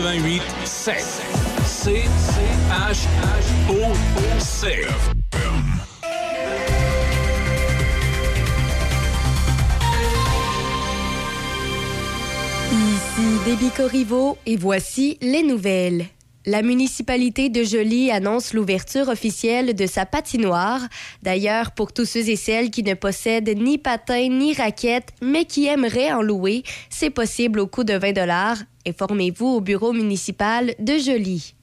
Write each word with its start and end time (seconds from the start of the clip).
Choc 0.00 0.06
88 0.06 0.42
7. 0.64 0.96
C 1.64 2.04
H 2.70 3.06
O 3.68 3.92
C. 4.38 4.86
Ici 12.72 13.44
Déby 13.44 13.70
Corriveau 13.76 14.38
et 14.46 14.56
voici 14.56 15.18
les 15.20 15.42
nouvelles. 15.42 16.06
La 16.46 16.62
municipalité 16.62 17.50
de 17.50 17.62
Joly 17.62 18.10
annonce 18.10 18.54
l'ouverture 18.54 19.08
officielle 19.08 19.74
de 19.74 19.86
sa 19.86 20.06
patinoire. 20.06 20.80
D'ailleurs, 21.22 21.72
pour 21.72 21.92
tous 21.92 22.06
ceux 22.06 22.30
et 22.30 22.36
celles 22.36 22.70
qui 22.70 22.82
ne 22.82 22.94
possèdent 22.94 23.54
ni 23.58 23.76
patin 23.76 24.26
ni 24.30 24.54
raquette, 24.54 25.10
mais 25.20 25.44
qui 25.44 25.66
aimeraient 25.66 26.12
en 26.12 26.22
louer, 26.22 26.62
c'est 26.88 27.10
possible 27.10 27.60
au 27.60 27.66
coût 27.66 27.84
de 27.84 27.92
20 27.92 28.12
dollars. 28.12 28.56
Informez-vous 28.86 29.48
au 29.48 29.60
bureau 29.60 29.92
municipal 29.92 30.74
de 30.78 30.96
Joly. 30.96 31.54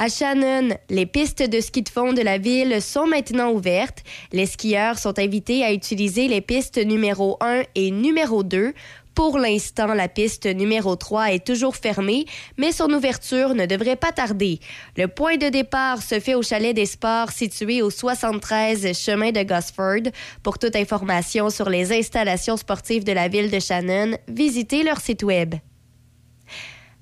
À 0.00 0.08
Shannon, 0.08 0.76
les 0.90 1.06
pistes 1.06 1.42
de 1.42 1.60
ski 1.60 1.82
de 1.82 1.88
fond 1.88 2.12
de 2.12 2.22
la 2.22 2.38
ville 2.38 2.80
sont 2.80 3.08
maintenant 3.08 3.50
ouvertes. 3.50 4.04
Les 4.32 4.46
skieurs 4.46 4.96
sont 4.96 5.18
invités 5.18 5.64
à 5.64 5.72
utiliser 5.72 6.28
les 6.28 6.40
pistes 6.40 6.78
numéro 6.78 7.36
1 7.40 7.64
et 7.74 7.90
numéro 7.90 8.44
2. 8.44 8.74
Pour 9.18 9.36
l'instant, 9.36 9.94
la 9.94 10.06
piste 10.06 10.46
numéro 10.46 10.94
3 10.94 11.32
est 11.32 11.44
toujours 11.44 11.74
fermée, 11.74 12.24
mais 12.56 12.70
son 12.70 12.88
ouverture 12.92 13.52
ne 13.56 13.66
devrait 13.66 13.96
pas 13.96 14.12
tarder. 14.12 14.60
Le 14.96 15.08
point 15.08 15.36
de 15.36 15.48
départ 15.48 16.00
se 16.02 16.20
fait 16.20 16.36
au 16.36 16.42
chalet 16.44 16.72
des 16.72 16.86
sports 16.86 17.32
situé 17.32 17.82
au 17.82 17.90
73 17.90 18.96
chemin 18.96 19.32
de 19.32 19.42
Gosford. 19.42 20.12
Pour 20.44 20.60
toute 20.60 20.76
information 20.76 21.50
sur 21.50 21.68
les 21.68 21.92
installations 21.92 22.56
sportives 22.56 23.02
de 23.02 23.10
la 23.10 23.26
ville 23.26 23.50
de 23.50 23.58
Shannon, 23.58 24.16
visitez 24.28 24.84
leur 24.84 25.00
site 25.00 25.24
web. 25.24 25.56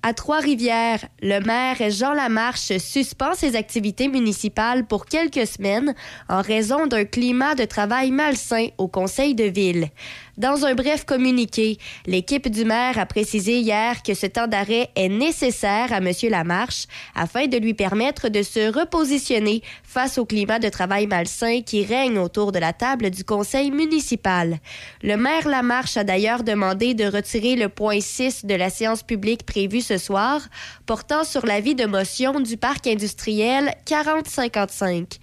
À 0.03 0.15
Trois-Rivières, 0.15 1.05
le 1.21 1.41
maire 1.41 1.91
Jean 1.91 2.13
Lamarche 2.13 2.79
suspend 2.79 3.35
ses 3.35 3.57
activités 3.57 4.07
municipales 4.07 4.87
pour 4.87 5.07
quelques 5.07 5.49
semaines 5.49 5.97
en 6.29 6.43
raison 6.43 6.87
d'un 6.87 7.05
climat 7.05 7.57
de 7.57 7.65
travail 7.65 8.13
malsain 8.13 8.69
au 8.79 8.87
conseil 8.87 9.35
de 9.35 9.45
ville. 9.45 9.89
Dans 10.37 10.67
un 10.67 10.75
bref 10.75 11.07
communiqué, 11.07 11.79
l'équipe 12.07 12.51
du 12.51 12.67
maire 12.67 12.99
a 12.99 13.07
précisé 13.07 13.59
hier 13.61 14.03
que 14.03 14.13
ce 14.13 14.27
temps 14.27 14.47
d'arrêt 14.47 14.91
est 14.95 15.09
nécessaire 15.09 15.95
à 15.95 15.97
M. 15.97 16.11
Lamarche 16.29 16.85
afin 17.15 17.47
de 17.47 17.57
lui 17.57 17.73
permettre 17.73 18.29
de 18.29 18.43
se 18.43 18.71
repositionner 18.71 19.63
face 19.83 20.19
au 20.19 20.27
climat 20.27 20.59
de 20.59 20.69
travail 20.69 21.07
malsain 21.07 21.63
qui 21.63 21.87
règne 21.87 22.19
autour 22.19 22.53
de 22.53 22.59
la 22.59 22.75
table 22.75 23.09
du 23.09 23.25
conseil 23.25 23.71
municipal. 23.71 24.59
Le 25.03 25.17
maire 25.17 25.49
Lamarche 25.49 25.97
a 25.97 26.05
d'ailleurs 26.05 26.43
demandé 26.43 26.93
de 26.93 27.07
retirer 27.07 27.57
le 27.57 27.71
point 27.71 28.01
6 28.03 28.45
de 28.45 28.55
la 28.55 28.69
séance 28.69 29.03
publique 29.03 29.47
prévue 29.47 29.81
ce 29.81 29.97
soir, 29.97 30.43
portant 30.85 31.25
sur 31.25 31.47
l'avis 31.47 31.75
de 31.75 31.87
motion 31.87 32.41
du 32.41 32.59
parc 32.59 32.87
industriel 32.87 33.75
4055. 33.87 35.19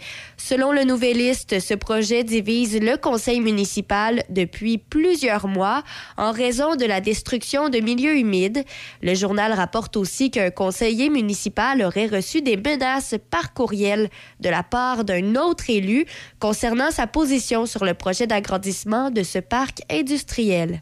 Selon 0.46 0.74
le 0.74 0.84
Nouvelliste, 0.84 1.62
ce 1.62 1.74
projet 1.74 2.26
divise 2.26 2.78
le 2.78 2.98
conseil 2.98 3.40
municipal 3.40 4.24
depuis 4.28 4.78
plusieurs 4.78 5.48
mois 5.48 5.84
en 6.18 6.34
raison 6.34 6.76
de 6.76 6.84
la 6.84 7.00
destruction 7.00 7.70
de 7.70 7.80
milieux 7.80 8.18
humides. 8.18 8.66
Le 9.02 9.16
journal 9.16 9.54
rapporte 9.54 9.96
aussi 9.96 10.32
qu'un 10.32 10.52
conseiller 10.52 11.10
municipal 11.10 11.82
aurait 11.82 12.08
reçu 12.08 12.42
des 12.42 12.58
menaces 12.58 13.16
par 13.32 13.54
courriel 13.54 14.10
de 14.42 14.50
la 14.50 14.64
part 14.64 15.06
d'un 15.06 15.38
autre 15.38 15.70
élu 15.70 16.06
concernant 16.40 16.92
sa 16.92 17.08
position 17.08 17.66
sur 17.66 17.86
le 17.86 17.94
projet 17.94 18.28
d'agrandissement 18.28 19.12
de 19.12 19.24
ce 19.24 19.40
parc 19.40 19.80
industriel. 19.90 20.82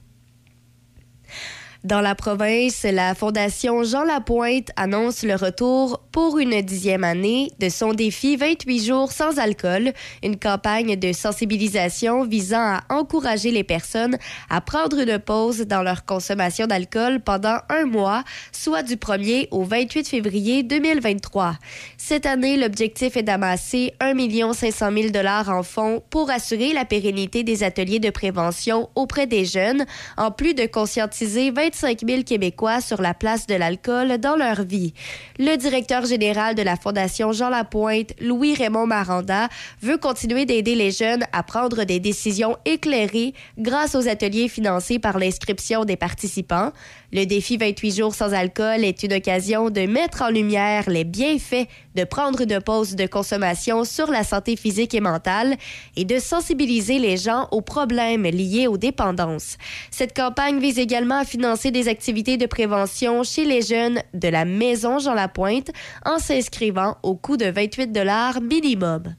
Dans 1.83 1.99
la 1.99 2.13
province, 2.13 2.83
la 2.83 3.15
Fondation 3.15 3.83
Jean 3.83 4.03
Lapointe 4.03 4.69
annonce 4.75 5.23
le 5.23 5.33
retour 5.33 5.99
pour 6.11 6.37
une 6.37 6.61
dixième 6.61 7.03
année 7.03 7.51
de 7.57 7.69
son 7.69 7.95
défi 7.95 8.35
28 8.35 8.85
jours 8.85 9.11
sans 9.11 9.39
alcool, 9.39 9.91
une 10.21 10.37
campagne 10.37 10.95
de 10.95 11.11
sensibilisation 11.11 12.23
visant 12.23 12.75
à 12.75 12.81
encourager 12.89 13.49
les 13.49 13.63
personnes 13.63 14.19
à 14.51 14.61
prendre 14.61 14.99
une 14.99 15.17
pause 15.17 15.61
dans 15.61 15.81
leur 15.81 16.05
consommation 16.05 16.67
d'alcool 16.67 17.19
pendant 17.19 17.57
un 17.69 17.85
mois, 17.85 18.23
soit 18.51 18.83
du 18.83 18.97
1er 18.97 19.47
au 19.49 19.63
28 19.63 20.07
février 20.07 20.61
2023. 20.61 21.55
Cette 21.97 22.27
année, 22.27 22.57
l'objectif 22.57 23.17
est 23.17 23.23
d'amasser 23.23 23.95
1 24.01 24.53
500 24.53 24.91
000 24.93 25.09
dollars 25.09 25.49
en 25.49 25.63
fonds 25.63 26.03
pour 26.11 26.29
assurer 26.29 26.73
la 26.73 26.85
pérennité 26.85 27.43
des 27.43 27.63
ateliers 27.63 27.99
de 27.99 28.11
prévention 28.11 28.91
auprès 28.93 29.25
des 29.25 29.45
jeunes, 29.45 29.87
en 30.15 30.29
plus 30.29 30.53
de 30.53 30.67
conscientiser 30.67 31.49
25 31.71 31.99
000 32.05 32.23
Québécois 32.23 32.81
sur 32.81 33.01
la 33.01 33.13
place 33.13 33.47
de 33.47 33.55
l'alcool 33.55 34.17
dans 34.17 34.35
leur 34.35 34.63
vie. 34.63 34.93
Le 35.39 35.55
directeur 35.55 36.05
général 36.05 36.53
de 36.55 36.61
la 36.61 36.75
Fondation 36.75 37.31
Jean 37.31 37.49
Lapointe, 37.49 38.13
Louis-Raymond 38.19 38.87
Maranda, 38.87 39.47
veut 39.81 39.97
continuer 39.97 40.45
d'aider 40.45 40.75
les 40.75 40.91
jeunes 40.91 41.23
à 41.31 41.43
prendre 41.43 41.83
des 41.85 41.99
décisions 41.99 42.57
éclairées 42.65 43.33
grâce 43.57 43.95
aux 43.95 44.07
ateliers 44.09 44.49
financés 44.49 44.99
par 44.99 45.17
l'inscription 45.17 45.85
des 45.85 45.95
participants. 45.95 46.71
Le 47.13 47.25
défi 47.25 47.57
28 47.57 47.97
jours 47.97 48.15
sans 48.15 48.33
alcool 48.33 48.85
est 48.85 49.03
une 49.03 49.11
occasion 49.11 49.69
de 49.69 49.81
mettre 49.81 50.21
en 50.21 50.29
lumière 50.29 50.89
les 50.89 51.03
bienfaits 51.03 51.67
de 51.93 52.05
prendre 52.05 52.39
une 52.39 52.61
pause 52.61 52.95
de 52.95 53.05
consommation 53.05 53.83
sur 53.83 54.09
la 54.09 54.23
santé 54.23 54.55
physique 54.55 54.93
et 54.93 55.01
mentale 55.01 55.57
et 55.97 56.05
de 56.05 56.19
sensibiliser 56.19 56.99
les 56.99 57.17
gens 57.17 57.49
aux 57.51 57.61
problèmes 57.61 58.23
liés 58.23 58.67
aux 58.67 58.77
dépendances. 58.77 59.57
Cette 59.91 60.15
campagne 60.15 60.59
vise 60.59 60.79
également 60.79 61.19
à 61.19 61.25
financer 61.25 61.69
des 61.69 61.89
activités 61.89 62.37
de 62.37 62.45
prévention 62.45 63.23
chez 63.23 63.43
les 63.43 63.61
jeunes 63.61 64.01
de 64.13 64.29
la 64.29 64.45
Maison 64.45 64.99
Jean 64.99 65.13
Lapointe 65.13 65.71
en 66.05 66.17
s'inscrivant 66.17 66.95
au 67.03 67.15
coût 67.15 67.35
de 67.35 67.45
28 67.45 67.91
dollars 67.91 68.39
minimum. 68.39 69.15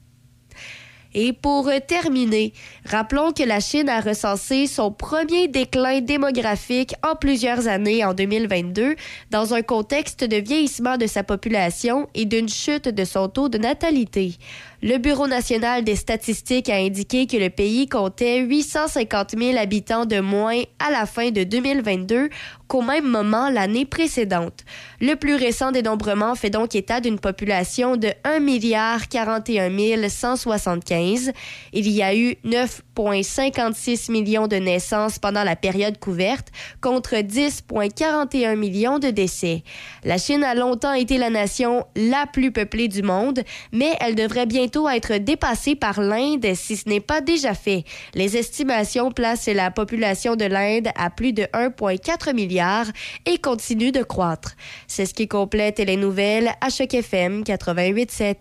Et 1.15 1.33
pour 1.33 1.69
terminer, 1.87 2.53
rappelons 2.85 3.31
que 3.31 3.43
la 3.43 3.59
Chine 3.59 3.89
a 3.89 4.01
recensé 4.01 4.67
son 4.67 4.91
premier 4.91 5.47
déclin 5.47 6.01
démographique 6.01 6.95
en 7.03 7.15
plusieurs 7.15 7.67
années 7.67 8.03
en 8.03 8.13
2022 8.13 8.95
dans 9.29 9.53
un 9.53 9.61
contexte 9.61 10.23
de 10.23 10.37
vieillissement 10.37 10.97
de 10.97 11.07
sa 11.07 11.23
population 11.23 12.09
et 12.15 12.25
d'une 12.25 12.49
chute 12.49 12.87
de 12.89 13.05
son 13.05 13.29
taux 13.29 13.49
de 13.49 13.57
natalité. 13.57 14.37
Le 14.85 14.97
Bureau 14.97 15.27
national 15.27 15.85
des 15.85 15.95
statistiques 15.95 16.67
a 16.67 16.75
indiqué 16.75 17.25
que 17.25 17.37
le 17.37 17.49
pays 17.49 17.87
comptait 17.87 18.39
850 18.41 19.29
000 19.39 19.57
habitants 19.57 20.05
de 20.05 20.19
moins 20.19 20.61
à 20.77 20.91
la 20.91 21.05
fin 21.05 21.31
de 21.31 21.45
2022 21.45 22.27
qu'au 22.67 22.81
même 22.81 23.07
moment 23.07 23.49
l'année 23.49 23.85
précédente. 23.85 24.65
Le 24.99 25.15
plus 25.15 25.35
récent 25.35 25.71
dénombrement 25.71 26.35
fait 26.35 26.49
donc 26.49 26.75
état 26.75 26.99
d'une 26.99 27.17
population 27.17 27.95
de 27.95 28.09
1 28.25 28.39
milliard 28.39 29.07
41 29.07 30.09
175. 30.09 31.31
Il 31.71 31.89
y 31.89 32.03
a 32.03 32.13
eu 32.13 32.35
9,56 32.43 34.11
millions 34.11 34.47
de 34.47 34.57
naissances 34.57 35.17
pendant 35.17 35.45
la 35.45 35.55
période 35.55 35.97
couverte 35.97 36.49
contre 36.81 37.15
10,41 37.15 38.57
millions 38.57 38.99
de 38.99 39.11
décès. 39.11 39.63
La 40.03 40.17
Chine 40.17 40.43
a 40.43 40.55
longtemps 40.55 40.91
été 40.91 41.17
la 41.17 41.29
nation 41.29 41.85
la 41.95 42.25
plus 42.25 42.51
peuplée 42.51 42.89
du 42.89 43.01
monde, 43.01 43.43
mais 43.71 43.95
elle 44.01 44.15
devrait 44.15 44.45
bientôt 44.45 44.72
être 44.89 45.17
dépassée 45.17 45.75
par 45.75 46.01
l'Inde 46.01 46.53
si 46.55 46.75
ce 46.75 46.89
n'est 46.89 46.99
pas 46.99 47.21
déjà 47.21 47.53
fait. 47.53 47.83
Les 48.13 48.37
estimations 48.37 49.11
placent 49.11 49.47
la 49.47 49.71
population 49.71 50.35
de 50.35 50.45
l'Inde 50.45 50.89
à 50.95 51.09
plus 51.09 51.33
de 51.33 51.43
1,4 51.43 52.33
milliard 52.33 52.85
et 53.25 53.37
continue 53.37 53.91
de 53.91 54.03
croître. 54.03 54.55
C'est 54.87 55.05
ce 55.05 55.13
qui 55.13 55.27
complète 55.27 55.79
les 55.79 55.97
nouvelles 55.97 56.51
à 56.61 56.69
Choc 56.69 56.93
FM 56.93 57.43
88.7. 57.43 58.35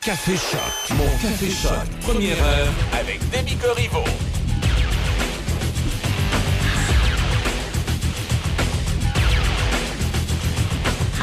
Café 0.00 0.32
Choc, 0.32 0.96
mon 0.96 1.04
Café 1.04 1.48
Choc, 1.48 2.00
première 2.00 2.42
heure 2.42 2.72
avec 2.92 3.20
Demi 3.30 3.56
Corriveau. 3.56 4.04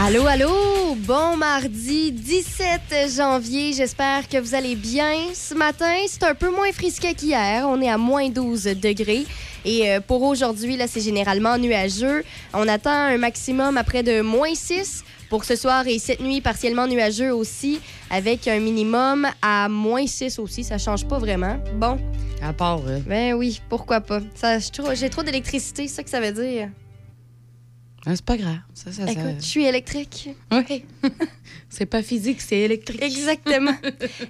Allô, 0.01 0.25
allô! 0.27 0.95
Bon 0.95 1.35
mardi 1.35 2.13
17 2.13 3.11
janvier. 3.17 3.73
J'espère 3.73 4.29
que 4.29 4.37
vous 4.37 4.55
allez 4.55 4.75
bien. 4.75 5.13
Ce 5.33 5.53
matin, 5.53 5.93
c'est 6.07 6.23
un 6.23 6.33
peu 6.35 6.49
moins 6.49 6.71
frisqué 6.71 7.13
qu'hier. 7.13 7.65
On 7.67 7.81
est 7.81 7.89
à 7.89 7.97
moins 7.97 8.29
12 8.29 8.63
degrés. 8.81 9.25
Et 9.65 9.89
euh, 9.91 9.99
pour 9.99 10.23
aujourd'hui, 10.23 10.77
là, 10.77 10.87
c'est 10.87 11.01
généralement 11.01 11.57
nuageux. 11.57 12.23
On 12.53 12.65
attend 12.69 12.91
un 12.91 13.17
maximum 13.17 13.75
après 13.75 14.01
de 14.01 14.21
moins 14.21 14.55
6 14.55 15.03
pour 15.29 15.43
ce 15.43 15.57
soir 15.57 15.85
et 15.85 15.99
cette 15.99 16.21
nuit, 16.21 16.39
partiellement 16.39 16.87
nuageux 16.87 17.33
aussi, 17.33 17.81
avec 18.09 18.47
un 18.47 18.59
minimum 18.61 19.27
à 19.41 19.67
moins 19.67 20.07
6 20.07 20.39
aussi. 20.39 20.63
Ça 20.63 20.77
change 20.77 21.05
pas 21.09 21.19
vraiment. 21.19 21.57
Bon. 21.75 21.99
À 22.41 22.53
part, 22.53 22.79
euh, 22.87 22.99
Ben 23.05 23.33
oui, 23.33 23.61
pourquoi 23.67 23.99
pas. 23.99 24.21
Ça, 24.33 24.59
J'ai 24.59 24.69
trop, 24.69 24.93
j'ai 24.93 25.09
trop 25.09 25.23
d'électricité, 25.23 25.89
c'est 25.89 25.95
ça 25.95 26.03
que 26.03 26.09
ça 26.09 26.21
veut 26.21 26.31
dire. 26.31 26.69
C'est 28.15 28.25
pas 28.25 28.37
grave. 28.37 28.57
Ça, 28.73 28.91
ça, 28.91 29.05
ça- 29.05 29.11
Écoute, 29.11 29.35
je 29.39 29.45
suis 29.45 29.65
électrique. 29.65 30.29
Oui. 30.51 30.85
c'est 31.69 31.85
pas 31.85 32.01
physique, 32.01 32.41
c'est 32.41 32.59
électrique. 32.59 33.01
Exactement. 33.01 33.73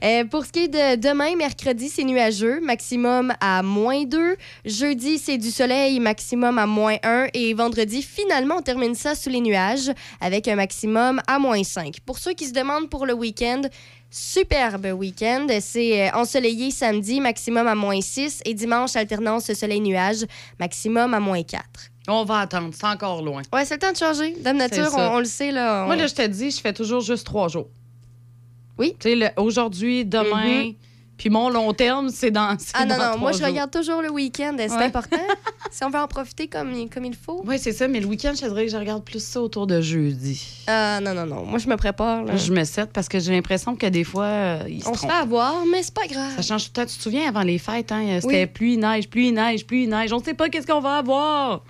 Euh, 0.04 0.24
pour 0.26 0.46
ce 0.46 0.52
qui 0.52 0.60
est 0.60 0.68
de 0.68 0.96
demain, 0.96 1.36
mercredi, 1.36 1.90
c'est 1.90 2.04
nuageux, 2.04 2.62
maximum 2.62 3.34
à 3.42 3.62
moins 3.64 4.04
2. 4.06 4.36
Jeudi, 4.66 5.18
c'est 5.18 5.38
du 5.38 5.52
soleil, 5.52 6.00
maximum 6.00 6.58
à 6.58 6.66
moins 6.66 6.96
1. 7.04 7.28
Et 7.34 7.54
vendredi, 7.54 8.02
finalement, 8.02 8.56
on 8.60 8.62
termine 8.62 8.96
ça 8.96 9.14
sous 9.16 9.30
les 9.30 9.42
nuages 9.42 9.92
avec 10.22 10.48
un 10.48 10.56
maximum 10.56 11.22
à 11.28 11.38
moins 11.40 11.64
5. 11.64 12.00
Pour 12.06 12.18
ceux 12.20 12.34
qui 12.34 12.46
se 12.46 12.54
demandent 12.54 12.90
pour 12.90 13.06
le 13.06 13.14
week-end, 13.14 13.62
superbe 14.10 14.86
week-end. 14.98 15.48
C'est 15.60 16.08
euh, 16.10 16.12
ensoleillé 16.16 16.72
samedi, 16.72 17.20
maximum 17.20 17.68
à 17.68 17.76
moins 17.76 18.02
6. 18.02 18.42
Et 18.46 18.54
dimanche, 18.54 18.96
alternance 18.96 19.52
soleil-nuage, 19.54 20.26
maximum 20.60 21.14
à 21.14 21.20
moins 21.20 21.44
4. 21.44 21.64
On 22.10 22.24
va 22.26 22.40
attendre, 22.40 22.70
c'est 22.74 22.86
encore 22.88 23.22
loin. 23.22 23.42
Ouais, 23.54 23.66
c'est 23.66 23.76
le 23.76 23.80
temps 23.80 23.92
de 23.92 23.98
changer. 23.98 24.36
Dame 24.42 24.58
Nature, 24.58 24.90
on, 24.98 25.02
on 25.16 25.20
le 25.20 25.26
sait, 25.26 25.52
là. 25.52 25.84
on- 25.84 25.88
Moi, 25.88 25.96
là, 25.96 26.08
je 26.08 26.16
te 26.16 26.26
dis, 26.28 26.52
je 26.52 26.60
fais 26.60 26.74
toujours 26.74 27.02
juste 27.02 27.26
trois 27.26 27.48
jours. 27.48 27.68
Oui. 28.78 28.96
Tu 29.00 29.10
sais, 29.10 29.16
le- 29.16 29.30
aujourd'hui, 29.42 30.06
demain, 30.06 30.68
Mhm. 30.68 30.74
puis 31.18 31.30
mon 31.30 31.50
long 31.50 31.74
terme, 31.74 32.10
c'est 32.10 32.32
dans. 32.32 32.56
Ah 32.74 32.86
non, 32.86 32.98
dans 32.98 33.12
non, 33.12 33.18
moi 33.20 33.34
je 33.34 33.44
regarde 33.44 33.70
toujours 33.72 34.02
le 34.02 34.10
week-end, 34.10 34.56
c'est 34.58 34.72
Ouais. 34.72 34.84
important. 34.86 35.18
si 35.72 35.84
on 35.84 35.90
veut 35.90 36.00
en 36.00 36.08
profiter 36.08 36.48
comme, 36.48 36.72
il- 36.72 36.90
comme 36.90 37.04
il 37.04 37.14
faut. 37.14 37.44
Oui, 37.46 37.60
c'est 37.60 37.74
ça, 37.74 37.90
mais 37.90 38.00
le 38.00 38.06
week-end, 38.06 38.32
je 38.34 38.40
te 38.40 38.46
dirais 38.46 38.66
que 38.68 38.72
je 38.72 38.78
regarde 38.78 39.04
plus 39.04 39.22
ça 39.22 39.42
autour 39.42 39.68
de 39.68 39.82
jeudi. 39.82 40.64
Ah 40.68 41.02
non, 41.02 41.14
non, 41.14 41.26
non, 41.26 41.44
moi 41.46 41.60
je 41.60 41.68
me 41.68 41.76
prépare. 41.76 42.24
là. 42.24 42.38
Je 42.38 42.54
me 42.54 42.64
cède 42.64 42.90
parce 42.94 43.10
que 43.10 43.20
j'ai 43.20 43.34
l'impression 43.34 43.76
que 43.76 43.88
des 43.88 44.06
fois, 44.06 44.24
euh, 44.24 44.64
ils 44.70 44.88
On 44.88 44.94
se 44.94 45.06
fait 45.06 45.12
avoir, 45.12 45.66
mais 45.70 45.84
c'est 45.84 45.94
pas 45.94 46.08
grave. 46.08 46.36
Ça 46.38 46.42
change 46.42 46.64
tout 46.64 46.72
le 46.80 46.82
temps. 46.86 46.90
Tu 46.90 46.98
te 46.98 47.04
souviens, 47.04 47.28
avant 47.28 47.44
les 47.44 47.58
fêtes, 47.58 47.92
hein, 47.92 48.20
c'était 48.22 48.44
Oui. 48.44 48.48
pluie, 48.48 48.78
neige, 48.78 49.10
pluie, 49.10 49.34
neige, 49.34 49.68
pluie, 49.68 49.88
neige. 49.88 50.14
On 50.14 50.20
ne 50.20 50.24
sait 50.24 50.34
pas 50.34 50.48
qu'est-ce 50.48 50.66
qu'on 50.68 50.80
va 50.80 51.00
avoir. 51.00 51.64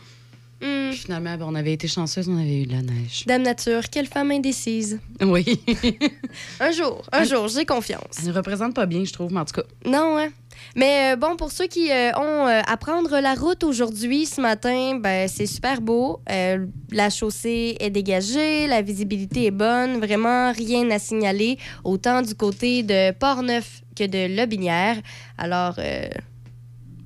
Hmm. 0.61 0.89
Puis 0.89 0.99
finalement, 0.99 1.37
ben, 1.37 1.45
on 1.47 1.55
avait 1.55 1.73
été 1.73 1.87
chanceuse, 1.87 2.27
on 2.27 2.37
avait 2.37 2.63
eu 2.63 2.65
de 2.65 2.73
la 2.73 2.81
neige. 2.81 3.23
Dame 3.25 3.43
Nature, 3.43 3.89
quelle 3.89 4.07
femme 4.07 4.31
indécise. 4.31 4.99
Oui. 5.21 5.61
Un 6.59 6.71
jour, 6.71 7.03
un 7.11 7.23
jour, 7.23 7.47
j'ai 7.49 7.65
confiance. 7.65 8.19
Elle 8.19 8.29
ne 8.29 8.33
représente 8.33 8.73
pas 8.73 8.85
bien, 8.85 9.03
je 9.03 9.11
trouve, 9.11 9.31
mais 9.33 9.39
en 9.39 9.45
tout 9.45 9.53
cas. 9.53 9.67
Non, 9.85 10.17
hein? 10.17 10.29
Mais 10.75 11.13
euh, 11.13 11.15
bon, 11.15 11.35
pour 11.35 11.51
ceux 11.51 11.67
qui 11.67 11.91
euh, 11.91 12.11
ont 12.17 12.47
euh, 12.47 12.61
à 12.65 12.77
prendre 12.77 13.19
la 13.19 13.33
route 13.33 13.63
aujourd'hui, 13.63 14.25
ce 14.25 14.41
matin, 14.41 14.95
ben, 14.95 15.27
c'est 15.27 15.45
super 15.45 15.81
beau. 15.81 16.21
La 16.91 17.09
chaussée 17.09 17.77
est 17.79 17.89
dégagée, 17.89 18.67
la 18.67 18.81
visibilité 18.81 19.45
est 19.45 19.51
bonne, 19.51 19.99
vraiment 19.99 20.51
rien 20.51 20.89
à 20.91 20.99
signaler, 20.99 21.57
autant 21.83 22.21
du 22.21 22.35
côté 22.35 22.83
de 22.83 23.11
Port-Neuf 23.11 23.81
que 23.95 24.05
de 24.05 24.35
Lobinière. 24.35 24.97
Alors, 25.37 25.75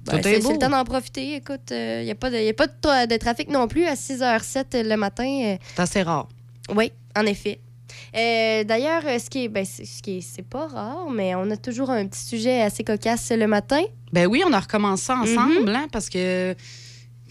ben, 0.06 0.22
c'est 0.24 0.40
le 0.54 0.58
temps 0.60 0.70
d'en 0.70 0.84
profiter. 0.84 1.36
Écoute, 1.36 1.72
il 1.72 2.04
n'y 2.06 2.12
a 2.12 2.16
pas, 2.16 2.30
de, 2.30 2.38
y 2.38 2.50
a 2.50 2.54
pas 2.54 2.68
de, 2.68 2.74
tra- 2.82 3.08
de 3.08 3.16
trafic 3.18 3.50
non 3.50 3.68
plus 3.68 3.86
à 3.86 3.94
6h07 3.96 4.88
le 4.88 4.96
matin. 4.96 5.26
euh, 5.26 5.56
C'est 5.76 5.82
assez 5.82 6.02
rare. 6.04 6.28
oui, 6.76 6.92
en 7.18 7.26
effet. 7.26 7.60
Euh, 8.16 8.64
D'ailleurs, 8.64 9.04
euh, 9.06 9.20
ce 9.20 9.30
qui 9.30 9.46
est, 9.46 9.48
ben, 9.48 9.66
c'est- 9.66 9.86
ce 9.86 10.02
qui 10.02 10.18
est, 10.18 10.22
c'est 10.22 10.42
pas 10.48 10.68
rare, 10.68 11.10
mais 11.12 11.36
on 11.36 11.50
a 11.52 11.58
toujours 11.58 11.90
un 11.92 12.06
petit 12.08 12.26
sujet 12.26 12.62
assez 12.62 12.84
cocasse 12.84 13.32
le 13.32 13.48
matin. 13.48 13.82
Ben 14.12 14.28
oui, 14.28 14.44
on 14.48 14.54
a 14.54 14.60
recommencé 14.60 15.06
ça 15.06 15.16
ensemble, 15.18 15.62
Mhm. 15.70 15.76
hein, 15.76 15.88
parce 15.92 16.10
que 16.10 16.56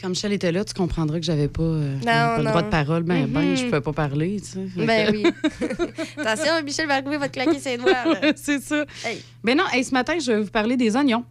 quand 0.01 0.09
Michel 0.09 0.33
était 0.33 0.51
là, 0.51 0.65
tu 0.65 0.75
comprendras 0.75 1.19
que 1.21 1.25
j'avais 1.25 1.47
pas, 1.49 1.63
euh, 1.63 1.99
pas 2.01 2.39
le 2.39 2.45
droit 2.45 2.63
de 2.63 2.69
parole. 2.71 3.03
Ben, 3.05 3.27
ben, 3.27 3.41
Mhm. 3.51 3.57
je 3.57 3.65
pouvais 3.67 3.81
pas 3.81 3.93
parler, 3.93 4.41
tu 4.41 4.47
sais. 4.51 4.85
Ben 4.85 5.11
oui. 5.13 5.25
Attention, 6.19 6.63
Michel 6.65 6.87
va 6.89 6.95
arriver, 6.95 7.17
va 7.19 7.29
te 7.29 7.33
claquer 7.35 7.59
ses 7.61 7.77
doigts. 7.77 7.93
c'est 8.37 8.61
ça. 8.63 8.85
Hey. 9.05 9.23
Ben 9.45 9.57
non, 9.57 9.65
hey, 9.73 9.85
ce 9.85 9.93
matin, 9.93 10.15
je 10.25 10.33
vais 10.33 10.41
vous 10.41 10.51
parler 10.51 10.77
des 10.77 10.97
oignons. 10.97 11.25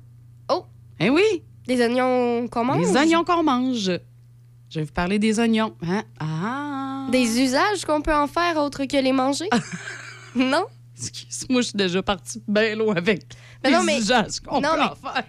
Eh 1.04 1.10
oui, 1.10 1.44
Des 1.68 1.82
oignons 1.82 2.48
qu'on 2.48 2.64
mange? 2.64 2.86
des 2.86 2.96
oignons 2.96 3.24
qu'on 3.24 3.44
mange. 3.44 3.92
Je 4.70 4.80
vais 4.80 4.86
vous 4.86 4.92
parler 4.94 5.18
des 5.20 5.40
oignons. 5.40 5.76
Hein? 5.86 6.04
Ah! 6.20 7.08
Des 7.12 7.42
usages 7.42 7.84
qu'on 7.86 8.02
peut 8.02 8.14
en 8.14 8.28
faire 8.28 8.58
autres 8.58 8.86
que 8.86 8.98
les 8.98 9.12
manger? 9.12 9.50
non? 10.36 10.66
Excuse-moi, 10.98 11.62
je 11.62 11.68
suis 11.70 11.78
déjà 11.78 12.04
partie 12.04 12.42
bien 12.48 12.76
loin 12.76 12.96
avec 12.96 13.24
Mais 13.64 13.72
les 13.72 13.76
non, 13.76 13.84
mais- 13.84 13.98
usages 13.98 14.40
qu'on 14.42 14.62
peut 14.62 14.68
mais- 14.76 14.84
en 14.84 14.96
faire. 14.96 15.24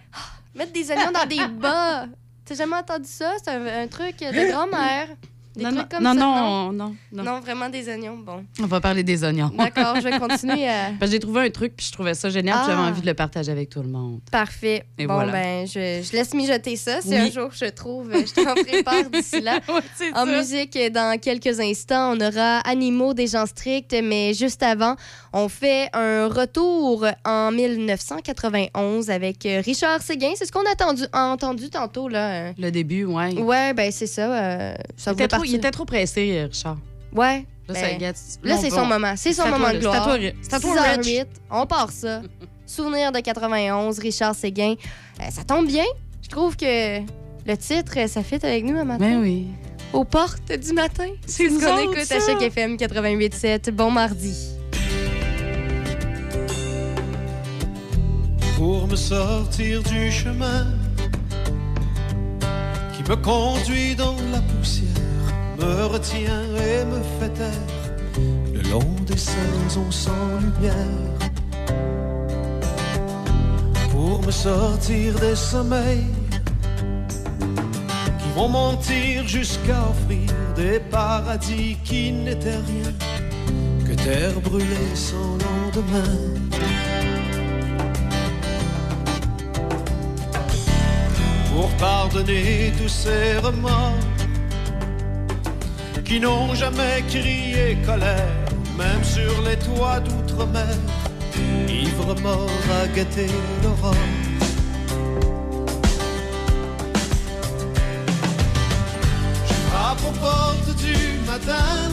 Mettre 0.54 0.72
des 0.72 0.90
oignons 0.90 1.10
dans 1.12 1.26
des 1.26 1.46
bas. 1.58 2.06
T'as 2.44 2.54
jamais 2.54 2.76
entendu 2.76 3.08
ça? 3.08 3.32
C'est 3.42 3.50
un, 3.50 3.64
un 3.84 3.86
truc 3.88 4.18
de 4.18 4.50
grand-mère. 4.52 5.08
Des 5.54 5.64
Non, 5.64 5.70
trucs 5.70 5.82
non, 5.82 5.88
comme 5.90 6.02
non, 6.04 6.12
ça, 6.14 6.18
non, 6.18 6.72
non, 6.72 6.94
non. 7.12 7.22
Non, 7.22 7.40
vraiment 7.40 7.68
des 7.68 7.88
oignons. 7.88 8.16
Bon. 8.16 8.44
On 8.60 8.66
va 8.66 8.80
parler 8.80 9.02
des 9.02 9.22
oignons. 9.22 9.50
D'accord, 9.56 9.96
je 9.96 10.08
vais 10.08 10.18
continuer 10.18 10.66
à... 10.68 10.90
Parce 10.98 11.10
que 11.10 11.16
j'ai 11.16 11.18
trouvé 11.20 11.42
un 11.42 11.50
truc, 11.50 11.74
puis 11.76 11.86
je 11.86 11.92
trouvais 11.92 12.14
ça 12.14 12.30
génial, 12.30 12.56
Ah. 12.60 12.64
j'avais 12.66 12.80
envie 12.80 13.00
de 13.02 13.06
le 13.06 13.14
partager 13.14 13.52
avec 13.52 13.68
tout 13.68 13.82
le 13.82 13.88
monde. 13.88 14.20
Parfait. 14.30 14.84
Et 14.98 15.06
bon, 15.06 15.14
voilà. 15.14 15.32
ben, 15.32 15.66
je, 15.66 16.02
je 16.02 16.12
laisse 16.16 16.32
mijoter 16.34 16.76
ça. 16.76 17.00
Si 17.02 17.08
Oui. 17.08 17.16
un 17.16 17.30
jour 17.30 17.50
je 17.52 17.66
trouve, 17.66 18.10
je 18.12 18.32
t'en 18.42 18.54
prépare 18.54 19.10
d'ici 19.10 19.40
là. 19.40 19.60
En 20.14 20.24
ça. 20.24 20.26
musique, 20.26 20.78
dans 20.92 21.18
quelques 21.20 21.60
instants, 21.60 22.16
on 22.16 22.20
aura 22.20 22.58
Animaux 22.60 23.12
des 23.14 23.26
gens 23.26 23.46
stricts, 23.46 23.94
mais 24.02 24.32
juste 24.34 24.62
avant, 24.62 24.96
on 25.34 25.48
fait 25.48 25.88
un 25.92 26.28
retour 26.28 27.06
en 27.24 27.50
1991 27.52 29.10
avec 29.10 29.44
euh, 29.46 29.60
Richard 29.64 30.00
Séguin. 30.02 30.30
C'est 30.36 30.46
ce 30.46 30.52
qu'on 30.52 30.60
a 30.64 30.72
entendu, 30.72 31.04
entendu 31.12 31.70
tantôt, 31.70 32.08
là. 32.08 32.52
Le 32.58 32.70
début, 32.70 33.04
ouais. 33.04 33.34
Ouais, 33.40 33.74
ben 33.74 33.90
c'est 33.92 34.06
ça. 34.06 34.32
euh, 34.32 34.74
ça 34.96 35.12
trop, 35.42 35.52
il 35.52 35.54
était 35.56 35.70
trop 35.70 35.84
pressé, 35.84 36.46
Richard. 36.50 36.78
Ouais. 37.14 37.46
Là, 37.68 37.74
ben, 37.74 38.12
là, 38.42 38.56
c'est 38.58 38.70
son 38.70 38.84
moment. 38.84 39.14
C'est 39.16 39.32
son 39.32 39.48
moment 39.48 39.72
de 39.72 39.78
là. 39.78 39.80
C'est 39.80 39.88
à 39.88 40.00
gloire. 40.00 40.32
c'est 40.42 40.54
à 40.54 40.60
toi, 40.60 40.82
Rich. 40.82 41.06
6h08, 41.06 41.26
on 41.50 41.66
part 41.66 41.90
ça. 41.90 42.22
Souvenir 42.66 43.12
de 43.12 43.20
91, 43.20 43.98
Richard 43.98 44.34
Séguin. 44.34 44.74
Euh, 45.20 45.24
ça 45.30 45.44
tombe 45.44 45.66
bien. 45.66 45.84
Je 46.22 46.28
trouve 46.28 46.56
que 46.56 47.00
le 47.00 47.56
titre, 47.56 47.92
euh, 47.96 48.06
ça 48.08 48.22
fit 48.22 48.36
avec 48.42 48.64
nous 48.64 48.76
un 48.76 48.84
matin. 48.84 49.04
Ben 49.04 49.20
oui. 49.20 49.46
Aux 49.92 50.04
portes 50.04 50.52
du 50.52 50.72
matin. 50.72 51.08
C'est 51.26 51.48
ce 51.48 51.64
qu'on 51.64 51.78
écoute 51.78 52.04
ça. 52.04 52.16
à 52.16 52.20
chaque 52.20 52.42
FM 52.42 52.76
88.7. 52.76 53.70
Bon 53.70 53.90
mardi. 53.90 54.52
pour 58.62 58.86
me 58.86 58.94
sortir 58.94 59.82
du 59.82 60.12
chemin 60.12 60.64
qui 62.94 63.02
me 63.10 63.16
conduit 63.16 63.96
dans 63.96 64.14
la 64.30 64.40
poussière, 64.40 64.86
me 65.62 65.86
retient 65.86 66.44
et 66.56 66.84
me 66.84 67.00
fait 67.18 67.32
taire 67.40 67.68
le 68.52 68.60
long 68.70 68.94
des 69.06 69.16
saisons 69.16 69.90
sans 69.90 70.26
lumière. 70.40 70.74
Pour 73.90 74.22
me 74.26 74.30
sortir 74.30 75.14
des 75.20 75.36
sommeils 75.36 76.06
qui 78.20 78.28
vont 78.34 78.48
mentir 78.48 79.26
jusqu'à 79.26 79.80
offrir 79.90 80.28
des 80.56 80.80
paradis 80.80 81.76
qui 81.84 82.12
n'étaient 82.12 82.62
rien 82.72 82.92
que 83.86 83.94
terre 83.94 84.40
brûlée 84.40 84.94
sans 84.94 85.36
lendemain. 85.46 86.42
pour 91.52 91.68
pardonner 91.76 92.72
tous 92.78 92.88
ces 92.88 93.36
remords 93.38 93.98
qui 96.04 96.20
n'ont 96.20 96.54
jamais 96.54 97.02
crié 97.08 97.76
colère, 97.84 98.28
même 98.76 99.04
sur 99.04 99.42
les 99.42 99.56
toits 99.56 100.00
d'outre-mer, 100.00 100.76
ivre 101.68 102.14
mort 102.20 102.50
à 102.82 102.86
gâter 102.88 103.28
l'aurore. 103.62 103.94
Je 109.48 109.54
frappe 109.70 110.02
aux 110.08 110.18
portes 110.20 110.76
du 110.76 110.96
matin, 111.26 111.90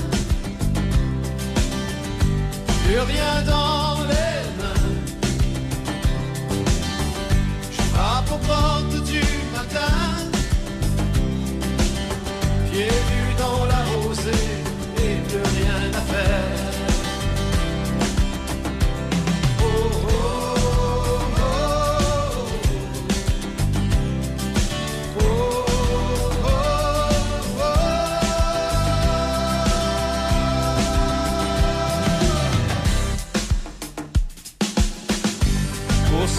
plus 2.86 3.00
rien 3.00 3.42
dans 3.46 4.04
les 4.12 4.42
mains. 4.60 4.90
Je 7.72 7.82
frappe 7.94 8.32
aux 8.32 8.48
portes 8.48 9.04
du 9.06 9.24
matin, 9.54 9.94
pieds 12.72 13.02
dans 13.40 13.66
la 13.66 13.82
rosée 13.96 14.46
et 14.98 15.16
plus 15.28 15.46
rien 15.58 15.82
à 15.94 16.04
faire. 16.12 16.70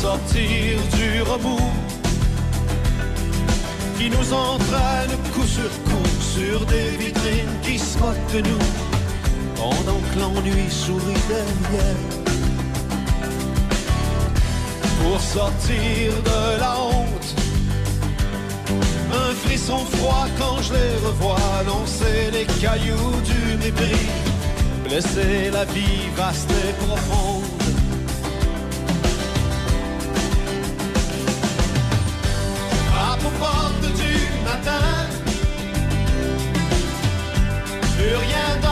Sortir 0.03 0.79
du 0.97 1.21
remous 1.21 1.73
qui 3.99 4.09
nous 4.09 4.33
entraîne 4.33 5.11
coup 5.35 5.47
sur 5.47 5.71
coup 5.85 6.00
sur 6.35 6.65
des 6.67 6.91
vitrines 6.97 7.57
qui 7.63 7.79
se 7.79 7.99
de 8.35 8.41
nous 8.49 8.65
pendant 9.57 10.01
que 10.09 10.19
l'ennui 10.21 10.71
sourit 10.71 11.25
derrière. 11.29 12.03
Pour 15.03 15.21
sortir 15.21 16.13
de 16.31 16.61
la 16.61 16.75
honte, 16.79 17.35
un 19.23 19.35
frisson 19.43 19.79
froid 19.79 20.27
quand 20.39 20.63
je 20.63 20.73
les 20.73 20.95
revois 21.07 21.63
lancer 21.67 22.31
les 22.33 22.47
cailloux 22.61 23.17
du 23.31 23.57
mépris, 23.63 24.07
blesser 24.85 25.51
la 25.53 25.65
vie 25.65 26.09
vaste 26.17 26.51
et 26.51 26.73
profonde. 26.85 27.60
Rien 38.17 38.57
dans 38.63 38.70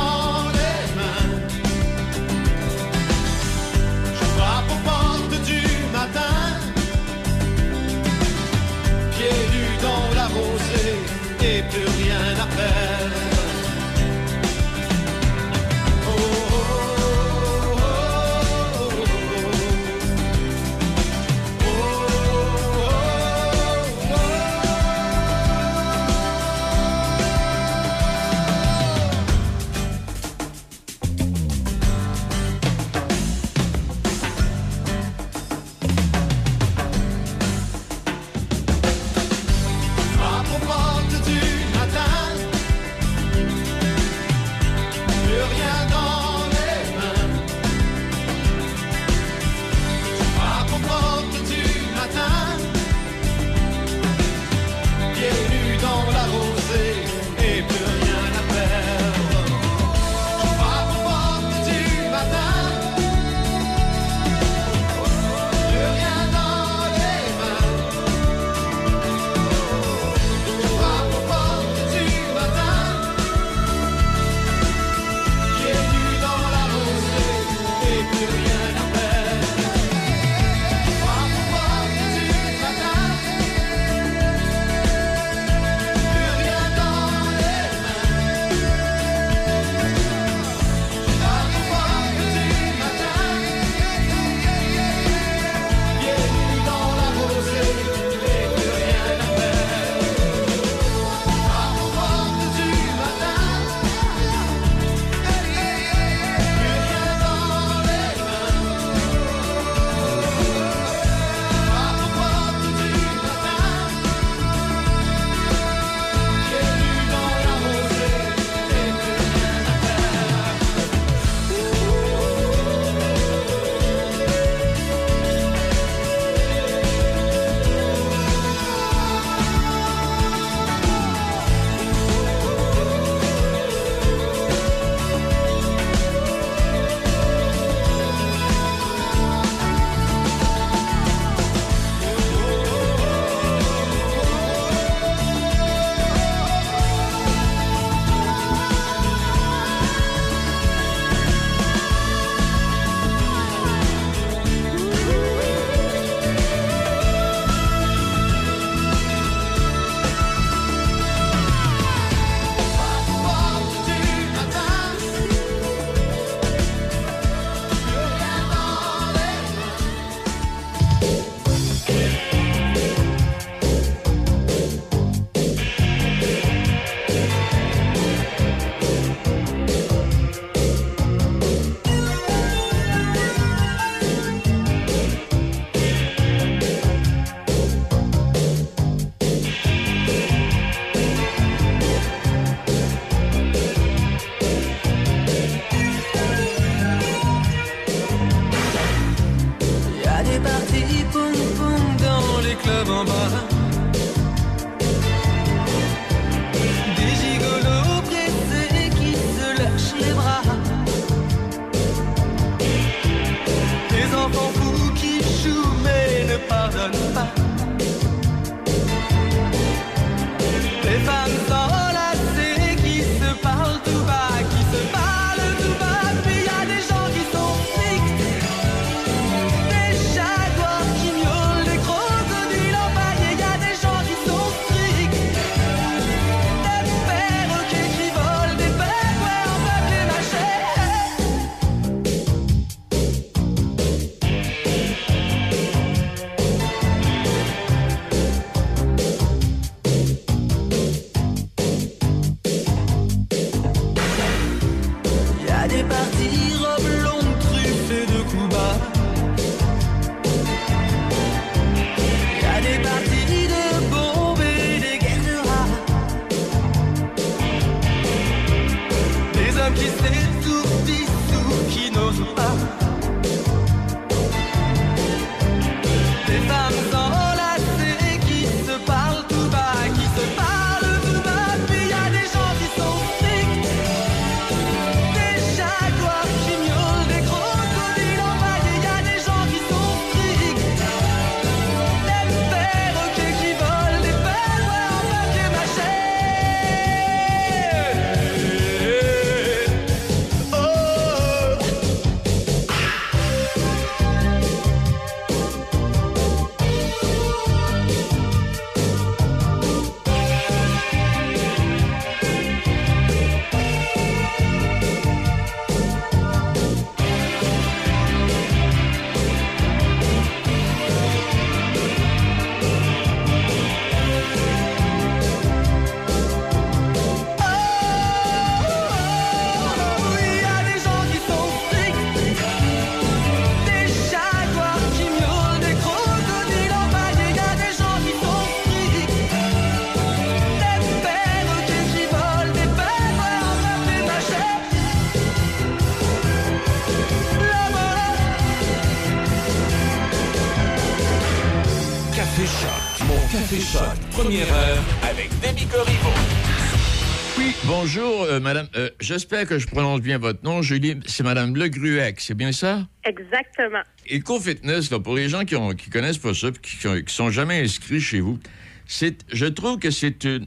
bonjour, 357.83 358.23
euh, 358.25 358.41
madame. 358.41 358.67
Euh, 358.77 358.91
J'espère 359.01 359.47
que 359.47 359.59
je 359.59 359.67
prononce 359.67 360.01
bien 360.01 360.19
votre 360.19 360.45
nom. 360.45 360.63
Julie, 360.63 360.97
c'est 361.07 361.23
madame 361.23 361.55
Le 361.55 361.69
Gruec, 361.69 362.21
c'est 362.21 362.35
bien 362.35 362.51
ça? 362.51 362.87
Exactement. 363.05 363.83
EcoFitness, 364.11 364.91
là, 364.91 364.99
pour 364.99 365.15
les 365.15 365.29
gens 365.29 365.45
qui 365.45 365.55
ne 365.55 365.73
qui 365.75 365.89
connaissent 365.91 366.19
pas 366.19 366.35
ça, 366.35 366.49
qui, 366.51 366.77
qui 367.05 367.15
sont 367.15 367.31
jamais 367.31 367.61
inscrits 367.63 368.01
chez 368.01 368.21
vous, 368.21 368.39
c'est, 368.87 369.19
je 369.33 369.47
trouve 369.47 369.79
que 369.79 369.91
c'est 369.91 370.25
une, 370.25 370.47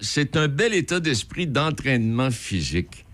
c'est 0.00 0.36
un 0.36 0.46
bel 0.46 0.72
état 0.72 1.00
d'esprit 1.00 1.46
d'entraînement 1.48 2.30
physique. 2.30 3.04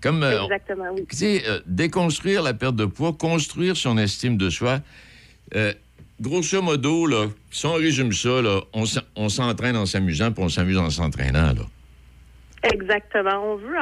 Comme, 0.00 0.22
euh, 0.22 0.44
Exactement, 0.44 0.84
oui. 0.94 1.04
tu 1.10 1.24
euh, 1.48 1.60
déconstruire 1.66 2.42
la 2.42 2.54
perte 2.54 2.76
de 2.76 2.84
poids, 2.86 3.12
construire 3.12 3.76
son 3.76 3.98
estime 3.98 4.36
de 4.36 4.48
soi. 4.50 4.80
Euh, 5.56 5.72
grosso 6.20 6.62
modo, 6.62 7.06
là, 7.06 7.26
si 7.50 7.66
on 7.66 7.74
résume 7.74 8.12
ça, 8.12 8.42
là, 8.42 8.60
on, 8.72 8.84
s'en- 8.86 9.00
on 9.16 9.28
s'entraîne 9.28 9.76
en 9.76 9.86
s'amusant, 9.86 10.30
puis 10.32 10.42
on 10.44 10.48
s'amuse 10.48 10.78
en 10.78 10.90
s'entraînant. 10.90 11.52
Là. 11.52 11.66
Exactement. 12.62 13.52
On 13.52 13.56
veut 13.56 13.76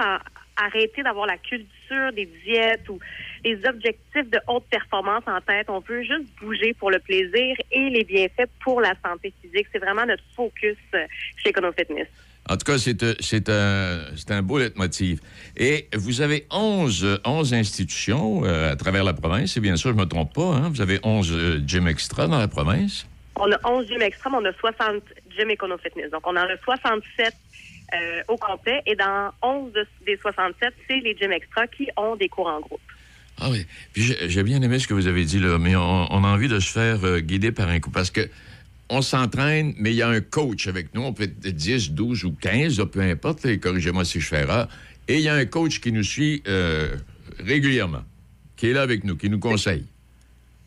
arrêter 0.56 1.02
d'avoir 1.02 1.26
la 1.26 1.38
culture 1.38 2.12
des 2.14 2.26
diètes 2.44 2.88
ou 2.88 2.98
les 3.44 3.56
objectifs 3.66 4.28
de 4.30 4.38
haute 4.46 4.64
performance 4.70 5.24
en 5.26 5.40
tête. 5.40 5.68
On 5.68 5.80
veut 5.80 6.02
juste 6.02 6.28
bouger 6.40 6.74
pour 6.74 6.90
le 6.90 6.98
plaisir 6.98 7.56
et 7.70 7.90
les 7.90 8.04
bienfaits 8.04 8.50
pour 8.62 8.80
la 8.80 8.94
santé 9.04 9.32
physique. 9.40 9.66
C'est 9.72 9.78
vraiment 9.78 10.06
notre 10.06 10.24
focus 10.34 10.76
euh, 10.94 11.06
chez 11.42 11.50
EconoFitness. 11.50 12.08
En 12.48 12.56
tout 12.56 12.64
cas, 12.64 12.78
c'est 12.78 13.48
euh, 13.48 14.04
un, 14.28 14.34
un 14.34 14.42
beau 14.42 14.58
leitmotiv. 14.58 15.20
Et 15.56 15.88
vous 15.94 16.20
avez 16.20 16.46
11, 16.50 17.04
euh, 17.04 17.18
11 17.24 17.54
institutions 17.54 18.44
euh, 18.44 18.72
à 18.72 18.76
travers 18.76 19.04
la 19.04 19.12
province, 19.12 19.52
c'est 19.52 19.60
bien 19.60 19.76
ça, 19.76 19.90
je 19.90 19.94
ne 19.94 20.00
me 20.00 20.06
trompe 20.06 20.34
pas. 20.34 20.54
Hein? 20.56 20.68
Vous 20.70 20.80
avez 20.80 20.98
11 21.02 21.32
euh, 21.32 21.60
gyms 21.64 21.86
extra 21.86 22.26
dans 22.26 22.38
la 22.38 22.48
province. 22.48 23.06
On 23.36 23.50
a 23.52 23.58
11 23.64 23.86
gyms 23.86 24.02
extrêmes, 24.02 24.34
on 24.34 24.44
a 24.44 24.52
60 24.52 25.02
gyms 25.36 25.50
EconoFitness. 25.50 26.10
Donc, 26.10 26.26
on 26.26 26.30
en 26.30 26.38
a 26.38 26.56
67 26.64 27.34
euh, 27.94 28.22
au 28.28 28.36
complet. 28.36 28.80
Et 28.86 28.96
dans 28.96 29.30
11 29.42 29.72
de- 29.72 29.86
des 30.06 30.16
67, 30.16 30.72
c'est 30.88 30.98
les 31.00 31.16
gyms 31.16 31.32
extra 31.32 31.66
qui 31.66 31.88
ont 31.96 32.16
des 32.16 32.28
cours 32.28 32.46
en 32.48 32.60
groupe. 32.60 32.80
Ah 33.38 33.48
oui. 33.50 33.66
Puis 33.92 34.14
j'ai 34.28 34.42
bien 34.42 34.60
aimé 34.62 34.78
ce 34.78 34.86
que 34.86 34.94
vous 34.94 35.06
avez 35.06 35.24
dit, 35.24 35.38
là, 35.40 35.58
mais 35.58 35.74
on, 35.76 36.24
a 36.24 36.28
envie 36.28 36.48
de 36.48 36.60
se 36.60 36.70
faire 36.70 37.04
euh, 37.04 37.20
guider 37.20 37.52
par 37.52 37.68
un 37.68 37.80
coup. 37.80 37.90
Parce 37.90 38.10
que 38.10 38.28
on 38.90 39.02
s'entraîne, 39.02 39.72
mais 39.78 39.90
il 39.90 39.96
y 39.96 40.02
a 40.02 40.08
un 40.08 40.20
coach 40.20 40.66
avec 40.66 40.94
nous. 40.94 41.02
On 41.02 41.12
peut 41.12 41.22
être 41.24 41.38
10, 41.40 41.92
12 41.92 42.24
ou 42.24 42.32
15, 42.32 42.78
là, 42.78 42.86
peu 42.86 43.00
importe. 43.00 43.46
Corrigez-moi 43.60 44.04
si 44.04 44.20
je 44.20 44.26
fais 44.26 44.40
erreur. 44.40 44.68
Et 45.08 45.14
il 45.16 45.22
y 45.22 45.28
a 45.28 45.34
un 45.34 45.46
coach 45.46 45.80
qui 45.80 45.92
nous 45.92 46.02
suit 46.02 46.42
euh, 46.48 46.94
régulièrement, 47.38 48.02
qui 48.56 48.68
est 48.68 48.72
là 48.72 48.82
avec 48.82 49.04
nous, 49.04 49.16
qui 49.16 49.30
nous 49.30 49.38
conseille. 49.38 49.84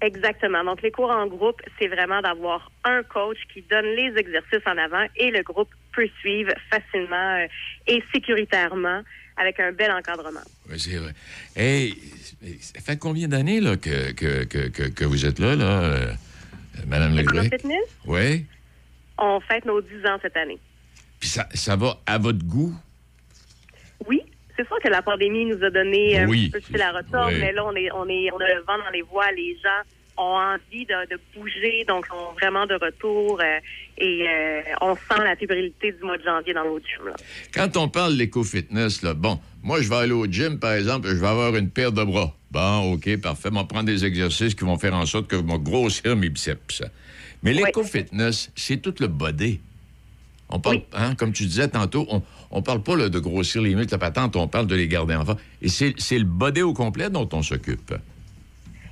Exactement. 0.04 0.66
Donc, 0.66 0.82
les 0.82 0.92
cours 0.92 1.10
en 1.12 1.28
groupe, 1.28 1.62
c'est 1.80 1.88
vraiment 1.88 2.22
d'avoir 2.22 2.70
un 2.84 3.04
coach 3.04 3.38
qui 3.54 3.62
donne 3.62 3.86
les 3.86 4.14
exercices 4.18 4.66
en 4.66 4.78
avant 4.78 5.06
et 5.16 5.32
le 5.32 5.42
groupe 5.44 5.70
peut 5.94 6.10
suivre 6.20 6.52
facilement 6.70 7.38
euh, 7.38 7.48
et 7.88 8.04
sécuritairement 8.14 9.02
avec 9.38 9.60
un 9.62 9.72
bel 9.72 9.92
encadrement. 9.92 10.42
Oui, 10.70 10.78
c'est 10.78 10.98
vrai. 10.98 11.14
Hey, 11.56 11.96
ça 12.60 12.82
fait 12.82 12.98
combien 13.00 13.30
d'années 13.30 13.62
là, 13.62 13.78
que, 13.78 14.12
que, 14.12 14.44
que, 14.90 15.06
vous 15.06 15.26
êtes 15.26 15.40
là, 15.40 15.56
là, 15.56 15.84
euh, 15.84 16.14
Madame 16.86 17.16
Legrec? 17.16 17.54
Fitness, 17.54 17.86
Oui. 18.06 18.46
on 19.18 19.40
fête 19.40 19.64
nos 19.64 19.82
10 19.82 20.06
ans 20.06 20.18
cette 20.22 20.36
année. 20.36 20.60
Puis 21.20 21.30
ça, 21.30 21.48
ça 21.54 21.78
va 21.78 21.98
à 22.06 22.18
votre 22.18 22.44
goût? 22.46 22.76
C'est 24.64 24.68
sûr 24.70 24.80
que 24.82 24.88
la 24.90 25.02
pandémie 25.02 25.46
nous 25.46 25.62
a 25.64 25.70
donné 25.70 26.20
un 26.20 26.28
Oui. 26.28 26.44
petit 26.46 26.52
peu 26.52 26.60
de 26.60 26.66
fil 26.66 26.82
à 26.82 26.92
retordre, 26.94 27.28
Oui. 27.34 27.40
mais 27.42 27.52
là, 27.52 27.66
on 27.66 27.76
est, 27.76 27.92
on 27.92 28.08
est, 28.08 28.32
on 28.32 28.38
a 28.38 28.48
le 28.48 28.62
vent 28.62 28.78
dans 28.78 28.90
les 28.94 29.02
voies. 29.02 29.30
Les 29.36 29.58
gens 29.62 30.24
ont 30.24 30.38
envie 30.38 30.86
de, 30.86 31.10
de 31.16 31.20
bouger, 31.36 31.84
donc 31.88 32.06
sont 32.08 32.32
vraiment 32.40 32.66
de 32.66 32.76
retour 32.76 33.42
euh, 33.42 33.58
et 33.98 34.26
euh, 34.30 34.62
on 34.82 34.96
sent 34.96 35.22
la 35.24 35.36
fébrilité 35.36 35.92
du 35.92 36.04
mois 36.04 36.18
de 36.18 36.24
janvier 36.24 36.54
dans 36.54 36.64
nos 36.64 36.78
gyms. 36.80 37.08
là. 37.08 37.14
Quand 37.54 37.76
on 37.78 37.90
parle 37.90 38.16
d'éco-fitness, 38.18 39.02
là, 39.02 39.14
bon, 39.16 39.40
moi, 39.64 39.82
je 39.82 39.90
vais 39.90 39.96
aller 39.96 40.12
au 40.14 40.26
gym, 40.28 40.60
par 40.60 40.74
exemple, 40.74 41.08
je 41.10 41.16
vais 41.16 41.28
avoir 41.28 41.56
une 41.56 41.70
paire 41.70 41.92
de 41.92 42.04
bras. 42.04 42.32
Bon, 42.52 42.94
OK, 42.94 43.18
parfait. 43.22 43.50
Vais 43.50 43.64
prendre 43.68 43.86
des 43.86 44.06
exercices 44.06 44.54
qui 44.56 44.64
vont 44.64 44.78
faire 44.78 44.94
en 44.94 45.06
sorte 45.08 45.28
que 45.28 45.36
je 45.38 45.42
vais 45.42 45.60
grossir 45.60 46.16
mes 46.16 46.30
biceps. 46.30 46.84
Mais 47.42 47.52
Oui. 47.56 47.64
l'éco-fitness, 47.66 48.52
c'est 48.56 48.78
tout 48.82 48.94
le 49.00 49.08
body. 49.08 49.60
On 50.50 50.60
parle, 50.60 50.76
Oui. 50.76 50.84
hein, 50.94 51.16
comme 51.16 51.34
tu 51.34 51.44
disais 51.46 51.68
tantôt, 51.68 52.06
on, 52.12 52.22
on 52.54 52.62
parle 52.62 52.84
pas 52.84 52.96
là, 52.96 53.10
de 53.10 53.20
grossir 53.20 53.62
les 53.62 53.74
muscles, 53.76 53.94
la 53.94 53.98
patente, 53.98 54.36
on 54.36 54.48
parle 54.48 54.68
de 54.68 54.76
les 54.76 54.88
garder 54.88 55.16
en 55.16 55.26
forme. 55.26 55.40
Et 55.62 55.70
c'est 55.70 56.18
le 56.18 56.24
body 56.24 56.62
au 56.62 56.74
complet 56.74 57.10
dont 57.10 57.28
on 57.34 57.42
s'occupe. 57.42 57.94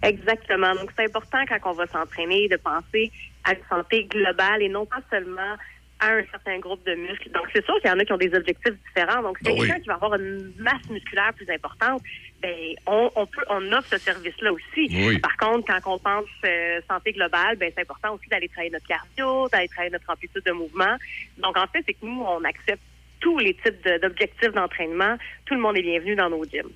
Exactement. 0.01 0.73
Donc, 0.73 0.89
c'est 0.97 1.05
important 1.05 1.37
quand 1.47 1.71
on 1.71 1.73
va 1.73 1.85
s'entraîner 1.85 2.47
de 2.49 2.57
penser 2.57 3.11
à 3.43 3.53
une 3.53 3.63
santé 3.69 4.05
globale 4.05 4.63
et 4.63 4.69
non 4.69 4.87
pas 4.87 4.99
seulement 5.11 5.55
à 5.99 6.07
un 6.07 6.23
certain 6.31 6.57
groupe 6.57 6.83
de 6.87 6.95
muscles. 6.95 7.29
Donc, 7.29 7.43
c'est 7.53 7.63
sûr 7.63 7.75
qu'il 7.79 7.91
y 7.91 7.93
en 7.93 7.99
a 7.99 8.03
qui 8.03 8.11
ont 8.11 8.17
des 8.17 8.33
objectifs 8.33 8.73
différents. 8.87 9.21
Donc, 9.21 9.37
si 9.37 9.51
oui. 9.51 9.59
quelqu'un 9.59 9.79
qui 9.79 9.87
va 9.87 9.93
avoir 9.93 10.15
une 10.15 10.51
masse 10.57 10.89
musculaire 10.89 11.31
plus 11.35 11.47
importante, 11.51 12.01
ben, 12.41 12.55
on, 12.87 13.11
on 13.15 13.27
peut, 13.27 13.43
on 13.49 13.71
offre 13.73 13.89
ce 13.91 13.99
service-là 13.99 14.51
aussi. 14.51 14.89
Oui. 14.89 15.19
Par 15.19 15.37
contre, 15.37 15.67
quand 15.67 15.93
on 15.93 15.99
pense 15.99 16.25
euh, 16.43 16.81
santé 16.89 17.11
globale, 17.11 17.57
ben, 17.57 17.71
c'est 17.75 17.81
important 17.81 18.15
aussi 18.15 18.27
d'aller 18.29 18.49
travailler 18.49 18.71
notre 18.71 18.87
cardio, 18.87 19.47
d'aller 19.49 19.67
travailler 19.67 19.91
notre 19.91 20.09
amplitude 20.09 20.43
de 20.43 20.51
mouvement. 20.51 20.95
Donc, 21.37 21.55
en 21.55 21.67
fait, 21.67 21.83
c'est 21.85 21.93
que 21.93 22.03
nous, 22.03 22.23
on 22.23 22.43
accepte 22.43 22.81
tous 23.21 23.39
les 23.39 23.53
types 23.53 23.83
de- 23.85 24.01
d'objectifs 24.01 24.51
d'entraînement. 24.53 25.15
Tout 25.45 25.53
le 25.55 25.61
monde 25.61 25.77
est 25.77 25.81
bienvenu 25.83 26.15
dans 26.15 26.29
nos 26.29 26.43
gyms. 26.43 26.69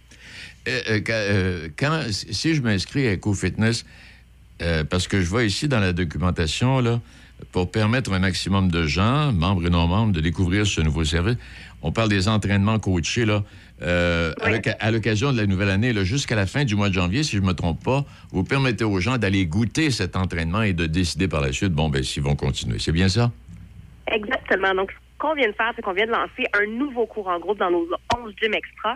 Euh, 0.68 1.00
euh, 1.10 1.70
quand, 1.78 1.92
euh, 1.92 2.12
si 2.12 2.56
je 2.56 2.62
m'inscris 2.62 3.08
à 3.08 3.14
EcoFitness, 3.14 3.86
euh, 4.62 4.84
parce 4.84 5.08
que 5.08 5.20
je 5.22 5.26
vois 5.28 5.44
ici 5.44 5.68
dans 5.68 5.80
la 5.80 5.92
documentation, 5.94 6.80
là, 6.80 7.02
pour 7.52 7.70
permettre 7.70 8.14
un 8.14 8.20
maximum 8.20 8.72
de 8.72 8.86
gens, 8.88 9.32
membres 9.34 9.68
et 9.68 9.70
non 9.70 9.88
membres, 9.88 10.14
de 10.14 10.22
découvrir 10.22 10.66
ce 10.66 10.80
nouveau 10.82 11.04
service, 11.04 11.36
on 11.82 11.92
parle 11.92 12.10
des 12.10 12.28
entraînements 12.28 12.80
coachés, 12.80 13.26
là, 13.26 13.44
euh, 13.82 14.34
à 14.42 14.46
Oui. 14.50 14.54
l'oc- 14.54 14.76
à 14.80 14.90
l'occasion 14.92 15.34
de 15.34 15.38
la 15.38 15.46
nouvelle 15.46 15.70
année, 15.70 15.94
jusqu'à 16.06 16.36
la 16.36 16.46
fin 16.48 16.64
du 16.64 16.76
mois 16.76 16.88
de 16.90 16.94
janvier, 16.94 17.24
si 17.24 17.36
je 17.36 17.42
ne 17.42 17.48
me 17.48 17.54
trompe 17.54 17.84
pas, 17.84 18.06
vous 18.32 18.44
permettez 18.46 18.86
aux 18.86 19.00
gens 19.02 19.18
d'aller 19.18 19.46
goûter 19.46 19.92
cet 19.92 20.16
entraînement 20.16 20.62
et 20.62 20.74
de 20.74 20.86
décider 20.86 21.28
par 21.28 21.42
la 21.42 21.52
suite, 21.52 21.74
bon, 21.74 21.90
ben, 21.90 22.02
s'ils 22.02 22.24
vont 22.24 22.36
continuer. 22.36 22.80
C'est 22.80 22.94
bien 22.94 23.10
ça? 23.10 23.32
Exactement. 24.12 24.74
Donc, 24.74 24.92
qu'on 25.26 25.34
vient 25.36 25.48
de 25.48 25.54
faire, 25.54 25.72
c'est 25.76 25.82
qu'on 25.82 25.94
vient 25.94 26.06
de 26.06 26.12
lancer 26.12 26.46
un 26.54 26.66
nouveau 26.68 27.06
cours 27.06 27.28
en 27.28 27.40
groupe 27.40 27.58
dans 27.58 27.72
nos 27.72 27.88
11 28.16 28.34
gyms 28.42 28.54
extra. 28.54 28.96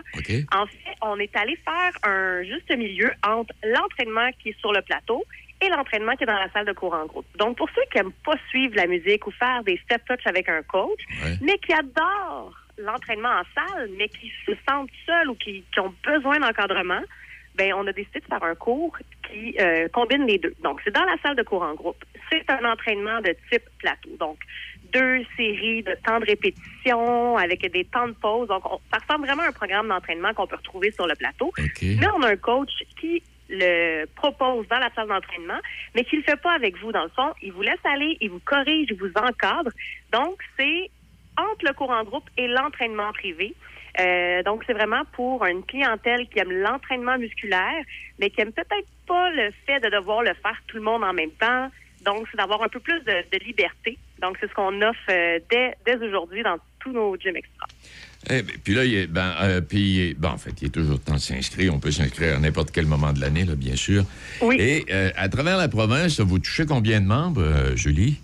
En 0.52 0.66
fait, 0.66 0.94
on 1.02 1.18
est 1.18 1.34
allé 1.36 1.56
faire 1.56 1.92
un 2.04 2.42
juste 2.44 2.70
milieu 2.76 3.10
entre 3.26 3.52
l'entraînement 3.64 4.30
qui 4.40 4.50
est 4.50 4.60
sur 4.60 4.72
le 4.72 4.82
plateau 4.82 5.24
et 5.60 5.68
l'entraînement 5.68 6.14
qui 6.16 6.22
est 6.22 6.26
dans 6.26 6.38
la 6.38 6.50
salle 6.52 6.66
de 6.66 6.72
cours 6.72 6.94
en 6.94 7.04
groupe. 7.06 7.26
Donc, 7.36 7.56
pour 7.58 7.68
ceux 7.74 7.82
qui 7.92 7.98
aiment 7.98 8.12
pas 8.24 8.36
suivre 8.48 8.74
la 8.76 8.86
musique 8.86 9.26
ou 9.26 9.30
faire 9.32 9.62
des 9.64 9.76
step 9.84 10.02
touch 10.06 10.24
avec 10.26 10.48
un 10.48 10.62
coach, 10.62 11.00
Ouais. 11.24 11.36
mais 11.42 11.58
qui 11.58 11.72
adorent 11.72 12.54
l'entraînement 12.78 13.28
en 13.28 13.42
salle, 13.54 13.90
mais 13.98 14.08
qui 14.08 14.32
se 14.46 14.52
sentent 14.68 14.88
seuls 15.04 15.28
ou 15.28 15.34
qui, 15.34 15.64
qui 15.72 15.80
ont 15.80 15.92
besoin 16.06 16.38
d'encadrement, 16.38 17.02
ben 17.56 17.74
on 17.74 17.86
a 17.88 17.92
décidé 17.92 18.20
de 18.20 18.24
faire 18.24 18.42
un 18.42 18.54
cours 18.54 18.96
qui 19.28 19.54
euh, 19.60 19.88
combine 19.88 20.24
les 20.26 20.38
deux. 20.38 20.54
Donc, 20.62 20.80
c'est 20.84 20.94
dans 20.94 21.04
la 21.04 21.16
salle 21.22 21.36
de 21.36 21.42
cours 21.42 21.62
en 21.62 21.74
groupe. 21.74 22.02
C'est 22.32 22.48
un 22.48 22.64
entraînement 22.64 23.20
de 23.20 23.34
type 23.50 23.64
plateau. 23.80 24.10
Donc, 24.18 24.38
deux 24.92 25.24
séries 25.36 25.82
de 25.82 25.94
temps 26.06 26.20
de 26.20 26.26
répétition 26.26 27.36
avec 27.36 27.60
des 27.70 27.84
temps 27.84 28.08
de 28.08 28.12
pause. 28.12 28.48
Donc, 28.48 28.64
on- 28.70 28.80
ça 28.92 28.98
ressemble 29.00 29.26
vraiment 29.26 29.42
à 29.42 29.48
un 29.48 29.52
programme 29.52 29.88
d'entraînement 29.88 30.32
qu'on 30.34 30.46
peut 30.46 30.56
retrouver 30.56 30.90
sur 30.92 31.06
le 31.06 31.14
plateau. 31.14 31.46
OK. 31.58 31.82
Mais 31.82 32.06
on 32.16 32.22
a 32.22 32.28
un 32.30 32.36
coach 32.36 32.70
qui 33.00 33.22
le 33.48 34.04
propose 34.14 34.66
dans 34.68 34.78
la 34.78 34.90
salle 34.94 35.08
d'entraînement, 35.08 35.58
mais 35.94 36.04
qui 36.04 36.16
le 36.16 36.22
fait 36.22 36.40
pas 36.40 36.52
avec 36.52 36.76
vous. 36.78 36.92
Dans 36.92 37.02
le 37.02 37.08
fond, 37.10 37.32
il 37.42 37.52
vous 37.52 37.62
laisse 37.62 37.84
aller, 37.84 38.16
il 38.20 38.30
vous 38.30 38.40
corrige, 38.44 38.86
il 38.90 38.96
vous 38.96 39.10
encadre. 39.16 39.70
Donc, 40.12 40.36
c'est 40.58 40.90
entre 41.36 41.64
le 41.66 41.72
cours 41.72 41.90
en 41.90 42.04
groupe 42.04 42.28
et 42.36 42.46
l'entraînement 42.46 43.12
privé. 43.12 43.54
Euh, 43.98 44.42
donc, 44.44 44.62
c'est 44.66 44.72
vraiment 44.72 45.02
pour 45.12 45.44
une 45.46 45.64
clientèle 45.64 46.28
qui 46.28 46.38
aime 46.38 46.52
l'entraînement 46.52 47.18
musculaire, 47.18 47.82
mais 48.20 48.30
qui 48.30 48.40
aime 48.40 48.52
peut-être 48.52 48.86
pas 49.06 49.30
le 49.30 49.50
fait 49.66 49.80
de 49.80 49.88
devoir 49.90 50.22
le 50.22 50.32
faire 50.34 50.56
tout 50.68 50.76
le 50.76 50.82
monde 50.82 51.02
en 51.02 51.12
même 51.12 51.32
temps. 51.32 51.70
Donc, 52.04 52.28
c'est 52.30 52.36
d'avoir 52.36 52.62
un 52.62 52.68
peu 52.68 52.78
plus 52.80 53.00
de, 53.00 53.24
de 53.32 53.44
liberté. 53.44 53.98
Donc, 54.20 54.36
c'est 54.40 54.48
ce 54.48 54.54
qu'on 54.54 54.80
offre 54.82 54.98
euh, 55.10 55.38
dès, 55.50 55.74
dès 55.86 55.96
aujourd'hui 55.96 56.42
dans 56.42 56.56
tous 56.80 56.92
nos 56.92 57.16
gyms 57.16 57.36
extra. 57.36 57.66
Eh 58.28 58.42
ben, 58.42 58.56
puis 58.62 58.74
là, 58.74 58.84
il 58.84 58.94
est, 58.94 59.06
ben, 59.06 59.34
euh, 59.40 59.60
puis, 59.60 60.14
ben, 60.18 60.30
en 60.30 60.36
fait, 60.38 60.52
il 60.60 60.66
est 60.66 60.70
toujours 60.70 61.00
temps 61.00 61.14
de 61.14 61.18
s'inscrire. 61.18 61.74
On 61.74 61.78
peut 61.78 61.90
s'inscrire 61.90 62.36
à 62.36 62.38
n'importe 62.38 62.70
quel 62.70 62.86
moment 62.86 63.12
de 63.12 63.20
l'année, 63.20 63.44
là, 63.44 63.54
bien 63.54 63.76
sûr. 63.76 64.04
Oui. 64.42 64.56
Et 64.58 64.84
euh, 64.90 65.10
à 65.16 65.28
travers 65.28 65.56
la 65.56 65.68
province, 65.68 66.20
vous 66.20 66.38
touchez 66.38 66.66
combien 66.66 67.00
de 67.00 67.06
membres, 67.06 67.42
euh, 67.42 67.76
Julie? 67.76 68.20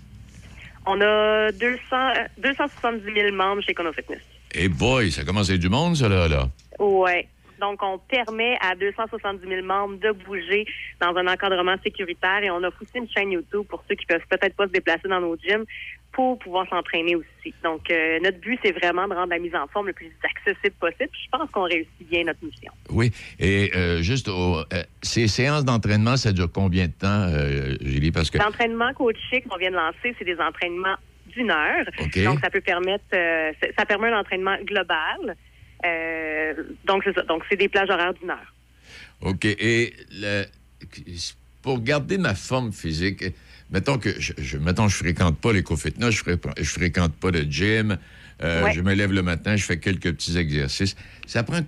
On 0.85 1.01
a 1.01 1.51
200, 1.51 1.79
euh, 1.93 2.13
270 2.37 3.13
000 3.13 3.35
membres 3.35 3.61
chez 3.63 3.71
EconoFitness. 3.71 4.21
Eh 4.53 4.69
boy, 4.69 5.11
ça 5.11 5.23
commence 5.23 5.49
à 5.49 5.53
être 5.53 5.59
du 5.59 5.69
monde, 5.69 5.95
ça, 5.97 6.07
là. 6.07 6.27
là. 6.27 6.47
Ouais. 6.79 7.27
Donc, 7.59 7.81
on 7.83 7.97
permet 7.97 8.57
à 8.61 8.75
270 8.75 9.47
000 9.47 9.65
membres 9.65 9.97
de 9.99 10.11
bouger 10.11 10.65
dans 11.01 11.15
un 11.15 11.27
encadrement 11.27 11.75
sécuritaire 11.83 12.43
et 12.43 12.51
on 12.51 12.63
offre 12.63 12.81
aussi 12.81 12.97
une 12.97 13.09
chaîne 13.09 13.31
YouTube 13.31 13.65
pour 13.67 13.83
ceux 13.89 13.95
qui 13.95 14.05
peuvent 14.05 14.21
peut-être 14.29 14.55
pas 14.55 14.67
se 14.67 14.71
déplacer 14.71 15.07
dans 15.07 15.19
nos 15.21 15.35
gyms 15.37 15.65
pour 16.11 16.39
pouvoir 16.39 16.67
s'entraîner 16.69 17.15
aussi. 17.15 17.53
Donc, 17.63 17.91
euh, 17.91 18.19
notre 18.23 18.39
but, 18.39 18.59
c'est 18.63 18.71
vraiment 18.71 19.07
de 19.07 19.13
rendre 19.13 19.29
la 19.29 19.39
mise 19.39 19.53
en 19.55 19.67
forme 19.67 19.87
le 19.87 19.93
plus 19.93 20.11
accessible 20.23 20.75
possible. 20.79 21.09
Puis 21.11 21.21
Je 21.25 21.37
pense 21.37 21.49
qu'on 21.51 21.63
réussit 21.63 22.09
bien 22.09 22.23
notre 22.23 22.43
mission. 22.43 22.71
Oui. 22.89 23.11
Et 23.39 23.71
euh, 23.75 24.01
juste, 24.01 24.27
au- 24.27 24.59
euh, 24.59 24.63
ces 25.01 25.27
séances 25.27 25.65
d'entraînement, 25.65 26.17
ça 26.17 26.31
dure 26.31 26.51
combien 26.51 26.87
de 26.87 26.93
temps, 26.93 27.27
euh, 27.29 27.75
Julie? 27.81 28.11
Parce 28.11 28.29
que. 28.31 28.37
L'entraînement 28.37 28.93
coaché 28.93 29.41
qu'on 29.41 29.57
vient 29.57 29.71
de 29.71 29.75
lancer, 29.75 30.15
c'est 30.17 30.25
des 30.25 30.39
entraînements 30.39 30.95
d'une 31.27 31.51
heure. 31.51 31.85
Donc, 32.23 32.39
ça 32.39 32.49
peut 32.49 32.61
permettre, 32.61 33.03
ça 33.77 33.85
permet 33.85 34.07
un 34.09 34.19
entraînement 34.19 34.57
global. 34.63 35.35
Euh, 35.85 36.53
donc, 36.85 37.03
c'est 37.03 37.13
ça. 37.13 37.23
Donc, 37.23 37.43
c'est 37.49 37.55
des 37.57 37.69
plages 37.69 37.89
horaires 37.89 38.13
d'une 38.13 38.29
heure. 38.29 38.53
OK. 39.21 39.45
Et 39.45 39.93
le- 40.11 40.45
pour 41.61 41.81
garder 41.81 42.17
ma 42.17 42.35
forme 42.35 42.71
physique, 42.71 43.23
mettons 43.71 43.97
que 43.97 44.19
je, 44.19 44.33
je, 44.37 44.57
mettons, 44.57 44.87
je 44.87 44.95
fréquente 44.95 45.37
pas 45.39 45.51
l'éco-fitness, 45.53 46.11
je, 46.15 46.23
fré- 46.23 46.37
je 46.57 46.69
fréquente 46.69 47.13
pas 47.15 47.31
le 47.31 47.41
gym, 47.41 47.97
euh, 48.43 48.63
Ouais. 48.63 48.73
je 48.73 48.81
me 48.81 48.93
lève 48.93 49.11
le 49.11 49.21
matin, 49.23 49.55
je 49.55 49.65
fais 49.65 49.77
quelques 49.79 50.13
petits 50.13 50.37
exercices. 50.37 50.95
Ça 51.25 51.43
prend, 51.43 51.59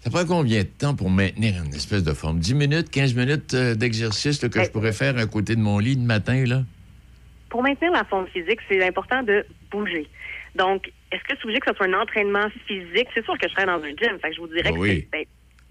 ça 0.00 0.10
prend 0.10 0.24
combien 0.26 0.62
de 0.62 0.68
temps 0.68 0.94
pour 0.94 1.10
maintenir 1.10 1.62
une 1.64 1.74
espèce 1.74 2.02
de 2.02 2.12
forme? 2.12 2.40
10 2.40 2.54
minutes, 2.54 2.90
15 2.90 3.14
minutes 3.14 3.54
euh, 3.54 3.74
d'exercice 3.74 4.38
que 4.38 4.62
je 4.64 4.70
pourrais 4.70 4.92
faire 4.92 5.16
à 5.18 5.26
côté 5.26 5.54
de 5.56 5.60
mon 5.60 5.78
lit 5.78 5.94
le 5.94 6.02
matin, 6.02 6.44
là? 6.44 6.62
Pour 7.48 7.62
maintenir 7.62 7.92
la 7.92 8.04
forme 8.04 8.26
physique, 8.26 8.58
c'est 8.68 8.84
important 8.86 9.22
de 9.22 9.46
bouger. 9.70 10.06
Donc, 10.54 10.90
est-ce 11.12 11.22
que 11.22 11.34
c'est 11.36 11.44
obligé 11.44 11.60
que 11.60 11.70
ce 11.70 11.76
soit 11.76 11.86
un 11.86 12.00
entraînement 12.00 12.48
physique? 12.66 13.08
C'est 13.14 13.24
sûr 13.24 13.36
que 13.38 13.48
je 13.48 13.52
serais 13.54 13.66
dans 13.66 13.82
un 13.82 13.88
gym, 13.96 14.18
fait 14.20 14.30
que 14.30 14.34
je 14.34 14.40
vous 14.40 14.48
dirais 14.48 14.70
que 14.72 14.78
oui. 14.78 15.08
c'est- 15.12 15.18
c'est 15.20 15.28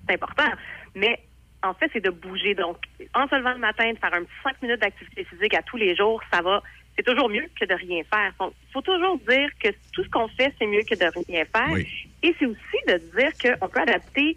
c'est 0.07 0.13
important. 0.13 0.49
Mais 0.95 1.19
en 1.63 1.73
fait, 1.73 1.89
c'est 1.91 2.03
de 2.03 2.09
bouger. 2.09 2.53
Donc, 2.55 2.77
en 3.13 3.27
se 3.27 3.35
levant 3.35 3.53
le 3.53 3.59
matin, 3.59 3.91
de 3.91 3.97
faire 3.99 4.13
un 4.13 4.23
petit 4.23 4.31
5 4.43 4.61
minutes 4.61 4.79
d'activité 4.79 5.23
physique 5.25 5.53
à 5.53 5.61
tous 5.63 5.75
les 5.77 5.95
jours, 5.95 6.21
ça 6.31 6.41
va. 6.41 6.63
C'est 6.95 7.03
toujours 7.03 7.29
mieux 7.29 7.45
que 7.59 7.65
de 7.65 7.73
rien 7.73 8.03
faire. 8.11 8.31
Donc, 8.39 8.53
il 8.69 8.71
faut 8.71 8.81
toujours 8.81 9.17
dire 9.27 9.49
que 9.61 9.69
tout 9.93 10.03
ce 10.03 10.09
qu'on 10.09 10.27
fait, 10.29 10.53
c'est 10.57 10.65
mieux 10.65 10.81
que 10.89 10.95
de 10.95 11.05
rien 11.27 11.43
faire. 11.45 11.69
Oui. 11.71 11.87
Et 12.23 12.33
c'est 12.39 12.45
aussi 12.45 12.77
de 12.87 12.97
dire 13.19 13.57
qu'on 13.59 13.67
peut 13.67 13.81
adapter 13.81 14.35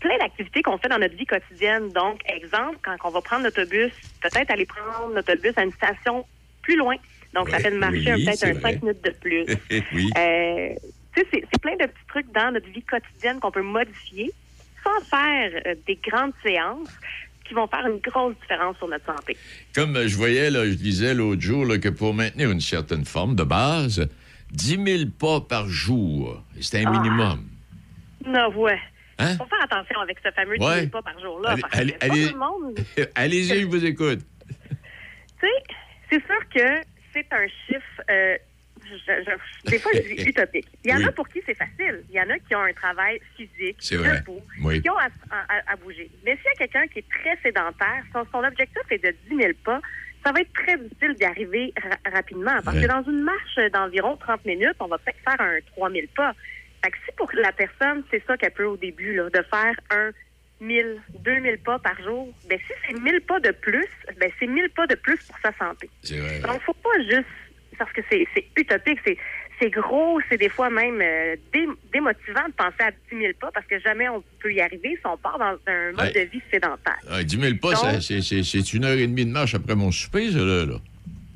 plein 0.00 0.18
d'activités 0.18 0.62
qu'on 0.62 0.76
fait 0.78 0.88
dans 0.88 0.98
notre 0.98 1.16
vie 1.16 1.24
quotidienne. 1.26 1.88
Donc, 1.92 2.20
exemple, 2.30 2.76
quand 2.84 2.96
on 3.04 3.10
va 3.10 3.20
prendre 3.22 3.44
l'autobus, 3.44 3.92
peut-être 4.20 4.50
aller 4.50 4.66
prendre 4.66 5.14
l'autobus 5.14 5.52
à 5.56 5.62
une 5.64 5.72
station 5.72 6.26
plus 6.62 6.76
loin. 6.76 6.96
Donc, 7.34 7.50
ça 7.50 7.58
fait 7.58 7.70
de 7.70 7.78
marcher 7.78 8.14
oui, 8.14 8.24
peut-être 8.24 8.44
un 8.44 8.52
vrai. 8.52 8.72
5 8.72 8.82
minutes 8.82 9.04
de 9.04 9.10
plus. 9.10 9.44
oui. 9.92 10.10
Euh, 10.18 10.68
tu 11.14 11.22
sais, 11.22 11.44
c'est 11.52 11.60
plein 11.60 11.72
de 11.76 11.84
petits 11.86 12.06
trucs 12.08 12.32
dans 12.32 12.52
notre 12.52 12.68
vie 12.68 12.82
quotidienne 12.82 13.40
qu'on 13.40 13.50
peut 13.50 13.62
modifier 13.62 14.30
sans 14.84 15.04
faire 15.06 15.50
euh, 15.66 15.74
des 15.86 15.96
grandes 15.96 16.32
séances 16.44 16.88
qui 17.46 17.54
vont 17.54 17.66
faire 17.68 17.86
une 17.86 17.98
grosse 18.00 18.34
différence 18.40 18.76
sur 18.78 18.88
notre 18.88 19.04
santé. 19.06 19.36
Comme 19.74 19.96
euh, 19.96 20.08
je 20.08 20.16
voyais, 20.16 20.50
là, 20.50 20.64
je 20.66 20.74
disais 20.74 21.14
l'autre 21.14 21.40
jour 21.42 21.64
là, 21.64 21.78
que 21.78 21.88
pour 21.88 22.12
maintenir 22.14 22.50
une 22.50 22.60
certaine 22.60 23.04
forme 23.04 23.34
de 23.36 23.44
base, 23.44 24.08
10 24.52 24.84
000 24.84 25.10
pas 25.18 25.40
par 25.40 25.68
jour, 25.68 26.42
c'est 26.60 26.84
un 26.84 26.92
Ah. 26.92 27.00
minimum. 27.00 27.44
Non, 28.26 28.48
ouais. 28.56 28.78
Hein? 29.18 29.36
Faut 29.38 29.46
faire 29.46 29.62
attention 29.62 29.98
avec 30.00 30.18
ce 30.24 30.30
fameux 30.32 30.58
10 30.58 30.64
Ouais. 30.64 30.78
000 30.80 30.88
pas 30.88 31.02
par 31.02 31.18
jour-là. 31.20 31.50
Allez- 31.72 31.92
que 31.92 32.04
allez- 32.04 32.26
allez- 32.26 32.34
monde 32.34 32.78
Allez-y, 33.14 33.60
je 33.62 33.66
vous 33.66 33.84
écoute. 33.84 34.20
Tu 35.40 35.46
sais, 35.46 35.74
c'est 36.10 36.24
sûr 36.26 36.48
que 36.54 36.80
c'est 37.16 37.32
un 37.34 37.46
chiffre, 37.66 38.02
euh, 38.10 38.36
je- 38.84 38.96
je- 39.24 39.70
des 39.70 39.78
fois, 39.78 39.92
je 39.94 40.00
dis 40.14 40.28
utopique. 40.28 40.66
Il 40.84 40.90
y 40.90 40.94
en 40.94 40.98
Oui. 40.98 41.04
a 41.06 41.12
pour 41.12 41.28
qui 41.28 41.42
c'est 41.46 41.54
facile. 41.54 42.02
Il 42.10 42.14
y 42.16 42.20
en 42.20 42.28
a 42.30 42.38
qui 42.38 42.54
ont 42.54 42.60
un 42.62 42.72
travail 42.72 43.20
physique, 43.36 43.78
debout, 43.90 44.42
Oui. 44.62 44.82
qui 44.82 44.90
ont 44.90 44.98
à, 44.98 45.08
à- 45.30 45.72
à 45.72 45.76
bouger. 45.76 46.10
Mais 46.24 46.36
s'il 46.36 46.44
y 46.46 46.48
a 46.48 46.54
quelqu'un 46.66 46.86
qui 46.88 46.98
est 47.00 47.08
très 47.08 47.36
sédentaire, 47.42 48.02
son, 48.12 48.26
son 48.30 48.44
objectif 48.44 48.82
est 48.90 49.02
de 49.02 49.14
10 49.30 49.36
000 49.36 49.52
pas, 49.64 49.80
ça 50.24 50.32
va 50.32 50.40
être 50.40 50.52
très 50.52 50.76
difficile 50.76 51.14
d'y 51.14 51.24
arriver 51.24 51.72
ra- 51.82 52.10
rapidement. 52.12 52.60
Parce 52.64 52.78
que 52.80 52.86
dans 52.86 53.02
une 53.04 53.22
marche 53.22 53.58
d'environ 53.72 54.16
30 54.16 54.44
minutes, 54.44 54.76
on 54.80 54.88
va 54.88 54.98
peut-être 54.98 55.20
faire 55.24 55.40
un 55.40 55.58
3 55.74 55.90
000 55.90 56.06
pas. 56.14 56.34
Fait 56.84 56.90
que 56.90 56.96
si 57.06 57.12
pour 57.16 57.30
la 57.34 57.52
personne, 57.52 58.02
c'est 58.10 58.22
ça 58.26 58.36
qu'elle 58.36 58.50
peut 58.52 58.64
au 58.64 58.76
début, 58.76 59.14
là, 59.14 59.30
de 59.30 59.42
faire 59.42 59.74
un 59.90 60.10
1000, 60.60 61.00
2000 61.20 61.58
pas 61.58 61.78
par 61.78 62.00
jour, 62.02 62.32
ben 62.48 62.58
si 62.58 62.72
c'est 62.86 62.98
1000 62.98 63.20
pas 63.22 63.40
de 63.40 63.50
plus, 63.50 63.86
ben 64.18 64.30
c'est 64.38 64.46
1000 64.46 64.70
pas 64.70 64.86
de 64.86 64.94
plus 64.94 65.18
pour 65.26 65.36
sa 65.42 65.52
santé. 65.58 65.90
Vrai. 66.10 66.40
Donc, 66.40 66.60
faut 66.62 66.72
pas 66.74 66.98
juste 67.08 67.26
parce 67.78 67.92
que 67.92 68.00
c'est 68.10 68.26
utopique, 68.56 68.98
c'est 69.06 69.18
c'est 69.58 69.70
gros, 69.70 70.20
c'est 70.28 70.36
des 70.36 70.50
fois 70.50 70.68
même 70.68 71.00
euh, 71.00 71.34
dé- 71.52 71.66
démotivant 71.90 72.46
de 72.46 72.52
penser 72.52 72.80
à 72.82 72.90
10 72.90 72.96
000 73.18 73.32
pas 73.40 73.50
parce 73.52 73.66
que 73.66 73.78
jamais 73.80 74.06
on 74.08 74.22
peut 74.40 74.52
y 74.52 74.60
arriver 74.60 74.96
si 75.00 75.06
on 75.06 75.16
part 75.16 75.38
dans 75.38 75.56
un 75.66 75.92
mode 75.92 76.00
Ouais. 76.00 76.12
de 76.12 76.30
vie 76.30 76.42
sédentaire. 76.50 76.98
Ah, 77.10 77.22
10 77.22 77.40
000 77.40 77.56
pas, 77.56 77.74
c'est- 78.00 78.72
une 78.74 78.84
heure 78.84 78.98
et 78.98 79.06
demie 79.06 79.24
de 79.24 79.30
marche 79.30 79.54
après 79.54 79.74
mon 79.74 79.90
souper, 79.90 80.30
ça, 80.30 80.38
là. 80.40 80.66
là. 80.66 80.76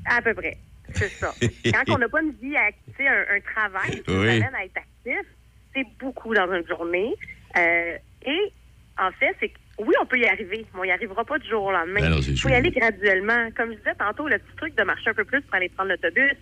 À 0.05 0.21
peu 0.21 0.33
près. 0.35 0.55
C'est 0.93 1.09
ça. 1.09 1.33
Quand 1.65 1.95
on 1.95 1.97
n'a 1.97 2.09
pas 2.09 2.21
une 2.21 2.33
vie 2.41 2.55
active, 2.55 3.07
un, 3.07 3.35
un 3.37 3.39
travail 3.39 4.01
qui 4.03 4.11
nous 4.11 4.21
amène 4.21 4.53
à 4.55 4.65
être 4.65 4.77
actif, 4.77 5.25
c'est 5.73 5.85
beaucoup 5.99 6.33
dans 6.35 6.51
une 6.53 6.67
journée. 6.67 7.15
Euh, 7.57 7.97
et 8.25 8.53
en 9.01 9.11
fait, 9.11 9.35
c'est 9.39 9.49
que 9.49 9.57
oui, 9.79 9.93
on 10.01 10.05
peut 10.05 10.17
y 10.19 10.25
arriver, 10.25 10.65
mais 10.73 10.79
on 10.79 10.83
n'y 10.83 10.91
arrivera 10.91 11.23
pas 11.25 11.39
du 11.39 11.49
jour 11.49 11.63
au 11.63 11.71
lendemain. 11.71 12.01
Ben 12.01 12.13
Il 12.19 12.23
faut 12.23 12.35
sûr. 12.35 12.49
y 12.51 12.53
aller 12.53 12.69
graduellement. 12.71 13.49
Comme 13.57 13.71
je 13.71 13.77
disais 13.77 13.95
tantôt, 13.97 14.27
le 14.27 14.37
petit 14.37 14.55
truc 14.57 14.75
de 14.75 14.83
marcher 14.83 15.09
un 15.09 15.13
peu 15.13 15.23
plus 15.25 15.41
pour 15.41 15.55
aller 15.55 15.69
prendre 15.69 15.89
l'autobus, 15.89 16.35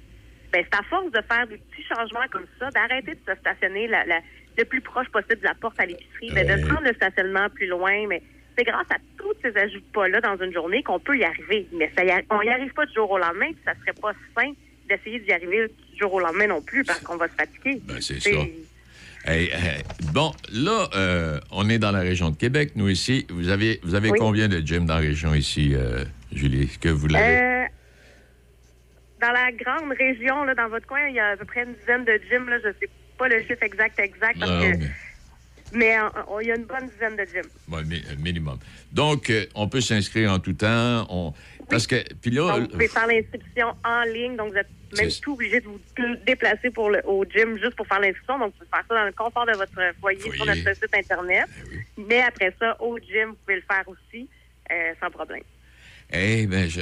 ben, 0.51 0.65
c'est 0.69 0.79
à 0.79 0.83
force 0.83 1.11
de 1.11 1.21
faire 1.31 1.47
des 1.47 1.57
petits 1.57 1.83
changements 1.83 2.27
comme 2.31 2.45
ça, 2.59 2.69
d'arrêter 2.71 3.11
de 3.13 3.19
se 3.25 3.39
stationner 3.39 3.87
la- 3.87 4.05
la- 4.05 4.21
le 4.57 4.65
plus 4.65 4.81
proche 4.81 5.07
possible 5.09 5.39
de 5.39 5.45
la 5.45 5.53
porte 5.53 5.79
à 5.79 5.85
l'épicerie, 5.85 6.31
ben, 6.33 6.45
de 6.45 6.65
prendre 6.67 6.85
le 6.87 6.93
stationnement 6.93 7.47
plus 7.49 7.67
loin, 7.67 8.07
mais 8.07 8.21
c'est 8.57 8.65
grâce 8.65 8.87
à 8.91 8.97
tous 9.17 9.33
ces 9.41 9.55
ajouts 9.57 9.79
de 9.79 9.91
pas-là 9.93 10.19
dans 10.19 10.35
une 10.43 10.51
journée 10.51 10.83
qu'on 10.83 10.99
peut 10.99 11.17
y 11.17 11.23
arriver. 11.23 11.65
Mais 11.71 11.89
ça 11.95 12.03
y 12.03 12.11
a- 12.11 12.21
on 12.31 12.41
n'y 12.41 12.49
arrive 12.49 12.73
pas 12.73 12.85
du 12.85 12.93
jour 12.93 13.09
au 13.09 13.17
lendemain, 13.17 13.47
puis 13.51 13.61
ça 13.63 13.73
serait 13.79 13.93
pas 14.01 14.11
sain 14.35 14.51
d'essayer 14.89 15.19
d'y 15.19 15.31
arriver 15.31 15.67
du 15.93 15.97
jour 15.99 16.13
au 16.15 16.19
lendemain 16.19 16.47
non 16.47 16.61
plus 16.61 16.83
parce 16.83 16.99
qu'on 17.01 17.15
va 17.15 17.27
se 17.29 17.35
fatiguer. 17.35 17.79
Ben, 17.85 18.01
C'est- 18.01 18.19
ça. 18.19 18.29
Hey, 19.25 19.49
hey, 19.51 19.83
bon, 20.13 20.31
là, 20.51 20.87
euh, 20.95 21.39
on 21.51 21.69
est 21.69 21.77
dans 21.77 21.91
la 21.91 21.99
région 21.99 22.29
de 22.29 22.37
Québec, 22.37 22.71
nous 22.75 22.87
ici. 22.89 23.27
Vous 23.29 23.49
avez, 23.49 23.79
vous 23.83 23.93
avez 23.95 24.09
Oui. 24.11 24.17
combien 24.19 24.47
de 24.47 24.59
gyms 24.59 24.85
dans 24.85 24.95
la 24.95 25.01
région 25.01 25.33
ici, 25.35 25.71
euh, 25.75 26.05
Julie? 26.31 26.63
Est-ce 26.63 26.79
que 26.79 26.89
vous 26.89 27.07
l'avez? 27.07 27.37
Euh, 27.37 27.65
dans 29.21 29.31
la 29.31 29.51
grande 29.51 29.91
région, 29.97 30.45
là, 30.45 30.55
dans 30.55 30.69
votre 30.69 30.87
coin, 30.87 31.05
il 31.09 31.15
y 31.15 31.19
a 31.19 31.31
à 31.31 31.37
peu 31.37 31.45
près 31.45 31.63
une 31.63 31.73
dizaine 31.75 32.05
de 32.05 32.19
gyms. 32.29 32.47
Là, 32.49 32.57
je 32.63 32.69
sais 32.79 32.89
pas 33.17 33.27
le 33.27 33.39
chiffre 33.41 33.61
exact, 33.61 33.99
exact, 33.99 34.39
parce 34.39 34.51
Non, 34.51 34.61
que, 34.61 34.77
mais- 34.77 34.89
mais 35.73 35.97
il 36.41 36.47
y 36.47 36.51
a 36.51 36.55
une 36.55 36.63
bonne 36.65 36.89
dizaine 36.89 37.17
de 37.17 37.25
gyms. 37.25 37.49
bon, 37.67 37.85
mi- 37.85 38.03
minimum. 38.19 38.57
Donc, 38.93 39.29
euh, 39.29 39.45
on 39.53 39.67
peut 39.67 39.81
s'inscrire 39.81 40.31
en 40.31 40.39
tout 40.39 40.53
temps. 40.53 41.05
On... 41.09 41.33
Parce 41.69 41.85
que, 41.85 41.97
puis 42.21 42.31
là, 42.31 42.53
Donc, 42.53 42.61
vous 42.61 42.67
pouvez 42.69 42.87
faire 42.87 43.05
l'inscription 43.05 43.67
en 43.83 44.03
ligne. 44.13 44.37
Donc, 44.37 44.51
vous 44.53 44.57
êtes 44.57 44.69
même 44.97 45.09
tout 45.21 45.33
obligé 45.33 45.59
de 45.59 45.65
vous 45.65 45.79
dé- 45.97 46.19
déplacer 46.25 46.69
pour 46.71 46.89
le, 46.89 47.01
au 47.05 47.23
gym 47.25 47.57
juste 47.57 47.75
pour 47.75 47.85
faire 47.87 47.99
l'inscription. 47.99 48.39
Donc, 48.39 48.53
vous 48.53 48.65
pouvez 48.65 48.69
faire 48.73 48.85
ça 48.89 48.95
dans 48.95 49.05
le 49.05 49.11
confort 49.11 49.45
de 49.45 49.53
votre 49.57 49.99
foyer, 49.99 50.19
sur 50.19 50.45
notre 50.45 50.73
site 50.75 50.93
Internet. 50.93 51.45
Mais 51.97 52.21
après 52.21 52.53
ça, 52.59 52.75
au 52.81 52.97
gym, 52.97 53.29
vous 53.29 53.37
pouvez 53.45 53.55
le 53.57 53.63
faire 53.69 53.83
aussi 53.87 54.27
euh, 54.71 54.93
sans 55.01 55.09
problème. 55.09 55.43
Eh 56.11 56.47
ben, 56.47 56.67
je- 56.67 56.81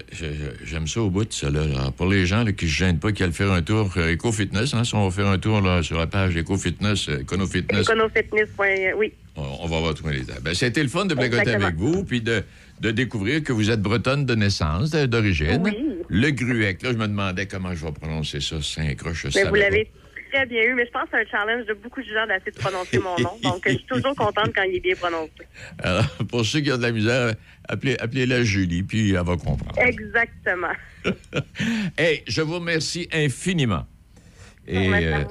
j'aime 0.64 0.88
ça 0.88 1.02
au 1.02 1.10
bout 1.10 1.26
de 1.26 1.34
ça. 1.34 1.50
Là. 1.50 1.62
Alors, 1.64 1.92
pour 1.92 2.08
les 2.08 2.26
gens 2.26 2.44
là, 2.46 2.54
qui 2.54 2.64
ne 2.64 2.70
se 2.70 2.76
gênent 2.78 3.00
pas, 3.00 3.12
qui 3.12 3.24
veulent 3.24 3.34
faire 3.34 3.52
un 3.52 3.62
tour 3.62 3.92
euh, 3.98 4.14
Eco-Fitness, 4.14 4.74
hein, 4.74 4.86
si 4.86 4.96
on 4.96 5.04
va 5.10 5.12
faire 5.14 5.28
un 5.28 5.38
tour 5.38 5.60
là, 5.60 5.84
sur 5.84 5.98
la 6.00 6.08
page 6.08 6.38
Eco-Fitness, 6.38 7.10
euh, 7.10 7.20
Econo-Fitness, 7.24 7.90
Econofitness. 7.90 8.48
euh, 8.62 8.94
Oui. 8.96 9.14
on, 9.36 9.42
on 9.64 9.68
va 9.68 9.80
retrouver 9.80 10.14
les 10.14 10.22
dates. 10.24 10.42
Ben, 10.44 10.54
c'était 10.54 10.82
le 10.82 10.88
fun 10.88 11.06
de 11.06 11.14
blagoter 11.14 11.56
avec 11.56 11.76
vous, 11.76 12.06
puis 12.06 12.22
de, 12.22 12.42
de 12.80 12.92
découvrir 12.92 13.44
que 13.44 13.54
vous 13.54 13.70
êtes 13.72 13.82
bretonne 13.82 14.26
de 14.26 14.36
naissance, 14.36 14.92
d'origine. 14.92 15.62
Oui. 15.64 15.78
Le 16.10 16.32
Gruec, 16.32 16.82
là, 16.84 16.92
je 16.92 16.98
me 16.98 17.08
demandais 17.08 17.48
comment 17.48 17.74
je 17.74 17.86
vais 17.86 17.92
prononcer 17.92 18.40
ça, 18.40 18.62
Saint-Croche. 18.62 19.28
Mais 19.36 19.44
vous 19.44 19.56
l'avez 19.56 19.92
très 20.32 20.46
bien 20.46 20.62
eu, 20.64 20.74
mais 20.74 20.86
je 20.86 20.92
pense 20.92 21.04
que 21.04 21.10
c'est 21.12 21.22
un 21.22 21.26
challenge 21.26 21.66
de 21.66 21.74
beaucoup 21.74 22.02
de 22.02 22.08
gens 22.08 22.26
d'essayer 22.28 22.52
de 22.52 22.60
prononcer 22.60 23.00
mon 23.00 23.18
nom. 23.20 23.38
Donc, 23.42 23.64
je 23.66 23.72
suis 23.72 23.86
toujours 23.86 24.16
contente 24.16 24.52
quand 24.56 24.64
il 24.64 24.76
est 24.76 24.80
bien 24.80 24.96
prononcé. 24.96 25.32
Alors, 25.80 26.06
pour 26.30 26.46
ceux 26.46 26.60
qui 26.62 26.72
ont 26.72 26.78
de 26.78 26.84
la 26.84 26.92
misère, 26.92 27.34
appelez, 27.68 27.98
appelez-la 28.00 28.44
Julie, 28.44 28.84
puis 28.84 29.12
elle 29.12 29.18
va 29.18 29.38
comprendre. 29.38 29.80
Exactement. 29.80 30.74
Hey, 31.98 32.24
je 32.28 32.42
vous 32.42 32.56
remercie 32.56 33.08
infiniment. 33.14 33.86
Et 34.68 34.90
euh, 34.94 35.24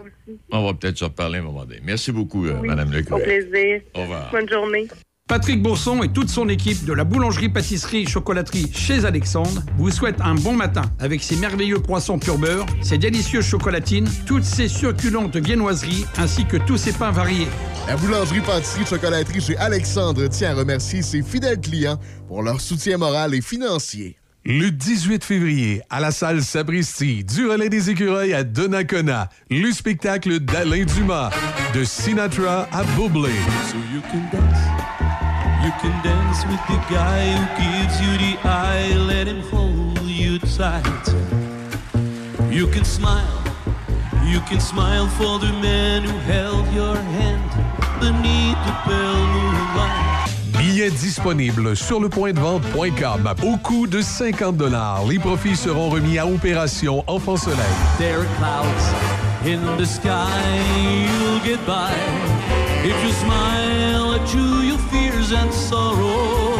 on 0.50 0.64
va 0.64 0.74
peut-être 0.74 0.96
se 0.96 1.04
reparler 1.04 1.38
un 1.38 1.42
moment 1.42 1.64
donné. 1.64 1.80
Merci 1.82 2.12
beaucoup, 2.12 2.46
euh, 2.46 2.56
Oui, 2.61 2.68
Madame 2.68 2.90
Au 3.11 3.18
plaisir. 3.18 3.82
Au 3.94 4.02
revoir. 4.02 4.30
Bonne 4.30 4.48
journée. 4.48 4.88
Patrick 5.29 5.61
Bourson 5.61 6.05
et 6.05 6.09
toute 6.09 6.31
son 6.31 6.49
équipe 6.49 6.85
de 6.85 6.93
la 6.93 7.03
boulangerie-pâtisserie-chocolaterie 7.03 8.71
chez 8.73 9.05
Alexandre 9.05 9.61
vous 9.77 9.91
souhaitent 9.91 10.21
un 10.21 10.37
bon 10.37 10.53
matin 10.53 10.83
avec 11.01 11.21
ses 11.21 11.35
merveilleux 11.35 11.81
croissants 11.81 12.21
pur 12.21 12.39
beurre, 12.39 12.65
ses 12.81 12.97
délicieuses 12.97 13.45
chocolatines, 13.45 14.09
toutes 14.25 14.45
ses 14.45 14.69
succulentes 14.69 15.37
viennoiseries 15.37 16.07
ainsi 16.17 16.45
que 16.45 16.57
tous 16.57 16.77
ses 16.77 16.93
pains 16.93 17.11
variés. 17.11 17.49
La 17.89 17.97
boulangerie 17.97 18.41
pâtisserie 18.41 18.87
chocolaterie 18.87 19.41
chez 19.41 19.57
Alexandre 19.57 20.29
tient 20.29 20.53
à 20.53 20.55
remercier 20.55 21.03
ses 21.03 21.23
fidèles 21.25 21.61
clients 21.61 21.99
pour 22.29 22.45
leur 22.45 22.61
soutien 22.61 22.97
moral 22.97 23.35
et 23.35 23.41
financier. 23.41 24.19
Le 24.45 24.71
18 24.71 25.25
février, 25.25 25.83
à 25.91 25.99
la 25.99 26.12
salle 26.12 26.41
Sabristi, 26.41 27.25
du 27.25 27.49
relais 27.49 27.69
des 27.69 27.91
écureuils 27.91 28.33
à 28.33 28.45
Donnacona, 28.45 29.29
le 29.51 29.73
spectacle 29.73 30.39
d'Alain 30.39 30.85
Dumas, 30.85 31.31
de 31.75 31.83
Sinatra 31.83 32.69
à 32.71 32.85
Bublé. 32.97 33.33
So 33.73 34.76
you 35.66 35.72
can 35.81 36.02
dance, 36.05 36.44
with 36.46 36.62
the 36.68 36.81
guy 36.94 37.22
who 37.35 37.44
gives 37.61 38.00
you 38.00 38.12
the 38.24 38.38
eye, 38.48 38.94
let 38.94 39.26
him 39.26 39.40
hold 39.50 40.00
you 40.02 40.38
tight. 40.38 41.07
You 42.48 42.68
can 42.68 42.85
smile, 42.85 43.42
you 44.24 44.40
can 44.48 44.61
smile 44.61 45.09
for 45.18 45.40
the 45.40 45.52
man 45.61 46.05
who 46.05 46.16
held 46.33 46.66
your 46.72 46.96
hand 47.18 47.50
beneath 47.98 48.59
the 48.66 48.74
pale 48.85 49.26
moonlight. 49.35 50.31
Billets 50.52 50.90
Billets 50.90 50.90
disponibles 50.90 51.76
sur 51.76 51.98
le 51.98 52.09
point 52.09 52.33
de 52.33 52.38
vente.com. 52.38 53.35
Au 53.42 53.57
coût 53.57 53.88
de 53.88 54.00
50 54.00 54.62
Les 55.09 55.18
profits 55.18 55.57
seront 55.57 55.90
remis 55.90 56.18
à 56.18 56.26
Opération 56.26 57.02
Enfant 57.09 57.37
Soleil. 57.37 57.59
There 57.98 58.20
are 58.20 58.26
clouds 58.38 58.94
in 59.44 59.61
the 59.76 59.87
sky, 59.87 60.31
you'll 61.02 61.40
get 61.44 61.59
by. 61.66 61.90
If 62.85 62.94
you 63.02 63.11
smile 63.11 63.56
and 65.33 65.53
sorrow. 65.53 66.57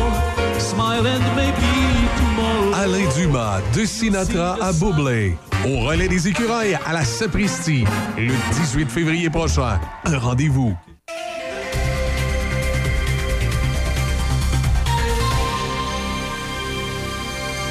Smile 0.59 1.07
and 1.07 1.37
maybe 1.37 2.09
tomorrow. 2.17 2.73
Alain 2.75 3.09
Dumas, 3.17 3.61
de 3.75 3.85
Sinatra 3.85 4.57
à 4.61 4.73
Bublé. 4.73 5.37
Au 5.67 5.87
relais 5.87 6.09
des 6.09 6.29
écureuils 6.29 6.77
à 6.87 6.93
la 6.93 7.05
Sapristi, 7.05 7.85
le 8.17 8.33
18 8.55 8.89
février 8.89 9.31
prochain. 9.31 9.81
Un 10.05 10.19
rendez-vous. 10.19 10.75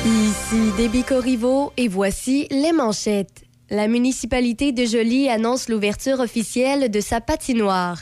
Ici 0.06 0.72
Déby 0.78 1.04
Corriveau 1.04 1.74
et 1.78 1.88
voici 1.88 2.48
les 2.52 2.72
manchettes. 2.72 3.45
La 3.72 3.88
municipalité 3.88 4.74
de 4.74 4.86
Joly 4.86 5.28
annonce 5.28 5.70
l'ouverture 5.70 6.20
officielle 6.20 6.92
de 6.92 7.00
sa 7.00 7.20
patinoire. 7.20 8.00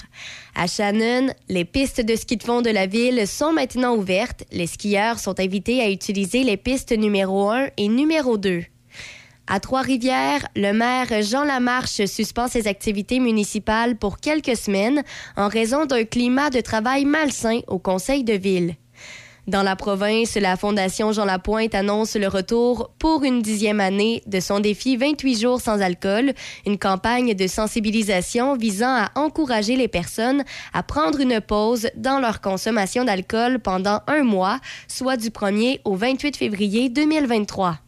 À 0.55 0.67
Shannon, 0.67 1.27
les 1.47 1.63
pistes 1.63 2.01
de 2.01 2.17
ski 2.17 2.35
de 2.35 2.43
fond 2.43 2.61
de 2.61 2.69
la 2.69 2.85
ville 2.85 3.25
sont 3.25 3.53
maintenant 3.53 3.95
ouvertes. 3.95 4.43
Les 4.51 4.67
skieurs 4.67 5.19
sont 5.19 5.39
invités 5.39 5.81
à 5.81 5.89
utiliser 5.89 6.43
les 6.43 6.57
pistes 6.57 6.91
numéro 6.91 7.49
1 7.49 7.69
et 7.77 7.87
numéro 7.87 8.37
2. 8.37 8.61
À 9.47 9.61
Trois-Rivières, 9.61 10.45
le 10.57 10.73
maire 10.73 11.21
Jean 11.21 11.45
Lamarche 11.45 12.03
suspend 12.07 12.49
ses 12.49 12.67
activités 12.67 13.21
municipales 13.21 13.95
pour 13.95 14.17
quelques 14.17 14.57
semaines 14.57 15.01
en 15.37 15.47
raison 15.47 15.85
d'un 15.85 16.03
climat 16.03 16.49
de 16.49 16.59
travail 16.59 17.05
malsain 17.05 17.61
au 17.67 17.79
conseil 17.79 18.25
de 18.25 18.33
ville. 18.33 18.75
Dans 19.45 19.61
la 19.61 19.75
province, 19.75 20.35
la 20.35 20.55
Fondation 20.55 21.11
Jean 21.11 21.25
Lapointe 21.25 21.75
annonce 21.75 22.15
le 22.15 22.29
retour 22.29 22.91
pour 22.97 23.25
une 23.25 23.41
dixième 23.41 23.81
année 23.81 24.23
de 24.25 24.39
son 24.39 24.61
défi 24.61 24.95
28 24.95 25.37
jours 25.37 25.59
sans 25.59 25.81
alcool, 25.81 26.31
une 26.65 26.77
campagne 26.77 27.33
de 27.33 27.47
sensibilisation 27.47 28.55
visant 28.55 28.95
à 28.95 29.11
encourager 29.15 29.75
les 29.75 29.89
personnes 29.89 30.45
à 30.73 30.81
prendre 30.81 31.19
une 31.19 31.41
pause 31.41 31.89
dans 31.97 32.19
leur 32.19 32.39
consommation 32.39 33.03
d'alcool 33.03 33.59
pendant 33.59 33.99
un 34.07 34.23
mois, 34.23 34.61
soit 34.87 35.17
du 35.17 35.29
1er 35.29 35.81
au 35.83 35.95
28 35.95 36.37
février 36.37 36.87
2023. 36.87 37.82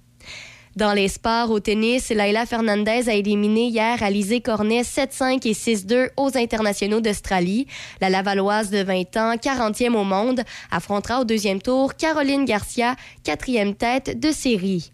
Dans 0.76 0.92
les 0.92 1.08
sports 1.08 1.52
au 1.52 1.62
tennis, 1.62 2.10
Laila 2.10 2.46
Fernandez 2.46 3.08
a 3.08 3.14
éliminé 3.14 3.68
hier 3.68 4.04
Alizé 4.04 4.42
Cornet 4.42 4.82
7-5 4.82 5.48
et 5.48 5.54
6-2 5.54 6.10
aux 6.18 6.38
internationaux 6.38 7.00
d'Australie. 7.00 7.66
La 8.02 8.10
Lavalloise 8.10 8.72
de 8.72 8.84
20 8.84 9.16
ans, 9.16 9.36
40e 9.36 9.94
au 9.94 10.04
monde, 10.04 10.42
affrontera 10.72 11.22
au 11.22 11.24
deuxième 11.24 11.62
tour 11.62 11.96
Caroline 11.96 12.44
Garcia, 12.44 12.98
quatrième 13.24 13.74
tête 13.74 14.20
de 14.20 14.32
série. 14.32 14.92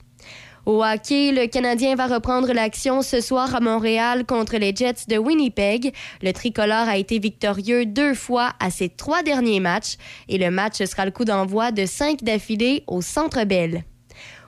Au 0.68 0.84
hockey, 0.84 1.32
le 1.32 1.48
Canadien 1.48 1.96
va 1.96 2.06
reprendre 2.06 2.54
l'action 2.54 3.02
ce 3.02 3.20
soir 3.20 3.56
à 3.56 3.60
Montréal 3.60 4.28
contre 4.28 4.58
les 4.58 4.76
Jets 4.76 5.08
de 5.08 5.18
Winnipeg. 5.18 5.96
Le 6.22 6.32
tricolore 6.32 6.88
a 6.88 6.98
été 6.98 7.18
victorieux 7.18 7.88
deux 7.88 8.14
fois 8.14 8.52
à 8.60 8.70
ses 8.70 8.90
trois 8.90 9.24
derniers 9.24 9.60
matchs 9.60 9.96
et 10.30 10.38
le 10.38 10.52
match 10.52 10.84
sera 10.84 11.06
le 11.06 11.12
coup 11.12 11.26
d'envoi 11.26 11.72
de 11.72 11.88
cinq 11.88 12.24
d'affilée 12.24 12.84
au 12.86 13.02
Centre 13.02 13.46
Bell. 13.46 13.84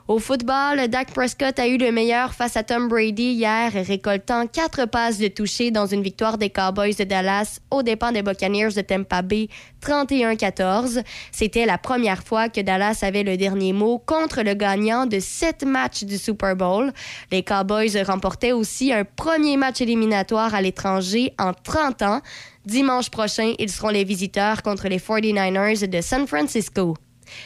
Au 0.09 0.19
football, 0.19 0.89
Dak 0.89 1.13
Prescott 1.13 1.57
a 1.59 1.65
eu 1.65 1.77
le 1.77 1.89
meilleur 1.89 2.33
face 2.33 2.57
à 2.57 2.63
Tom 2.63 2.89
Brady 2.89 3.31
hier, 3.35 3.71
récoltant 3.71 4.47
quatre 4.47 4.85
passes 4.85 5.17
de 5.17 5.29
toucher 5.29 5.71
dans 5.71 5.85
une 5.85 6.03
victoire 6.03 6.37
des 6.37 6.49
Cowboys 6.49 6.93
de 6.93 7.05
Dallas 7.05 7.61
aux 7.71 7.83
dépens 7.83 8.11
des 8.11 8.21
Buccaneers 8.21 8.73
de 8.75 8.81
Tampa 8.81 9.21
Bay 9.21 9.47
31-14. 9.81 11.01
C'était 11.31 11.65
la 11.65 11.77
première 11.77 12.21
fois 12.21 12.49
que 12.49 12.59
Dallas 12.59 12.99
avait 13.01 13.23
le 13.23 13.37
dernier 13.37 13.71
mot 13.71 13.97
contre 13.97 14.41
le 14.41 14.55
gagnant 14.55 15.05
de 15.05 15.21
sept 15.21 15.63
matchs 15.63 16.03
du 16.03 16.17
Super 16.17 16.57
Bowl. 16.57 16.91
Les 17.31 17.43
Cowboys 17.43 18.03
remportaient 18.05 18.51
aussi 18.51 18.91
un 18.91 19.05
premier 19.05 19.55
match 19.55 19.79
éliminatoire 19.79 20.53
à 20.53 20.61
l'étranger 20.61 21.33
en 21.39 21.53
30 21.53 22.01
ans. 22.01 22.19
Dimanche 22.65 23.09
prochain, 23.09 23.53
ils 23.57 23.71
seront 23.71 23.87
les 23.87 24.03
visiteurs 24.03 24.63
contre 24.63 24.89
les 24.89 24.99
49ers 24.99 25.87
de 25.87 26.01
San 26.01 26.27
Francisco. 26.27 26.97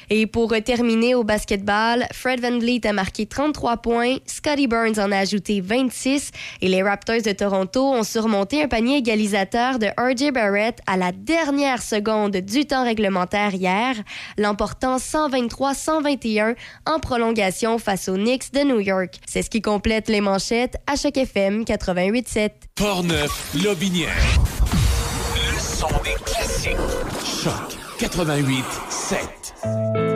Et 0.10 0.28
pour 0.28 0.54
terminer 0.64 1.16
au 1.16 1.24
basketball, 1.24 2.06
Fred 2.14 2.40
Van 2.42 2.58
Vliet 2.58 2.86
a 2.86 2.94
marqué 2.94 3.26
33 3.26 3.78
points, 3.78 4.18
Scotty 4.26 4.68
Burns 4.68 5.00
en 5.00 5.12
a 5.12 5.18
ajouté 5.18 5.62
26 5.62 6.32
et 6.62 6.68
les 6.68 6.84
Raptors 6.84 7.22
de 7.24 7.32
Toronto 7.32 7.94
ont 7.94 8.04
surmonté 8.04 8.64
un 8.64 8.68
panier 8.68 8.98
égalisateur 8.98 9.80
de 9.80 9.88
RJ 9.98 10.32
Barrett 10.32 10.80
à 10.88 10.98
la 10.98 11.12
dernière 11.12 11.82
seconde 11.82 12.38
du 12.38 12.66
temps 12.66 12.84
réglementaire 12.84 13.54
hier, 13.54 13.96
l'emportant 14.38 14.98
123-121 14.98 16.56
en 16.86 17.00
prolongation 17.00 17.78
face 17.78 18.10
aux 18.10 18.16
Knicks 18.16 18.54
de 18.54 18.62
New 18.62 18.80
York. 18.80 19.20
C'est 19.26 19.42
ce 19.42 19.50
qui 19.50 19.62
complète 19.62 20.08
les 20.08 20.22
manchettes 20.22 20.78
à 20.88 20.96
chaque 20.96 21.18
FM 21.18 21.64
88.7. 21.64 22.52
Portneuf, 22.76 23.54
Lobinière. 23.64 24.16
Le 25.36 25.60
son 25.60 25.88
des 26.04 26.16
classiques. 26.24 26.78
Choc 27.44 27.87
88 28.00 28.64
7. 28.90 30.07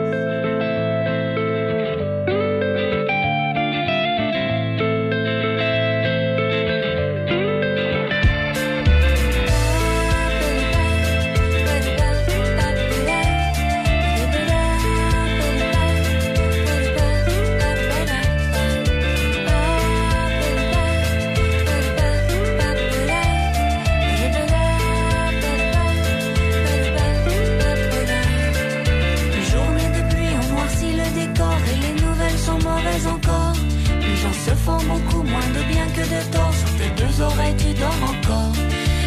Font 34.64 34.82
beaucoup 34.92 35.22
moins 35.22 35.48
de 35.56 35.62
bien 35.72 35.86
que 35.96 36.04
de 36.14 36.20
tort. 36.32 36.54
Sur 36.54 36.70
tes 36.78 36.90
deux 37.00 37.20
oreilles, 37.20 37.56
tu 37.56 37.72
dors 37.74 38.02
encore. 38.12 38.52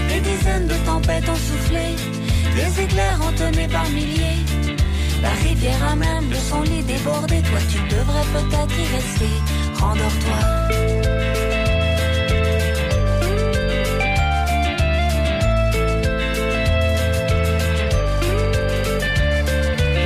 Des 0.09 0.21
dizaines 0.21 0.67
de 0.67 0.77
tempêtes 0.85 1.27
ont 1.29 1.41
soufflé, 1.49 1.87
des 2.55 2.83
éclairs 2.83 3.19
entonnés 3.21 3.67
par 3.67 3.87
milliers. 3.89 4.41
La 5.21 5.31
rivière 5.47 5.83
a 5.91 5.95
même 5.95 6.27
de 6.29 6.35
son 6.35 6.61
lit 6.61 6.83
débordé. 6.83 7.41
Toi, 7.41 7.59
tu 7.71 7.79
devrais 7.95 8.27
peut-être 8.35 8.75
y 8.83 8.85
rester. 8.95 9.33
Rendors-toi. 9.79 10.39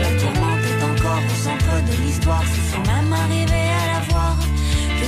La 0.03 0.11
tourmente 0.21 0.63
est 0.71 0.83
encore 0.91 1.23
au 1.31 1.37
centre 1.45 1.75
de 1.89 2.03
l'histoire, 2.03 2.43
c'est 2.53 2.75
sans 2.75 2.83
même 2.93 3.13
arriver 3.13 3.58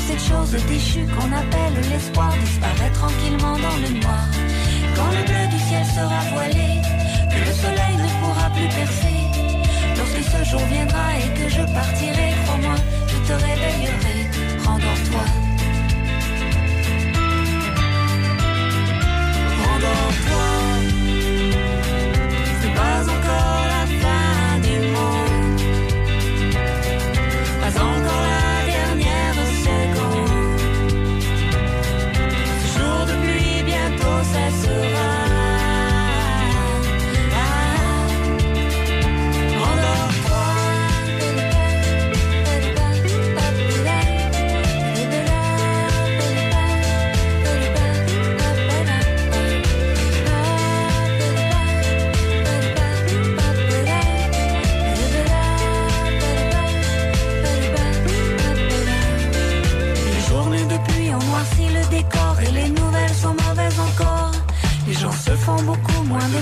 cette 0.08 0.24
chose 0.24 0.52
déchue 0.68 1.06
qu'on 1.14 1.32
appelle 1.32 1.76
l'espoir 1.90 2.32
disparaît 2.44 2.92
tranquillement 2.94 3.58
dans 3.66 3.78
le 3.84 4.00
noir. 4.00 4.26
Quand 4.96 5.12
le 5.18 5.24
bleu 5.30 5.46
du 5.54 5.60
ciel 5.68 5.86
sera 5.86 6.22
voilé, 6.34 6.82
que 7.32 7.40
le 7.48 7.54
soleil 7.64 7.96
ne 8.04 8.10
pourra 8.20 8.50
plus 8.50 8.70
percer. 8.80 9.20
Lorsque 9.98 10.24
ce 10.34 10.50
jour 10.50 10.62
viendra 10.72 11.08
et 11.20 11.30
que 11.40 11.50
je 11.50 11.64
partirai, 11.74 12.30
crois-moi, 12.46 12.76
je 13.08 13.18
te 13.28 13.34
réveillerai. 13.34 14.18
Rendors-toi. 14.66 15.26
C'est 22.62 22.74
pas 22.76 23.02
encore 23.04 23.71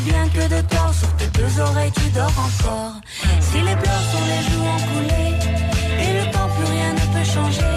bien 0.01 0.27
que 0.29 0.47
de 0.55 0.61
torts 0.61 0.93
sur 0.93 1.09
tes 1.17 1.27
deux 1.27 1.59
oreilles 1.59 1.91
tu 1.91 2.09
dors 2.11 2.37
encore. 2.47 2.93
Si 3.39 3.57
les 3.57 3.75
pleurs 3.75 4.05
sont 4.11 4.25
les 4.31 4.41
joues 4.49 4.67
en 4.67 4.79
coulée, 4.89 5.35
et 6.03 6.13
le 6.19 6.31
temps 6.31 6.49
plus 6.55 6.65
rien 6.65 6.93
ne 6.93 7.05
peut 7.13 7.29
changer. 7.35 7.75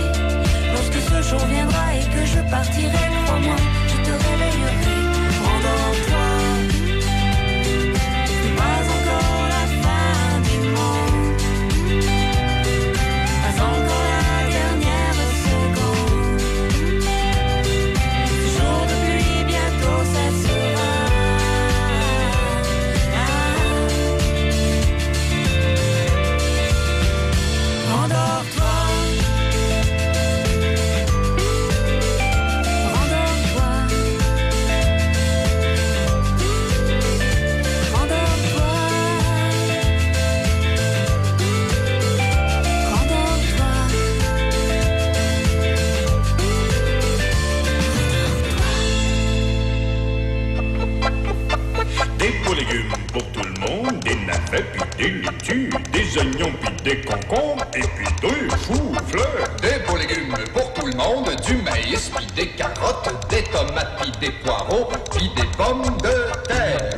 Lorsque 0.72 1.00
ce 1.11 1.28
jour 1.28 1.46
viendra 1.46 1.94
et 1.94 2.04
que 2.14 2.26
je 2.26 2.50
partirai, 2.50 3.04
crois-moi. 3.24 3.56
Encore. 56.22 56.52
puis 56.61 56.76
des 56.85 57.00
concombres, 57.02 57.64
et 57.74 57.80
puis 57.80 58.06
deux 58.20 58.48
choux 58.66 58.92
fleurs. 59.08 59.48
Des 59.61 59.85
beaux 59.87 59.96
légumes 59.96 60.35
pour 60.52 60.72
tout 60.74 60.87
le 60.87 60.96
monde, 60.96 61.30
du 61.46 61.56
maïs, 61.56 62.11
puis 62.14 62.26
des 62.35 62.48
carottes, 62.48 63.28
des 63.28 63.42
tomates, 63.44 64.00
puis 64.00 64.12
des 64.20 64.32
poireaux, 64.42 64.88
puis 65.16 65.30
des 65.37 65.48
pommes 65.56 65.96
de 66.02 66.48
terre. 66.48 66.90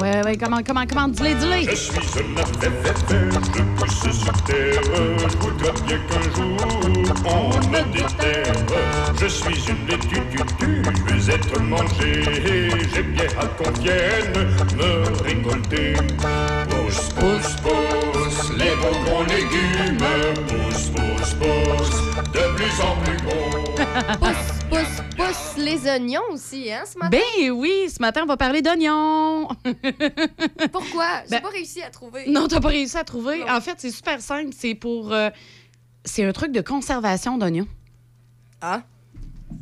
Ouais, 0.00 0.24
ouais, 0.24 0.36
comment, 0.38 0.60
comment, 0.66 0.86
comment, 0.86 1.08
dis-les, 1.08 1.34
dis-les. 1.34 1.62
Je 1.64 1.74
suis 1.74 1.98
un 1.98 2.36
affaire, 2.38 2.72
je 3.10 3.62
pousse 3.76 4.18
sur 4.18 4.32
terre. 4.44 4.80
Je 5.18 5.36
voudrais 5.36 5.72
bien 5.86 5.98
qu'un 6.08 6.22
jour 6.34 6.56
on 7.26 7.48
me 7.68 7.92
déterre. 7.92 8.54
Je 9.20 9.26
suis 9.26 9.60
une 9.68 9.86
laitue 9.86 10.22
tutu, 10.30 10.82
je 10.84 11.14
veux 11.14 11.30
être 11.34 11.60
mangé. 11.60 12.70
J'ai 12.94 13.02
bien 13.02 13.26
hâte 13.38 13.56
qu'on 13.58 13.70
vienne 13.72 14.32
me 14.78 15.22
récolter. 15.22 15.94
Pousse, 16.90 17.08
pousse, 17.10 17.56
pousse, 17.62 18.50
les 18.58 18.74
beaux 18.74 19.04
gros 19.04 19.22
légumes. 19.22 19.96
Pousse, 20.48 20.88
pousse, 20.88 21.34
pousse, 21.34 22.32
de 22.32 22.56
plus 22.56 22.80
en 22.80 22.96
plus 23.04 23.16
gros. 23.18 23.60
Pousse, 24.18 24.58
pousse, 24.68 25.02
pousse 25.16 25.56
les 25.56 25.86
oignons 25.88 26.20
aussi, 26.32 26.72
hein, 26.72 26.82
ce 26.92 26.98
matin? 26.98 27.16
Ben 27.16 27.50
oui, 27.52 27.88
ce 27.88 28.00
matin, 28.02 28.22
on 28.24 28.26
va 28.26 28.36
parler 28.36 28.60
d'oignons. 28.60 29.46
Pourquoi? 30.72 31.22
J'ai 31.24 31.30
Ben- 31.36 31.42
pas 31.42 31.48
réussi 31.50 31.80
à 31.80 31.90
trouver. 31.90 32.28
non, 32.28 32.48
t'as 32.48 32.60
pas 32.60 32.68
réussi 32.70 32.98
à 32.98 33.04
trouver. 33.04 33.48
En 33.48 33.60
fait, 33.60 33.74
c'est 33.78 33.92
super 33.92 34.20
simple. 34.20 34.50
C'est 34.56 34.74
pour. 34.74 35.12
euh, 35.12 35.30
c'est 36.04 36.24
un 36.24 36.32
truc 36.32 36.50
de 36.50 36.60
conservation 36.60 37.38
d'oignons. 37.38 37.68
Ah? 38.60 38.82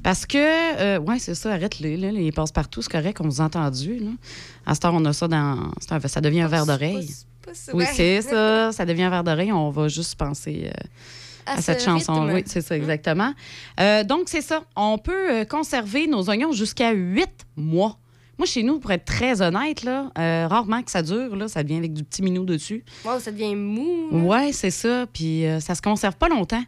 Parce 0.02 0.26
que, 0.26 0.36
euh, 0.38 0.98
ouais, 1.00 1.18
c'est 1.18 1.34
ça, 1.34 1.52
arrête-les, 1.52 1.96
là, 1.96 2.10
ils 2.10 2.32
passent 2.32 2.52
partout, 2.52 2.82
c'est 2.82 2.90
correct, 2.92 3.20
on 3.20 3.24
vous 3.28 3.40
a 3.40 3.44
entendu. 3.44 3.98
Là. 3.98 4.10
À 4.66 4.74
ce 4.74 4.80
temps, 4.80 4.94
on 4.94 5.04
a 5.04 5.12
ça 5.12 5.26
dans. 5.28 5.36
un- 5.36 6.00
ça 6.08 6.20
devient 6.20 6.42
un 6.42 6.48
verre 6.48 6.66
d'oreille. 6.66 7.08
Oui, 7.72 7.84
c'est 7.94 8.22
ça, 8.22 8.72
ça 8.72 8.84
devient 8.84 9.04
un 9.04 9.10
verre 9.10 9.24
d'oreille, 9.24 9.52
on 9.52 9.70
va 9.70 9.88
juste 9.88 10.14
penser 10.16 10.66
euh, 10.66 10.86
à, 11.46 11.54
À 11.54 11.60
cette 11.62 11.80
ce 11.80 11.86
chanson. 11.86 12.22
rythme. 12.22 12.34
Oui, 12.34 12.42
c'est 12.46 12.60
ça, 12.60 12.76
exactement. 12.76 13.32
Euh, 13.80 14.04
donc, 14.04 14.24
c'est 14.26 14.42
ça, 14.42 14.62
on 14.76 14.98
peut 14.98 15.30
euh, 15.40 15.44
conserver 15.44 16.06
nos 16.06 16.28
oignons 16.28 16.52
jusqu'à 16.52 16.92
huit 16.92 17.46
mois. 17.56 17.98
Moi, 18.38 18.46
chez 18.46 18.62
nous, 18.62 18.78
pour 18.78 18.92
être 18.92 19.04
très 19.04 19.42
honnête, 19.42 19.82
là, 19.82 20.12
euh, 20.16 20.46
rarement 20.46 20.80
que 20.82 20.90
ça 20.92 21.02
dure, 21.02 21.34
là, 21.34 21.48
ça 21.48 21.64
devient 21.64 21.78
avec 21.78 21.92
du 21.92 22.04
petit 22.04 22.22
minou 22.22 22.44
dessus. 22.44 22.84
Wow, 23.04 23.18
ça 23.18 23.32
devient 23.32 23.56
mou. 23.56 24.10
Ouais, 24.28 24.52
c'est 24.52 24.70
ça. 24.70 25.06
Puis 25.12 25.44
euh, 25.44 25.58
ça 25.58 25.74
se 25.74 25.82
conserve 25.82 26.14
pas 26.16 26.28
longtemps. 26.28 26.62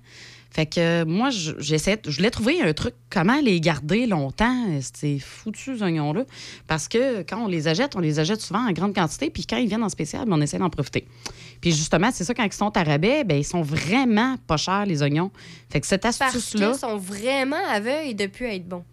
Fait 0.53 0.67
que 0.67 0.81
euh, 0.81 1.05
moi, 1.07 1.31
je- 1.31 1.53
j'essaie, 1.59 2.01
je 2.05 2.17
voulais 2.17 2.31
trouver 2.31 2.61
un 2.61 2.73
truc, 2.73 2.95
comment 3.09 3.41
les 3.41 3.61
garder 3.61 4.07
longtemps, 4.07 4.67
euh, 4.69 4.81
ces 4.95 5.21
foutus 5.21 5.81
oignons-là. 5.81 6.25
Parce 6.67 6.89
que 6.89 7.23
quand 7.23 7.45
on 7.45 7.47
les 7.47 7.69
achète, 7.69 7.95
on 7.95 8.01
les 8.01 8.19
achète 8.19 8.41
souvent 8.41 8.67
en 8.69 8.73
grande 8.73 8.93
quantité. 8.95 9.31
Puis 9.31 9.47
quand 9.47 9.57
ils 9.59 9.69
viennent 9.69 9.85
en 9.85 9.89
spécial, 9.89 10.25
ben, 10.27 10.37
on 10.37 10.41
essaie 10.41 10.59
d'en 10.59 10.69
profiter. 10.71 11.07
Puis 11.61 11.71
justement, 11.71 12.11
c'est 12.13 12.25
ça, 12.25 12.35
quand 12.35 12.43
ils 12.45 12.53
sont 12.53 12.77
à 12.77 12.83
rabais, 12.83 13.23
ben, 13.23 13.39
ils 13.39 13.45
sont 13.45 13.63
vraiment 13.63 14.37
pas 14.49 14.57
chers, 14.57 14.87
les 14.87 15.03
oignons. 15.03 15.31
Fait 15.71 15.81
que 15.81 15.87
cette 15.87 16.05
astuce-là. 16.05 16.71
qu'ils 16.71 16.79
sont 16.81 16.97
vraiment 16.97 17.65
aveugles 17.71 18.17
depuis 18.17 18.47
être 18.47 18.67
bons. 18.69 18.85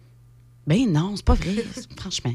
Ben 0.66 0.86
non, 0.90 1.14
c'est 1.16 1.24
pas 1.24 1.34
vrai, 1.34 1.56
franchement. 1.98 2.32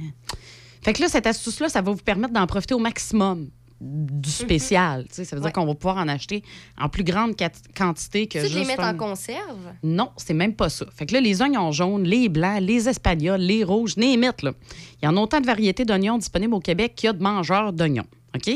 Fait 0.82 0.92
que 0.92 1.02
là, 1.02 1.08
cette 1.08 1.28
astuce-là, 1.28 1.70
ça 1.70 1.82
va 1.82 1.92
vous 1.94 1.98
permettre 2.04 2.34
d'en 2.34 2.46
profiter 2.46 2.74
au 2.74 2.80
maximum 2.80 3.48
du 3.86 4.30
spécial. 4.30 5.06
Tu 5.10 5.16
sais, 5.16 5.26
Ça 5.26 5.36
veut 5.36 5.42
dire 5.42 5.52
qu'on 5.52 5.66
va 5.66 5.76
pouvoir 5.76 5.98
en 5.98 6.08
acheter 6.08 6.42
en 6.80 6.88
plus 6.90 7.04
grande 7.04 7.34
quantité 7.76 8.28
que 8.28 8.40
Tu 8.40 8.48
juste 8.48 8.54
de 8.54 8.60
les 8.74 8.80
un- 8.80 8.94
en 8.94 8.98
conserve? 8.98 9.60
Non, 9.84 10.12
c'est 10.18 10.34
même 10.34 10.56
pas 10.56 10.70
ça. 10.70 10.86
Fait 10.96 11.06
que 11.06 11.14
là, 11.14 11.20
les 11.22 11.42
oignons 11.42 11.72
jaunes, 11.72 12.04
les 12.04 12.30
blancs, 12.30 12.62
les 12.62 12.88
espagnols, 12.88 13.42
les 13.42 13.64
rouges, 13.64 13.96
les 13.98 14.16
mythes, 14.18 14.42
là. 14.44 14.54
Il 15.02 15.06
y 15.06 15.08
en 15.08 15.18
a 15.18 15.20
autant 15.22 15.42
de 15.42 15.46
variétés 15.46 15.84
d'oignons 15.86 16.18
disponibles 16.18 16.54
au 16.54 16.60
Québec 16.60 16.94
qu'il 16.96 17.08
y 17.08 17.10
a 17.10 17.14
de 17.14 17.22
mangeurs 17.22 17.74
d'oignons. 17.74 18.08
OK? 18.36 18.50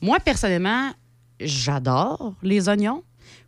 Moi, 0.00 0.18
personnellement, 0.20 0.90
j'adore 1.40 2.34
les 2.42 2.68
oignons. 2.68 3.02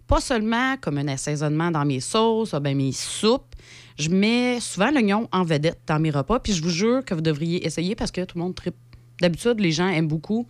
Pas 0.06 0.20
seulement 0.20 0.76
comme 0.80 0.98
un 0.98 1.08
assaisonnement 1.08 1.70
dans 1.70 1.84
mes 1.84 2.00
sauces, 2.00 2.52
ou 2.52 2.60
bien 2.60 2.74
mes 2.74 2.92
soupes. 2.92 3.54
Je 3.98 4.10
mets 4.10 4.60
souvent 4.60 4.90
l'oignon 4.90 5.28
en 5.32 5.44
vedette 5.44 5.80
dans 5.86 5.98
mes 5.98 6.10
repas. 6.10 6.40
Puis 6.40 6.52
je 6.52 6.62
vous 6.62 6.70
jure 6.70 7.04
que 7.04 7.14
vous 7.14 7.20
devriez 7.22 7.64
essayer 7.66 7.94
parce 7.94 8.10
que 8.10 8.22
tout 8.24 8.36
le 8.36 8.44
monde 8.44 8.54
tripe. 8.54 8.74
D'habitude, 9.20 9.60
les 9.60 9.70
gens 9.70 9.88
aiment 9.88 10.08
beaucoup. 10.08 10.46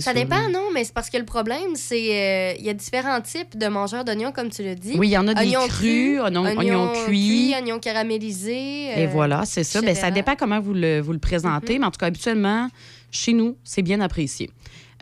Ça, 0.00 0.12
dépend, 0.14 0.48
non, 0.50 0.68
mais 0.74 0.84
c'est 0.84 0.92
parce 0.92 1.08
que 1.10 1.16
le 1.16 1.24
problème, 1.24 1.74
c'est 1.74 1.96
euh, 1.96 2.54
il 2.58 2.64
y 2.64 2.68
a 2.68 2.74
différents 2.74 3.20
types 3.20 3.56
de 3.56 3.66
mangeurs 3.68 4.04
d'oignons, 4.04 4.32
comme 4.32 4.50
tu 4.50 4.62
l'as 4.62 4.74
dit. 4.74 4.94
Oui, 4.98 5.08
il 5.08 5.12
y 5.12 5.16
en 5.18 5.26
a 5.28 5.34
des 5.34 5.40
Oignons 5.42 5.66
crus, 5.68 6.20
oignons- 6.20 6.44
oignons 6.56 6.92
cuits. 7.06 7.54
oignons 7.56 7.78
caramélisés. 7.78 8.86
Et 9.00 9.04
euh, 9.04 9.08
voilà, 9.10 9.44
c'est 9.44 9.64
ça. 9.64 9.80
Ben, 9.80 9.94
ça 9.94 10.10
dépend 10.10 10.36
comment 10.36 10.60
vous 10.60 10.74
le, 10.74 11.00
vous 11.00 11.12
le 11.12 11.18
présentez, 11.18 11.78
mais 11.78 11.86
en 11.86 11.90
tout 11.90 11.98
cas, 11.98 12.06
habituellement, 12.06 12.68
chez 13.10 13.32
nous, 13.32 13.56
c'est 13.64 13.82
bien 13.82 14.00
apprécié. 14.00 14.50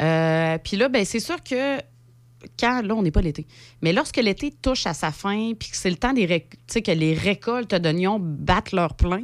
Euh, 0.01 0.59
Puis 0.63 0.77
là, 0.77 0.89
ben, 0.89 1.05
c'est 1.05 1.21
sûr 1.21 1.43
que 1.43 1.79
quand, 2.59 2.83
là, 2.83 2.95
on 2.95 3.03
n'est 3.03 3.11
pas 3.11 3.21
l'été, 3.21 3.47
mais 3.83 3.93
lorsque 3.93 4.17
l'été 4.19 4.53
touche 4.63 4.87
à 4.87 4.95
sa 4.95 5.11
fin, 5.11 5.55
puis 5.59 5.71
que 5.71 5.77
c'est 5.77 5.91
le 5.91 5.97
temps 5.97 6.13
des 6.13 6.25
réc- 6.27 6.51
tu 6.51 6.57
sais, 6.69 6.83
que 6.83 6.93
les 6.93 7.13
récoltes 7.15 7.75
d'oignons 7.75 8.19
battent 8.21 8.71
leur 8.71 8.95
plein, 8.95 9.23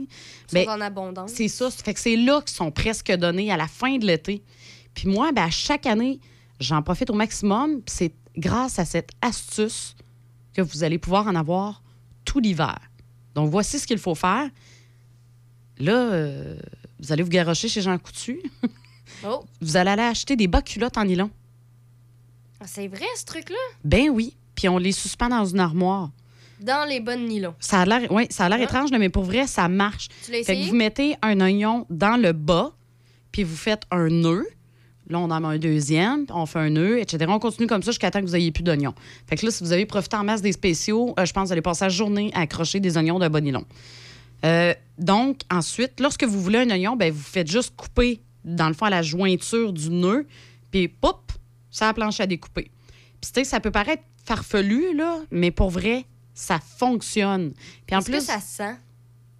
ben, 0.52 0.68
en 0.68 0.80
abondance. 0.80 1.30
c'est 1.32 1.46
ça. 1.46 1.70
Ça 1.70 1.82
fait 1.84 1.94
que 1.94 2.00
c'est 2.00 2.16
là 2.16 2.40
qu'ils 2.44 2.56
sont 2.56 2.72
presque 2.72 3.12
donnés 3.12 3.52
à 3.52 3.56
la 3.56 3.68
fin 3.68 3.98
de 3.98 4.06
l'été. 4.06 4.42
Puis 4.94 5.08
moi, 5.08 5.32
ben, 5.32 5.44
à 5.44 5.50
chaque 5.50 5.86
année, 5.86 6.20
j'en 6.60 6.82
profite 6.82 7.10
au 7.10 7.14
maximum. 7.14 7.82
Puis 7.82 7.94
c'est 7.96 8.14
grâce 8.36 8.78
à 8.78 8.84
cette 8.84 9.10
astuce 9.22 9.94
que 10.52 10.62
vous 10.62 10.84
allez 10.84 10.98
pouvoir 10.98 11.26
en 11.26 11.34
avoir 11.34 11.82
tout 12.24 12.40
l'hiver. 12.40 12.78
Donc, 13.34 13.50
voici 13.50 13.78
ce 13.78 13.86
qu'il 13.86 13.98
faut 13.98 14.14
faire. 14.14 14.48
Là, 15.78 15.92
euh, 15.92 16.56
vous 17.00 17.12
allez 17.12 17.22
vous 17.24 17.28
garrocher 17.30 17.68
chez 17.68 17.80
Jean 17.82 17.98
Coutu. 17.98 18.40
Oh, 19.26 19.44
Vous 19.60 19.76
allez 19.76 19.90
aller 19.90 20.02
acheter 20.02 20.36
des 20.36 20.46
bas 20.46 20.62
culottes 20.62 20.96
en 20.96 21.04
nylon. 21.04 21.30
Ah, 22.60 22.66
c'est 22.66 22.86
vrai, 22.88 23.06
ce 23.16 23.24
truc-là? 23.24 23.56
Ben 23.84 24.08
oui. 24.10 24.36
Puis 24.54 24.68
on 24.68 24.78
les 24.78 24.92
suspend 24.92 25.28
dans 25.28 25.44
une 25.44 25.58
armoire. 25.60 26.10
Dans 26.60 26.88
les 26.88 27.00
bonnes 27.00 27.26
nylons. 27.26 27.54
Ça 27.58 27.80
a 27.80 27.84
l'air, 27.84 28.10
ouais, 28.12 28.28
ça 28.30 28.44
a 28.44 28.48
l'air 28.48 28.58
Ah. 28.60 28.64
étrange, 28.64 28.90
mais 28.92 29.08
pour 29.08 29.24
vrai, 29.24 29.46
ça 29.48 29.68
marche. 29.68 30.08
Tu 30.24 30.30
l'as 30.30 30.38
Fait 30.38 30.44
que 30.44 30.52
essayé? 30.52 30.68
vous 30.70 30.76
mettez 30.76 31.16
un 31.22 31.40
oignon 31.40 31.86
dans 31.90 32.16
le 32.20 32.32
bas, 32.32 32.72
puis 33.32 33.42
vous 33.42 33.56
faites 33.56 33.82
un 33.90 34.08
nœud. 34.08 34.46
Là, 35.08 35.18
on 35.18 35.30
en 35.30 35.40
met 35.40 35.48
un 35.48 35.58
deuxième, 35.58 36.26
on 36.32 36.46
fait 36.46 36.58
un 36.58 36.70
nœud, 36.70 36.98
etc. 36.98 37.26
On 37.28 37.38
continue 37.38 37.66
comme 37.66 37.82
ça 37.82 37.90
jusqu'à 37.90 38.10
temps 38.10 38.20
que 38.20 38.26
vous 38.26 38.32
n'ayez 38.32 38.52
plus 38.52 38.62
d'oignons. 38.62 38.94
Fait 39.26 39.36
que 39.36 39.44
là, 39.44 39.52
si 39.52 39.62
vous 39.62 39.72
avez 39.72 39.84
profité 39.84 40.16
en 40.16 40.24
masse 40.24 40.40
des 40.40 40.52
spéciaux, 40.52 41.14
euh, 41.18 41.26
je 41.26 41.32
pense 41.32 41.42
que 41.44 41.46
vous 41.48 41.52
allez 41.52 41.62
passer 41.62 41.84
la 41.84 41.90
journée 41.90 42.30
à 42.34 42.40
accrocher 42.40 42.80
des 42.80 42.96
oignons 42.96 43.18
d'un 43.18 43.28
bon 43.28 43.44
nylon. 43.44 43.64
Euh, 44.44 44.74
donc, 44.98 45.40
ensuite, 45.50 46.00
lorsque 46.00 46.24
vous 46.24 46.40
voulez 46.40 46.58
un 46.58 46.70
oignon, 46.70 46.96
ben, 46.96 47.12
vous 47.12 47.22
faites 47.22 47.50
juste 47.50 47.74
couper, 47.76 48.20
dans 48.44 48.68
le 48.68 48.74
fond, 48.74 48.86
à 48.86 48.90
la 48.90 49.02
jointure 49.02 49.72
du 49.72 49.90
nœud, 49.90 50.26
puis 50.70 50.88
pop, 50.88 51.32
ça 51.70 51.86
la 51.86 51.94
planche 51.94 52.20
à 52.20 52.26
découper. 52.26 52.70
Puis, 53.20 53.30
tu 53.32 53.40
sais, 53.40 53.44
ça 53.44 53.60
peut 53.60 53.70
paraître 53.70 54.02
farfelu, 54.24 54.96
là, 54.96 55.18
mais 55.30 55.50
pour 55.50 55.70
vrai, 55.70 56.06
ça 56.34 56.58
fonctionne. 56.58 57.52
Puis 57.86 57.96
en 57.96 58.00
plus. 58.00 58.14
que 58.14 58.20
ça 58.22 58.40
sent? 58.40 58.76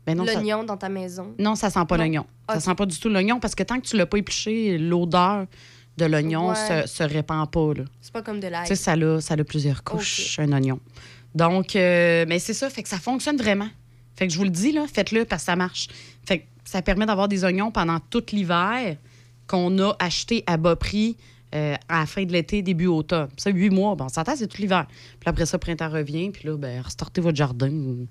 Ben 0.07 0.17
non, 0.17 0.27
ça- 0.27 0.35
l'oignon 0.35 0.65
dans 0.65 0.77
ta 0.77 0.89
maison? 0.89 1.35
non, 1.39 1.55
ça 1.55 1.71
sent 1.71 1.81
pas 1.89 1.97
Non. 1.97 2.05
l'oignon. 2.05 2.27
Ça 2.49 2.57
Ok. 2.57 2.63
sent 2.63 2.75
pas 2.75 2.87
du 2.87 2.99
tout 2.99 3.09
l'oignon 3.09 3.41
parce 3.41 3.55
que 3.55 3.63
tant 3.63 3.81
que 3.81 3.87
tu 3.87 3.97
l'as 3.97 4.07
pas 4.07 4.19
épluché, 4.19 4.77
l'odeur 4.79 5.47
de 5.97 6.05
l'oignon 6.07 6.49
Ouais. 6.51 6.85
se, 6.87 6.89
se 6.89 7.03
répand 7.03 7.49
pas. 7.51 7.71
C'est 8.01 8.13
pas 8.13 8.23
comme 8.23 8.41
de 8.41 8.49
l'ail. 8.49 8.67
Tu 8.67 8.75
sais, 8.75 8.83
ça 8.83 8.93
a, 8.93 9.21
ça 9.21 9.35
a 9.35 9.45
plusieurs 9.45 9.83
couches, 9.85 10.39
un 10.41 10.51
oignon. 10.53 10.81
Donc, 11.35 11.75
euh, 11.77 12.25
mais 12.29 12.39
c'est 12.39 12.55
ça, 12.55 12.69
fait 12.71 12.83
que 12.83 12.89
ça 12.89 12.99
fonctionne 12.99 13.37
vraiment. 13.37 13.69
Fait 14.17 14.27
que 14.27 14.33
je 14.33 14.39
vous 14.39 14.45
le 14.45 14.51
dis, 14.51 14.73
là, 14.73 14.87
faites-le 14.93 15.25
parce 15.25 15.43
que 15.43 15.47
ça 15.47 15.57
marche. 15.57 15.89
Fait 16.27 16.41
que 16.41 16.45
ça 16.65 16.83
permet 16.83 17.07
d'avoir 17.07 17.29
des 17.29 17.45
oignons 17.45 17.71
pendant 17.71 17.99
tout 17.99 18.23
l'hiver 18.33 18.97
qu'on 19.47 19.79
a 19.81 19.95
acheté 19.99 20.43
à 20.47 20.57
bas 20.57 20.77
prix 20.77 21.17
euh, 21.55 21.77
à 21.89 22.01
la 22.01 22.07
fin 22.07 22.25
de 22.25 22.33
l'été, 22.33 22.63
début 22.63 22.87
automne. 22.87 23.29
Ça, 23.37 23.51
huit 23.51 23.71
mois, 23.71 23.95
bon, 23.95 24.07
on 24.07 24.09
s'entend, 24.09 24.35
c'est 24.35 24.49
tout 24.49 24.61
l'hiver. 24.61 24.87
Puis 25.21 25.29
après 25.29 25.47
ça, 25.47 25.57
printemps 25.59 25.89
revient, 25.91 26.31
puis 26.31 26.49
là, 26.49 26.57
ben, 26.57 26.81
restartez 26.81 27.21
votre 27.21 27.37
jardin. 27.37 27.71
ou- 27.71 28.09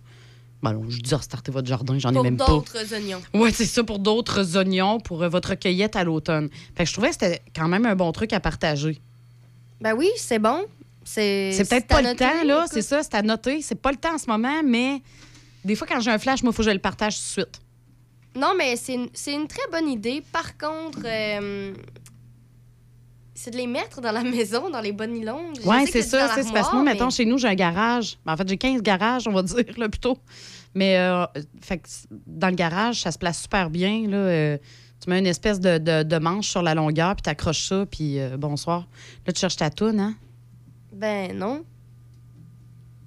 Ben 0.63 0.81
je 0.87 0.97
dis 0.99 1.13
restartez 1.13 1.51
votre 1.51 1.67
jardin, 1.67 1.99
j'en 1.99 2.09
ai 2.11 2.13
Pour 2.13 2.23
même 2.23 2.37
pas. 2.37 2.47
d'autres 2.47 2.93
oignons. 2.93 3.21
Oui, 3.33 3.51
c'est 3.53 3.65
ça 3.65 3.83
pour 3.83 3.99
d'autres 3.99 4.55
oignons, 4.57 4.99
pour 5.01 5.21
euh, 5.21 5.27
votre 5.29 5.55
cueillette 5.55 5.95
à 5.97 6.03
l'automne. 6.05 6.49
Fait 6.75 6.85
que 6.85 6.89
je 6.89 6.93
trouvais 6.93 7.09
que 7.09 7.15
c'était 7.15 7.41
quand 7.55 7.67
même 7.67 7.85
un 7.85 7.95
bon 7.95 8.11
truc 8.13 8.31
à 8.33 8.39
partager. 8.39 8.99
Ben 9.81 9.93
oui, 9.93 10.09
c'est 10.15 10.39
bon. 10.39 10.63
C'est 11.03 11.51
peut-être 11.69 11.87
pas 11.87 12.01
le 12.01 12.15
temps, 12.15 12.43
là, 12.45 12.65
c'est 12.71 12.81
ça, 12.81 13.03
c'est 13.03 13.13
à 13.15 13.21
noter. 13.21 13.61
C'est 13.61 13.75
pas 13.75 13.91
le 13.91 13.97
temps 13.97 14.15
en 14.15 14.17
ce 14.17 14.27
moment, 14.27 14.63
mais 14.63 15.01
des 15.65 15.75
fois, 15.75 15.85
quand 15.85 15.99
j'ai 15.99 16.11
un 16.11 16.17
flash, 16.17 16.41
moi, 16.43 16.51
il 16.51 16.55
faut 16.55 16.63
que 16.63 16.69
je 16.69 16.73
le 16.73 16.79
partage 16.79 17.15
tout 17.17 17.21
de 17.21 17.27
suite. 17.45 17.59
Non, 18.35 18.53
mais 18.57 18.77
c'est 18.77 18.93
une, 18.93 19.09
une 19.27 19.47
très 19.47 19.69
bonne 19.69 19.89
idée. 19.89 20.23
Par 20.31 20.57
contre, 20.57 20.99
euh, 21.05 21.73
c'est 23.35 23.51
de 23.51 23.57
les 23.57 23.67
mettre 23.67 23.99
dans 23.99 24.11
la 24.13 24.23
maison, 24.23 24.69
dans 24.69 24.79
les 24.81 24.93
bonnes 24.93 25.11
nylons. 25.11 25.51
Oui, 25.65 25.75
c'est 25.91 26.01
ça. 26.01 26.29
c'est 26.35 26.53
parce 26.53 26.69
que 26.69 26.81
mettons, 26.81 27.05
mais- 27.05 27.11
chez 27.11 27.25
nous, 27.25 27.37
j'ai 27.37 27.49
un 27.49 27.55
garage. 27.55 28.17
Ben, 28.25 28.33
en 28.33 28.37
fait, 28.37 28.47
j'ai 28.47 28.57
15 28.57 28.81
garages, 28.81 29.27
on 29.27 29.33
va 29.33 29.43
dire, 29.43 29.65
là, 29.77 29.89
plutôt. 29.89 30.17
Mais 30.75 30.97
euh, 30.97 31.25
fait 31.61 31.77
que 31.79 31.87
dans 32.25 32.47
le 32.49 32.55
garage, 32.55 33.01
ça 33.01 33.11
se 33.11 33.17
place 33.17 33.41
super 33.41 33.69
bien. 33.69 34.07
Là, 34.07 34.17
euh, 34.17 34.57
tu 34.99 35.09
mets 35.09 35.19
une 35.19 35.27
espèce 35.27 35.59
de, 35.59 35.77
de- 35.77 36.03
de 36.03 36.17
manche 36.17 36.47
sur 36.49 36.61
la 36.63 36.73
longueur, 36.73 37.15
puis 37.15 37.21
tu 37.23 37.29
accroches 37.29 37.67
ça, 37.67 37.85
puis 37.85 38.19
euh, 38.19 38.37
bonsoir. 38.37 38.87
Là, 39.27 39.33
tu 39.33 39.39
cherches 39.39 39.57
ta 39.57 39.69
toune, 39.69 39.99
hein? 39.99 40.15
Ben 40.91 41.37
non, 41.37 41.63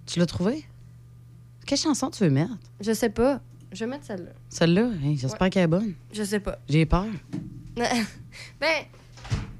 Tu 0.07 0.19
l'as 0.19 0.27
trouvé? 0.27 0.65
Quelle 1.67 1.79
chanson 1.79 2.11
tu 2.11 2.23
veux 2.25 2.31
mettre? 2.31 2.53
je 2.81 2.93
sais 2.93 3.11
pas. 3.11 3.41
Je 3.73 3.81
vais 3.85 3.91
mettre 3.91 4.05
celle-là. 4.07 4.31
Celle-là? 4.49 4.89
Hey, 5.03 5.17
J'espère 5.19 5.51
qu'elle 5.51 5.65
est 5.65 5.67
bonne. 5.67 5.95
Je 6.13 6.23
sais 6.23 6.39
pas. 6.41 6.59
J'ai 6.69 6.87
peur. 6.87 7.07
ben, 7.77 8.85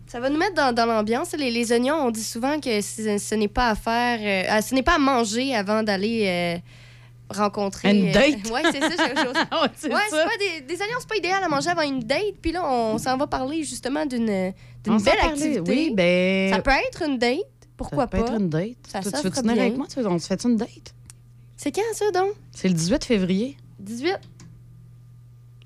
Ça 0.07 0.21
va 0.21 0.31
nous 0.31 0.39
mettre 0.39 0.55
dans, 0.55 0.73
dans 0.73 0.87
l'ambiance. 0.87 1.33
Les, 1.37 1.51
les 1.51 1.73
oignons, 1.73 1.97
on 2.07 2.11
dit 2.13 2.23
souvent 2.23 2.61
que 2.61 2.81
ce, 2.81 3.19
ce 3.19 3.35
n'est 3.35 3.49
pas 3.49 3.71
à 3.71 3.75
faire, 3.75 4.21
euh, 4.57 4.61
ce 4.63 4.75
n'est 4.75 4.83
pas 4.85 4.95
à 4.95 4.99
manger 4.99 5.55
avant 5.55 5.83
d'aller 5.83 6.25
euh, 6.27 6.59
rencontrer. 7.31 7.91
Une 7.97 8.13
date? 8.13 8.37
Oui, 8.53 8.61
c'est 8.73 8.81
ça. 8.81 8.87
Ouais, 9.53 9.69
c'est 9.77 9.89
pas 9.89 10.37
des, 10.39 10.61
des 10.67 10.77
c'est 10.77 11.09
pas 11.09 11.17
idéal 11.17 11.43
à 11.43 11.49
manger 11.49 11.71
avant 11.71 11.83
une 11.83 12.01
date. 12.01 12.37
Puis 12.41 12.53
là, 12.53 12.69
on 12.69 12.99
s'en 12.99 13.17
va 13.17 13.27
parler 13.27 13.63
justement 13.65 14.07
d'une 14.07 14.27
belle 14.27 14.55
activité. 15.23 15.61
Oui, 15.67 15.93
ben. 15.95 16.53
Ça 16.53 16.61
peut 16.61 16.71
être 16.71 17.03
une 17.03 17.19
date. 17.19 17.39
Pourquoi 17.77 18.05
ça 18.05 18.07
peut 18.09 18.19
pas? 18.19 18.25
être 18.25 18.41
une 18.41 18.49
date. 18.49 18.77
Ça 18.89 19.01
Toi, 19.01 19.13
tu 19.13 19.23
veux 19.29 19.31
venir 19.31 19.61
avec 19.61 19.77
moi? 19.77 19.87
Tu 19.93 20.01
veux- 20.01 20.07
On 20.07 20.19
se 20.19 20.27
fait 20.27 20.43
une 20.45 20.57
date? 20.57 20.95
C'est 21.57 21.73
quand 21.73 21.83
ça, 21.93 22.11
donc? 22.11 22.31
C'est 22.53 22.69
le 22.69 22.75
18 22.75 23.05
février. 23.05 23.57
18. 23.81 24.15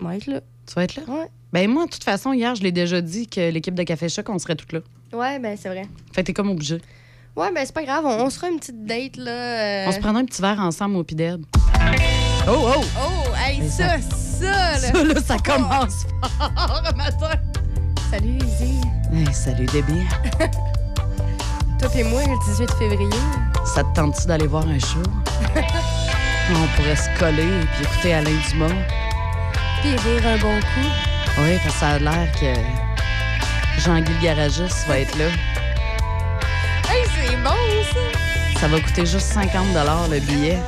On 0.00 0.04
va 0.06 0.16
être 0.16 0.26
là. 0.26 0.40
Tu 0.66 0.74
vas 0.74 0.84
être 0.84 0.96
là? 0.96 1.02
Ouais. 1.08 1.26
Ben 1.52 1.68
moi, 1.68 1.86
de 1.86 1.90
toute 1.90 2.04
façon, 2.04 2.32
hier, 2.32 2.54
je 2.54 2.62
l'ai 2.62 2.72
déjà 2.72 3.00
dit 3.00 3.26
que 3.26 3.50
l'équipe 3.50 3.74
de 3.74 3.82
Café 3.82 4.08
Choc, 4.08 4.28
on 4.28 4.38
serait 4.38 4.54
toutes 4.56 4.72
là. 4.72 4.80
Ouais, 5.12 5.38
ben 5.40 5.56
c'est 5.60 5.68
vrai. 5.68 5.82
Fait 6.12 6.22
que 6.22 6.28
t'es 6.28 6.32
comme 6.32 6.50
obligé. 6.50 6.80
Ouais, 7.36 7.50
ben 7.54 7.62
c'est 7.64 7.74
pas 7.74 7.84
grave. 7.84 8.04
On, 8.04 8.24
on 8.24 8.30
se 8.30 8.36
fera 8.36 8.48
une 8.50 8.58
petite 8.58 8.84
date, 8.84 9.16
là. 9.16 9.30
euh. 9.30 9.84
On 9.88 9.92
se 9.92 9.98
prendra 9.98 10.20
un 10.20 10.24
petit 10.24 10.42
verre 10.42 10.60
ensemble 10.60 10.96
au 10.96 11.04
Pideb. 11.04 11.44
Oh, 12.48 12.52
oh! 12.76 12.84
Oh, 12.98 13.30
hey, 13.36 13.60
Mais 13.60 13.68
ça, 13.68 13.98
ça, 14.00 14.44
là. 14.72 14.78
Ça, 14.78 15.04
là, 15.04 15.20
ça 15.24 15.36
commence 15.38 16.06
fort 16.38 16.82
le 16.84 16.96
matin. 16.96 17.38
Salut, 18.10 18.38
Izzy. 18.38 18.80
Hey, 19.12 19.32
salut, 19.32 19.66
Debbie. 19.66 20.06
Toi 21.78 21.88
et 21.94 22.04
moi, 22.04 22.22
le 22.24 22.52
18 22.52 22.70
février. 22.72 23.08
Ça 23.74 23.84
te 23.84 23.94
tente-tu 23.94 24.26
d'aller 24.26 24.46
voir 24.46 24.66
un 24.66 24.78
show? 24.78 25.02
on 26.50 26.66
pourrait 26.76 26.96
se 26.96 27.08
coller 27.18 27.42
et 27.44 27.66
puis 27.74 27.84
écouter 27.84 28.14
Alain 28.14 28.30
Dumas. 28.50 28.68
Puis 29.80 29.90
rire 29.96 30.26
un 30.26 30.38
bon 30.38 30.58
coup. 30.60 30.90
Oui, 31.38 31.56
parce 31.62 31.74
que 31.74 31.80
ça 31.80 31.88
a 31.90 31.98
l'air 31.98 32.28
que 32.32 33.80
Jean-Guy 33.80 34.12
le 34.12 34.22
garagiste 34.22 34.86
va 34.88 34.98
être 34.98 35.16
là. 35.16 35.26
Hey, 36.90 37.04
c'est 37.14 37.36
bon, 37.36 37.50
ça. 37.92 38.60
Ça 38.60 38.68
va 38.68 38.80
coûter 38.80 39.06
juste 39.06 39.26
50 39.32 39.66
le 40.10 40.18
billet. 40.20 40.58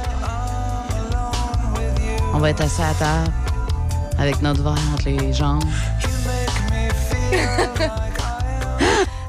On 2.34 2.38
va 2.38 2.50
être 2.50 2.62
assis 2.62 2.80
à 2.82 2.94
table 2.94 3.30
avec 4.18 4.40
notre 4.40 4.62
verre 4.62 4.78
entre 4.94 5.08
les 5.08 5.32
jambes. 5.32 5.62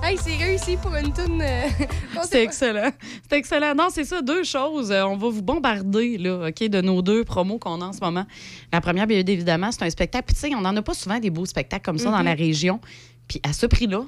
Hey, 0.06 0.18
c'est 0.22 0.36
réussi 0.36 0.76
pour 0.76 0.94
une 0.96 1.14
toune. 1.14 1.42
euh, 1.42 1.64
C'est 2.24 2.30
pas. 2.32 2.42
excellent. 2.42 2.92
C'est 3.30 3.38
excellent. 3.38 3.74
Non, 3.74 3.88
c'est 3.90 4.04
ça, 4.04 4.22
deux 4.22 4.44
choses. 4.44 4.92
Euh, 4.92 5.04
on 5.06 5.16
va 5.16 5.30
vous 5.30 5.42
bombarder, 5.42 6.18
là, 6.18 6.50
OK, 6.50 6.62
de 6.68 6.82
nos 6.82 7.02
deux 7.02 7.24
promos 7.24 7.58
qu'on 7.58 7.80
a 7.82 7.86
en 7.86 7.94
ce 7.94 8.02
moment. 8.02 8.26
La 8.74 8.82
première, 8.82 9.08
bien 9.08 9.20
évidemment, 9.26 9.72
c'est 9.72 9.84
un 9.84 9.90
spectacle. 9.90 10.26
Puis, 10.28 10.36
tu 10.36 10.42
sais, 10.42 10.56
on 10.56 10.60
n'en 10.62 10.76
a 10.76 10.82
pas 10.82 10.94
souvent 10.94 11.20
des 11.20 11.30
beaux 11.30 11.46
spectacles 11.46 11.86
comme 11.86 11.98
ça 11.98 12.12
dans 12.12 12.18
Mhm. 12.20 12.26
la 12.26 12.34
région. 12.34 12.82
Puis, 13.30 13.40
à 13.44 13.54
ce 13.54 13.66
prix-là, 13.66 14.02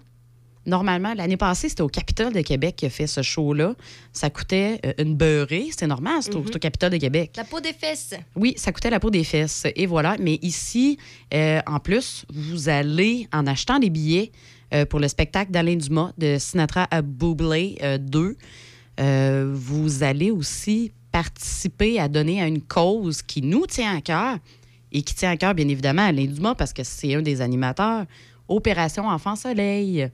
normalement, 0.65 1.13
l'année 1.13 1.37
passée, 1.37 1.69
c'était 1.69 1.81
au 1.83 1.87
Capitole 1.87 2.33
de 2.33 2.41
Québec 2.41 2.75
qui 2.77 2.85
a 2.85 2.89
fait 2.89 3.07
ce 3.07 3.21
show-là. 3.21 3.75
Ça 4.13 4.29
coûtait 4.29 4.79
euh, 4.85 4.93
une 4.97 5.15
beurrée. 5.15 5.67
C'est 5.77 5.87
normal, 5.87 6.17
c'est 6.21 6.33
au, 6.35 6.39
Mhm. 6.39 6.45
c'est 6.47 6.55
au 6.55 6.59
Capitole 6.59 6.89
de 6.91 6.97
Québec. 6.97 7.31
La 7.37 7.43
peau 7.43 7.59
des 7.59 7.73
fesses. 7.73 8.13
Oui, 8.35 8.53
ça 8.57 8.71
coûtait 8.71 8.89
la 8.89 8.99
peau 8.99 9.09
des 9.09 9.23
fesses. 9.23 9.63
Et 9.75 9.85
voilà. 9.85 10.15
Mais 10.19 10.39
ici, 10.41 10.97
euh, 11.33 11.59
en 11.67 11.79
plus, 11.79 12.25
vous 12.33 12.69
allez, 12.69 13.27
en 13.33 13.45
achetant 13.47 13.79
des 13.79 13.89
billets 13.89 14.31
euh, 14.73 14.85
pour 14.85 14.99
le 14.99 15.07
spectacle 15.07 15.51
d'Alain 15.51 15.75
Dumas 15.75 16.11
de 16.17 16.37
Sinatra 16.39 16.87
à 16.89 17.01
Bublé 17.01 17.77
2, 17.99 18.35
euh, 18.99 19.51
vous 19.53 20.03
allez 20.03 20.31
aussi 20.31 20.91
participer 21.11 21.99
à 21.99 22.07
donner 22.07 22.41
à 22.41 22.47
une 22.47 22.61
cause 22.61 23.21
qui 23.21 23.41
nous 23.41 23.65
tient 23.67 23.95
à 23.97 24.01
cœur 24.01 24.37
et 24.91 25.01
qui 25.01 25.13
tient 25.15 25.31
à 25.31 25.37
cœur, 25.37 25.53
bien 25.53 25.67
évidemment, 25.67 26.05
Alain 26.05 26.25
Dumas, 26.25 26.55
parce 26.55 26.73
que 26.73 26.83
c'est 26.83 27.13
un 27.15 27.21
des 27.21 27.41
animateurs. 27.41 28.05
Opération 28.47 29.07
Enfant 29.07 29.35
Soleil. 29.35 30.09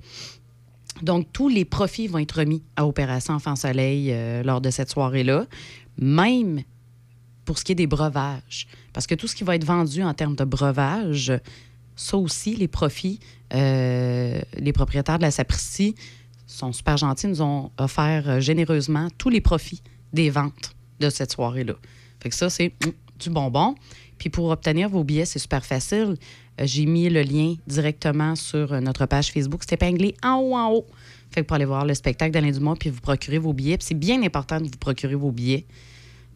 Donc, 1.01 1.27
tous 1.33 1.49
les 1.49 1.65
profits 1.65 2.07
vont 2.07 2.19
être 2.19 2.39
remis 2.39 2.63
à 2.75 2.85
Opération 2.85 3.33
Enfant 3.33 3.55
Soleil 3.55 4.09
euh, 4.11 4.43
lors 4.43 4.61
de 4.61 4.69
cette 4.69 4.89
soirée-là. 4.89 5.45
Même 5.97 6.61
pour 7.45 7.57
ce 7.57 7.63
qui 7.63 7.71
est 7.71 7.75
des 7.75 7.87
breuvages. 7.87 8.67
Parce 8.93 9.07
que 9.07 9.15
tout 9.15 9.27
ce 9.27 9.35
qui 9.35 9.43
va 9.43 9.55
être 9.55 9.65
vendu 9.65 10.03
en 10.03 10.13
termes 10.13 10.35
de 10.35 10.43
breuvage, 10.43 11.33
ça 11.95 12.17
aussi, 12.17 12.55
les 12.55 12.67
profits, 12.67 13.19
euh, 13.53 14.41
les 14.57 14.73
propriétaires 14.73 15.17
de 15.17 15.23
la 15.23 15.31
sapristie 15.31 15.95
sont 16.47 16.73
super 16.73 16.97
gentils, 16.97 17.27
nous 17.27 17.41
ont 17.41 17.71
offert 17.77 18.27
euh, 18.27 18.39
généreusement 18.39 19.07
tous 19.17 19.29
les 19.29 19.41
profits 19.41 19.81
des 20.13 20.29
ventes 20.29 20.75
de 20.99 21.09
cette 21.09 21.31
soirée-là. 21.31 21.73
Fait 22.21 22.29
que 22.29 22.35
ça, 22.35 22.49
c'est 22.49 22.73
mm, 22.85 22.89
du 23.19 23.29
bonbon. 23.29 23.75
Puis 24.17 24.29
pour 24.29 24.49
obtenir 24.49 24.89
vos 24.89 25.03
billets, 25.03 25.25
c'est 25.25 25.39
super 25.39 25.65
facile. 25.65 26.15
Euh, 26.59 26.65
J'ai 26.65 26.85
mis 26.85 27.09
le 27.09 27.21
lien 27.21 27.55
directement 27.67 28.35
sur 28.35 28.73
euh, 28.73 28.79
notre 28.79 29.05
page 29.05 29.31
Facebook. 29.31 29.61
C'est 29.63 29.75
épinglé 29.75 30.15
en 30.23 30.35
haut, 30.37 30.55
en 30.55 30.71
haut. 30.71 30.85
Fait 31.29 31.41
que 31.41 31.47
pour 31.47 31.55
aller 31.55 31.65
voir 31.65 31.85
le 31.85 31.93
spectacle 31.93 32.31
d'Alain 32.31 32.51
Dumont, 32.51 32.75
puis 32.75 32.89
vous 32.89 32.99
procurer 32.99 33.37
vos 33.37 33.53
billets. 33.53 33.77
C'est 33.79 33.95
bien 33.95 34.21
important 34.23 34.59
de 34.59 34.65
vous 34.65 34.77
procurer 34.79 35.15
vos 35.15 35.31
billets 35.31 35.65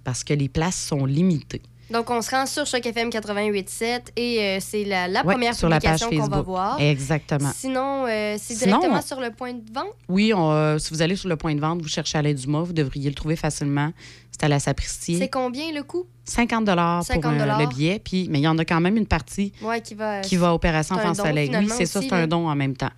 parce 0.04 0.24
que 0.24 0.34
les 0.34 0.48
places 0.48 0.80
sont 0.80 1.06
limitées. 1.06 1.62
Donc, 1.92 2.10
on 2.10 2.22
se 2.22 2.32
rend 2.32 2.46
sur 2.48 2.66
Choc 2.66 2.84
FM 2.86 3.10
88.7 3.10 4.02
et 4.16 4.40
euh, 4.42 4.58
c'est 4.60 4.84
la, 4.86 5.08
la 5.08 5.24
Ouais, 5.24 5.34
première 5.34 5.54
sur 5.54 5.70
publication 5.70 6.10
qu'on 6.10 6.28
va 6.28 6.42
voir. 6.42 6.80
Exactement. 6.82 7.52
Sinon, 7.56 8.06
euh, 8.08 8.38
c'est 8.40 8.56
directement 8.58 9.02
sur 9.02 9.20
le 9.22 9.30
point 9.32 9.54
de 9.54 9.62
vente? 9.72 9.94
Oui, 10.10 10.34
on, 10.34 10.52
euh, 10.52 10.78
si 10.80 10.92
vous 10.92 11.02
allez 11.04 11.16
sur 11.16 11.30
le 11.30 11.36
point 11.36 11.54
de 11.54 11.60
vente, 11.60 11.82
vous 11.82 11.88
cherchez 11.88 12.18
Alain 12.18 12.34
Dumas, 12.34 12.62
vous 12.64 12.74
devriez 12.74 13.10
le 13.10 13.16
trouver 13.16 13.36
facilement. 13.36 13.92
C'est 14.32 14.44
à 14.44 14.48
la 14.48 14.60
Sapristie. 14.60 15.18
C'est 15.20 15.30
combien 15.30 15.72
le 15.72 15.84
coût? 15.84 16.06
50 16.26 16.66
pour 16.66 16.74
50 17.06 17.26
euh, 17.40 17.58
le 17.60 17.68
billet. 17.68 18.02
Puis, 18.04 18.28
mais 18.32 18.40
il 18.40 18.44
y 18.44 18.48
en 18.48 18.58
a 18.58 18.66
quand 18.66 18.82
même 18.82 18.98
une 18.98 19.06
partie 19.08 19.54
Ouais, 19.62 19.80
qui 19.82 19.94
va. 19.94 20.22
qui 20.22 20.38
va 20.38 20.50
à 20.50 20.54
Opération 20.54 20.96
don, 20.96 21.14
Soleil. 21.14 21.52
Oui, 21.56 21.70
c'est 21.70 21.86
ça, 21.86 22.02
c'est 22.02 22.12
un 22.12 22.26
don 22.28 22.50
en 22.50 22.56
même 22.56 22.76
temps. 22.76 22.92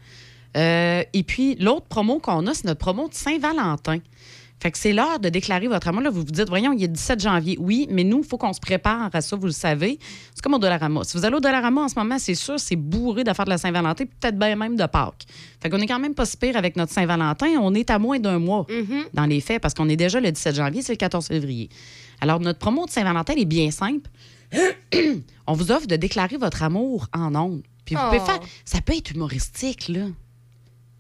Et 0.56 1.24
puis, 1.28 1.56
l'autre 1.60 1.86
promo 1.88 2.20
qu'on 2.20 2.48
a, 2.48 2.54
c'est 2.54 2.66
notre 2.66 2.80
promo 2.80 3.10
de 3.10 3.14
Saint-Valentin. 3.14 4.00
Fait 4.60 4.72
que 4.72 4.78
c'est 4.80 4.92
l'heure 4.92 5.20
de 5.20 5.30
déclarer 5.30 5.68
votre 5.68 5.88
amour. 5.88 6.02
Là, 6.02 6.10
vous 6.10 6.22
vous 6.22 6.32
dites, 6.32 6.50
voyons, 6.50 6.74
il 6.74 6.84
est 6.84 6.88
le 6.88 6.94
17 6.94 7.20
janvier. 7.22 7.58
Oui, 7.60 7.88
mais 7.92 8.04
nous, 8.04 8.20
il 8.20 8.24
faut 8.28 8.38
qu'on 8.40 8.54
se 8.54 8.60
prépare 8.60 9.10
à 9.14 9.22
ça, 9.22 9.36
vous 9.36 9.46
le 9.46 9.52
savez. 9.52 10.00
C'est 10.34 10.42
comme 10.42 10.56
au 10.56 10.58
Dollarama. 10.60 11.04
Si 11.04 11.16
vous 11.16 11.26
allez 11.26 11.36
au 11.36 11.40
Dollarama 11.40 11.82
en 11.82 11.88
ce 11.88 11.94
moment, 11.96 12.18
c'est 12.18 12.34
sûr, 12.34 12.60
c'est 12.60 12.76
bourré 12.76 13.24
d'affaires 13.24 13.46
de 13.46 13.52
la 13.52 13.60
Saint-Valentin, 13.60 14.06
peut-être 14.06 14.38
bien 14.40 14.56
même 14.56 14.76
de 14.76 14.86
Pâques. 14.88 15.26
Fait 15.62 15.70
qu'on 15.70 15.78
est 15.78 15.86
quand 15.86 16.00
même 16.00 16.16
pas 16.16 16.26
si 16.26 16.38
pire 16.38 16.58
avec 16.58 16.76
notre 16.76 16.92
Saint-Valentin. 16.92 17.48
On 17.62 17.74
est 17.76 17.90
à 17.92 18.00
moins 18.00 18.18
d'un 18.20 18.40
mois 18.40 18.66
Mhm. 18.70 19.04
dans 19.14 19.26
les 19.28 19.42
faits, 19.42 19.62
parce 19.62 19.76
qu'on 19.76 19.90
est 19.90 19.96
déjà 19.96 20.20
le 20.20 20.32
17 20.32 20.56
janvier, 20.56 20.82
c'est 20.82 20.94
le 20.94 20.98
14 20.98 21.28
février. 21.28 21.70
Alors, 22.20 22.40
notre 22.40 22.58
promo 22.58 22.86
de 22.88 22.92
Saint-Valentin 22.92 23.34
est 23.38 23.46
bien 23.46 23.70
simple. 23.70 24.10
On 25.46 25.54
vous 25.54 25.72
offre 25.72 25.88
de 25.88 25.96
déclarer 25.98 26.38
votre 26.38 26.64
amour 26.64 27.08
en 27.14 27.36
ondes. 27.36 27.62
Puis 27.86 27.96
vous 27.96 28.02
pouvez 28.06 28.20
Oh. 28.22 28.26
faire. 28.26 28.40
Ça 28.66 28.82
peut 28.82 28.96
être 28.98 29.12
humoristique, 29.12 29.88
là. 29.90 30.08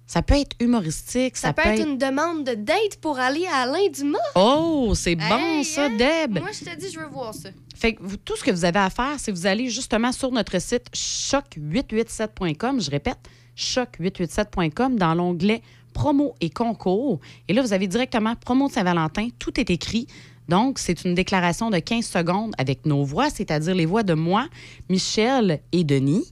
Ça 0.07 0.21
peut 0.21 0.35
être 0.35 0.55
humoristique. 0.61 1.35
Ça, 1.35 1.51
peut 1.51 1.63
être 1.67 1.85
une 1.85 1.97
demande 1.97 2.45
de 2.45 2.53
date 2.53 2.95
pour 3.01 3.19
aller 3.19 3.45
à 3.45 3.63
Alain 3.63 3.89
Dumas. 3.93 4.17
Oh, 4.35 4.93
c'est 4.95 5.15
bon, 5.15 5.37
Hey, 5.37 5.65
ça, 5.65 5.87
hein? 5.87 5.97
Deb. 5.97 6.39
Moi, 6.39 6.49
je 6.53 6.63
te 6.63 6.75
dis, 6.79 6.89
je 6.89 6.97
veux 6.97 7.07
voir 7.07 7.33
ça. 7.33 7.49
Fait 7.75 7.93
que 7.93 8.01
vous- 8.01 8.15
tout 8.15 8.37
ce 8.37 8.43
que 8.45 8.51
vous 8.51 8.63
avez 8.63 8.79
à 8.79 8.89
faire, 8.89 9.15
c'est 9.17 9.31
vous 9.33 9.45
allez 9.45 9.69
justement 9.69 10.13
sur 10.13 10.31
notre 10.31 10.59
site 10.61 10.85
choc887.com. 10.93 12.81
Je 12.81 12.89
répète, 12.89 13.17
choc887.com 13.57 14.97
dans 14.97 15.13
l'onglet 15.13 15.61
promo 15.93 16.35
et 16.41 16.49
concours. 16.49 17.19
Et 17.47 17.53
là, 17.53 17.61
vous 17.61 17.73
avez 17.73 17.87
directement 17.87 18.35
promo 18.35 18.67
de 18.67 18.73
Saint-Valentin. 18.73 19.29
Tout 19.39 19.59
est 19.59 19.69
écrit. 19.69 20.07
Donc, 20.47 20.79
c'est 20.79 21.03
une 21.03 21.15
déclaration 21.15 21.69
de 21.69 21.79
15 21.79 22.05
secondes 22.05 22.53
avec 22.57 22.85
nos 22.85 23.03
voix, 23.03 23.29
c'est-à-dire 23.29 23.75
les 23.75 23.85
voix 23.85 24.03
de 24.03 24.13
moi, 24.13 24.47
Michel 24.89 25.59
et 25.73 25.83
Denis. 25.83 26.31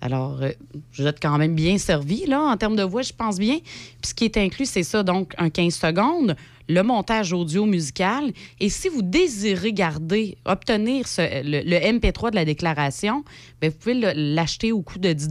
Alors, 0.00 0.42
euh, 0.42 0.50
vous 0.96 1.06
êtes 1.06 1.20
quand 1.20 1.36
même 1.36 1.54
bien 1.54 1.76
servi, 1.78 2.24
là, 2.26 2.40
en 2.40 2.56
termes 2.56 2.76
de 2.76 2.82
voix, 2.82 3.02
je 3.02 3.12
pense 3.12 3.38
bien. 3.38 3.58
Puis 3.58 4.08
ce 4.10 4.14
qui 4.14 4.24
est 4.24 4.36
inclus, 4.38 4.66
c'est 4.66 4.82
ça, 4.82 5.02
donc 5.02 5.34
un 5.36 5.50
15 5.50 5.74
secondes, 5.74 6.36
le 6.68 6.82
montage 6.82 7.32
audio 7.32 7.66
musical. 7.66 8.32
Et 8.60 8.70
si 8.70 8.88
vous 8.88 9.02
désirez 9.02 9.72
garder, 9.72 10.38
obtenir 10.46 11.06
ce- 11.06 11.42
le, 11.44 11.62
le 11.68 11.76
MP3 11.98 12.30
de 12.30 12.36
la 12.36 12.44
déclaration, 12.44 13.24
bien, 13.60 13.68
vous 13.70 13.76
pouvez 13.76 13.94
l'acheter 14.14 14.72
au 14.72 14.80
coût 14.80 14.98
de 14.98 15.12
10 15.12 15.28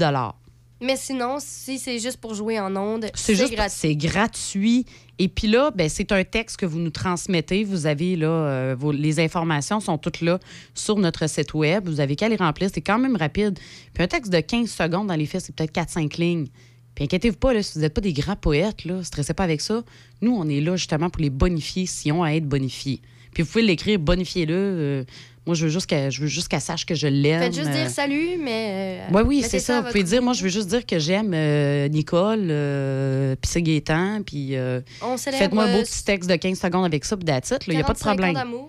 Mais 0.82 0.95
sinon, 0.95 1.38
si 1.39 1.78
c'est 1.80 1.99
juste 1.99 2.17
pour 2.17 2.36
jouer 2.36 2.59
en 2.59 2.76
ondes, 2.76 3.07
c'est 3.15 3.36
gratuit. 3.55 3.76
c'est 3.78 3.95
gratuit. 3.95 4.86
Et 5.22 5.28
puis 5.28 5.47
là, 5.47 5.72
ben, 5.76 5.89
c'est 5.89 6.13
un 6.13 6.24
texte 6.24 6.57
que 6.57 6.65
vous 6.65 6.80
nous 6.80 6.89
transmettez. 6.89 7.65
Vous 7.65 7.86
avez 7.86 8.15
là, 8.15 8.30
euh, 8.30 8.93
les 8.93 9.20
informations 9.20 9.82
sont 9.82 9.97
toutes 9.97 10.22
là 10.22 10.39
sur 10.74 10.97
notre 10.97 11.28
site 11.30 11.53
web. 11.53 11.89
Vous 11.89 11.99
avez 11.99 12.15
qu'à 12.15 12.30
les 12.30 12.38
remplir. 12.38 12.70
C'est 12.74 12.82
quand 12.82 12.97
même 12.97 13.17
rapide. 13.17 13.59
Puis 13.93 14.01
un 14.01 14.07
texte 14.07 14.32
de 14.32 14.39
15 14.39 14.70
secondes 14.70 15.07
dans 15.07 15.15
les 15.15 15.26
faits, 15.26 15.41
c'est 15.41 15.53
peut-être 15.53 15.74
4-5 15.74 16.17
lignes. 16.17 16.47
Puis 16.95 17.03
inquiétez-vous 17.03 17.38
pas, 17.38 17.53
là, 17.53 17.61
si 17.61 17.74
vous 17.74 17.82
n'êtes 17.82 17.93
pas 17.93 18.01
des 18.01 18.13
grands 18.13 18.38
poètes, 18.38 18.86
là, 18.86 19.03
stressez 19.03 19.34
pas 19.34 19.43
avec 19.43 19.59
ça. 19.59 19.84
Nous, 20.22 20.34
on 20.34 20.47
est 20.47 20.61
là 20.61 20.78
justement 20.78 21.09
pour 21.09 21.22
les 21.22 21.30
bonifier 21.30 21.86
si 21.86 22.11
on 22.13 22.24
a 22.24 22.30
à 22.30 22.34
être 22.36 22.47
bonifiés. 22.47 23.01
Puis 23.34 23.43
vous 23.43 23.49
pouvez 23.49 23.63
l'écrire, 23.63 23.99
bonifiez-le. 23.99 24.55
Euh, 24.55 25.03
moi, 25.50 25.56
je 25.56 25.66
veux 25.66 25.72
juste 25.72 25.88
qu'elle 25.88 26.12
je 26.12 26.22
veux 26.22 26.28
juste 26.28 26.47
qu'elle 26.47 26.62
sache 26.62 26.86
que 26.86 26.93
je 26.93 27.08
l'aime. 27.08 27.41
Faites 27.41 27.56
juste 27.56 27.70
Euh, 27.70 27.74
dire 27.74 27.89
salut, 27.89 28.38
mais. 28.39 29.00
euh, 29.10 29.14
oui, 29.16 29.22
oui, 29.26 29.43
c'est 29.43 29.60
ça. 29.60 29.82
Vous 29.82 29.88
pouvez 29.88 30.04
dire, 30.04 30.22
moi, 30.22 30.34
je 30.34 30.43
veux 30.43 30.50
juste 30.50 30.68
dire 30.68 30.86
que 30.86 31.00
j'aime 31.00 31.32
euh, 31.34 31.88
Nicole, 31.88 32.47
euh, 32.52 33.36
puis 33.41 33.50
c'est 33.52 33.62
Gaétan, 33.64 34.22
puis 34.24 34.56
euh, 34.56 34.82
faites-moi 35.18 35.64
un 35.64 35.74
beau 35.74 35.80
euh, 35.80 35.84
petit 35.84 36.04
texte 36.04 36.30
de 36.30 36.36
15 36.36 36.60
secondes 36.60 36.86
avec 36.86 37.04
ça, 37.04 37.18
puis 37.18 37.26
that's 37.26 37.50
it, 37.50 37.64
il 37.68 37.74
n'y 37.74 37.82
a 37.82 37.84
pas 37.84 37.93
de 37.93 38.00
45 38.00 38.12
ans 38.12 38.16
problème. 38.34 38.66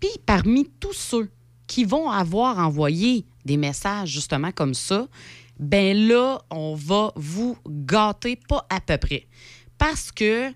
Puis 0.00 0.10
parmi 0.24 0.68
tous 0.80 0.94
ceux 0.94 1.30
qui 1.66 1.84
vont 1.84 2.08
avoir 2.10 2.58
envoyé 2.58 3.24
des 3.44 3.56
messages 3.58 4.08
justement 4.08 4.52
comme 4.52 4.72
ça, 4.74 5.06
ben 5.58 5.96
là, 6.08 6.40
on 6.50 6.74
va 6.74 7.12
vous 7.14 7.56
gâter 7.68 8.36
pas 8.48 8.66
à 8.70 8.80
peu 8.80 8.96
près. 8.96 9.26
Parce 9.78 10.10
que, 10.10 10.50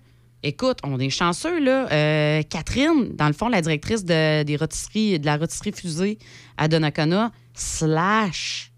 écoute, 0.47 0.79
on 0.83 0.99
est 0.99 1.09
chanceux, 1.09 1.59
là. 1.59 1.91
Euh, 1.91 2.41
Catherine, 2.43 3.15
dans 3.15 3.27
le 3.27 3.33
fond, 3.33 3.49
la 3.49 3.61
directrice 3.61 4.03
de, 4.03 4.43
des 4.43 4.55
rôtisseries, 4.55 5.19
de 5.19 5.25
la 5.25 5.37
rôtisserie 5.37 5.73
fusée 5.73 6.17
à 6.57 6.67
Donnacona, 6.67 7.31
slash 7.53 8.71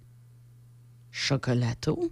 chocolato, 1.11 2.11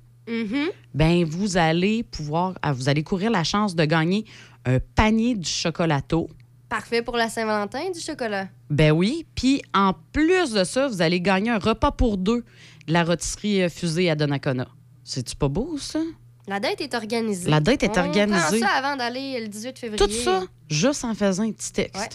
ben 0.94 1.24
vous 1.24 1.58
allez 1.58 2.04
pouvoir, 2.04 2.58
ah, 2.62 2.74
vous 2.74 2.90
allez 2.90 3.04
courir 3.04 3.32
la 3.32 3.44
chance 3.44 3.76
de 3.76 3.86
gagner 3.86 4.26
un 4.66 4.80
panier 4.96 5.36
du 5.36 5.50
chocolato. 5.50 6.30
Parfait 6.68 7.02
pour 7.02 7.16
la 7.16 7.30
Saint-Valentin, 7.30 7.92
du 7.92 8.00
chocolat. 8.02 8.50
Ben 8.70 8.92
oui. 8.92 9.26
Puis 9.36 9.62
en 9.74 9.94
plus 10.12 10.52
de 10.52 10.66
ça, 10.66 10.90
vous 10.90 11.02
allez 11.02 11.22
gagner 11.22 11.50
un 11.50 11.60
repas 11.60 11.92
pour 11.92 12.18
deux 12.18 12.44
de 12.88 12.94
la 12.94 13.06
rôtisserie 13.06 13.64
euh, 13.64 13.70
fusée 13.70 14.10
à 14.10 14.16
Donnacona. 14.16 14.68
C'est-tu 15.06 15.38
pas 15.38 15.48
beau, 15.48 15.78
ça? 15.78 16.00
La 16.48 16.60
date 16.60 16.80
est 16.82 16.94
organisée. 16.94 17.50
La 17.50 17.60
date 17.60 17.84
est 17.84 17.98
On 17.98 18.02
organisée. 18.06 18.60
prend 18.60 18.68
ça 18.70 18.74
avant 18.78 18.96
d'aller 18.96 19.42
le 19.42 19.48
18 19.48 19.78
février. 19.78 19.98
Tout 20.06 20.12
ça, 20.12 20.44
juste 20.70 21.04
en 21.04 21.14
faisant 21.14 21.44
un 21.44 21.52
petit 21.52 21.74
texte. 21.74 21.96
Ouais. 22.02 22.10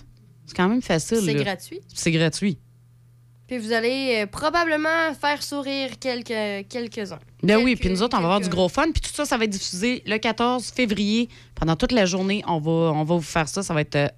C'est 0.46 0.56
quand 0.56 0.68
même 0.68 0.82
facile. 0.82 1.20
C'est 1.24 1.34
gratuit. 1.34 1.80
C'est 1.94 2.10
gratuit. 2.12 2.58
Puis 3.46 3.58
vous 3.58 3.72
allez 3.72 4.22
euh, 4.22 4.26
probablement 4.26 5.12
faire 5.20 5.42
sourire 5.42 5.98
quelques, 6.00 6.66
quelques-uns. 6.68 7.18
Ben 7.42 7.58
oui, 7.62 7.76
puis 7.76 7.90
nous 7.90 8.02
autres, 8.02 8.16
on 8.16 8.20
va 8.20 8.26
avoir 8.26 8.40
du 8.40 8.48
gros 8.48 8.68
fun. 8.70 8.90
Puis 8.92 9.02
tout 9.02 9.10
ça, 9.12 9.26
ça 9.26 9.36
va 9.36 9.44
être 9.44 9.50
diffusé 9.50 10.02
le 10.06 10.16
14 10.16 10.70
février. 10.70 11.28
Pendant 11.54 11.76
toute 11.76 11.92
la 11.92 12.06
journée, 12.06 12.42
on 12.46 12.58
va, 12.60 12.70
on 12.70 13.04
va 13.04 13.14
vous 13.16 13.20
faire 13.20 13.48
ça. 13.48 13.62
Ça 13.62 13.74
va 13.74 13.82
être 13.82 13.96
euh, 13.96 14.08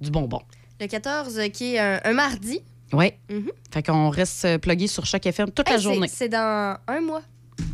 du 0.00 0.10
bonbon. 0.10 0.40
Le 0.80 0.86
14, 0.86 1.38
euh, 1.38 1.48
qui 1.48 1.74
est 1.74 1.78
un, 1.78 2.00
un 2.04 2.12
mardi. 2.14 2.60
Oui. 2.94 3.12
Mhm. 3.30 3.50
Fait 3.70 3.82
qu'on 3.82 4.08
reste 4.08 4.44
euh, 4.46 4.56
plugué 4.58 4.86
sur 4.86 5.04
chaque 5.04 5.26
FM 5.26 5.50
toute 5.50 5.68
la 5.68 5.74
Hey, 5.76 5.80
journée. 5.82 6.08
C'est 6.08 6.30
dans 6.30 6.78
un 6.88 7.00
mois. 7.02 7.22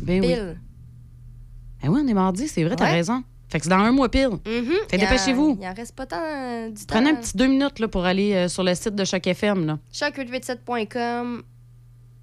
Ben 0.01 0.21
oui. 0.21 0.35
Eh 1.83 1.87
oui, 1.87 2.01
on 2.03 2.07
est 2.07 2.13
mardi, 2.13 2.47
c'est 2.47 2.63
vrai, 2.63 2.75
t'as 2.75 2.85
Ouais. 2.85 2.91
raison. 2.91 3.23
Fait 3.49 3.59
que 3.59 3.63
c'est 3.63 3.69
dans 3.69 3.77
un 3.77 3.91
mois 3.91 4.09
pile. 4.09 4.29
Fait 4.43 4.97
y 4.97 5.01
a- 5.01 5.05
dépêchez-vous. 5.05 5.57
Il 5.61 5.67
en 5.67 5.73
reste 5.73 5.95
pas 5.95 6.05
tant 6.05 6.21
euh, 6.21 6.69
du 6.69 6.85
temps. 6.85 6.95
Prenez 6.95 7.11
un 7.11 7.15
petit 7.15 7.37
deux 7.37 7.47
minutes 7.47 7.79
là, 7.79 7.87
pour 7.87 8.03
aller 8.05 8.33
euh, 8.33 8.47
sur 8.49 8.63
le 8.63 8.75
site 8.75 8.95
de 8.95 9.05
chaque 9.05 9.25
FM. 9.25 9.65
Là. 9.65 9.79
Choc887.com, 9.93 11.43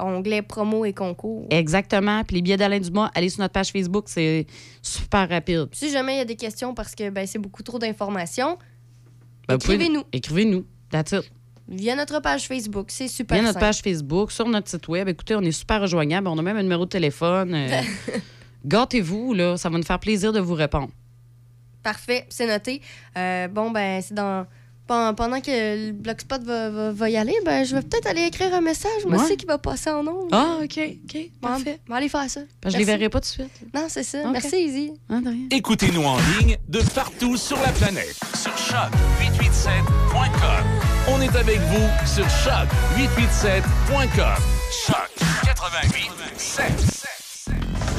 onglet 0.00 0.42
promo 0.42 0.84
et 0.84 0.92
concours. 0.92 1.46
Exactement. 1.50 2.22
Puis 2.24 2.36
les 2.36 2.42
billets 2.42 2.56
d'Alain 2.58 2.78
Dumas, 2.80 3.10
allez 3.14 3.30
sur 3.30 3.40
notre 3.40 3.52
page 3.54 3.70
Facebook, 3.70 4.04
c'est 4.08 4.46
super 4.82 5.28
rapide. 5.28 5.68
Si 5.72 5.90
jamais 5.90 6.16
il 6.16 6.18
y 6.18 6.20
a 6.20 6.24
des 6.26 6.36
questions 6.36 6.74
parce 6.74 6.94
que 6.94 7.08
ben, 7.08 7.26
c'est 7.26 7.38
beaucoup 7.38 7.62
trop 7.62 7.78
d'informations, 7.78 8.58
Ben, 9.48 9.54
Écrivez-nous. 9.56 10.02
Écrivez-nous. 10.12 10.66
That's 10.90 11.12
it. 11.12 11.30
via 11.68 11.96
notre 11.96 12.20
page 12.20 12.46
Facebook. 12.48 12.86
C'est 12.90 13.08
super 13.08 13.36
Via 13.36 13.42
notre 13.44 13.54
simple. 13.54 13.64
page 13.66 13.80
Facebook, 13.82 14.30
sur 14.30 14.46
notre 14.48 14.68
site 14.68 14.88
web. 14.88 15.08
Écoutez, 15.08 15.34
on 15.36 15.40
est 15.42 15.52
super 15.52 15.80
rejoignable. 15.80 16.28
On 16.28 16.36
a 16.38 16.42
même 16.42 16.56
un 16.58 16.62
numéro 16.62 16.84
de 16.84 16.90
téléphone. 16.90 17.54
Euh, 17.54 17.80
Gâtez-vous, 18.64 19.34
là. 19.34 19.56
Ça 19.56 19.68
va 19.68 19.76
nous 19.78 19.84
faire 19.84 19.98
plaisir 20.00 20.32
de 20.32 20.40
vous 20.40 20.54
répondre. 20.54 20.88
Parfait, 21.82 22.26
c'est 22.30 22.46
noté. 22.46 22.80
Euh, 23.18 23.46
bon, 23.48 23.70
ben, 23.70 24.00
c'est 24.02 24.14
dans. 24.14 24.46
pen- 24.86 25.14
Pendant 25.14 25.38
que 25.40 25.86
le 25.88 25.92
Blogspot 25.92 26.42
va, 26.42 26.70
va, 26.70 26.92
va 26.92 27.10
y 27.10 27.16
aller, 27.18 27.34
ben, 27.44 27.62
je 27.64 27.74
vais 27.76 27.82
peut-être 27.82 28.06
aller 28.06 28.22
écrire 28.22 28.54
un 28.54 28.62
message. 28.62 29.04
Moi, 29.06 29.18
Ouais. 29.18 29.24
c'est 29.28 29.36
qui 29.36 29.44
va 29.44 29.58
passer 29.58 29.90
en 29.90 30.06
ondes. 30.06 30.30
Ah, 30.32 30.60
OK, 30.62 30.78
OK. 30.78 31.18
Parfait. 31.42 31.78
On 31.86 31.90
va 31.92 31.96
aller 31.98 32.08
faire 32.08 32.30
ça. 32.30 32.40
Ben, 32.62 32.70
je 32.70 32.78
les 32.78 32.84
verrai 32.84 33.10
pas 33.10 33.20
tout 33.20 33.28
de 33.28 33.32
suite. 33.32 33.50
Non, 33.74 33.84
c'est 33.88 34.02
ça. 34.02 34.26
Merci, 34.30 34.56
Izzy. 34.64 34.92
Ah. 35.10 35.20
Écoutez-nous 35.50 36.04
en 36.04 36.16
ligne 36.40 36.56
de 36.68 36.80
partout 36.94 37.36
sur 37.36 37.58
la 37.60 37.70
planète. 37.72 38.16
Sur 38.34 38.54
choc887.com. 38.56 40.64
On 41.10 41.20
est 41.20 41.36
avec 41.36 41.58
vous 41.60 41.86
sur 42.06 42.24
choc887.com. 42.26 44.42
Choc 44.86 45.10
88.7. 45.44 47.03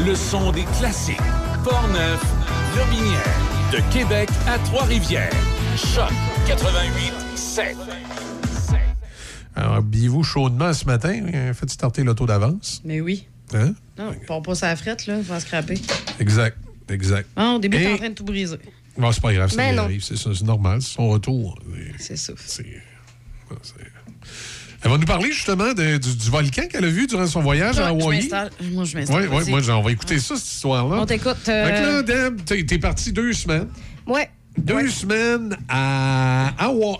Le 0.04 0.14
son 0.16 0.52
des 0.52 0.64
classiques. 0.78 1.18
Portneuf, 1.64 2.22
Lobinière. 2.76 3.24
De 3.72 3.80
Québec 3.94 4.30
à 4.48 4.58
Trois-Rivières. 4.60 5.32
Choc 5.76 6.12
88.7. 6.48 7.76
Alors, 9.56 9.74
habillez-vous 9.76 10.24
chaudement 10.24 10.74
ce 10.74 10.86
matin. 10.86 11.22
euh, 11.34 11.54
Faites 11.54 11.70
starter 11.72 12.04
l'auto 12.04 12.26
d'avance. 12.26 12.82
Mais 12.84 13.00
oui. 13.02 13.28
Hein? 13.54 13.74
Non, 13.98 14.14
on 14.30 14.42
la 14.68 14.76
frette, 14.76 15.08
là. 15.08 15.16
On 15.18 15.22
va 15.22 15.40
scraper. 15.40 15.80
Exact. 16.20 16.58
Exact. 16.90 17.28
Ah, 17.36 17.54
au 17.56 17.60
début, 17.60 17.78
t'es 17.78 17.94
en 17.94 17.98
train 17.98 18.10
de 18.10 18.14
tout 18.16 18.26
briser. 18.26 18.58
Bon, 18.98 19.12
c'est 19.12 19.22
pas 19.22 19.34
grave, 19.34 19.50
ça 19.50 19.58
Ben 19.58 19.76
non. 19.76 19.84
arrive. 19.84 20.04
C'est 20.04 20.18
ça, 20.18 20.30
c'est 20.34 20.44
normal. 20.46 20.82
C'est 20.82 20.94
son 20.96 21.10
retour. 21.10 21.58
C'est 21.98 22.18
ça. 22.18 22.34
Elle 24.86 24.92
va 24.92 24.98
nous 25.00 25.06
parler 25.06 25.32
justement 25.32 25.74
de- 25.74 25.98
du, 25.98 26.16
du 26.16 26.30
volcan 26.30 26.68
qu'elle 26.70 26.86
a 26.86 26.90
vu 26.90 27.08
durant 27.08 27.26
son 27.26 27.42
voyage 27.42 27.80
à 27.80 27.92
m'installe. 27.92 28.52
Moi, 28.72 28.84
je 28.84 28.96
m'installe. 28.96 29.28
Oui, 29.32 29.42
oui, 29.44 29.50
moi, 29.50 29.62
on 29.78 29.82
va 29.82 29.92
écouter 29.92 30.20
ça, 30.20 30.36
cette 30.36 30.46
histoire-là. 30.46 31.02
On 31.02 31.06
t'écoute. 31.08 31.38
euh, 31.50 31.66
Fait 31.66 31.74
que 31.82 32.12
là, 32.14 32.30
Deb, 32.30 32.42
t'es 32.46 33.12
deux 33.12 33.34
semaines. 33.34 33.68
Ouais. 34.06 34.30
Deux 34.58 34.88
semaines 34.90 35.58
à 35.68 36.54
Hawaï. 36.64 36.98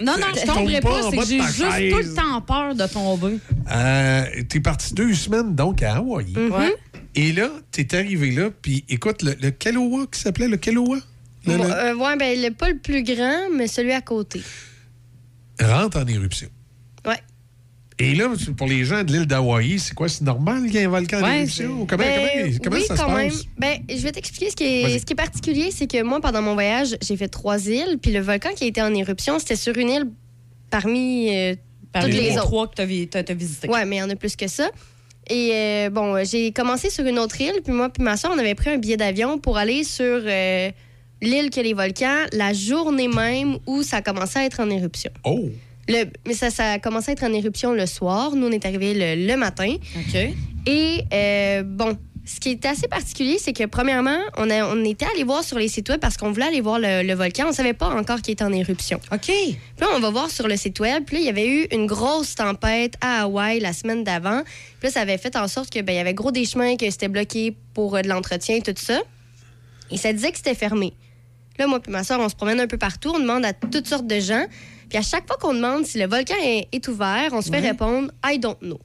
Non, 0.00 0.12
non, 0.16 0.26
je 0.34 0.40
Tombe 0.46 0.54
tomberai 0.54 0.80
pas. 0.80 1.04
en 1.06 1.10
C'est 1.10 1.16
que 1.18 1.24
j'ai 1.26 1.38
juste 1.42 1.58
tout 1.58 1.70
chaise. 1.72 2.08
le 2.08 2.14
temps 2.14 2.40
peur 2.40 2.74
de 2.74 2.86
tomber. 2.86 3.38
Euh, 3.70 4.24
t'es 4.48 4.60
parti 4.60 4.94
deux 4.94 5.12
semaines 5.12 5.54
donc 5.56 5.82
à 5.82 5.96
Hawaï. 5.96 6.32
Mhm. 6.34 6.50
Ouais. 6.52 6.74
Et 7.16 7.32
là, 7.32 7.48
t'es 7.72 7.94
arrivé 7.96 8.30
là, 8.30 8.48
puis 8.62 8.84
écoute, 8.88 9.22
le, 9.22 9.34
le 9.42 9.50
Kaloa 9.50 10.06
qui 10.10 10.18
s'appelait 10.20 10.48
le 10.48 10.56
Kaloa 10.56 10.96
le- 11.46 11.56
Bon, 11.58 11.64
le- 11.64 11.70
euh, 11.70 11.94
ouais, 11.96 12.16
ben, 12.16 12.40
le, 12.40 12.50
pas 12.50 12.70
le 12.70 12.78
plus 12.78 13.02
grand, 13.02 13.50
mais 13.54 13.66
celui 13.66 13.92
à 13.92 14.00
côté. 14.00 14.40
rentre 15.60 15.98
en 15.98 16.06
éruption. 16.06 16.48
Ouais. 17.06 17.18
Et 18.00 18.14
là, 18.14 18.28
pour 18.56 18.66
les 18.66 18.84
gens 18.84 19.04
de 19.04 19.12
l'île 19.12 19.26
d'Hawaï, 19.26 19.78
c'est 19.78 19.94
quoi? 19.94 20.08
C'est 20.08 20.24
normal 20.24 20.64
qu'il 20.64 20.74
y 20.74 20.78
ait 20.78 20.84
un 20.84 20.88
volcan 20.88 21.18
en 21.20 21.22
Ouais, 21.22 21.38
éruption? 21.38 21.86
Comment, 21.86 22.02
Ben, 22.02 22.28
comment- 22.42 22.58
comment 22.64 22.76
oui, 22.76 22.84
ça 22.88 22.96
se 22.96 23.00
quand 23.02 23.14
même. 23.16 23.30
passe? 23.30 23.44
Ben, 23.56 23.78
je 23.88 23.96
vais 24.02 24.10
t'expliquer 24.12 24.50
ce 24.50 24.56
qui 24.56 24.64
est, 24.64 24.98
ce 24.98 25.06
qui 25.06 25.12
est 25.12 25.16
particulier, 25.16 25.70
c'est 25.70 25.86
que 25.86 26.02
moi, 26.02 26.20
pendant 26.20 26.42
mon 26.42 26.54
voyage, 26.54 26.96
j'ai 27.00 27.16
fait 27.16 27.28
trois 27.28 27.64
îles, 27.68 27.98
puis 28.02 28.10
le 28.10 28.18
volcan 28.20 28.48
qui 28.56 28.64
a 28.64 28.66
été 28.66 28.82
en 28.82 28.92
éruption, 28.94 29.38
c'était 29.38 29.54
sur 29.54 29.76
une 29.78 29.90
île 29.90 30.06
parmi, 30.70 31.28
euh, 31.36 31.54
Parmi 31.92 32.10
toutes 32.10 32.20
les, 32.20 32.30
les 32.30 32.36
autres. 32.36 32.42
trois 32.46 32.66
que 32.66 32.74
tu 32.74 32.82
as, 32.82 33.34
visité. 33.34 33.68
Ouais, 33.68 33.84
mais 33.84 33.96
il 33.96 33.98
y 34.00 34.02
en 34.02 34.10
a 34.10 34.16
plus 34.16 34.34
que 34.34 34.48
ça. 34.48 34.68
Et 35.30 35.50
euh, 35.52 35.90
bon, 35.90 36.22
j'ai 36.24 36.50
commencé 36.50 36.90
sur 36.90 37.06
une 37.06 37.20
autre 37.20 37.40
île, 37.40 37.60
puis 37.62 37.72
moi 37.72 37.88
puis 37.90 38.02
ma 38.02 38.16
soeur, 38.16 38.32
on 38.34 38.38
avait 38.38 38.56
pris 38.56 38.70
un 38.70 38.78
billet 38.78 38.96
d'avion 38.96 39.38
pour 39.38 39.56
aller 39.56 39.84
sur 39.84 40.04
euh, 40.26 40.70
l'île 41.22 41.48
que 41.50 41.60
les 41.60 41.72
volcans 41.74 42.24
la 42.32 42.52
journée 42.52 43.08
même 43.08 43.58
où 43.66 43.82
ça 43.84 44.02
commençait 44.02 44.40
à 44.40 44.44
être 44.46 44.58
en 44.60 44.68
éruption. 44.68 45.12
Oh! 45.24 45.48
Le, 45.88 46.04
mais 46.26 46.34
ça, 46.34 46.50
ça 46.50 46.72
a 46.72 46.78
commencé 46.78 47.10
à 47.10 47.12
être 47.12 47.24
en 47.24 47.32
éruption 47.32 47.72
le 47.72 47.86
soir. 47.86 48.34
Nous, 48.34 48.46
on 48.46 48.50
est 48.50 48.64
arrivés 48.64 48.94
le, 48.94 49.26
le 49.26 49.36
matin. 49.36 49.74
OK. 49.96 50.18
Et 50.66 51.04
euh, 51.12 51.62
bon, 51.62 51.98
ce 52.24 52.40
qui 52.40 52.50
est 52.52 52.64
assez 52.64 52.88
particulier, 52.88 53.36
c'est 53.38 53.52
que 53.52 53.64
premièrement, 53.64 54.18
on, 54.38 54.48
a, 54.48 54.66
on 54.66 54.82
était 54.84 55.04
allé 55.14 55.24
voir 55.24 55.44
sur 55.44 55.58
les 55.58 55.68
sites 55.68 55.90
web 55.90 56.00
parce 56.00 56.16
qu'on 56.16 56.32
voulait 56.32 56.46
aller 56.46 56.62
voir 56.62 56.78
le, 56.78 57.06
le 57.06 57.14
volcan. 57.14 57.44
On 57.48 57.52
savait 57.52 57.74
pas 57.74 57.88
encore 57.88 58.22
qu'il 58.22 58.32
était 58.32 58.44
en 58.44 58.52
éruption. 58.52 58.98
OK. 59.12 59.26
Puis 59.26 59.58
là, 59.78 59.88
on 59.94 60.00
va 60.00 60.10
voir 60.10 60.30
sur 60.30 60.48
le 60.48 60.56
site 60.56 60.80
web. 60.80 61.04
Puis 61.04 61.16
là, 61.16 61.20
il 61.20 61.26
y 61.26 61.28
avait 61.28 61.46
eu 61.46 61.66
une 61.70 61.86
grosse 61.86 62.34
tempête 62.34 62.94
à 63.02 63.22
Hawaï 63.22 63.60
la 63.60 63.74
semaine 63.74 64.04
d'avant. 64.04 64.42
Puis 64.80 64.88
là, 64.88 64.90
ça 64.90 65.00
avait 65.00 65.18
fait 65.18 65.36
en 65.36 65.48
sorte 65.48 65.70
que 65.70 65.80
ben, 65.80 65.92
il 65.92 65.96
y 65.96 66.00
avait 66.00 66.14
gros 66.14 66.30
des 66.32 66.46
chemins, 66.46 66.76
que 66.76 66.90
c'était 66.90 67.08
bloqué 67.08 67.54
pour 67.74 67.96
euh, 67.96 68.00
de 68.00 68.08
l'entretien 68.08 68.56
et 68.56 68.62
tout 68.62 68.72
ça. 68.76 69.02
Et 69.90 69.98
ça 69.98 70.12
disait 70.12 70.30
que 70.30 70.38
c'était 70.38 70.54
fermé. 70.54 70.94
Là, 71.58 71.66
moi 71.66 71.78
puis 71.78 71.92
ma 71.92 72.04
soeur, 72.04 72.20
on 72.20 72.28
se 72.28 72.34
promène 72.34 72.58
un 72.58 72.66
peu 72.66 72.78
partout. 72.78 73.12
On 73.14 73.20
demande 73.20 73.44
à 73.44 73.52
toutes 73.52 73.86
sortes 73.86 74.06
de 74.06 74.18
gens. 74.18 74.46
Puis 74.88 74.98
à 74.98 75.02
chaque 75.02 75.26
fois 75.26 75.36
qu'on 75.40 75.54
demande 75.54 75.84
si 75.86 75.98
le 75.98 76.06
volcan 76.06 76.34
est, 76.42 76.68
est 76.72 76.88
ouvert, 76.88 77.30
on 77.32 77.40
se 77.42 77.50
fait 77.50 77.60
Ouais. 77.60 77.68
répondre 77.70 78.10
«I 78.26 78.38
don't 78.38 78.56
know 78.60 78.78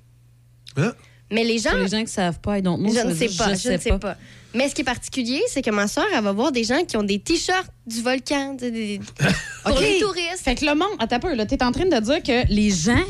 Hein?». 0.77 0.93
Mais 1.31 1.43
les 1.43 1.59
gens... 1.59 1.69
Pour 1.71 1.79
les 1.79 1.87
gens 1.89 2.01
qui 2.03 2.11
savent 2.11 2.39
pas, 2.39 2.59
donc 2.61 2.79
Je 2.79 2.99
ne 3.05 3.13
sais 3.13 3.27
pas, 3.37 3.53
je, 3.53 3.69
ne 3.69 3.77
sais 3.77 3.99
pas. 3.99 4.17
Mais 4.55 4.67
ce 4.67 4.73
qui 4.73 4.81
est 4.81 4.85
particulier, 4.85 5.41
c'est 5.47 5.61
que 5.61 5.69
ma 5.69 5.87
soeur, 5.87 6.05
elle 6.15 6.23
va 6.23 6.31
voir 6.31 6.51
des 6.51 6.63
gens 6.63 6.83
qui 6.83 6.97
ont 6.97 7.03
des 7.03 7.19
t-shirts 7.19 7.69
du 7.85 8.01
volcan. 8.01 8.55
des- 8.55 8.99
Pour 9.63 9.79
les 9.79 9.99
touristes. 9.99 10.39
Fait 10.43 10.55
que 10.55 10.65
le 10.65 10.73
monde, 10.73 10.87
attends 10.97 11.17
un 11.17 11.19
peu, 11.19 11.35
là, 11.35 11.45
t'es 11.45 11.61
en 11.63 11.71
train 11.71 11.85
de 11.85 11.99
dire 11.99 12.23
que 12.23 12.51
les 12.51 12.71
gens 12.71 13.03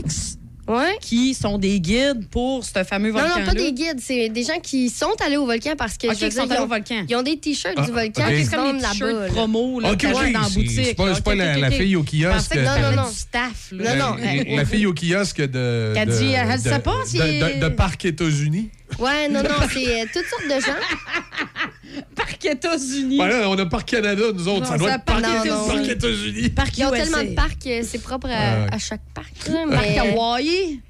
qui- 1.02 1.08
qui 1.08 1.34
sont 1.34 1.58
des 1.58 1.80
guides 1.80 2.28
pour 2.30 2.64
ce 2.64 2.84
fameux 2.84 3.12
Non, 3.12 3.20
volcan 3.20 3.40
non, 3.40 3.46
pas 3.46 3.54
des 3.54 3.72
guides. 3.74 4.00
C'est 4.00 4.30
des 4.30 4.44
gens 4.44 4.60
qui 4.62 4.90
sont 4.90 5.14
allés 5.26 5.38
au 5.38 5.46
volcan 5.46 5.72
parce 5.78 5.98
que. 5.98 6.08
OK, 6.08 6.14
je 6.16 6.20
veux 6.26 6.30
qui 6.30 6.36
sont 6.36 6.42
allés 6.44 6.52
ils 6.56 6.60
ont- 6.60 6.64
au 6.64 6.68
volcan. 6.68 7.06
Ils 7.10 7.16
ont 7.16 7.22
des 7.24 7.38
t-shirts 7.38 7.74
Ah, 7.78 7.86
du 7.86 7.92
volcan 7.92 8.24
OK. 8.24 8.30
qui 8.30 8.38
C'est 8.38 8.46
se 8.46 8.52
comme 8.56 8.66
vendent 8.66 8.82
là-bas. 8.82 9.12
là. 9.12 9.28
promo 9.28 9.80
là, 9.80 9.92
OK, 9.92 9.98
que 9.98 10.02
t'achètes 10.08 10.22
oui, 10.24 10.34
dans 10.34 10.40
la 10.42 10.50
boutique. 10.50 10.72
c'est 10.86 10.94
pas- 10.96 11.22
pas 11.22 11.36
la- 11.36 11.72
fille 11.72 11.96
au 11.96 12.04
kiosque 12.04 12.52
que 12.54 12.60
Non, 12.60 12.92
non, 12.92 13.04
non. 13.04 13.10
du 13.10 13.16
staff. 13.16 13.68
là. 13.72 13.96
Non, 13.96 14.06
non. 14.12 14.16
La, 14.18 14.56
la 14.58 14.66
fille 14.66 14.86
au 14.86 14.94
kiosque 14.94 15.42
de. 15.42 15.92
Qu'elle 15.96 16.08
de- 16.08 16.18
dit, 16.18 16.32
elle 16.34 16.60
sait 16.60 16.80
pas 16.80 16.96
de- 17.04 17.08
si- 17.10 17.18
de 17.18 17.70
Parc 17.70 18.06
États-Unis. 18.06 18.70
Ouais, 18.98 19.30
non, 19.30 19.44
non, 19.44 19.50
c'est 19.72 20.02
euh, 20.02 20.06
toutes 20.12 20.26
sortes 20.26 20.46
de 20.46 20.60
gens. 20.62 22.02
Parc 22.16 22.46
États-Unis. 22.46 23.18
Voilà, 23.18 23.50
on 23.50 23.58
a 23.58 23.66
Parc 23.66 23.88
Canada, 23.90 24.24
nous 24.34 24.48
autres. 24.48 24.62
Non, 24.62 24.66
ça 24.66 24.78
doit 24.78 24.90
ça 24.90 24.96
être 24.96 25.06
Parc. 25.06 25.22
Parc 25.22 25.88
États-Unis. 25.90 26.50
Parc 26.50 26.78
Ils 26.78 26.86
ont 26.86 26.92
tellement 26.92 27.24
de 27.24 27.36
parcs, 27.36 27.68
euh, 27.68 27.82
c'est 27.84 28.02
propre 28.02 28.28
à, 28.28 28.30
ouais. 28.30 28.68
à 28.72 28.78
chaque 28.78 29.02
parc. 29.14 29.48
là, 29.48 29.66
Parc 29.70 29.86
mais- 29.88 30.00
Hawaii? 30.00 30.82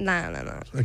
Non, 0.00 0.12
non, 0.32 0.44
non. 0.44 0.82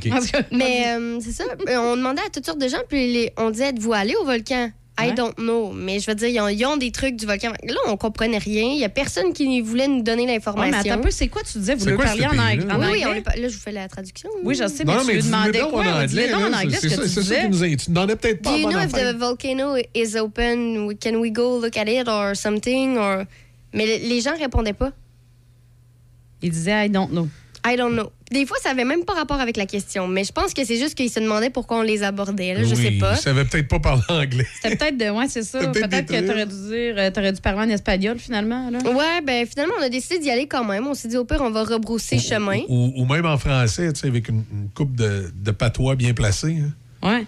Mais 0.51 0.85
euh, 0.87 1.19
c'est 1.21 1.31
ça. 1.31 1.43
euh, 1.67 1.77
On 1.77 1.95
demandait 1.95 2.21
à 2.25 2.29
toutes 2.29 2.45
sortes 2.45 2.59
de 2.59 2.67
gens, 2.67 2.81
puis 2.89 3.13
les- 3.13 3.33
on 3.37 3.49
disait 3.51 3.69
Êtes-vous 3.69 3.93
allés 3.93 4.15
au 4.15 4.25
volcan? 4.25 4.71
I 4.99 5.11
don't 5.15 5.33
know. 5.37 5.71
Mais 5.73 5.99
je 5.99 6.05
veux 6.11 6.15
dire, 6.15 6.27
ils 6.27 6.39
ont, 6.39 6.47
ils 6.47 6.65
ont 6.65 6.77
des 6.77 6.91
trucs 6.91 7.15
du 7.15 7.25
volcan. 7.25 7.51
Là, 7.63 7.75
on 7.87 7.97
comprenait 7.97 8.37
rien. 8.37 8.63
Il 8.73 8.77
y 8.79 8.83
a 8.83 8.89
personne 8.89 9.33
qui 9.33 9.59
voulait 9.61 9.87
nous 9.87 10.03
donner 10.03 10.21
Ouais, 10.21 10.27
mais 10.27 10.33
l'information. 10.35 10.79
attends 10.79 10.99
un 10.99 11.03
peu, 11.03 11.09
c'est 11.09 11.27
quoi 11.29 11.41
tu 11.41 11.57
disais? 11.57 11.73
Vous 11.75 11.85
le 11.87 11.97
parliez 11.97 12.27
en, 12.27 12.37
ang- 12.37 12.57
pays-là? 12.57 12.75
en 12.75 12.79
oui, 12.79 12.85
anglais? 13.05 13.05
oui, 13.05 13.23
on 13.37 13.41
là, 13.41 13.47
je 13.47 13.53
vous 13.55 13.59
fais 13.61 13.71
la 13.71 13.87
traduction. 13.87 14.29
Oui, 14.43 14.53
je 14.55 14.67
sais, 14.67 14.83
Non, 14.83 14.93
mais 14.93 14.97
non, 14.97 15.01
tu 15.01 15.07
mais 15.07 15.13
lui 15.15 15.21
demandais 15.23 15.59
quoi? 15.59 15.83
en 15.83 16.01
anglais. 16.03 16.33
en 16.33 16.53
anglais 16.53 16.77
c'est 16.79 16.89
ce 16.89 16.95
que 16.97 17.07
ça- 17.07 17.13
tu 17.15 17.19
disais. 17.21 17.41
qui 17.41 17.49
nous 17.49 17.63
a- 17.63 17.75
Tu 17.75 17.91
n'en 17.91 18.07
as 18.09 18.15
peut-être 18.15 18.41
pas 18.43 18.51
Do 18.51 18.57
you 18.57 18.69
know 18.69 18.79
if 18.79 18.91
the 18.91 19.15
volcano 19.17 19.75
is 19.95 20.15
open? 20.15 20.95
Can 21.01 21.15
we 21.15 21.31
go 21.31 21.59
look 21.59 21.75
at 21.75 21.85
it 21.87 22.07
or 22.07 22.35
something? 22.35 22.97
Or... 22.97 23.23
Mais 23.73 23.85
le- 23.87 24.07
les 24.07 24.21
gens 24.21 24.37
répondaient 24.37 24.73
pas. 24.73 24.91
Il 26.41 26.51
disait 26.51 26.85
I 26.85 26.89
don't 26.89 27.09
know. 27.09 27.27
I 27.65 27.75
don't 27.77 27.93
know. 27.93 28.11
Des 28.33 28.45
fois, 28.45 28.57
ça 28.61 28.71
avait 28.71 28.83
même 28.83 29.05
pas 29.05 29.13
rapport 29.13 29.39
avec 29.39 29.55
la 29.57 29.65
question. 29.65 30.07
Mais 30.07 30.23
je 30.23 30.31
pense 30.31 30.53
que 30.53 30.65
c'est 30.65 30.77
juste 30.77 30.95
qu'ils 30.95 31.09
se 31.09 31.19
demandaient 31.19 31.49
pourquoi 31.49 31.77
on 31.77 31.81
les 31.83 32.03
abordait. 32.03 32.53
Là, 32.53 32.63
je 32.63 32.75
sais 32.75 32.87
Oui, 32.89 32.97
pas. 32.99 33.13
Il 33.13 33.19
savait 33.21 33.45
peut-être 33.45 33.67
pas 33.67 33.79
parler 33.79 34.01
anglais. 34.09 34.47
C'était 34.61 34.75
peut-être 34.75 34.97
de. 34.97 35.09
Ouais, 35.11 35.27
c'est 35.29 35.43
ça. 35.43 35.59
Peut-être 35.67 36.07
que 36.07 36.27
t'aurais 36.27 36.45
dû 36.45 36.55
dire. 36.55 36.95
euh, 36.97 37.11
T'aurais 37.11 37.31
dû 37.31 37.39
parler 37.41 37.59
en 37.71 37.73
espagnol 37.73 38.17
finalement. 38.19 38.69
Là. 38.69 38.79
Ouais, 38.79 39.21
ben 39.23 39.45
finalement, 39.45 39.75
on 39.79 39.83
a 39.83 39.89
décidé 39.89 40.19
d'y 40.19 40.29
aller 40.31 40.47
quand 40.47 40.65
même. 40.65 40.85
On 40.87 40.93
s'est 40.93 41.07
dit, 41.07 41.17
au 41.17 41.25
pire, 41.25 41.41
on 41.41 41.51
va 41.51 41.63
rebrousser 41.63 42.19
chemin. 42.19 42.61
Ou, 42.67 42.91
ou 42.95 43.05
même 43.05 43.25
en 43.25 43.37
français, 43.37 43.93
tu 43.93 43.99
sais, 44.01 44.07
avec 44.07 44.27
une, 44.29 44.43
une 44.51 44.69
coupe 44.75 44.95
de, 44.95 45.31
de 45.35 45.51
patois 45.51 45.95
bien 45.95 46.13
placée. 46.13 46.57
hein. 46.59 47.07
Ouais. 47.07 47.25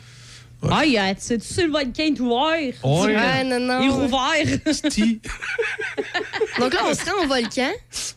Ah, 0.70 0.84
il 0.86 0.98
a- 0.98 1.14
tu 1.14 1.40
sais, 1.40 1.64
le 1.64 1.72
volcan 1.72 2.04
est 2.04 2.20
ouvert? 2.20 2.74
Ouais. 2.84 3.16
Ouais, 3.16 3.44
non, 3.44 3.60
non. 3.60 3.80
Il 3.82 3.86
est 3.86 3.90
rouvert. 3.90 4.60
Donc 6.60 6.74
là, 6.74 6.80
on 6.90 6.94
se 6.94 7.06
rend 7.06 7.24
au 7.24 7.28
volcan. 7.28 7.70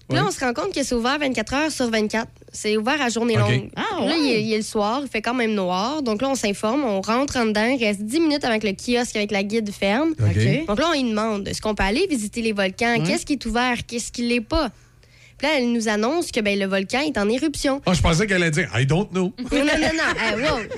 Puis 0.09 0.17
Là, 0.17 0.25
on 0.27 0.31
se 0.31 0.41
rend 0.41 0.53
compte 0.55 0.73
que 0.75 0.83
c'est 0.83 0.95
ouvert 0.95 1.19
24 1.19 1.55
heures 1.55 1.71
sur 1.71 1.91
24. 1.91 2.29
C'est 2.53 2.77
ouvert 2.77 3.01
à 3.03 3.09
journée 3.11 3.35
OK. 3.39 3.49
longue. 3.51 3.71
Ah, 3.77 3.83
Là, 4.01 4.07
ouais. 4.07 4.19
il 4.19 4.31
est, 4.33 4.43
il 4.45 4.53
est 4.55 4.57
le 4.59 4.63
soir, 4.63 5.01
il 5.03 5.09
fait 5.09 5.21
quand 5.21 5.35
même 5.35 5.53
noir. 5.55 6.03
Donc 6.03 6.23
là, 6.23 6.29
on 6.31 6.35
s'informe, 6.35 6.85
on 6.85 7.01
rentre 7.01 7.37
en 7.37 7.47
dedans, 7.47 7.67
il 7.67 7.85
reste 7.85 8.01
10 8.03 8.21
minutes 8.21 8.45
avec 8.45 8.65
le 8.65 8.73
kiosque, 8.73 9.17
avec 9.17 9.31
la 9.31 9.43
guide 9.43 9.71
ferme. 9.73 10.15
OK. 10.19 10.27
OK. 10.31 10.67
Donc 10.67 10.79
là, 10.79 10.87
on 10.89 10.93
lui 10.93 11.09
demande 11.11 11.47
est-ce 11.49 11.61
qu'on 11.61 11.75
peut 11.75 11.83
aller 11.85 12.07
visiter 12.09 12.41
les 12.41 12.53
volcans? 12.53 12.95
Ouais. 12.99 13.03
Qu'est-ce 13.07 13.27
qui 13.27 13.35
est 13.35 13.47
ouvert? 13.47 13.77
Qu'est-ce 13.87 14.11
qui 14.11 14.23
l'est 14.23 14.41
pas? 14.41 14.71
Puis 15.39 15.47
là, 15.47 15.59
elle 15.59 15.73
nous 15.73 15.89
annonce 15.89 16.33
que 16.33 16.41
ben, 16.41 16.59
le 16.59 16.67
volcan 16.67 17.01
est 17.01 17.17
en 17.17 17.29
éruption. 17.29 17.81
Ah, 17.87 17.95
je 17.95 18.03
pensais 18.03 18.27
qu'elle 18.27 18.43
allait 18.43 18.51
dire 18.51 18.69
I 18.77 18.85
don't 18.85 19.09
know. 19.11 19.33
non, 19.39 19.49
non, 19.53 19.65
non, 19.65 19.65
non. 19.65 20.21
hey, 20.21 20.35
wow. 20.35 20.59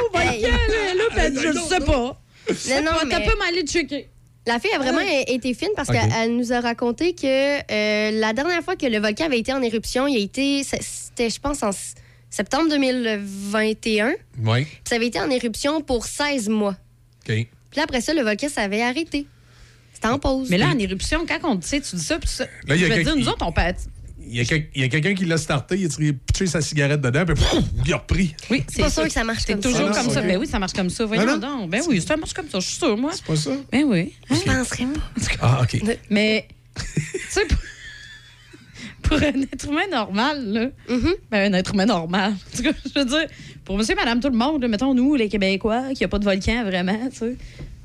Au 0.00 0.10
volcan, 0.12 0.32
Hey. 0.32 0.42
là, 0.42 0.94
là, 0.94 1.04
puis 1.10 1.18
elle 1.18 1.32
dit, 1.34 1.40
je 1.42 1.48
le 1.48 1.60
sais 1.60 1.80
pas. 1.80 1.92
Non, 1.92 2.82
non, 2.82 3.08
T'as 3.10 3.20
pas 3.20 3.34
m'aller 3.36 3.62
checker. 3.66 4.08
La 4.46 4.58
fille 4.58 4.72
a 4.72 4.78
vraiment 4.78 5.00
été 5.26 5.52
fine 5.54 5.68
parce 5.76 5.88
OK. 5.90 5.96
qu'elle 5.96 6.36
nous 6.36 6.52
a 6.52 6.60
raconté 6.60 7.14
que 7.14 7.26
euh, 7.26 8.10
la 8.18 8.32
dernière 8.32 8.62
fois 8.62 8.74
que 8.76 8.86
le 8.86 8.98
volcan 8.98 9.26
avait 9.26 9.38
été 9.38 9.52
en 9.52 9.60
éruption, 9.62 10.06
il 10.06 10.16
a 10.16 10.20
été, 10.20 10.62
c'était, 10.64 11.28
je 11.28 11.38
pense, 11.40 11.62
en 11.62 11.70
septembre 12.30 12.70
2021. 12.70 14.14
Oui. 14.44 14.64
Puis 14.64 14.80
ça 14.88 14.94
avait 14.96 15.06
été 15.08 15.20
en 15.20 15.30
éruption 15.30 15.80
pour 15.82 16.06
16 16.06 16.48
mois. 16.48 16.76
OK. 17.28 17.34
Puis 17.34 17.48
là, 17.76 17.82
après 17.84 18.00
ça, 18.00 18.14
le 18.14 18.22
volcan 18.22 18.48
s'avait 18.48 18.82
arrêté. 18.82 19.26
C'était 20.02 20.14
en 20.14 20.18
pause. 20.18 20.48
Mais 20.50 20.56
là, 20.58 20.68
en 20.68 20.78
éruption, 20.78 21.26
quand 21.26 21.38
on 21.44 21.56
tu 21.58 21.68
sais, 21.68 21.80
tu 21.80 21.94
dis 21.96 22.02
ça, 22.02 22.18
puis 22.18 22.28
ça. 22.28 22.44
Là, 22.66 22.74
il 22.74 22.80
y 22.80 22.84
a 22.90 22.96
je 22.96 23.02
dire, 23.02 23.16
nous 23.16 23.28
autres, 23.28 23.44
on 23.46 23.52
peut. 23.52 23.60
Il 24.26 24.36
y 24.36 24.40
a, 24.40 24.44
quel- 24.44 24.68
il 24.76 24.80
y 24.82 24.84
a 24.84 24.88
quelqu'un 24.88 25.12
qui 25.14 25.24
l'a 25.24 25.36
starté, 25.36 25.76
il 25.76 25.86
a 25.86 25.88
tiré 25.88 26.12
pitché 26.12 26.46
sa 26.46 26.60
cigarette 26.60 27.00
dedans, 27.00 27.24
puis 27.26 27.34
pouf, 27.34 27.64
il 27.84 27.92
a 27.92 27.96
repris. 27.96 28.34
Oui, 28.48 28.62
c'est 28.68 28.80
pas 28.82 28.88
sûr 28.90 29.02
que 29.04 29.10
ça 29.12 29.24
marche 29.24 29.42
C'est 29.44 29.52
comme 29.54 29.60
toujours 29.62 29.92
ça. 29.92 30.00
comme 30.00 30.10
Ah, 30.10 30.14
ça. 30.14 30.22
Ben 30.22 30.36
oui, 30.38 30.46
ça 30.46 30.58
marche 30.60 30.72
comme 30.72 30.88
ça. 30.88 31.04
Voyons 31.04 31.26
non? 31.26 31.38
donc. 31.38 31.70
Ben 31.70 31.82
oui, 31.88 32.00
ça 32.00 32.16
marche 32.16 32.32
comme 32.32 32.48
ça, 32.48 32.60
je 32.60 32.66
suis 32.66 32.76
sûre, 32.76 32.96
moi. 32.96 33.10
C'est 33.12 33.24
pas 33.24 33.34
ça? 33.36 33.50
Ben 33.72 33.82
oui. 33.84 34.14
Je 34.30 34.36
penserais 34.36 34.84
pas. 34.84 35.00
Ah, 35.42 35.60
OK. 35.62 35.82
Mais, 36.10 36.46
tu 36.76 36.82
sais, 37.28 37.44
pour, 37.46 37.58
pour 39.02 39.16
un 39.18 39.42
être 39.42 39.68
humain 39.68 39.88
normal, 39.90 40.44
là, 40.52 40.66
Mhm. 40.88 41.14
ben 41.30 41.52
un 41.52 41.58
être 41.58 41.74
humain 41.74 41.86
normal, 41.86 42.32
en 42.34 42.56
tout 42.56 42.62
cas, 42.62 42.70
je 42.94 42.98
veux 43.00 43.04
dire, 43.06 43.26
pour 43.64 43.76
monsieur, 43.76 43.96
madame, 43.96 44.20
tout 44.20 44.30
le 44.30 44.36
monde, 44.38 44.62
là, 44.62 44.68
mettons 44.68 44.94
nous, 44.94 45.16
les 45.16 45.28
Québécois, 45.28 45.92
qui 45.94 46.04
a 46.04 46.08
pas 46.08 46.18
de 46.20 46.24
volcan 46.24 46.62
vraiment, 46.64 46.98
tu 47.10 47.18
sais. 47.18 47.36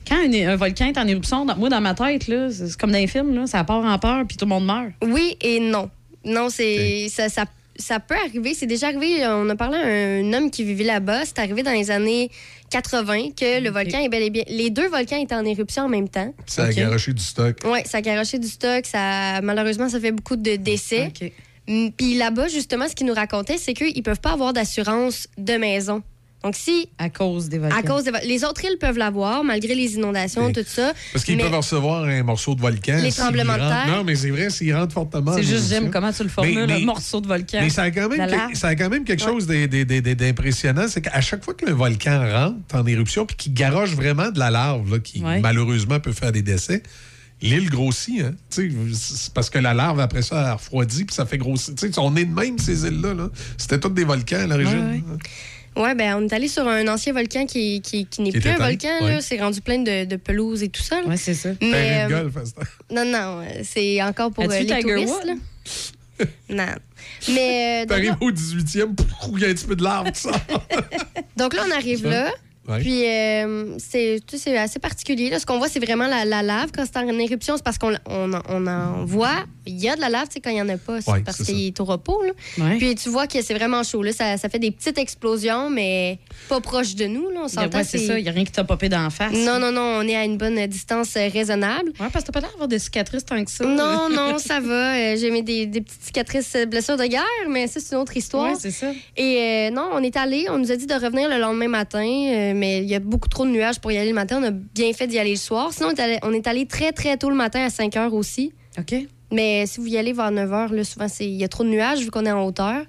Quand 0.07 0.15
un, 0.17 0.49
un 0.49 0.55
volcan 0.55 0.85
est 0.87 0.97
en 0.97 1.07
éruption, 1.07 1.45
dans- 1.45 1.55
moi, 1.57 1.69
dans 1.69 1.81
ma 1.81 1.93
tête, 1.93 2.27
là, 2.27 2.49
c'est 2.51 2.75
comme 2.77 2.91
dans 2.91 2.97
les 2.97 3.07
films, 3.07 3.33
là, 3.35 3.47
ça 3.47 3.63
part 3.63 3.83
en 3.83 3.97
peur, 3.99 4.23
puis 4.27 4.37
tout 4.37 4.45
le 4.45 4.49
monde 4.49 4.65
meurt. 4.65 4.91
Oui 5.03 5.37
et 5.41 5.59
non. 5.59 5.89
Non, 6.23 6.49
c'est 6.49 7.07
ça, 7.09 7.29
ça, 7.29 7.45
ça 7.75 7.99
peut 7.99 8.15
arriver. 8.15 8.53
C'est 8.53 8.65
déjà 8.65 8.87
arrivé. 8.87 9.25
On 9.27 9.49
a 9.49 9.55
parlé 9.55 9.77
à 9.77 9.85
un 9.85 10.33
homme 10.33 10.49
qui 10.49 10.63
vivait 10.63 10.83
là-bas. 10.85 11.25
C'est 11.25 11.39
arrivé 11.39 11.61
dans 11.61 11.71
les 11.71 11.91
années 11.91 12.31
80 12.71 13.29
que 13.39 13.61
le 13.61 13.69
volcan 13.69 13.99
est 13.99 14.09
bel 14.09 14.23
et 14.23 14.29
bien. 14.31 14.43
Les 14.47 14.69
deux 14.71 14.87
volcans 14.87 15.17
étaient 15.21 15.35
en 15.35 15.45
éruption 15.45 15.83
en 15.83 15.89
même 15.89 16.09
temps. 16.09 16.33
Ça 16.47 16.63
a 16.65 16.71
garoché 16.73 17.13
du 17.13 17.21
stock. 17.23 17.57
Oui, 17.65 17.79
ça 17.85 17.99
a 17.99 18.01
garoché 18.01 18.39
du 18.39 18.47
stock. 18.47 18.85
Ça, 18.85 19.39
malheureusement, 19.43 19.87
ça 19.89 19.99
fait 19.99 20.11
beaucoup 20.11 20.35
de 20.35 20.55
décès. 20.55 21.11
Mm, 21.67 21.89
Puis 21.97 22.15
là-bas, 22.15 22.47
justement, 22.47 22.87
ce 22.87 22.95
qu'ils 22.95 23.07
nous 23.07 23.13
racontaient, 23.13 23.57
c'est 23.57 23.73
qu'ils 23.73 24.03
peuvent 24.03 24.19
pas 24.21 24.31
avoir 24.33 24.53
d'assurance 24.53 25.27
de 25.37 25.53
maison. 25.53 26.01
Donc, 26.45 26.55
si, 26.55 26.87
À 26.99 27.09
cause 27.09 27.49
des 27.49 27.57
volcans. 27.57 27.75
à 27.75 27.81
cause 27.81 28.03
des 28.03 28.11
vo- 28.11 28.17
les 28.23 28.43
autres 28.43 28.63
îles 28.63 28.77
peuvent 28.79 28.99
l'avoir, 28.99 29.43
malgré 29.43 29.73
les 29.73 29.95
inondations, 29.95 30.45
Mais- 30.45 30.53
tout 30.53 30.63
ça. 30.67 30.93
Parce 31.11 31.25
qu'ils 31.25 31.37
mais- 31.37 31.43
peuvent 31.43 31.55
recevoir 31.55 32.03
un 32.03 32.21
morceau 32.21 32.53
de 32.53 32.61
volcan. 32.61 32.99
Les 33.01 33.11
tremblements 33.11 33.53
de 33.53 33.57
terre. 33.57 33.85
Non, 33.87 34.03
mais 34.03 34.15
c'est 34.15 34.29
vrai, 34.29 34.51
s'ils 34.51 34.75
rentrent 34.75 34.93
fortement. 34.93 35.33
C'est 35.33 35.41
juste. 35.41 35.73
Jim, 35.73 35.89
comment 35.91 36.13
tu 36.13 36.21
le 36.21 36.29
formules, 36.29 36.53
Mais- 36.53 36.67
mais- 36.67 36.81
un 36.83 36.85
morceau 36.85 37.19
de 37.19 37.27
volcan? 37.27 37.57
Mais 37.61 37.71
ça 37.71 37.81
a 37.81 37.89
quand 37.89 38.09
même, 38.09 38.29
que- 38.51 38.57
ça 38.57 38.67
a 38.67 38.75
quand 38.75 38.89
même 38.89 39.03
quelque 39.05 39.23
chose 39.23 39.47
d'im- 39.47 39.65
d'im- 39.65 39.85
d'im- 39.85 40.13
d'impressionnant, 40.13 40.85
c'est 40.87 41.01
qu'à 41.01 41.19
chaque 41.19 41.43
fois 41.43 41.55
que 41.55 41.65
le 41.65 41.71
volcan 41.73 42.19
rentre 42.31 42.75
en 42.75 42.85
éruption 42.85 43.25
puis 43.25 43.35
qu'il 43.35 43.53
garoche 43.55 43.93
vraiment 43.95 44.29
de 44.29 44.37
la 44.37 44.51
larve, 44.51 44.91
là, 44.91 44.99
qui 44.99 45.23
Ouais. 45.23 45.39
malheureusement 45.39 45.99
peut 45.99 46.13
faire 46.13 46.31
des 46.31 46.43
décès, 46.43 46.83
l'île 47.41 47.71
grossit. 47.71 48.21
Hein? 48.21 48.33
Tu 48.51 48.69
sais, 48.71 48.75
C'est 48.93 49.33
parce 49.33 49.49
que 49.49 49.57
la 49.57 49.73
larve, 49.73 49.99
après 49.99 50.21
ça, 50.21 50.43
elle 50.45 50.53
refroidit 50.53 51.05
puis 51.05 51.15
ça 51.15 51.25
fait 51.25 51.39
grossir. 51.39 51.73
Tu 51.75 51.91
sais, 51.91 51.99
on 51.99 52.15
est 52.15 52.25
de 52.25 52.33
même, 52.35 52.59
ces 52.59 52.85
îles-là. 52.85 53.15
là. 53.15 53.29
C'était 53.57 53.79
toutes 53.79 53.95
des 53.95 54.05
volcans 54.05 54.37
à 54.41 54.45
l'origine. 54.45 54.85
Ouais, 54.85 54.91
ouais. 54.97 55.03
hein. 55.11 55.17
Oui, 55.77 55.93
ben, 55.95 56.15
on 56.17 56.27
est 56.27 56.33
allé 56.33 56.47
sur 56.47 56.67
un 56.67 56.87
ancien 56.87 57.11
volcan 57.13 57.45
qui, 57.45 57.81
qui, 57.81 58.05
qui 58.05 58.21
n'est 58.21 58.31
Qui 58.31 58.39
plus 58.39 58.49
un 58.49 58.57
volcan. 58.57 58.87
ouais. 59.01 59.15
là. 59.15 59.21
C'est 59.21 59.39
rendu 59.39 59.61
plein 59.61 59.79
de, 59.79 60.05
de 60.05 60.15
pelouse 60.15 60.63
et 60.63 60.69
tout 60.69 60.81
ça. 60.81 61.01
là. 61.01 61.07
Ouais, 61.07 61.17
c'est 61.17 61.33
ça. 61.33 61.49
Mais, 61.61 62.05
euh, 62.05 62.09
golf, 62.09 62.33
non, 62.91 63.05
non, 63.05 63.43
c'est 63.63 64.01
encore 64.01 64.31
pour 64.31 64.43
euh, 64.45 64.47
les 64.47 64.65
Tiger 64.65 64.81
touristes. 64.81 65.25
Là. 65.25 65.33
non. 66.49 66.75
Mais 67.29 67.81
euh, 67.83 67.85
donc, 67.85 67.89
T'arrives 67.89 68.09
là, 68.11 68.17
au 68.21 68.31
18e, 68.31 68.95
pouf, 68.95 69.07
il 69.33 69.39
y 69.41 69.45
a 69.45 69.49
un 69.49 69.53
petit 69.53 69.65
peu 69.65 69.75
de 69.75 69.83
larve, 69.83 70.07
tout 70.11 70.29
ça. 70.29 70.31
donc 71.37 71.53
là, 71.53 71.63
on 71.67 71.71
arrive 71.71 72.07
là. 72.07 72.31
Ouais. 72.67 72.79
Puis 72.79 73.05
euh, 73.07 73.77
c'est 73.77 74.19
tu 74.25 74.37
sais, 74.37 74.43
c'est 74.51 74.57
assez 74.57 74.79
particulier. 74.79 75.29
Là. 75.29 75.39
Ce 75.39 75.45
qu'on 75.45 75.59
voit, 75.59 75.67
c'est 75.69 75.79
vraiment 75.79 76.07
la, 76.07 76.25
la 76.25 76.41
lave. 76.41 76.71
Quand 76.75 76.83
c'est 76.85 76.97
en 76.97 77.07
éruption, 77.19 77.57
c'est 77.57 77.63
parce 77.63 77.77
qu'on 77.77 77.93
on, 78.07 78.31
on 78.49 78.67
en 78.67 79.05
voit. 79.05 79.45
Il 79.67 79.79
y 79.79 79.89
a 79.89 79.95
de 79.95 80.01
la 80.01 80.09
lave, 80.09 80.27
tu 80.27 80.33
sais, 80.33 80.39
quand 80.41 80.49
il 80.49 80.55
n'y 80.55 80.61
en 80.61 80.69
a 80.69 80.77
pas, 80.77 81.01
c'est 81.01 81.11
Ouais, 81.11 81.21
parce 81.21 81.41
qu'il 81.43 81.65
est 81.67 81.79
au 81.79 81.85
repos. 81.85 82.21
Là. 82.23 82.31
Ouais. 82.63 82.77
Puis 82.77 82.95
tu 82.95 83.09
vois 83.09 83.27
que 83.27 83.41
c'est 83.41 83.53
vraiment 83.53 83.83
chaud. 83.83 84.03
Là. 84.03 84.11
Ça, 84.11 84.37
ça 84.37 84.49
fait 84.49 84.59
des 84.59 84.71
petites 84.71 84.97
explosions, 84.97 85.69
mais 85.69 86.19
pas 86.49 86.61
proche 86.61 86.95
de 86.95 87.05
nous. 87.05 87.29
Là. 87.29 87.41
On 87.43 87.47
s'entend. 87.47 87.77
ouais, 87.77 87.83
c'est 87.83 87.97
ça, 87.99 88.17
il 88.19 88.23
n'y 88.23 88.29
a 88.29 88.31
rien 88.31 88.43
qui 88.45 88.51
t'a 88.51 88.63
popé 88.63 88.89
d'en 88.89 89.09
face. 89.09 89.33
Non, 89.33 89.59
non, 89.59 89.71
non, 89.71 89.99
on 89.99 90.07
est 90.07 90.15
à 90.15 90.23
une 90.25 90.37
bonne 90.37 90.65
distance 90.67 91.15
euh, 91.17 91.27
raisonnable. 91.31 91.89
Ouais, 91.99 92.07
parce 92.11 92.23
que 92.25 92.31
t'as 92.31 92.33
pas 92.33 92.39
l'air 92.41 92.51
d'avoir 92.51 92.67
des 92.67 92.79
cicatrices 92.79 93.25
tant 93.25 93.43
que 93.43 93.51
ça. 93.51 93.65
Non, 93.65 94.09
non, 94.13 94.37
ça 94.37 94.59
va. 94.59 94.95
Euh, 94.95 95.15
J'ai 95.17 95.31
mis 95.31 95.43
des, 95.43 95.65
des 95.65 95.81
petites 95.81 96.03
cicatrices, 96.03 96.53
euh, 96.55 96.65
blessures 96.65 96.97
de 96.97 97.05
guerre, 97.05 97.21
mais 97.49 97.67
ça, 97.67 97.79
c'est 97.79 97.95
une 97.95 98.01
autre 98.01 98.15
histoire. 98.15 98.51
Ouais, 98.51 98.57
c'est 98.59 98.71
ça. 98.71 98.91
Et 99.17 99.69
euh, 99.69 99.69
non, 99.71 99.89
on 99.93 100.01
est 100.03 100.15
allé, 100.17 100.47
on 100.49 100.57
nous 100.57 100.71
a 100.71 100.75
dit 100.75 100.85
de 100.87 100.93
revenir 100.93 101.29
le 101.29 101.37
lendemain 101.39 101.67
matin, 101.67 102.05
euh, 102.05 102.53
mais 102.55 102.79
il 102.83 102.89
y 102.89 102.95
a 102.95 102.99
beaucoup 102.99 103.29
trop 103.29 103.45
de 103.45 103.51
nuages 103.51 103.79
pour 103.79 103.91
y 103.91 103.97
aller 103.97 104.09
le 104.09 104.15
matin. 104.15 104.39
On 104.41 104.43
a 104.47 104.51
bien 104.51 104.91
fait 104.93 105.07
d'y 105.07 105.17
aller 105.19 105.31
le 105.31 105.35
soir. 105.37 105.71
Sinon, 105.73 105.89
on 105.89 105.95
est 105.95 105.99
allé, 105.99 106.19
on 106.23 106.33
est 106.33 106.47
allé 106.47 106.65
très, 106.65 106.91
très 106.91 107.17
tôt 107.17 107.29
le 107.29 107.35
matin 107.35 107.61
à 107.65 107.69
5 107.69 107.95
heures 107.97 108.13
aussi. 108.13 108.51
OK. 108.77 108.93
Mais 109.31 109.65
si 109.65 109.79
vous 109.79 109.87
y 109.87 109.97
allez 109.97 110.13
vers 110.13 110.31
9 110.31 110.53
heures, 110.53 110.73
là, 110.73 110.83
souvent, 110.83 111.07
il 111.19 111.29
y 111.35 111.43
a 111.43 111.47
trop 111.47 111.63
de 111.63 111.69
nuages 111.69 111.99
vu 111.99 112.11
qu'on 112.11 112.25
est 112.25 112.31
en 112.31 112.45
hauteur. 112.45 112.83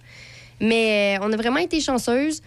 Mais 0.61 1.17
euh, 1.19 1.25
on 1.27 1.33
a 1.33 1.37
vraiment 1.37 1.59
été 1.59 1.81
chanceuse. 1.81 2.43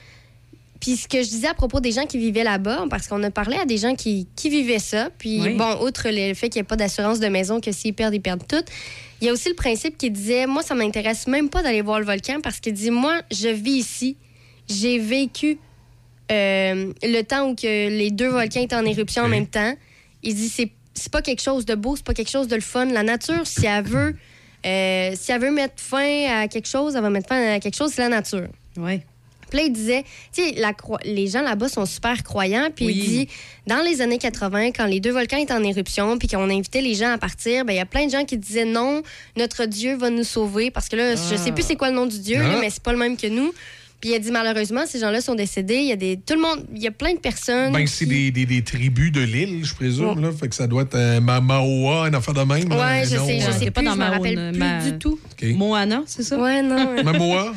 Puis 0.79 0.95
ce 0.95 1.07
que 1.09 1.21
je 1.21 1.27
disais 1.27 1.47
à 1.47 1.53
propos 1.53 1.79
des 1.81 1.91
gens 1.91 2.05
qui 2.05 2.17
vivaient 2.17 2.43
là-bas, 2.43 2.85
parce 2.89 3.07
qu'on 3.07 3.21
a 3.23 3.31
parlé 3.31 3.57
à 3.57 3.65
des 3.65 3.77
gens 3.77 3.95
qui, 3.95 4.27
qui 4.35 4.49
vivaient 4.49 4.79
ça. 4.79 5.09
Puis 5.17 5.41
Oui. 5.41 5.55
bon, 5.55 5.75
outre 5.85 6.03
le 6.05 6.33
fait 6.33 6.49
qu'il 6.49 6.59
n'y 6.59 6.63
ait 6.63 6.67
pas 6.67 6.77
d'assurance 6.77 7.19
de 7.19 7.27
maison, 7.27 7.59
que 7.59 7.71
s'ils 7.71 7.93
perdent, 7.93 8.13
ils 8.13 8.21
perdent 8.21 8.47
tout. 8.47 8.63
Il 9.21 9.25
y 9.27 9.29
a 9.29 9.33
aussi 9.33 9.49
le 9.49 9.55
principe 9.55 9.97
qui 9.97 10.09
disait, 10.09 10.45
moi, 10.47 10.63
ça 10.63 10.75
m'intéresse 10.75 11.27
même 11.27 11.49
pas 11.49 11.61
d'aller 11.61 11.81
voir 11.81 11.99
le 11.99 12.05
volcan 12.05 12.39
parce 12.41 12.59
qu'il 12.61 12.73
dit, 12.73 12.91
moi, 12.91 13.21
je 13.31 13.49
vis 13.49 13.79
ici. 13.79 14.15
J'ai 14.69 14.99
vécu 14.99 15.57
euh, 16.31 16.93
le 17.03 17.21
temps 17.23 17.49
où 17.49 17.55
que 17.55 17.89
les 17.89 18.11
deux 18.11 18.29
volcans 18.29 18.61
étaient 18.61 18.75
en 18.75 18.85
éruption 18.85 19.23
en 19.23 19.27
même 19.27 19.47
temps. 19.47 19.73
Il 20.23 20.35
dit, 20.35 20.47
c'est 20.47 20.71
c'est 20.93 21.11
pas 21.11 21.21
quelque 21.21 21.41
chose 21.41 21.65
de 21.65 21.75
beau, 21.75 21.95
c'est 21.95 22.05
pas 22.05 22.13
quelque 22.13 22.29
chose 22.31 22.47
de 22.47 22.55
le 22.55 22.61
fun. 22.61 22.85
La 22.85 23.03
nature, 23.03 23.45
si 23.47 23.65
elle 23.65 23.83
veut, 23.85 24.15
euh, 24.65 25.11
si 25.15 25.31
elle 25.31 25.41
veut 25.41 25.51
mettre 25.51 25.75
fin 25.77 26.41
à 26.41 26.47
quelque 26.47 26.67
chose, 26.67 26.95
elle 26.95 27.01
va 27.01 27.09
mettre 27.09 27.29
fin 27.29 27.53
à 27.53 27.59
quelque 27.59 27.75
chose, 27.77 27.91
c'est 27.93 28.01
la 28.01 28.09
nature. 28.09 28.47
Ouais. 28.77 29.01
Puis 29.49 29.57
là, 29.57 29.65
il 29.65 29.73
disait, 29.73 30.03
tu 30.31 30.43
sais, 30.43 30.55
les 31.05 31.25
gens 31.27 31.41
là-bas 31.41 31.69
sont 31.69 31.87
super 31.87 32.21
croyants. 32.23 32.69
Puis 32.75 32.85
Oui. 32.85 32.93
il 32.95 33.03
dit, 33.07 33.27
dans 33.65 33.81
les 33.81 33.99
années 34.01 34.19
80, 34.19 34.67
quand 34.73 34.85
les 34.85 34.99
deux 34.99 35.11
volcans 35.11 35.37
étaient 35.37 35.53
en 35.53 35.63
éruption, 35.63 36.19
puis 36.19 36.27
qu'on 36.27 36.47
invitait 36.51 36.81
les 36.81 36.93
gens 36.93 37.11
à 37.13 37.17
partir, 37.17 37.65
ben 37.65 37.73
il 37.73 37.77
y 37.77 37.79
a 37.79 37.85
plein 37.87 38.05
de 38.05 38.11
gens 38.11 38.25
qui 38.25 38.37
disaient 38.37 38.65
non, 38.65 39.01
notre 39.37 39.65
Dieu 39.65 39.95
va 39.95 40.11
nous 40.11 40.23
sauver. 40.23 40.69
Parce 40.69 40.87
que 40.87 40.95
là, 40.97 41.15
je 41.15 41.35
sais 41.35 41.51
plus 41.51 41.63
c'est 41.65 41.75
quoi 41.77 41.89
le 41.89 41.95
nom 41.95 42.05
du 42.05 42.19
Dieu, 42.19 42.37
là, 42.37 42.53
Ah. 42.57 42.59
mais 42.61 42.69
c'est 42.69 42.83
pas 42.83 42.91
le 42.91 42.99
même 42.99 43.17
que 43.17 43.25
nous. 43.25 43.51
Puis 44.01 44.11
il 44.11 44.15
a 44.15 44.19
dit, 44.19 44.31
malheureusement, 44.31 44.85
ces 44.85 44.99
gens-là 44.99 45.19
sont 45.19 45.35
décédés. 45.35 45.75
Il 45.75 45.87
y 45.87 45.91
a 45.91 45.97
des, 45.97 46.17
tout 46.17 46.33
le 46.35 46.41
monde, 46.41 46.65
il 46.73 46.81
y 46.81 46.87
a 46.87 46.91
plein 46.91 47.13
de 47.13 47.19
personnes. 47.19 47.73
Ben, 47.73 47.85
c'est 47.85 48.05
des, 48.05 48.31
des, 48.31 48.45
des 48.45 48.63
tribus 48.63 49.11
de 49.11 49.19
l'île, 49.21 49.65
je 49.65 49.75
présume. 49.75 50.21
Là. 50.21 50.31
Fait 50.31 50.47
que 50.47 50.55
ça 50.55 50.67
doit 50.67 50.83
être 50.83 50.95
un 50.95 51.19
Ma- 51.19 51.41
Maoa, 51.41 52.07
une 52.07 52.15
affaire 52.15 52.33
de 52.33 52.39
même. 52.43 52.71
Ouais, 52.71 53.03
je 53.05 53.17
nom, 53.17 53.25
sais, 53.27 53.39
je 53.41 53.47
euh, 53.47 53.51
sais 53.51 53.71
pas 53.71 53.81
dans 53.81 53.91
je 53.91 53.95
me 53.97 53.99
ma- 53.99 54.09
rappelle 54.11 54.51
plus 54.51 54.59
ma- 54.59 54.81
du 54.89 54.97
tout. 54.99 55.19
OK. 55.31 55.49
Moana, 55.55 56.03
c'est 56.05 56.23
ça? 56.23 56.39
Ouais, 56.39 56.61
non. 56.61 57.03
Mamoa, 57.03 57.53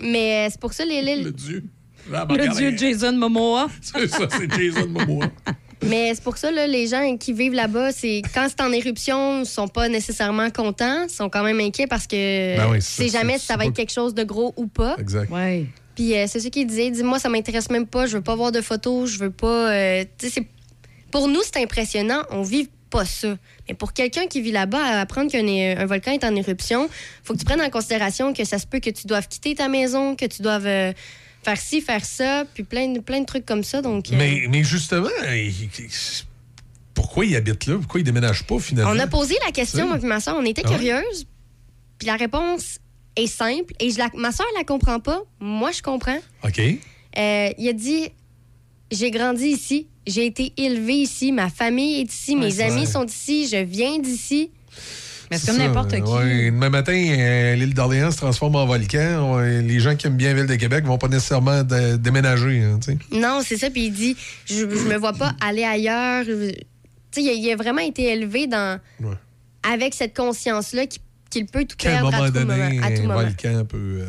mais 0.00 0.46
euh, 0.46 0.48
c'est 0.52 0.60
pour 0.60 0.72
ça, 0.72 0.84
les, 0.84 1.02
les- 1.02 1.22
le 1.24 1.32
dieu. 1.32 1.64
Ah, 2.12 2.26
Le 2.30 2.54
dieu 2.54 2.76
Jason 2.76 3.12
Momoa. 3.16 3.66
C'est 3.80 4.06
ça, 4.08 4.28
c'est 4.30 4.52
Jason 4.52 4.86
Momoa. 4.88 5.26
Mais 5.88 6.12
c'est 6.14 6.22
pour 6.22 6.36
ça, 6.38 6.50
là, 6.50 6.66
les 6.66 6.86
gens 6.86 7.16
qui 7.16 7.32
vivent 7.32 7.52
là-bas, 7.54 7.92
c'est 7.92 8.22
quand 8.34 8.46
c'est 8.48 8.60
en 8.62 8.72
éruption, 8.72 9.40
ils 9.40 9.46
sont 9.46 9.68
pas 9.68 9.88
nécessairement 9.88 10.50
contents, 10.50 11.04
ils 11.04 11.10
sont 11.10 11.28
quand 11.28 11.42
même 11.42 11.60
inquiets 11.60 11.86
parce 11.86 12.06
que 12.06 12.56
Ben 12.56 12.70
oui, 12.70 12.78
tu 12.78 12.84
c'est 12.86 13.08
jamais 13.08 13.38
si 13.38 13.46
ça 13.46 13.54
va 13.54 13.58
pas- 13.58 13.64
être 13.66 13.74
quelque 13.74 13.92
chose 13.92 14.14
de 14.14 14.24
gros 14.24 14.52
ou 14.56 14.66
pas. 14.66 14.96
Exact. 14.98 15.30
Ouais. 15.30 15.66
Puis 15.94 16.16
euh, 16.16 16.26
c'est 16.28 16.40
ce 16.40 16.48
qu'il 16.48 16.66
disait. 16.66 16.86
Il 16.86 16.92
dit 16.92 17.02
Moi, 17.02 17.18
ça 17.18 17.28
m'intéresse 17.28 17.70
même 17.70 17.86
pas. 17.86 18.06
Je 18.06 18.16
veux 18.16 18.22
pas 18.22 18.34
voir 18.34 18.50
de 18.52 18.60
photos. 18.60 19.10
Je 19.10 19.18
veux 19.18 19.30
pas. 19.30 19.72
euh, 19.72 20.04
pour 21.10 21.28
nous, 21.28 21.40
c'est 21.44 21.62
impressionnant. 21.62 22.22
On 22.30 22.42
vit 22.42 22.68
pas 22.90 23.04
ça. 23.04 23.36
Mais 23.68 23.74
pour 23.74 23.92
quelqu'un 23.92 24.26
qui 24.26 24.40
vit 24.40 24.52
là-bas, 24.52 25.00
apprendre 25.00 25.30
qu'un 25.30 25.46
un 25.46 25.86
volcan 25.86 26.12
est 26.12 26.24
en 26.24 26.34
éruption, 26.34 26.88
faut 27.22 27.34
que 27.34 27.38
tu 27.38 27.44
prennes 27.44 27.60
en 27.62 27.70
considération 27.70 28.32
que 28.32 28.44
ça 28.44 28.58
se 28.58 28.66
peut 28.66 28.80
que 28.80 28.90
tu 28.90 29.06
doives 29.06 29.28
quitter 29.28 29.54
ta 29.54 29.68
maison, 29.68 30.16
que 30.16 30.26
tu 30.26 30.42
doives 30.42 30.66
euh, 30.66 30.92
faire 31.44 31.60
ci, 31.60 31.80
faire 31.80 32.04
ça, 32.04 32.44
puis 32.54 32.62
plein 32.64 32.88
de, 32.88 33.00
plein 33.00 33.20
de 33.20 33.26
trucs 33.26 33.46
comme 33.46 33.64
ça. 33.64 33.82
Donc, 33.82 34.10
euh, 34.10 34.16
Mais, 34.16 34.46
mais 34.48 34.64
justement, 34.64 35.08
pourquoi 36.94 37.24
il 37.24 37.34
habite 37.36 37.66
là? 37.66 37.76
Pourquoi 37.78 38.00
il 38.00 38.04
déménage 38.04 38.44
pas 38.44 38.58
finalement? 38.58 38.92
on 38.92 38.98
a 38.98 39.06
posé 39.06 39.34
la 39.44 39.52
question, 39.52 39.86
moi 39.88 39.98
et 40.02 40.06
ma 40.06 40.20
soeur. 40.20 40.36
On 40.38 40.44
était 40.44 40.62
Ah 40.64 40.68
curieuse. 40.68 41.26
Puis 41.98 42.06
la 42.06 42.16
réponse 42.16 42.78
est 43.16 43.26
simple. 43.26 43.72
Et 43.80 43.90
je 43.90 43.98
la- 43.98 44.10
ma 44.14 44.32
soeur, 44.32 44.46
la 44.56 44.64
comprend 44.64 45.00
pas. 45.00 45.22
Moi, 45.40 45.72
je 45.72 45.82
comprends. 45.82 46.18
OK. 46.44 46.58
Euh, 46.60 47.48
il 47.58 47.68
a 47.68 47.72
dit 47.72 48.08
J'ai 48.90 49.10
grandi 49.10 49.46
ici, 49.46 49.88
j'ai 50.06 50.26
été 50.26 50.52
élevé 50.56 50.94
ici, 50.94 51.32
ma 51.32 51.48
famille 51.48 52.00
est 52.00 52.12
ici, 52.12 52.36
mes 52.36 52.60
amis 52.60 52.86
sont 52.86 53.06
ici, 53.06 53.48
je 53.48 53.56
viens 53.56 53.98
d'ici. 53.98 54.50
Mais 55.34 55.38
c'est 55.38 55.46
comme 55.48 55.58
n'importe 55.58 55.94
qui. 55.94 56.00
ouais. 56.10 56.50
demain 56.50 56.70
matin, 56.70 56.92
euh, 56.94 57.54
l'île 57.54 57.74
d'Orléans 57.74 58.10
se 58.10 58.16
transforme 58.18 58.56
en 58.56 58.66
volcan. 58.66 59.36
Ouais, 59.36 59.62
les 59.62 59.80
gens 59.80 59.94
qui 59.96 60.06
aiment 60.06 60.16
bien 60.16 60.28
la 60.34 60.34
Ville 60.42 60.46
de 60.46 60.54
Québec 60.56 60.84
vont 60.84 60.98
pas 60.98 61.08
nécessairement 61.08 61.62
dé- 61.62 61.98
déménager. 61.98 62.62
hein. 62.62 62.78
Non, 63.12 63.40
c'est 63.44 63.56
ça. 63.56 63.70
Puis 63.70 63.86
il 63.86 63.92
dit 63.92 64.16
Je, 64.46 64.54
je 64.54 64.64
me 64.88 64.96
vois 64.96 65.12
pas 65.12 65.34
aller 65.40 65.64
ailleurs. 65.64 66.24
Tu 66.24 66.32
sais, 67.10 67.22
il, 67.22 67.28
a- 67.28 67.32
il 67.32 67.52
a 67.52 67.56
vraiment 67.56 67.80
été 67.82 68.12
élevé 68.12 68.46
dans, 68.46 68.78
Ouais. 69.00 69.14
avec 69.62 69.94
cette 69.94 70.16
conscience-là 70.16 70.86
qu'il 70.86 71.00
qu'il 71.30 71.46
peut 71.46 71.64
tout 71.64 71.76
perdre 71.76 72.12
moment 72.12 72.22
à 72.22 72.26
tout 72.28 72.32
donné, 72.34 72.44
moment. 72.74 72.82
à 72.86 72.90
tout 72.92 73.00
un 73.02 73.06
moment. 73.08 73.14
volcan 73.20 73.64
peut. 73.64 73.76
euh, 74.02 74.06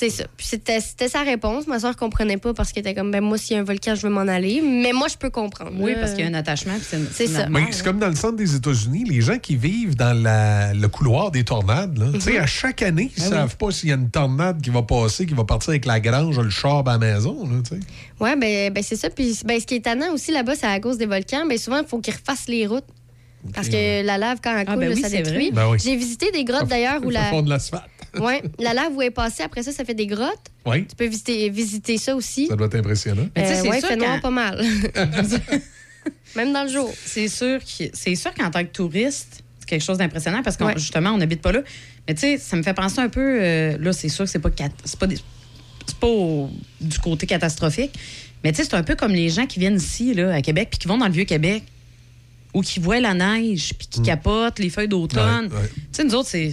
C'est 0.00 0.08
ça. 0.10 0.24
Puis 0.36 0.46
c'était 0.46 0.80
c'était 0.80 1.08
sa 1.08 1.20
réponse. 1.22 1.66
Ma 1.66 1.78
soeur 1.78 1.94
comprenait 1.94 2.38
pas 2.38 2.54
parce 2.54 2.72
qu'elle 2.72 2.86
était 2.86 2.94
comme 2.94 3.10
ben 3.10 3.20
moi, 3.20 3.36
s'il 3.36 3.54
y 3.54 3.58
a 3.58 3.60
un 3.60 3.64
volcan, 3.64 3.94
je 3.94 4.00
veux 4.06 4.12
m'en 4.12 4.20
aller. 4.22 4.62
Mais 4.64 4.92
moi, 4.94 5.08
je 5.08 5.16
peux 5.18 5.28
comprendre. 5.28 5.72
Oui, 5.78 5.92
parce 6.00 6.12
qu'il 6.12 6.24
y 6.24 6.26
a 6.26 6.30
un 6.30 6.34
attachement. 6.34 6.72
puis 6.74 6.98
C'est 7.12 7.26
ça. 7.26 7.40
normal, 7.42 7.64
Mais 7.66 7.72
c'est 7.72 7.84
comme 7.84 7.98
dans 7.98 8.08
le 8.08 8.14
centre 8.16 8.36
des 8.36 8.54
États-Unis, 8.54 9.04
les 9.06 9.20
gens 9.20 9.38
qui 9.38 9.56
vivent 9.56 9.96
dans 9.96 10.14
la- 10.20 10.72
le 10.72 10.88
couloir 10.88 11.30
des 11.30 11.44
tornades, 11.44 11.98
là, 11.98 12.06
tu 12.14 12.20
sais, 12.20 12.38
à 12.38 12.46
chaque 12.46 12.80
année, 12.82 13.10
ils 13.14 13.22
Ah 13.22 13.26
oui. 13.26 13.30
savent 13.30 13.56
pas 13.58 13.70
s'il 13.72 13.90
y 13.90 13.92
a 13.92 13.96
une 13.96 14.08
tornade 14.10 14.62
qui 14.62 14.70
va 14.70 14.82
passer, 14.82 15.26
qui 15.26 15.34
va 15.34 15.44
partir 15.44 15.70
avec 15.70 15.84
la 15.84 16.00
grange, 16.00 16.38
le 16.40 16.48
char 16.50 16.78
à 16.88 16.92
la 16.92 16.98
maison. 16.98 17.44
Là, 17.46 17.58
tu 17.68 17.76
sais. 17.76 17.80
Ouais, 18.18 18.36
ben, 18.36 18.72
ben 18.72 18.82
c'est 18.82 18.96
ça. 18.96 19.10
Puis 19.10 19.38
ben, 19.44 19.60
ce 19.60 19.66
qui 19.66 19.74
est 19.74 19.84
tannant 19.84 20.14
aussi 20.14 20.32
là-bas, 20.32 20.54
c'est 20.56 20.66
à 20.66 20.80
cause 20.80 20.96
des 20.96 21.06
volcans. 21.06 21.44
Ben, 21.46 21.58
souvent, 21.58 21.80
il 21.80 21.86
faut 21.86 21.98
qu'ils 22.00 22.14
refassent 22.14 22.48
les 22.48 22.66
routes. 22.66 22.84
Parce 23.54 23.68
que 23.68 24.02
la 24.04 24.18
lave, 24.18 24.38
quand 24.42 24.54
elle 24.56 24.64
Ah, 24.68 24.72
coule, 24.72 24.80
ben 24.80 24.92
oui, 24.94 25.00
ça 25.00 25.08
c'est 25.08 25.22
détruit. 25.22 25.50
Ben 25.50 25.68
oui. 25.70 25.78
J'ai 25.82 25.96
visité 25.96 26.30
des 26.30 26.44
grottes 26.44 26.68
d'ailleurs 26.68 27.00
où 27.04 27.10
la. 27.10 27.24
font 27.24 27.42
de 27.42 27.48
l'asphalte. 27.50 27.84
Ouais, 28.20 28.42
la 28.58 28.74
lave 28.74 28.94
où 28.94 29.02
elle 29.02 29.08
est 29.08 29.10
passée, 29.12 29.42
après 29.42 29.62
ça, 29.62 29.72
ça 29.72 29.84
fait 29.84 29.94
des 29.94 30.06
grottes. 30.06 30.46
Oui, 30.66 30.86
Tu 30.86 30.96
peux 30.96 31.06
visiter, 31.06 31.48
visiter 31.50 31.96
ça 31.98 32.14
aussi. 32.16 32.46
ça 32.48 32.56
doit 32.56 32.66
être 32.66 32.74
impressionnant. 32.76 33.28
Mais 33.36 33.42
tu 33.42 33.48
sais, 33.48 33.54
Euh, 33.58 33.62
c'est 33.62 33.68
ouais, 33.68 33.78
sûr 33.80 33.88
fait 33.88 33.96
noir 33.96 34.14
quand- 34.16 34.20
pas 34.22 34.30
mal. 34.30 34.64
Même 36.36 36.52
dans 36.52 36.62
le 36.64 36.68
jour. 36.70 36.92
C'est 37.04 37.28
sûr 37.28 37.58
que 37.58 37.84
c'est 37.92 38.14
sûr 38.14 38.32
qu'en 38.34 38.50
tant 38.50 38.62
que 38.64 38.70
touriste, 38.70 39.42
c'est 39.58 39.68
quelque 39.68 39.82
chose 39.84 39.98
d'impressionnant 39.98 40.42
parce 40.42 40.56
que 40.56 40.64
Ouais. 40.64 40.74
justement, 40.78 41.10
on 41.10 41.18
n'habite 41.18 41.42
pas 41.42 41.52
là. 41.52 41.60
Mais 42.06 42.14
tu 42.14 42.20
sais, 42.20 42.38
ça 42.38 42.56
me 42.56 42.62
fait 42.62 42.74
penser 42.74 43.00
un 43.00 43.08
peu. 43.08 43.38
euh, 43.40 43.76
là, 43.78 43.92
c'est 43.92 44.08
sûr 44.08 44.24
que 44.24 44.30
c'est 44.30 44.38
pas 44.38 44.50
pas, 44.50 45.06
des- 45.06 45.18
pas 46.00 46.06
au- 46.06 46.50
du 46.80 46.98
côté 46.98 47.26
catastrophique. 47.26 47.92
Mais 48.44 48.52
tu 48.52 48.58
sais, 48.58 48.64
c'est 48.64 48.74
un 48.76 48.82
peu 48.84 48.94
comme 48.94 49.12
les 49.12 49.28
gens 49.28 49.46
qui 49.46 49.58
viennent 49.60 49.76
ici, 49.76 50.14
là, 50.14 50.32
à 50.32 50.40
Québec, 50.40 50.68
puis 50.70 50.78
qui 50.78 50.88
vont 50.88 50.96
dans 50.98 51.06
le 51.06 51.12
vieux 51.12 51.24
Québec, 51.24 51.62
ou 52.54 52.62
qui 52.62 52.80
voient 52.80 53.00
la 53.00 53.12
neige, 53.14 53.74
puis 53.76 53.86
qui 53.88 54.00
capotent 54.02 54.58
les 54.60 54.70
feuilles 54.70 54.88
d'automne. 54.88 55.46
Ouais, 55.52 55.56
ouais. 55.60 55.68
Tu 55.74 55.80
sais, 55.92 56.04
nous 56.04 56.14
autres, 56.14 56.28
c'est. 56.30 56.52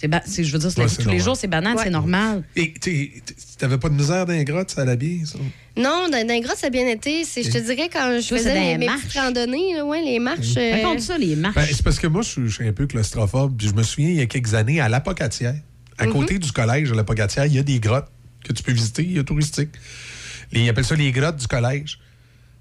C'est 0.00 0.08
ba- 0.08 0.22
je 0.26 0.42
veux 0.52 0.58
dire, 0.58 0.70
c'est 0.70 0.80
Ouais, 0.80 0.86
tous 1.04 1.08
les 1.08 1.18
jours, 1.18 1.36
c'est 1.36 1.48
banal, 1.48 1.76
Ouais. 1.76 1.82
c'est 1.84 1.90
normal. 1.90 2.44
Et 2.56 2.72
tu 2.72 3.20
t'avais 3.58 3.78
pas 3.78 3.88
de 3.88 3.94
misère 3.94 4.26
dans 4.26 4.32
les 4.32 4.44
grottes, 4.44 4.70
ça 4.70 4.82
allait 4.82 4.96
bien, 4.96 5.24
ça? 5.24 5.38
Non, 5.76 6.08
dans, 6.10 6.24
dans 6.26 6.32
les 6.34 6.40
grottes, 6.40 6.56
ça 6.58 6.68
a 6.68 6.70
bien 6.70 6.86
été. 6.86 7.24
C'est- 7.24 7.42
Je 7.42 7.50
te 7.50 7.58
dirais, 7.58 7.88
quand 7.92 8.18
je 8.20 8.26
faisais 8.26 8.54
les 8.54 8.78
mes 8.78 8.86
marches. 8.86 9.02
petites 9.06 9.18
randonnées, 9.20 9.74
là, 9.74 9.84
ouais, 9.84 10.02
les 10.02 10.18
marches. 10.20 10.56
euh, 10.56 10.76
Raconte 10.82 11.00
ça, 11.00 11.18
les 11.18 11.34
marches. 11.36 11.54
Ben, 11.56 11.66
c'est 11.68 11.82
parce 11.82 11.98
que 11.98 12.06
moi, 12.06 12.22
je 12.22 12.28
suis, 12.28 12.48
je 12.48 12.54
suis 12.54 12.68
un 12.68 12.72
peu 12.72 12.86
claustrophobe. 12.86 13.56
Puis 13.56 13.68
je 13.68 13.74
me 13.74 13.82
souviens, 13.82 14.10
il 14.10 14.16
y 14.16 14.20
a 14.20 14.26
quelques 14.26 14.54
années, 14.54 14.80
à 14.80 14.88
l'Apocatière, 14.88 15.54
à 15.98 16.06
Mhm. 16.06 16.12
côté 16.12 16.38
du 16.38 16.52
collège 16.52 16.90
de 16.90 16.94
l'Apocatière, 16.94 17.46
il 17.46 17.54
y 17.54 17.58
a 17.58 17.62
des 17.64 17.80
grottes 17.80 18.08
que 18.44 18.52
tu 18.52 18.62
peux 18.62 18.72
visiter, 18.72 19.02
il 19.02 19.12
y 19.16 19.18
a 19.18 19.24
touristique. 19.24 19.70
Les- 20.52 20.60
ils 20.62 20.68
appellent 20.68 20.84
ça 20.84 20.94
les 20.94 21.10
grottes 21.10 21.36
du 21.36 21.46
collège. 21.48 21.98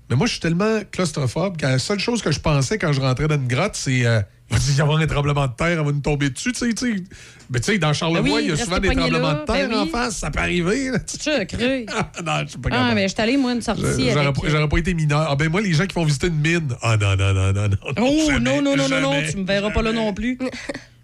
Mais 0.09 0.15
moi, 0.15 0.25
je 0.25 0.31
suis 0.33 0.39
tellement 0.41 0.79
claustrophobe 0.91 1.57
que 1.57 1.65
la 1.65 1.79
seule 1.79 1.99
chose 1.99 2.21
que 2.21 2.31
je 2.31 2.39
pensais 2.39 2.77
quand 2.77 2.93
je 2.93 3.01
rentrais 3.01 3.27
dans 3.27 3.35
une 3.35 3.47
grotte, 3.47 3.75
c'est 3.75 4.05
euh, 4.05 4.21
il 4.51 4.57
va 4.57 4.73
y 4.77 4.81
avoir 4.81 4.97
un 4.99 5.07
tremblement 5.07 5.47
de 5.47 5.53
terre, 5.53 5.67
elle 5.79 5.85
va 5.85 5.91
nous 5.91 5.99
tomber 5.99 6.29
dessus, 6.29 6.51
tu 6.53 6.59
sais, 6.59 6.73
tu 6.73 6.97
sais. 6.97 7.03
Mais 7.49 7.59
tu 7.59 7.65
sais, 7.71 7.77
dans 7.77 7.93
Charlevoix, 7.93 8.21
Ben 8.23 8.35
oui, 8.35 8.41
il 8.45 8.49
y 8.49 8.51
a 8.51 8.57
souvent 8.57 8.79
des 8.79 8.89
tremblements 8.89 9.27
là, 9.33 9.33
de 9.35 9.45
terre 9.45 9.69
ben 9.69 9.77
en 9.79 9.85
face, 9.87 10.17
ça 10.17 10.31
peut 10.31 10.39
arriver. 10.39 10.91
Tu 11.21 11.29
as 11.29 11.45
cru. 11.45 11.85
non, 12.25 12.33
je 12.43 12.47
suis 12.49 12.57
pas 12.59 12.69
Ah, 12.71 12.75
capable. 12.75 12.95
mais 12.95 13.07
je 13.07 13.13
suis 13.13 13.21
allée, 13.21 13.37
moi, 13.37 13.53
une 13.53 13.61
sortie 13.61 13.81
Je- 13.81 14.09
J'aurais 14.11 14.27
avec. 14.27 14.69
pas- 14.69 14.77
été 14.79 14.93
mineur. 14.93 15.27
Ah 15.29 15.35
ben 15.35 15.49
moi, 15.49 15.61
les 15.61 15.73
gens 15.73 15.85
qui 15.85 15.95
vont 15.95 16.03
visiter 16.05 16.27
une 16.27 16.39
mine. 16.39 16.69
Ah 16.81 16.97
non, 16.97 17.15
non, 17.15 17.33
non, 17.33 17.53
non, 17.53 17.67
non. 17.69 17.77
Oh 17.97 18.31
jamais, 18.31 18.39
non, 18.39 18.61
non, 18.61 18.75
non, 18.77 18.89
non, 18.89 19.01
non, 19.01 19.23
tu 19.29 19.37
me 19.37 19.45
verras 19.45 19.71
pas 19.71 19.81
là 19.81 19.91
non 19.91 20.13
plus. 20.13 20.37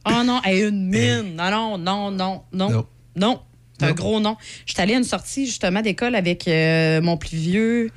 Oh 0.06 0.12
non, 0.26 0.42
hey, 0.44 0.68
une 0.68 0.88
mine. 0.90 1.36
Non, 1.38 1.50
non, 1.52 1.78
non, 1.78 2.12
non, 2.12 2.42
non. 2.54 2.70
Non. 2.72 2.86
Non. 3.16 3.42
C'est 3.80 3.86
un 3.88 3.92
gros 3.94 4.20
non. 4.20 4.38
Je 4.66 4.74
suis 4.74 4.82
allée 4.82 4.94
à 4.94 4.98
une 4.98 5.04
sortie 5.04 5.46
justement 5.46 5.82
d'école 5.82 6.16
avec 6.16 6.48
euh, 6.48 7.02
mon 7.02 7.18
plus 7.18 7.36
vieux. 7.38 7.90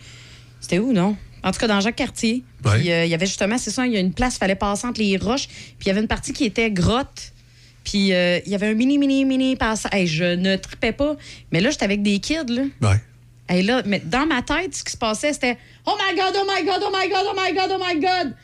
C'était 0.60 0.78
où, 0.78 0.92
non? 0.92 1.16
En 1.46 1.52
tout 1.52 1.60
cas, 1.60 1.68
dans 1.68 1.80
Jacques-Cartier. 1.80 2.42
Ouais. 2.64 2.80
Puis 2.80 2.90
euh, 2.90 3.04
il 3.04 3.10
y 3.10 3.14
avait 3.14 3.26
justement, 3.26 3.56
c'est 3.56 3.70
ça, 3.70 3.86
il 3.86 3.92
y 3.92 3.96
a 3.96 4.00
une 4.00 4.12
place, 4.12 4.34
il 4.34 4.38
fallait 4.38 4.56
passer 4.56 4.84
entre 4.84 5.00
les 5.00 5.16
roches. 5.16 5.46
Puis 5.46 5.76
il 5.82 5.86
y 5.86 5.90
avait 5.90 6.00
une 6.00 6.08
partie 6.08 6.32
qui 6.32 6.44
était 6.44 6.72
grotte. 6.72 7.32
Puis 7.84 8.12
euh, 8.12 8.40
il 8.44 8.50
y 8.50 8.56
avait 8.56 8.66
un 8.66 8.74
mini, 8.74 8.98
mini, 8.98 9.24
mini 9.24 9.54
passage. 9.54 9.92
Hey, 9.94 10.08
je 10.08 10.24
ne 10.24 10.56
tripais 10.56 10.90
pas. 10.90 11.16
Mais 11.52 11.60
là, 11.60 11.70
j'étais 11.70 11.84
avec 11.84 12.02
des 12.02 12.18
kids, 12.18 12.46
là. 12.48 12.62
Ouais. 12.82 13.62
Là, 13.62 13.82
mais 13.86 14.02
dans 14.04 14.26
ma 14.26 14.42
tête, 14.42 14.74
ce 14.74 14.82
qui 14.82 14.90
se 14.90 14.96
passait, 14.96 15.32
c'était 15.32 15.56
Oh 15.86 15.92
my 15.96 16.18
God, 16.18 16.34
oh 16.34 16.50
my 16.52 16.64
God, 16.66 16.82
oh 16.82 16.90
my 16.92 17.08
God, 17.08 17.26
oh 17.30 17.40
my 17.40 17.54
God, 17.54 17.70
oh 17.70 17.84
my 17.86 18.00
God. 18.00 18.34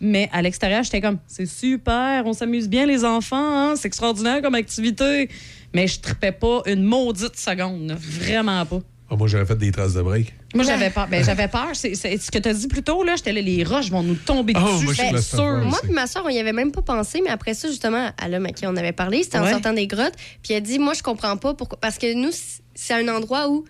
Mais 0.00 0.30
à 0.32 0.40
l'extérieur, 0.40 0.82
j'étais 0.82 1.02
comme 1.02 1.18
C'est 1.26 1.44
super, 1.44 2.24
on 2.24 2.32
s'amuse 2.32 2.66
bien, 2.66 2.86
les 2.86 3.04
enfants, 3.04 3.36
hein, 3.36 3.74
c'est 3.76 3.88
extraordinaire 3.88 4.40
comme 4.40 4.54
activité. 4.54 5.28
Mais 5.74 5.86
je 5.86 6.00
tripais 6.00 6.32
pas 6.32 6.62
une 6.64 6.82
maudite 6.82 7.36
seconde, 7.36 7.94
vraiment 8.00 8.64
pas. 8.64 8.80
Ah, 9.10 9.16
moi, 9.16 9.26
j'aurais 9.26 9.46
fait 9.46 9.56
des 9.56 9.72
traces 9.72 9.94
de 9.94 10.02
break. 10.02 10.34
Moi, 10.54 10.64
j'avais 10.64 10.90
peur. 10.90 11.08
Ben, 11.08 11.24
j'avais 11.24 11.48
peur. 11.48 11.68
C'est, 11.72 11.94
c'est- 11.94 12.18
ce 12.18 12.30
que 12.30 12.38
tu 12.38 12.46
as 12.48 12.52
dit 12.52 12.68
plus 12.68 12.82
tôt, 12.82 13.02
là, 13.02 13.16
j'étais 13.16 13.32
là, 13.32 13.40
les 13.40 13.64
roches 13.64 13.90
vont 13.90 14.02
nous 14.02 14.16
tomber 14.16 14.52
Oh, 14.54 14.60
dessus, 14.60 14.84
moi, 14.84 14.92
je 15.16 15.20
sûr. 15.22 15.58
Moi 15.64 15.78
puis 15.82 15.92
ma 15.92 16.06
soeur, 16.06 16.24
on 16.26 16.28
y 16.28 16.38
avait 16.38 16.52
même 16.52 16.72
pas 16.72 16.82
pensé, 16.82 17.22
mais 17.24 17.30
après 17.30 17.54
ça, 17.54 17.68
justement, 17.68 18.10
à 18.18 18.28
l'homme 18.28 18.44
à 18.44 18.52
qui 18.52 18.66
on 18.66 18.76
avait 18.76 18.92
parlé, 18.92 19.22
c'était 19.22 19.38
en 19.38 19.44
Ouais. 19.44 19.52
sortant 19.52 19.72
des 19.72 19.86
grottes. 19.86 20.12
Puis 20.42 20.52
elle 20.52 20.58
a 20.58 20.60
dit, 20.60 20.78
moi, 20.78 20.92
je 20.92 21.02
comprends 21.02 21.38
pas 21.38 21.54
pourquoi. 21.54 21.78
Parce 21.80 21.96
que 21.96 22.12
nous, 22.12 22.30
c'est 22.74 22.92
un 22.94 23.08
endroit 23.08 23.48
où 23.48 23.64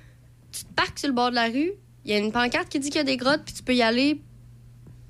tu 0.51 0.65
te 0.65 0.73
parques 0.75 0.99
sur 0.99 1.09
le 1.09 1.15
bord 1.15 1.31
de 1.31 1.37
la 1.37 1.47
rue, 1.47 1.71
il 2.05 2.11
y 2.11 2.15
a 2.15 2.19
une 2.19 2.33
pancarte 2.33 2.69
qui 2.69 2.81
dit 2.81 2.89
qu'il 2.91 2.99
y 2.99 3.03
a 3.03 3.05
des 3.05 3.17
grottes, 3.17 3.43
puis 3.45 3.55
tu 3.55 3.63
peux 3.63 3.75
y 3.77 3.83
aller, 3.83 4.21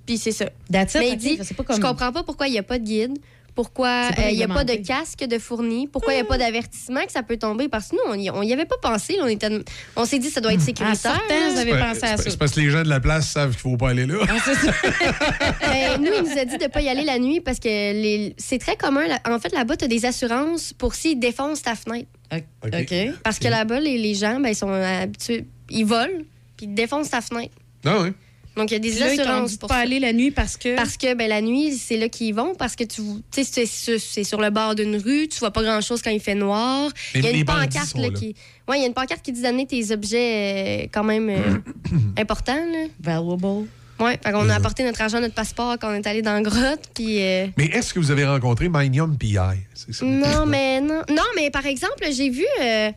puis 0.05 0.19
c'est 0.19 0.33
ça. 0.33 0.47
That's 0.71 0.95
it, 0.95 1.01
mais 1.01 1.09
il 1.13 1.17
dit, 1.17 1.37
pas 1.57 1.65
comme- 1.65 1.77
je 1.77 1.81
comprends 1.81 2.13
pas 2.13 2.23
pourquoi 2.23 2.49
il 2.49 2.53
n'y 2.53 2.59
a 2.59 2.63
pas 2.63 2.79
de 2.79 2.85
guide. 2.85 3.19
Pourquoi 3.59 4.11
euh, 4.17 4.31
il 4.31 4.37
n'y 4.37 4.45
a 4.45 4.47
pas 4.47 4.63
de 4.63 4.75
casque 4.77 5.25
de 5.27 5.37
fourni? 5.37 5.89
Pourquoi 5.89 6.13
il 6.13 6.17
n'y 6.19 6.23
a 6.23 6.25
pas 6.25 6.39
d'avertissement 6.39 7.05
que 7.05 7.11
ça 7.11 7.25
peut 7.25 7.37
tomber? 7.39 7.69
Parce 7.69 7.89
que 7.89 7.97
nous, 7.97 8.03
on 8.07 8.15
y, 8.15 8.31
on 8.31 8.43
y 8.43 8.53
avait 8.53 8.67
pas 8.67 8.77
pensé. 8.81 9.17
là. 9.17 9.23
on 9.25 9.27
était- 9.27 9.51
on 9.97 10.05
s'est 10.05 10.21
dit 10.21 10.31
ça 10.31 10.41
doit 10.41 10.53
être 10.53 10.61
En 10.61 10.65
sécuritaire. 10.65 10.97
sortant, 10.97 11.19
là. 11.29 11.51
vous 11.51 11.59
avez 11.59 11.73
Ouais, 11.73 11.81
pensé 11.81 12.05
à 12.05 12.17
c'est 12.17 12.23
ça. 12.23 12.31
c'est 12.31 12.37
parce 12.39 12.53
que 12.53 12.61
les 12.61 12.71
gens 12.71 12.85
de 12.85 12.89
la 12.89 13.01
place 13.01 13.29
savent 13.29 13.51
qu'il 13.51 13.59
faut 13.63 13.77
pas 13.77 13.91
aller 13.91 14.07
là. 14.07 14.15
Ah, 14.29 14.37
c'est 14.45 14.55
ça. 14.55 14.73
Ben, 15.61 16.01
nous, 16.01 16.13
il 16.17 16.23
nous 16.33 16.39
a 16.39 16.45
dit 16.45 16.57
de 16.57 16.63
ne 16.63 16.69
pas 16.69 16.81
y 16.83 16.89
aller 16.89 17.03
la 17.05 17.19
nuit 17.19 17.41
parce 17.41 17.59
que 17.59 17.67
les- 17.69 18.33
c'est 18.39 18.59
très 18.59 18.77
commun. 18.77 19.09
là- 19.09 19.19
En 19.29 19.41
fait, 19.41 19.53
là-bas, 19.53 19.77
tu 19.77 19.87
as 19.87 19.89
des 19.89 20.05
assurances 20.07 20.73
pour 20.73 20.95
s'ils 20.95 21.19
défoncent 21.19 21.63
ta 21.63 21.75
fenêtre. 21.75 22.07
OK. 22.33 22.95
Parce 23.25 23.41
que 23.41 23.49
là-bas, 23.49 23.81
les, 23.81 23.99
les 23.99 24.15
gens, 24.15 24.39
ben, 24.39 24.51
ils 24.51 24.55
sont 24.55 24.71
habitués. 24.71 25.47
Ils 25.71 25.85
volent, 25.85 26.23
puis 26.57 26.67
ils 26.67 26.75
défoncent 26.75 27.11
ta 27.11 27.21
fenêtre. 27.21 27.55
Ah 27.85 27.97
oui. 28.03 28.11
Donc, 28.59 28.71
il 28.71 28.75
y 28.75 28.77
a 28.77 28.81
des 28.81 28.91
Puis 28.91 28.99
là, 28.99 29.13
ils 29.15 29.17
t'ont 29.17 29.23
assurances 29.23 29.57
pour 29.57 29.69
pas 29.71 29.77
ça. 29.77 29.81
aller 29.81 29.99
la 30.01 30.13
nuit 30.13 30.31
parce 30.31 30.57
que. 30.59 30.77
Parce 30.77 30.97
que 30.99 31.15
ben, 31.15 31.29
la 31.29 31.41
nuit, 31.41 31.73
c'est 31.79 31.97
là 31.97 32.09
qu'ils 32.11 32.35
vont. 32.35 32.55
Parce 32.55 32.77
que 32.77 32.85
tu 32.85 33.01
tu 33.33 33.45
sais, 33.45 33.65
c'est 33.67 34.25
sur- 34.25 34.41
le 34.41 34.51
bord 34.51 34.75
d'une 34.75 34.97
rue, 34.97 35.29
tu 35.29 35.39
vois 35.39 35.51
pas 35.51 35.63
grand-chose 35.63 36.03
quand 36.03 36.11
il 36.11 36.21
fait 36.21 36.35
noir. 36.35 36.91
Mais 37.15 37.21
Il 37.21 37.25
y 37.25 37.29
a 37.29 37.31
une 37.31 37.45
pancarte 37.45 37.95
là, 37.97 38.03
là. 38.03 38.11
qui. 38.11 38.35
Ouais, 38.69 38.77
il 38.79 38.81
y 38.83 38.85
a 38.85 38.87
une 38.89 38.93
pancarte 38.95 39.23
qui 39.23 39.33
dit 39.33 39.41
d'amener 39.41 39.67
tes 39.67 39.91
objets 39.93 40.85
euh, 40.85 40.87
quand 40.93 41.05
même 41.05 41.31
euh, 41.31 41.39
importants. 42.19 42.55
Là. 42.55 42.87
Valuable. 43.01 43.67
Ouais, 44.01 44.17
fait 44.23 44.31
qu'on 44.31 44.49
a 44.49 44.55
apporté 44.55 44.85
notre 44.85 45.01
argent, 45.03 45.21
notre 45.21 45.35
passeport 45.35 45.77
quand 45.81 45.91
on 45.91 45.95
est 45.95 46.07
allé 46.07 46.23
dans 46.23 46.35
la 46.35 46.43
grotte. 46.43 46.83
Puis. 46.95 47.21
euh, 47.21 47.47
Mais 47.57 47.67
est-ce 47.67 47.93
que 47.93 47.99
vous 47.99 48.11
avez 48.13 48.25
rencontré 48.25 48.69
Minium 48.69 49.17
PI? 49.19 49.35
Ça. 49.91 50.05
Non, 50.05 50.47
mais 50.47 50.81
non. 50.81 51.03
Non, 51.11 51.23
mais 51.35 51.51
par 51.51 51.67
exemple, 51.67 52.05
j'ai 52.13 52.31
vu. 52.31 52.45
euh, 52.63 52.93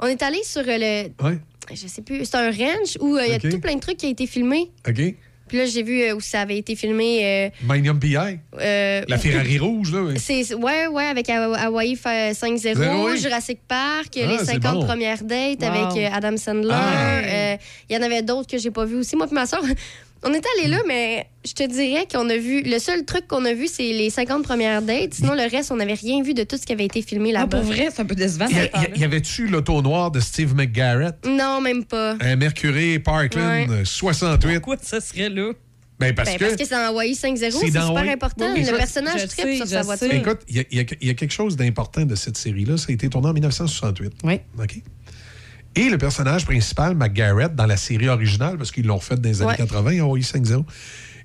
on 0.00 0.06
est 0.06 0.22
allé 0.22 0.38
sur 0.44 0.62
euh, 0.62 0.64
le. 0.78 1.08
Oui. 1.22 1.38
Je 1.74 1.86
sais 1.86 2.02
plus. 2.02 2.24
C'est 2.24 2.36
un 2.36 2.50
ranch 2.50 2.96
où 3.00 3.16
euh, 3.16 3.24
il 3.26 3.32
y 3.32 3.34
a 3.34 3.38
tout 3.38 3.60
plein 3.60 3.74
de 3.74 3.80
trucs 3.80 3.96
qui 3.98 4.06
a 4.06 4.10
été 4.10 4.26
filmé. 4.26 4.70
OK. 4.88 5.14
Puis 5.48 5.58
là, 5.58 5.64
j'ai 5.66 5.84
vu 5.84 6.02
euh, 6.02 6.16
où 6.16 6.20
ça 6.20 6.40
avait 6.40 6.58
été 6.58 6.74
filmé. 6.74 7.20
euh, 7.24 7.50
Minium 7.72 8.00
PI? 8.00 8.16
euh, 8.60 9.02
La 9.06 9.16
Ferrari 9.16 9.58
rouge, 9.60 9.92
là. 9.92 10.02
oui. 10.02 10.14
C'est 10.18 10.52
ouais 10.54 10.88
ouais 10.88 11.04
avec 11.04 11.28
Hawa- 11.28 11.56
Hawaii 11.56 11.94
fa- 11.94 12.32
5-0, 12.32 12.56
Zéro, 12.58 13.06
oui. 13.10 13.16
Jurassic 13.18 13.60
Park, 13.68 14.08
Ah, 14.16 14.26
les 14.26 14.38
c'est 14.38 14.44
50 14.54 14.74
bon. 14.80 14.86
premières 14.86 15.22
dates 15.22 15.60
Wow. 15.62 15.68
avec 15.68 15.98
euh, 16.04 16.08
Adam 16.12 16.36
Sandler. 16.36 16.70
Ah. 16.72 17.18
Euh, 17.24 17.56
Il 17.88 17.94
y 17.94 17.98
en 17.98 18.02
avait 18.02 18.22
d'autres 18.22 18.48
que 18.50 18.58
j'ai 18.58 18.72
pas 18.72 18.84
vu 18.84 18.96
aussi 18.96 19.14
moi 19.14 19.26
puis 19.26 19.36
ma 19.36 19.46
soeur. 19.46 19.62
On 20.24 20.32
est 20.32 20.42
allé 20.58 20.68
là, 20.68 20.78
mais 20.88 21.26
je 21.46 21.52
te 21.52 21.62
dirais 21.66 22.06
qu'on 22.10 22.28
a 22.30 22.36
vu. 22.36 22.62
Le 22.62 22.78
seul 22.78 23.04
truc 23.04 23.28
qu'on 23.28 23.44
a 23.44 23.52
vu, 23.52 23.68
c'est 23.68 23.92
les 23.92 24.10
50 24.10 24.42
premières 24.42 24.82
dates. 24.82 25.14
Sinon, 25.14 25.34
le 25.34 25.48
reste, 25.48 25.70
on 25.70 25.76
n'avait 25.76 25.94
rien 25.94 26.22
vu 26.22 26.34
de 26.34 26.42
tout 26.42 26.56
ce 26.56 26.66
qui 26.66 26.72
avait 26.72 26.86
été 26.86 27.02
filmé 27.02 27.30
Ah, 27.36 27.40
là-bas. 27.40 27.58
pour 27.58 27.66
vrai, 27.66 27.88
c'est 27.94 28.00
un 28.02 28.06
peu 28.06 28.14
décevant. 28.16 28.46
Y, 28.48 28.54
cette 28.54 28.74
a- 28.74 28.78
y, 28.78 28.80
affaire-là. 28.80 28.96
y 28.96 29.04
avait-tu 29.04 29.46
l'auto 29.46 29.80
noir 29.82 30.10
de 30.10 30.18
Steve 30.20 30.54
McGarrett? 30.56 31.14
Non, 31.26 31.60
même 31.60 31.84
pas. 31.84 32.16
Un 32.20 32.36
Mercury 32.36 32.98
Parkland 32.98 33.46
Ouais. 33.48 33.66
euh, 33.70 33.84
68. 33.84 34.54
Pourquoi 34.54 34.76
ça 34.82 35.00
serait 35.00 35.28
là? 35.28 35.52
Ben 35.98 36.14
parce 36.14 36.28
Ben, 36.30 36.36
que. 36.38 36.44
parce 36.44 36.56
que 36.56 36.64
c'est 36.66 36.74
en 36.74 36.88
Hawaii 36.88 37.14
5-0, 37.14 37.58
C'est 37.58 37.66
super 37.68 37.86
Hawaii. 37.86 38.10
important. 38.10 38.52
Oui, 38.52 38.60
le 38.60 38.66
je- 38.66 38.74
personnage 38.74 39.20
je 39.22 39.26
tripe 39.28 39.44
sais, 39.46 39.56
sur 39.56 39.66
sa 39.66 39.80
voiture. 39.82 40.10
sais. 40.10 40.16
Écoute, 40.18 40.40
il 40.48 40.56
y, 40.70 41.06
y 41.06 41.10
a 41.10 41.14
quelque 41.14 41.30
chose 41.32 41.56
d'important 41.56 42.02
de 42.04 42.14
cette 42.14 42.36
série-là. 42.36 42.76
Ça 42.76 42.86
a 42.90 42.92
été 42.92 43.08
tourné 43.08 43.28
en 43.28 43.32
1968. 43.32 44.12
Oui. 44.24 44.40
OK? 44.58 44.82
Et 45.76 45.90
le 45.90 45.98
personnage 45.98 46.44
principal, 46.46 46.94
McGarrett, 46.96 47.54
dans 47.54 47.66
la 47.66 47.76
série 47.76 48.08
originale, 48.08 48.56
parce 48.56 48.72
qu'ils 48.72 48.86
l'ont 48.86 48.98
fait 49.00 49.16
dans 49.20 49.28
les 49.28 49.42
années 49.42 49.50
Ouais. 49.50 49.56
80, 49.56 50.00
Hawaii 50.00 50.22
5-0, 50.22 50.64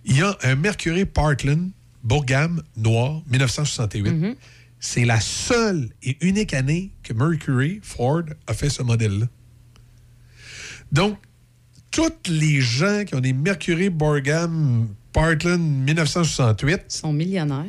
il 0.05 0.17
y 0.17 0.21
a 0.21 0.37
un 0.43 0.55
Mercury 0.55 1.05
Parkland 1.05 1.69
Bourgam 2.03 2.61
noir, 2.75 3.21
1968. 3.29 4.37
C'est 4.79 5.05
la 5.05 5.19
seule 5.21 5.89
et 6.03 6.17
unique 6.21 6.53
année 6.53 6.91
que 7.03 7.13
Mercury 7.13 7.79
Ford 7.83 8.23
a 8.47 8.53
fait 8.53 8.69
ce 8.69 8.81
modèle-là. 8.83 9.27
Donc, 10.91 11.17
tous 11.91 12.11
les 12.29 12.59
gens 12.61 13.03
qui 13.05 13.15
ont 13.15 13.19
des 13.19 13.33
Mercury 13.33 13.89
Bourgam 13.89 14.87
Parkland 15.13 15.59
1968 15.61 16.85
sont 16.89 17.13
millionnaires. 17.13 17.65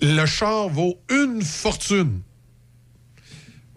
le 0.00 0.26
char 0.26 0.68
vaut 0.68 0.98
une 1.10 1.42
fortune. 1.42 2.20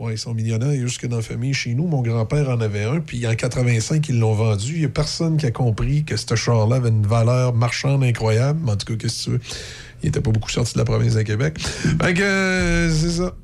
Oui, 0.02 0.14
ils 0.14 0.18
sont 0.18 0.34
millionnaires 0.34 0.74
jusque 0.82 1.06
dans 1.06 1.18
la 1.18 1.22
famille. 1.22 1.54
Chez 1.54 1.76
nous, 1.76 1.86
mon 1.86 2.02
grand-père 2.02 2.50
en 2.50 2.60
avait 2.60 2.86
un, 2.86 3.02
puis 3.02 3.28
en 3.28 3.36
85, 3.36 4.10
ils 4.10 4.18
l'ont 4.18 4.34
vendu. 4.34 4.74
Il 4.74 4.80
n'y 4.80 4.86
a 4.86 4.90
personne 4.90 5.38
qui 5.38 5.46
a 5.46 5.52
compris 5.52 6.04
que 6.04 6.18
ce 6.18 6.34
char-là 6.34 6.78
avait 6.78 6.90
une 6.90 7.06
valeur 7.06 7.54
marchande 7.54 8.04
incroyable. 8.04 8.68
En 8.68 8.76
tout 8.78 8.88
cas, 8.88 8.96
qu'est-ce 8.96 9.20
que 9.20 9.24
tu 9.26 9.30
veux? 9.30 9.40
Il 10.02 10.08
n'était 10.08 10.20
pas 10.20 10.32
beaucoup 10.32 10.50
sorti 10.50 10.74
de 10.74 10.80
la 10.80 10.86
province 10.86 11.14
de 11.14 11.22
Québec. 11.22 11.60
Fait 11.60 12.16
que, 12.16 12.24
euh, 12.24 12.92
c'est 12.92 13.12
ça. 13.12 13.36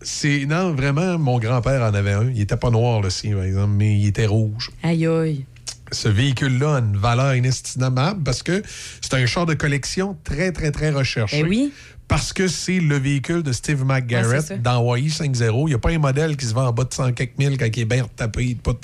C'est, 0.00 0.46
non, 0.46 0.74
vraiment, 0.74 1.16
mon 1.16 1.38
grand-père 1.38 1.80
en 1.82 1.94
avait 1.94 2.10
un. 2.10 2.28
Il 2.30 2.40
était 2.40 2.56
pas 2.56 2.70
noir, 2.70 3.00
le 3.00 3.10
sien, 3.10 3.36
par 3.36 3.44
exemple, 3.44 3.74
mais 3.76 3.96
il 3.96 4.08
était 4.08 4.26
rouge 4.26 4.72
Aïe, 4.82 5.06
aïe. 5.06 5.44
ce 5.92 6.08
véhicule-là 6.08 6.74
a 6.74 6.78
une 6.80 6.96
valeur 6.96 7.36
inestimable 7.36 8.20
parce 8.24 8.42
que 8.42 8.64
c'est 9.00 9.14
un 9.14 9.26
char 9.26 9.46
de 9.46 9.54
collection 9.54 10.16
très, 10.24 10.50
très, 10.50 10.72
très 10.72 10.90
recherché. 10.90 11.38
Eh 11.38 11.44
oui. 11.44 11.72
Parce 12.12 12.34
que 12.34 12.46
c'est 12.46 12.78
le 12.78 12.98
véhicule 12.98 13.42
de 13.42 13.52
Steve 13.52 13.86
McGarrett 13.86 14.60
dans 14.60 14.72
Hawaii 14.80 15.08
5.0. 15.08 15.62
Il 15.62 15.64
n'y 15.70 15.74
a 15.74 15.78
pas 15.78 15.88
un 15.92 15.98
modèle 15.98 16.36
qui 16.36 16.44
se 16.44 16.52
vend 16.52 16.66
en 16.66 16.72
bas 16.72 16.84
de 16.84 16.92
100 16.92 17.12
quelques 17.14 17.38
mille 17.38 17.56
quand 17.56 17.66
il 17.74 17.80
est 17.80 17.84
bien 17.86 18.02
retapé. 18.02 18.54
Pas 18.62 18.72
de- 18.74 18.78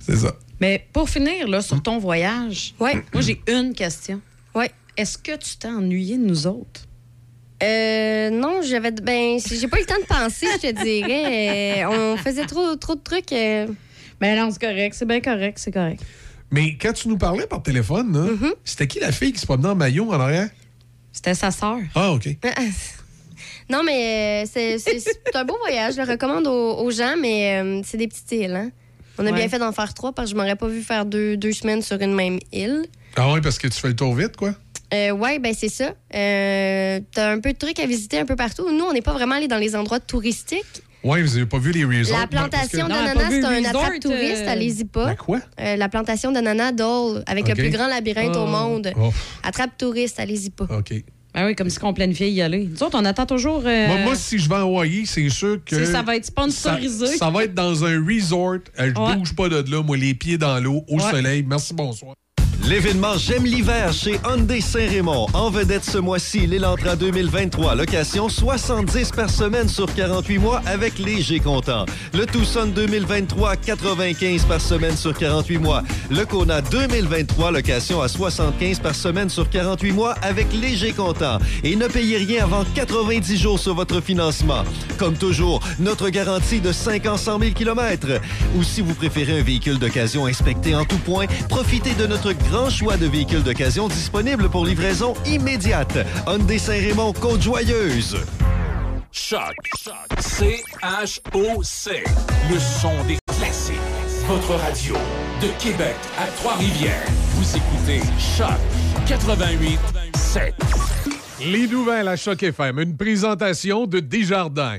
C'est 0.00 0.16
ça. 0.16 0.34
Mais 0.60 0.84
pour 0.92 1.08
finir, 1.08 1.46
là, 1.46 1.62
sur 1.62 1.80
ton 1.80 1.98
voyage, 1.98 2.74
Ouais. 2.80 2.94
moi, 3.12 3.22
j'ai 3.22 3.40
une 3.46 3.72
question. 3.72 4.20
Ouais. 4.52 4.72
Est-ce 4.96 5.16
que 5.16 5.36
tu 5.36 5.56
t'es 5.58 5.68
ennuyé 5.68 6.18
de 6.18 6.24
nous 6.24 6.48
autres? 6.48 6.86
Euh, 7.62 8.30
non, 8.30 8.62
j'avais. 8.62 8.90
Ben, 8.90 9.38
j'ai 9.38 9.68
pas 9.68 9.78
eu 9.78 9.82
le 9.82 9.86
temps 9.86 9.94
de 10.00 10.06
penser, 10.06 10.46
je 10.60 10.68
te 10.70 10.82
dirais. 10.82 11.84
Euh, 11.84 12.14
on 12.14 12.16
faisait 12.16 12.46
trop, 12.46 12.74
trop 12.74 12.96
de 12.96 13.00
trucs. 13.00 13.32
euh. 13.32 13.68
Ben 14.20 14.36
non, 14.36 14.50
c'est 14.50 14.60
correct. 14.60 14.96
C'est 14.98 15.06
bien 15.06 15.20
correct, 15.20 15.58
c'est 15.60 15.70
correct. 15.72 16.02
Mais 16.50 16.76
quand 16.78 16.92
tu 16.94 17.08
nous 17.08 17.16
parlais 17.16 17.46
par 17.46 17.62
téléphone, 17.62 18.12
là, 18.12 18.32
Mm-hmm. 18.32 18.52
c'était 18.64 18.88
qui 18.88 18.98
la 18.98 19.12
fille 19.12 19.32
qui 19.32 19.38
se 19.40 19.46
promenait 19.46 19.68
en 19.68 19.76
maillot 19.76 20.10
en 20.12 20.18
arrière? 20.20 20.50
C'était 21.14 21.34
sa 21.34 21.50
sœur. 21.50 21.78
Ah, 21.94 22.12
OK. 22.12 22.28
Non, 23.70 23.82
mais 23.82 24.44
euh, 24.44 24.48
c'est 24.52 24.78
c'est- 24.78 24.98
c'est 25.00 25.34
un 25.36 25.44
beau 25.44 25.56
voyage. 25.58 25.94
Je 25.94 26.02
le 26.02 26.06
recommande 26.10 26.46
aux, 26.46 26.74
aux 26.84 26.90
gens, 26.90 27.14
mais 27.18 27.62
euh, 27.62 27.80
c'est 27.82 27.96
des 27.96 28.08
petites 28.08 28.30
îles. 28.32 28.54
Hein? 28.54 28.70
On 29.16 29.24
a 29.26 29.30
Ouais. 29.30 29.36
bien 29.38 29.48
fait 29.48 29.58
d'en 29.58 29.72
faire 29.72 29.94
trois 29.94 30.12
parce 30.12 30.28
que 30.28 30.32
je 30.32 30.36
m'aurais 30.36 30.56
pas 30.56 30.68
vu 30.68 30.82
faire 30.82 31.06
deux, 31.06 31.38
deux 31.38 31.52
semaines 31.52 31.80
sur 31.80 31.98
une 31.98 32.14
même 32.14 32.38
île. 32.52 32.84
Ah 33.16 33.32
oui, 33.32 33.40
parce 33.40 33.58
que 33.58 33.66
tu 33.68 33.80
fais 33.80 33.88
le 33.88 33.96
tour 33.96 34.14
vite, 34.14 34.36
quoi? 34.36 34.54
Euh, 34.92 35.12
ouais, 35.12 35.38
ben 35.38 35.54
c'est 35.54 35.70
ça. 35.70 35.94
Euh, 36.14 37.00
T'as 37.12 37.30
un 37.32 37.40
peu 37.40 37.52
de 37.54 37.58
trucs 37.58 37.78
à 37.80 37.86
visiter 37.86 38.18
un 38.18 38.26
peu 38.26 38.36
partout. 38.36 38.70
Nous, 38.70 38.84
on 38.84 38.92
n'est 38.92 39.00
pas 39.02 39.12
vraiment 39.14 39.36
allé 39.36 39.48
dans 39.48 39.56
les 39.58 39.74
endroits 39.74 40.00
touristiques. 40.00 40.82
Oui, 41.04 41.22
vous 41.22 41.34
n'avez 41.34 41.46
pas 41.46 41.58
vu 41.58 41.72
les 41.72 41.84
resorts? 41.84 42.18
La 42.18 42.26
ben, 42.26 42.48
plantation 42.48 42.88
d'ananas, 42.88 43.28
c'est 43.30 43.44
un 43.44 43.64
attrape 43.64 44.00
touriste, 44.00 44.42
euh, 44.46 44.50
allez-y 44.52 44.84
pas. 44.84 45.06
La 45.08 45.14
quoi? 45.16 45.40
Euh, 45.60 45.76
la 45.76 45.88
plantation 45.90 46.32
d'ananas 46.32 46.72
Dole, 46.72 47.22
avec 47.26 47.46
le 47.48 47.54
plus 47.54 47.70
grand 47.70 47.86
labyrinthe 47.88 48.36
au 48.36 48.44
Oh. 48.44 48.46
monde. 48.46 48.90
Oh, 48.98 49.12
Attrape 49.42 49.76
touriste, 49.76 50.18
allez-y 50.18 50.50
pas. 50.50 50.64
OK. 50.64 50.94
Ben 51.34 51.46
oui, 51.46 51.56
comme 51.56 51.68
si 51.68 51.78
on 51.82 51.92
planifiait 51.92 52.30
y 52.30 52.40
aller. 52.40 52.68
Nous 52.70 52.82
autres, 52.84 52.96
on 52.98 53.04
attend 53.04 53.26
toujours. 53.26 53.62
euh, 53.66 53.86
Moi, 53.88 53.96
moi, 54.04 54.14
si 54.14 54.38
je 54.38 54.48
vais 54.48 54.54
en 54.54 54.60
Hawaï, 54.60 55.04
c'est 55.04 55.28
sûr 55.30 55.58
que. 55.64 55.84
ça 55.84 56.00
va 56.02 56.14
être 56.16 56.26
sponsorisé. 56.26 57.06
Ça, 57.08 57.16
ça 57.26 57.30
va 57.30 57.42
être 57.44 57.54
dans 57.54 57.84
un 57.84 58.02
resort. 58.06 58.58
Je 58.78 58.84
Ouais. 58.84 59.16
bouge 59.16 59.34
pas 59.34 59.48
de 59.48 59.68
là, 59.70 59.82
moi, 59.82 59.96
les 59.96 60.14
pieds 60.14 60.38
dans 60.38 60.58
l'eau, 60.60 60.84
au 60.88 60.96
Ouais. 60.96 61.10
soleil. 61.10 61.44
Merci, 61.46 61.74
bonsoir. 61.74 62.14
L'événement 62.62 63.16
J'aime 63.18 63.44
l'hiver 63.44 63.92
chez 63.92 64.18
Hyundai 64.24 64.60
Saint-Raymond. 64.60 65.26
En 65.34 65.50
vedette 65.50 65.84
ce 65.84 65.98
mois-ci, 65.98 66.46
l'Elantra 66.46 66.96
2023. 66.96 67.74
Location 67.74 68.28
70 68.28 69.10
par 69.12 69.28
semaine 69.28 69.68
sur 69.68 69.92
48 69.94 70.38
mois 70.38 70.62
avec 70.66 70.98
léger 70.98 71.40
comptant. 71.40 71.84
Le 72.12 72.24
Tucson 72.26 72.66
2023, 72.74 73.56
95 73.56 74.44
par 74.44 74.60
semaine 74.60 74.96
sur 74.96 75.16
48 75.16 75.58
mois. 75.58 75.82
Le 76.10 76.24
Kona 76.24 76.60
2023, 76.62 77.50
location 77.50 78.00
à 78.00 78.08
75 78.08 78.80
par 78.80 78.94
semaine 78.94 79.28
sur 79.28 79.48
48 79.50 79.92
mois 79.92 80.14
avec 80.22 80.52
léger 80.52 80.92
comptant. 80.92 81.38
Et 81.62 81.76
ne 81.76 81.86
payez 81.86 82.18
rien 82.18 82.44
avant 82.44 82.64
90 82.74 83.36
jours 83.36 83.58
sur 83.58 83.74
votre 83.74 84.00
financement. 84.00 84.64
Comme 84.98 85.16
toujours, 85.16 85.60
notre 85.78 86.08
garantie 86.08 86.60
de 86.60 86.72
5 86.72 87.06
ans 87.06 87.16
100 87.16 87.40
000 87.40 87.52
km. 87.52 88.20
Ou 88.56 88.62
si 88.62 88.80
vous 88.80 88.94
préférez 88.94 89.40
un 89.40 89.42
véhicule 89.42 89.78
d'occasion 89.78 90.26
inspecté 90.26 90.74
en 90.74 90.84
tout 90.84 90.98
point, 90.98 91.26
profitez 91.48 91.94
de 91.94 92.06
notre 92.06 92.32
grand 92.50 92.70
choix 92.70 92.96
de 92.96 93.06
véhicules 93.06 93.42
d'occasion 93.42 93.88
disponibles 93.88 94.48
pour 94.48 94.64
livraison 94.64 95.14
immédiate. 95.26 95.98
Hyundai 96.26 96.58
Saint-Raymond, 96.58 97.12
Côte-Joyeuse. 97.14 98.16
Choc. 99.12 99.54
C-H-O-C. 100.18 102.04
Le 102.50 102.58
son 102.58 102.92
des 103.06 103.18
classiques. 103.38 103.76
Votre 104.26 104.54
radio 104.54 104.94
de 105.42 105.48
Québec 105.62 105.94
à 106.18 106.26
Trois-Rivières. 106.38 107.06
Vous 107.34 107.56
écoutez 107.56 108.00
Choc 108.18 108.58
88 109.06 109.78
7. 110.16 110.54
Les 111.46 111.66
nouvelles 111.66 112.08
à 112.08 112.16
Choc 112.16 112.42
FM, 112.42 112.78
une 112.80 112.96
présentation 112.96 113.86
de 113.86 114.00
Desjardins. 114.00 114.78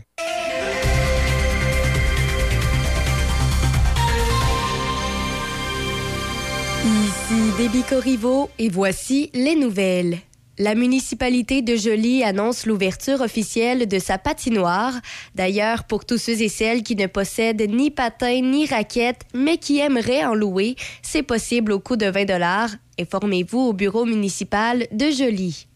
Déby 7.58 7.84
Corriveau 7.84 8.50
et 8.60 8.68
voici 8.68 9.30
les 9.34 9.56
nouvelles. 9.56 10.18
La 10.58 10.76
municipalité 10.76 11.62
de 11.62 11.78
Joly 11.78 12.22
annonce 12.22 12.66
l'ouverture 12.66 13.22
officielle 13.22 13.88
de 13.88 13.98
sa 13.98 14.18
patinoire. 14.18 14.94
D'ailleurs, 15.36 15.86
pour 15.86 16.04
tous 16.04 16.18
ceux 16.18 16.42
et 16.42 16.50
celles 16.50 16.84
qui 16.84 16.98
ne 16.98 17.08
possèdent 17.08 17.70
ni 17.70 17.92
patins 17.92 18.42
ni 18.42 18.66
raquettes, 18.66 19.22
mais 19.34 19.58
qui 19.58 19.80
aimeraient 19.80 20.26
en 20.26 20.36
louer, 20.36 20.76
c'est 21.02 21.24
possible 21.24 21.72
au 21.72 21.80
coût 21.80 21.96
de 21.96 22.08
20 22.08 22.26
dollars. 22.26 22.72
Informez-vous 23.00 23.60
au 23.60 23.74
bureau 23.74 24.04
municipal 24.04 24.86
de 24.92 25.10
Joly. 25.10 25.68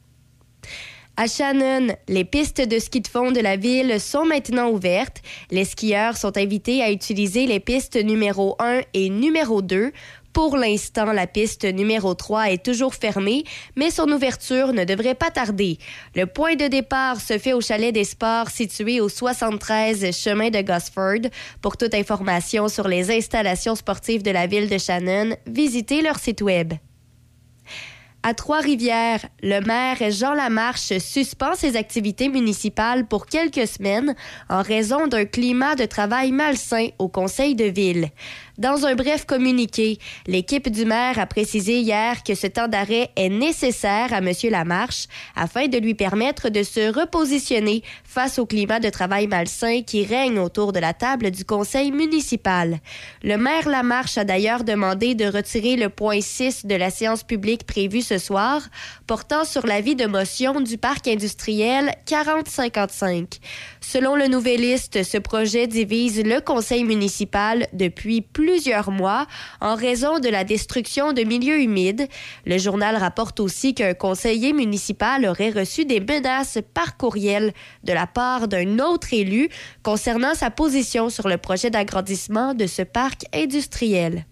À 1.21 1.27
Shannon, 1.27 1.87
les 2.07 2.23
pistes 2.23 2.65
de 2.65 2.79
ski 2.79 3.01
de 3.01 3.07
fond 3.09 3.33
de 3.33 3.41
la 3.41 3.57
ville 3.57 3.99
sont 3.99 4.23
maintenant 4.23 4.69
ouvertes. 4.69 5.21
Les 5.51 5.65
skieurs 5.65 6.15
sont 6.15 6.37
invités 6.37 6.81
à 6.81 6.91
utiliser 6.91 7.45
les 7.45 7.59
pistes 7.59 7.97
numéro 7.97 8.55
1 8.59 8.83
et 8.93 9.09
numéro 9.09 9.61
2. 9.61 9.91
Pour 10.33 10.57
l'instant, 10.57 11.11
la 11.11 11.27
piste 11.27 11.65
numéro 11.65 12.13
3 12.13 12.51
est 12.51 12.63
toujours 12.63 12.93
fermée, 12.93 13.43
mais 13.75 13.89
son 13.89 14.07
ouverture 14.11 14.73
ne 14.73 14.83
devrait 14.83 15.15
pas 15.15 15.31
tarder. 15.31 15.79
Le 16.15 16.25
point 16.25 16.55
de 16.55 16.67
départ 16.67 17.19
se 17.19 17.37
fait 17.37 17.53
au 17.53 17.61
chalet 17.61 17.93
des 17.93 18.03
sports 18.03 18.49
situé 18.49 19.01
au 19.01 19.09
73 19.09 20.15
chemin 20.15 20.49
de 20.49 20.61
Gosford. 20.61 21.29
Pour 21.61 21.77
toute 21.77 21.93
information 21.93 22.67
sur 22.67 22.87
les 22.87 23.11
installations 23.11 23.75
sportives 23.75 24.23
de 24.23 24.31
la 24.31 24.45
ville 24.45 24.69
de 24.69 24.77
Shannon, 24.77 25.35
visitez 25.47 26.01
leur 26.01 26.19
site 26.19 26.41
web. 26.41 26.73
À 28.21 28.33
Trois-Rivières, 28.33 29.25
le 29.41 29.61
maire 29.61 30.11
Jean 30.11 30.33
Lamarche 30.33 30.97
suspend 30.97 31.55
ses 31.55 31.77
activités 31.77 32.27
municipales 32.27 33.07
pour 33.07 33.27
quelques 33.27 33.65
semaines 33.65 34.13
en 34.49 34.61
raison 34.61 35.07
d'un 35.07 35.23
climat 35.23 35.75
de 35.75 35.85
travail 35.85 36.33
malsain 36.33 36.89
au 36.99 37.07
conseil 37.07 37.55
de 37.55 37.63
ville. 37.63 38.09
Dans 38.59 38.85
un 38.85 38.93
bref 38.93 39.25
communiqué, 39.25 39.99
l'équipe 40.27 40.69
du 40.69 40.83
maire 40.83 41.17
a 41.17 41.25
précisé 41.25 41.79
hier 41.79 42.23
que 42.23 42.35
ce 42.35 42.45
temps 42.45 42.67
d'arrêt 42.67 43.09
est 43.15 43.29
nécessaire 43.29 44.11
à 44.11 44.17
M. 44.17 44.33
Lamarche 44.51 45.05
afin 45.33 45.69
de 45.69 45.77
lui 45.77 45.93
permettre 45.93 46.49
de 46.49 46.63
se 46.63 46.93
repositionner 46.93 47.83
face 48.03 48.37
au 48.37 48.45
climat 48.45 48.81
de 48.81 48.89
travail 48.89 49.27
malsain 49.27 49.81
qui 49.83 50.03
règne 50.03 50.39
autour 50.39 50.73
de 50.73 50.79
la 50.79 50.93
table 50.93 51.31
du 51.31 51.45
conseil 51.45 51.93
municipal. 51.93 52.79
Le 53.23 53.37
maire 53.37 53.69
Lamarche 53.69 54.17
a 54.17 54.25
d'ailleurs 54.25 54.65
demandé 54.65 55.15
de 55.15 55.27
retirer 55.27 55.77
le 55.77 55.87
point 55.87 56.19
6 56.19 56.65
de 56.65 56.75
la 56.75 56.89
séance 56.89 57.23
publique 57.23 57.65
prévue 57.65 58.01
ce 58.01 58.17
soir, 58.17 58.61
portant 59.07 59.45
sur 59.45 59.65
l'avis 59.67 59.95
de 59.95 60.05
motion 60.05 60.59
du 60.59 60.77
parc 60.77 61.07
industriel 61.07 61.93
4055. 62.07 63.37
Selon 63.79 64.17
le 64.17 64.27
Nouvelliste, 64.27 65.03
ce 65.03 65.17
projet 65.17 65.65
divise 65.65 66.21
le 66.21 66.41
conseil 66.41 66.83
municipal 66.83 67.65
depuis 67.71 68.19
plus 68.19 68.48
plusieurs 68.49 68.89
mois 68.89 69.27
en 69.61 69.75
raison 69.75 70.17
de 70.17 70.27
la 70.27 70.43
destruction 70.43 71.13
de 71.13 71.21
milieux 71.21 71.61
humides. 71.61 72.07
Le 72.47 72.57
journal 72.57 72.95
rapporte 72.95 73.39
aussi 73.39 73.75
qu'un 73.75 73.93
conseiller 73.93 74.53
municipal 74.53 75.23
aurait 75.27 75.51
reçu 75.51 75.85
des 75.85 75.99
menaces 75.99 76.57
par 76.73 76.97
courriel 76.97 77.53
de 77.83 77.93
la 77.93 78.07
part 78.07 78.47
d'un 78.47 78.79
autre 78.79 79.13
élu 79.13 79.49
concernant 79.83 80.33
sa 80.33 80.49
position 80.49 81.11
sur 81.11 81.27
le 81.27 81.37
projet 81.37 81.69
d'agrandissement 81.69 82.55
de 82.55 82.65
ce 82.65 82.81
parc 82.81 83.25
industriel. 83.35 84.25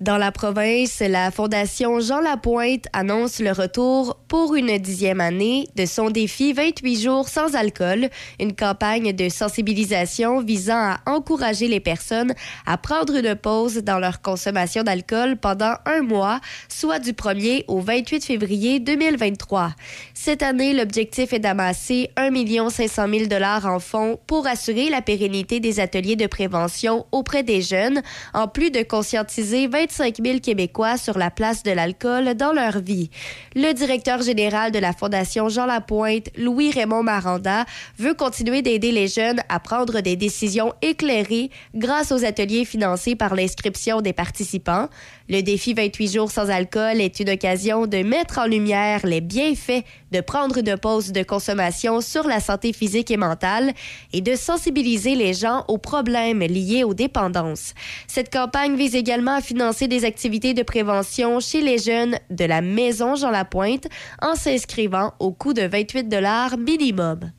Dans 0.00 0.16
la 0.16 0.32
province, 0.32 1.00
la 1.00 1.30
Fondation 1.30 2.00
Jean 2.00 2.20
Lapointe 2.20 2.86
annonce 2.94 3.38
le 3.38 3.52
retour 3.52 4.16
pour 4.30 4.54
une 4.54 4.78
dixième 4.78 5.20
année 5.20 5.66
de 5.74 5.84
son 5.86 6.08
défi 6.08 6.52
28 6.52 7.00
jours 7.02 7.28
sans 7.28 7.56
alcool, 7.56 8.08
une 8.38 8.54
campagne 8.54 9.12
de 9.12 9.28
sensibilisation 9.28 10.40
visant 10.40 10.78
à 10.78 11.00
encourager 11.06 11.66
les 11.66 11.80
personnes 11.80 12.32
à 12.64 12.78
prendre 12.78 13.16
une 13.16 13.34
pause 13.34 13.78
dans 13.78 13.98
leur 13.98 14.22
consommation 14.22 14.84
d'alcool 14.84 15.36
pendant 15.36 15.74
un 15.84 16.02
mois, 16.02 16.38
soit 16.68 17.00
du 17.00 17.12
1er 17.12 17.64
au 17.66 17.80
28 17.80 18.24
février 18.24 18.78
2023. 18.78 19.72
Cette 20.14 20.44
année, 20.44 20.74
l'objectif 20.74 21.32
est 21.32 21.40
d'amasser 21.40 22.10
1 22.16 22.30
500 22.70 23.06
000 23.12 23.26
dollars 23.26 23.66
en 23.66 23.80
fonds 23.80 24.20
pour 24.28 24.46
assurer 24.46 24.90
la 24.90 25.02
pérennité 25.02 25.58
des 25.58 25.80
ateliers 25.80 26.14
de 26.14 26.28
prévention 26.28 27.04
auprès 27.10 27.42
des 27.42 27.62
jeunes, 27.62 28.00
en 28.32 28.46
plus 28.46 28.70
de 28.70 28.84
conscientiser 28.84 29.66
25 29.66 30.18
000 30.24 30.38
Québécois 30.38 30.98
sur 30.98 31.18
la 31.18 31.32
place 31.32 31.64
de 31.64 31.72
l'alcool 31.72 32.34
dans 32.34 32.52
leur 32.52 32.78
vie. 32.78 33.10
Le 33.56 33.72
directeur 33.72 34.19
général 34.22 34.72
de 34.72 34.78
la 34.78 34.92
Fondation 34.92 35.48
Jean 35.48 35.66
Lapointe, 35.66 36.28
Louis-Raymond 36.36 37.02
Maranda, 37.02 37.64
veut 37.98 38.14
continuer 38.14 38.62
d'aider 38.62 38.92
les 38.92 39.08
jeunes 39.08 39.40
à 39.48 39.60
prendre 39.60 40.00
des 40.00 40.16
décisions 40.16 40.72
éclairées 40.82 41.50
grâce 41.74 42.12
aux 42.12 42.24
ateliers 42.24 42.64
financés 42.64 43.16
par 43.16 43.34
l'inscription 43.34 44.00
des 44.00 44.12
participants. 44.12 44.88
Le 45.30 45.42
défi 45.42 45.74
28 45.74 46.12
jours 46.12 46.30
sans 46.32 46.50
alcool 46.50 47.00
est 47.00 47.20
une 47.20 47.30
occasion 47.30 47.86
de 47.86 47.98
mettre 47.98 48.38
en 48.38 48.46
lumière 48.46 49.06
les 49.06 49.20
bienfaits 49.20 49.84
de 50.10 50.20
prendre 50.20 50.58
une 50.58 50.76
pause 50.76 51.12
de 51.12 51.22
consommation 51.22 52.00
sur 52.00 52.26
la 52.26 52.40
santé 52.40 52.72
physique 52.72 53.12
et 53.12 53.16
mentale 53.16 53.72
et 54.12 54.22
de 54.22 54.34
sensibiliser 54.34 55.14
les 55.14 55.32
gens 55.32 55.64
aux 55.68 55.78
problèmes 55.78 56.40
liés 56.40 56.82
aux 56.82 56.94
dépendances. 56.94 57.74
Cette 58.08 58.32
campagne 58.32 58.74
vise 58.74 58.96
également 58.96 59.36
à 59.36 59.40
financer 59.40 59.86
des 59.86 60.04
activités 60.04 60.52
de 60.52 60.64
prévention 60.64 61.38
chez 61.38 61.60
les 61.60 61.78
jeunes 61.78 62.18
de 62.30 62.44
la 62.44 62.60
Maison 62.60 63.14
Jean 63.14 63.30
Lapointe 63.30 63.86
en 64.20 64.34
s'inscrivant 64.34 65.12
au 65.20 65.30
coût 65.30 65.52
de 65.52 65.62
28 65.62 66.08
dollars 66.08 66.58
minimum. 66.58 67.30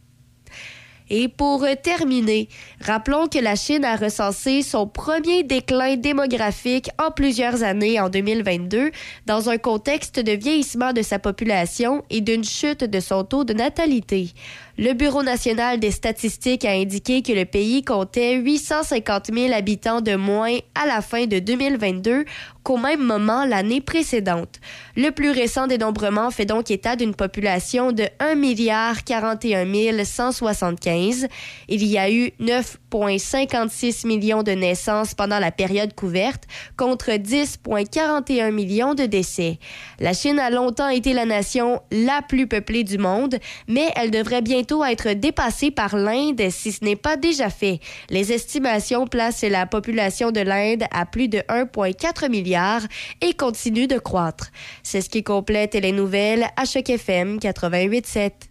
Et 1.14 1.28
pour 1.28 1.66
terminer, 1.84 2.48
rappelons 2.80 3.28
que 3.28 3.38
la 3.38 3.58
Chine 3.58 3.84
a 3.84 3.98
recensé 3.98 4.62
son 4.62 4.88
premier 4.88 5.44
déclin 5.44 5.98
démographique 5.98 6.90
en 6.98 7.12
plusieurs 7.12 7.64
années 7.64 8.00
en 8.00 8.08
2022 8.08 8.92
dans 9.26 9.50
un 9.50 9.58
contexte 9.58 10.22
de 10.22 10.32
vieillissement 10.32 10.94
de 10.94 11.02
sa 11.02 11.20
population 11.20 12.06
et 12.10 12.22
d'une 12.22 12.46
chute 12.46 12.86
de 12.86 13.00
son 13.02 13.26
taux 13.26 13.44
de 13.44 13.54
natalité. 13.54 14.32
Le 14.78 14.94
Bureau 14.94 15.22
national 15.22 15.80
des 15.80 15.92
statistiques 15.92 16.64
a 16.64 16.72
indiqué 16.72 17.22
que 17.22 17.34
le 17.34 17.46
pays 17.46 17.84
comptait 17.84 18.36
850 18.36 19.32
000 19.34 19.54
habitants 19.54 20.02
de 20.02 20.16
moins 20.16 20.58
à 20.76 20.86
la 20.88 21.02
fin 21.02 21.26
de 21.26 21.40
2022 21.40 22.26
qu'au 22.64 22.78
même 22.78 23.04
moment 23.04 23.46
l'année 23.46 23.82
précédente. 23.82 24.60
Le 24.96 25.10
plus 25.10 25.32
récent 25.32 25.68
dénombrement 25.68 26.32
fait 26.32 26.46
donc 26.46 26.72
état 26.72 26.96
d'une 26.96 27.16
population 27.16 27.92
de 27.92 28.06
1 28.20 28.36
milliard 28.36 29.04
41 29.04 29.66
175. 30.04 31.28
Il 31.68 31.86
y 31.86 31.98
a 31.98 32.12
eu 32.12 32.32
9,56 32.40 34.08
millions 34.08 34.44
de 34.44 34.52
naissances 34.52 35.14
pendant 35.14 35.40
la 35.40 35.52
période 35.52 35.94
couverte 35.94 36.44
contre 36.78 37.12
10,41 37.12 38.52
millions 38.52 38.94
de 38.94 39.06
décès. 39.06 39.60
La 40.00 40.14
Chine 40.14 40.40
a 40.40 40.50
longtemps 40.50 40.90
été 40.90 41.14
la 41.14 41.26
nation 41.26 41.82
la 41.92 42.22
plus 42.22 42.48
peuplée 42.48 42.84
du 42.84 42.98
monde, 42.98 43.38
mais 43.68 43.90
elle 43.96 44.12
devrait 44.12 44.42
bientôt 44.62 44.86
être 44.86 45.14
dépassée 45.14 45.72
par 45.72 45.96
l'Inde 45.96 46.52
si 46.52 46.72
ce 46.72 46.86
n'est 46.86 46.96
pas 46.96 47.18
déjà 47.18 47.50
fait. 47.50 47.80
Les 48.12 48.32
estimations 48.32 49.08
placent 49.08 49.42
la 49.42 49.66
population 49.66 50.32
de 50.32 50.40
l'Inde 50.40 50.84
à 50.92 51.08
plus 51.08 51.28
de 51.28 51.40
1,4 51.40 52.30
milliard 52.30 52.82
et 53.22 53.34
continue 53.34 53.88
de 53.88 53.98
croître. 53.98 54.52
C'est 54.84 55.02
ce 55.02 55.10
qui 55.10 55.24
complète 55.24 55.74
les 55.74 55.92
nouvelles 55.92 56.46
à 56.58 56.66
Choc 56.66 56.92
FM 56.92 57.40
88.7. 57.40 58.51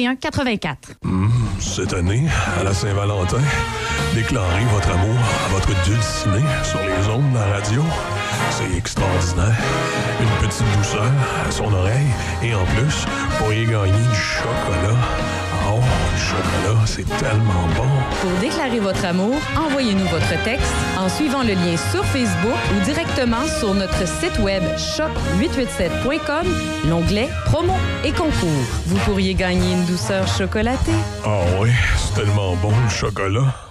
84. 0.09 0.93
Mmh, 1.03 1.27
cette 1.59 1.93
année, 1.93 2.23
à 2.59 2.63
la 2.63 2.73
Saint-Valentin, 2.73 3.41
déclarez 4.15 4.65
votre 4.73 4.89
amour 4.91 5.17
à 5.45 5.49
votre 5.49 5.83
dulcinée 5.83 6.45
sur 6.63 6.79
les 6.79 7.07
ondes 7.07 7.31
de 7.31 7.37
la 7.37 7.45
radio. 7.45 7.83
C'est 8.49 8.77
extraordinaire. 8.77 9.57
Une 10.19 10.47
petite 10.47 10.65
douceur 10.77 11.11
à 11.47 11.51
son 11.51 11.71
oreille 11.73 12.11
et 12.43 12.53
en 12.55 12.65
plus, 12.65 13.05
pourriez 13.37 13.65
gagner 13.65 13.91
du 13.91 14.15
chocolat. 14.15 14.97
Oh, 15.67 15.79
du 15.79 16.21
chocolat, 16.21 16.85
c'est 16.85 17.07
tellement 17.17 17.67
bon. 17.75 17.87
Pour 18.21 18.31
déclarer 18.39 18.79
votre 18.79 19.05
amour, 19.05 19.35
envoyez-nous 19.57 20.05
votre 20.05 20.43
texte 20.43 20.73
en 20.97 21.09
suivant 21.09 21.43
le 21.43 21.53
lien 21.53 21.77
sur 21.91 22.03
Facebook 22.05 22.57
ou 22.75 22.85
directement 22.85 23.45
sur 23.59 23.73
notre 23.73 24.07
site 24.07 24.37
web 24.39 24.63
shop887.com, 24.77 26.47
l'onglet 26.89 27.29
promo 27.45 27.73
et 28.03 28.11
concours. 28.11 28.65
Vous 28.87 28.97
pourriez 28.99 29.33
gagner 29.33 29.73
une 29.73 29.85
douceur 29.85 30.27
chocolatée. 30.27 30.91
Ah 31.25 31.41
oui, 31.59 31.69
c'est 31.97 32.21
tellement 32.21 32.55
bon 32.55 32.71
le 32.83 32.89
chocolat. 32.89 33.70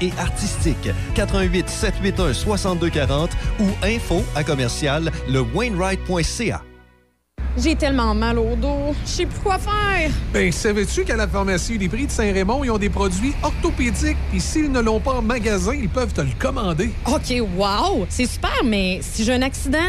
et 0.00 0.12
artistique. 0.18 0.90
88 1.14 1.68
781 1.68 2.32
6240 2.32 3.30
ou 3.60 3.64
info 3.84 4.22
à 4.34 4.44
commercial 4.44 5.10
le 5.28 5.40
Wainwright.ca. 5.40 6.62
J'ai 7.60 7.74
tellement 7.74 8.14
mal 8.14 8.38
au 8.38 8.54
dos, 8.54 8.94
je 9.04 9.10
sais 9.10 9.26
plus 9.26 9.40
quoi 9.40 9.58
faire. 9.58 10.10
Ben, 10.32 10.52
savais-tu 10.52 11.04
qu'à 11.04 11.16
la 11.16 11.26
pharmacie 11.26 11.76
des 11.76 11.88
prix 11.88 12.06
de 12.06 12.10
Saint-Raymond, 12.12 12.62
ils 12.62 12.70
ont 12.70 12.78
des 12.78 12.88
produits 12.88 13.32
orthopédiques, 13.42 14.16
puis 14.30 14.40
s'ils 14.40 14.70
ne 14.70 14.80
l'ont 14.80 15.00
pas 15.00 15.14
en 15.14 15.22
magasin, 15.22 15.74
ils 15.74 15.88
peuvent 15.88 16.12
te 16.12 16.20
le 16.20 16.28
commander. 16.38 16.90
OK, 17.06 17.42
wow! 17.56 18.06
C'est 18.10 18.26
super, 18.26 18.62
mais 18.64 19.00
si 19.02 19.24
j'ai 19.24 19.32
un 19.32 19.42
accident, 19.42 19.88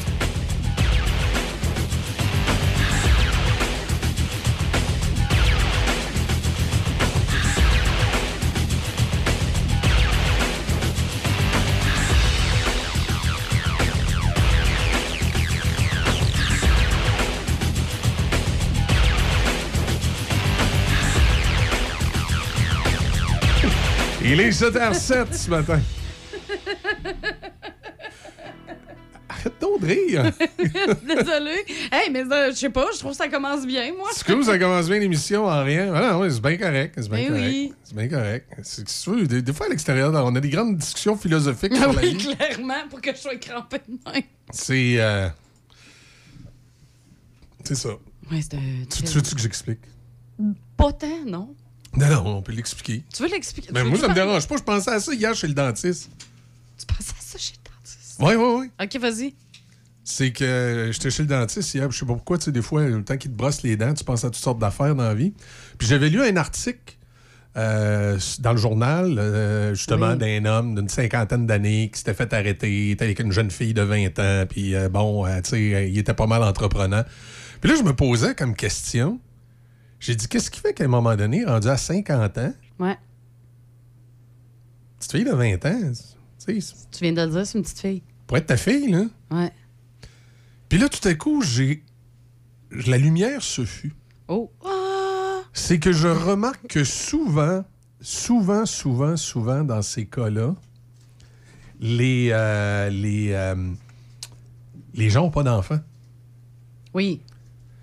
Il 24.33 24.39
est 24.39 24.49
7h07 24.51 25.33
ce 25.33 25.49
matin. 25.49 25.79
Arrête 29.27 29.53
donc 29.59 29.81
de 29.81 29.85
rire. 29.87 30.23
Désolée. 31.05 31.65
Hey, 31.91 32.09
mais 32.11 32.21
euh, 32.31 32.51
je 32.51 32.55
sais 32.55 32.69
pas, 32.69 32.87
je 32.93 32.99
trouve 32.99 33.11
que 33.11 33.17
ça 33.17 33.27
commence 33.27 33.65
bien, 33.65 33.93
moi. 33.93 34.07
Excuse, 34.11 34.45
ça 34.45 34.57
commence 34.57 34.87
bien 34.87 34.99
l'émission 34.99 35.45
en 35.47 35.63
rien? 35.65 35.93
Ah 35.93 36.13
non, 36.13 36.29
c'est 36.29 36.41
bien 36.41 36.55
correct. 36.57 36.95
C'est 36.97 37.09
bien 37.09 37.17
Ben 37.19 37.27
correct. 37.27 37.45
oui. 37.45 37.73
C'est 37.83 37.95
bien 37.95 38.07
correct. 38.07 38.47
C'est 38.63 38.85
des, 39.27 39.41
des 39.41 39.53
fois 39.53 39.65
à 39.65 39.69
l'extérieur, 39.69 40.13
on 40.13 40.35
a 40.35 40.39
des 40.39 40.49
grandes 40.49 40.77
discussions 40.77 41.17
philosophiques 41.17 41.73
Ah 41.75 41.81
sur 41.81 41.93
la 41.93 42.01
oui, 42.01 42.15
vie. 42.15 42.35
clairement, 42.35 42.87
pour 42.89 43.01
que 43.01 43.11
je 43.11 43.17
sois 43.17 43.35
crampée 43.35 43.81
de 43.87 44.11
même. 44.13 44.23
C'est. 44.51 44.95
euh, 44.99 45.27
C'est 47.65 47.75
ça. 47.75 47.89
Ouais, 48.31 48.39
c'est 48.41 48.53
un- 48.55 48.85
Tu, 48.89 49.03
tu 49.03 49.13
veux-tu 49.13 49.35
que 49.35 49.41
j'explique? 49.41 49.79
Pas 50.77 50.93
tant, 50.93 51.25
non? 51.27 51.53
Non, 51.97 52.07
non, 52.07 52.37
on 52.37 52.41
peut 52.41 52.53
l'expliquer. 52.53 53.03
Tu 53.13 53.21
veux 53.23 53.29
l'expliquer? 53.29 53.69
Mais 53.73 53.81
Tu 53.83 53.87
moi, 53.89 53.97
ça 53.99 54.07
me 54.07 54.13
dérange 54.13 54.47
pas. 54.47 54.57
Je 54.57 54.63
pensais 54.63 54.91
à 54.91 54.99
ça 54.99 55.13
hier 55.13 55.33
chez 55.35 55.47
le 55.47 55.53
dentiste. 55.53 56.09
Tu 56.77 56.85
pensais 56.85 57.11
à 57.17 57.21
ça 57.21 57.37
chez 57.37 57.53
le 57.53 57.69
dentiste? 57.69 58.15
Oui, 58.19 58.33
oui, 58.35 58.59
oui. 58.79 58.85
OK, 58.85 59.01
vas-y. 59.01 59.33
C'est 60.03 60.31
que 60.31 60.43
euh, 60.43 60.91
j'étais 60.91 61.11
chez 61.11 61.23
le 61.23 61.29
dentiste 61.29 61.73
hier, 61.73 61.89
je 61.91 61.97
sais 61.99 62.05
pas 62.05 62.13
pourquoi, 62.13 62.37
tu 62.37 62.45
sais, 62.45 62.51
des 62.51 62.61
fois, 62.61 62.83
le 62.85 63.03
temps 63.03 63.17
qu'il 63.17 63.31
te 63.31 63.35
brosse 63.35 63.61
les 63.63 63.75
dents, 63.77 63.93
tu 63.93 64.03
penses 64.03 64.23
à 64.23 64.29
toutes 64.29 64.41
sortes 64.41 64.59
d'affaires 64.59 64.95
dans 64.95 65.03
la 65.03 65.13
vie. 65.13 65.33
Puis 65.77 65.87
j'avais 65.87 66.09
lu 66.09 66.21
un 66.23 66.35
article 66.37 66.95
euh, 67.57 68.17
dans 68.39 68.51
le 68.51 68.57
journal, 68.57 69.19
euh, 69.19 69.73
justement, 69.75 70.11
Oui. 70.13 70.17
d'un 70.17 70.45
homme 70.45 70.75
d'une 70.75 70.89
cinquantaine 70.89 71.45
d'années 71.45 71.89
qui 71.93 71.99
s'était 71.99 72.13
fait 72.13 72.33
arrêter, 72.33 72.87
il 72.87 72.91
était 72.91 73.03
avec 73.05 73.19
une 73.19 73.31
jeune 73.31 73.51
fille 73.51 73.73
de 73.73 73.81
20 73.81 74.17
ans, 74.19 74.45
puis 74.49 74.73
euh, 74.75 74.89
bon, 74.89 75.25
tu 75.43 75.49
sais, 75.49 75.89
il 75.91 75.97
était 75.97 76.13
pas 76.13 76.27
mal 76.27 76.41
entreprenant. 76.43 77.03
Puis 77.59 77.69
là, 77.69 77.77
je 77.77 77.83
me 77.83 77.93
posais 77.93 78.33
comme 78.33 78.55
question, 78.55 79.19
j'ai 80.01 80.15
dit, 80.15 80.27
qu'est-ce 80.27 80.51
qui 80.51 80.59
fait 80.59 80.73
qu'à 80.73 80.83
un 80.83 80.87
moment 80.89 81.15
donné, 81.15 81.45
rendu 81.45 81.69
à 81.69 81.77
50 81.77 82.37
ans, 82.39 82.53
Ouais. 82.79 82.97
petite 84.99 85.11
fille 85.13 85.23
de 85.23 85.31
20 85.31 85.65
ans, 85.65 85.91
tu 86.45 86.61
sais, 86.61 86.75
Tu 86.91 87.03
viens 87.03 87.13
de 87.13 87.21
le 87.21 87.29
dire, 87.31 87.45
c'est 87.47 87.57
une 87.57 87.63
petite 87.63 87.79
fille. 87.79 88.03
pour 88.27 88.35
être 88.37 88.47
ta 88.47 88.57
fille, 88.57 88.89
là. 88.91 89.05
Ouais. 89.31 89.51
Puis 90.69 90.79
là, 90.79 90.89
tout 90.89 91.05
à 91.07 91.13
coup, 91.13 91.41
j'ai. 91.41 91.83
La 92.87 92.97
lumière 92.97 93.41
se 93.43 93.65
fut. 93.65 93.93
Oh. 94.27 94.49
C'est 95.53 95.79
que 95.79 95.91
je 95.91 96.07
remarque 96.07 96.65
que 96.67 96.83
souvent, 96.85 97.65
souvent, 97.99 98.65
souvent, 98.65 99.17
souvent, 99.17 99.63
dans 99.65 99.81
ces 99.81 100.05
cas-là, 100.05 100.55
les, 101.81 102.29
euh, 102.31 102.89
les, 102.89 103.33
euh, 103.33 103.71
les 104.93 105.09
gens 105.09 105.23
n'ont 105.23 105.31
pas 105.31 105.43
d'enfants. 105.43 105.79
Oui. 106.93 107.21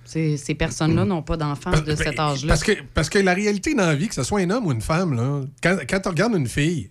Ces, 0.09 0.39
ces 0.39 0.55
personnes-là 0.55 1.05
n'ont 1.05 1.22
pas 1.22 1.36
d'enfants 1.36 1.70
de 1.82 1.94
cet 1.94 2.18
âge-là. 2.18 2.48
Parce 2.48 2.64
que, 2.64 2.72
parce 2.94 3.10
que 3.10 3.18
la 3.18 3.35
réalité 3.35 3.74
dans 3.74 3.86
la 3.86 3.94
vie, 3.94 4.09
que 4.09 4.14
ce 4.14 4.22
soit 4.22 4.40
un 4.40 4.48
homme 4.48 4.66
ou 4.66 4.72
une 4.72 4.80
femme, 4.80 5.14
là, 5.14 5.43
quand, 5.62 5.76
quand 5.86 6.01
tu 6.01 6.09
regardes 6.09 6.35
une 6.35 6.48
fille, 6.48 6.89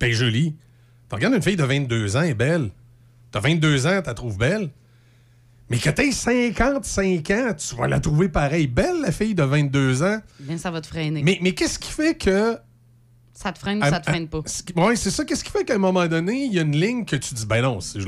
ben 0.00 0.10
jolie, 0.10 0.56
tu 1.10 1.14
regardes 1.14 1.34
une 1.34 1.42
fille 1.42 1.56
de 1.56 1.64
22 1.64 2.16
ans, 2.16 2.22
elle 2.22 2.30
est 2.30 2.34
belle. 2.34 2.70
Tu 3.32 3.36
as 3.36 3.40
22 3.42 3.86
ans, 3.86 4.00
tu 4.00 4.06
la 4.06 4.14
trouves 4.14 4.38
belle. 4.38 4.70
Mais 5.68 5.76
que 5.76 5.90
tu 5.90 6.10
55 6.10 7.30
ans, 7.32 7.52
tu 7.54 7.76
vas 7.76 7.86
la 7.86 8.00
trouver 8.00 8.30
pareil 8.30 8.66
belle, 8.66 9.02
la 9.02 9.12
fille 9.12 9.34
de 9.34 9.42
22 9.42 10.02
ans. 10.02 10.18
Bien, 10.40 10.56
ça 10.56 10.70
va 10.70 10.80
te 10.80 10.86
freiner. 10.86 11.22
Mais, 11.22 11.38
mais 11.42 11.52
qu'est-ce 11.52 11.78
qui 11.78 11.92
fait 11.92 12.16
que. 12.16 12.56
Ça 13.34 13.52
te 13.52 13.58
freine 13.58 13.78
ou 13.78 13.82
ça 13.82 14.00
te 14.00 14.08
Ah, 14.08 14.10
freine 14.10 14.26
pas? 14.28 14.40
Oui, 14.76 14.96
c'est 14.96 15.10
ça. 15.10 15.26
Qu'est-ce 15.26 15.44
qui 15.44 15.50
fait 15.50 15.64
qu'à 15.64 15.74
un 15.74 15.78
moment 15.78 16.06
donné, 16.08 16.46
il 16.46 16.54
y 16.54 16.58
a 16.58 16.62
une 16.62 16.74
ligne 16.74 17.04
que 17.04 17.16
tu 17.16 17.34
dis, 17.34 17.44
ben 17.44 17.60
non, 17.60 17.78
je 17.80 17.98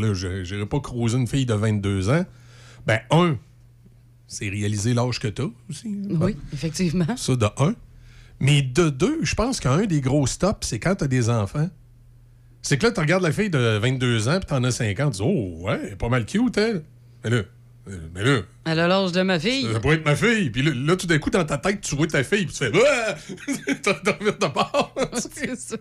n'irai 0.54 0.66
pas 0.66 0.80
croiser 0.80 1.18
une 1.18 1.26
fille 1.26 1.44
de 1.44 1.52
22 1.52 2.08
ans? 2.08 2.24
Ben, 2.86 3.00
un, 3.10 3.36
c'est 4.30 4.48
réaliser 4.48 4.94
l'âge 4.94 5.18
que 5.18 5.28
tu 5.28 5.42
as 5.42 5.48
aussi. 5.68 5.88
Oui, 6.08 6.36
effectivement. 6.52 7.16
Ça, 7.16 7.34
de 7.36 7.46
un. 7.58 7.74
Mais 8.38 8.62
de 8.62 8.88
deux, 8.88 9.18
je 9.22 9.34
pense 9.34 9.60
qu'un 9.60 9.84
des 9.86 10.00
gros 10.00 10.26
stops, 10.26 10.66
c'est 10.66 10.78
quand 10.78 10.94
tu 10.94 11.04
as 11.04 11.08
des 11.08 11.28
enfants. 11.28 11.68
C'est 12.62 12.78
que 12.78 12.86
là, 12.86 12.92
tu 12.92 13.00
regardes 13.00 13.24
la 13.24 13.32
fille 13.32 13.50
de 13.50 13.78
22 13.78 14.28
ans, 14.28 14.38
puis 14.38 14.46
tu 14.46 14.54
en 14.54 14.62
as 14.64 14.70
50, 14.70 15.12
tu 15.12 15.22
dis, 15.22 15.28
oh, 15.28 15.66
ouais, 15.66 15.96
pas 15.96 16.08
mal 16.08 16.24
cute, 16.24 16.56
elle. 16.56 16.84
Mais 17.24 17.30
là, 17.30 17.42
mais 17.86 18.22
là, 18.22 18.40
Elle 18.66 18.78
a 18.80 18.86
l'âge 18.88 19.12
de 19.12 19.22
ma 19.22 19.38
fille. 19.40 19.66
ça 19.72 19.80
pourrait 19.80 19.96
être 19.96 20.04
ma 20.04 20.14
fille. 20.14 20.50
Puis 20.50 20.62
là, 20.62 20.72
là, 20.74 20.96
tout 20.96 21.06
d'un 21.06 21.18
coup, 21.18 21.30
dans 21.30 21.44
ta 21.44 21.58
tête, 21.58 21.80
tu 21.80 21.96
vois 21.96 22.06
ta 22.06 22.22
fille, 22.22 22.46
puis 22.46 22.54
tu 22.54 22.64
fais, 22.64 22.70
ouais! 22.72 23.74
T'en 23.82 23.92
reviens 24.12 24.32
de 24.32 24.52
bord. 24.52 24.94
c'est 25.34 25.56
ça. 25.58 25.76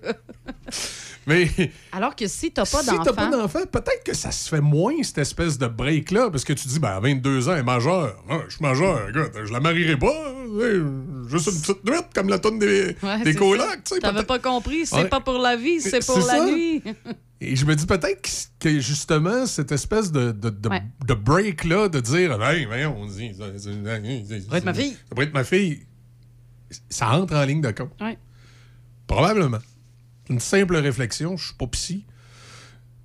Mais. 1.27 1.49
Alors 1.91 2.15
que 2.15 2.25
si 2.27 2.51
t'as 2.51 2.63
pas 2.65 2.81
si 2.81 2.85
t'as 2.87 2.97
pas 3.13 3.25
d'enfant, 3.27 3.29
d'enfant, 3.29 3.59
peut-être 3.71 4.03
que 4.05 4.15
ça 4.15 4.31
se 4.31 4.49
fait 4.49 4.61
moins, 4.61 4.93
cette 5.03 5.19
espèce 5.19 5.57
de 5.57 5.67
break-là, 5.67 6.29
parce 6.31 6.43
que 6.43 6.53
tu 6.53 6.67
dis, 6.67 6.79
ben, 6.79 6.89
à 6.89 6.99
22 6.99 7.49
ans, 7.49 7.53
elle 7.53 7.59
est 7.59 7.63
majeure. 7.63 8.15
Ah, 8.29 8.39
je 8.47 8.55
suis 8.55 8.63
majeur, 8.63 9.09
écoute, 9.09 9.31
je 9.45 9.51
la 9.53 9.59
marierai 9.59 9.97
pas. 9.97 10.07
hein, 10.07 11.27
Juste 11.29 11.47
une 11.51 11.61
petite 11.61 11.83
nuit, 11.85 11.99
comme 12.15 12.29
la 12.29 12.39
tonne 12.39 12.57
des, 12.59 12.95
Ouais, 13.03 13.21
des 13.23 13.35
colocs, 13.35 13.59
ça. 13.69 13.75
tu 13.85 13.95
sais. 13.95 13.99
T'avais 13.99 14.23
pas 14.23 14.39
compris, 14.39 14.85
c'est 14.85 14.95
Ouais. 14.95 15.05
pas 15.09 15.19
pour 15.19 15.37
la 15.37 15.55
vie, 15.55 15.79
c'est 15.81 16.03
pour 16.05 16.17
la 16.17 16.23
ça. 16.23 16.45
nuit. 16.45 16.81
Et 17.41 17.55
je 17.55 17.65
me 17.65 17.73
dis 17.75 17.85
peut-être 17.85 18.49
que, 18.59 18.79
justement, 18.79 19.45
cette 19.45 19.71
espèce 19.71 20.11
de, 20.11 20.31
de, 20.33 20.49
de, 20.49 20.69
Ouais. 20.69 20.83
de 21.07 21.13
break-là, 21.13 21.87
de 21.87 21.99
dire, 22.01 22.41
hey, 22.43 22.67
on 22.85 23.05
dit, 23.05 23.33
ça, 23.33 23.45
pourrait 24.45 24.57
être 24.57 24.65
ma 24.65 24.73
fille. 24.73 24.91
Ça 24.91 24.97
pourrait 25.09 25.25
être 25.25 25.33
ma 25.33 25.43
fille. 25.45 25.85
Ça 26.89 27.11
entre 27.11 27.35
en 27.35 27.45
ligne 27.45 27.61
de 27.61 27.71
compte. 27.71 27.93
Ouais. 28.01 28.17
Probablement. 29.07 29.59
Une 30.29 30.39
simple 30.39 30.75
réflexion, 30.75 31.37
je 31.37 31.45
suis 31.47 31.55
pas 31.55 31.67
psy. 31.67 32.05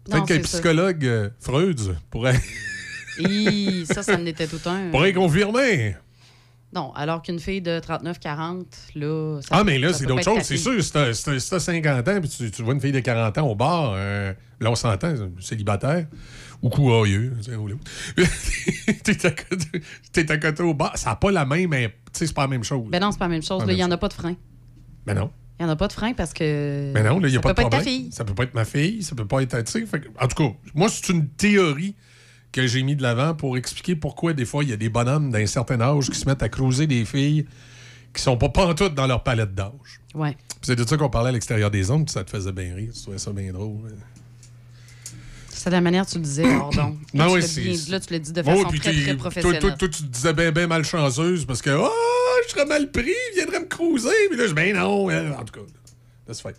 Peut-être 0.04 0.26
qu'un 0.26 0.40
psychologue, 0.40 1.06
euh, 1.06 1.30
Freud, 1.40 1.96
pourrait, 2.10 2.38
Hi, 3.18 3.86
ça, 3.86 4.02
ça 4.02 4.16
en 4.16 4.26
était 4.26 4.48
tout 4.48 4.60
un. 4.68 4.90
pourrait 4.90 5.12
confirmer. 5.12 5.96
Non, 6.74 6.92
alors 6.94 7.22
qu'une 7.22 7.38
fille 7.38 7.60
de 7.62 7.78
39-40, 7.78 8.64
là. 8.96 9.40
ça- 9.42 9.48
Ah, 9.52 9.64
mais 9.64 9.78
là, 9.78 9.92
c'est 9.92 10.06
d'autres 10.06 10.24
choses. 10.24 10.42
C'est 10.42 10.56
sûr, 10.56 10.82
si 10.82 10.90
t'as- 10.92 11.14
si 11.14 11.24
t'as 11.24 11.38
si 11.38 11.48
t'as 11.50 11.60
50 11.60 12.08
ans 12.08 12.20
puis 12.20 12.28
tu, 12.28 12.50
tu 12.50 12.62
vois 12.62 12.74
une 12.74 12.80
fille 12.80 12.90
de 12.92 12.98
40 13.00 13.38
ans 13.38 13.46
au 13.48 13.54
bar, 13.54 13.92
euh, 13.94 14.32
là, 14.60 14.70
on 14.70 14.74
s'entend, 14.74 15.14
célibataire 15.40 16.06
ou 16.62 16.70
courageux. 16.70 17.32
T'es 19.04 19.26
à, 19.26 19.30
côté- 19.30 19.82
t'es 20.12 20.30
à 20.32 20.38
côté 20.38 20.62
au 20.62 20.74
bar. 20.74 20.96
Ça 20.96 21.10
n'a 21.10 21.16
pas 21.16 21.30
la 21.30 21.44
même. 21.44 21.70
Tu 21.70 21.88
sais, 22.12 22.26
c'est 22.26 22.32
pas 22.34 22.42
la 22.42 22.48
même 22.48 22.64
chose. 22.64 22.88
Ben 22.90 23.00
non, 23.00 23.12
c'est 23.12 23.18
pas 23.18 23.26
la 23.26 23.30
même 23.34 23.42
chose. 23.42 23.62
Il 23.68 23.74
n'y 23.74 23.84
en 23.84 23.90
a 23.90 23.96
pas 23.96 24.08
de 24.08 24.12
frein. 24.14 24.34
Ben 25.06 25.14
non. 25.14 25.30
Il 25.60 25.64
n'y 25.64 25.70
en 25.70 25.72
a 25.72 25.76
pas 25.76 25.86
de 25.86 25.92
frein 25.92 26.12
parce 26.14 26.32
que. 26.32 26.92
Ben 26.92 27.04
non, 27.04 27.20
là, 27.20 27.28
il 27.28 27.30
n'y 27.30 27.36
a 27.36 27.40
ça 27.40 27.42
pas 27.42 27.54
peut 27.54 27.62
de 27.62 27.68
pas 27.68 27.76
problème. 27.76 27.80
être 27.80 27.84
ta 27.84 27.90
fille. 27.90 28.12
Ça 28.12 28.24
peut 28.24 28.34
pas 28.34 28.42
être 28.44 28.54
ma 28.54 28.64
fille, 28.64 29.02
ça 29.02 29.14
peut 29.14 29.26
pas 29.26 29.42
être. 29.42 29.68
fait 29.68 30.02
en 30.20 30.26
tout 30.26 30.42
cas, 30.42 30.54
moi, 30.74 30.88
c'est 30.88 31.10
une 31.12 31.28
théorie 31.28 31.94
que 32.54 32.66
j'ai 32.68 32.84
mis 32.84 32.94
de 32.94 33.02
l'avant 33.02 33.34
pour 33.34 33.56
expliquer 33.56 33.96
pourquoi 33.96 34.32
des 34.32 34.44
fois 34.44 34.62
il 34.62 34.70
y 34.70 34.72
a 34.72 34.76
des 34.76 34.88
bonhommes 34.88 35.32
d'un 35.32 35.44
certain 35.46 35.80
âge 35.80 36.08
qui 36.08 36.16
se 36.18 36.24
mettent 36.28 36.42
à 36.42 36.48
creuser 36.48 36.86
des 36.86 37.04
filles 37.04 37.46
qui 38.14 38.22
sont 38.22 38.36
pas 38.36 38.48
pantoutes 38.48 38.94
dans 38.94 39.08
leur 39.08 39.24
palette 39.24 39.54
d'âge. 39.56 40.00
Ouais. 40.14 40.36
C'est 40.62 40.76
de 40.76 40.86
ça 40.86 40.96
qu'on 40.96 41.10
parlait 41.10 41.30
à 41.30 41.32
l'extérieur 41.32 41.70
des 41.72 41.90
ondes, 41.90 42.04
puis 42.06 42.12
ça 42.12 42.22
te 42.22 42.30
faisait 42.30 42.52
bien 42.52 42.72
rire, 42.76 42.92
tu 42.94 43.02
trouvais 43.02 43.18
ça 43.18 43.32
bien 43.32 43.52
drôle. 43.52 43.92
C'est 45.50 45.70
la 45.70 45.80
manière 45.80 46.04
que 46.06 46.10
tu 46.12 46.18
le 46.18 46.22
disais, 46.24 46.42
pardon. 46.44 46.96
Non, 47.14 47.32
oui, 47.32 47.42
c'est- 47.42 47.88
là, 47.90 47.98
tu 47.98 48.12
l'as 48.12 48.18
dit 48.20 48.32
de 48.32 48.42
façon 48.42 48.62
très, 48.64 48.78
très 48.78 49.04
toi, 49.04 49.14
professionnelle. 49.16 49.60
Toi, 49.60 49.70
toi, 49.72 49.88
tu 49.88 50.02
te 50.02 50.08
disais 50.08 50.32
bien, 50.32 50.52
bien 50.52 50.66
malchanceuse 50.68 51.44
parce 51.46 51.60
que 51.62 51.70
oh, 51.70 51.90
je 52.46 52.52
serais 52.52 52.66
mal 52.66 52.88
pris, 52.92 53.02
il 53.32 53.34
viendrait 53.36 53.60
me 53.60 53.66
cruiser. 53.66 54.10
Puis 54.30 54.38
là, 54.38 54.44
je 54.44 54.48
dis 54.50 54.54
ben 54.54 54.76
non. 54.76 55.10
euh, 55.10 55.32
En 55.32 55.44
tout 55.44 55.54
cas, 55.60 55.66
laisse 56.28 56.40
faire. 56.40 56.52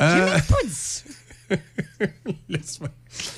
Euh, 0.00 0.26
même 0.32 0.42
pas 0.42 0.56
dit 0.64 0.70
ça. 0.72 1.04
laisse 2.48 2.78
faire. 2.78 2.88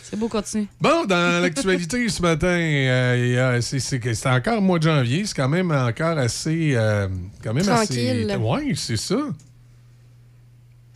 C'est 0.03 0.17
beau, 0.19 0.29
continue. 0.29 0.67
Bon, 0.81 1.05
dans 1.05 1.43
l'actualité 1.43 2.09
ce 2.09 2.23
matin, 2.23 2.47
euh, 2.47 3.61
c'est 3.61 4.27
encore 4.27 4.55
le 4.57 4.61
mois 4.61 4.79
de 4.79 4.85
janvier. 4.85 5.25
C'est 5.27 5.35
quand 5.35 5.49
même 5.49 5.71
encore 5.71 6.19
assez. 6.19 6.73
euh, 6.75 7.09
quand 7.43 7.53
même 7.55 7.65
Tranquille. 7.65 8.31
assez. 8.31 8.41
Ouais, 8.41 8.73
c'est 8.75 8.97
ça. 8.97 9.19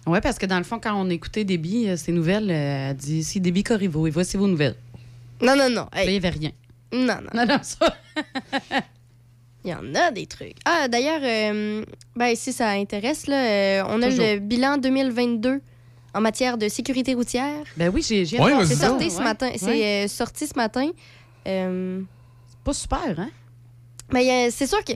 Oui, 0.06 0.18
parce 0.22 0.38
que 0.38 0.46
dans 0.46 0.58
le 0.58 0.64
fond, 0.64 0.78
quand 0.82 0.94
on 0.94 1.10
écoutait 1.10 1.44
Déby, 1.44 1.88
euh, 1.88 1.96
ses 1.96 2.12
nouvelles, 2.12 2.50
euh, 2.50 2.90
elle 2.90 2.96
dit 2.96 3.22
Si 3.22 3.40
Déby 3.40 3.62
Corriveau, 3.62 4.06
et 4.06 4.10
voici 4.10 4.36
vos 4.36 4.48
nouvelles. 4.48 4.76
Non, 5.42 5.54
non, 5.56 5.68
non. 5.70 5.86
Là, 5.92 6.04
il 6.04 6.10
n'y 6.10 6.16
avait 6.16 6.30
rien. 6.30 6.50
Non, 6.92 7.06
non. 7.22 7.30
Non, 7.34 7.46
non, 7.46 7.58
ça. 7.62 7.96
Il 9.64 9.70
y 9.70 9.74
en 9.74 9.94
a 9.94 10.10
des 10.10 10.24
trucs. 10.26 10.56
Ah, 10.64 10.88
d'ailleurs, 10.88 11.20
euh, 11.22 11.84
ben, 12.16 12.34
si 12.34 12.50
ça 12.50 12.70
intéresse, 12.70 13.26
là, 13.26 13.36
euh, 13.80 13.82
on 13.88 14.00
a 14.00 14.06
Toujours. 14.08 14.24
le 14.24 14.38
bilan 14.38 14.78
2022 14.78 15.60
en 16.14 16.20
matière 16.20 16.58
de 16.58 16.68
sécurité 16.68 17.14
routière? 17.14 17.64
Ben 17.76 17.90
oui, 17.92 18.02
j'ai 18.02 18.24
j'ai 18.24 18.40
Ouais, 18.40 18.64
C'est 18.64 18.74
sorti 18.76 19.10
ce 19.10 19.22
matin. 19.22 19.50
C'est 19.56 20.04
euh, 20.04 20.08
sorti 20.08 20.46
ce 20.46 20.54
matin. 20.56 20.90
Euh, 21.46 22.02
pas 22.64 22.72
super, 22.72 23.18
hein? 23.18 23.30
Mais 24.12 24.28
euh, 24.30 24.50
c'est 24.50 24.66
sûr 24.66 24.82
que. 24.84 24.92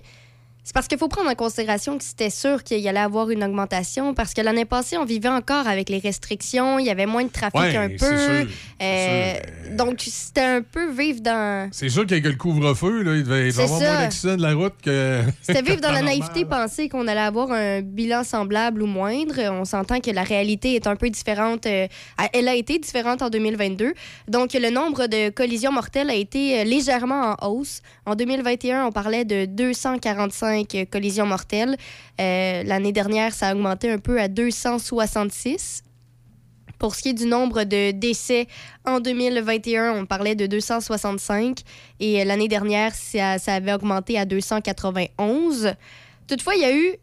C'est 0.66 0.72
parce 0.72 0.88
qu'il 0.88 0.96
faut 0.96 1.08
prendre 1.08 1.28
en 1.30 1.34
considération 1.34 1.98
que 1.98 2.04
c'était 2.04 2.30
sûr 2.30 2.64
qu'il 2.64 2.78
y 2.78 2.88
allait 2.88 2.98
avoir 2.98 3.28
une 3.30 3.44
augmentation 3.44 4.14
parce 4.14 4.32
que 4.32 4.40
l'année 4.40 4.64
passée, 4.64 4.96
on 4.96 5.04
vivait 5.04 5.28
encore 5.28 5.68
avec 5.68 5.90
les 5.90 5.98
restrictions, 5.98 6.78
il 6.78 6.86
y 6.86 6.90
avait 6.90 7.04
moins 7.04 7.24
de 7.24 7.28
trafic 7.28 7.60
Ouais, 7.60 7.76
un 7.76 7.88
peu. 7.90 7.96
sûr, 7.98 8.46
Euh, 8.80 9.34
donc, 9.72 10.00
c'était 10.00 10.40
un 10.40 10.62
peu 10.62 10.90
vivre 10.90 11.20
dans. 11.20 11.68
C'est 11.70 11.90
sûr 11.90 12.06
qu'avec 12.06 12.24
le 12.24 12.34
couvre-feu, 12.36 13.02
là, 13.02 13.14
il 13.14 13.24
devait, 13.24 13.50
C'est 13.50 13.64
avoir 13.64 13.78
ça. 13.78 13.86
moins 13.92 14.00
d'accidents 14.04 14.36
de 14.36 14.42
la 14.42 14.54
route 14.54 14.72
que. 14.82 15.20
C'était 15.42 15.60
vivre 15.62 15.80
dans 15.82 15.92
la 15.92 16.00
naïveté, 16.12 16.46
penser 16.46 16.88
qu'on 16.88 17.06
allait 17.08 17.20
avoir 17.20 17.52
un 17.52 17.82
bilan 17.82 18.24
semblable 18.24 18.82
ou 18.82 18.86
moindre. 18.86 19.40
On 19.50 19.66
s'entend 19.66 20.00
que 20.00 20.10
la 20.12 20.22
réalité 20.22 20.74
est 20.76 20.86
un 20.86 20.96
peu 20.96 21.10
différente. 21.10 21.66
euh, 21.66 21.86
elle 22.32 22.48
a 22.48 22.54
été 22.54 22.78
différente 22.78 23.20
en 23.20 23.28
2022. 23.28 23.92
Donc, 24.28 24.54
le 24.54 24.70
nombre 24.70 25.08
de 25.08 25.28
collisions 25.28 25.72
mortelles 25.72 26.08
a 26.08 26.14
été 26.14 26.60
euh, 26.60 26.64
légèrement 26.64 27.36
en 27.38 27.48
hausse. 27.50 27.82
En 28.06 28.14
2021, 28.14 28.86
on 28.86 28.92
parlait 28.92 29.26
de 29.26 29.44
245 29.44 30.53
collisions 30.62 31.26
mortelles. 31.26 31.76
Euh, 32.20 32.62
L'année 32.64 32.92
dernière, 32.92 33.32
ça 33.34 33.48
a 33.48 33.54
augmenté 33.54 33.90
un 33.90 33.98
peu 33.98 34.20
à 34.20 34.28
266. 34.28 35.82
Pour 36.78 36.94
ce 36.94 37.02
qui 37.02 37.08
est 37.10 37.14
du 37.14 37.26
nombre 37.26 37.64
de 37.64 37.92
décès, 37.92 38.46
en 38.84 39.00
2021, 39.00 39.92
on 39.92 40.06
parlait 40.06 40.34
de 40.34 40.46
265 40.46 41.60
et 42.00 42.20
euh, 42.20 42.24
l'année 42.24 42.48
dernière, 42.48 42.94
ça, 42.94 43.38
ça 43.38 43.54
avait 43.54 43.72
augmenté 43.72 44.18
à 44.18 44.24
291. 44.24 45.72
Toutefois, 46.28 46.54
il 46.56 46.60
y 46.62 46.64
a 46.64 46.76
eu 46.76 46.94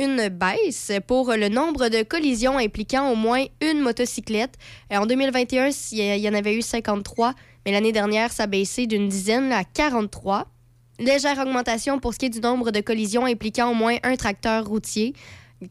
une 0.00 0.28
baisse 0.28 0.92
pour 1.06 1.32
le 1.32 1.48
nombre 1.48 1.88
de 1.88 2.02
collisions 2.02 2.58
impliquant 2.58 3.10
au 3.10 3.16
moins 3.16 3.44
une 3.60 3.80
motocyclette. 3.80 4.54
Euh, 4.92 4.98
En 4.98 5.06
2021, 5.06 5.70
il 5.92 5.98
y- 5.98 6.16
il 6.16 6.20
y 6.20 6.28
en 6.28 6.34
avait 6.34 6.54
eu 6.54 6.62
53, 6.62 7.34
mais 7.66 7.72
l'année 7.72 7.92
dernière, 7.92 8.30
ça 8.32 8.44
a 8.44 8.46
baissé 8.46 8.86
d'une 8.86 9.08
dizaine 9.08 9.52
à 9.52 9.64
43. 9.64 10.46
Légère 10.98 11.38
augmentation 11.38 11.98
pour 11.98 12.12
ce 12.14 12.18
qui 12.18 12.26
est 12.26 12.30
du 12.30 12.40
nombre 12.40 12.70
de 12.70 12.80
collisions 12.80 13.24
impliquant 13.24 13.70
au 13.70 13.74
moins 13.74 13.96
un 14.02 14.16
tracteur 14.16 14.66
routier. 14.66 15.14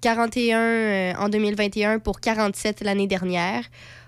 41 0.01 0.57
euh, 0.59 1.13
en 1.17 1.29
2021 1.29 1.99
pour 1.99 2.19
47 2.19 2.81
l'année 2.81 3.07
dernière. 3.07 3.63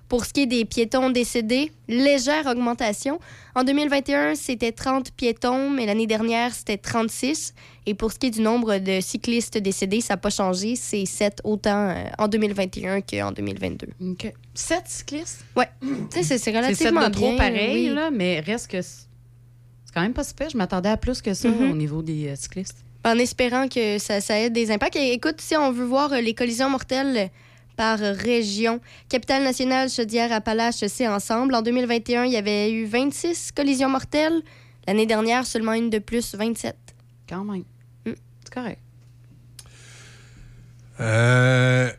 Pour 0.09 0.25
ce 0.25 0.33
qui 0.33 0.41
est 0.41 0.45
des 0.47 0.65
piétons 0.65 1.11
décédés, 1.11 1.71
légère 1.87 2.47
augmentation. 2.47 3.19
En 3.53 3.63
2021, 3.63 4.33
c'était 4.33 4.71
30 4.71 5.11
piétons, 5.11 5.69
mais 5.69 5.85
l'année 5.85 6.07
dernière, 6.07 6.51
c'était 6.55 6.77
36. 6.77 7.53
Et 7.85 7.93
pour 7.93 8.11
ce 8.11 8.17
qui 8.17 8.27
est 8.27 8.31
du 8.31 8.41
nombre 8.41 8.79
de 8.79 9.01
cyclistes 9.01 9.57
décédés, 9.59 10.01
ça 10.01 10.13
n'a 10.13 10.17
pas 10.17 10.31
changé. 10.31 10.75
C'est 10.75 11.05
7 11.05 11.41
autant 11.43 11.89
euh, 11.89 12.03
en 12.17 12.27
2021 12.27 13.01
qu'en 13.01 13.31
2022. 13.31 13.87
OK. 14.11 14.33
7 14.55 14.81
cyclistes? 14.87 15.45
Ouais. 15.55 15.69
Tu 15.81 15.87
sais, 15.87 16.23
c'est- 16.23 16.23
c'est 16.23 16.37
C'est 16.37 16.39
sept 16.39 16.55
relativement 16.55 17.07
de 17.07 17.13
trop 17.13 17.27
bien, 17.29 17.37
pareil, 17.37 17.89
oui. 17.89 17.93
là, 17.95 18.09
mais 18.11 18.39
reste 18.39 18.71
que 18.71 18.81
c'est 19.89 19.93
quand 19.95 20.01
même 20.01 20.13
pas 20.13 20.23
super. 20.23 20.47
Je 20.51 20.55
m'attendais 20.57 20.89
à 20.89 20.97
plus 20.97 21.19
que 21.19 21.33
ça 21.33 21.49
Mhm. 21.49 21.71
au 21.71 21.75
niveau 21.75 22.03
des 22.03 22.27
euh, 22.27 22.35
cyclistes. 22.35 22.77
en 23.03 23.17
espérant 23.17 23.67
que 23.67 23.97
ça, 23.97 24.21
ça 24.21 24.39
ait 24.39 24.51
des 24.51 24.69
impacts. 24.69 24.95
Et 24.97 25.13
écoute, 25.13 25.41
si 25.41 25.55
on 25.57 25.71
veut 25.71 25.85
voir 25.85 26.13
euh, 26.13 26.21
les 26.21 26.35
collisions 26.35 26.69
mortelles 26.69 27.31
par 27.75 27.97
région, 27.97 28.81
Capitale-Nationale, 29.09 29.89
Chaudière-Appalaches, 29.89 30.85
c'est 30.87 31.07
ensemble. 31.07 31.55
En 31.55 31.63
2021, 31.63 32.25
il 32.25 32.33
y 32.33 32.37
avait 32.37 32.71
eu 32.71 32.85
26 32.85 33.51
collisions 33.51 33.89
mortelles. 33.89 34.41
L'année 34.85 35.07
dernière, 35.07 35.47
seulement 35.47 35.73
une 35.73 35.89
de 35.89 35.97
plus, 35.99 36.35
27. 36.35 36.75
Quand 37.27 37.43
même. 37.43 37.63
Mm. 38.05 38.11
C'est 38.43 38.53
correct. 38.53 38.79
Euh, 40.99 41.89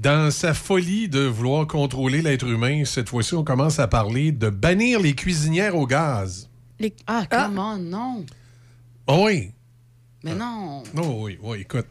Dans 0.00 0.30
sa 0.30 0.54
folie 0.54 1.10
de 1.10 1.20
vouloir 1.20 1.66
contrôler 1.66 2.22
l'être 2.22 2.46
humain, 2.46 2.86
cette 2.86 3.10
fois-ci, 3.10 3.34
on 3.34 3.44
commence 3.44 3.78
à 3.78 3.86
parler 3.86 4.32
de 4.32 4.48
bannir 4.48 4.98
les 4.98 5.14
cuisinières 5.14 5.76
au 5.76 5.86
gaz. 5.86 6.48
Les... 6.78 6.94
Ah, 7.06 7.26
come 7.30 7.58
on, 7.58 7.76
non. 7.76 8.24
Oh 9.06 9.24
oui. 9.26 9.50
Mais 10.24 10.34
non. 10.34 10.82
Oh 10.96 11.24
oui, 11.24 11.38
oui, 11.42 11.58
écoute. 11.60 11.84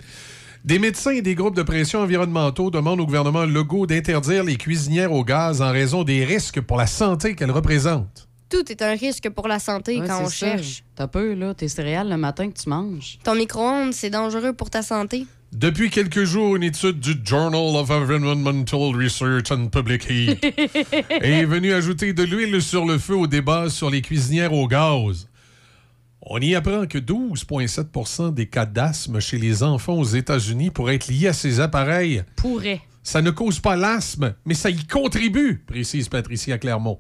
Des 0.66 0.80
médecins 0.80 1.12
et 1.12 1.22
des 1.22 1.36
groupes 1.36 1.56
de 1.56 1.62
pression 1.62 2.00
environnementaux 2.00 2.72
demandent 2.72 3.00
au 3.00 3.06
gouvernement 3.06 3.46
Legault 3.46 3.86
d'interdire 3.86 4.44
les 4.44 4.56
cuisinières 4.56 5.12
au 5.12 5.24
gaz 5.24 5.62
en 5.62 5.72
raison 5.72 6.04
des 6.04 6.26
risques 6.26 6.62
pour 6.62 6.78
la 6.78 6.88
santé 6.88 7.36
qu'elles 7.36 7.52
représentent. 7.52 8.28
Tout 8.50 8.72
est 8.72 8.82
un 8.82 8.96
risque 8.96 9.30
pour 9.30 9.48
la 9.48 9.60
santé 9.60 10.02
Ouais, 10.02 10.08
quand 10.08 10.24
on 10.24 10.30
ça. 10.30 10.32
cherche. 10.32 10.84
T'as 10.96 11.06
peu, 11.06 11.36
là, 11.36 11.54
tes 11.54 11.68
céréales 11.68 12.10
le 12.10 12.18
matin 12.18 12.50
que 12.50 12.60
tu 12.60 12.68
manges. 12.70 13.20
Ton 13.24 13.36
micro-ondes, 13.36 13.94
c'est 13.94 14.10
dangereux 14.10 14.54
pour 14.54 14.72
ta 14.72 14.82
santé. 14.82 15.28
Depuis 15.52 15.90
quelques 15.90 16.26
jours, 16.26 16.56
une 16.56 16.64
étude 16.64 17.00
du 17.00 17.16
Journal 17.24 17.76
of 17.76 17.90
Environmental 17.90 18.96
Research 18.96 19.52
and 19.52 19.68
Public 19.70 20.06
Heat 20.10 20.44
est 21.10 21.46
venue 21.46 21.74
ajouter 21.74 22.14
de 22.14 22.24
l'huile 22.24 22.62
sur 22.62 22.86
le 22.86 23.00
feu 23.00 23.16
au 23.16 23.26
débat 23.26 23.70
sur 23.70 23.90
les 23.90 24.02
cuisinières 24.02 24.54
au 24.54 24.68
gaz. 24.68 25.28
On 26.22 26.40
y 26.40 26.54
apprend 26.54 26.86
que 26.86 27.00
12,7% 27.00 28.34
des 28.34 28.46
cas 28.46 28.68
d'asthme 28.68 29.20
chez 29.20 29.40
les 29.40 29.64
enfants 29.64 29.96
aux 29.96 30.04
États-Unis 30.04 30.70
pourraient 30.70 30.96
être 30.96 31.08
liés 31.08 31.30
à 31.30 31.34
ces 31.34 31.60
appareils. 31.60 32.24
Pourrait. 32.36 32.82
Ça 33.02 33.24
ne 33.24 33.32
cause 33.32 33.60
pas 33.60 33.76
l'asthme, 33.76 34.36
mais 34.46 34.54
ça 34.54 34.70
y 34.70 34.86
contribue, 34.86 35.64
précise 35.66 36.10
Patricia 36.10 36.60
Clermont. 36.60 37.00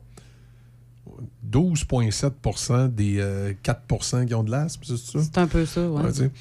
12,7 1.47 2.95
des 2.95 3.17
euh, 3.19 3.53
4 3.61 4.25
qui 4.25 4.33
ont 4.33 4.43
de 4.43 4.51
l'asthme, 4.51 4.81
c'est 4.83 4.97
ça? 4.97 5.19
C'est 5.21 5.37
un 5.37 5.47
peu 5.47 5.65
ça, 5.65 5.87
ouais. 5.87 6.01
Ouais. 6.01 6.31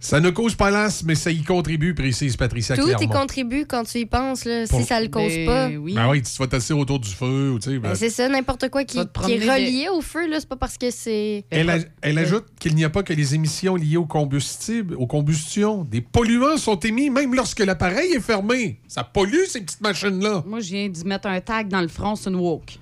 Ça 0.00 0.20
ne 0.20 0.30
cause 0.30 0.54
pas 0.54 0.70
l'asthme, 0.70 1.08
mais 1.08 1.14
ça 1.16 1.30
y 1.32 1.42
contribue, 1.42 1.92
précise 1.94 2.36
Patricia 2.36 2.76
Tout 2.76 2.84
Clermont. 2.84 3.02
y 3.04 3.08
contribue 3.08 3.66
quand 3.66 3.82
tu 3.84 3.98
y 3.98 4.06
penses. 4.06 4.44
Là. 4.44 4.64
Pour- 4.68 4.80
Si 4.80 4.86
ça 4.86 5.00
le 5.00 5.08
cause 5.08 5.32
Ben 5.32 5.46
pas. 5.46 5.68
oui. 5.68 5.94
Ben 5.94 6.08
oui, 6.08 6.22
tu 6.22 6.30
te 6.32 6.38
vas 6.38 6.46
t'asseoir 6.46 6.78
autour 6.80 7.00
du 7.00 7.10
feu, 7.10 7.50
ou 7.52 7.58
tu 7.58 7.70
sais. 7.70 7.78
ben- 7.78 7.88
Ben, 7.90 7.94
c'est 7.96 8.10
ça, 8.10 8.28
n'importe 8.28 8.68
quoi 8.68 8.84
qui, 8.84 8.98
est 8.98 9.02
relié 9.02 9.88
au 9.92 10.00
feu, 10.00 10.28
là, 10.28 10.38
c'est 10.38 10.48
pas 10.48 10.56
parce 10.56 10.78
que 10.78 10.90
c'est. 10.90 11.44
Elle, 11.50 11.68
a- 11.70 11.78
elle 12.02 12.18
ajoute 12.18 12.46
qu'il 12.60 12.74
n'y 12.76 12.84
a 12.84 12.90
pas 12.90 13.02
que 13.02 13.12
les 13.12 13.34
émissions 13.34 13.74
liées 13.76 13.96
au 13.96 14.06
combustible, 14.06 14.94
aux 14.94 15.06
combustions. 15.06 15.82
Des 15.84 16.00
polluants 16.00 16.56
sont 16.58 16.78
émis 16.80 17.10
même 17.10 17.34
lorsque 17.34 17.60
l'appareil 17.60 18.12
est 18.12 18.20
fermé. 18.20 18.80
Ça 18.86 19.02
pollue, 19.04 19.44
ces 19.48 19.60
petites 19.62 19.80
machines-là. 19.80 20.44
Moi, 20.46 20.60
je 20.60 20.68
viens 20.70 20.88
d'y 20.88 21.04
mettre 21.04 21.26
un 21.28 21.40
tag 21.40 21.68
dans 21.68 21.80
le 21.80 21.88
front 21.88 22.14
sur 22.14 22.30
une 22.30 22.36
walk. 22.38 22.78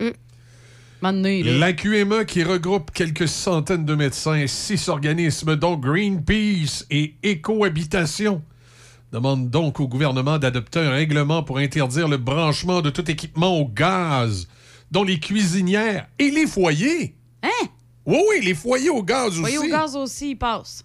Mm. 0.00 0.08
La 1.58 1.72
QME, 1.72 2.24
qui 2.24 2.42
regroupe 2.42 2.90
quelques 2.90 3.28
centaines 3.28 3.84
de 3.84 3.94
médecins 3.94 4.36
et 4.36 4.46
six 4.46 4.88
organismes, 4.88 5.56
dont 5.56 5.76
Greenpeace 5.76 6.86
et 6.90 7.14
Écohabitation, 7.22 8.42
demande 9.12 9.50
donc 9.50 9.80
au 9.80 9.88
gouvernement 9.88 10.38
d'adopter 10.38 10.80
un 10.80 10.90
règlement 10.90 11.42
pour 11.42 11.58
interdire 11.58 12.08
le 12.08 12.16
branchement 12.16 12.80
de 12.80 12.90
tout 12.90 13.10
équipement 13.10 13.58
au 13.58 13.68
gaz, 13.68 14.48
dont 14.90 15.04
les 15.04 15.20
cuisinières 15.20 16.08
et 16.18 16.30
les 16.30 16.46
foyers. 16.46 17.14
Hein? 17.42 17.68
Oui, 18.06 18.18
oui, 18.30 18.44
les 18.44 18.54
foyers 18.54 18.90
au 18.90 19.02
gaz 19.02 19.28
aussi. 19.28 19.40
Voyez, 19.40 19.58
au 19.58 19.68
gaz 19.68 19.96
aussi, 19.96 20.30
il 20.30 20.36
passe. 20.36 20.84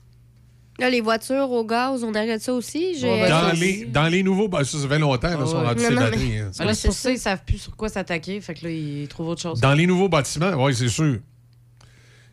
Là, 0.80 0.90
les 0.90 1.02
voitures 1.02 1.52
au 1.52 1.66
gaz, 1.66 2.04
on 2.04 2.14
arrête 2.14 2.42
ça 2.42 2.54
aussi. 2.54 2.96
J'ai- 2.98 3.08
ben, 3.08 3.30
Dans 3.30 3.50
ça 3.50 3.54
les, 3.54 3.86
dans 3.86 4.08
les 4.08 4.24
nouveaux, 4.24 4.48
ben, 4.48 4.64
ça, 4.64 4.78
ça 4.80 4.88
fait 4.88 5.00
longtemps, 5.00 5.28
là, 5.30 5.36
Ah 5.40 5.44
ils 5.44 5.48
sont 5.50 5.58
ouais. 5.60 5.66
rendus 5.68 5.82
mais- 5.90 6.40
hein. 6.40 6.52
Là, 6.60 6.66
pour 6.66 6.76
c'est 6.76 6.92
ça, 6.92 7.12
ils 7.12 7.20
savent 7.20 7.44
plus 7.46 7.58
sur 7.58 7.76
quoi 7.76 7.90
s'attaquer. 7.90 8.40
Fait 8.42 8.54
que 8.54 8.66
là, 8.66 8.72
ils 8.72 9.08
trouvent 9.08 9.28
autre 9.30 9.42
chose. 9.42 9.60
Dans 9.60 9.74
les 9.74 9.86
nouveaux 9.88 10.10
bâtiments, 10.10 10.52
oui, 10.64 10.74
c'est 10.74 10.88
sûr. 10.90 11.18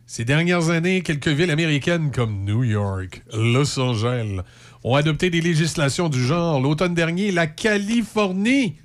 Ces 0.05 0.23
dernières 0.23 0.69
années, 0.69 1.01
quelques 1.01 1.27
villes 1.27 1.51
américaines 1.51 2.11
comme 2.11 2.45
New 2.45 2.63
York, 2.63 3.21
Los 3.33 3.77
Angeles 3.77 4.39
ont 4.85 4.95
adopté 4.95 5.29
des 5.29 5.41
législations 5.41 6.07
du 6.07 6.23
genre. 6.23 6.61
L'automne 6.61 6.93
dernier, 6.93 7.31
la 7.31 7.45
Californie 7.47 8.75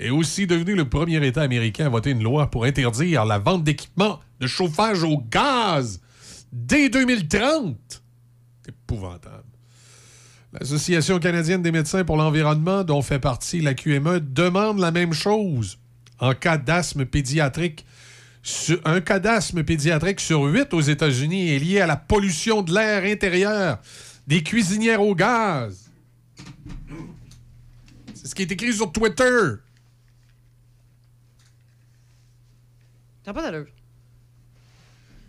est 0.00 0.08
aussi 0.08 0.46
devenue 0.46 0.74
le 0.74 0.88
premier 0.88 1.24
État 1.26 1.42
américain 1.42 1.86
à 1.86 1.88
voter 1.90 2.10
une 2.10 2.22
loi 2.22 2.50
pour 2.50 2.64
interdire 2.64 3.26
la 3.26 3.38
vente 3.38 3.64
d'équipements 3.64 4.18
de 4.40 4.46
chauffage 4.46 5.02
au 5.02 5.18
gaz 5.30 6.00
dès 6.52 6.88
2030. 6.88 7.76
Épouvantable. 8.68 9.44
L'Association 10.52 11.18
canadienne 11.18 11.62
des 11.62 11.72
médecins 11.72 12.04
pour 12.04 12.16
l'environnement, 12.16 12.84
dont 12.84 13.02
fait 13.02 13.18
partie 13.18 13.60
la 13.60 13.74
QME, 13.74 14.20
demande 14.20 14.78
la 14.78 14.90
même 14.90 15.12
chose. 15.12 15.78
En 16.18 16.34
cas 16.34 16.56
d'asthme 16.56 17.04
pédiatrique, 17.04 17.84
un 18.84 19.00
cas 19.00 19.18
d'asthme 19.18 19.64
pédiatrique 19.64 20.20
sur 20.20 20.44
huit 20.44 20.72
aux 20.72 20.80
États-Unis 20.80 21.50
est 21.50 21.58
lié 21.58 21.80
à 21.80 21.86
la 21.86 21.96
pollution 21.96 22.62
de 22.62 22.72
l'air 22.72 23.04
intérieur 23.04 23.78
des 24.26 24.42
cuisinières 24.42 25.02
au 25.02 25.14
gaz. 25.14 25.90
C'est 28.14 28.28
ce 28.28 28.34
qui 28.34 28.42
est 28.42 28.52
écrit 28.52 28.72
sur 28.72 28.90
Twitter. 28.92 29.56
T'as 33.24 33.32
pas 33.32 33.42
d'allure. 33.42 33.66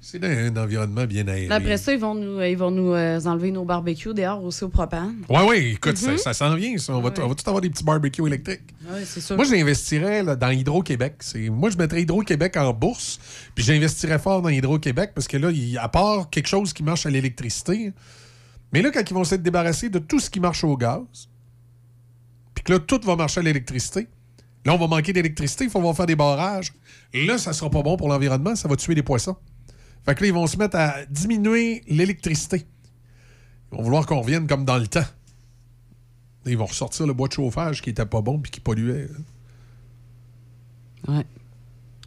C'est 0.10 0.24
un, 0.24 0.56
un 0.56 0.64
environnement 0.64 1.04
bien 1.06 1.28
aéré. 1.28 1.54
Après 1.54 1.76
ça, 1.76 1.92
ils 1.92 2.00
vont 2.00 2.16
nous, 2.16 2.42
ils 2.42 2.56
vont 2.58 2.72
nous 2.72 2.94
euh, 2.94 3.20
enlever 3.26 3.52
nos 3.52 3.66
barbecues 3.66 4.14
dehors 4.14 4.42
aussi 4.42 4.64
au 4.64 4.70
propane. 4.70 5.16
Oui, 5.28 5.40
oui, 5.50 5.56
écoute, 5.74 5.98
ça, 5.98 6.12
Mhm. 6.12 6.18
ça 6.18 6.34
s'en 6.34 6.56
vient, 6.56 6.78
ça. 6.78 6.94
On, 6.96 7.02
va, 7.02 7.12
t- 7.12 7.22
on 7.22 7.28
va 7.28 7.36
tout 7.36 7.44
avoir 7.46 7.60
des 7.60 7.70
petits 7.70 7.84
barbecues 7.84 8.26
électriques. 8.26 8.62
Oui, 8.90 9.02
c'est 9.04 9.20
sûr. 9.20 9.36
Moi, 9.36 9.44
j'investirais 9.44 10.24
dans 10.38 10.50
Hydro-Québec. 10.50 11.16
Moi, 11.52 11.72
je 11.72 11.78
mettrais 11.78 12.04
Hydro-Québec 12.04 12.56
en 12.56 12.72
bourse, 12.72 13.20
puis 13.54 13.66
j'investirais 13.66 14.18
fort 14.18 14.42
dans 14.42 14.48
Hydro-Québec 14.48 15.12
parce 15.14 15.28
que 15.28 15.36
là, 15.36 15.52
il- 15.52 15.78
à 15.78 15.90
part 15.90 16.30
quelque 16.30 16.48
chose 16.48 16.72
qui 16.72 16.84
marche 16.84 17.06
à 17.06 17.10
l'électricité, 17.10 17.92
mais 18.72 18.82
là, 18.82 18.92
quand 18.92 19.04
ils 19.10 19.14
vont 19.14 19.26
s'être 19.26 19.44
débarrassés 19.44 19.90
de 19.90 20.00
tout 20.00 20.22
ce 20.22 20.30
qui 20.30 20.40
marche 20.40 20.64
au 20.64 20.78
gaz, 20.78 21.02
puis 22.56 22.64
que 22.64 22.72
là, 22.72 22.80
tout 22.80 23.02
va 23.04 23.18
marcher 23.18 23.42
à 23.42 23.44
l'électricité, 23.44 24.08
là, 24.66 24.74
on 24.74 24.78
va 24.78 24.88
manquer 24.88 25.12
d'électricité, 25.12 25.66
il 25.66 25.70
faut 25.70 25.94
faire 25.94 26.06
des 26.06 26.16
barrages. 26.16 26.72
Là, 27.14 27.38
ça 27.38 27.52
sera 27.52 27.70
pas 27.70 27.82
bon 27.82 27.98
pour 27.98 28.08
l'environnement, 28.08 28.56
ça 28.56 28.70
va 28.70 28.78
tuer 28.78 28.96
les 28.96 29.04
poissons. 29.04 29.36
Fait 30.08 30.16
que 30.16 30.22
là, 30.22 30.28
ils 30.28 30.34
vont 30.34 30.48
se 30.48 30.56
mettre 30.58 30.78
à 30.78 31.06
diminuer 31.06 31.84
l'électricité. 31.88 32.66
Ils 33.72 33.78
vont 33.78 33.84
vouloir 33.84 34.06
qu'on 34.06 34.22
revienne 34.22 34.48
comme 34.48 34.64
dans 34.64 34.78
le 34.78 34.88
temps. 34.88 35.04
Ils 36.46 36.58
vont 36.58 36.66
ressortir 36.66 37.06
le 37.06 37.14
bois 37.14 37.28
de 37.28 37.34
chauffage 37.34 37.82
qui 37.82 37.90
était 37.90 38.06
pas 38.06 38.22
bon 38.22 38.40
puis 38.40 38.50
qui 38.52 38.62
polluait. 38.62 39.10
Ouais. 41.10 41.26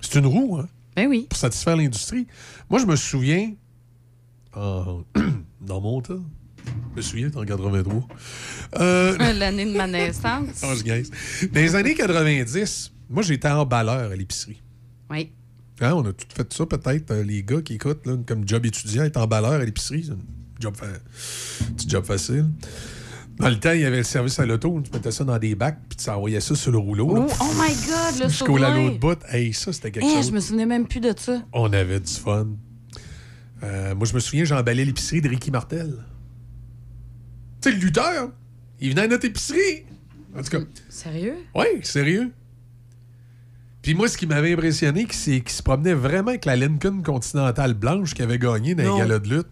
C'est 0.00 0.18
une 0.18 0.26
roue, 0.26 0.56
hein? 0.58 0.68
Ben 0.96 1.08
oui. 1.08 1.26
Pour 1.28 1.38
satisfaire 1.38 1.76
l'industrie. 1.76 2.26
Moi, 2.70 2.80
je 2.80 2.86
me 2.86 2.96
souviens, 2.96 3.52
en- 4.56 5.02
dans 5.60 5.80
mon 5.82 6.00
temps, 6.00 6.24
je 6.92 6.96
me 6.96 7.02
souviens, 7.02 7.30
en 7.36 7.44
83. 7.44 8.08
Euh, 8.76 9.16
L'année 9.34 9.66
de 9.66 9.76
ma 9.76 9.86
naissance. 9.86 10.48
Je. 10.62 11.46
Dans 11.48 11.60
les 11.60 11.74
années 11.74 11.94
90, 11.94 12.92
moi, 13.10 13.22
j'étais 13.22 13.50
emballeur 13.50 14.10
à 14.10 14.16
l'épicerie. 14.16 14.62
Oui. 15.10 15.30
Hein, 15.80 15.94
on 15.94 16.04
a 16.04 16.12
tout 16.12 16.26
fait 16.34 16.52
ça, 16.52 16.66
peut-être, 16.66 17.10
euh, 17.10 17.22
les 17.24 17.42
gars 17.42 17.62
qui 17.62 17.74
écoutent, 17.74 18.06
là, 18.06 18.16
comme 18.26 18.46
job 18.46 18.66
étudiant, 18.66 19.04
être 19.04 19.16
emballeur 19.16 19.52
à 19.52 19.64
l'épicerie, 19.64 20.04
c'est 20.04 20.12
un 20.12 20.18
job, 20.60 20.76
fa- 20.76 20.86
petit 21.76 21.88
job 21.88 22.04
facile. 22.04 22.46
Dans 23.38 23.48
le 23.48 23.58
temps, 23.58 23.72
il 23.72 23.80
y 23.80 23.84
avait 23.86 23.96
le 23.98 24.02
service 24.02 24.38
à 24.38 24.44
l'auto, 24.44 24.82
tu 24.84 24.90
mettais 24.92 25.10
ça 25.10 25.24
dans 25.24 25.38
des 25.38 25.54
bacs, 25.54 25.78
puis 25.88 25.96
tu 25.96 26.10
envoyais 26.10 26.40
ça 26.40 26.54
sur 26.54 26.70
le 26.72 26.76
rouleau. 26.76 27.08
Oh, 27.16 27.26
oh 27.40 27.44
my 27.56 27.68
God, 27.86 28.22
le 28.22 28.28
Jusqu'au 28.28 28.58
de 28.58 28.98
bout. 28.98 29.18
Hey, 29.30 29.54
ça, 29.54 29.72
c'était 29.72 29.90
quelque 29.90 30.04
Eh, 30.06 30.16
chose. 30.16 30.28
je 30.28 30.32
me 30.32 30.40
souvenais 30.40 30.66
même 30.66 30.86
plus 30.86 31.00
de 31.00 31.14
ça. 31.16 31.42
On 31.54 31.72
avait 31.72 32.00
du 32.00 32.12
fun. 32.12 32.48
Euh, 33.62 33.94
moi, 33.94 34.06
je 34.06 34.12
me 34.14 34.20
souviens, 34.20 34.44
j'emballais 34.44 34.84
l'épicerie 34.84 35.22
de 35.22 35.28
Ricky 35.30 35.50
Martel. 35.50 35.94
Tu 37.62 37.70
sais, 37.70 37.74
le 37.76 37.80
lutteur, 37.82 38.30
il 38.80 38.90
venait 38.90 39.02
à 39.02 39.08
notre 39.08 39.24
épicerie. 39.24 39.84
En 40.36 40.42
tout 40.42 40.50
cas, 40.50 40.58
Sérieux? 40.90 41.36
oui, 41.54 41.64
sérieux. 41.82 42.30
Puis 43.82 43.94
moi, 43.94 44.08
ce 44.08 44.18
qui 44.18 44.26
m'avait 44.26 44.52
impressionné, 44.52 45.06
c'est 45.10 45.40
qu'il 45.40 45.50
se 45.50 45.62
promenait 45.62 45.94
vraiment 45.94 46.28
avec 46.28 46.44
la 46.44 46.56
Lincoln 46.56 47.02
Continental 47.02 47.74
blanche 47.74 48.12
qui 48.14 48.22
avait 48.22 48.38
gagné 48.38 48.74
dans 48.74 48.82
Non. 48.84 48.94
les 48.94 49.00
galas 49.00 49.18
de 49.20 49.28
lutte. 49.36 49.48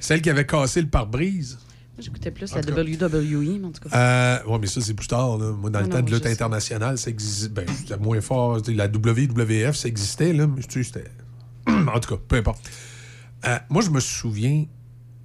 Celle 0.00 0.22
qui 0.22 0.30
avait 0.30 0.46
cassé 0.46 0.80
le 0.80 0.88
pare-brise. 0.88 1.58
Moi, 1.94 1.98
j'écoutais 2.00 2.30
plus 2.30 2.50
En 2.52 2.56
la. 2.56 2.62
WWE, 2.62 3.58
mais 3.60 3.66
en 3.66 3.70
tout 3.72 3.86
cas. 3.88 3.96
Euh, 4.44 4.50
ouais, 4.50 4.58
mais 4.60 4.66
ça, 4.66 4.80
c'est 4.80 4.94
plus 4.94 5.08
tard. 5.08 5.36
là. 5.38 5.52
Moi, 5.52 5.68
dans 5.70 5.80
Ah 5.80 5.82
le 5.82 5.88
non, 5.88 5.96
temps 5.96 6.02
de 6.02 6.10
lutte 6.10 6.22
sais. 6.24 6.32
internationale, 6.32 6.96
ça 6.96 7.10
existait. 7.10 7.48
Ben, 7.50 7.66
c'était 7.68 7.98
moins 7.98 8.20
fort. 8.20 8.60
La 8.68 8.86
WWF, 8.86 9.74
ça 9.76 9.88
existait, 9.88 10.32
là, 10.32 10.46
mais 10.46 10.62
tu 10.62 10.82
sais, 10.84 10.92
c'était. 10.94 11.10
en 11.68 12.00
tout 12.00 12.14
cas, 12.16 12.22
peu 12.28 12.36
importe. 12.36 12.60
Euh, 13.44 13.58
moi, 13.68 13.82
je 13.82 13.90
me 13.90 14.00
souviens 14.00 14.64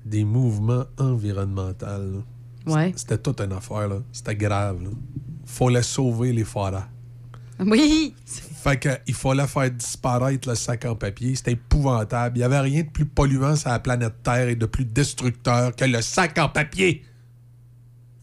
des 0.06 0.24
mouvements 0.26 0.86
environnementaux. 0.98 2.24
Ouais. 2.66 2.92
C'était 2.96 3.18
toute 3.20 3.40
une 3.42 3.54
affaire, 3.54 3.88
là. 3.88 4.00
C'était 4.12 4.36
grave, 4.36 4.84
là. 4.84 4.90
Fallait 5.46 5.84
sauver 5.84 6.34
les 6.34 6.44
forêts. 6.44 6.82
Oui! 7.66 8.14
Fait 8.26 8.78
que, 8.78 8.90
il 9.08 9.14
fallait 9.14 9.48
faire 9.48 9.72
disparaître 9.72 10.50
le 10.50 10.56
sac 10.56 10.86
en 10.86 10.96
papier. 10.96 11.36
C'était 11.36 11.54
épouvantable. 11.54 12.38
Il 12.38 12.40
n'y 12.40 12.44
avait 12.44 12.60
rien 12.60 12.84
de 12.84 12.90
plus 12.90 13.06
polluant 13.06 13.56
sur 13.56 13.70
la 13.70 13.80
planète 13.80 14.22
Terre 14.24 14.50
et 14.50 14.56
de 14.56 14.66
plus 14.66 14.86
destructeur 14.86 15.76
que 15.76 15.86
le 15.86 16.02
sac 16.02 16.38
en 16.38 16.50
papier. 16.50 17.04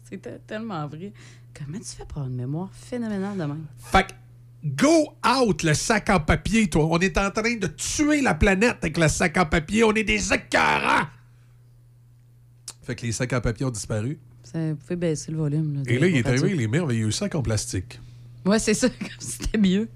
C'était 0.09 0.39
tellement 0.45 0.87
vrai. 0.87 1.11
Comment 1.53 1.79
tu 1.79 1.85
fais 1.85 2.05
pour 2.05 2.17
avoir 2.17 2.27
une 2.27 2.35
mémoire 2.37 2.69
phénoménale 2.73 3.37
de 3.37 3.43
même? 3.43 3.65
Fait 3.77 4.07
que, 4.07 4.13
go 4.65 5.13
out 5.25 5.63
le 5.63 5.73
sac 5.73 6.09
en 6.09 6.19
papier, 6.19 6.69
toi. 6.69 6.87
On 6.89 6.99
est 6.99 7.17
en 7.17 7.31
train 7.31 7.55
de 7.55 7.67
tuer 7.67 8.21
la 8.21 8.35
planète 8.35 8.77
avec 8.81 8.97
le 8.97 9.07
sac 9.07 9.37
en 9.37 9.45
papier. 9.45 9.83
On 9.83 9.93
est 9.93 10.03
des 10.03 10.31
écœurants. 10.33 11.07
Fait 12.83 12.95
que 12.95 13.05
les 13.05 13.11
sacs 13.11 13.33
en 13.33 13.41
papier 13.41 13.65
ont 13.65 13.71
disparu. 13.71 14.19
Ça, 14.43 14.59
vous 14.69 14.75
pouvez 14.75 14.95
baisser 14.95 15.31
le 15.31 15.37
volume. 15.37 15.75
Là, 15.77 15.81
Et 15.87 15.97
là, 15.97 16.07
il 16.07 16.17
est 16.17 16.27
arrivé 16.27 16.53
les 16.55 16.67
merveilleux 16.67 17.09
sacs 17.09 17.33
en 17.35 17.41
plastique. 17.41 17.99
Ouais, 18.45 18.59
c'est 18.59 18.73
ça. 18.73 18.87
comme 18.99 19.07
C'était 19.19 19.57
mieux. 19.57 19.87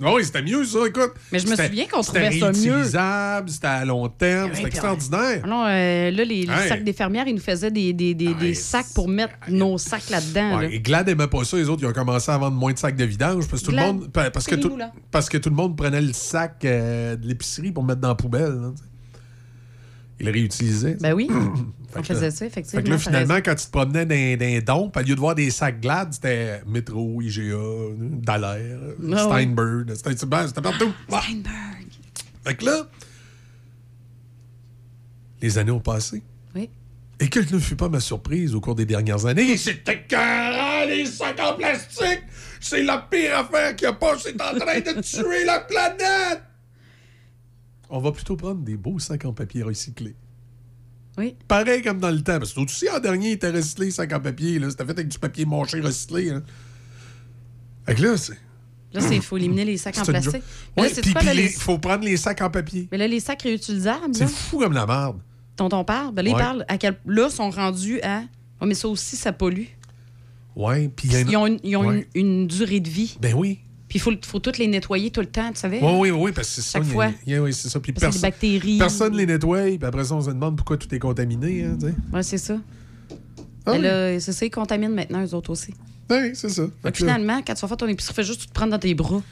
Ah 0.00 0.14
oui, 0.14 0.24
c'était 0.24 0.42
mieux, 0.42 0.64
ça, 0.64 0.78
écoute. 0.86 1.10
Mais 1.32 1.40
je 1.40 1.46
me 1.46 1.50
C'était- 1.50 1.66
souviens 1.66 1.86
qu'on 1.88 2.02
c'était 2.04 2.30
trouvait 2.30 2.38
ça 2.38 2.52
mieux. 2.52 2.72
réutilisable, 2.74 3.50
c'était 3.50 3.66
à 3.66 3.84
long 3.84 4.08
terme, 4.08 4.50
c'était 4.54 4.68
extraordinaire. 4.68 5.44
Non, 5.44 5.64
euh, 5.66 6.12
là, 6.12 6.24
les, 6.24 6.24
les 6.24 6.48
Hey. 6.52 6.68
sacs 6.68 6.84
des 6.84 6.92
fermières, 6.92 7.26
ils 7.26 7.34
nous 7.34 7.40
faisaient 7.40 7.72
des, 7.72 7.92
des, 7.92 8.14
des, 8.14 8.34
des 8.34 8.54
sacs 8.54 8.86
pour 8.94 9.08
mettre 9.08 9.32
nos 9.48 9.76
sacs 9.76 10.08
là-dedans. 10.10 10.58
Ouais, 10.58 10.68
là. 10.68 10.72
et 10.74 10.78
Glad 10.78 11.08
aimait 11.08 11.26
pas 11.26 11.42
ça, 11.42 11.56
les 11.56 11.68
autres, 11.68 11.82
ils 11.82 11.88
ont 11.88 11.92
commencé 11.92 12.30
à 12.30 12.38
vendre 12.38 12.56
moins 12.56 12.72
de 12.72 12.78
sacs 12.78 12.94
de 12.94 13.04
vidange 13.04 13.48
parce 13.48 13.62
que 13.62 13.66
tout, 13.66 13.72
le 13.72 13.78
monde, 13.82 14.12
pa- 14.12 14.30
parce 14.30 14.46
que 14.46 14.54
tout, 14.54 14.78
parce 15.10 15.28
que 15.28 15.38
tout 15.38 15.50
le 15.50 15.56
monde 15.56 15.76
prenait 15.76 16.02
le 16.02 16.12
sac 16.12 16.64
euh, 16.64 17.16
de 17.16 17.26
l'épicerie 17.26 17.72
pour 17.72 17.82
mettre 17.82 18.00
dans 18.00 18.08
la 18.08 18.14
poubelle. 18.14 18.52
là, 18.52 18.70
sais. 18.76 18.84
Il 20.20 20.28
réutilisait. 20.30 20.96
Ben 21.00 21.12
oui. 21.14 21.28
On 21.94 21.96
là- 21.98 22.02
faisait 22.02 22.30
ça, 22.30 22.44
effectivement. 22.46 22.80
Fait 22.80 22.84
que 22.86 22.90
là, 22.90 22.98
finalement, 22.98 23.36
quand 23.36 23.54
tu 23.54 23.66
te 23.66 23.70
promenais 23.70 24.04
dans, 24.04 24.38
dans 24.38 24.46
les 24.46 24.60
dons, 24.60 24.92
au 24.94 24.98
lieu 25.00 25.14
de 25.14 25.20
voir 25.20 25.34
des 25.34 25.50
sacs 25.50 25.80
Glad, 25.80 26.12
c'était 26.12 26.60
Métro, 26.66 27.22
IGA, 27.22 27.54
Dallaire, 27.96 28.78
ouais. 29.00 29.16
Steinberg. 29.18 29.94
C'était 29.94 30.10
c'était 30.16 30.26
partout. 30.60 30.92
Steinberg. 31.08 31.86
Fait 32.44 32.54
que 32.56 32.64
là, 32.64 32.86
les 35.40 35.58
années 35.58 35.70
ont 35.70 35.80
passé. 35.80 36.22
Oui. 36.54 36.68
Et 37.20 37.28
quelle 37.28 37.46
ne 37.52 37.58
fut 37.58 37.76
pas 37.76 37.88
ma 37.88 38.00
surprise 38.00 38.54
au 38.54 38.60
cours 38.60 38.74
des 38.74 38.86
dernières 38.86 39.26
années? 39.26 39.56
C'était 39.56 39.94
écœurant, 40.04 40.84
les 40.86 41.06
sacs 41.06 41.40
en 41.40 41.54
plastique! 41.54 42.22
C'est 42.60 42.82
la 42.82 42.98
pire 42.98 43.38
affaire 43.38 43.74
qu'il 43.76 43.86
y 43.86 43.88
a 43.88 43.92
pas, 43.92 44.16
c'est 44.18 44.40
en 44.40 44.58
train 44.58 44.80
de 44.80 45.00
tuer 45.00 45.44
la 45.44 45.60
planète! 45.60 46.42
On 47.90 48.00
va 48.00 48.12
plutôt 48.12 48.36
prendre 48.36 48.60
des 48.62 48.76
beaux 48.76 48.98
sacs 48.98 49.24
en 49.24 49.32
papier 49.32 49.62
recyclés. 49.62 50.14
Oui. 51.16 51.34
Pareil 51.48 51.82
comme 51.82 51.98
dans 51.98 52.10
le 52.10 52.22
temps. 52.22 52.38
Parce 52.38 52.52
que 52.52 52.60
aussi, 52.60 52.88
en 52.90 53.00
dernier, 53.00 53.30
il 53.30 53.32
était 53.32 53.50
recyclé, 53.50 53.86
les 53.86 53.92
sacs 53.92 54.12
en 54.12 54.20
papier. 54.20 54.60
C'était 54.70 54.84
fait 54.84 54.90
avec 54.92 55.08
du 55.08 55.18
papier 55.18 55.44
mâché 55.46 55.80
recyclé. 55.80 56.30
Hein. 56.30 56.42
Fait 57.86 57.94
que 57.94 58.02
là, 58.02 58.16
c'est. 58.16 58.38
Là, 58.92 59.00
il 59.12 59.20
faut 59.22 59.36
éliminer 59.36 59.64
les 59.66 59.76
sacs 59.76 59.98
en 59.98 60.04
plastique. 60.04 60.42
Ouais, 60.76 60.88
puis 60.90 61.14
les- 61.34 61.42
il 61.44 61.48
faut 61.50 61.78
prendre 61.78 62.04
les 62.04 62.16
sacs 62.16 62.40
en 62.40 62.48
papier. 62.50 62.88
Mais 62.90 62.96
là, 62.98 63.06
les 63.06 63.20
sacs 63.20 63.42
réutilisables, 63.42 64.14
C'est 64.14 64.28
fou 64.28 64.58
comme 64.58 64.72
la 64.72 64.86
merde. 64.86 65.18
dont 65.58 65.68
on 65.72 65.84
parle, 65.84 66.14
ben 66.14 66.22
là, 66.22 66.30
Ouais. 66.30 66.36
ils 66.38 66.42
parlent 66.42 66.64
à 66.68 66.78
quel... 66.78 66.98
Là, 67.04 67.28
sont 67.28 67.50
rendus 67.50 68.00
à... 68.02 68.20
Ouais, 68.60 68.66
mais 68.68 68.74
ça 68.74 68.88
aussi, 68.88 69.16
ça 69.16 69.32
pollue. 69.32 69.64
Ouais, 70.56 70.88
puis 70.88 71.08
il 71.08 71.12
y 71.12 71.16
a 71.16 71.20
une- 71.20 71.28
Ils 71.30 71.36
ont, 71.36 71.46
une, 71.46 71.58
ils 71.64 71.76
ont 71.76 71.86
Ouais. 71.86 72.08
une, 72.14 72.28
une 72.40 72.46
durée 72.46 72.80
de 72.80 72.88
vie. 72.88 73.18
Ben 73.20 73.34
oui. 73.34 73.58
Puis 73.88 73.98
il 73.98 74.00
faut, 74.02 74.12
faut 74.26 74.38
toutes 74.38 74.58
les 74.58 74.66
nettoyer 74.66 75.10
tout 75.10 75.20
le 75.20 75.26
temps, 75.26 75.50
tu 75.50 75.58
savais? 75.58 75.80
Oui, 75.82 75.92
oui, 75.98 76.10
oui, 76.10 76.32
parce 76.32 76.48
que 76.48 76.60
c'est 76.60 76.70
ça. 76.70 76.78
Y 76.78 76.82
a- 76.82 76.84
fois. 76.84 77.10
il 77.26 77.32
y 77.32 77.36
a- 77.36 77.42
oui, 77.42 77.54
c'est 77.54 77.68
ça. 77.70 77.80
Puis 77.80 77.92
Parce 77.92 78.04
perso- 78.04 78.20
bactéries. 78.20 78.76
Personne 78.78 79.16
les 79.16 79.24
nettoie, 79.24 79.62
puis 79.62 79.78
après 79.82 80.04
ça, 80.04 80.14
on 80.14 80.20
se 80.20 80.28
demande 80.30 80.56
pourquoi 80.56 80.76
tout 80.76 80.94
est 80.94 80.98
contaminé. 80.98 81.64
Hein. 81.64 81.78
Ouais, 82.12 82.22
c'est 82.22 82.36
ça. 82.38 82.58
Ah 83.64 83.72
oui. 83.72 83.80
là, 83.80 84.18
c'est 84.20 84.32
ça, 84.32 84.44
ils 84.46 84.50
contaminent 84.50 84.94
maintenant, 84.94 85.24
eux 85.24 85.34
autres 85.34 85.50
aussi. 85.50 85.72
Oui, 86.10 86.30
c'est 86.34 86.48
ça. 86.50 86.62
Fait 86.64 86.70
Fait 86.82 86.92
que 86.92 86.98
que 86.98 87.04
là- 87.04 87.14
finalement, 87.14 87.42
quand 87.46 87.54
tu 87.54 87.60
vas 87.62 87.68
faire 87.68 87.76
ton 87.76 87.86
épicerie, 87.88 88.14
fais 88.14 88.24
juste 88.24 88.46
te 88.48 88.52
prendre 88.52 88.72
dans 88.72 88.78
tes 88.78 88.94
bras. 88.94 89.22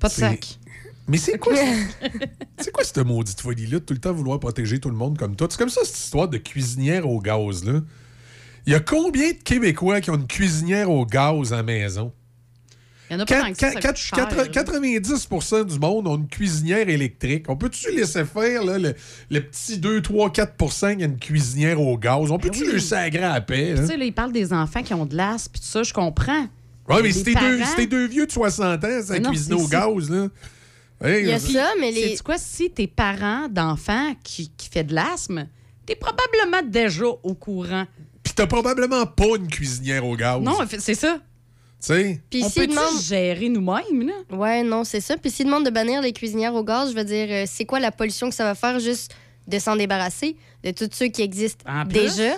Pas 0.00 0.08
de 0.08 0.12
C'est- 0.12 0.20
sac. 0.20 0.58
Mais 1.06 1.18
c'est 1.18 1.38
quoi, 1.38 1.54
ce- 1.56 2.08
c'est 2.58 2.72
quoi 2.72 2.82
cette 2.84 2.98
maudite 2.98 3.40
folie-là 3.40 3.78
de 3.80 3.84
tout 3.84 3.94
le 3.94 4.00
temps 4.00 4.12
vouloir 4.12 4.40
protéger 4.40 4.78
tout 4.80 4.88
le 4.90 4.96
monde 4.96 5.18
comme 5.18 5.36
toi? 5.36 5.48
C'est 5.50 5.58
comme 5.58 5.68
ça, 5.68 5.80
cette 5.84 5.98
histoire 5.98 6.28
de 6.28 6.38
cuisinière 6.38 7.08
au 7.08 7.20
gaz, 7.20 7.64
là. 7.64 7.80
Il 8.66 8.72
y 8.72 8.76
a 8.76 8.80
combien 8.80 9.30
de 9.32 9.36
Québécois 9.36 10.00
qui 10.00 10.10
ont 10.10 10.14
une 10.16 10.26
cuisinière 10.26 10.90
au 10.90 11.04
gaz 11.04 11.52
à 11.52 11.56
la 11.56 11.62
maison? 11.62 12.12
Il 13.10 13.12
y 13.12 13.16
en 13.16 13.20
a 13.20 13.26
pas 13.26 13.42
tant 13.42 13.52
que 13.52 13.58
ça, 13.58 13.70
ça 13.72 13.80
quat- 13.80 13.88
coûte 13.88 13.96
cher, 13.96 14.18
quatre- 14.18 14.36
là. 14.36 14.46
90% 14.48 15.64
du 15.64 15.78
monde 15.78 16.08
ont 16.08 16.16
une 16.16 16.26
cuisinière 16.28 16.88
électrique. 16.88 17.44
On 17.48 17.56
peut-tu 17.56 17.90
laisser 17.94 18.24
faire 18.24 18.64
là, 18.64 18.78
le, 18.78 18.94
le 19.30 19.40
petit 19.40 19.78
2, 19.78 20.00
3, 20.00 20.30
4 20.32 20.56
qui 20.96 21.02
a 21.02 21.06
une 21.06 21.18
cuisinière 21.18 21.80
au 21.80 21.98
gaz? 21.98 22.30
On 22.30 22.38
peut-tu 22.38 22.60
Ben 22.60 22.66
oui. 22.68 22.72
le 22.74 22.80
sagrer 22.80 23.22
à 23.24 23.40
paix? 23.40 23.72
Tu 23.76 23.82
hein? 23.82 23.86
sais, 23.86 23.96
là, 23.96 24.04
ils 24.04 24.12
parlent 24.14 24.32
des 24.32 24.52
enfants 24.52 24.82
qui 24.82 24.94
ont 24.94 25.04
de 25.06 25.16
l'asthme, 25.16 25.52
puis 25.52 25.60
tout 25.60 25.66
ça, 25.66 25.82
je 25.82 25.92
comprends. 25.92 26.46
Ouais, 26.88 27.02
mais 27.02 27.12
si 27.12 27.24
t'es 27.24 27.34
deux, 27.34 27.58
parents- 27.58 28.08
vieux 28.08 28.26
de 28.26 28.32
60 28.32 28.84
ans, 28.84 29.02
ça 29.02 29.18
cuisine 29.20 29.54
au 29.54 29.58
c'est- 29.60 29.70
gaz, 29.70 30.10
là. 30.10 30.28
Hey, 31.02 31.22
Il 31.24 31.28
y 31.28 31.32
a 31.32 31.36
euh, 31.36 31.38
ça, 31.38 31.70
mais 31.80 31.90
les. 31.90 32.16
C'est 32.16 32.22
quoi, 32.22 32.38
si 32.38 32.70
t'es 32.70 32.86
parent 32.86 33.48
d'enfants 33.50 34.14
qui, 34.22 34.50
qui 34.56 34.68
fait 34.70 34.84
de 34.84 34.94
l'asthme, 34.94 35.46
t'es 35.84 35.96
probablement 35.96 36.62
déjà 36.66 37.04
au 37.22 37.34
courant. 37.34 37.84
Puis 38.22 38.32
t'as 38.34 38.46
probablement 38.46 39.04
pas 39.04 39.36
une 39.36 39.48
cuisinière 39.48 40.06
au 40.06 40.16
gaz. 40.16 40.40
Non, 40.40 40.56
c'est 40.78 40.94
ça. 40.94 41.18
Tu 41.86 41.92
sais? 41.92 42.20
Puis 42.30 42.42
On 42.44 42.48
s'ils 42.48 42.62
peut-tu 42.62 42.74
demandent- 42.76 43.02
gérer 43.02 43.48
nous-mêmes, 43.50 44.06
là? 44.08 44.36
Ouais, 44.36 44.62
non, 44.62 44.84
c'est 44.84 45.00
ça. 45.00 45.16
Puis 45.18 45.30
s'ils 45.30 45.44
demandent 45.46 45.66
de 45.66 45.70
bannir 45.70 46.00
les 46.00 46.12
cuisinières 46.12 46.54
au 46.54 46.64
gaz, 46.64 46.90
je 46.90 46.96
veux 46.96 47.04
dire, 47.04 47.26
euh, 47.30 47.44
c'est 47.46 47.64
quoi 47.66 47.78
la 47.80 47.92
pollution 47.92 48.28
que 48.30 48.34
ça 48.34 48.44
va 48.44 48.54
faire 48.54 48.78
juste 48.80 49.14
de 49.46 49.58
s'en 49.58 49.76
débarrasser 49.76 50.36
de 50.62 50.70
tous 50.70 50.88
ceux 50.92 51.08
qui 51.08 51.20
existent 51.22 51.64
En 51.70 51.84
plus? 51.84 51.92
déjà? 52.16 52.36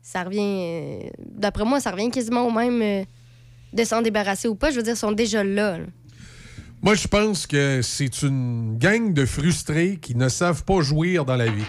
Ça 0.00 0.22
revient. 0.22 0.40
euh, 0.40 1.00
D'après 1.18 1.64
moi, 1.64 1.80
ça 1.80 1.90
revient 1.90 2.10
quasiment 2.10 2.46
au 2.46 2.50
même 2.50 2.80
euh, 2.80 3.04
de 3.74 3.84
s'en 3.84 4.00
débarrasser 4.00 4.48
ou 4.48 4.54
pas. 4.54 4.70
Je 4.70 4.76
veux 4.76 4.82
dire, 4.82 4.94
ils 4.94 4.98
sont 4.98 5.12
déjà 5.12 5.44
là. 5.44 5.76
là. 5.78 5.84
Moi, 6.80 6.94
je 6.94 7.08
pense 7.08 7.46
que 7.46 7.80
c'est 7.82 8.22
une 8.22 8.78
gang 8.78 9.12
de 9.12 9.26
frustrés 9.26 9.98
qui 10.00 10.14
ne 10.14 10.28
savent 10.28 10.64
pas 10.64 10.80
jouir 10.80 11.24
dans 11.26 11.36
la 11.36 11.50
vie. 11.50 11.64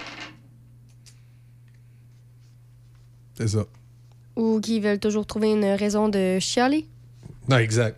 C'est 3.38 3.48
ça. 3.50 3.66
Ou 4.38 4.60
qui 4.62 4.80
veulent 4.80 5.00
toujours 5.00 5.26
trouver 5.26 5.52
une 5.52 5.66
raison 5.66 6.08
de 6.10 6.38
chialer? 6.40 6.88
Non, 7.50 7.58
exact. 7.58 7.98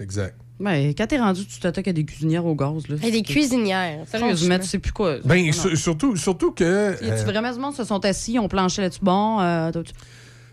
Exact. 0.00 0.34
Ben, 0.60 0.94
quand 0.96 1.06
t'es 1.06 1.18
rendu, 1.18 1.46
tu 1.46 1.58
t'attaques 1.60 1.88
à 1.88 1.92
des 1.92 2.04
cuisinières 2.04 2.46
au 2.46 2.54
gaz. 2.54 2.86
Là. 2.88 2.96
Et 3.02 3.10
des 3.10 3.22
cuisinières. 3.22 4.06
Sérieusement, 4.08 4.58
tu 4.58 4.66
sais 4.66 4.78
plus 4.78 4.92
quoi. 4.92 5.18
Ben, 5.24 5.46
Non, 5.46 5.52
sur- 5.52 5.70
non. 5.70 5.76
surtout, 5.76 6.16
surtout 6.16 6.52
que. 6.52 6.94
Y 7.04 7.10
euh, 7.10 7.24
vraiment 7.24 7.52
du 7.52 7.58
monde 7.58 7.74
se 7.74 7.84
sont 7.84 8.04
assis, 8.04 8.38
ont 8.38 8.48
planché 8.48 8.82
là-dessus? 8.82 9.00
Bon, 9.02 9.40
euh, 9.40 9.70
Tu 9.72 9.82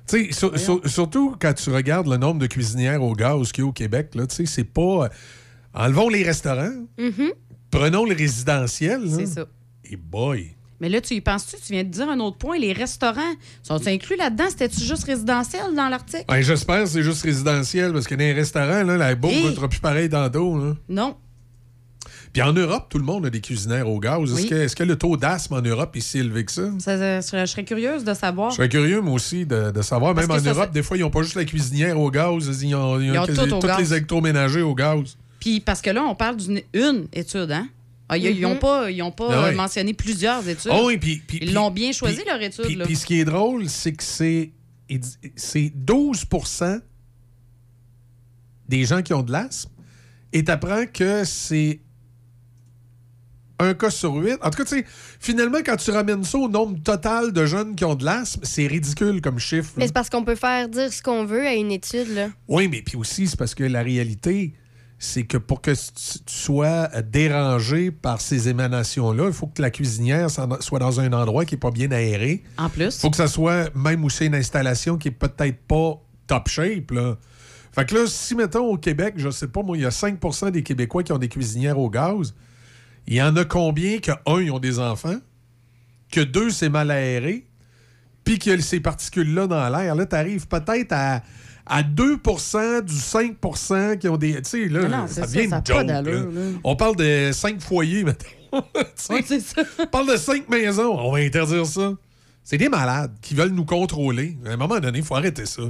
sais, 0.06 0.32
sur- 0.32 0.58
sur- 0.60 0.82
surtout 0.90 1.36
quand 1.40 1.54
tu 1.54 1.70
regardes 1.70 2.08
le 2.08 2.18
nombre 2.18 2.40
de 2.40 2.48
cuisinières 2.48 3.02
au 3.04 3.14
gaz 3.14 3.52
qu'il 3.52 3.64
y 3.64 3.66
a 3.66 3.70
au 3.70 3.74
Québec, 3.74 4.10
là, 4.16 4.26
tu 4.28 4.36
sais, 4.36 4.46
c'est 4.46 4.64
pas. 4.64 5.06
euh, 5.06 5.10
enlevons 5.74 6.10
les 6.10 6.24
restaurants, 6.24 6.74
Mhm. 6.98 7.32
prenons 7.70 8.06
le 8.06 8.16
résidentiel. 8.16 9.02
C'est 9.10 9.26
ça. 9.28 9.46
Et 9.86 9.96
boy. 9.96 10.56
Mais 10.82 10.90
là, 10.90 11.00
tu 11.00 11.14
y 11.14 11.22
penses-tu? 11.22 11.56
Tu 11.66 11.72
viens 11.74 11.84
de 11.84 11.90
dire 11.90 12.10
un 12.10 12.20
autre 12.20 12.38
point. 12.38 12.58
Les 12.58 12.74
restaurants 12.74 13.22
sont 13.64 13.88
inclus 13.88 14.18
là-dedans? 14.18 14.46
C'était-tu 14.50 14.82
juste 14.84 15.04
résidentiel 15.06 15.62
dans 15.76 15.88
l'article? 15.88 16.26
Ben, 16.28 16.42
J'espère 16.42 16.84
que 16.84 16.90
c'est 16.90 17.04
juste 17.04 17.22
résidentiel 17.22 17.94
parce 17.94 18.08
que 18.08 18.16
dans 18.16 18.20
les 18.22 18.34
restaurants, 18.34 18.84
là, 18.84 18.98
la 18.98 19.16
bouffe 19.16 19.32
ne 19.46 19.52
sera 19.54 19.70
plus 19.70 19.80
pareil 19.80 20.10
dans 20.10 20.28
dos. 20.28 20.58
Là. 20.58 20.76
Non. 20.90 21.16
Puis 22.34 22.42
en 22.42 22.54
Europe, 22.54 22.88
tout 22.90 22.98
le 22.98 23.04
monde 23.04 23.26
a 23.26 23.30
des 23.30 23.42
cuisinières 23.42 23.88
au 23.90 24.00
gaz. 24.00 24.24
Est-ce 24.24 24.42
Oui. 24.44 24.50
que, 24.50 24.56
est-ce 24.56 24.76
que 24.76 24.84
le 24.84 24.96
taux 24.98 25.18
d'asthme 25.18 25.54
en 25.56 25.62
Europe 25.62 25.96
est 25.98 26.00
si 26.00 26.18
élevé 26.20 26.46
que 26.46 26.52
ça? 26.52 26.64
Ça, 26.80 27.20
je 27.22 27.46
serais 27.46 27.66
curieuse 27.66 28.04
de 28.06 28.14
savoir. 28.14 28.52
Je 28.52 28.56
serais 28.56 28.70
curieux, 28.70 29.02
moi 29.02 29.14
aussi, 29.16 29.46
de, 29.46 29.70
de 29.72 29.82
savoir. 29.82 30.16
Parce 30.16 30.28
Même 30.28 30.38
en 30.38 30.44
ça, 30.44 30.50
Europe, 30.52 30.72
des 30.72 30.82
fois, 30.82 30.96
ils 30.98 31.02
n'ont 31.02 31.10
pas 31.10 31.24
juste 31.24 31.36
la 31.36 31.44
cuisinière 31.46 32.00
au 32.00 32.10
gaz, 32.10 32.48
ils 32.64 32.74
ont, 32.74 33.00
ils 33.00 33.12
ont 33.12 33.14
Ils 33.14 33.20
ont 33.20 33.26
quasi- 33.26 33.38
tout 33.38 33.54
au 33.54 33.60
toutes 33.60 33.68
gaz. 33.70 33.80
les 33.80 33.94
électroménagers 33.94 34.62
au 34.62 34.74
gaz. 34.74 35.18
Puis 35.42 35.60
parce 35.60 35.82
que 35.82 35.90
là, 35.90 36.04
on 36.04 36.16
parle 36.16 36.38
d'une 36.38 36.62
une 36.74 37.08
étude, 37.14 37.52
hein? 37.52 37.68
Ah, 38.14 38.18
ils- 38.18 38.42
n'ont 38.42 38.56
Mhm. 38.56 38.60
pas, 38.60 38.92
ils 38.92 39.02
ont 39.02 39.12
pas 39.12 39.28
Ah 39.32 39.44
ouais. 39.44 39.50
euh, 39.54 39.56
mentionné 39.56 39.94
plusieurs 39.94 40.48
études. 40.48 40.72
Oui, 40.84 40.98
puis- 40.98 41.22
puis- 41.26 41.40
Ils 41.42 41.54
l'ont 41.54 41.72
bien 41.72 41.92
choisi, 41.94 42.22
leur 42.28 42.42
étude. 42.42 42.66
Puis, 42.66 42.76
là. 42.76 42.86
puis 42.86 42.96
ce 42.98 43.06
qui 43.06 43.20
est 43.20 43.26
drôle, 43.26 43.70
c'est 43.70 43.94
que 43.94 44.04
c'est 44.04 44.52
c'est 45.38 45.72
12% 45.74 46.80
des 48.68 48.84
gens 48.84 49.02
qui 49.02 49.14
ont 49.14 49.24
de 49.24 49.32
l'asthme 49.32 49.72
et 50.34 50.44
t'apprends 50.44 50.86
que 50.86 51.24
c'est 51.24 51.80
un 53.60 53.74
cas 53.74 53.90
sur 53.90 54.16
huit. 54.16 54.38
En 54.42 54.50
tout 54.50 54.58
cas, 54.58 54.66
tu 54.66 54.80
sais, 54.80 54.86
finalement, 55.20 55.60
quand 55.64 55.78
tu 55.78 55.92
ramènes 55.92 56.24
ça 56.24 56.38
au 56.40 56.50
nombre 56.50 56.78
total 56.82 57.32
de 57.32 57.46
jeunes 57.46 57.76
qui 57.76 57.86
ont 57.86 57.96
de 57.96 58.04
l'asthme, 58.04 58.42
c'est 58.44 58.66
ridicule 58.68 59.22
comme 59.22 59.40
chiffre. 59.40 59.72
Mais 59.78 59.86
c'est 59.88 59.94
parce 59.94 60.10
qu'on 60.10 60.24
peut 60.26 60.36
faire 60.36 60.68
dire 60.68 60.92
ce 60.92 61.02
qu'on 61.02 61.24
veut 61.26 61.46
à 61.48 61.54
une 61.54 61.72
étude, 61.72 62.10
là. 62.14 62.30
Oui, 62.48 62.68
mais 62.68 62.82
puis 62.82 62.98
aussi, 62.98 63.28
c'est 63.28 63.38
parce 63.38 63.54
que 63.56 63.64
la 63.64 63.84
réalité, 63.84 64.54
c'est 65.04 65.24
que 65.24 65.38
pour 65.38 65.62
que 65.62 65.72
tu 65.72 66.20
sois 66.28 66.88
dérangé 67.02 67.90
par 67.90 68.22
ces 68.22 68.50
émanations-là, 68.50 69.26
il 69.26 69.34
faut 69.34 69.48
que 69.48 69.60
la 69.60 69.72
cuisinière 69.72 70.28
soit 70.30 70.78
dans 70.78 71.00
un 71.00 71.12
endroit 71.12 71.44
qui 71.44 71.56
n'est 71.56 71.60
pas 71.60 71.72
bien 71.72 71.92
aéré. 71.92 72.44
En 72.60 72.70
plus. 72.70 73.00
faut 73.00 73.10
que 73.10 73.18
ça 73.18 73.28
soit 73.28 73.76
même 73.76 74.06
aussi 74.06 74.28
une 74.28 74.36
installation 74.36 75.00
qui 75.00 75.08
est 75.08 75.12
peut-être 75.12 75.58
pas 75.68 76.00
top 76.28 76.48
shape. 76.48 76.92
Là. 76.92 77.18
Fait 77.72 77.90
que 77.90 77.96
là, 77.96 78.06
si, 78.06 78.36
mettons, 78.36 78.68
au 78.68 78.78
Québec, 78.78 79.16
je 79.18 79.32
sais 79.32 79.48
pas, 79.48 79.64
moi, 79.64 79.76
il 79.76 79.82
y 79.82 79.86
a 79.88 79.90
5% 79.90 80.52
des 80.52 80.62
Québécois 80.62 81.02
qui 81.02 81.12
ont 81.12 81.18
des 81.18 81.30
cuisinières 81.30 81.80
au 81.80 81.90
gaz, 81.90 82.36
il 83.08 83.16
y 83.16 83.24
en 83.24 83.36
a 83.38 83.44
combien 83.44 83.98
que, 83.98 84.12
un, 84.28 84.40
ils 84.40 84.52
ont 84.52 84.60
des 84.60 84.78
enfants, 84.78 85.18
que 86.12 86.22
deux, 86.22 86.52
c'est 86.52 86.70
mal 86.70 86.92
aéré, 86.92 87.48
puis 88.24 88.38
qu'il 88.38 88.52
y 88.52 88.56
a 88.56 88.62
ces 88.62 88.80
particules-là 88.80 89.48
dans 89.48 89.68
l'air. 89.68 89.96
Là, 89.96 90.06
tu 90.06 90.16
arrives 90.16 90.48
peut-être 90.48 90.92
à, 90.92 91.24
à 91.66 91.84
2% 91.84 92.82
du 92.82 92.94
5% 92.94 93.98
qui 93.98 94.08
ont 94.10 94.18
des. 94.18 94.42
Tu 94.42 94.50
sais, 94.50 94.68
là, 94.68 94.88
non, 94.88 95.08
ça 95.08 95.26
ça, 95.26 95.28
devient 95.28 95.46
une 95.46 95.62
joke, 95.66 95.86
d'allure, 95.86 96.32
là. 96.32 96.42
là. 96.42 96.48
On 96.64 96.76
parle 96.76 96.96
de 96.96 97.32
5 97.34 97.62
foyers, 97.62 98.04
maintenant. 98.52 98.64
On 99.82 99.88
parle 99.88 100.12
de 100.12 100.18
5 100.18 100.50
maisons. 100.50 100.98
On 101.00 101.12
va 101.12 101.20
interdire 101.20 101.66
ça. 101.66 101.94
C'est 102.44 102.58
des 102.58 102.70
malades 102.70 103.14
qui 103.22 103.36
veulent 103.36 103.50
nous 103.52 103.66
contrôler. 103.66 104.38
À 104.46 104.50
un 104.52 104.58
moment 104.58 104.80
donné, 104.80 105.00
il 105.00 105.06
faut 105.06 105.16
arrêter 105.16 105.46
ça. 105.46 105.62
là. 105.62 105.70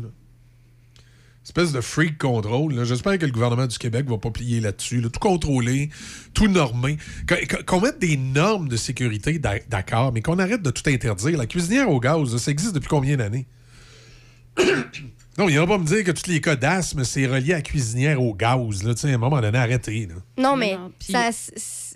Espèce 1.43 1.71
de 1.71 1.81
freak 1.81 2.17
control. 2.19 2.73
là. 2.75 2.83
J'espère 2.83 3.17
que 3.17 3.25
le 3.25 3.31
gouvernement 3.31 3.65
du 3.67 3.77
Québec 3.77 4.05
va 4.07 4.17
pas 4.17 4.29
plier 4.31 4.59
là-dessus. 4.61 5.01
là. 5.01 5.09
Tout 5.09 5.19
contrôler, 5.19 5.89
tout 6.33 6.47
normer. 6.47 6.97
Qu'on- 7.67 7.81
mette 7.81 7.99
des 7.99 8.15
normes 8.15 8.69
de 8.69 8.77
sécurité, 8.77 9.39
d'a- 9.39 9.59
d'accord, 9.67 10.13
mais 10.13 10.21
qu'on 10.21 10.37
arrête 10.39 10.61
de 10.61 10.69
tout 10.71 10.83
interdire. 10.87 11.37
La 11.37 11.47
cuisinière 11.47 11.89
au 11.89 11.99
gaz, 11.99 12.37
ça 12.37 12.51
existe 12.51 12.73
depuis 12.75 12.89
combien 12.89 13.17
d'années? 13.17 13.47
Non, 15.41 15.49
il 15.49 15.57
va 15.57 15.67
pas 15.67 15.77
me 15.77 15.85
dire 15.85 16.03
que 16.03 16.11
tous 16.11 16.27
les 16.29 16.39
cas 16.41 16.55
d'asthme, 16.55 17.03
c'est 17.03 17.25
relié 17.25 17.53
à 17.53 17.57
la 17.57 17.61
cuisinière 17.61 18.21
au 18.21 18.33
gaz. 18.33 18.83
Là. 18.83 18.93
Tu 18.93 19.01
sais, 19.01 19.11
À 19.11 19.15
un 19.15 19.17
moment 19.17 19.41
donné, 19.41 19.57
arrêtez. 19.57 20.07
là. 20.07 20.15
Non, 20.37 20.55
mais 20.55 20.73
non, 20.75 20.91
ça, 20.99 21.29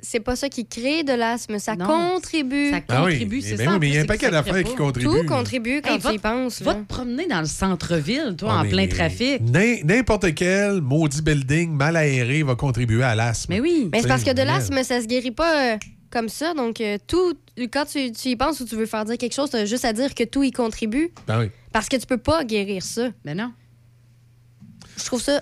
c'est 0.01 0.19
pas 0.19 0.35
ça 0.35 0.49
qui 0.49 0.65
crée 0.65 1.03
de 1.03 1.13
l'asthme. 1.13 1.57
Ça 1.59 1.75
Non, 1.75 1.85
contribue. 2.15 2.71
ça 2.71 2.79
Ah 2.89 3.03
oui, 3.05 3.11
contribue, 3.13 3.35
mais 3.37 3.41
c'est 3.41 3.55
ben 3.57 3.65
ça. 3.65 3.71
oui, 3.73 3.77
mais 3.81 3.87
il 3.89 3.93
y 3.95 3.97
a 3.97 4.01
un 4.01 4.05
paquet 4.05 4.29
d'affaires 4.29 4.63
qui 4.63 4.75
contribuent. 4.75 5.09
Tout 5.21 5.25
contribue 5.25 5.81
quand 5.81 5.91
Hey, 5.93 5.97
tu 5.97 6.03
va- 6.03 6.13
y 6.13 6.19
penses. 6.19 6.61
Va 6.61 6.75
te 6.75 6.83
promener 6.85 7.27
dans 7.27 7.41
le 7.41 7.47
centre-ville, 7.47 8.35
toi, 8.37 8.55
Ah, 8.57 8.61
en 8.63 8.69
plein 8.69 8.87
trafic. 8.87 9.41
n'im- 9.41 9.83
N'importe 9.83 10.33
quel 10.35 10.81
maudit 10.81 11.21
building 11.21 11.71
mal 11.71 11.95
aéré 11.97 12.43
va 12.43 12.55
contribuer 12.55 13.03
à 13.03 13.15
l'asthme. 13.15 13.53
Mais 13.53 13.59
oui. 13.59 13.89
Mais 13.91 14.01
c'est 14.01 14.07
parce 14.07 14.23
que 14.23 14.31
de 14.31 14.37
C'est 14.37 14.45
l'asthme, 14.45 14.83
ça 14.83 15.01
se 15.01 15.07
guérit 15.07 15.31
pas 15.31 15.73
euh, 15.73 15.77
comme 16.15 16.29
ça. 16.29 16.53
Donc, 16.53 16.79
euh, 16.79 16.97
tout, 17.05 17.33
quand 17.71 17.83
tu, 17.85 18.09
tu 18.13 18.29
y 18.29 18.35
penses 18.37 18.61
ou 18.61 18.65
tu 18.65 18.75
veux 18.77 18.85
faire 18.85 19.03
dire 19.03 19.17
quelque 19.17 19.33
chose, 19.33 19.49
tu 19.49 19.57
as 19.57 19.65
juste 19.65 19.83
à 19.83 19.91
dire 19.91 20.15
que 20.15 20.23
tout 20.23 20.43
y 20.43 20.51
contribue. 20.51 21.11
Ben 21.27 21.39
oui. 21.41 21.51
Parce 21.73 21.89
que 21.89 21.97
tu 21.97 22.05
peux 22.07 22.17
pas 22.17 22.45
guérir 22.45 22.81
ça. 22.83 23.09
Mais 23.25 23.35
non. 23.35 23.51
Je 24.97 25.03
trouve 25.03 25.21
ça 25.21 25.41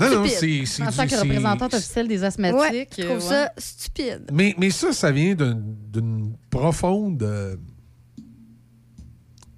Non, 0.00 0.10
non, 0.16 0.26
stupide. 0.26 0.66
c'est- 0.66 0.82
En 0.82 0.90
tant 0.90 1.06
que 1.06 1.14
représentante 1.14 1.74
officielle 1.74 2.08
des 2.08 2.24
asthmatiques. 2.24 2.58
Ouais, 2.60 2.88
je 2.98 3.02
trouve 3.04 3.16
euh, 3.18 3.20
ça 3.20 3.42
ouais. 3.44 3.48
stupide. 3.58 4.26
Mais, 4.32 4.54
mais 4.58 4.70
ça, 4.70 4.92
ça 4.92 5.12
vient 5.12 5.34
d'une 5.36 5.76
d'une 5.92 6.34
profonde. 6.50 7.22
euh, 7.22 7.54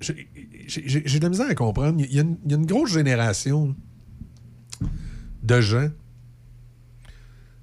j'ai- 0.01 0.29
de 1.19 1.23
la 1.23 1.29
misère 1.31 1.49
à 1.49 1.55
comprendre. 1.55 1.99
Il 2.01 2.15
y, 2.15 2.19
a 2.19 2.23
une, 2.23 2.37
il 2.45 2.51
y 2.51 2.55
a 2.55 2.59
une 2.59 2.67
grosse 2.67 2.91
génération 2.93 3.75
de 5.43 5.61
gens 5.63 5.89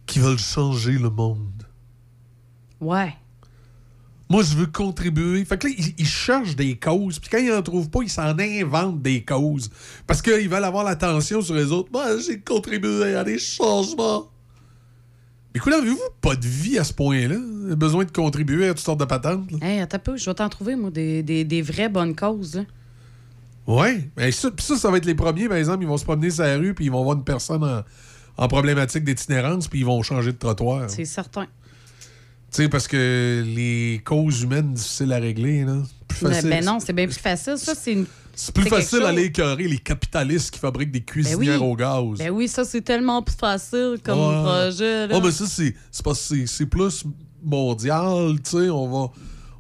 qui 0.08 0.20
veulent 0.20 0.40
changer 0.40 0.94
le 0.94 1.10
monde. 1.12 1.67
Ouais. 2.82 3.14
Moi, 4.30 4.44
je 4.44 4.56
veux 4.58 4.66
contribuer. 4.66 5.46
Fait 5.46 5.58
que 5.58 5.68
là, 5.68 5.74
ils, 5.78 5.94
ils 5.98 6.06
cherchent 6.08 6.56
des 6.56 6.78
causes. 6.78 7.18
Puis 7.18 7.30
quand 7.30 7.38
ils 7.38 7.50
n'en 7.50 7.62
trouvent 7.62 7.90
pas, 7.90 8.02
ils 8.04 8.10
s'en 8.10 8.38
inventent 8.38 9.02
des 9.02 9.24
causes. 9.24 9.70
Parce 10.06 10.22
qu'ils 10.22 10.50
veulent 10.50 10.64
avoir 10.66 10.84
l'attention 10.84 11.42
sur 11.42 11.56
les 11.56 11.72
autres. 11.72 11.90
Moi, 11.94 12.18
j'ai 12.20 12.40
contribué 12.42 13.16
à 13.16 13.24
des 13.24 13.40
changements. 13.40 14.30
Mais 15.54 15.60
écoute, 15.60 15.74
avez-vous 15.74 15.98
pas 16.20 16.36
de 16.36 16.46
vie 16.46 16.78
à 16.78 16.84
ce 16.84 16.94
point-là? 16.94 17.38
Besoin 17.76 18.04
de 18.04 18.12
contribuer 18.12 18.68
à 18.68 18.74
toutes 18.74 18.84
sortes 18.84 19.00
de 19.00 19.06
patentes? 19.06 19.50
là? 19.50 19.58
Hey, 19.62 19.80
attends 19.80 20.00
peu, 20.00 20.18
je 20.18 20.26
vais 20.26 20.34
t'en 20.36 20.50
trouver, 20.50 20.76
moi, 20.76 20.92
des, 20.92 21.24
des, 21.24 21.46
des 21.46 21.62
vraies 21.62 21.90
bonnes 21.90 22.16
causes. 22.16 22.62
Ouais. 23.66 24.10
Mais 24.18 24.32
ça, 24.34 24.50
ça, 24.60 24.76
ça 24.76 24.92
va 24.92 24.98
être 24.98 25.06
les 25.06 25.16
premiers, 25.16 25.48
par 25.48 25.58
exemple, 25.58 25.84
ils 25.84 25.88
vont 25.88 25.98
se 25.98 26.04
promener 26.04 26.32
sur 26.32 26.44
la 26.44 26.58
rue, 26.58 26.74
puis 26.74 26.86
ils 26.86 26.92
vont 26.92 27.04
voir 27.04 27.16
une 27.16 27.24
personne 27.24 27.64
en, 27.64 27.82
en 28.44 28.48
problématique 28.50 29.06
d'itinérance, 29.06 29.70
puis 29.70 29.80
ils 29.80 29.86
vont 29.86 30.04
changer 30.04 30.34
de 30.34 30.38
trottoir. 30.38 30.90
C'est 30.90 31.06
certain. 31.06 31.48
Sais, 32.52 32.70
parce 32.70 32.88
que 32.88 33.44
les 33.46 34.02
causes 34.04 34.42
humaines 34.44 34.74
difficiles 34.74 35.12
à 35.14 35.18
régler, 35.18 35.64
là. 35.66 35.78
Plus 36.08 36.24
Ben, 36.24 36.34
facile. 36.34 36.50
ben 36.50 36.66
non, 36.66 36.80
c'est 36.80 36.94
bien 36.94 37.06
plus 37.06 37.18
facile. 37.20 37.58
Ça, 37.58 37.74
c'est 37.76 37.94
une. 37.94 38.06
C'est 38.40 38.54
plus 38.54 38.66
facile 38.70 39.00
d'aller 39.00 39.24
écœurer 39.24 39.68
les 39.68 39.80
capitalistes 39.80 40.52
qui 40.52 40.60
fabriquent 40.60 40.92
des 40.92 41.00
Ben 41.00 41.06
cuisinières 41.06 41.62
oui. 41.62 41.68
au 41.72 41.76
gaz. 41.76 42.20
Ben 42.20 42.30
oui, 42.30 42.48
ça, 42.48 42.64
c'est 42.66 42.82
tellement 42.82 43.22
plus 43.24 43.36
facile 43.36 43.98
comme 44.04 44.18
projet. 44.44 45.08
Là. 45.08 45.16
Ah, 45.18 45.20
mais 45.24 45.32
ça, 45.32 45.46
c'est 45.48 45.74
c'est 45.92 46.04
parce 46.06 46.20
que 46.30 46.36
c'est- 46.36 46.46
c'est 46.48 46.66
plus 46.68 47.04
mondial, 47.44 48.36
tu 48.44 48.52
sais. 48.52 48.70
On 48.70 48.88
va. 48.90 49.12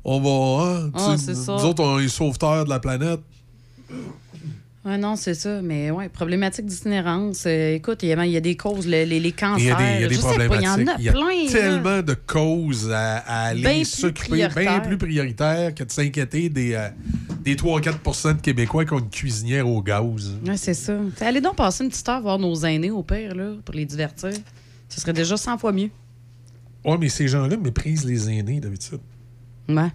On 0.04 0.20
va. 0.22 0.64
hein, 0.64 0.90
tu 0.96 1.02
Ah, 1.04 1.16
c'est 1.18 1.36
ça. 1.36 1.54
Nous 1.58 1.66
autres, 1.66 1.84
on 1.84 2.00
est 2.00 2.08
sauveteurs 2.08 2.66
de 2.66 2.70
la 2.70 2.80
planète. 2.80 3.20
Ouais, 4.88 4.98
non, 4.98 5.18
c'est 5.18 5.34
ça. 5.34 5.62
Mais 5.62 5.92
ouais, 5.92 6.08
problématique 6.08 6.66
d'itinérance. 6.66 7.44
euh, 7.46 7.76
écoute, 7.76 8.04
il 8.04 8.10
y, 8.10 8.14
a- 8.14 8.26
il 8.26 8.32
y 8.32 8.38
a 8.38 8.40
des 8.40 8.56
causes, 8.56 8.88
les, 8.88 9.06
les, 9.06 9.20
les 9.20 9.32
cancers. 9.34 9.60
Il 9.60 9.66
y 9.66 9.72
a 9.72 9.76
des, 9.76 9.84
il 9.96 10.02
y 10.02 10.04
a 10.06 10.08
des 10.08 10.16
pas, 10.16 10.22
il 10.22 10.64
y 10.64 10.68
en 10.68 10.76
problématiques. 10.78 10.88
a 10.90 10.96
Il 11.00 11.04
y 11.04 11.10
a 11.10 11.12
plein. 11.12 11.44
là. 11.44 11.52
tellement 11.52 12.02
de 12.02 12.14
causes 12.14 12.90
à, 12.92 13.18
à 13.18 13.42
aller 13.48 13.62
Bien 13.62 13.84
s'occuper, 13.84 14.48
bien 14.56 14.80
plus 14.80 14.98
prioritaires 14.98 15.76
que 15.76 15.84
de 15.84 15.92
s'inquiéter 15.92 16.48
des, 16.48 16.74
euh, 16.76 16.88
des 17.44 17.56
3-4% 17.56 18.36
de 18.38 18.42
Québécois 18.42 18.86
qui 18.86 18.94
ont 18.94 19.00
une 19.00 19.10
cuisinière 19.10 19.68
au 19.68 19.82
gaz. 19.82 20.38
Ouais, 20.48 20.56
c'est 20.56 20.74
ça. 20.74 20.98
T'sais, 21.16 21.26
allez 21.26 21.42
donc 21.42 21.56
passer 21.58 21.84
une 21.84 21.90
petite 21.90 22.08
heure 22.08 22.22
voir 22.22 22.40
nos 22.40 22.56
aînés 22.64 22.92
au 22.92 23.04
pire, 23.04 23.36
là, 23.36 23.56
pour 23.66 23.76
les 23.76 23.86
divertir. 23.86 24.30
Ce 24.88 25.02
serait 25.02 25.12
déjà 25.14 25.36
100 25.36 25.58
fois 25.58 25.74
mieux. 25.74 25.90
Ouais, 26.86 26.98
mais 26.98 27.10
ces 27.10 27.28
gens-là 27.28 27.58
méprisent 27.58 28.06
les 28.06 28.30
aînés 28.30 28.62
d'habitude. 28.62 29.00
Ouais. 29.68 29.90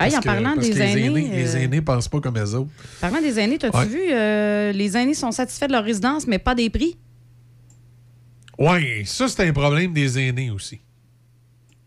Hey, 0.00 0.16
en 0.16 0.20
que- 0.20 0.24
parlant 0.24 0.54
parce 0.54 0.66
des 0.66 0.72
que 0.74 0.78
les 0.78 0.84
aînés. 1.06 1.28
Les 1.30 1.54
euh, 1.56 1.58
aînés 1.60 1.80
pensent 1.80 2.08
pas 2.08 2.20
comme 2.20 2.36
eux 2.38 2.54
autres. 2.54 2.70
Parlant 3.00 3.20
des 3.20 3.38
aînés, 3.38 3.58
t'as-tu 3.58 3.76
Ouais. 3.76 3.86
vu, 3.86 4.00
euh, 4.10 4.72
les 4.72 4.96
aînés 4.96 5.14
sont 5.14 5.30
satisfaits 5.30 5.66
de 5.68 5.72
leur 5.72 5.84
résidence, 5.84 6.26
mais 6.26 6.38
pas 6.38 6.54
des 6.54 6.68
prix? 6.70 6.96
Ouais, 8.58 9.02
ça, 9.04 9.28
c'est 9.28 9.46
un 9.48 9.52
problème 9.52 9.92
des 9.92 10.18
aînés 10.18 10.50
aussi. 10.50 10.80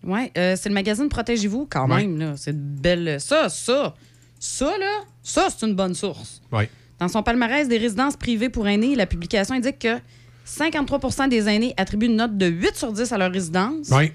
Oui, 0.04 0.32
c'est 0.36 0.66
le 0.68 0.74
magazine 0.74 1.10
Protégez-vous, 1.10 1.68
quand 1.70 1.90
Ouais. 1.90 2.06
même. 2.06 2.36
C'est 2.38 2.56
belle. 2.56 3.20
Ça, 3.20 3.50
ça, 3.50 3.94
ça, 4.40 4.78
là, 4.78 5.04
ça, 5.24 5.48
c'est 5.50 5.66
une 5.66 5.76
bonne 5.76 5.96
source. 5.96 6.42
Ouais. 6.52 6.70
Dans 7.00 7.08
son 7.08 7.24
palmarès 7.24 7.68
des 7.68 7.78
résidences 7.78 8.16
privées 8.16 8.50
pour 8.50 8.68
aînés, 8.68 8.96
la 8.96 9.06
publication 9.06 9.56
indique 9.56 9.80
que 9.80 9.98
53% 10.46 11.28
des 11.28 11.48
aînés 11.50 11.74
attribuent 11.78 12.06
une 12.08 12.16
note 12.16 12.38
de 12.38 12.46
8 12.48 12.76
sur 12.76 12.92
10 12.94 13.12
à 13.12 13.18
leur 13.18 13.32
résidence. 13.32 13.90
Oui. 13.92 14.12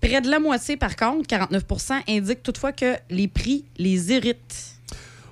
Près 0.00 0.20
de 0.20 0.28
la 0.30 0.38
moitié, 0.38 0.76
par 0.76 0.94
contre, 0.96 1.26
49% 1.28 2.02
indiquent 2.08 2.42
toutefois 2.42 2.72
que 2.72 2.94
les 3.10 3.26
prix 3.28 3.64
les 3.78 4.12
irritent. 4.12 4.74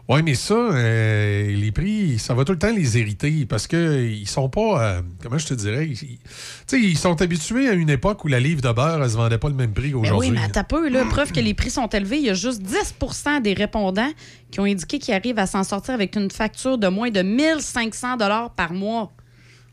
Oui, 0.09 0.23
mais 0.23 0.35
ça, 0.37 0.55
euh, 0.55 1.49
les 1.57 1.73
prix, 1.73 2.17
ça 2.21 2.33
va 2.33 2.45
tout 2.45 2.53
le 2.53 2.59
temps 2.59 2.71
les 2.73 2.97
hériter 2.97 3.45
parce 3.45 3.67
que 3.67 4.05
ils 4.07 4.29
sont 4.29 4.49
pas. 4.49 4.81
euh, 4.99 5.03
comment 5.21 5.37
je 5.37 5.47
te 5.49 5.55
dirais? 5.55 5.85
Ils, 5.89 5.93
ils- 5.95 6.19
tu 6.19 6.21
sais, 6.69 6.81
ils 6.81 6.97
sont 6.97 7.21
habitués 7.21 7.69
à 7.69 7.73
une 7.73 7.91
époque 7.91 8.25
où 8.25 8.29
la 8.29 8.39
livre 8.39 8.61
de 8.63 8.71
beurre, 8.71 9.03
elle 9.03 9.11
se 9.11 9.17
vendait 9.17 9.39
pas 9.39 9.49
le 9.49 9.57
même 9.57 9.73
prix 9.73 9.89
Ben 9.91 9.95
qu'aujourd'hui. 10.03 10.31
oui, 10.31 10.37
mais 10.41 10.49
t'as 10.49 10.63
peu, 10.63 10.89
là. 10.89 11.05
Preuve 11.07 11.33
que 11.33 11.41
les 11.41 11.55
prix 11.55 11.71
sont 11.71 11.89
élevés. 11.89 12.19
Il 12.19 12.25
y 12.27 12.31
a 12.31 12.35
juste 12.35 12.63
10% 12.63 13.43
des 13.43 13.53
répondants 13.55 14.11
qui 14.53 14.61
ont 14.61 14.65
indiqué 14.65 15.01
qu'ils 15.01 15.15
arrivent 15.15 15.41
à 15.41 15.47
s'en 15.47 15.65
sortir 15.65 15.95
avec 15.95 16.15
une 16.15 16.31
facture 16.31 16.79
de 16.79 16.87
moins 16.87 17.11
de 17.11 17.23
1500 17.23 18.17
par 18.55 18.73
mois. 18.73 19.13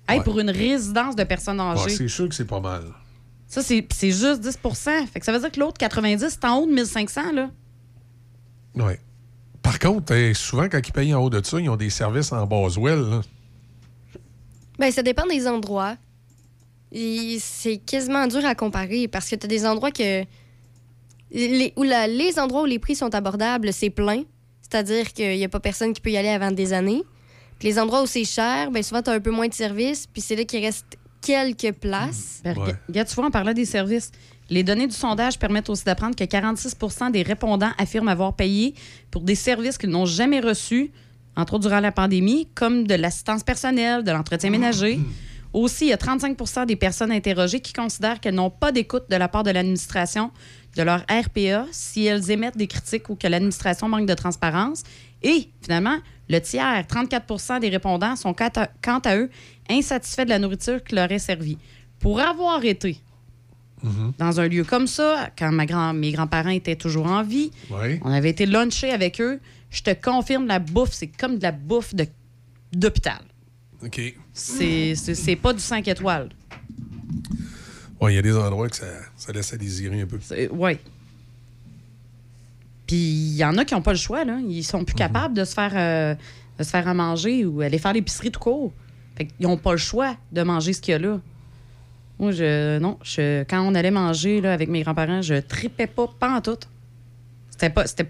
Hey, 0.09 0.17
Ouais. 0.17 0.23
Pour 0.23 0.39
une 0.39 0.49
résidence 0.49 1.15
de 1.15 1.23
personnes 1.25 1.61
Ouais, 1.61 1.67
âgées. 1.79 1.89
c'est 1.95 2.07
sûr 2.07 2.27
que 2.27 2.33
c'est 2.33 2.45
pas 2.47 2.59
mal. 2.59 2.81
Ça, 3.53 3.61
c'est 3.61 3.87
c'est 3.93 4.09
juste 4.11 4.39
10 4.41 4.57
Fait 5.11 5.19
que 5.19 5.25
ça 5.25 5.31
veut 5.31 5.39
dire 5.39 5.51
que 5.51 5.59
l'autre 5.59 5.77
90, 5.77 6.27
c'est 6.27 6.45
en 6.45 6.57
haut 6.57 6.65
de 6.65 6.73
1500, 6.73 7.33
là. 7.33 7.51
Ouais. 8.75 8.99
Par 9.61 9.77
contre, 9.77 10.11
euh, 10.13 10.33
souvent, 10.33 10.67
quand 10.67 10.79
ils 10.83 10.91
payent 10.91 11.13
en 11.13 11.21
haut 11.21 11.29
de 11.29 11.39
ça, 11.45 11.59
ils 11.59 11.69
ont 11.69 11.75
des 11.75 11.91
services 11.91 12.31
en 12.31 12.47
Boswell. 12.47 12.99
là. 12.99 13.21
Ben, 14.79 14.91
ça 14.91 15.03
dépend 15.03 15.27
des 15.27 15.47
endroits. 15.47 15.95
C'est 16.91 17.77
quasiment 17.77 18.25
dur 18.25 18.43
à 18.43 18.55
comparer 18.55 19.07
parce 19.07 19.29
que 19.29 19.35
tu 19.35 19.45
as 19.45 19.47
des 19.47 19.65
endroits 19.67 19.91
que. 19.91 20.23
Les, 21.31 21.73
où 21.75 21.83
la- 21.83 22.07
les 22.07 22.39
endroits 22.39 22.63
où 22.63 22.65
les 22.65 22.79
prix 22.79 22.95
sont 22.95 23.13
abordables, 23.13 23.71
c'est 23.71 23.91
plein. 23.91 24.23
C'est-à-dire 24.61 25.13
qu'il 25.13 25.37
n'y 25.37 25.45
a 25.45 25.49
pas 25.49 25.59
personne 25.59 25.93
qui 25.93 26.01
peut 26.01 26.09
y 26.11 26.17
aller 26.17 26.29
avant 26.29 26.49
des 26.51 26.73
années. 26.73 27.03
Puis 27.59 27.67
les 27.67 27.77
endroits 27.77 28.01
où 28.01 28.07
c'est 28.07 28.25
cher, 28.25 28.71
ben 28.71 28.81
souvent, 28.81 29.03
tu 29.03 29.11
as 29.11 29.13
un 29.13 29.19
peu 29.19 29.29
moins 29.31 29.47
de 29.47 29.53
services. 29.53 30.07
Puis 30.07 30.21
c'est 30.21 30.35
là 30.35 30.43
qu'il 30.43 30.63
reste 30.65 30.97
quelques 31.25 31.73
places. 31.75 32.41
Ben, 32.43 32.53
rega- 32.57 32.77
Regarde, 32.87 33.07
tu 33.07 33.15
vois, 33.15 33.25
on 33.27 33.31
parlait 33.31 33.53
des 33.53 33.65
services. 33.65 34.11
Les 34.49 34.63
données 34.63 34.87
du 34.87 34.95
sondage 34.95 35.39
permettent 35.39 35.69
aussi 35.69 35.83
d'apprendre 35.85 36.15
que 36.15 36.23
46 36.23 36.75
des 37.11 37.21
répondants 37.23 37.71
affirment 37.77 38.09
avoir 38.09 38.33
payé 38.35 38.75
pour 39.09 39.21
des 39.21 39.35
services 39.35 39.77
qu'ils 39.77 39.89
n'ont 39.89 40.05
jamais 40.05 40.41
reçus, 40.41 40.91
entre 41.35 41.53
autres 41.55 41.67
durant 41.67 41.79
la 41.79 41.91
pandémie, 41.91 42.47
comme 42.53 42.85
de 42.85 42.95
l'assistance 42.95 43.43
personnelle, 43.43 44.03
de 44.03 44.11
l'entretien 44.11 44.49
ménager. 44.49 44.99
Aussi, 45.53 45.85
il 45.85 45.89
y 45.89 45.93
a 45.93 45.97
35 45.97 46.65
des 46.65 46.75
personnes 46.75 47.11
interrogées 47.11 47.59
qui 47.59 47.73
considèrent 47.73 48.19
qu'elles 48.19 48.33
n'ont 48.35 48.49
pas 48.49 48.71
d'écoute 48.71 49.03
de 49.09 49.15
la 49.15 49.27
part 49.27 49.43
de 49.43 49.51
l'administration 49.51 50.31
de 50.75 50.81
leur 50.81 51.01
RPA 51.01 51.67
si 51.71 52.05
elles 52.05 52.31
émettent 52.31 52.57
des 52.57 52.65
critiques 52.67 53.07
ou 53.09 53.15
que 53.15 53.27
l'administration 53.27 53.87
manque 53.87 54.07
de 54.07 54.15
transparence. 54.15 54.81
Et 55.21 55.49
finalement, 55.61 55.97
le 56.27 56.39
tiers, 56.39 56.85
34 56.87 57.59
des 57.59 57.69
répondants, 57.69 58.15
sont 58.15 58.33
quant 58.33 58.49
à, 58.55 58.67
quant 58.81 58.99
à 59.05 59.15
eux 59.17 59.29
insatisfaits 59.69 60.25
de 60.25 60.29
la 60.29 60.39
nourriture 60.39 60.83
qui 60.83 60.95
leur 60.95 61.11
est 61.11 61.19
servie. 61.19 61.57
Pour 61.99 62.19
avoir 62.19 62.63
été 62.65 62.97
dans 64.17 64.39
un 64.39 64.47
lieu 64.47 64.63
comme 64.63 64.87
ça, 64.87 65.29
quand 65.37 65.51
ma 65.51 65.65
grand, 65.65 65.93
mes 65.93 66.11
grands-parents 66.13 66.49
étaient 66.49 66.77
toujours 66.77 67.05
en 67.07 67.21
vie, 67.21 67.51
Ouais. 67.69 67.99
on 68.05 68.11
avait 68.11 68.29
été 68.29 68.45
luncher 68.45 68.91
avec 68.91 69.19
eux, 69.19 69.39
je 69.69 69.81
te 69.81 69.91
confirme, 69.93 70.47
la 70.47 70.59
bouffe, 70.59 70.91
c'est 70.93 71.07
comme 71.07 71.37
de 71.37 71.43
la 71.43 71.51
bouffe 71.51 71.93
d'hôpital. 72.71 73.19
OK. 73.83 74.01
C'est 74.31 75.35
pas 75.41 75.51
du 75.53 75.59
5 75.59 75.85
étoiles. 75.89 76.29
Ouais, 77.99 78.13
il 78.13 78.15
y 78.15 78.19
a 78.19 78.21
des 78.21 78.35
endroits 78.37 78.69
que 78.69 78.75
ça, 78.77 78.85
ça 79.17 79.31
laisse 79.33 79.53
à 79.53 79.57
désirer 79.57 80.01
un 80.01 80.05
peu. 80.07 80.19
Oui. 80.51 80.77
Puis 82.87 82.95
il 82.95 83.35
y 83.35 83.43
en 83.45 83.57
a 83.57 83.65
qui 83.65 83.73
n'ont 83.73 83.81
pas 83.81 83.91
le 83.93 83.97
choix, 83.97 84.23
là. 84.25 84.39
Ils 84.47 84.63
sont 84.63 84.83
plus 84.83 84.95
capables 84.95 85.33
de 85.33 85.45
se 85.45 85.53
faire 85.53 85.71
euh, 85.75 86.15
de 86.59 86.63
se 86.63 86.69
faire 86.69 86.87
à 86.87 86.93
manger 86.93 87.45
ou 87.45 87.61
aller 87.61 87.77
faire 87.79 87.93
l'épicerie 87.93 88.31
tout 88.31 88.39
court. 88.39 88.73
Fait 89.15 89.25
qu'ils 89.25 89.47
n'ont 89.47 89.57
pas 89.57 89.71
le 89.71 89.77
choix 89.77 90.15
de 90.31 90.41
manger 90.43 90.73
ce 90.73 90.81
qu'il 90.81 90.91
y 90.93 90.95
a 90.95 90.99
là. 90.99 91.19
Moi, 92.19 92.31
je. 92.31 92.79
Non, 92.79 92.97
je, 93.03 93.43
quand 93.43 93.61
on 93.61 93.75
allait 93.75 93.91
manger 93.91 94.41
là, 94.41 94.53
avec 94.53 94.69
mes 94.69 94.81
grands-parents, 94.83 95.21
je 95.21 95.35
tripais 95.35 95.87
pas, 95.87 96.07
pas 96.07 96.35
en 96.35 96.41
tout. 96.41 96.57
C'était 97.49 97.69
pas. 97.69 97.85
C'était, 97.87 98.09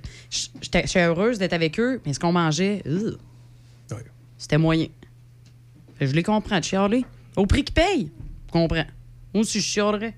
j'étais 0.62 1.06
heureuse 1.06 1.38
d'être 1.40 1.54
avec 1.54 1.80
eux, 1.80 2.02
mais 2.06 2.14
ce 2.14 2.20
qu'on 2.20 2.32
mangeait, 2.32 2.84
c'était 4.38 4.58
moyen. 4.58 4.88
Fait 5.96 6.08
je 6.08 6.14
les 6.14 6.24
comprends, 6.24 6.60
de 6.60 6.64
chialer. 6.66 7.06
Au 7.38 7.46
prix 7.46 7.64
qu'ils 7.64 7.74
payent, 7.74 8.12
je 8.48 8.52
comprends. 8.52 8.86
Moi 9.34 9.42
aussi, 9.42 9.60
je 9.62 9.66
chialerais. 9.66 10.16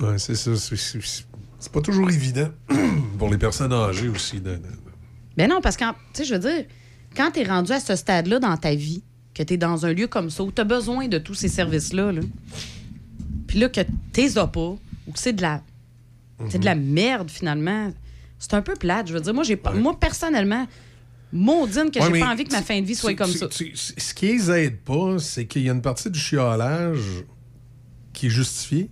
Ouais, 0.00 0.18
c'est 0.18 0.34
ça. 0.34 0.54
c'est- 0.56 1.32
pas 1.72 1.80
toujours 1.80 2.08
évident 2.10 2.48
pour 3.18 3.28
les 3.28 3.38
personnes 3.38 3.72
âgées 3.72 4.08
aussi. 4.08 4.40
de- 4.40 4.56
de- 4.56 4.62
Ben 5.36 5.48
non, 5.50 5.60
parce 5.60 5.76
que, 5.76 5.84
tu 5.84 5.94
sais, 6.12 6.24
je 6.24 6.34
veux 6.34 6.40
dire, 6.40 6.64
quand 7.16 7.30
tu 7.32 7.40
es 7.40 7.44
rendu 7.44 7.72
à 7.72 7.80
ce 7.80 7.96
stade-là 7.96 8.38
dans 8.38 8.56
ta 8.56 8.74
vie, 8.74 9.02
que 9.34 9.42
tu 9.42 9.54
es 9.54 9.56
dans 9.56 9.86
un 9.86 9.92
lieu 9.92 10.06
comme 10.06 10.30
ça, 10.30 10.42
où 10.42 10.52
tu 10.52 10.60
as 10.60 10.64
besoin 10.64 11.08
de 11.08 11.18
tous 11.18 11.34
ces 11.34 11.48
services-là, 11.48 12.12
là, 12.12 12.20
puis 13.46 13.58
là, 13.58 13.68
que 13.68 13.80
tu 13.80 14.20
les 14.20 14.38
as 14.38 14.46
pas, 14.46 14.60
ou 15.06 15.12
que 15.12 15.18
c'est 15.18 15.32
de 15.32 15.42
la. 15.42 15.62
C'est 16.50 16.58
de 16.58 16.64
la 16.66 16.74
merde, 16.74 17.30
finalement. 17.30 17.90
C'est 18.38 18.52
un 18.52 18.60
peu 18.60 18.74
plate. 18.74 19.08
Je 19.08 19.14
veux 19.14 19.20
dire, 19.20 19.32
moi, 19.32 19.44
j'ai 19.44 19.56
pas. 19.56 19.72
Moi, 19.72 19.98
personnellement, 19.98 20.66
maudine 21.32 21.90
que 21.90 21.98
Ouais, 21.98 22.12
j'ai 22.12 22.20
pas 22.20 22.30
envie 22.30 22.44
que 22.44 22.52
ma 22.52 22.62
fin 22.62 22.80
de 22.80 22.86
vie 22.86 22.94
soit 22.94 23.14
comme 23.14 23.32
ça. 23.32 23.48
ce 23.50 24.14
qui 24.14 24.26
les 24.26 24.50
aide 24.50 24.78
pas, 24.80 25.18
c'est 25.18 25.46
qu'il 25.46 25.62
y 25.62 25.70
a 25.70 25.72
une 25.72 25.82
partie 25.82 26.10
du 26.10 26.18
chiolage 26.18 27.24
qui 28.12 28.26
est 28.26 28.30
justifiée. 28.30 28.90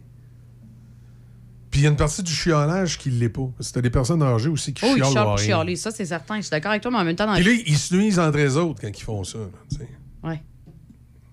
Puis 1.75 1.81
il 1.81 1.85
y 1.85 1.87
a 1.89 1.91
une 1.91 1.97
partie 1.97 2.23
du 2.23 2.31
chiolage 2.33 2.99
qui 2.99 3.11
l'est 3.11 3.29
pas. 3.29 3.51
T'as 3.73 3.81
des 3.81 3.91
personnes 3.91 4.23
âgées 4.23 4.49
aussi 4.49 4.73
qui 4.73 4.85
Oh, 4.87 4.95
ils 4.97 5.03
chiolent 5.03 5.27
rien. 5.35 5.37
chialer, 5.37 5.75
ça, 5.75 5.91
c'est 5.91 6.05
certain. 6.05 6.37
Je 6.37 6.43
suis 6.43 6.51
d'accord 6.51 6.71
avec 6.71 6.83
toi, 6.83 6.93
mais 6.93 6.99
en 6.99 7.05
même 7.05 7.17
temps, 7.17 7.27
dans 7.27 7.35
Puis 7.35 7.43
là, 7.43 7.51
ils 7.67 7.77
se 7.77 7.93
nuisent 7.97 8.21
entre 8.21 8.39
eux 8.39 8.57
autres 8.59 8.81
quand 8.81 8.97
ils 8.97 9.03
font 9.03 9.25
ça. 9.25 9.39
là, 9.39 9.45
tu 9.69 9.79
sais. 9.79 9.89
Ouais. 10.23 10.41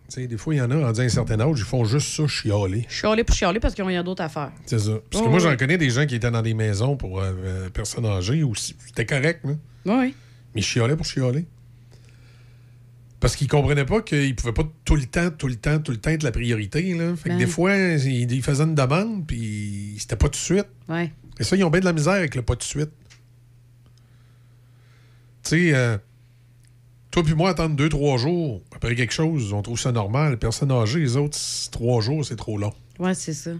Tu 0.09 0.15
sais, 0.21 0.25
des 0.25 0.37
fois, 0.37 0.55
il 0.55 0.57
y 0.57 0.61
en 0.61 0.71
a, 0.71 0.75
rendus 0.87 0.99
à 0.99 1.03
un 1.03 1.09
certain 1.09 1.39
âge, 1.39 1.59
ils 1.59 1.63
font 1.63 1.85
juste 1.85 2.07
ça, 2.17 2.25
chialer. 2.27 2.87
Chialer 2.89 3.23
pour 3.23 3.35
chialer 3.35 3.59
parce 3.59 3.75
qu'ils 3.75 3.83
ont 3.83 3.87
rien 3.87 4.03
d'autre 4.03 4.23
à 4.23 4.29
faire. 4.29 4.51
C'est 4.65 4.79
ça. 4.79 4.93
Parce 5.11 5.21
que 5.21 5.27
Oh, 5.27 5.29
moi, 5.31 5.39
oui. 5.39 5.43
j'en 5.47 5.55
connais 5.55 5.77
des 5.77 5.91
gens 5.91 6.07
qui 6.07 6.15
étaient 6.15 6.31
dans 6.31 6.41
des 6.41 6.55
maisons 6.55 6.97
pour 6.97 7.19
euh, 7.19 7.31
euh, 7.45 7.69
personnes 7.69 8.07
âgées 8.07 8.43
c- 8.55 8.73
c'était 8.87 9.05
correct, 9.05 9.41
là. 9.45 9.51
Oui. 9.85 10.15
Mais 10.55 10.61
ils 10.61 10.63
chialaient 10.63 10.95
pour 10.95 11.05
chialer. 11.05 11.45
Parce 13.21 13.35
qu'ils 13.37 13.47
comprenaient 13.47 13.85
pas 13.85 14.01
qu'ils 14.01 14.35
pouvaient 14.35 14.51
pas 14.51 14.67
tout 14.83 14.95
le 14.95 15.05
temps, 15.05 15.29
tout 15.29 15.47
le 15.47 15.55
temps, 15.55 15.79
tout 15.79 15.91
le 15.91 15.97
temps 15.97 16.09
être 16.09 16.23
la 16.23 16.31
priorité. 16.31 16.93
Là. 16.95 17.15
Fait 17.15 17.29
que 17.29 17.33
Ben. 17.35 17.37
des 17.37 17.47
fois, 17.47 17.77
ils, 17.77 18.29
ils 18.31 18.41
faisaient 18.43 18.63
une 18.63 18.75
demande, 18.75 19.25
puis 19.27 19.95
c'était 19.99 20.15
pas 20.17 20.25
tout 20.25 20.31
de 20.31 20.35
suite. 20.35 20.67
Ouais. 20.89 21.11
Et 21.39 21.43
ça, 21.43 21.55
ils 21.55 21.63
ont 21.63 21.69
bien 21.69 21.79
de 21.79 21.85
la 21.85 21.93
misère 21.93 22.13
avec 22.13 22.35
le 22.35 22.41
pas 22.41 22.55
tout 22.55 22.59
de 22.59 22.63
suite. 22.63 22.89
Tu 25.43 25.49
sais, 25.49 25.73
euh, 25.73 25.97
toi 27.11 27.23
puis 27.23 27.33
moi, 27.35 27.51
attendre 27.51 27.75
deux, 27.75 27.89
trois 27.89 28.17
jours 28.17 28.61
après 28.75 28.95
quelque 28.95 29.13
chose, 29.13 29.53
on 29.53 29.61
trouve 29.61 29.79
ça 29.79 29.91
normal. 29.91 30.31
Les 30.31 30.37
personnes 30.37 30.71
âgées, 30.71 30.99
les 30.99 31.15
autres, 31.17 31.37
trois 31.71 32.01
jours, 32.01 32.25
c'est 32.25 32.35
trop 32.35 32.57
long. 32.57 32.73
Ouais, 32.99 33.13
c'est 33.13 33.33
ça. 33.33 33.51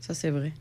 Ça, 0.00 0.14
c'est 0.14 0.30
vrai. 0.30 0.52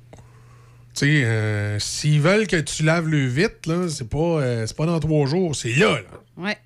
Tu 0.93 1.05
sais, 1.05 1.23
euh, 1.23 1.79
s'ils 1.79 2.19
veulent 2.19 2.47
que 2.47 2.57
tu 2.57 2.83
laves 2.83 3.07
le 3.07 3.25
vite, 3.27 3.65
là, 3.65 3.87
c'est 3.87 4.09
pas, 4.09 4.17
euh, 4.17 4.65
c'est 4.67 4.75
pas 4.75 4.85
dans 4.85 4.99
trois 4.99 5.25
jours, 5.25 5.55
c'est 5.55 5.73
là, 5.75 6.01
là. 6.01 6.43
Ouais. 6.43 6.57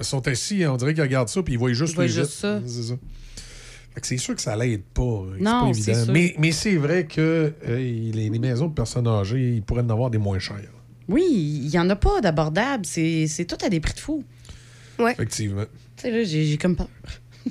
Qu'ils 0.00 0.06
sont 0.08 0.26
assis, 0.28 0.64
on 0.66 0.76
dirait 0.76 0.94
qu'ils 0.94 1.02
regardent 1.02 1.28
ça, 1.28 1.42
puis 1.42 1.54
ils 1.54 1.58
voient 1.58 1.72
juste 1.72 1.92
Ils 1.92 1.96
voient 1.96 2.06
juste 2.06 2.32
ça. 2.32 2.60
C'est 2.66 2.82
ça. 2.84 2.94
Fait 3.94 4.00
que 4.00 4.06
c'est 4.06 4.16
sûr 4.16 4.34
que 4.34 4.40
ça 4.40 4.56
l'aide 4.56 4.82
pas. 4.94 5.02
hein. 5.02 5.32
C'est 5.36 5.42
Non, 5.44 5.66
pas 5.68 5.74
c'est 5.74 5.90
évident. 5.90 6.04
sûr. 6.04 6.12
Mais, 6.12 6.34
mais 6.38 6.52
c'est 6.52 6.76
vrai 6.76 7.06
que 7.06 7.52
euh, 7.68 7.76
les, 7.76 8.30
les 8.30 8.38
maisons 8.38 8.68
de 8.68 8.74
personnes 8.74 9.06
âgées, 9.08 9.54
ils 9.56 9.62
pourraient 9.62 9.82
en 9.82 9.90
avoir 9.90 10.10
des 10.10 10.18
moins 10.18 10.38
chères. 10.38 10.56
Oui, 11.08 11.24
il 11.64 11.68
y 11.68 11.78
en 11.78 11.90
a 11.90 11.96
pas 11.96 12.20
d'abordables. 12.20 12.86
C'est 12.86 13.26
c'est 13.26 13.44
tout 13.44 13.58
à 13.64 13.68
des 13.68 13.80
prix 13.80 13.94
de 13.94 13.98
fou. 14.00 14.22
Ouais. 14.98 15.12
Effectivement. 15.12 15.64
Tu 15.96 16.02
sais, 16.02 16.10
là, 16.10 16.22
j'ai 16.24 16.56
comme 16.56 16.76
peur. 16.76 16.88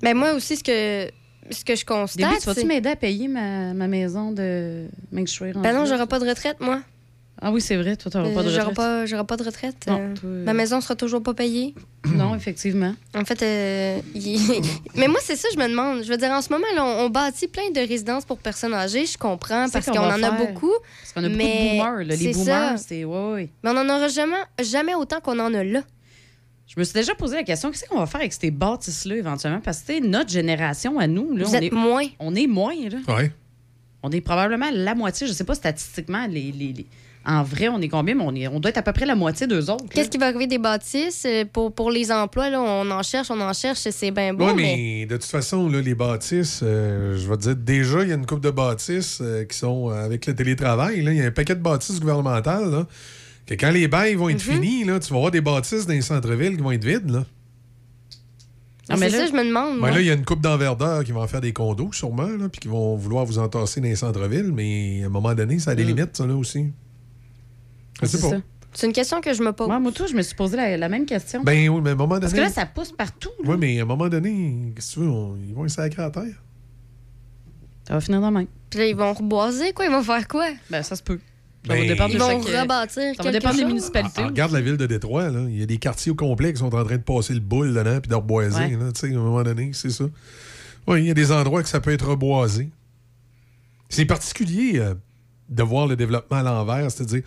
Ben 0.00 0.16
moi 0.16 0.32
aussi, 0.34 0.56
ce 0.56 0.62
que, 0.64 1.10
ce 1.52 1.64
que 1.64 1.74
je 1.74 1.84
Début, 1.84 1.86
constate. 1.86 2.40
tu 2.40 2.46
vas-tu 2.46 2.66
m'aider 2.66 2.88
à 2.90 2.94
payer 2.96 3.26
ma, 3.26 3.74
ma 3.74 3.88
maison 3.88 4.30
de 4.32 4.86
Ben 5.10 5.72
non, 5.74 5.84
j'aurai 5.86 6.06
pas 6.06 6.20
de 6.20 6.28
retraite, 6.28 6.58
moi. 6.60 6.82
Ah 7.40 7.52
oui, 7.52 7.60
c'est 7.60 7.76
vrai, 7.76 7.94
toi, 7.96 8.10
t'auras 8.10 8.24
pas 8.32 8.42
de 8.42 8.48
Euh, 8.48 8.50
J'aurai 8.50 8.58
retraite. 8.60 8.74
pas, 8.76 9.06
j'aurai 9.06 9.24
pas 9.24 9.36
de 9.36 9.42
retraite. 9.44 9.86
Non, 9.86 9.98
Euh, 10.00 10.14
toi- 10.14 10.28
Ma 10.44 10.54
maison 10.54 10.80
sera 10.80 10.96
toujours 10.96 11.22
pas 11.22 11.34
payée. 11.34 11.72
Non, 12.12 12.34
effectivement. 12.34 12.94
En 13.14 13.24
fait, 13.24 13.40
euh, 13.42 14.00
mais 14.96 15.06
moi, 15.06 15.20
c'est 15.22 15.36
ça, 15.36 15.46
je 15.54 15.58
me 15.58 15.68
demande. 15.68 16.02
Je 16.02 16.08
veux 16.08 16.16
dire, 16.16 16.30
en 16.30 16.42
ce 16.42 16.52
moment, 16.52 16.66
là, 16.74 16.84
on, 16.84 17.04
on 17.06 17.10
bâtit 17.10 17.46
plein 17.46 17.70
de 17.70 17.78
résidences 17.80 18.24
pour 18.24 18.38
personnes 18.38 18.74
âgées. 18.74 19.06
Je 19.06 19.16
comprends, 19.16 19.68
parce 19.72 19.86
qu'on 19.86 19.92
qu'on 19.92 20.00
va 20.00 20.16
en 20.16 20.22
a 20.22 20.30
faire. 20.36 20.46
beaucoup. 20.48 20.72
Parce 21.00 21.12
qu'on 21.12 21.22
a 21.24 21.28
beaucoup 21.28 21.36
mais 21.38 21.74
de 21.74 21.78
boomers. 21.78 21.96
là. 21.98 22.04
Les 22.04 22.16
c'est 22.16 22.32
boomers, 22.32 22.78
ça. 22.78 22.84
c'est. 22.88 23.04
Ouais, 23.04 23.32
ouais. 23.32 23.48
Mais 23.62 23.70
on 23.70 23.76
en 23.76 23.88
aura 23.88 24.08
jamais, 24.08 24.36
jamais 24.60 24.94
autant 24.96 25.20
qu'on 25.20 25.38
en 25.38 25.54
a 25.54 25.62
là. 25.62 25.82
Je 26.66 26.78
me 26.78 26.84
suis 26.84 26.92
déjà 26.94 27.14
posé 27.14 27.36
la 27.36 27.44
question 27.44 27.70
qu'est-ce 27.70 27.84
qu'on 27.88 27.98
va 28.00 28.06
faire 28.06 28.20
avec 28.20 28.32
ces 28.32 28.50
bâtisses-là 28.50 29.16
éventuellement? 29.16 29.60
Parce 29.60 29.78
que 29.82 29.92
tu 29.92 29.94
sais, 29.94 30.00
notre 30.06 30.30
génération 30.30 30.98
à 30.98 31.06
nous, 31.06 31.34
là, 31.36 31.44
Vous 31.44 31.52
on 31.52 31.54
êtes 31.54 31.62
est 31.62 31.70
moins. 31.72 32.04
On 32.18 32.34
est 32.34 32.46
moins, 32.48 32.74
là. 32.90 32.98
Ouais. 33.14 33.32
On 34.02 34.10
est 34.10 34.20
probablement 34.20 34.68
la 34.72 34.94
moitié. 34.94 35.26
Je 35.26 35.32
sais 35.32 35.44
pas 35.44 35.54
statistiquement, 35.54 36.26
les, 36.26 36.52
les- 36.52 36.72
les- 36.72 36.86
en 37.28 37.42
vrai, 37.42 37.68
on 37.68 37.78
est 37.80 37.88
combien, 37.88 38.14
mais 38.14 38.24
on, 38.26 38.34
est, 38.34 38.48
on 38.48 38.58
doit 38.58 38.70
être 38.70 38.78
à 38.78 38.82
peu 38.82 38.92
près 38.92 39.04
la 39.06 39.14
moitié 39.14 39.46
d'eux 39.46 39.70
autres. 39.70 39.84
Qu'est-ce 39.90 40.08
qui 40.08 40.16
va 40.18 40.26
arriver 40.26 40.46
des 40.46 40.58
bâtisses? 40.58 41.24
Euh, 41.26 41.44
pour, 41.52 41.72
pour 41.74 41.90
les 41.90 42.10
emplois? 42.10 42.48
Là, 42.48 42.60
on 42.60 42.90
en 42.90 43.02
cherche, 43.02 43.30
on 43.30 43.40
en 43.40 43.52
cherche, 43.52 43.80
c'est 43.90 44.10
bien 44.10 44.32
beau, 44.34 44.46
Oui, 44.46 44.52
mais... 44.56 44.62
mais 44.76 45.06
de 45.06 45.16
toute 45.16 45.30
façon, 45.30 45.68
là, 45.68 45.80
les 45.80 45.94
bâtisses, 45.94 46.60
euh, 46.62 47.16
je 47.18 47.28
vais 47.28 47.36
te 47.36 47.42
dire, 47.42 47.56
déjà, 47.56 48.02
il 48.02 48.08
y 48.08 48.12
a 48.12 48.14
une 48.14 48.24
couple 48.26 48.40
de 48.40 48.50
bâtisses 48.50 49.18
euh, 49.20 49.44
qui 49.44 49.56
sont 49.58 49.90
avec 49.90 50.26
le 50.26 50.34
télétravail. 50.34 51.02
là. 51.02 51.12
Il 51.12 51.18
y 51.18 51.22
a 51.22 51.26
un 51.26 51.30
paquet 51.30 51.54
de 51.54 51.60
bâtisses 51.62 52.00
gouvernementales. 52.00 52.70
Là, 52.70 52.86
que 53.46 53.54
quand 53.54 53.70
les 53.70 53.88
bails 53.88 54.14
vont 54.14 54.28
être 54.30 54.46
Mhm. 54.46 54.54
finis, 54.54 54.84
là, 54.84 54.98
tu 54.98 55.10
vas 55.10 55.16
avoir 55.16 55.30
des 55.30 55.40
bâtisses 55.40 55.86
dans 55.86 55.92
les 55.94 56.02
centres-villes 56.02 56.56
qui 56.56 56.62
vont 56.62 56.72
être 56.72 56.84
vides. 56.84 57.10
Là. 57.10 57.24
Ah, 58.90 58.96
mais 58.96 59.10
c'est 59.10 59.18
là- 59.18 59.26
ça, 59.26 59.32
je 59.32 59.36
me 59.36 59.44
demande. 59.46 59.80
Ben 59.82 59.90
là, 59.90 60.00
il 60.00 60.06
y 60.06 60.10
a 60.10 60.14
une 60.14 60.24
coupe 60.24 60.40
d'envergeurs 60.40 61.04
qui 61.04 61.12
va 61.12 61.20
en 61.20 61.26
faire 61.26 61.42
des 61.42 61.52
condos, 61.52 61.90
sûrement, 61.92 62.22
là, 62.26 62.48
puis 62.48 62.60
qui 62.60 62.68
vont 62.68 62.96
vouloir 62.96 63.26
vous 63.26 63.38
entasser 63.38 63.80
dans 63.82 63.86
les 63.86 63.96
centres-villes, 63.96 64.50
mais 64.52 65.02
à 65.02 65.06
un 65.06 65.10
moment 65.10 65.34
donné, 65.34 65.58
ça 65.58 65.72
a 65.72 65.74
des 65.74 65.84
limites, 65.84 66.16
ça, 66.16 66.26
là 66.26 66.34
aussi. 66.34 66.72
Mm. 68.02 68.06
C'est 68.06 68.20
pas. 68.20 68.30
ça. 68.30 68.36
C'est 68.74 68.86
une 68.86 68.92
question 68.92 69.20
que 69.20 69.32
je 69.32 69.42
me 69.42 69.52
pose. 69.52 69.66
Moi, 69.66 69.78
moi, 69.80 69.92
tout, 69.92 70.06
je 70.06 70.14
me 70.14 70.22
suis 70.22 70.34
posé 70.36 70.56
la, 70.56 70.76
la 70.76 70.88
même 70.88 71.06
question. 71.06 71.42
Ben 71.42 71.68
oui, 71.68 71.80
mais 71.82 71.90
à 71.90 71.92
un 71.94 71.96
moment 71.96 72.14
donné. 72.14 72.20
Parce 72.20 72.34
que 72.34 72.40
là, 72.40 72.48
ça 72.50 72.66
pousse 72.66 72.92
partout. 72.92 73.30
Oui, 73.44 73.56
mais 73.58 73.78
à 73.80 73.82
un 73.82 73.86
moment 73.86 74.08
donné, 74.08 74.72
qu'est-ce 74.74 74.90
que 74.90 74.94
tu 74.94 75.00
veux, 75.00 75.08
on- 75.10 75.36
ils 75.36 75.54
vont 75.54 75.64
être 75.64 75.70
sacrés 75.70 76.02
à 76.02 76.10
terre. 76.10 76.42
Ça 77.86 77.94
va 77.94 78.00
finir 78.00 78.20
demain. 78.20 78.44
Puis 78.70 78.78
là, 78.80 78.86
ils 78.86 78.94
vont 78.96 79.12
reboiser, 79.14 79.72
quoi? 79.72 79.86
Ils 79.86 79.90
vont 79.90 80.02
faire 80.02 80.28
quoi? 80.28 80.46
Ben, 80.70 80.82
ça 80.82 80.94
se 80.94 81.02
peut. 81.02 81.18
Ça 81.66 81.72
Ben, 81.74 81.80
va 81.80 81.86
dépendre 81.88 82.10
de 82.10 82.14
Ils 82.14 82.20
vont 82.20 82.42
chaque- 82.42 82.60
rebâtir 82.62 82.86
Ça 82.86 83.00
va 83.02 83.14
quelque 83.24 83.32
dépendre 83.32 83.54
des 83.54 83.60
chose? 83.62 83.68
municipalités. 83.68 84.20
Ah, 84.22 84.26
regarde 84.26 84.52
la 84.52 84.60
ville 84.60 84.76
de 84.76 84.86
Détroit, 84.86 85.30
là. 85.30 85.40
Il 85.48 85.58
y 85.58 85.62
a 85.62 85.66
des 85.66 85.78
quartiers 85.78 86.12
au 86.12 86.14
complet 86.14 86.52
qui 86.52 86.58
sont 86.60 86.72
en 86.74 86.84
train 86.84 86.96
de 86.98 87.02
passer 87.02 87.32
le 87.34 87.40
boule 87.40 87.72
dedans 87.74 87.98
puis 88.00 88.08
de 88.10 88.14
reboiser, 88.14 88.56
Ouais. 88.58 88.70
là. 88.76 88.92
Tu 88.92 89.00
sais, 89.00 89.06
à 89.14 89.18
un 89.18 89.22
moment 89.22 89.42
donné, 89.42 89.70
c'est 89.72 89.90
ça. 89.90 90.04
Oui, 90.86 91.00
il 91.02 91.06
y 91.06 91.10
a 91.10 91.14
des 91.14 91.32
endroits 91.32 91.62
que 91.62 91.68
ça 91.68 91.80
peut 91.80 91.92
être 91.92 92.06
reboisé. 92.08 92.68
C'est 93.88 94.04
particulier 94.04 94.78
euh, 94.78 94.94
de 95.48 95.62
voir 95.62 95.86
le 95.86 95.96
développement 95.96 96.36
à 96.38 96.42
l'envers, 96.42 96.90
c'est-à-dire 96.90 97.22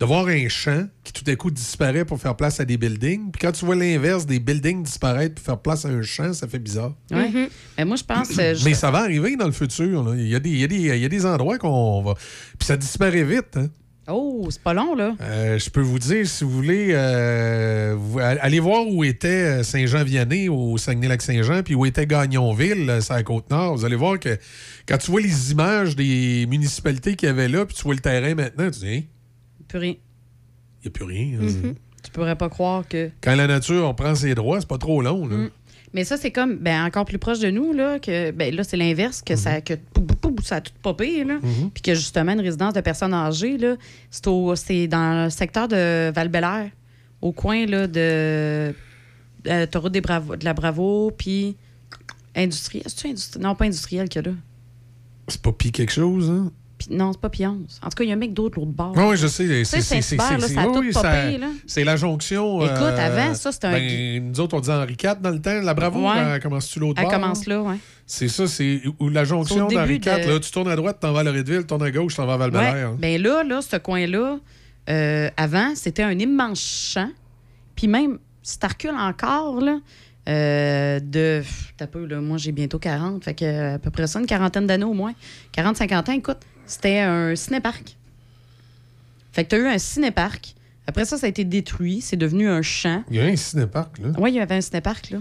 de 0.00 0.06
voir 0.06 0.28
un 0.28 0.48
champ 0.48 0.86
qui 1.02 1.12
tout 1.12 1.28
à 1.28 1.34
coup 1.34 1.50
disparaît 1.50 2.04
pour 2.04 2.20
faire 2.20 2.36
place 2.36 2.60
à 2.60 2.64
des 2.64 2.76
buildings. 2.76 3.32
Puis 3.32 3.40
quand 3.40 3.50
tu 3.52 3.64
vois 3.64 3.74
l'inverse, 3.74 4.26
des 4.26 4.38
buildings 4.38 4.84
disparaître 4.84 5.34
pour 5.34 5.44
faire 5.44 5.58
place 5.58 5.84
à 5.84 5.88
un 5.88 6.02
champ, 6.02 6.32
ça 6.32 6.46
fait 6.46 6.60
bizarre. 6.60 6.94
Ouais. 7.10 7.48
Mais 7.76 7.84
moi, 7.84 7.96
je 7.96 8.04
pense. 8.04 8.30
euh, 8.38 8.54
je- 8.54 8.64
Mais 8.64 8.74
ça 8.74 8.90
va 8.92 8.98
arriver 9.00 9.34
dans 9.36 9.46
le 9.46 9.52
futur. 9.52 10.04
là. 10.04 10.14
Il 10.16 10.28
y, 10.28 10.34
a 10.36 10.38
des- 10.40 10.50
il 10.50 10.58
y 10.60 10.64
a 10.64 10.68
des- 10.68 10.76
il 10.76 10.98
y 10.98 11.04
a 11.04 11.08
des 11.08 11.26
endroits 11.26 11.58
qu'on 11.58 12.02
va. 12.02 12.14
Puis 12.14 12.66
ça 12.66 12.76
disparaît 12.76 13.24
vite. 13.24 13.56
Hein? 13.56 13.68
Oh, 14.10 14.46
c'est 14.50 14.62
pas 14.62 14.72
long, 14.72 14.94
là. 14.94 15.14
Euh, 15.20 15.58
je 15.58 15.68
peux 15.68 15.82
vous 15.82 15.98
dire, 15.98 16.26
si 16.26 16.42
vous 16.44 16.50
voulez, 16.50 16.92
euh, 16.92 17.94
vous- 17.98 18.20
allez 18.20 18.60
voir 18.60 18.86
où 18.86 19.04
était 19.04 19.62
Saint-Jean-Vianney 19.64 20.48
au 20.48 20.78
Saguenay-Lac-Saint-Jean, 20.78 21.62
puis 21.62 21.74
où 21.74 21.84
était 21.84 22.06
Gagnonville, 22.06 23.00
sur 23.02 23.14
la 23.14 23.22
Côte-Nord. 23.22 23.76
Vous 23.76 23.84
allez 23.84 23.96
voir 23.96 24.18
que 24.18 24.38
quand 24.86 24.96
tu 24.96 25.10
vois 25.10 25.20
les 25.20 25.50
images 25.52 25.94
des 25.96 26.46
municipalités 26.48 27.16
qu'il 27.16 27.26
y 27.26 27.30
avait 27.30 27.48
là, 27.48 27.66
puis 27.66 27.74
tu 27.76 27.82
vois 27.82 27.94
le 27.94 28.00
terrain 28.00 28.34
maintenant, 28.34 28.70
tu 28.70 28.78
dis, 28.80 28.86
Hein, 28.86 29.02
Plus 29.68 29.78
rien. 29.78 29.94
il 29.94 30.84
n'y 30.84 30.88
a 30.88 30.90
plus 30.90 31.04
rien. 31.04 31.38
hein. 31.40 31.44
Mhm. 31.44 31.74
Tu 32.02 32.10
pourrais 32.12 32.36
pas 32.36 32.48
croire 32.48 32.86
que. 32.86 33.10
Quand 33.20 33.34
la 33.34 33.46
nature, 33.46 33.86
on 33.86 33.94
prend 33.94 34.14
ses 34.14 34.34
droits, 34.34 34.60
c'est 34.60 34.68
pas 34.68 34.78
trop 34.78 35.02
long. 35.02 35.26
Là. 35.26 35.36
Mm. 35.36 35.50
Mais 35.94 36.04
ça, 36.04 36.16
c'est 36.16 36.30
comme 36.30 36.56
ben, 36.56 36.84
encore 36.84 37.04
plus 37.06 37.18
proche 37.18 37.38
de 37.40 37.50
nous, 37.50 37.72
là, 37.72 37.98
que 37.98 38.30
ben, 38.30 38.54
là, 38.54 38.62
c'est 38.62 38.76
l'inverse, 38.76 39.22
que 39.22 39.36
ça 39.36 39.60
que 39.60 39.74
pou, 39.74 40.02
pou, 40.02 40.14
pou, 40.32 40.42
ça 40.42 40.56
a 40.56 40.60
tout 40.60 40.72
popé, 40.82 41.24
là. 41.24 41.38
Mhm. 41.42 41.70
Puis 41.72 41.82
que 41.82 41.94
justement, 41.94 42.32
une 42.32 42.40
résidence 42.40 42.74
de 42.74 42.80
personnes 42.80 43.14
âgées, 43.14 43.56
là, 43.58 43.76
c'est, 44.10 44.26
au- 44.28 44.54
c'est 44.54 44.86
dans 44.86 45.24
le 45.24 45.30
secteur 45.30 45.66
de 45.66 46.10
val 46.10 46.70
au 47.20 47.32
coin 47.32 47.66
là, 47.66 47.86
de 47.88 48.72
euh, 49.46 49.88
des 49.90 50.00
Bravo, 50.00 50.36
de 50.36 50.44
la 50.44 50.54
Bravo, 50.54 51.10
puis 51.16 51.56
industriel. 52.36 52.84
C'est-tu 52.86 53.38
Non, 53.38 53.54
pas 53.54 53.64
industriel 53.64 54.08
qu'il 54.08 54.22
y 54.22 54.28
a 54.28 54.30
là. 54.30 54.36
C'est 55.26 55.42
pas 55.42 55.52
pis 55.52 55.72
quelque 55.72 55.92
chose, 55.92 56.30
hein? 56.30 56.52
Non, 56.90 57.12
c'est 57.12 57.20
pas 57.20 57.30
Pionce. 57.30 57.80
En 57.82 57.88
tout 57.88 57.96
cas, 57.96 58.04
il 58.04 58.08
y 58.08 58.10
a 58.10 58.14
un 58.14 58.18
mec 58.18 58.32
d'autre 58.34 58.58
l'autre 58.58 58.72
bord. 58.72 58.92
Oui, 58.96 59.16
je 59.16 59.26
sais. 59.26 59.64
C'est- 59.64 59.80
c'est- 59.82 60.16
la 61.84 61.96
jonction. 61.96 62.64
Écoute, 62.64 62.76
euh, 62.78 62.96
avant, 62.98 63.34
ça, 63.34 63.52
c'était 63.52 63.66
un- 63.66 63.72
ben, 63.72 64.28
Nous 64.30 64.40
autres, 64.40 64.56
on 64.56 64.60
disait 64.60 64.72
Henri 64.72 64.96
IV 65.02 65.16
dans 65.20 65.30
le 65.30 65.40
temps. 65.40 65.60
La 65.60 65.74
Bravo, 65.74 66.06
elle 66.16 66.40
commence-tu 66.40 66.78
l'autre 66.80 67.00
Elle 67.00 67.04
bord? 67.08 67.12
commence 67.12 67.46
là, 67.46 67.62
oui. 67.62 67.76
C'est 68.06 68.28
ça, 68.28 68.46
c'est 68.46 68.82
où 68.98 69.08
la 69.08 69.24
jonction 69.24 69.68
d'Henri 69.68 69.96
IV. 69.96 70.06
Là, 70.28 70.40
tu 70.40 70.50
tournes 70.50 70.68
à 70.68 70.76
droite, 70.76 70.98
t'en 71.00 71.12
vas 71.12 71.20
à 71.20 71.24
Loretteville, 71.24 71.60
tu 71.60 71.66
tournes 71.66 71.82
à 71.82 71.90
gauche, 71.90 72.14
t'en 72.16 72.26
vas 72.26 72.34
à 72.34 72.36
val 72.36 72.54
Ouais. 72.54 72.84
Ben 72.98 73.20
là, 73.22 73.42
là, 73.44 73.60
ce 73.60 73.76
coin-là, 73.76 74.38
euh, 74.88 75.30
avant, 75.36 75.74
c'était 75.74 76.02
un 76.02 76.18
immense 76.18 76.60
champ. 76.94 77.10
Puis 77.74 77.86
même, 77.88 78.18
si 78.42 78.58
tu 78.58 78.66
recules 78.66 78.90
encore, 78.98 79.60
là, 79.60 79.78
euh, 80.28 81.00
de. 81.00 81.42
T'as 81.76 81.86
peu, 81.86 82.06
là, 82.06 82.20
moi, 82.20 82.38
j'ai 82.38 82.52
bientôt 82.52 82.78
40. 82.78 83.24
Fait 83.24 83.34
que, 83.34 83.74
à 83.74 83.78
peu 83.78 83.90
près 83.90 84.06
ça, 84.06 84.20
une 84.20 84.26
quarantaine 84.26 84.66
d'années 84.66 84.84
au 84.84 84.94
moins. 84.94 85.12
40-50 85.52 86.08
ans, 86.08 86.12
écoute, 86.12 86.38
c'était 86.68 87.00
un 87.00 87.34
cinéparc. 87.34 87.96
Fait 89.32 89.44
que 89.44 89.50
tu 89.50 89.56
as 89.56 89.58
eu 89.58 89.66
un 89.66 89.78
cinéparc. 89.78 90.54
Après 90.86 91.04
ça, 91.04 91.18
ça 91.18 91.26
a 91.26 91.28
été 91.28 91.44
détruit. 91.44 92.00
C'est 92.00 92.16
devenu 92.16 92.48
un 92.48 92.62
champ. 92.62 93.02
Il 93.10 93.16
y 93.16 93.20
a 93.20 93.24
un 93.24 93.36
cinéparc, 93.36 93.98
là. 93.98 94.08
Oui, 94.18 94.30
il 94.30 94.36
y 94.36 94.40
avait 94.40 94.54
un 94.54 94.60
cinéparc, 94.60 95.10
là. 95.10 95.18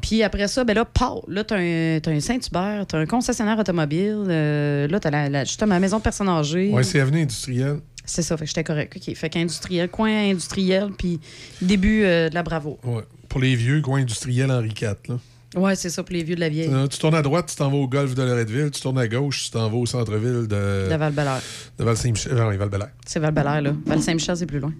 Puis 0.00 0.22
après 0.22 0.48
ça, 0.48 0.64
ben 0.64 0.74
là, 0.74 0.86
pau, 0.86 1.22
là, 1.28 1.44
t'as 1.44 1.58
un, 1.58 2.00
t'as 2.00 2.10
un 2.10 2.20
Saint-Hubert, 2.20 2.86
t'as 2.86 2.98
un 2.98 3.04
concessionnaire 3.04 3.58
automobile, 3.58 4.24
euh, 4.28 4.88
là, 4.88 4.98
t'as 4.98 5.10
la, 5.10 5.28
la, 5.28 5.44
justement 5.44 5.74
la 5.74 5.80
maison 5.80 5.98
de 5.98 6.02
personnes 6.02 6.30
âgées. 6.30 6.70
Ouais, 6.70 6.82
c'est 6.82 6.98
avenue 6.98 7.20
industrielle. 7.20 7.80
C'est 8.06 8.22
ça, 8.22 8.36
fait 8.38 8.44
que 8.44 8.48
j'étais 8.48 8.64
correct. 8.64 8.96
OK. 8.96 9.14
Fait 9.14 9.28
qu'industriel, 9.28 9.88
coin 9.90 10.30
industriel, 10.30 10.88
puis 10.96 11.20
début 11.60 12.04
euh, 12.04 12.30
de 12.30 12.34
la 12.34 12.42
Bravo. 12.42 12.78
Ouais. 12.84 13.02
Pour 13.28 13.40
les 13.40 13.54
vieux, 13.54 13.82
coin 13.82 14.00
industriel 14.00 14.50
Henri 14.50 14.70
IV, 14.70 14.96
là. 15.08 15.18
Ouais, 15.56 15.74
c'est 15.74 15.90
ça, 15.90 16.02
pour 16.04 16.12
les 16.14 16.22
vieux 16.22 16.36
de 16.36 16.40
la 16.40 16.48
vieille. 16.48 16.70
Euh, 16.72 16.86
Tu 16.86 16.98
tournes 16.98 17.14
à 17.16 17.22
droite, 17.22 17.48
tu 17.50 17.56
t'en 17.56 17.70
vas 17.70 17.76
au 17.76 17.88
golfe 17.88 18.14
de 18.14 18.22
Loretteville. 18.22 18.70
Tu 18.70 18.80
tournes 18.80 18.98
à 18.98 19.08
gauche, 19.08 19.44
tu 19.44 19.50
t'en 19.50 19.68
vas 19.68 19.76
au 19.76 19.84
centre-ville 19.86 20.46
de... 20.46 20.88
De 20.90 20.94
Val-Bélair. 20.96 21.40
De 21.78 21.84
Val-Saint-Michel. 21.84 22.32
Oui, 22.34 22.56
Val-Bélair. 22.56 22.90
C'est 23.04 23.18
Val-Bélair, 23.18 23.60
là. 23.62 23.72
Val-Saint-Michel, 23.86 24.36
c'est 24.36 24.46
plus 24.46 24.60
loin. 24.60 24.72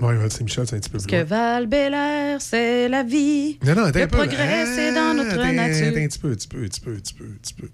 Oui, 0.00 0.14
Val-Saint-Michel, 0.16 0.66
c'est 0.66 0.76
un 0.76 0.80
petit 0.80 0.90
peu 0.90 0.98
Parce 0.98 1.06
plus 1.06 1.10
que 1.12 1.16
loin. 1.16 1.24
Val-Bélair, 1.24 2.40
c'est 2.42 2.88
la 2.88 3.02
vie. 3.04 3.58
Non, 3.64 3.74
non, 3.74 3.82
Le 3.82 3.88
un 3.88 3.92
peu. 3.92 4.06
progrès, 4.06 4.66
c'est 4.66 4.92
dans 4.94 5.14
notre 5.14 5.36
nature. 5.36 5.96
Un 5.96 6.06
petit 6.08 6.18
peu, 6.18 6.30
un 6.30 6.34
petit 6.34 6.48
peu, 6.48 6.58
un 6.62 6.66
petit 6.68 6.80
peu, 6.80 6.90
un 6.92 6.96
petit 6.96 7.14
peu, 7.14 7.24
un 7.24 7.36
petit 7.40 7.54
peu. 7.54 7.68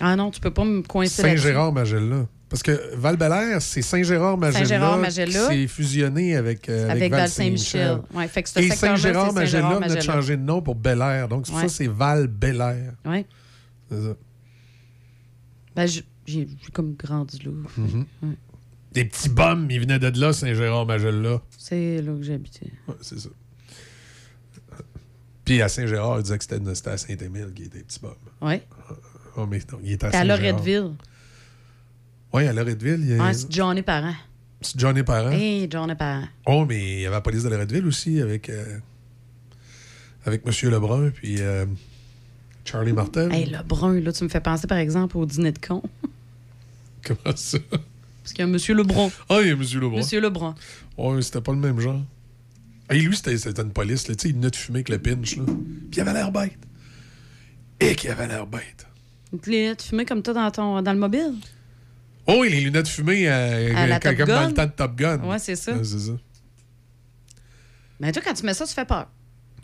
Ah 0.00 0.16
non, 0.16 0.30
tu 0.30 0.40
peux 0.40 0.50
pas 0.52 0.64
me 0.64 0.82
coincer. 0.82 1.22
Saint-Gérard-Magella. 1.22 2.26
Parce 2.48 2.62
que 2.62 2.94
Val-Bélair, 2.96 3.60
c'est 3.60 3.82
Saint-Gérard-Magella. 3.82 4.58
Saint-Gérard-Magella. 4.64 5.48
qui 5.48 5.54
s'est 5.62 5.66
fusionné 5.66 6.34
avec, 6.36 6.68
euh, 6.68 6.84
avec, 6.84 6.96
Avec 6.96 7.12
Val-Saint-Michel. 7.12 7.98
Ouais, 8.14 8.26
fait 8.28 8.42
que 8.42 8.48
ce 8.48 8.58
Et 8.58 8.70
Saint-Gérard-Magella 8.70 9.30
de 9.30 9.34
Saint-Gérard-Magella. 9.50 10.00
changer 10.00 10.36
de 10.38 10.42
nom 10.42 10.62
pour 10.62 10.74
Bel-Air. 10.74 11.28
Donc, 11.28 11.46
c'est 11.46 11.52
pour 11.52 11.60
Ouais. 11.60 11.68
ça 11.68 11.72
que 11.72 11.74
c'est 11.84 11.86
Val-Bélair. 11.88 12.94
Oui. 13.04 13.26
C'est 13.90 14.00
ça. 14.00 14.16
Ben, 15.76 15.86
j'ai 16.26 16.48
comme 16.72 16.94
grandi 16.94 17.38
là. 17.44 17.50
Mhm. 17.76 18.06
Ouais. 18.22 18.28
Des 18.92 19.04
petits 19.04 19.28
bums, 19.28 19.70
ils 19.70 19.80
venaient 19.80 19.98
de 19.98 20.18
là, 20.20 20.32
Saint-Gérard-Magella. 20.32 21.42
C'est 21.58 22.00
là 22.00 22.12
que 22.14 22.22
j'habitais. 22.22 22.72
Ouais, 22.88 22.94
c'est 23.02 23.18
ça. 23.20 23.28
Puis 25.44 25.62
à 25.62 25.68
Saint-Gérard, 25.68 26.18
il 26.18 26.22
disait 26.22 26.38
que 26.38 26.44
c'était 26.44 26.88
à 26.90 26.96
Saint-Émile 26.96 27.52
qui 27.54 27.64
était 27.64 27.80
petit 27.80 28.00
bum. 28.00 28.14
Oui. 28.40 28.60
Oh, 29.36 29.46
mais 29.46 29.58
non, 29.72 29.78
il 29.82 29.92
était 29.92 30.06
à 30.06 30.10
T'es 30.10 30.16
à 30.16 30.20
Saint-Gérard. 30.20 30.40
Loretteville. 30.40 30.92
Oui, 32.32 32.46
à 32.46 32.52
Loretteville. 32.52 33.00
Il 33.00 33.16
y 33.16 33.18
a... 33.18 33.24
Ouais, 33.24 33.34
c'est 33.34 33.50
Johnny 33.50 33.82
Parent. 33.82 34.14
C'est 34.60 34.78
Johnny 34.78 35.02
Parent. 35.02 35.30
Hey, 35.30 35.68
Johnny 35.70 35.94
Parent. 35.94 36.26
Oh, 36.46 36.64
mais 36.66 36.78
il 36.78 37.00
y 37.00 37.06
avait 37.06 37.14
la 37.14 37.20
police 37.20 37.42
de 37.44 37.48
Loretteville 37.48 37.86
aussi 37.86 38.20
avec, 38.20 38.48
euh, 38.48 38.78
avec 40.24 40.42
M. 40.46 40.70
Lebrun 40.70 41.10
puis 41.10 41.36
euh, 41.40 41.64
Charlie 42.64 42.92
Martel. 42.92 43.32
Hey, 43.32 43.46
le 43.46 43.62
brun, 43.62 44.00
là, 44.00 44.12
tu 44.12 44.24
me 44.24 44.28
fais 44.28 44.40
penser, 44.40 44.66
par 44.66 44.78
exemple, 44.78 45.16
au 45.16 45.24
dîner 45.24 45.52
de 45.52 45.58
con. 45.58 45.82
Comment 47.04 47.36
ça? 47.36 47.58
Parce 47.70 48.32
qu'il 48.34 48.44
y 48.44 48.48
a 48.48 48.50
M. 48.50 48.76
Lebrun. 48.76 49.10
Ah, 49.28 49.38
il 49.40 49.46
y 49.46 49.50
a 49.50 49.54
M. 49.54 49.62
Lebrun. 49.62 49.96
Monsieur 49.96 50.20
Lebrun. 50.20 50.54
Ouais, 50.98 51.22
c'était 51.22 51.40
pas 51.40 51.52
le 51.52 51.58
même 51.58 51.80
genre. 51.80 52.02
Et 52.90 52.98
lui, 52.98 53.16
c'était 53.16 53.36
c'était 53.38 53.62
une 53.62 53.72
police, 53.72 54.08
là. 54.08 54.14
Tu 54.14 54.22
sais, 54.22 54.28
il 54.30 54.34
venait 54.34 54.50
de 54.50 54.56
fumer 54.56 54.78
avec 54.78 54.88
le 54.88 54.98
pinch, 54.98 55.36
là. 55.36 55.44
Puis 55.44 55.90
il 55.92 56.00
avait 56.00 56.12
l'air 56.12 56.32
bête. 56.32 56.58
Et 57.80 57.94
qu'il 57.94 58.10
avait 58.10 58.26
l'air 58.26 58.46
bête. 58.46 58.86
Tu 59.42 59.74
fumais 59.88 60.04
comme 60.04 60.22
toi 60.22 60.34
dans, 60.34 60.50
ton, 60.50 60.82
dans 60.82 60.92
le 60.92 60.98
mobile? 60.98 61.34
Oh, 62.28 62.44
et 62.44 62.50
les 62.50 62.60
lunettes 62.60 62.88
fumées 62.88 63.26
euh, 63.28 63.74
À 63.74 63.86
la 63.86 63.98
comme 63.98 64.14
Top 64.14 64.26
comme 64.26 64.28
dans 64.28 64.40
Gun? 64.42 64.48
le 64.48 64.54
temps 64.54 64.66
de 64.66 64.70
Top 64.72 64.96
Gun. 64.96 65.18
Ouais, 65.24 65.38
c'est 65.38 65.56
ça. 65.56 65.72
Ouais, 65.72 65.82
c'est 65.84 65.98
ça. 65.98 66.12
Mais 68.00 68.12
toi, 68.12 68.22
quand 68.24 68.34
tu 68.34 68.44
mets 68.44 68.54
ça, 68.54 68.66
tu 68.66 68.74
fais 68.74 68.84
peur. 68.84 69.10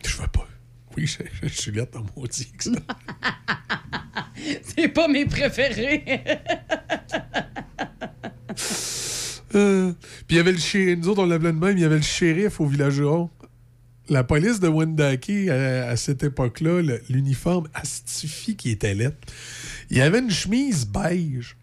Je 0.04 0.16
veux 0.16 0.26
pas. 0.26 0.48
Oui, 0.96 1.06
je, 1.06 1.18
je, 1.42 1.48
je 1.48 1.60
suis 1.60 1.72
là 1.72 1.84
dans 1.92 2.04
mon 2.16 2.24
ça. 2.30 2.70
C'est 4.76 4.88
pas 4.88 5.08
mes 5.08 5.26
préférés. 5.26 6.04
Euh, 9.54 9.92
Puis 10.26 10.30
il 10.30 10.36
y 10.36 10.40
avait 10.40 10.52
le 10.52 10.58
shérif. 10.58 10.98
Nous 10.98 11.08
autres, 11.08 11.22
on 11.22 11.26
l'appelait 11.26 11.52
de 11.52 11.58
même. 11.58 11.76
Il 11.76 11.80
y 11.82 11.84
avait 11.84 11.96
le 11.96 12.02
shérif 12.02 12.60
au 12.60 12.66
village 12.66 13.00
rond. 13.00 13.30
La 14.08 14.24
police 14.24 14.60
de 14.60 14.68
Wendake, 14.68 15.30
à, 15.48 15.88
à 15.88 15.96
cette 15.96 16.22
époque-là, 16.24 16.82
l'uniforme 17.08 17.68
astifie 17.72 18.56
qui 18.56 18.70
était 18.70 18.94
lettre. 18.94 19.16
Il 19.90 19.96
y 19.96 20.00
avait 20.00 20.18
une 20.18 20.30
chemise 20.30 20.86
beige. 20.86 21.56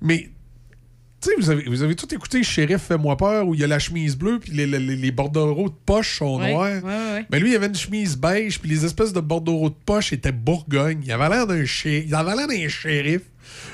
Mais, 0.00 0.30
tu 1.20 1.28
sais, 1.28 1.34
vous 1.38 1.50
avez, 1.50 1.64
vous 1.68 1.82
avez 1.82 1.94
tout 1.96 2.12
écouté 2.14 2.42
Shérif 2.42 2.82
Fais-moi 2.82 3.16
peur, 3.16 3.46
où 3.46 3.54
il 3.54 3.60
y 3.60 3.64
a 3.64 3.66
la 3.66 3.78
chemise 3.78 4.16
bleue, 4.16 4.38
puis 4.40 4.52
les, 4.52 4.66
les, 4.66 4.78
les 4.78 5.10
bordereaux 5.10 5.68
de 5.68 5.74
poche 5.86 6.18
sont 6.18 6.38
Ouais, 6.40 6.52
noirs. 6.52 6.82
ouais, 6.84 7.12
ouais. 7.12 7.26
Mais 7.30 7.38
lui, 7.40 7.50
il 7.52 7.56
avait 7.56 7.66
une 7.66 7.74
chemise 7.74 8.16
beige, 8.16 8.58
puis 8.58 8.70
les 8.70 8.84
espèces 8.84 9.12
de 9.12 9.20
bordereaux 9.20 9.68
de 9.70 9.74
poche 9.86 10.12
étaient 10.12 10.32
bourgogne. 10.32 11.02
Il 11.04 11.12
avait 11.12 11.28
l'air 11.28 11.46
d'un 11.46 11.64
shérif. 11.64 12.04
Il 12.08 12.14
avait 12.14 12.34
l'air 12.36 12.48
d'un 12.48 12.68
shérif. 12.68 13.22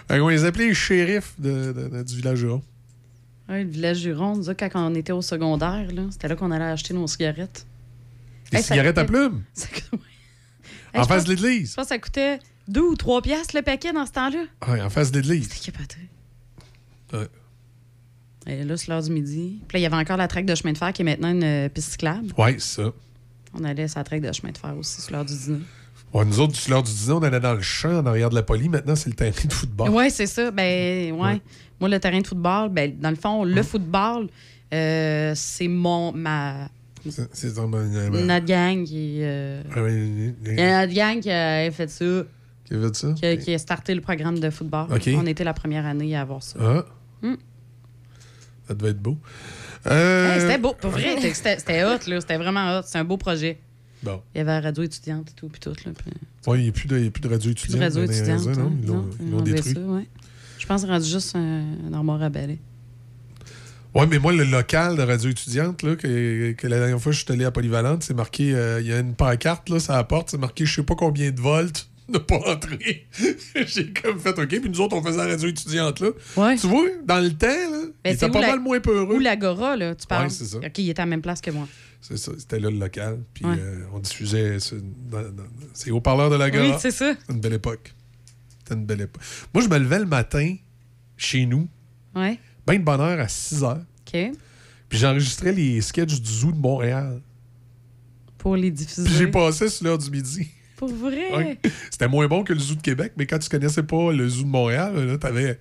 Fait 0.09 0.19
qu'on 0.19 0.29
les 0.29 0.45
appelait 0.45 0.69
les 0.69 0.75
shérifs 0.75 1.35
de- 1.39 1.73
de- 1.73 1.89
de- 1.89 2.03
du 2.03 2.17
village 2.17 2.45
rond. 2.45 2.63
Ouais, 3.49 3.63
le 3.63 3.71
village 3.71 4.05
nous 4.07 4.49
autres, 4.51 4.67
quand 4.67 4.71
on 4.91 4.95
était 4.97 5.13
au 5.13 5.23
secondaire, 5.23 5.87
là, 5.95 6.03
c'était 6.11 6.27
là 6.29 6.35
qu'on 6.35 6.51
allait 6.51 6.65
acheter 6.65 6.95
nos 6.95 7.07
cigarettes. 7.07 7.65
Des 8.51 8.59
Hey, 8.59 8.65
cigarettes 8.65 8.99
à 8.99 9.05
plumes? 9.05 9.43
Ça 9.55 9.69
En 10.95 11.05
face 11.05 11.25
de 11.25 11.31
l'église. 11.35 11.71
Je 11.71 11.75
pense 11.77 11.85
que 11.85 11.89
ça 11.91 11.99
coûtait 11.99 12.39
2 12.69 12.81
ou 12.81 12.95
3 12.97 13.21
piastres 13.23 13.55
le 13.55 13.63
paquet 13.63 13.93
dans 13.93 14.07
ce 14.07 14.13
temps-là. 14.13 14.45
Ouais, 14.69 14.81
en 14.81 14.89
face 14.91 15.13
de 15.13 15.21
l'église. 15.21 15.49
C'était. 15.53 15.73
Ouais. 17.21 17.29
Et 18.49 18.65
là, 18.65 18.77
c'est 18.77 18.89
l'heure 18.89 19.03
du 19.03 19.11
midi. 19.11 19.59
Puis 19.67 19.77
là, 19.77 19.81
il 19.81 19.83
y 19.83 19.87
avait 19.87 19.97
encore 20.03 20.17
la 20.17 20.29
traque 20.29 20.47
de 20.47 20.55
chemin 20.55 20.73
de 20.73 20.79
fer 20.79 20.93
qui 20.93 21.03
est 21.03 21.05
maintenant 21.05 21.31
une 21.31 21.43
euh, 21.43 21.69
piste 21.69 21.93
cyclable. 21.93 22.29
Ouais, 22.39 22.57
c'est 22.59 22.83
ça. 22.83 22.93
On 23.59 23.65
allait 23.65 23.89
sur 23.89 23.99
la 23.99 24.05
traque 24.05 24.21
de 24.21 24.31
chemin 24.33 24.53
de 24.53 24.59
fer 24.59 24.75
aussi, 24.79 25.01
sur 25.03 25.13
l'heure 25.13 25.25
du 25.25 25.35
dîner. 25.37 25.61
Ouais, 26.15 26.25
nous 26.25 26.39
autres, 26.41 26.55
sur 26.55 26.71
l'heure 26.71 26.83
du 26.85 26.93
dîner, 26.93 27.13
on 27.13 27.23
allait 27.23 27.41
dans 27.41 27.55
le 27.55 27.63
champ 27.63 27.99
en 27.99 28.07
arrière 28.07 28.31
de 28.31 28.37
la 28.37 28.43
police. 28.45 28.69
Maintenant, 28.69 28.95
c'est 28.95 29.09
le 29.11 29.17
terrain 29.17 29.31
de 29.47 29.53
football. 29.53 29.91
Oui, 29.91 30.11
c'est 30.11 30.27
ça. 30.29 30.51
Ben, 30.53 31.13
ouais. 31.13 31.41
Moi, 31.81 31.89
le 31.89 31.99
terrain 31.99 32.21
de 32.21 32.27
football, 32.27 32.69
ben, 32.71 32.97
dans 32.99 33.11
le 33.11 33.17
fond, 33.17 33.45
le 33.45 33.63
football, 33.63 34.29
euh, 34.73 35.33
c'est 35.35 35.69
mon 35.69 36.13
ma 36.13 36.69
C'est- 37.09 37.57
notre 37.59 38.47
gang 38.47 38.85
qui. 38.85 39.19
euh, 39.23 39.63
Ah 39.75 39.83
oui, 39.83 40.35
il 40.45 40.55
y 40.55 40.61
a 40.61 40.87
notre 40.87 40.95
gang 40.95 41.21
qui 41.21 41.31
a 41.31 41.71
fait 41.71 41.89
ça, 41.91 42.05
Qui 42.65 42.75
a 42.75 42.81
fait 42.81 42.97
ça? 42.97 43.13
qui 43.13 43.27
a, 43.27 43.37
qui 43.37 43.55
a 43.55 43.59
starté 43.59 43.95
le 43.95 44.01
programme 44.01 44.39
de 44.39 44.51
football. 44.51 44.87
On 44.91 45.27
était 45.27 45.45
la 45.45 45.55
première 45.55 45.85
année 45.87 46.17
à 46.17 46.23
avoir 46.23 46.43
ça. 46.43 46.59
Ah. 46.61 46.85
Hmm. 47.23 47.35
Ça 48.69 48.75
devait 48.75 48.91
être 48.91 49.01
beau. 49.01 49.17
Euh, 49.87 50.35
Hey, 50.35 50.41
c'était 50.41 50.59
beau, 50.59 50.75
pour 50.75 50.91
vrai. 50.91 51.17
C'était 51.33 51.85
hot, 51.85 51.99
là. 52.09 52.21
C'était 52.21 52.37
vraiment 52.37 52.79
hot. 52.79 52.83
C'est 52.85 52.99
un 52.99 53.05
beau 53.05 53.17
projet. 53.17 53.59
Bon. 54.03 54.21
Il 54.35 54.39
y 54.39 54.41
avait 54.41 54.51
la 54.51 54.61
radio 54.61 54.83
étudiante 54.83 55.31
et 55.31 55.35
tout, 55.35 55.49
puis 55.49 55.61
tout, 55.61 55.71
là. 55.85 55.93
puis- 55.97 56.13
Ouais, 56.47 56.59
il 56.61 56.63
n'y 56.65 56.69
a, 56.69 56.73
plus 56.73 56.87
de- 56.89 56.99
il 56.99 57.05
y 57.05 57.09
a 57.09 57.11
plus 57.11 57.21
de 57.23 57.29
radio 57.29 57.51
Plus 57.53 57.55
de 57.55 57.61
étudiante. 57.77 57.83
radio 57.83 58.03
étudiante. 58.05 58.47
raisins, 58.47 58.61
non? 58.61 58.67
hein. 58.69 58.73
Ils 58.83 58.87
l'ont- 59.31 59.39
ils 59.45 59.53
détruit. 59.53 59.75
ça, 59.75 59.81
ouais. 59.81 60.07
Je 60.59 60.67
pense 60.67 60.85
rendu 60.85 61.09
juste 61.09 61.35
un, 61.37 61.65
un 61.89 61.93
armoire 61.93 62.23
à 62.23 62.29
balai. 62.29 62.59
Oui, 63.95 64.07
mais 64.11 64.19
moi, 64.19 64.33
le 64.33 64.45
local 64.45 64.97
de 64.97 65.03
radio 65.03 65.31
étudiante, 65.31 65.83
là, 65.83 65.97
que, 65.97 66.53
que 66.53 66.67
la 66.67 66.79
dernière 66.79 67.01
fois 67.01 67.13
je 67.13 67.23
suis 67.25 67.33
allé 67.33 67.45
à 67.47 67.51
Polyvalente, 67.51 68.03
c'est 68.03 68.13
marqué, 68.15 68.55
euh, 68.55 68.81
il 68.81 68.87
y 68.89 68.93
a 68.93 68.99
une 68.99 69.15
pancarte, 69.15 69.71
là, 69.71 69.81
ça 69.81 69.95
la 69.97 70.05
porte, 70.05 70.31
c'est 70.31 70.39
marqué 70.39 70.67
je 70.67 70.75
sais 70.75 70.83
pas 70.83 70.95
combien 70.95 71.31
de 71.31 71.41
volts, 71.41 71.89
ne 72.09 72.19
pas 72.19 72.39
entrer. 72.47 73.07
J'ai 73.67 73.93
comme 73.93 74.19
fait 74.21 74.39
OK, 74.39 74.49
puis 74.49 74.71
nous 74.71 74.81
autres, 74.81 74.97
on 74.97 75.03
faisait 75.03 75.17
la 75.19 75.27
radio 75.27 75.49
étudiante, 75.49 76.01
là. 76.01 76.11
Tu 76.57 76.67
vois, 76.67 76.85
dans 77.05 77.19
le 77.21 77.33
temps, 77.33 77.47
là, 77.47 77.55
il 77.83 77.93
Ben, 78.05 78.13
était 78.13 78.27
c'est 78.27 78.31
pas 78.31 78.41
la- 78.41 78.47
mal 78.49 78.61
moins 78.61 78.81
peureux. 78.81 79.17
Ou 79.17 79.19
l'Agora, 79.19 79.77
là, 79.77 79.95
tu 79.95 80.07
parles? 80.07 80.25
Ouais, 80.25 80.31
c'est 80.31 80.45
ça. 80.45 80.59
OK, 80.59 80.79
il 80.79 80.91
était 80.91 81.01
à 81.01 81.05
la 81.05 81.11
même 81.11 81.23
place 81.23 81.41
que 81.41 81.51
moi. 81.51 81.67
C'est 82.01 82.17
ça, 82.19 82.33
c'était 82.39 82.61
là 82.61 82.71
le 82.71 82.79
local. 82.79 83.21
Puis 83.35 83.45
Ouais. 83.45 83.57
euh, 83.59 83.85
on 83.93 83.99
diffusait. 83.99 84.61
ce- 84.61 84.77
C'est 85.73 85.91
au 85.91 86.01
parleur 86.01 86.31
de 86.31 86.37
la 86.37 86.51
gare. 86.51 86.65
Oui, 86.65 86.73
c'est 86.79 86.91
ça. 86.93 87.15
C'était 87.19 87.33
une 87.33 87.41
belle 87.41 87.55
époque. 87.55 87.95
C'était 88.61 88.75
une 88.75 88.87
belle 88.87 89.01
époque. 89.01 89.23
Moi, 89.53 89.65
je 89.65 89.69
me 89.69 89.79
levais 89.79 89.99
le 89.99 90.07
matin 90.07 90.55
chez 91.17 91.47
nous, 91.47 91.67
Ouais. 92.15 92.39
bien 92.67 92.79
de 92.79 92.85
bonne 92.85 93.01
heure 93.01 93.19
à 93.19 93.27
6 93.29 93.65
heures. 93.65 93.83
OK. 94.07 94.31
Puis 94.89 94.99
j'enregistrais 95.01 95.53
les 95.53 95.81
sketchs 95.81 96.21
du 96.21 96.31
zoo 96.31 96.53
de 96.53 96.59
Montréal. 96.59 97.21
Pour 98.39 98.55
les 98.57 98.71
diffuser. 98.71 99.05
Puis 99.09 99.15
j'ai 99.17 99.27
passé 99.27 99.69
sur 99.69 99.85
l'heure 99.87 99.99
du 99.99 100.09
midi. 100.11 100.49
Pour 100.77 100.89
vrai? 100.89 101.35
Ouais. 101.35 101.59
C'était 101.91 102.09
moins 102.09 102.27
bon 102.29 102.45
que 102.45 102.53
le 102.53 102.59
zoo 102.59 102.75
de 102.75 102.83
Québec, 102.83 103.13
mais 103.17 103.27
quand 103.27 103.39
tu 103.39 103.49
connaissais 103.49 103.83
pas 103.83 104.13
le 104.13 104.29
zoo 104.29 104.43
de 104.45 104.49
Montréal, 104.49 104.95
là, 105.07 105.17
t'avais, 105.19 105.59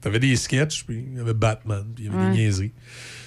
t'avais 0.00 0.18
des 0.18 0.34
sketchs, 0.36 0.84
puis 0.84 1.04
il 1.12 1.18
y 1.18 1.20
avait 1.20 1.34
Batman, 1.34 1.84
puis 1.94 2.04
il 2.04 2.10
y 2.10 2.14
avait 2.14 2.24
Ouais. 2.26 2.30
des 2.32 2.38
niaiseries. 2.38 2.72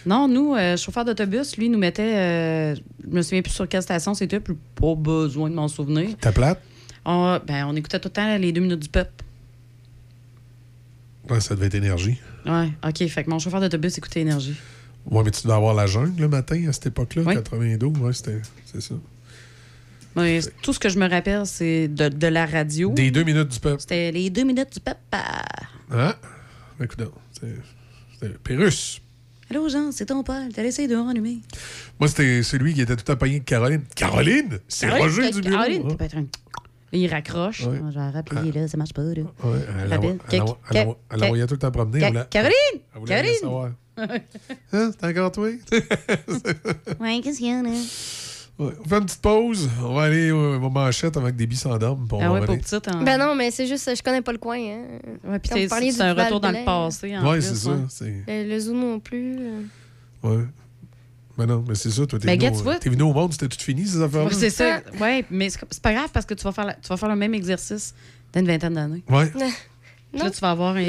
Non, 0.06 0.28
nous, 0.28 0.54
euh, 0.56 0.76
chauffeur 0.78 1.06
d'autobus, 1.06 1.58
lui, 1.58 1.70
nous 1.70 1.78
mettait. 1.80 2.16
euh, 2.18 2.76
je 2.76 3.10
me 3.16 3.22
souviens 3.22 3.42
plus 3.42 3.52
sur 3.54 3.68
quelle 3.68 3.82
station 3.82 4.14
c'était, 4.14 4.40
puis 4.40 4.56
pas 4.76 4.96
besoin 4.96 5.50
de 5.50 5.56
m'en 5.56 5.68
souvenir. 5.68 6.10
T'as 6.20 6.32
plate? 6.32 6.62
On, 7.06 7.40
ben, 7.46 7.66
on 7.66 7.76
écoutait 7.76 8.00
tout 8.00 8.10
le 8.10 8.14
temps 8.14 8.38
les 8.38 8.52
deux 8.52 8.62
minutes 8.62 8.80
du 8.80 8.90
peuple. 8.90 9.12
Ouais, 11.30 11.40
ça 11.40 11.56
devait 11.56 11.68
être 11.68 11.76
énergie. 11.76 12.18
Ouais, 12.46 12.70
OK. 12.86 13.08
Fait 13.08 13.24
que 13.24 13.30
mon 13.30 13.40
chauffeur 13.40 13.62
d'autobus 13.62 13.98
écoutait 13.98 14.22
Énergie. 14.22 14.56
Ouais, 15.06 15.24
mais 15.24 15.32
tu 15.32 15.44
devais 15.44 15.54
avoir 15.54 15.74
la 15.74 15.86
jungle 15.86 16.20
le 16.20 16.28
matin 16.28 16.68
à 16.68 16.74
cette 16.74 16.88
époque-là, 16.88 17.24
92, 17.36 17.98
ouais, 18.00 18.14
c'était, 18.14 18.42
c'est 18.66 18.82
ça. 18.82 18.96
Tout 20.62 20.74
ce 20.74 20.80
que 20.80 20.90
je 20.90 21.00
me 21.00 21.08
rappelle, 21.10 21.46
c'est 21.46 21.88
de, 21.88 22.10
de 22.10 22.28
la 22.28 22.46
radio. 22.46 22.92
Des 22.92 23.12
deux 23.12 23.24
minutes 23.24 23.50
du 23.50 23.60
peuple. 23.60 23.80
C'était 23.82 24.12
les 24.12 24.30
deux 24.30 24.44
minutes 24.44 24.74
du 24.74 24.80
peuple. 24.80 25.00
Ah. 25.12 25.44
Ah, 25.92 26.16
écoute, 26.82 27.02
c'était 27.32 28.34
Pérus. 28.44 29.02
Allô, 29.52 29.68
Jean, 29.70 29.92
c'est 29.92 30.06
ton 30.06 30.22
père. 30.24 30.44
T'as 30.54 30.62
laissé 30.62 30.88
de 30.88 30.96
rallumer. 30.96 31.40
Moi, 32.00 32.08
c'était 32.08 32.44
celui 32.44 32.74
qui 32.76 32.82
était 32.82 32.96
tout 32.96 33.12
accompagné 33.12 33.40
de 33.40 33.44
Caroline. 33.46 33.82
Caroline? 33.96 34.60
C'est 34.68 34.88
Caroline, 34.88 35.06
Roger 35.08 35.32
du 35.32 35.42
bureau. 35.42 35.56
Caroline, 35.56 35.82
hein? 35.84 35.88
t'as 35.90 35.96
pas 35.96 36.06
être 36.06 36.18
un- 36.18 36.26
il 36.92 37.08
raccroche. 37.08 37.66
Ouais. 37.66 37.80
Ah, 37.84 37.90
Je 37.92 38.00
vais 38.00 38.10
rappeler, 38.10 38.52
là, 38.52 38.68
ça 38.68 38.78
marche 38.78 38.94
pas. 38.94 39.02
Là. 39.04 39.10
Ouais, 39.44 39.60
elle 39.82 39.90
l'envoyait 41.20 41.46
tout 41.48 41.54
le 41.54 41.60
temps 41.60 41.72
promener. 41.72 42.00
Ca- 42.00 42.26
Caroline! 42.26 42.56
elle 43.10 43.36
savoir. 43.36 43.72
Hein, 44.72 44.92
c'est 44.98 45.04
encore 45.08 45.32
toi? 45.32 45.50
ouais, 47.00 47.22
qu'est-ce 47.22 47.38
qu'il 47.40 47.48
y 47.48 47.52
a, 47.52 47.62
là? 47.62 47.70
Ouais, 48.60 48.74
on 48.84 48.90
fait 48.90 48.98
une 48.98 49.06
petite 49.06 49.22
pause. 49.22 49.70
On 49.82 49.94
va 49.94 50.04
aller 50.04 50.32
au 50.32 50.56
au 50.62 50.70
manchette 50.70 51.16
avec 51.16 51.36
des 51.38 51.48
on 52.18 52.22
Ah 52.22 52.28
va 52.28 52.34
ouais, 52.34 52.46
pour 52.46 52.58
petite. 52.58 52.88
Hein. 52.90 53.04
Ben 53.06 53.18
non, 53.18 53.34
mais 53.34 53.52
c'est 53.52 53.66
juste, 53.66 53.90
je 53.96 54.04
connais 54.04 54.22
pas 54.22 54.34
le 54.34 54.38
coin. 54.38 54.58
Hein. 54.60 54.84
Ouais, 55.24 55.40
puis 55.40 55.50
c'est- 55.54 56.02
un 56.02 56.14
retour 56.14 56.40
dans 56.42 56.52
le 56.52 56.66
passé, 56.66 57.18
en 57.18 57.26
Ouais, 57.30 57.40
c'est 57.42 57.56
ça. 57.56 57.72
Le, 58.28 58.50
le 58.50 58.60
zoo 58.60 58.74
non 58.74 59.00
plus. 59.00 59.38
euh. 59.40 59.62
Ouais. 60.24 60.44
Mais 61.38 61.46
non, 61.46 61.64
mais 61.66 61.76
c'est 61.76 61.90
ça. 61.90 62.06
Toi, 62.06 62.20
t'es 62.20 62.28
Ben, 62.28 62.38
venu, 62.38 62.50
gars, 62.50 62.52
au- 62.54 62.58
tu 62.58 62.64
vois- 62.64 62.80
t'es 62.80 62.90
venu 62.90 63.04
au 63.04 63.14
monde, 63.14 63.32
c'était 63.32 63.48
tout 63.48 63.64
fini, 63.64 63.88
ces 63.88 64.02
affaires-là? 64.02 64.28
Ouais, 64.28 64.34
c'est 64.34 64.50
ça. 64.50 64.82
Ouais, 65.00 65.24
mais 65.32 65.50
c'est 65.50 65.82
pas 65.82 65.94
grave 65.94 66.10
parce 66.12 66.26
que 66.26 66.34
tu 66.34 66.44
vas 66.44 66.52
faire, 66.52 66.66
la- 66.66 66.74
tu 66.74 66.90
vas 66.90 66.98
faire 66.98 67.08
le 67.10 67.16
même 67.16 67.34
exercice 67.34 67.96
dans 68.34 68.42
une 68.42 68.48
vingtaine 68.48 68.74
d'années. 68.74 69.04
Ouais. 69.10 69.32
Là, 70.14 70.30
tu 70.32 70.40
vas 70.42 70.52
avoir 70.52 70.76
un. 70.76 70.80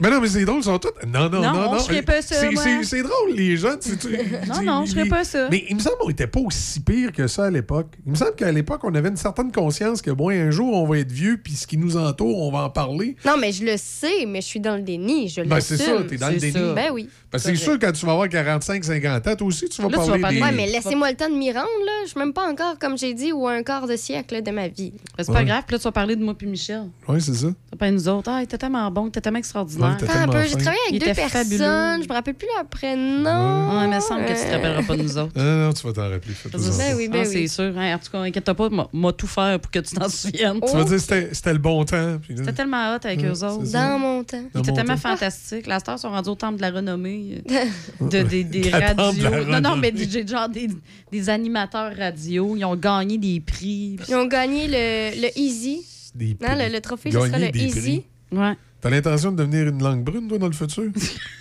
Mais 0.00 0.10
non, 0.10 0.20
mais 0.20 0.28
c'est 0.28 0.44
drôle, 0.44 0.60
ils 0.60 0.64
sont 0.64 0.78
tous. 0.78 0.88
Non, 1.06 1.28
non, 1.28 1.40
Non, 1.42 1.52
non, 1.52 1.72
non. 1.72 1.78
je 1.78 1.84
ferais 1.84 2.02
pas 2.02 2.22
ça, 2.22 2.36
C'est- 2.82 3.02
drôle, 3.02 3.34
les 3.34 3.56
jeunes. 3.56 3.78
Non, 4.48 4.62
non, 4.62 4.84
je 4.86 4.92
ferais 4.92 5.08
pas 5.08 5.24
ça. 5.24 5.48
Mais 5.50 5.64
il 5.68 5.76
me 5.76 5.80
semble 5.80 5.96
qu'on 5.98 6.10
était 6.10 6.26
pas 6.26 6.40
aussi 6.40 6.80
pire 6.80 7.12
que 7.12 7.26
ça 7.26 7.44
à 7.44 7.50
l'époque. 7.50 7.88
Il 8.06 8.12
me 8.12 8.16
semble 8.16 8.34
qu'à 8.34 8.50
l'époque, 8.50 8.80
on 8.84 8.94
avait 8.94 9.08
une 9.10 9.16
certaine 9.16 9.52
conscience 9.52 10.00
que, 10.02 10.10
bon, 10.10 10.30
un 10.30 10.50
jour, 10.50 10.72
on 10.74 10.86
va 10.86 10.98
être 10.98 11.12
vieux, 11.12 11.38
puis 11.42 11.52
ce 11.54 11.66
qui 11.66 11.76
nous 11.76 11.96
entoure, 11.96 12.38
on 12.38 12.50
va 12.50 12.64
en 12.64 12.70
parler. 12.70 13.16
Non, 13.26 13.34
mais 13.38 13.52
je 13.52 13.64
le 13.64 13.74
sais, 13.76 14.26
mais 14.26 14.40
je 14.40 14.46
suis 14.46 14.60
dans 14.60 14.76
le 14.76 14.82
déni. 14.82 15.28
Je 15.28 15.42
Ben, 15.42 15.60
c'est 15.60 15.76
ça, 15.76 16.02
t'es 16.08 16.16
dans 16.16 16.28
le 16.30 16.36
déni. 16.36 16.52
ça. 16.52 16.72
Ben 16.74 16.90
oui. 16.92 17.08
Parce 17.30 17.44
que 17.44 17.50
c'est 17.50 17.56
sûr, 17.62 17.78
quand 17.78 17.92
tu 17.92 18.04
vas 18.06 18.12
avoir 18.12 18.28
45-50 18.28 19.28
ans, 19.28 19.36
toi 19.36 19.46
aussi, 19.46 19.68
tu 19.68 19.82
vas 19.82 19.88
Là, 19.88 19.98
tu 19.98 20.06
parler 20.06 20.22
vas 20.22 20.30
des... 20.30 20.40
Ouais, 20.42 20.52
mais 20.52 20.66
laissez-moi 20.66 21.10
le 21.10 21.16
temps 21.16 21.28
de 21.30 21.34
m'y 21.36 21.52
rendre, 21.52 21.66
là. 21.86 21.92
Je 22.04 22.10
suis 22.10 22.18
même 22.18 22.32
pas 22.32 22.48
encore, 22.50 22.78
comme 22.78 22.98
j'ai 22.98 23.14
dit, 23.14 23.32
ou 23.32 23.46
un 23.46 23.62
quart 23.62 23.86
de 23.86 23.96
siècle 23.96 24.34
là, 24.34 24.40
de 24.40 24.50
ma 24.50 24.68
vie. 24.68 24.92
C'est 25.18 25.26
pas 25.26 25.34
Ouais. 25.34 25.44
grave, 25.44 25.62
puis 25.66 25.74
là, 25.74 25.78
tu 25.78 25.84
vas 25.84 25.92
parler 25.92 26.16
de 26.16 26.24
moi 26.24 26.34
puis 26.36 26.46
Michel. 26.48 26.88
Oui, 27.08 27.20
c'est 27.20 27.34
ça. 27.34 27.48
Ça 27.70 27.76
pas 27.78 27.90
nous 27.90 28.08
autres. 28.08 28.28
Ah, 28.32 28.40
il 28.40 28.44
était 28.44 28.58
tellement 28.58 28.90
bon, 28.90 29.08
était 29.08 29.20
tellement 29.20 29.38
extraordinaire. 29.38 29.89
Ouais, 29.90 30.26
peu, 30.26 30.42
j'ai 30.44 30.50
travaillé 30.56 30.80
avec 30.88 30.92
Il 30.92 30.98
deux 30.98 31.06
était 31.06 31.14
personnes. 31.14 31.44
fabuleux. 31.44 32.02
Je 32.02 32.08
me 32.08 32.12
rappelle 32.12 32.34
plus 32.34 32.48
leur 32.56 32.66
prénom. 32.66 33.24
Ouais, 33.70 33.86
mais 33.88 33.92
il 33.92 33.96
me 33.96 34.00
semble 34.00 34.24
que 34.26 34.32
tu 34.32 34.46
te 34.46 34.52
rappelleras 34.52 34.82
pas 34.82 34.96
de 34.96 35.02
nous 35.02 35.18
autres. 35.18 35.32
Non, 35.36 35.72
tu 35.72 35.86
vas 35.86 35.92
t'en 35.92 36.08
rappeler. 36.10 36.34
fais-toi 36.34 36.60
Ben 36.60 36.76
pas. 36.90 36.96
oui, 36.96 37.08
ben 37.08 37.20
Ah, 37.20 37.24
c'est 37.24 37.34
oui. 37.36 37.48
sûr. 37.48 37.72
hein. 37.76 37.94
En 37.94 37.98
tout 37.98 38.10
cas, 38.10 38.18
inquiète 38.20 38.52
pas, 38.52 38.68
m'a- 38.68 38.88
m'a 38.92 39.12
tout 39.12 39.26
faire 39.26 39.58
pour 39.60 39.70
que 39.70 39.78
tu 39.80 39.94
t'en 39.94 40.08
souviennes. 40.08 40.60
Tu 40.60 40.72
vas 40.76 40.84
dire 40.84 41.00
c'était 41.00 41.28
c'était 41.32 41.52
le 41.52 41.58
bon 41.58 41.84
temps. 41.84 42.18
puis 42.22 42.34
là- 42.34 42.40
C'était 42.44 42.52
tellement 42.52 42.94
hot 42.94 42.98
avec 43.04 43.20
Ouais, 43.20 43.26
eux 43.26 43.44
autres. 43.44 43.60
c'est 43.64 43.70
ça. 43.72 43.88
Dans 43.90 43.98
mon 43.98 44.24
temps. 44.24 44.42
Ils 44.54 44.60
étaient 44.60 44.70
mon 44.70 44.76
tellement 44.76 44.94
temps. 44.94 45.00
fantastiques. 45.10 45.66
La 45.66 45.78
star 45.78 45.98
sont 45.98 46.10
rendus 46.10 46.28
au 46.30 46.34
temple 46.34 46.56
de 46.56 46.62
la 46.62 46.70
renommée. 46.70 47.42
euh, 47.50 47.64
De, 48.10 48.22
des, 48.22 48.44
des 48.44 48.70
La 48.70 48.94
temple 48.94 49.18
de 49.18 49.22
la 49.24 49.30
radios. 49.30 49.44
Non, 49.50 49.60
non, 49.60 49.76
mais 49.76 49.88
renommée. 49.88 50.08
j'ai 50.10 50.26
genre 50.26 50.48
des, 50.48 50.68
des 51.12 51.28
animateurs 51.30 51.92
radio. 51.96 52.54
Ils 52.56 52.64
ont 52.64 52.76
gagné 52.76 53.18
des 53.18 53.40
prix. 53.40 53.96
Ils 54.08 54.14
ont 54.14 54.26
gagné 54.26 54.66
le, 54.68 55.20
le 55.22 55.38
Easy. 55.38 55.84
Des 56.14 56.36
Non, 56.40 56.48
le, 56.58 56.72
le 56.72 56.80
trophée, 56.80 57.10
ce 57.10 57.18
sera 57.20 57.38
le 57.38 57.50
des 57.50 57.58
Easy. 57.64 58.02
Ouais. 58.32 58.54
T'as 58.80 58.90
l'intention 58.90 59.32
de 59.32 59.36
devenir 59.44 59.68
une 59.68 59.82
langue 59.82 60.02
brune, 60.04 60.28
toi, 60.28 60.38
dans 60.38 60.46
le 60.46 60.52
futur? 60.52 60.84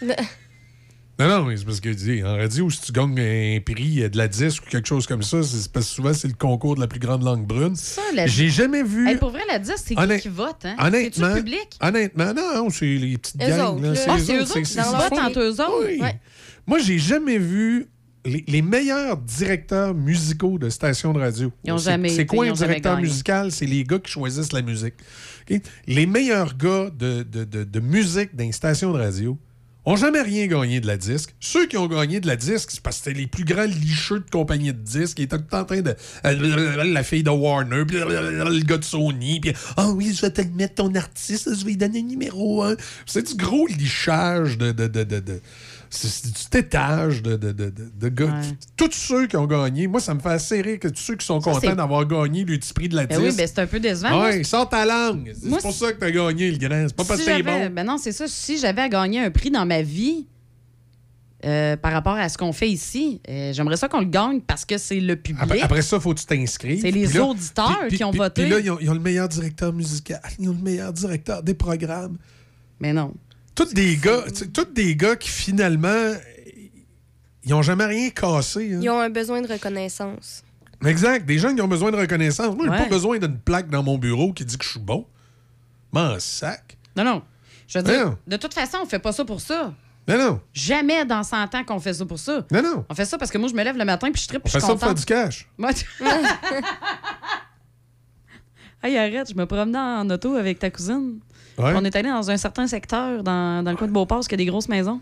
Non, 1.22 1.28
non, 1.28 1.44
mais 1.44 1.57
c'est 1.57 1.66
parce 1.66 1.82
que 1.82 1.90
dis, 1.90 2.24
en 2.24 2.38
radio, 2.38 2.70
si 2.70 2.80
tu 2.80 2.91
gagnes 2.94 3.20
un 3.20 3.60
prix 3.60 4.03
euh, 4.03 4.07
de 4.07 4.18
la 4.18 4.30
disque 4.30 4.64
ou 4.66 4.70
quelque 4.70 4.88
chose 4.88 5.06
comme 5.06 5.22
ça, 5.22 5.44
c'est 5.44 5.70
parce 5.70 5.88
que 5.88 5.91
souvent, 5.95 6.14
c'est 6.14 6.30
le 6.30 6.34
concours 6.34 6.76
de 6.76 6.80
la 6.80 6.88
plus 6.88 7.02
grande 7.02 7.24
langue 7.24 7.45
brune. 7.45 7.76
Ça, 7.76 8.02
la- 8.16 8.26
J'ai 8.26 8.48
jamais 8.48 8.84
vu. 8.84 9.06
Hey, 9.06 9.18
pour 9.18 9.32
vrai, 9.32 9.41
la 9.49 9.60
10, 9.60 9.70
c'est 9.76 9.95
qui 9.95 10.02
Honnêt- 10.02 10.22
qui 10.22 10.30
vote? 10.30 10.64
Hein? 10.64 10.78
Honnêtement, 10.80 11.28
le 11.28 11.36
public? 11.36 11.78
honnêtement, 11.82 12.34
non, 12.34 12.70
c'est 12.70 12.86
les 12.86 13.18
petites 13.18 13.36
Eux 13.44 13.49
gangs. 13.49 13.76
autres, 13.76 13.82
là. 13.82 13.94
Ah, 14.07 14.16
c'est 14.18 14.34
eux 14.38 14.41
autres, 14.44 14.52
autres 14.52 14.60
qui 14.61 14.66
c'est- 14.72 14.82
votent 14.82 15.10
c'est- 15.14 15.20
entre 15.20 15.40
eux 15.41 15.52
autres? 15.60 15.86
Oui. 15.90 15.99
Ouais. 15.99 16.16
Moi, 16.66 16.80
j'ai 16.80 16.98
jamais 16.99 17.38
vu 17.38 17.88
les, 18.24 18.45
les 18.48 18.61
meilleurs 18.61 19.18
directeurs 19.18 19.94
musicaux 19.94 20.57
de 20.57 20.70
stations 20.70 21.11
de 21.11 21.20
radio. 21.20 21.52
Ils 21.66 21.74
ont 21.74 21.78
C'est- 21.80 21.91
jamais 21.91 22.07
C'est 22.10 22.26
quoi 22.26 22.45
un 22.48 22.53
directeur 22.53 22.98
musical? 22.98 23.52
C'est 23.52 23.66
les 23.66 23.84
gars 23.84 23.99
qui 23.99 24.10
choisissent 24.10 24.53
la 24.53 24.61
musique. 24.61 24.94
Les 25.88 26.05
meilleurs 26.05 26.55
gars 26.57 26.89
de, 26.97 27.80
musique 27.80 28.35
dans 28.35 28.43
les 28.45 28.51
stations 28.51 28.93
de 28.93 28.97
radio 28.99 29.38
ont 29.85 29.95
jamais 29.95 30.21
rien 30.21 30.45
gagné 30.45 30.81
de 30.81 30.88
la 30.88 30.97
disque. 30.97 31.34
Ceux 31.39 31.65
qui 31.65 31.77
ont 31.77 31.88
gagné 31.88 32.19
de 32.19 32.27
la 32.27 32.35
disque, 32.35 32.69
c'est 32.69 32.81
parce 32.81 32.97
que 32.99 33.05
c'était 33.05 33.17
les 33.19 33.27
plus 33.27 33.45
grands 33.45 33.63
licheux 33.63 34.19
de 34.19 34.30
compagnie 34.30 34.71
de 34.73 34.77
disques 34.77 35.15
qui 35.17 35.23
étaient 35.23 35.38
tout 35.39 35.55
en 35.55 35.63
train 35.63 35.81
de... 35.81 35.95
euh, 36.26 36.84
La 36.84 37.01
fille 37.01 37.23
de 37.23 37.30
Warner, 37.31 37.85
puis 37.88 37.97
le 37.97 38.63
gars 38.65 38.77
de 38.77 38.84
Sony, 38.84 39.39
puis 39.39 39.53
«Ah 39.77 39.89
oui, 39.89 40.13
je 40.13 40.21
vais 40.21 40.30
te 40.31 40.41
mettre, 40.41 40.76
ton 40.76 40.93
artiste, 40.93 41.49
je 41.55 41.63
vais 41.63 41.71
lui 41.71 41.77
donner 41.77 41.99
un 41.99 42.03
numéro 42.03 42.61
1. 42.61 42.76
C'est 43.07 43.30
du 43.30 43.35
gros 43.35 43.65
lichage 43.67 44.57
de- 44.57 44.71
c'est 45.90 46.26
du 46.28 46.45
tétage 46.49 47.22
de, 47.24 47.36
de, 47.36 47.52
de, 47.52 47.72
de- 47.72 48.10
gars. 48.10 48.41
Tous 48.78 48.91
ceux 48.91 49.28
qui 49.28 49.36
ont 49.38 49.45
gagné, 49.48 49.88
moi, 49.88 49.99
ça 49.99 50.14
me 50.14 50.20
fait 50.20 50.30
assez 50.30 50.61
rire 50.61 50.80
que 50.80 50.88
tous 50.88 51.02
ceux 51.02 51.16
qui 51.16 51.26
sont 51.26 51.41
Ça, 51.41 51.52
contents 51.52 51.76
d'avoir 51.76 52.06
gagné 52.06 52.45
le 52.45 52.57
petit 52.57 52.74
prix 52.74 52.90
de 52.90 52.95
la 52.95 53.06
Ben 53.07 53.18
oui, 53.20 53.32
ben 53.36 53.48
c'est 53.48 53.60
un 53.60 53.68
peu 53.68 53.80
décevant. 53.80 54.22
Ouais, 54.24 54.44
sors 54.44 54.68
ta 54.70 54.86
langue. 54.86 55.34
C'est 55.40 55.61
pour 55.61 55.74
ça 55.74 55.91
que 55.94 55.99
t'as 55.99 56.11
gagné, 56.11 56.52
le 56.52 56.57
grand. 56.57 56.86
C'est 56.88 56.95
pas 56.95 57.03
parce 57.06 57.20
que 57.20 57.26
c'est 57.26 57.38
j'avais- 57.44 57.70
bon. 57.70 57.74
Ben 57.74 57.84
non, 57.86 57.98
c'est 57.98 58.11
ça. 58.11 58.26
Si 58.28 58.57
j'avais 58.60 58.84
à 58.84 58.90
gagner 58.90 59.20
un 59.22 59.32
prix 59.32 59.49
dans 59.52 59.66
ma 59.66 59.82
vie 59.82 60.28
euh, 61.45 61.78
par 61.78 61.94
rapport 61.94 62.16
à 62.18 62.28
ce 62.28 62.38
qu'on 62.38 62.52
fait 62.52 62.70
ici, 62.70 63.22
euh, 63.30 63.53
j'aimerais 63.53 63.78
ça 63.78 63.88
qu'on 63.88 64.02
le 64.02 64.06
gagne 64.07 64.41
parce 64.41 64.66
que 64.66 64.78
c'est 64.78 64.99
le 64.99 65.16
public. 65.16 65.41
Après, 65.41 65.61
après 65.61 65.82
ça, 65.82 65.98
faut 65.99 66.14
que 66.14 66.20
tu 66.20 66.26
t'inscrives. 66.26 66.82
C'est 66.82 66.91
les 66.91 67.07
là- 67.07 67.24
auditeurs 67.24 67.78
puis- 67.80 67.88
puis- 67.90 67.98
qui 67.98 68.03
ont 68.03 68.11
puis- 68.11 68.20
voté. 68.20 68.41
Puis 68.41 68.52
là, 68.52 68.60
ils 68.60 68.70
ont, 68.70 68.78
ils 68.82 68.90
ont 68.90 68.94
le 68.94 68.99
meilleur 68.99 69.30
directeur 69.30 69.72
musical. 69.72 70.20
Ils 70.40 70.49
ont 70.49 70.53
le 70.53 70.61
meilleur 70.61 70.91
directeur 70.91 71.41
des 71.41 71.53
programmes. 71.53 72.18
Mais 72.82 72.91
non. 72.94 73.14
Tous 73.60 73.73
des 73.73 73.98
gars, 73.98 74.23
tous 74.53 74.64
des 74.73 74.95
gars 74.95 75.18
qui 75.18 75.27
finalement, 75.27 76.14
ils 77.44 77.53
ont 77.53 77.61
jamais 77.61 77.84
rien 77.86 78.10
cassé. 78.10 78.73
hein. 78.73 78.80
Ils 78.81 78.90
ont 78.90 79.02
un 79.02 79.10
besoin 79.10 79.41
de 79.41 79.52
reconnaissance. 79.52 80.44
Exact. 80.86 81.26
Des 81.26 81.38
gens 81.40 81.53
qui 81.53 81.61
ont 81.61 81.68
besoin 81.68 81.91
de 81.91 81.98
reconnaissance. 81.98 82.56
Moi, 82.56 82.68
j'ai 82.68 82.72
Ouais. 82.72 82.77
pas 82.77 82.88
besoin 82.90 83.18
d'une 83.19 83.38
plaque 83.38 83.69
dans 83.69 83.84
mon 83.84 83.98
bureau 83.98 84.31
qui 84.31 84.45
dit 84.45 84.57
que 84.57 84.64
je 84.64 84.69
suis 84.69 84.80
beau. 84.80 85.10
M'en 85.91 86.18
sac. 86.19 86.77
Non, 86.95 87.03
non. 87.03 87.22
Je 87.68 87.80
veux 87.80 87.84
dire, 87.84 88.06
Non. 88.06 88.18
de 88.27 88.38
toute 88.38 88.53
façon, 88.53 88.77
on 88.81 88.86
fait 88.86 88.99
pas 88.99 89.11
ça 89.11 89.26
pour 89.26 89.41
ça. 89.41 89.73
Non, 90.07 90.18
non. 90.18 90.41
Jamais 90.53 91.03
dans 91.03 91.23
100 91.23 91.53
ans 91.53 91.65
qu'on 91.65 91.81
fait 91.81 91.94
ça 91.94 92.06
pour 92.06 92.18
ça. 92.18 92.45
Non, 92.52 92.61
non. 92.64 92.86
On 92.88 92.95
fait 92.95 93.03
ça 93.03 93.18
parce 93.18 93.30
que 93.30 93.38
moi, 93.38 93.49
je 93.49 93.53
me 93.56 93.61
lève 93.64 93.76
le 93.77 93.84
matin 93.84 94.10
puis 94.10 94.22
je 94.22 94.27
tripe 94.30 94.41
On 94.45 94.49
puis 94.49 94.53
je 94.53 94.57
fait 94.60 94.65
ça 94.65 94.69
pour 94.69 94.80
faire 94.80 94.88
contente. 94.88 95.06
du 95.06 95.06
cash. 95.06 95.49
Moi, 95.57 95.73
tu- 95.73 95.86
hey, 98.84 98.98
arrête, 98.98 99.30
je 99.30 99.36
me 99.36 99.45
promenais 99.45 99.77
en 99.77 100.10
auto 100.10 100.36
avec 100.36 100.60
ta 100.60 100.69
cousine. 100.72 101.19
Ouais. 101.60 101.73
On 101.76 101.84
est 101.86 101.95
allé 101.95 102.10
dans 102.10 102.31
un 102.31 102.38
certain 102.38 102.68
secteur, 102.68 103.22
dans, 103.23 103.64
dans 103.64 103.72
le 103.72 103.77
coin 103.77 103.88
de 103.88 103.91
Beauport, 103.91 104.18
parce 104.19 104.27
qu'il 104.27 104.40
y 104.40 104.41
a 104.41 104.45
des 104.45 104.49
grosses 104.52 104.69
maisons. 104.69 104.99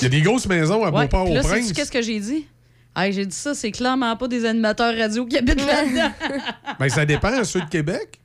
Il 0.00 0.04
y 0.04 0.06
a 0.06 0.08
des 0.08 0.22
grosses 0.22 0.46
maisons 0.46 0.84
à 0.84 0.90
Ouais. 0.90 1.06
Puis 1.08 1.16
là, 1.18 1.24
Beauport-au-Prince. 1.24 1.72
qu'est-ce 1.72 1.92
que 1.92 2.02
j'ai 2.02 2.18
dit? 2.20 2.46
Hey, 2.94 3.12
j'ai 3.12 3.26
dit 3.26 3.36
ça, 3.36 3.54
c'est 3.54 3.72
clairement 3.72 4.16
pas 4.16 4.26
des 4.26 4.44
animateurs 4.46 4.96
radio 4.96 5.26
qui 5.26 5.36
habitent 5.36 5.56
là-dedans. 5.66 6.12
Ben, 6.78 6.88
ça 6.88 7.04
dépend, 7.04 7.44
ceux 7.44 7.60
de 7.60 7.68
Québec 7.68 8.20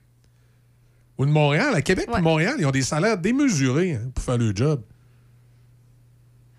ou 1.18 1.26
de 1.26 1.32
Montréal. 1.32 1.74
À 1.76 1.82
Québec 1.82 2.08
et 2.18 2.22
Montréal, 2.22 2.56
ils 2.60 2.66
ont 2.66 2.72
des 2.72 2.82
salaires 2.82 3.18
démesurés 3.18 3.94
hein, 3.96 4.10
pour 4.16 4.24
faire 4.24 4.38
le 4.38 4.56
job. 4.56 4.82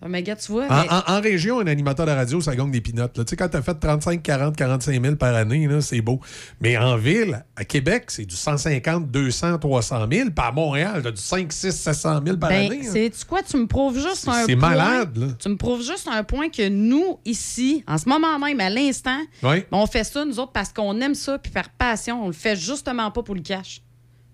Ah, 0.05 0.09
mais 0.09 0.25
gars, 0.25 0.35
tu 0.35 0.51
vois, 0.51 0.67
En, 0.67 0.83
mais- 0.83 0.91
en- 0.91 1.13
en 1.17 1.21
région, 1.21 1.61
un 1.61 1.67
animateur 1.69 2.05
de 2.07 2.11
radio, 2.11 2.41
ça 2.41 2.57
gagne 2.57 2.73
des 2.73 2.81
pinottes. 2.81 3.13
Tu 3.15 3.23
sais, 3.25 3.37
quand 3.37 3.49
t'as 3.49 3.63
fait 3.63 3.75
35, 3.75 4.21
40, 4.21 4.57
45 4.57 5.01
000 5.01 5.15
par 5.15 5.33
année, 5.33 5.69
c'est 5.81 6.01
beau. 6.01 6.19
Mais 6.61 6.77
en 6.77 6.97
ville, 6.97 7.45
à 7.55 7.65
Québec, 7.65 8.07
c'est 8.09 8.25
du 8.25 8.35
150, 8.35 9.09
200, 9.13 9.59
300 9.59 10.07
000. 10.11 10.31
Puis 10.31 10.45
à 10.45 10.51
Montréal, 10.51 11.03
t'as 11.05 11.13
du 11.13 11.21
5, 11.23 11.53
6, 11.53 11.71
700 11.71 12.21
000 12.25 12.37
par 12.37 12.51
Ben, 12.51 12.67
année. 12.67 12.81
hein. 12.85 12.91
c'est 12.93 13.11
tu 13.17 13.25
quoi? 13.25 13.43
Tu 13.43 13.57
me 13.57 13.67
prouves 13.69 13.95
juste 13.97 14.27
un 14.27 14.45
c'est 14.45 14.57
point. 14.57 14.71
malade, 14.71 15.17
là. 15.17 15.27
Tu 15.39 15.49
me 15.49 15.57
prouves 15.57 15.83
juste 15.87 16.09
un 16.13 16.25
point 16.25 16.49
que 16.49 16.69
nous 16.69 17.21
ici, 17.25 17.85
en 17.87 17.97
ce 17.97 18.09
moment 18.09 18.41
même, 18.41 18.59
à 18.59 18.71
l'instant, 18.71 19.21
Oui. 19.45 19.63
on 19.71 19.87
fait 19.87 20.03
ça 20.03 20.25
nous 20.25 20.41
autres 20.41 20.51
parce 20.53 20.73
qu'on 20.73 21.01
aime 21.01 21.15
ça 21.15 21.39
puis 21.39 21.53
par 21.53 21.69
passion. 21.71 22.25
On 22.25 22.27
le 22.27 22.33
fait 22.33 22.57
justement 22.57 23.09
pas 23.13 23.23
pour 23.23 23.37
le 23.37 23.41
cash. 23.43 23.83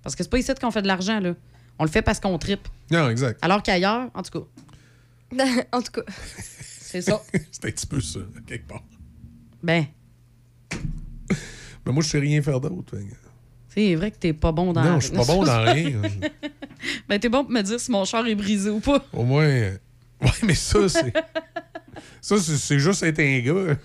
Parce 0.03 0.16
que 0.16 0.23
c'est 0.23 0.31
pas 0.31 0.39
ici 0.39 0.51
qu'on 0.59 0.70
fait 0.70 0.81
de 0.81 0.86
l'argent 0.89 1.20
là. 1.20 1.35
On 1.78 1.85
le 1.85 1.90
fait 1.90 2.01
parce 2.03 2.20
qu'on 2.20 2.39
tripe. 2.39 2.66
Non, 2.90 3.11
exact. 3.11 3.39
Alors 3.43 3.62
qu'ailleurs, 3.62 4.09
en 4.15 4.23
tout 4.23 4.39
cas, 4.40 4.47
en 5.72 5.82
tout 5.82 5.92
cas. 5.92 6.02
c'est 6.80 7.02
ça. 7.02 7.20
c'est 7.52 7.64
un 7.66 7.70
petit 7.70 7.86
peu 7.86 8.00
ça, 8.00 8.20
quelque 8.46 8.66
part. 8.68 8.82
Ben, 9.62 9.86
Mais 11.86 11.92
moi, 11.92 12.02
je 12.02 12.09
sais 12.09 12.18
rien 12.18 12.40
faire 12.42 12.60
d'autre. 12.60 12.96
c'est 13.68 13.94
vrai 13.94 14.10
que 14.10 14.16
t'es 14.18 14.32
pas 14.32 14.52
bon 14.52 14.72
dans 14.72 14.82
Non, 14.84 15.00
je 15.00 15.06
suis 15.09 15.16
pas 15.16 15.24
bon 15.24 15.42
dans 15.42 15.62
rien. 15.64 16.00
ben, 17.09 17.18
t'es 17.18 17.28
bon 17.28 17.44
pour 17.44 17.52
me 17.52 17.62
dire 17.62 17.80
si 17.80 17.90
mon 17.90 18.05
char 18.05 18.26
est 18.26 18.34
brisé 18.34 18.70
ou 18.70 18.80
pas. 18.80 19.05
Au 19.12 19.24
moins. 19.24 19.44
euh, 19.44 19.76
Ouais, 20.20 20.30
mais 20.42 20.55
ça, 20.55 20.88
c'est. 20.88 21.12
Ça, 22.20 22.36
c'est 22.38 22.56
c'est 22.56 22.78
juste 22.80 23.02
être 23.05 23.20
un 23.20 23.38
gars. 23.40 23.76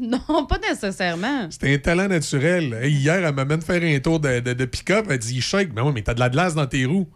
Non, 0.00 0.46
pas 0.46 0.58
nécessairement. 0.58 1.48
C'est 1.50 1.72
un 1.72 1.78
talent 1.78 2.08
naturel. 2.08 2.74
Hey, 2.74 2.92
hier, 2.92 3.24
elle 3.24 3.34
m'amène 3.34 3.62
faire 3.62 3.82
un 3.82 3.98
tour 4.00 4.18
de, 4.20 4.40
de, 4.40 4.52
de 4.52 4.64
pick-up. 4.64 5.06
Elle 5.08 5.18
dit 5.20 5.40
Shake, 5.40 5.70
mais 5.74 5.80
oui, 5.82 5.92
mais 5.94 6.02
t'as 6.02 6.14
de 6.14 6.20
la 6.20 6.28
glace 6.28 6.54
dans 6.54 6.66
tes 6.66 6.84
roues. 6.84 7.08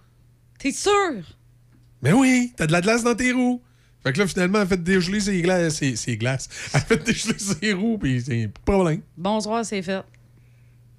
T'es 0.58 0.70
sûr? 0.72 0.92
Mais 2.02 2.12
oui, 2.12 2.52
t'as 2.56 2.66
de 2.68 2.72
la 2.72 2.80
glace 2.80 3.02
dans 3.02 3.14
tes 3.14 3.32
roues. 3.32 3.60
Fait 4.02 4.12
que 4.12 4.18
là, 4.18 4.26
finalement, 4.26 4.60
elle 4.62 4.66
fait 4.66 4.82
dégeler 4.82 5.20
ses 5.20 5.42
glaces. 5.42 5.74
Ses, 5.76 5.96
ses 5.96 6.16
glaces. 6.16 6.48
Elle 6.74 6.80
fait 6.80 7.04
dégeler 7.04 7.38
ses 7.38 7.72
roues, 7.74 7.98
puis 7.98 8.22
c'est 8.22 8.48
pas 8.64 8.72
problème. 8.72 9.02
Bonsoir, 9.16 9.64
c'est 9.64 9.82
fait. 9.82 10.02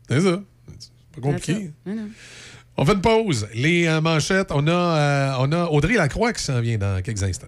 C'est 0.08 0.22
ça. 0.22 0.42
C'est 0.78 0.92
pas 1.16 1.22
compliqué. 1.22 1.72
On 2.78 2.86
fait 2.86 2.94
une 2.94 3.02
pause. 3.02 3.48
Les 3.54 3.88
euh, 3.88 4.02
manchettes, 4.02 4.52
on 4.52 4.68
a, 4.68 4.72
euh, 4.72 5.36
on 5.40 5.52
a 5.52 5.66
Audrey 5.66 5.96
Lacroix 5.96 6.32
qui 6.34 6.44
s'en 6.44 6.62
vient 6.62 6.78
dans 6.78 7.02
quelques 7.02 7.24
instants. 7.24 7.48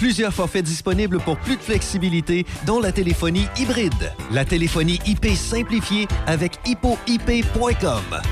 Plusieurs 0.00 0.32
forfaits 0.32 0.64
disponibles 0.64 1.20
pour 1.20 1.36
plus 1.36 1.56
de 1.56 1.60
flexibilité, 1.60 2.46
dont 2.64 2.80
la 2.80 2.90
téléphonie 2.90 3.44
hybride. 3.58 4.14
La 4.32 4.46
téléphonie 4.46 4.98
IP 5.04 5.26
simplifiée 5.36 6.08
avec 6.26 6.58
hippoip.com. 6.64 8.22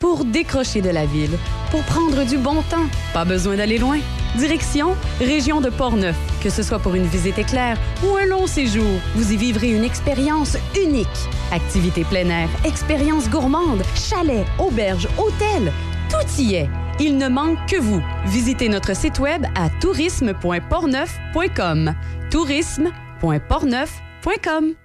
Pour 0.00 0.24
décrocher 0.24 0.82
de 0.82 0.90
la 0.90 1.06
ville, 1.06 1.38
pour 1.70 1.84
prendre 1.84 2.26
du 2.26 2.36
bon 2.36 2.62
temps, 2.62 2.88
pas 3.12 3.24
besoin 3.24 3.54
d'aller 3.54 3.78
loin. 3.78 4.00
Direction 4.36 4.96
Région 5.20 5.60
de 5.60 5.70
Portneuf. 5.70 6.16
Que 6.42 6.50
ce 6.50 6.64
soit 6.64 6.80
pour 6.80 6.96
une 6.96 7.06
visite 7.06 7.38
éclair 7.38 7.78
ou 8.04 8.16
un 8.16 8.26
long 8.26 8.48
séjour, 8.48 8.98
vous 9.14 9.32
y 9.32 9.36
vivrez 9.36 9.70
une 9.70 9.84
expérience 9.84 10.56
unique. 10.84 11.06
Activités 11.52 12.02
plein 12.02 12.28
air, 12.28 12.48
expériences 12.64 13.30
gourmandes, 13.30 13.84
chalets, 13.94 14.46
auberges, 14.58 15.06
hôtels, 15.16 15.72
tout 16.10 16.42
y 16.42 16.54
est. 16.56 16.83
Il 17.00 17.18
ne 17.18 17.28
manque 17.28 17.58
que 17.68 17.80
vous. 17.80 18.00
Visitez 18.26 18.68
notre 18.68 18.94
site 18.96 19.18
web 19.18 19.44
à 19.54 19.68
tourisme.portneuf.com. 19.80 21.94
tourisme.portneuf.com. 22.30 24.83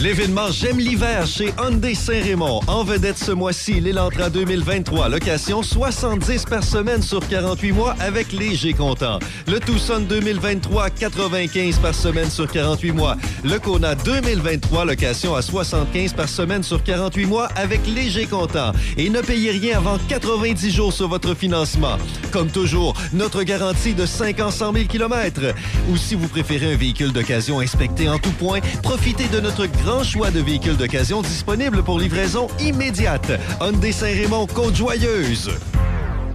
L'événement 0.00 0.50
J'aime 0.50 0.78
l'hiver 0.78 1.26
chez 1.26 1.52
Hyundai 1.58 1.94
Saint-Raymond. 1.94 2.60
En 2.66 2.84
vedette 2.84 3.16
ce 3.16 3.30
mois-ci, 3.30 3.80
l'Elantra 3.80 4.28
2023. 4.28 5.08
Location 5.08 5.62
70 5.62 6.44
par 6.44 6.64
semaine 6.64 7.00
sur 7.00 7.26
48 7.26 7.72
mois 7.72 7.94
avec 8.00 8.32
léger 8.32 8.72
comptant. 8.72 9.18
Le 9.46 9.60
Tucson 9.60 10.00
2023, 10.08 10.90
95 10.90 11.78
par 11.78 11.94
semaine 11.94 12.28
sur 12.28 12.50
48 12.50 12.92
mois. 12.92 13.16
Le 13.44 13.58
Kona 13.58 13.94
2023, 13.94 14.84
location 14.84 15.34
à 15.36 15.42
75 15.42 16.12
par 16.12 16.28
semaine 16.28 16.62
sur 16.62 16.82
48 16.82 17.26
mois 17.26 17.48
avec 17.54 17.86
léger 17.86 18.26
comptant. 18.26 18.72
Et 18.96 19.08
ne 19.08 19.20
payez 19.20 19.52
rien 19.52 19.78
avant 19.78 19.98
90 20.08 20.70
jours 20.70 20.92
sur 20.92 21.08
votre 21.08 21.34
financement. 21.34 21.98
Comme 22.32 22.48
toujours, 22.48 22.94
notre 23.12 23.42
garantie 23.44 23.94
de 23.94 24.06
5 24.06 24.40
ans 24.40 24.50
100 24.50 24.72
000 24.72 24.84
km. 24.86 25.54
Ou 25.90 25.96
si 25.96 26.14
vous 26.14 26.28
préférez 26.28 26.72
un 26.72 26.76
véhicule 26.76 27.12
d'occasion 27.12 27.60
inspecté 27.60 28.08
en 28.08 28.18
tout 28.18 28.32
point, 28.32 28.60
profitez 28.82 29.28
de 29.28 29.40
notre 29.40 29.66
grand 29.84 30.02
choix 30.02 30.30
de 30.30 30.40
véhicules 30.40 30.76
d'occasion 30.78 31.20
disponibles 31.20 31.82
pour 31.82 31.98
livraison 31.98 32.48
immédiate. 32.58 33.32
Hyundai 33.60 33.92
Saint-Raymond, 33.92 34.46
Côte-Joyeuse. 34.46 35.50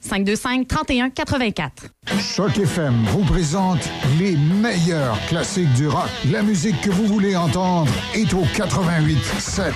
525 0.00 0.66
31 0.66 1.10
84. 1.10 1.84
Choc 2.18 2.58
FM 2.58 3.04
vous 3.06 3.24
présente 3.24 3.88
les 4.18 4.36
meilleurs 4.36 5.18
classiques 5.28 5.72
du 5.74 5.88
rock. 5.88 6.08
La 6.30 6.42
musique 6.42 6.80
que 6.80 6.90
vous 6.90 7.06
voulez 7.06 7.36
entendre 7.36 7.92
est 8.14 8.32
au 8.34 8.42
88 8.56 9.18
7. 9.38 9.72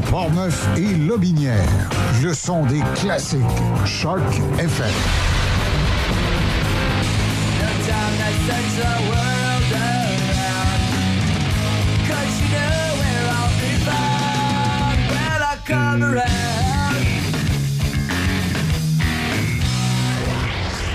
Dans 0.00 0.10
Portneuf 0.10 0.68
et 0.76 0.94
Lobinière, 0.94 1.68
le 2.22 2.32
son 2.32 2.64
des 2.64 2.80
classiques. 2.94 3.40
Choc 3.84 4.20
FM. 4.58 4.86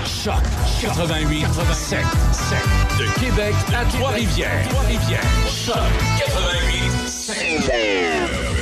Choc 0.04 0.34
88 0.80 1.46
7 1.72 1.98
7 2.32 2.58
de 2.98 3.20
Québec 3.20 3.54
à 3.74 3.84
Trois-Rivières. 3.84 4.68
Trois-Rivières. 4.68 5.20
Choc 5.48 5.76
88 6.18 7.08
7. 7.08 8.55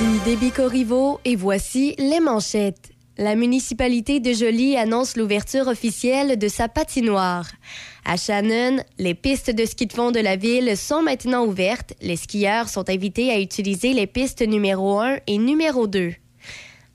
Ici 0.00 0.54
et 1.26 1.36
voici 1.36 1.94
les 1.98 2.20
manchettes. 2.20 2.90
La 3.18 3.34
municipalité 3.34 4.18
de 4.18 4.32
Joly 4.32 4.76
annonce 4.78 5.14
l'ouverture 5.14 5.68
officielle 5.68 6.38
de 6.38 6.48
sa 6.48 6.68
patinoire. 6.68 7.46
À 8.06 8.16
Shannon, 8.16 8.82
les 8.98 9.14
pistes 9.14 9.50
de 9.50 9.66
ski 9.66 9.84
de 9.86 9.92
fond 9.92 10.10
de 10.10 10.20
la 10.20 10.36
ville 10.36 10.74
sont 10.78 11.02
maintenant 11.02 11.44
ouvertes. 11.44 11.92
Les 12.00 12.16
skieurs 12.16 12.70
sont 12.70 12.88
invités 12.88 13.30
à 13.30 13.40
utiliser 13.40 13.92
les 13.92 14.06
pistes 14.06 14.40
numéro 14.40 15.00
1 15.00 15.18
et 15.26 15.36
numéro 15.36 15.86
2. 15.86 16.14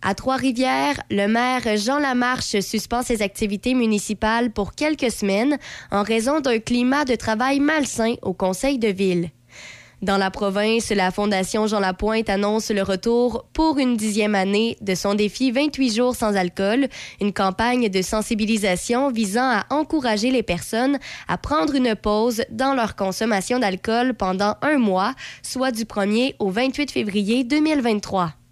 À 0.02 0.16
Trois-Rivières, 0.16 1.00
le 1.12 1.28
maire 1.28 1.78
Jean 1.78 2.00
Lamarche 2.00 2.60
suspend 2.60 3.04
ses 3.04 3.22
activités 3.22 3.76
municipales 3.76 4.52
pour 4.52 4.74
quelques 4.74 5.12
semaines 5.12 5.60
en 5.92 6.02
raison 6.02 6.40
d'un 6.40 6.58
climat 6.58 7.06
de 7.06 7.16
travail 7.16 7.60
malsain 7.60 8.16
au 8.24 8.34
conseil 8.34 8.80
de 8.80 8.88
ville. 8.88 9.30
Dans 10.06 10.18
la 10.18 10.30
province, 10.30 10.92
la 10.92 11.10
Fondation 11.10 11.66
Jean 11.66 11.80
Lapointe 11.80 12.30
annonce 12.30 12.70
le 12.70 12.84
retour 12.84 13.48
pour 13.54 13.80
une 13.80 13.98
dixième 13.98 14.36
année 14.36 14.78
de 14.82 14.94
son 14.94 15.16
défi 15.16 15.50
28 15.50 15.96
jours 15.96 16.16
sans 16.16 16.36
alcool, 16.36 16.90
une 17.20 17.34
campagne 17.34 17.90
de 17.90 18.02
sensibilisation 18.04 19.10
visant 19.10 19.50
à 19.50 19.66
encourager 19.72 20.30
les 20.30 20.44
personnes 20.44 21.00
à 21.28 21.40
prendre 21.40 21.74
une 21.74 21.96
pause 21.96 22.44
dans 22.52 22.76
leur 22.76 22.96
consommation 22.96 23.58
d'alcool 23.58 24.14
pendant 24.14 24.54
un 24.62 24.78
mois, 24.78 25.16
soit 25.42 25.72
du 25.72 25.86
1er 25.86 26.36
au 26.38 26.52
28 26.52 26.92
février 26.92 27.44
2023. 27.44 28.45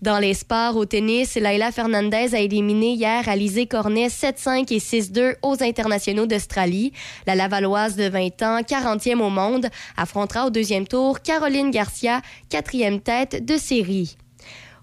Dans 0.00 0.20
les 0.20 0.34
sports 0.34 0.76
au 0.76 0.84
tennis, 0.84 1.34
Laila 1.34 1.72
Fernandez 1.72 2.32
a 2.32 2.38
éliminé 2.38 2.92
hier 2.92 3.28
Alizé 3.28 3.66
Cornet 3.66 4.06
7-5 4.06 4.72
et 4.72 4.78
6-2 4.78 5.34
aux 5.42 5.60
internationaux 5.60 6.26
d'Australie. 6.26 6.92
La 7.26 7.34
Lavalloise 7.34 7.96
de 7.96 8.08
20 8.08 8.42
ans, 8.42 8.60
40e 8.60 9.20
au 9.20 9.28
monde, 9.28 9.66
affrontera 9.96 10.46
au 10.46 10.50
deuxième 10.50 10.86
tour 10.86 11.20
Caroline 11.20 11.72
Garcia, 11.72 12.22
quatrième 12.48 13.00
tête 13.00 13.44
de 13.44 13.56
série. 13.56 14.16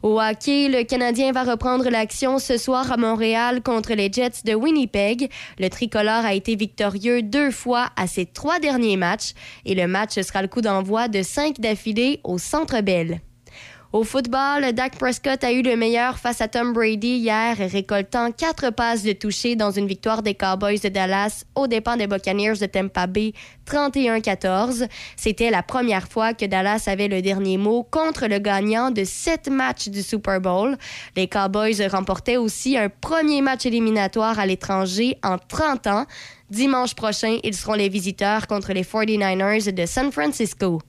Au 0.03 0.19
hockey, 0.19 0.67
le 0.67 0.83
Canadien 0.83 1.31
va 1.31 1.43
reprendre 1.43 1.89
l'action 1.89 2.37
ce 2.37 2.57
soir 2.57 2.91
à 2.91 2.97
Montréal 2.97 3.63
contre 3.63 3.93
les 3.93 4.11
Jets 4.11 4.43
de 4.43 4.53
Winnipeg. 4.53 5.31
Le 5.59 5.69
tricolore 5.69 6.25
a 6.25 6.33
été 6.33 6.57
victorieux 6.57 7.21
deux 7.21 7.51
fois 7.51 7.87
à 7.95 8.07
ses 8.07 8.25
trois 8.25 8.59
derniers 8.59 8.97
matchs 8.97 9.31
et 9.63 9.75
le 9.75 9.87
match 9.87 10.19
sera 10.19 10.41
le 10.41 10.49
coup 10.49 10.61
d'envoi 10.61 11.07
de 11.07 11.21
cinq 11.21 11.61
d'affilée 11.61 12.19
au 12.25 12.37
Centre 12.37 12.81
Bell. 12.81 13.21
Au 13.95 14.03
football, 14.03 14.73
Dak 14.73 14.97
Prescott 14.97 15.41
a 15.45 15.53
eu 15.53 15.61
le 15.61 15.77
meilleur 15.77 16.19
face 16.19 16.41
à 16.41 16.49
Tom 16.49 16.73
Brady 16.73 17.15
hier, 17.15 17.55
récoltant 17.57 18.33
quatre 18.33 18.69
passes 18.69 19.03
de 19.03 19.13
toucher 19.13 19.55
dans 19.55 19.71
une 19.71 19.87
victoire 19.87 20.21
des 20.21 20.33
Cowboys 20.33 20.81
de 20.81 20.89
Dallas 20.89 21.45
aux 21.55 21.67
dépens 21.67 21.95
des 21.95 22.05
Buccaneers 22.05 22.57
de 22.59 22.65
Tampa 22.65 23.07
Bay 23.07 23.31
31-14. 23.65 24.89
C'était 25.15 25.49
la 25.49 25.63
première 25.63 26.09
fois 26.09 26.33
que 26.33 26.43
Dallas 26.43 26.83
avait 26.87 27.07
le 27.07 27.21
dernier 27.21 27.57
mot 27.57 27.87
contre 27.89 28.27
le 28.27 28.39
gagnant 28.39 28.91
de 28.91 29.05
sept 29.05 29.47
matchs 29.47 29.87
du 29.87 30.03
Super 30.03 30.41
Bowl. 30.41 30.75
Les 31.15 31.29
Cowboys 31.29 31.87
remportaient 31.89 32.35
aussi 32.35 32.77
un 32.77 32.89
premier 32.89 33.39
match 33.39 33.65
éliminatoire 33.65 34.39
à 34.39 34.45
l'étranger 34.45 35.17
en 35.23 35.37
30 35.37 35.87
ans. 35.87 36.05
Dimanche 36.49 36.95
prochain, 36.95 37.37
ils 37.45 37.55
seront 37.55 37.75
les 37.75 37.87
visiteurs 37.87 38.47
contre 38.47 38.73
les 38.73 38.83
49ers 38.83 39.71
de 39.71 39.85
San 39.85 40.11
Francisco. 40.11 40.81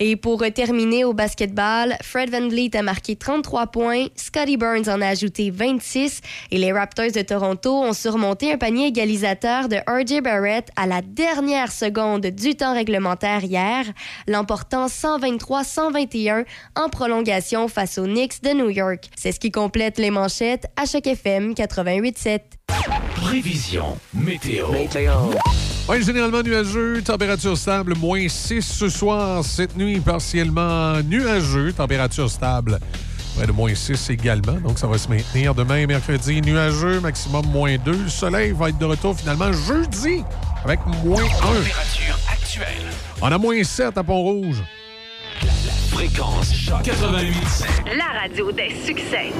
Et 0.00 0.16
pour 0.16 0.42
terminer 0.54 1.04
au 1.04 1.12
basketball, 1.12 1.96
Fred 2.02 2.30
Van 2.30 2.48
Vliet 2.48 2.76
a 2.76 2.82
marqué 2.82 3.16
33 3.16 3.68
points, 3.68 4.06
Scotty 4.16 4.56
Burns 4.56 4.88
en 4.88 5.00
a 5.00 5.08
ajouté 5.08 5.50
26 5.50 6.20
et 6.50 6.58
les 6.58 6.72
Raptors 6.72 7.12
de 7.12 7.22
Toronto 7.22 7.82
ont 7.82 7.92
surmonté 7.92 8.52
un 8.52 8.58
panier 8.58 8.88
égalisateur 8.88 9.68
de 9.68 9.76
RJ 9.86 10.22
Barrett 10.22 10.68
à 10.76 10.86
la 10.86 11.02
dernière 11.02 11.72
seconde 11.72 12.26
du 12.26 12.54
temps 12.54 12.74
réglementaire 12.74 13.44
hier, 13.44 13.84
l'emportant 14.26 14.86
123-121 14.86 16.44
en 16.76 16.88
prolongation 16.88 17.68
face 17.68 17.98
aux 17.98 18.06
Knicks 18.06 18.42
de 18.42 18.50
New 18.50 18.70
York. 18.70 19.10
C'est 19.16 19.32
ce 19.32 19.40
qui 19.40 19.50
complète 19.50 19.98
les 19.98 20.10
manchettes 20.10 20.66
à 20.76 20.86
chaque 20.86 21.06
FM 21.06 21.52
88.7. 21.52 22.40
Prévision 23.14 23.98
météo. 24.12 24.66
Oui, 25.88 26.02
généralement 26.02 26.42
nuageux, 26.42 27.02
température 27.02 27.56
stable, 27.58 27.94
moins 27.96 28.28
6 28.28 28.62
ce 28.62 28.88
soir. 28.88 29.44
Cette 29.44 29.76
nuit, 29.76 29.98
partiellement 30.00 31.00
nuageux, 31.02 31.72
température 31.72 32.30
stable. 32.30 32.78
Près 33.36 33.46
de 33.46 33.52
moins 33.52 33.74
6 33.74 34.10
également, 34.10 34.60
donc 34.60 34.78
ça 34.78 34.86
va 34.86 34.96
se 34.98 35.08
maintenir 35.08 35.54
demain, 35.54 35.86
mercredi, 35.86 36.40
nuageux, 36.42 37.00
maximum 37.00 37.46
moins 37.46 37.76
2. 37.76 37.92
Le 37.92 38.08
soleil 38.08 38.52
va 38.52 38.68
être 38.68 38.78
de 38.78 38.84
retour 38.84 39.16
finalement 39.16 39.52
jeudi 39.52 40.22
avec 40.64 40.80
moins 41.04 41.22
1. 41.22 41.26
Température 41.26 42.18
actuelle. 42.32 42.86
On 43.20 43.32
a 43.32 43.38
moins 43.38 43.64
7 43.64 43.98
à 43.98 44.04
Pont-Rouge. 44.04 44.62
Fréquence 45.90 46.54
Choc 46.54 46.82
88 46.82 47.34
La 47.96 48.20
radio 48.20 48.52
des 48.52 48.70
succès. 48.84 49.32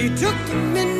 She 0.00 0.08
took 0.08 0.34
the 0.46 0.54
midnight 0.54 0.99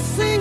A 0.00 0.39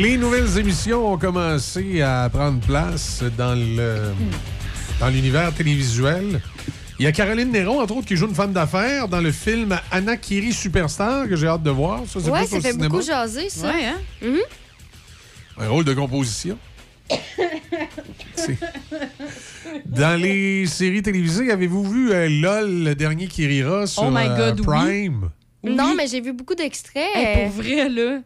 Les 0.00 0.16
nouvelles 0.16 0.56
émissions 0.58 1.12
ont 1.12 1.18
commencé 1.18 2.00
à 2.00 2.28
prendre 2.32 2.58
place 2.60 3.22
dans 3.36 3.54
le 3.54 4.12
dans 4.98 5.08
l'univers 5.08 5.52
télévisuel. 5.54 6.40
Il 6.98 7.04
y 7.04 7.06
a 7.06 7.12
Caroline 7.12 7.50
Néron, 7.50 7.80
entre 7.80 7.96
autres, 7.96 8.06
qui 8.06 8.16
joue 8.16 8.26
une 8.26 8.34
femme 8.34 8.52
d'affaires 8.52 9.08
dans 9.08 9.20
le 9.20 9.30
film 9.32 9.78
Anna 9.90 10.16
Kiri 10.16 10.52
Superstar, 10.52 11.28
que 11.28 11.36
j'ai 11.36 11.46
hâte 11.46 11.62
de 11.62 11.70
voir. 11.70 12.02
Ça, 12.06 12.18
Ouais, 12.18 12.46
ça 12.46 12.60
fait 12.60 12.72
cinéma. 12.72 12.88
beaucoup 12.88 13.02
jaser, 13.02 13.48
ça. 13.48 13.68
Ouais, 13.68 13.84
hein? 13.86 13.98
Mhm. 14.22 14.38
Un 15.58 15.68
rôle 15.68 15.84
de 15.84 15.92
composition. 15.94 16.56
Dans 19.86 20.20
les 20.20 20.66
séries 20.66 21.02
télévisées, 21.02 21.50
avez-vous 21.50 21.90
vu 21.90 22.12
euh, 22.12 22.28
LOL, 22.28 22.84
le 22.84 22.94
dernier 22.94 23.26
qui 23.26 23.46
rira 23.46 23.86
sur 23.86 24.04
Oh 24.04 24.10
my 24.10 24.26
euh, 24.28 24.52
God, 24.52 24.60
oui. 24.60 24.66
Prime? 24.66 25.30
Non, 25.62 25.94
mais 25.94 26.06
j'ai 26.06 26.20
vu 26.22 26.32
beaucoup 26.32 26.54
d'extraits. 26.54 27.02
Hey, 27.14 27.36
pour 27.36 27.62
vrai, 27.62 27.88
là, 27.88 28.20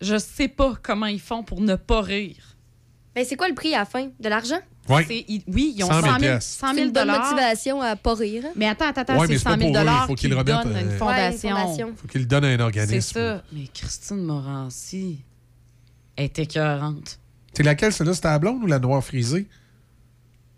je 0.00 0.18
sais 0.18 0.48
pas 0.48 0.74
comment 0.82 1.06
ils 1.06 1.20
font 1.20 1.42
pour 1.42 1.60
ne 1.60 1.74
pas 1.76 2.00
rire. 2.02 2.56
Ben, 3.14 3.24
c'est 3.26 3.36
quoi 3.36 3.48
le 3.48 3.54
prix 3.54 3.74
à 3.74 3.78
la 3.80 3.84
fin? 3.86 4.08
De 4.20 4.28
l'argent? 4.28 4.58
Oui. 4.88 5.24
Ils- 5.28 5.42
oui, 5.48 5.74
ils 5.76 5.82
ont 5.84 5.88
100 5.88 5.94
100 5.94 6.00
000 6.02 6.06
000, 6.10 6.18
piastres. 6.20 6.60
100 6.60 6.68
C'est 6.68 6.74
000 6.74 6.86
une 6.86 6.92
bonne 6.92 7.06
dollars. 7.06 7.30
motivation 7.32 7.80
à 7.80 7.96
pas 7.96 8.14
rire. 8.14 8.44
hein? 8.46 8.52
Mais 8.56 8.68
attends, 8.68 8.86
attends, 8.86 9.00
attends, 9.00 9.14
Ouais, 9.18 9.26
mais 9.26 9.34
c'est 9.34 9.38
c'est 9.38 9.44
pas 9.44 9.50
100 9.52 9.58
000 9.58 9.58
pour 9.58 9.66
eux, 9.66 9.70
il 9.70 9.84
dollars 9.84 10.00
faut 10.06 10.14
qu'ils 10.14 10.16
qu'ils 10.16 10.30
le 10.30 10.36
remettent, 10.36 10.64
donnent 10.64 10.76
à 10.76 10.80
une 10.82 10.88
euh, 10.88 10.98
fondation. 10.98 11.48
Ouais, 11.48 11.54
une 11.54 11.66
fondation. 11.66 11.94
Faut 11.96 12.08
qu'il 12.08 12.20
le 12.20 12.26
donne 12.26 12.44
à 12.44 12.48
un 12.48 12.60
organisme. 12.60 12.92
C'est 13.00 13.14
ça. 13.14 13.42
Mais 13.52 13.66
Christine 13.72 14.22
Morancy 14.22 15.18
est 16.16 16.38
écœurante. 16.38 17.18
C'est 17.54 17.62
laquelle, 17.62 17.92
celle-là? 17.92 18.14
C'était 18.14 18.28
la 18.28 18.38
blonde 18.38 18.62
ou 18.62 18.66
la 18.66 18.78
noire 18.78 19.02
frisée? 19.02 19.46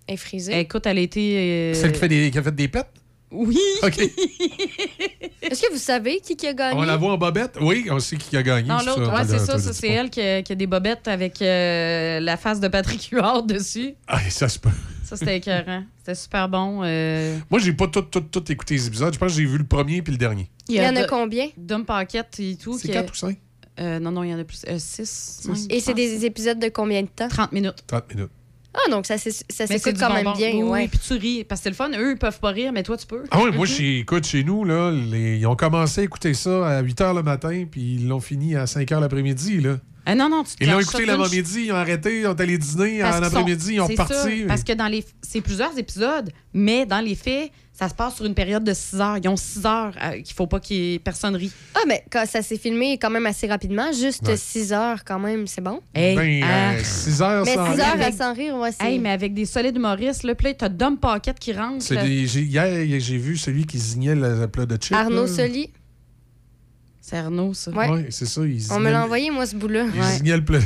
Elle 0.09 0.15
est 0.15 0.17
frisée. 0.17 0.59
Écoute, 0.59 0.85
elle 0.87 0.99
a 0.99 1.03
été... 1.03 1.39
euh, 1.39 1.75
Celle 1.75 1.93
qui, 1.93 1.99
fait 2.01 2.09
des, 2.09 2.31
qui 2.31 2.39
a 2.39 2.43
fait 2.43 2.55
des 2.55 2.67
pets? 2.69 2.87
Oui. 3.31 3.59
OK. 3.83 3.99
Est-ce 5.43 5.63
que 5.63 5.73
vous 5.73 5.79
savez 5.79 6.21
qui, 6.21 6.37
qui 6.37 6.47
a 6.47 6.53
gagné? 6.55 6.79
On 6.79 6.83
la 6.83 6.97
voit 6.97 7.13
en 7.13 7.19
bobette? 7.19 7.57
Oui, 7.61 7.87
on 7.91 7.99
sait 7.99 8.17
qui 8.17 8.37
a 8.37 8.43
gagné. 8.43 8.69
Non, 8.69 8.79
l'autre, 8.85 9.13
ouais, 9.13 9.25
c'est 9.27 9.39
ça. 9.39 9.59
c'est 9.59 9.89
elle 9.89 10.11
qui 10.11 10.21
a, 10.21 10.43
qui 10.43 10.53
a 10.53 10.55
des 10.55 10.67
bobettes 10.67 11.09
avec 11.09 11.41
euh, 11.43 12.21
la 12.21 12.37
face 12.37 12.61
de 12.61 12.69
Patrick 12.69 13.03
Huard 13.13 13.45
dessus. 13.45 13.95
Ah, 14.07 14.19
ça 14.31 14.49
se 14.49 14.59
peut. 14.59 14.71
Ça, 15.05 15.17
c'était 15.17 15.37
écœurant. 15.39 15.85
C'était 15.99 16.15
super 16.15 16.49
bon. 16.49 16.81
euh. 16.85 17.39
Moi, 17.51 17.61
j'ai 17.61 17.73
pas 17.73 17.87
tout, 17.89 18.03
tout, 18.03 18.21
tout 18.21 18.53
écouté 18.53 18.75
les 18.75 18.87
épisodes. 18.87 19.13
Je 19.15 19.19
pense 19.19 19.33
que 19.33 19.39
j'ai 19.39 19.47
vu 19.47 19.59
le 19.59 19.65
premier 19.67 20.03
puis 20.03 20.13
le 20.13 20.19
dernier. 20.19 20.51
Il 20.69 20.77
y 20.77 20.87
en 20.87 20.95
a 20.97 21.05
combien? 21.05 21.49
Dom 21.57 21.85
Paquette 21.85 22.39
et 22.41 22.57
tout. 22.57 22.79
C'est 22.79 22.89
qui- 22.89 22.93
quatre 22.95 23.13
ou 23.13 23.17
cinq? 23.17 23.39
Euh, 23.81 23.99
non, 24.01 24.11
non, 24.11 24.25
il 24.25 24.31
y 24.31 24.35
en 24.35 24.39
a 24.41 24.45
plus. 24.45 24.63
Euh, 24.69 24.77
six. 24.79 25.41
cinq, 25.43 25.57
Et 25.73 25.79
c'est 25.81 25.95
des 25.95 26.25
épisodes 26.25 26.59
de 26.59 26.69
combien 26.69 27.01
de 27.03 27.07
temps? 27.09 27.29
30 27.29 27.53
minutes. 27.53 27.85
30 27.87 28.15
minutes. 28.15 28.31
Ah, 28.75 28.91
donc 28.91 29.07
ça, 29.07 29.17
ça 29.19 29.29
Mais 29.29 29.33
c'est 29.49 29.67
s'écoute 29.79 29.95
du 29.95 30.01
quand 30.01 30.13
même 30.13 30.25
bonbon. 30.25 30.37
bien. 30.37 30.51
Oui, 30.55 30.63
ouais. 30.63 30.89
puis 30.89 30.99
tu 30.99 31.15
ris. 31.15 31.45
Parce 31.45 31.61
que 31.61 31.65
c'est 31.65 31.71
le 31.71 31.75
fun. 31.75 31.91
Eux, 31.99 32.13
ils 32.13 32.19
peuvent 32.19 32.39
pas 32.39 32.51
rire, 32.51 32.73
mais 32.73 32.83
toi, 32.83 32.97
tu 32.97 33.07
peux. 33.07 33.25
Ah 33.31 33.41
oui, 33.43 33.51
moi, 33.55 33.67
chez, 33.67 34.01
écoute, 34.01 34.27
chez 34.27 34.45
nous, 34.45 34.65
là, 34.65 34.91
les- 34.93 35.39
ils 35.39 35.47
ont 35.47 35.57
commencé 35.57 36.03
à 36.03 36.05
écouter 36.05 36.35
ça 36.35 36.69
à 36.79 36.81
8 36.83 37.01
h 37.01 37.15
le 37.17 37.23
matin, 37.23 37.65
puis 37.71 37.95
ils 37.95 38.07
l'ont 38.09 38.21
fini 38.21 38.55
à 38.57 38.67
5 38.67 38.89
h 38.91 39.01
l'après-midi. 39.01 39.61
Là. 39.61 39.79
Ah 40.11 40.15
non, 40.15 40.29
non, 40.31 40.43
tu 40.43 40.57
te 40.57 40.65
Ils 40.65 40.71
l'ont 40.71 40.81
écouté 40.81 41.05
l'avant-midi, 41.05 41.65
ils 41.67 41.73
ont 41.73 41.77
arrêté, 41.77 42.21
ils 42.21 42.27
ont 42.27 42.33
allé 42.33 42.57
dîner 42.57 43.01
Parce 43.01 43.19
en 43.21 43.23
après-midi, 43.25 43.75
ils 43.75 43.81
ont 43.83 43.87
c'est 43.89 43.95
parti. 43.95 44.15
ça, 44.15 44.25
mais- 44.27 44.47
parce 44.47 44.65
que 44.65 44.73
dans 44.73 44.87
les 44.89 45.05
c'est 45.21 45.43
plusieurs 45.43 45.77
épisodes, 45.79 46.31
mais 46.55 46.87
dans 46.87 47.01
les 47.01 47.15
faits, 47.15 47.51
ça 47.75 47.89
se 47.91 47.95
passe 47.95 48.17
sur 48.17 48.25
une 48.25 48.35
période 48.35 48.65
de 48.65 48.73
6 48.73 48.97
heures. 49.01 49.19
Ils 49.23 49.29
ont 49.29 49.37
6 49.37 49.65
heures 49.67 49.93
euh, 50.03 50.21
qu'il 50.23 50.35
faut 50.35 50.47
pas 50.49 50.59
qu'il 50.61 50.77
y 50.79 50.95
ait 50.95 50.99
personne 50.99 51.37
rit. 51.37 51.53
Ah, 51.77 51.81
mais 51.87 52.03
quand 52.11 52.25
ça 52.27 52.41
s'est 52.43 52.57
filmé 52.57 52.99
quand 52.99 53.11
même 53.11 53.27
assez 53.27 53.47
rapidement, 53.47 53.93
juste 53.93 54.27
Ouais. 54.27 54.37
6 54.37 54.73
heures 54.73 55.05
quand 55.05 55.19
même, 55.21 55.47
c'est 55.47 55.61
bon? 55.61 55.79
Hey, 55.95 56.17
Ben, 56.17 56.43
ah. 56.45 56.83
6 56.83 57.21
heures 57.23 57.45
Mais 57.45 57.55
sans 57.55 57.67
6 57.67 57.81
rire. 57.81 57.85
heures 57.95 58.07
à 58.07 58.11
sans 58.13 58.33
rire, 58.35 58.57
ouais. 58.57 58.71
Hey, 58.81 58.99
mais 58.99 59.11
avec 59.11 59.35
des 59.35 59.45
solides 59.45 59.77
humoristes, 59.77 60.25
là, 60.25 60.35
puis 60.35 60.47
là, 60.49 60.55
t'as 60.55 60.69
Dom 60.71 60.97
Paquette 60.97 61.39
qui 61.39 61.53
rentre. 61.53 61.87
Des- 62.03 62.27
j'ai- 62.27 62.41
hier, 62.43 62.67
j'ai 62.99 63.19
vu 63.19 63.37
celui 63.37 63.65
qui 63.67 63.79
signait 63.79 64.15
le 64.17 64.47
plat 64.49 64.67
de 64.67 64.77
chips. 64.77 64.97
Arnaud. 64.97 65.27
Soli. 65.29 65.71
C'est 67.09 67.17
Arnaud, 67.17 67.55
ça. 67.55 67.71
Ouais. 67.71 67.89
Ouais, 67.89 68.07
c'est 68.11 68.27
ça. 68.27 68.43
Il 68.45 68.63
On 68.71 68.81
me 68.81 68.91
l'a 68.91 69.03
envoyé, 69.05 69.31
moi, 69.31 69.47
ce 69.47 69.57
bout-là. 69.57 69.87
Il 69.95 70.03
signait 70.05 70.37
le 70.37 70.45
plat 70.45 70.59
de. 70.59 70.65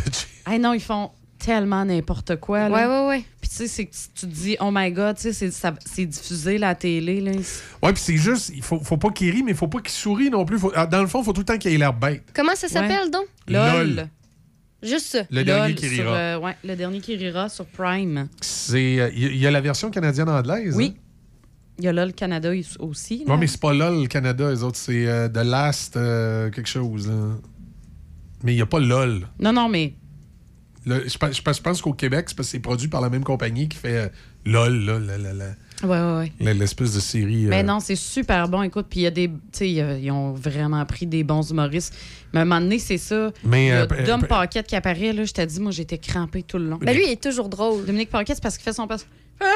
Hey, 0.51 0.59
non, 0.59 0.73
ils 0.73 0.81
font 0.82 1.10
tellement 1.39 1.85
n'importe 1.85 2.35
quoi. 2.40 2.69
Là. 2.69 2.74
Ouais, 2.74 2.86
ouais, 2.86 3.09
ouais. 3.09 3.24
Puis 3.40 3.48
tu 3.51 3.56
sais, 3.56 3.66
c'est 3.69 3.86
que 3.86 3.93
tu 3.93 4.27
te 4.27 4.27
dis, 4.27 4.56
oh 4.60 4.70
my 4.73 4.90
God, 4.90 5.14
tu 5.16 5.23
sais, 5.23 5.32
c'est- 5.32 5.51
ça- 5.52 5.74
c'est 5.85 6.05
diffusé 6.06 6.59
la 6.59 6.74
télé. 6.74 7.20
Là. 7.20 7.31
Ouais, 7.82 7.93
puis 7.93 8.02
c'est 8.05 8.16
juste, 8.16 8.51
il 8.55 8.62
faut, 8.62 8.81
faut 8.81 8.97
pas 8.97 9.10
qu'il 9.10 9.31
rit, 9.31 9.44
mais 9.44 9.52
il 9.52 9.56
faut 9.56 9.69
pas 9.69 9.81
qu'il 9.81 9.93
sourie 9.93 10.31
non 10.31 10.44
plus. 10.44 10.59
Faut- 10.59 10.73
ah, 10.74 10.86
dans 10.86 11.01
le 11.01 11.06
fond, 11.06 11.20
il 11.20 11.24
faut 11.27 11.32
tout 11.32 11.43
le 11.43 11.44
temps 11.47 11.59
qu'il 11.59 11.73
ait 11.73 11.78
l'air 11.78 11.93
bête. 11.93 12.24
Comment 12.35 12.56
ça 12.56 12.66
s'appelle, 12.66 13.09
donc? 13.10 13.27
LOL. 13.47 14.09
Juste 14.82 15.06
ça. 15.06 15.23
Le 15.31 15.44
dernier 15.44 15.77
qui 15.77 15.89
sur, 15.89 16.05
rira. 16.06 16.16
euh, 16.16 16.39
ouais, 16.40 16.56
le 16.64 16.74
dernier 16.74 17.01
qui 17.01 17.14
rira 17.14 17.48
sur 17.48 17.66
Prime. 17.66 18.28
C'est, 18.40 18.98
euh, 18.98 19.10
Il 19.14 19.32
y, 19.36 19.39
y 19.39 19.47
a 19.47 19.51
la 19.52 19.60
version 19.60 19.93
canadienne-anglaise. 19.93 20.74
Oui. 20.77 20.97
Il 21.82 21.86
y 21.86 21.88
a 21.88 21.92
LOL 21.92 22.12
Canada 22.12 22.50
aussi. 22.78 23.14
Hein? 23.14 23.24
là. 23.26 23.34
Ouais, 23.34 23.40
mais 23.40 23.46
c'est 23.48 23.60
pas 23.60 23.72
LOL, 23.72 24.02
le 24.02 24.06
Canada, 24.06 24.48
les 24.50 24.62
autres. 24.62 24.76
C'est 24.76 25.04
euh, 25.09 25.28
The 25.28 25.38
Last 25.38 25.96
euh, 25.96 26.48
quelque 26.50 26.68
chose. 26.68 27.09
là. 27.09 27.14
Mais 28.44 28.52
il 28.52 28.56
n'y 28.56 28.62
a 28.62 28.66
pas 28.66 28.78
LOL. 28.78 29.26
Non, 29.40 29.52
non, 29.52 29.68
mais 29.68 29.94
Le- 30.86 31.09
je, 31.09 31.18
pense- 31.18 31.36
je 31.36 31.80
qu'au 31.82 31.92
Québec, 31.92 32.26
c'est 32.28 32.36
parce 32.36 32.46
que 32.48 32.52
c'est 32.52 32.60
produit 32.60 32.86
par 32.86 33.00
la 33.00 33.10
même 33.10 33.24
compagnie 33.24 33.68
qui 33.68 33.76
fait 33.78 33.96
euh, 33.96 34.09
LOL, 34.46 34.84
là, 34.84 34.98
la- 35.00 35.18
la- 35.18 35.32
la- 35.32 35.54
Ouais, 35.82 35.88
ouais, 35.88 36.32
ouais. 36.40 36.54
l'espèce 36.54 36.94
de 36.94 37.00
série. 37.00 37.46
euh, 37.46 37.50
Mais 37.50 37.64
non, 37.64 37.80
c'est 37.80 37.96
super 37.96 38.48
bon. 38.48 38.62
Écoute, 38.62 38.86
puis 38.88 39.00
il 39.00 39.02
y 39.02 39.06
a 39.06 39.10
des. 39.10 39.26
Tu 39.28 39.34
sais, 39.50 39.68
ils 39.70 40.10
ont 40.12 40.32
vraiment 40.32 40.84
pris 40.86 41.06
des 41.09 41.24
bons 41.24 41.50
humoristes. 41.50 41.92
Mais 42.32 42.38
à 42.38 42.42
un 42.42 42.44
moment 42.44 42.60
donné, 42.60 42.78
c'est 42.78 42.98
ça. 42.98 43.32
Mais, 43.44 43.72
a 43.72 43.82
euh, 43.82 44.06
Dom 44.06 44.20
p- 44.20 44.28
Paquette 44.28 44.68
qui 44.68 44.76
apparaît, 44.76 45.12
là. 45.12 45.24
Je 45.24 45.32
t'ai 45.32 45.44
dit, 45.44 45.59
moi, 45.59 45.72
j'étais 45.72 45.98
crampé 45.98 46.44
tout 46.44 46.59
le 46.59 46.68
long. 46.68 46.78
Ben 46.80 46.94
lui, 46.96 47.02
il 47.06 47.10
est 47.10 47.20
toujours 47.20 47.48
drôle. 47.48 47.84
Dominique 47.84 48.10
Paquette, 48.10 48.36
c'est 48.36 48.42
parce 48.42 48.56
qu'il 48.56 48.62
fait 48.64 48.72
son 48.72 48.86
personnage. 48.86 49.12
Ah! 49.40 49.46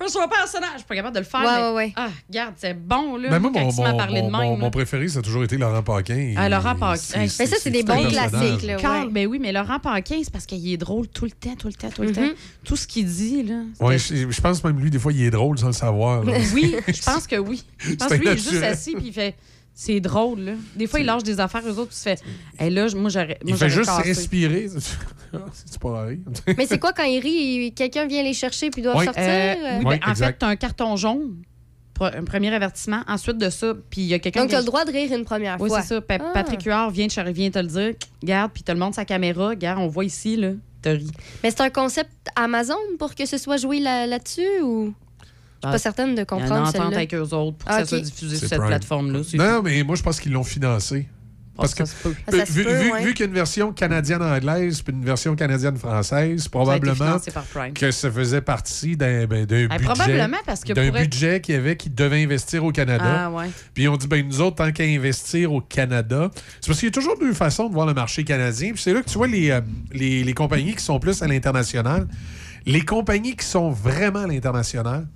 Fait 0.00 0.08
son 0.08 0.26
personnage. 0.28 0.70
Je 0.74 0.78
suis 0.78 0.86
pas 0.86 0.94
capable 0.94 1.14
de 1.14 1.20
le 1.20 1.26
faire. 1.26 1.40
Ouais, 1.40 1.46
mais- 1.56 1.62
ouais, 1.68 1.74
ouais. 1.74 1.92
Ah, 1.96 2.08
regarde, 2.28 2.54
c'est 2.56 2.74
bon, 2.74 3.16
là. 3.16 3.28
Ben, 3.28 3.38
moi, 3.38 3.50
quand 3.52 3.60
mon, 3.60 3.70
il 3.70 3.96
parler 3.96 4.20
de 4.22 4.26
même. 4.26 4.32
mon- 4.32 4.50
là. 4.52 4.56
mon 4.56 4.70
préféré, 4.70 5.08
ça 5.08 5.18
a 5.18 5.22
toujours 5.22 5.44
été 5.44 5.56
Laurent 5.58 5.82
Paquin. 5.82 6.34
Ah, 6.36 6.48
Laurent 6.48 6.74
Paquin. 6.76 7.18
Mais 7.18 7.28
ça, 7.28 7.56
c'est 7.60 7.70
des 7.70 7.82
bons 7.82 8.08
classiques, 8.08 8.62
là. 8.62 8.76
Carl, 8.76 9.06
ouais. 9.06 9.12
ben 9.12 9.26
oui, 9.26 9.38
mais 9.40 9.52
Laurent 9.52 9.78
Paquin, 9.78 10.20
c'est 10.22 10.32
parce 10.32 10.46
qu'il 10.46 10.72
est 10.72 10.76
drôle 10.76 11.08
tout 11.08 11.24
le 11.26 11.30
temps, 11.32 11.54
tout 11.58 11.66
le 11.68 11.74
temps, 11.74 11.90
tout 11.90 12.02
le 12.02 12.08
Mhm. 12.08 12.14
temps. 12.14 12.30
Tout 12.64 12.76
ce 12.76 12.86
qu'il 12.86 13.06
dit, 13.06 13.42
là. 13.42 13.56
Ouais, 13.80 13.98
c'était- 13.98 14.20
je, 14.22 14.30
je 14.30 14.40
pense 14.40 14.64
même 14.64 14.78
lui, 14.80 14.90
des 14.90 14.98
fois, 14.98 15.12
il 15.12 15.22
est 15.22 15.30
drôle 15.30 15.58
sans 15.58 15.66
le 15.68 15.72
savoir. 15.72 16.22
Oui, 16.54 16.74
je 16.88 17.02
pense 17.02 17.26
que 17.26 17.36
oui. 17.36 17.62
Je 17.78 17.94
pense 17.94 18.08
que 18.08 18.14
lui, 18.14 18.26
il 18.26 18.32
est 18.32 18.36
juste 18.36 18.62
assis 18.62 18.94
puis 18.94 19.08
il 19.08 19.12
fait. 19.12 19.34
C'est 19.82 19.98
drôle, 20.00 20.40
là. 20.40 20.52
Des 20.76 20.86
fois, 20.86 21.00
il 21.00 21.06
lâche 21.06 21.22
des 21.22 21.40
affaires 21.40 21.64
aux 21.64 21.70
autres, 21.78 21.86
puis 21.88 21.96
tu 21.96 22.02
fais. 22.02 22.16
Hey, 22.58 22.68
là, 22.70 22.86
moi, 22.94 23.08
j'aurais. 23.08 23.38
Il 23.46 23.56
fait 23.56 23.70
juste 23.70 23.86
cassé. 23.88 24.02
respirer. 24.08 24.68
c'est 25.54 25.78
pas 25.80 26.02
rire. 26.04 26.18
Mais 26.58 26.66
c'est 26.66 26.78
quoi 26.78 26.92
quand 26.92 27.04
il 27.04 27.18
rit, 27.18 27.30
il- 27.30 27.72
quelqu'un 27.72 28.06
vient 28.06 28.22
les 28.22 28.34
chercher 28.34 28.68
puis 28.68 28.82
doit 28.82 28.94
Oui. 28.98 29.06
sortir? 29.06 29.22
Euh, 29.26 29.54
oui, 29.78 29.84
Oui, 29.86 29.98
ben, 30.04 30.10
en 30.12 30.14
fait, 30.14 30.38
tu 30.38 30.44
as 30.44 30.48
un 30.48 30.56
carton 30.56 30.96
jaune, 30.96 31.42
un 31.98 32.24
premier 32.24 32.52
avertissement. 32.54 33.00
Ensuite 33.08 33.38
de 33.38 33.48
ça, 33.48 33.72
puis 33.88 34.02
il 34.02 34.06
y 34.08 34.12
a 34.12 34.18
quelqu'un 34.18 34.42
Donc, 34.42 34.50
tu 34.50 34.56
as 34.56 34.60
le 34.60 34.66
droit 34.66 34.84
de 34.84 34.92
rire 34.92 35.16
une 35.16 35.24
première 35.24 35.58
Oui, 35.58 35.70
fois. 35.70 35.80
c'est 35.80 35.94
ça. 35.94 36.00
Pa- 36.02 36.18
Ah. 36.20 36.30
Patrick 36.34 36.62
Huard 36.64 36.90
vient, 36.90 37.08
te- 37.08 37.30
vient 37.30 37.50
te 37.50 37.58
le 37.58 37.68
dire. 37.68 37.94
Garde, 38.22 38.50
puis 38.52 38.62
te 38.62 38.72
le 38.72 38.78
montre 38.78 38.96
sa 38.96 39.06
caméra. 39.06 39.54
Garde, 39.56 39.78
on 39.80 39.88
voit 39.88 40.04
ici, 40.04 40.36
là. 40.36 40.50
T'as 40.82 40.92
ri. 40.92 41.10
Mais 41.42 41.50
c'est 41.50 41.62
un 41.62 41.70
concept 41.70 42.10
Amazon 42.36 42.76
pour 42.98 43.14
que 43.14 43.24
ce 43.24 43.38
soit 43.38 43.56
joué 43.56 43.80
là- 43.80 44.06
là-dessus 44.06 44.60
ou? 44.62 44.92
Je 45.62 45.68
suis 45.68 45.68
Ah, 45.68 45.72
pas 45.72 45.78
certaine 45.78 46.14
de 46.14 46.14
Il 46.14 46.16
y 46.16 46.20
a 46.20 46.22
une 46.22 46.26
comprendre 46.26 46.68
entente 46.68 46.94
avec 46.94 47.14
eux 47.14 47.20
autres 47.20 47.56
pour 47.58 47.68
que 47.68 47.74
Ah, 47.74 47.80
ça 47.80 47.86
soit 47.86 48.00
diffusé 48.00 48.36
sur 48.38 48.48
cette 48.48 48.62
plateforme-là. 48.62 49.20
Non, 49.34 49.62
mais 49.62 49.82
moi, 49.82 49.94
je 49.96 50.02
pense 50.02 50.18
qu'ils 50.18 50.32
l'ont 50.32 50.42
financé. 50.44 51.06
Parce 51.56 51.74
que, 51.74 51.84
ça 51.84 51.94
se 51.94 52.02
peut. 52.02 52.14
Ah, 52.26 52.30
ça 52.32 52.46
se 52.46 52.52
vu, 52.52 52.64
peut, 52.64 52.72
vu- 52.72 52.90
ouais. 52.90 53.04
vu 53.04 53.12
qu'il 53.12 53.20
y 53.20 53.22
a 53.24 53.26
une 53.28 53.34
version 53.34 53.70
canadienne-anglaise 53.70 54.80
puis 54.80 54.94
une 54.94 55.04
version 55.04 55.34
canadienne-française, 55.36 56.48
probablement 56.48 57.18
que 57.74 57.90
ça 57.90 58.10
faisait 58.10 58.40
partie 58.40 58.96
d'un 58.96 59.26
ben, 59.26 59.42
Eh, 59.42 59.46
budget, 59.46 59.68
parce 60.46 60.64
que 60.64 60.72
d'un 60.72 61.38
qu'il 61.40 61.54
y 61.54 61.58
avait 61.58 61.76
qui 61.76 61.90
devait 61.90 62.22
investir 62.22 62.64
au 62.64 62.72
Canada. 62.72 63.26
Ah, 63.26 63.30
ouais. 63.30 63.50
Puis 63.74 63.88
on 63.88 63.96
dit, 63.98 64.06
ben 64.06 64.26
nous 64.26 64.40
autres, 64.40 64.56
tant 64.56 64.72
qu'à 64.72 64.84
investir 64.84 65.52
au 65.52 65.60
Canada, 65.60 66.30
c'est 66.62 66.68
parce 66.68 66.78
qu'il 66.78 66.86
y 66.88 66.92
a 66.92 66.92
toujours 66.92 67.18
deux 67.18 67.34
façons 67.34 67.68
de 67.68 67.74
voir 67.74 67.86
le 67.86 67.92
marché 67.92 68.24
canadien. 68.24 68.72
Puis 68.72 68.80
c'est 68.82 68.94
là 68.94 69.02
que 69.02 69.10
tu 69.10 69.18
vois 69.18 69.26
les, 69.26 69.50
euh, 69.50 69.60
les, 69.92 70.24
les 70.24 70.32
compagnies 70.34 70.74
qui 70.74 70.82
sont 70.84 70.98
plus 70.98 71.20
à 71.22 71.26
l'international. 71.26 72.08
Les 72.64 72.82
compagnies 72.86 73.36
qui 73.36 73.44
sont 73.44 73.70
vraiment 73.70 74.20
à 74.20 74.26
l'international, 74.26 75.06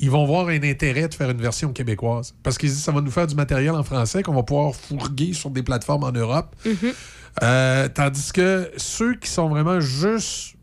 ils 0.00 0.10
vont 0.10 0.24
voir 0.24 0.48
un 0.48 0.62
intérêt 0.62 1.06
de 1.08 1.14
faire 1.14 1.30
une 1.30 1.40
version 1.40 1.72
québécoise. 1.72 2.34
Parce 2.42 2.58
qu'ils 2.58 2.70
disent, 2.70 2.82
ça 2.82 2.90
va 2.90 3.00
nous 3.00 3.10
faire 3.10 3.28
du 3.28 3.36
matériel 3.36 3.72
en 3.72 3.84
français 3.84 4.22
qu'on 4.24 4.34
va 4.34 4.42
pouvoir 4.42 4.74
fourguer 4.74 5.32
sur 5.32 5.50
des 5.50 5.62
plateformes 5.62 6.04
en 6.04 6.12
Europe. 6.12 6.56
Euh, 7.42 7.88
tandis 7.88 8.32
que 8.32 8.70
ceux 8.76 9.14
qui 9.14 9.30
sont 9.30 9.48
vraiment 9.48 9.78
juste 9.78 10.56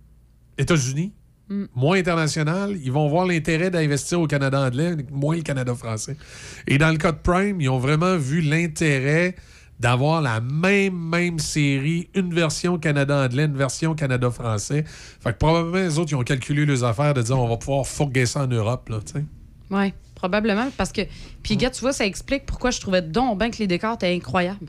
États-Unis, 0.57 1.13
Mm. 1.49 1.65
moins 1.75 1.97
international, 1.97 2.77
ils 2.83 2.91
vont 2.91 3.07
voir 3.07 3.25
l'intérêt 3.25 3.69
d'investir 3.69 4.19
au 4.19 4.27
Canada 4.27 4.59
anglais, 4.59 4.97
moins 5.11 5.37
le 5.37 5.43
Canada 5.43 5.73
français. 5.75 6.17
Et 6.67 6.77
dans 6.77 6.89
le 6.89 6.97
cas 6.97 7.13
de 7.13 7.19
Prime, 7.19 7.61
ils 7.61 7.69
ont 7.69 7.79
vraiment 7.79 8.17
vu 8.17 8.41
l'intérêt 8.41 9.35
d'avoir 9.79 10.21
la 10.21 10.41
même, 10.41 10.95
même 10.95 11.39
série, 11.39 12.09
une 12.15 12.33
version 12.33 12.77
Canada-anglais, 12.77 13.45
une 13.45 13.57
version 13.57 13.95
Canada-français. 13.95 14.83
Fait 14.85 15.33
que 15.33 15.37
probablement, 15.37 15.77
les 15.77 15.99
autres, 15.99 16.11
ils 16.11 16.15
ont 16.15 16.23
calculé 16.23 16.65
les 16.65 16.83
affaires 16.83 17.13
de 17.13 17.21
dire 17.21 17.37
on 17.37 17.47
va 17.47 17.57
pouvoir 17.57 17.85
fourguer 17.85 18.25
ça 18.25 18.43
en 18.43 18.47
Europe, 18.47 18.89
là, 18.89 18.99
tu 19.05 19.13
sais. 19.13 19.25
Oui, 19.69 19.93
probablement. 20.15 20.69
Parce 20.77 20.91
que. 20.91 21.01
Puis, 21.43 21.57
gars, 21.57 21.69
tu 21.69 21.81
vois, 21.81 21.93
ça 21.93 22.05
explique 22.05 22.45
pourquoi 22.45 22.71
je 22.71 22.79
trouvais 22.79 23.01
donc 23.01 23.39
bien 23.39 23.51
que 23.51 23.57
les 23.57 23.67
décors 23.67 23.95
étaient 23.95 24.13
incroyables. 24.13 24.65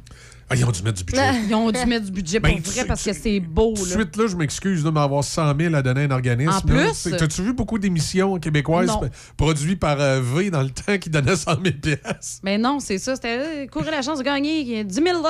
Ah, 0.50 0.56
ils 0.56 0.64
ont 0.64 0.70
dû 0.70 0.82
mettre 0.82 0.98
du 0.98 1.04
budget. 1.04 1.22
Ils 1.48 1.54
ont 1.54 1.70
dû 1.70 1.84
mettre 1.86 2.06
du 2.06 2.10
budget 2.12 2.40
pour 2.40 2.50
Ben, 2.50 2.60
vrai 2.60 2.80
tu- 2.82 2.86
parce 2.86 3.04
que 3.04 3.10
tu- 3.10 3.20
c'est 3.22 3.40
beau. 3.40 3.74
Là. 3.76 3.82
suite, 3.84 4.16
là, 4.16 4.26
je 4.28 4.36
m'excuse 4.36 4.82
de 4.82 4.88
m'avoir 4.90 5.22
100 5.22 5.54
000 5.58 5.74
à 5.74 5.82
donner 5.82 6.02
à 6.02 6.04
un 6.04 6.10
organisme. 6.10 6.50
En 6.52 6.60
plus? 6.62 7.08
T'as-tu 7.18 7.42
vu 7.42 7.52
beaucoup 7.52 7.78
d'émissions 7.78 8.38
québécoises 8.38 8.88
Non. 8.88 9.02
produites 9.36 9.78
par 9.78 10.00
euh, 10.00 10.20
V 10.22 10.50
dans 10.50 10.62
le 10.62 10.70
temps 10.70 10.96
qui 10.98 11.10
donnaient 11.10 11.36
100 11.36 11.52
000 11.62 11.76
piastres? 11.82 12.40
Mais 12.42 12.56
non, 12.56 12.80
c'est 12.80 12.96
ça. 12.98 13.14
C'était 13.14 13.38
euh, 13.38 13.66
courir 13.66 13.90
la 13.90 14.00
chance 14.02 14.18
de 14.18 14.24
gagner 14.24 14.84
10 14.84 14.94
000 14.94 15.18
Tout 15.18 15.24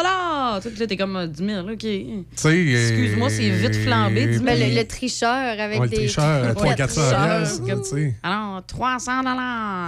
là, 0.78 0.86
t'es 0.86 0.96
comme 0.96 1.16
euh, 1.16 1.26
10 1.26 1.44
000 1.44 1.68
OK. 1.68 1.78
Tu 1.78 2.24
sais, 2.36 2.48
euh, 2.48 2.88
Excuse-moi, 2.88 3.28
c'est 3.30 3.50
vite 3.50 3.74
flambé, 3.74 4.26
10 4.26 4.32
000. 4.34 4.44
Ben, 4.44 4.58
le, 4.70 4.76
le 4.76 4.86
tricheur 4.86 5.28
avec 5.60 5.80
Ouais, 5.80 5.86
le 5.86 5.96
des. 5.96 6.18
euh, 6.18 6.54
300 6.54 6.54
tricheur. 6.54 6.76
piastres, 6.76 7.62
tu 7.64 7.90
sais. 7.90 8.14
Alors, 8.22 8.62
300 8.66 9.22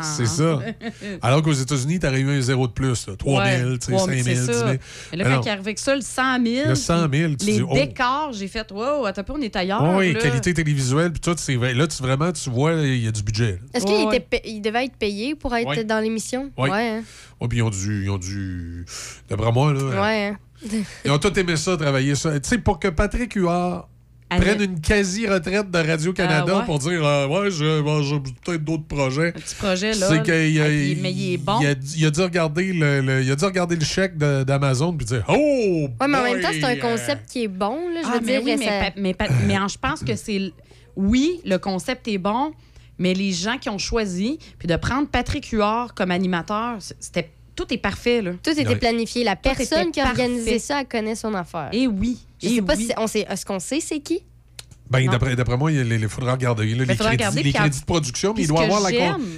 C'est 0.02 0.26
ça. 0.26 0.60
Alors 1.22 1.42
qu'aux 1.42 1.52
États-Unis, 1.52 2.00
t'aurais 2.00 2.20
eu 2.20 2.30
un 2.38 2.40
zéro 2.40 2.66
de 2.66 2.72
plus. 2.72 3.06
Là. 3.06 3.14
3 3.16 3.46
000, 3.46 3.76
tu 3.76 3.92
sais, 3.92 3.98
5 3.98 4.10
000, 4.10 4.22
10 4.22 4.46
000. 4.46 4.68
Là, 5.20 5.28
Mais 5.28 5.34
quand 5.34 5.40
non. 5.40 5.42
il 5.46 5.48
arrive 5.50 5.60
avec 5.60 5.78
ça, 5.78 5.94
le 5.94 6.00
100 6.00 6.44
000. 6.44 6.68
Le 6.68 6.74
100 6.74 7.12
000, 7.12 7.34
tu 7.34 7.46
les 7.46 7.52
dis, 7.52 7.62
oh. 7.62 7.74
décors, 7.74 8.30
j'ai 8.32 8.48
fait, 8.48 8.70
wow, 8.72 9.04
attends 9.04 9.22
on 9.28 9.40
est 9.42 9.54
ailleurs. 9.54 9.82
oui, 9.96 10.12
là. 10.14 10.20
qualité 10.20 10.54
télévisuelle, 10.54 11.12
puis 11.12 11.20
tout, 11.20 11.34
c'est 11.36 11.56
vrai. 11.56 11.74
Là, 11.74 11.86
tu, 11.86 12.02
vraiment, 12.02 12.32
tu 12.32 12.48
vois, 12.48 12.72
il 12.72 13.04
y 13.04 13.08
a 13.08 13.12
du 13.12 13.22
budget. 13.22 13.52
là. 13.52 13.58
Est-ce 13.74 13.84
qu'il 13.86 14.06
était 14.08 14.20
pa- 14.20 14.46
il 14.48 14.60
devait 14.62 14.86
être 14.86 14.96
payé 14.96 15.34
pour 15.34 15.54
être 15.54 15.68
Ouais. 15.68 15.84
dans 15.84 16.00
l'émission? 16.00 16.50
Oui. 16.56 16.70
Ouais. 16.70 16.88
hein. 16.88 17.02
Ouais, 17.40 17.48
puis 17.48 17.58
ils 17.58 17.62
ont 17.62 17.70
dû. 17.70 18.04
Ils 18.04 18.10
ont 18.10 18.18
dû 18.18 18.84
D'après 19.28 19.52
moi, 19.52 19.72
là. 19.72 19.80
Ouais. 20.02 20.26
hein. 20.28 20.36
Ils 21.04 21.10
ont 21.10 21.18
tous 21.18 21.38
aimé 21.38 21.56
ça, 21.56 21.76
travailler 21.76 22.14
ça. 22.14 22.38
Tu 22.38 22.48
sais, 22.48 22.58
pour 22.58 22.78
que 22.78 22.88
Patrick 22.88 23.34
Huard 23.34 23.88
Allez. 24.30 24.44
prenne 24.46 24.62
une 24.62 24.80
quasi-retraite 24.80 25.70
de 25.70 25.78
Radio-Canada 25.78 26.44
Ah, 26.54 26.58
ouais. 26.60 26.64
pour 26.64 26.78
dire 26.78 27.04
euh, 27.04 27.26
Ouais, 27.26 27.50
j'ai 27.50 27.82
bon, 27.82 28.00
peut-être 28.44 28.64
d'autres 28.64 28.86
projets. 28.86 29.32
Petit 29.32 29.54
projet, 29.56 29.92
là. 29.94 30.06
C'est 30.08 30.22
qu'il 30.22 30.60
a, 30.60 30.64
Ah, 30.64 30.68
il 30.70 31.32
est 31.34 31.36
bon. 31.36 31.58
il 31.60 31.66
a, 31.66 31.74
il 31.96 32.06
a 32.06 32.10
dû 32.10 32.20
regarder 32.20 32.72
le, 32.72 33.00
le- 33.00 33.22
il 33.22 33.30
a 33.30 33.34
dû 33.36 33.44
regarder 33.44 33.74
le 33.76 33.84
chèque 33.84 34.16
de- 34.16 34.44
d'Amazon 34.44 34.92
puis 34.96 35.04
dire 35.06 35.24
Oh! 35.28 35.32
Ouais, 35.34 35.88
mais 36.08 36.16
en 36.16 36.20
boy, 36.20 36.32
même 36.34 36.40
temps, 36.42 36.48
c'est 36.52 36.64
un 36.64 36.76
euh, 36.76 36.80
concept 36.80 37.28
qui 37.30 37.42
est 37.44 37.48
bon. 37.48 37.76
Là, 37.92 38.00
je 38.02 38.08
Ah, 38.08 38.12
veux 38.18 38.20
mais 38.26 38.32
dire, 38.38 38.42
oui, 38.44 38.56
mais, 38.58 38.64
ça- 38.66 38.90
pa- 38.90 39.00
mais, 39.00 39.14
pa- 39.14 39.28
mais 39.46 39.58
en- 39.58 39.68
je 39.68 39.78
pense 39.78 40.00
que 40.04 40.14
c'est. 40.14 40.36
l- 40.36 40.52
Oui, 40.96 41.40
le 41.44 41.56
concept 41.58 42.06
est 42.08 42.18
bon, 42.18 42.52
mais 42.98 43.14
les 43.14 43.32
gens 43.32 43.58
qui 43.58 43.68
ont 43.68 43.78
choisi, 43.78 44.38
puis 44.58 44.68
de 44.68 44.76
prendre 44.76 45.08
Patrick 45.08 45.46
Huard 45.46 45.94
comme 45.94 46.10
animateur, 46.10 46.76
c'était. 47.00 47.30
Tout 47.60 47.74
est 47.74 47.78
parfait, 47.78 48.22
là. 48.22 48.32
tout 48.42 48.50
était 48.58 48.76
planifié. 48.76 49.22
La 49.24 49.36
Tout 49.36 49.42
personne 49.54 49.90
qui 49.90 50.00
a 50.00 50.08
organisé 50.08 50.58
ça, 50.58 50.80
elle 50.80 50.86
connaît 50.88 51.14
son 51.14 51.34
affaire. 51.34 51.68
Et 51.72 51.86
oui. 51.86 52.18
je 52.42 52.48
et 52.48 52.54
sais 52.56 52.62
pas 52.62 52.74
oui. 52.76 52.86
si 52.86 52.92
on 52.96 53.06
sait. 53.06 53.26
Est-ce 53.28 53.44
qu'on 53.44 53.58
sait 53.58 53.80
c'est 53.80 54.00
qui? 54.00 54.20
Ben, 54.88 55.06
d'après, 55.08 55.36
d'après 55.36 55.56
moi, 55.56 55.70
il 55.70 55.86
il 55.92 56.08
faudra 56.08 56.32
regarder 56.32 56.66
là, 56.74 56.84
les, 56.84 56.96
faudra 56.96 57.10
crédits, 57.10 57.16
regarder, 57.22 57.42
les 57.44 57.50
puis 57.50 57.58
en- 57.58 57.62
crédits 57.62 57.80
de 57.80 57.84
production, 57.84 58.34
mais 58.36 58.42
il 58.42 58.48
doit, 58.48 58.62
avoir 58.64 58.80
la, 58.80 58.90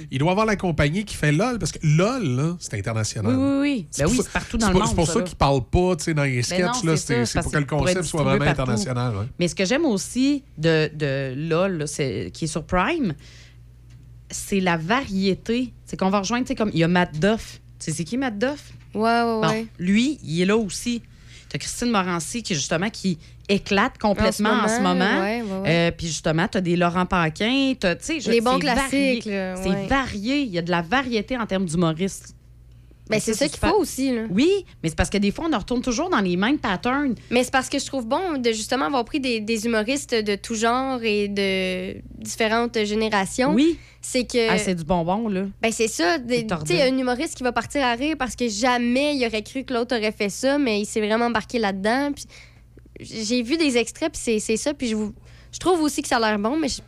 il 0.09 0.17
doit 0.17 0.31
avoir 0.31 0.45
la 0.47 0.55
compagnie 0.55 1.05
qui 1.05 1.15
fait 1.15 1.31
LOL, 1.31 1.59
parce 1.59 1.71
que 1.73 1.77
LOL, 1.83 2.23
là, 2.23 2.55
c'est 2.59 2.73
international. 2.75 3.35
Oui, 3.35 3.43
oui, 3.43 3.59
oui. 3.61 3.87
Ben 3.99 4.03
pour 4.05 4.11
oui, 4.13 4.17
ça- 4.17 4.23
c'est 4.23 4.31
partout 4.31 4.57
dans 4.57 4.67
le 4.69 4.73
monde. 4.73 4.87
C'est 4.87 4.95
pour 4.95 5.07
ça, 5.07 5.19
là. 5.19 5.25
qu'ils 5.25 5.35
parlent 5.37 5.63
pas 5.63 5.95
tu 5.97 6.05
sais, 6.05 6.13
dans 6.15 6.23
les 6.23 6.37
Ben 6.37 6.43
sketchs. 6.43 6.59
non, 6.61 6.71
là, 6.91 6.97
c'est 6.97 6.97
c'est, 6.97 7.15
ça, 7.17 7.25
c'est 7.25 7.33
parce 7.35 7.43
pour 7.45 7.51
que 7.53 7.57
le 7.59 7.65
concept 7.65 8.03
soit 8.03 8.23
vraiment 8.23 8.45
partout. 8.45 8.61
international. 8.61 9.15
ouais. 9.17 9.25
Mais 9.37 9.47
ce 9.47 9.53
que 9.53 9.65
j'aime 9.65 9.85
aussi 9.85 10.43
de, 10.57 10.89
de 10.95 11.33
LOL, 11.35 11.77
là, 11.77 11.85
c'est- 11.87 12.31
qui 12.33 12.45
est 12.45 12.47
sur 12.47 12.63
Prime, 12.63 13.13
c'est 14.31 14.59
la 14.59 14.77
variété. 14.77 15.71
C'est 15.85 15.97
qu'on 15.97 16.09
va 16.09 16.19
rejoindre, 16.19 16.51
comme 16.55 16.71
il 16.73 16.79
y 16.79 16.83
a 16.83 16.87
Matt 16.87 17.19
Duff. 17.19 17.59
Tu 17.83 17.91
sais, 17.91 17.97
c'est 17.97 18.03
qui 18.03 18.17
Matt 18.17 18.37
Duff? 18.37 18.71
Ouais, 18.93 19.01
ouais, 19.01 19.23
Bon, 19.23 19.49
ouais. 19.49 19.65
lui, 19.77 20.19
il 20.23 20.41
est 20.41 20.45
là 20.45 20.55
aussi. 20.55 21.01
Tu 21.49 21.55
as 21.55 21.59
Christine 21.59 21.89
Morancy 21.89 22.41
qui, 22.41 22.55
justement, 22.55 22.89
qui 22.89 23.17
éclate 23.49 23.97
complètement 23.97 24.51
en 24.51 24.67
ce 24.69 24.79
moment. 24.81 25.21
ouais, 25.21 25.41
ouais, 25.41 25.57
ouais. 25.61 25.69
Euh, 25.69 25.91
puis 25.91 26.07
justement, 26.07 26.47
tu 26.47 26.57
as 26.59 26.61
des 26.61 26.77
Laurent 26.77 27.05
Paquin, 27.05 27.73
tu 27.79 27.87
sais, 27.99 28.19
Les 28.19 28.39
bons 28.41 28.59
classiques, 28.59 29.23
C'est 29.23 29.87
varié. 29.87 30.41
Il 30.43 30.51
y 30.51 30.57
a 30.57 30.61
de 30.61 30.71
la 30.71 30.81
variété 30.81 31.37
en 31.37 31.45
termes 31.45 31.65
d'humoristes. 31.65 32.33
Ben, 33.09 33.19
c'est 33.19 33.33
ça 33.33 33.47
qu'il 33.49 33.59
faut 33.59 33.75
aussi. 33.79 34.15
Là. 34.15 34.23
Oui, 34.31 34.65
mais 34.81 34.87
c'est 34.89 34.95
parce 34.95 35.09
que 35.09 35.17
des 35.17 35.31
fois, 35.31 35.45
on 35.51 35.57
retourne 35.57 35.81
toujours 35.81 36.09
dans 36.09 36.21
les 36.21 36.37
mêmes 36.37 36.57
patterns. 36.57 37.15
Mais 37.31 37.43
c'est 37.43 37.51
parce 37.51 37.67
que 37.67 37.77
je 37.77 37.85
trouve 37.85 38.07
bon 38.07 38.37
de 38.39 38.51
justement 38.53 38.85
avoir 38.85 39.03
pris 39.03 39.19
des, 39.19 39.41
des 39.41 39.65
humoristes 39.65 40.15
de 40.15 40.35
tout 40.35 40.55
genre 40.55 41.03
et 41.03 41.27
de 41.27 41.97
différentes 42.17 42.83
générations. 42.85 43.53
Oui. 43.53 43.77
C'est 44.01 44.23
que. 44.25 44.49
Ah, 44.49 44.57
c'est 44.57 44.75
du 44.75 44.83
bonbon, 44.85 45.27
là. 45.27 45.43
Ben 45.61 45.71
c'est 45.71 45.87
ça. 45.89 46.17
Tu 46.19 46.45
sais, 46.65 46.81
un 46.81 46.97
humoriste 46.97 47.35
qui 47.35 47.43
va 47.43 47.51
partir 47.51 47.83
à 47.83 47.93
rire 47.93 48.15
parce 48.17 48.35
que 48.37 48.47
jamais 48.47 49.15
il 49.17 49.25
aurait 49.27 49.43
cru 49.43 49.63
que 49.65 49.73
l'autre 49.73 49.95
aurait 49.97 50.11
fait 50.13 50.29
ça, 50.29 50.57
mais 50.57 50.79
il 50.81 50.85
s'est 50.85 51.01
vraiment 51.05 51.25
embarqué 51.25 51.59
là-dedans. 51.59 52.11
Puis 52.13 52.25
j'ai 52.99 53.41
vu 53.43 53.57
des 53.57 53.77
extraits, 53.77 54.11
puis 54.13 54.21
c'est- 54.23 54.39
c'est 54.39 54.57
ça. 54.57 54.73
Puis 54.73 54.87
je, 54.89 54.95
vous- 54.95 55.13
je 55.51 55.59
trouve 55.59 55.81
aussi 55.81 56.01
que 56.01 56.07
ça 56.07 56.17
a 56.17 56.19
l'air 56.19 56.39
bon, 56.39 56.57
mais 56.57 56.67
je- 56.69 56.81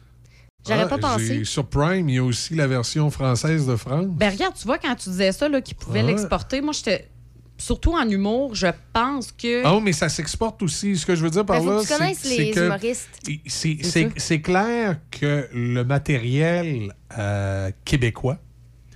j'aurais 0.68 0.82
Ah, 0.84 0.88
pas 0.88 0.98
pensé. 0.98 1.44
Sur 1.46 1.66
Prime, 1.68 2.10
il 2.10 2.16
y 2.16 2.18
a 2.18 2.24
aussi 2.24 2.56
la 2.56 2.68
version 2.68 3.10
française 3.12 3.66
de 3.68 3.76
France. 3.76 4.06
Ben 4.10 4.32
regarde, 4.32 4.56
tu 4.56 4.66
vois, 4.66 4.78
quand 4.78 4.96
tu 4.96 5.10
disais 5.10 5.32
ça, 5.32 5.48
là, 5.50 5.62
qu'ils 5.62 5.76
pouvaient 5.78 6.02
Ouais. 6.02 6.08
l'exporter, 6.08 6.62
moi, 6.62 6.74
j'étais. 6.74 7.10
Surtout 7.58 7.94
en 7.94 8.10
humour, 8.10 8.54
je 8.54 8.68
pense 8.92 9.32
que. 9.32 9.66
Ah, 9.66 9.80
mais 9.82 9.94
ça 9.94 10.10
s'exporte 10.10 10.62
aussi. 10.62 10.98
Ce 10.98 11.06
que 11.06 11.16
je 11.16 11.24
veux 11.24 11.30
dire 11.30 11.46
par 11.46 11.62
Ben, 11.64 11.76
là, 11.78 11.82
c'est 12.14 12.52
que 12.52 12.66
humoristes. 12.66 13.10
c'est- 13.48 14.42
clair 14.42 14.98
que 15.10 15.48
le 15.54 15.84
matériel 15.84 16.94
euh, 17.18 17.72
québécois 17.86 18.38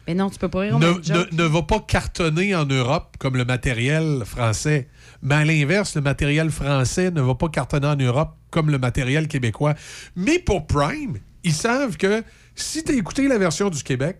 Mais 0.07 0.13
non, 0.13 0.29
tu 0.29 0.39
peux 0.39 0.49
pas 0.49 0.59
rire 0.59 0.77
ne 0.79 1.43
va 1.43 1.61
pas 1.61 1.79
cartonner 1.79 2.53
en 2.53 2.65
Europe 2.65 3.15
comme 3.17 3.37
le 3.37 3.45
matériel 3.45 4.23
français. 4.25 4.89
Mais 5.21 5.35
à 5.35 5.45
l'inverse, 5.45 5.95
le 5.95 6.01
matériel 6.01 6.49
français 6.49 7.11
ne 7.11 7.21
va 7.21 7.35
pas 7.35 7.47
cartonner 7.47 7.87
en 7.87 7.95
Europe 7.95 8.35
comme 8.49 8.71
le 8.71 8.77
matériel 8.79 9.27
québécois. 9.29 9.75
Mais 10.17 10.39
pour 10.39 10.65
Prime, 10.67 11.19
ils 11.43 11.53
savent 11.53 11.97
que 11.97 12.23
si 12.55 12.83
tu 12.83 12.91
as 12.91 12.95
écouté 12.95 13.27
la 13.27 13.37
version 13.37 13.69
du 13.69 13.81
Québec, 13.83 14.17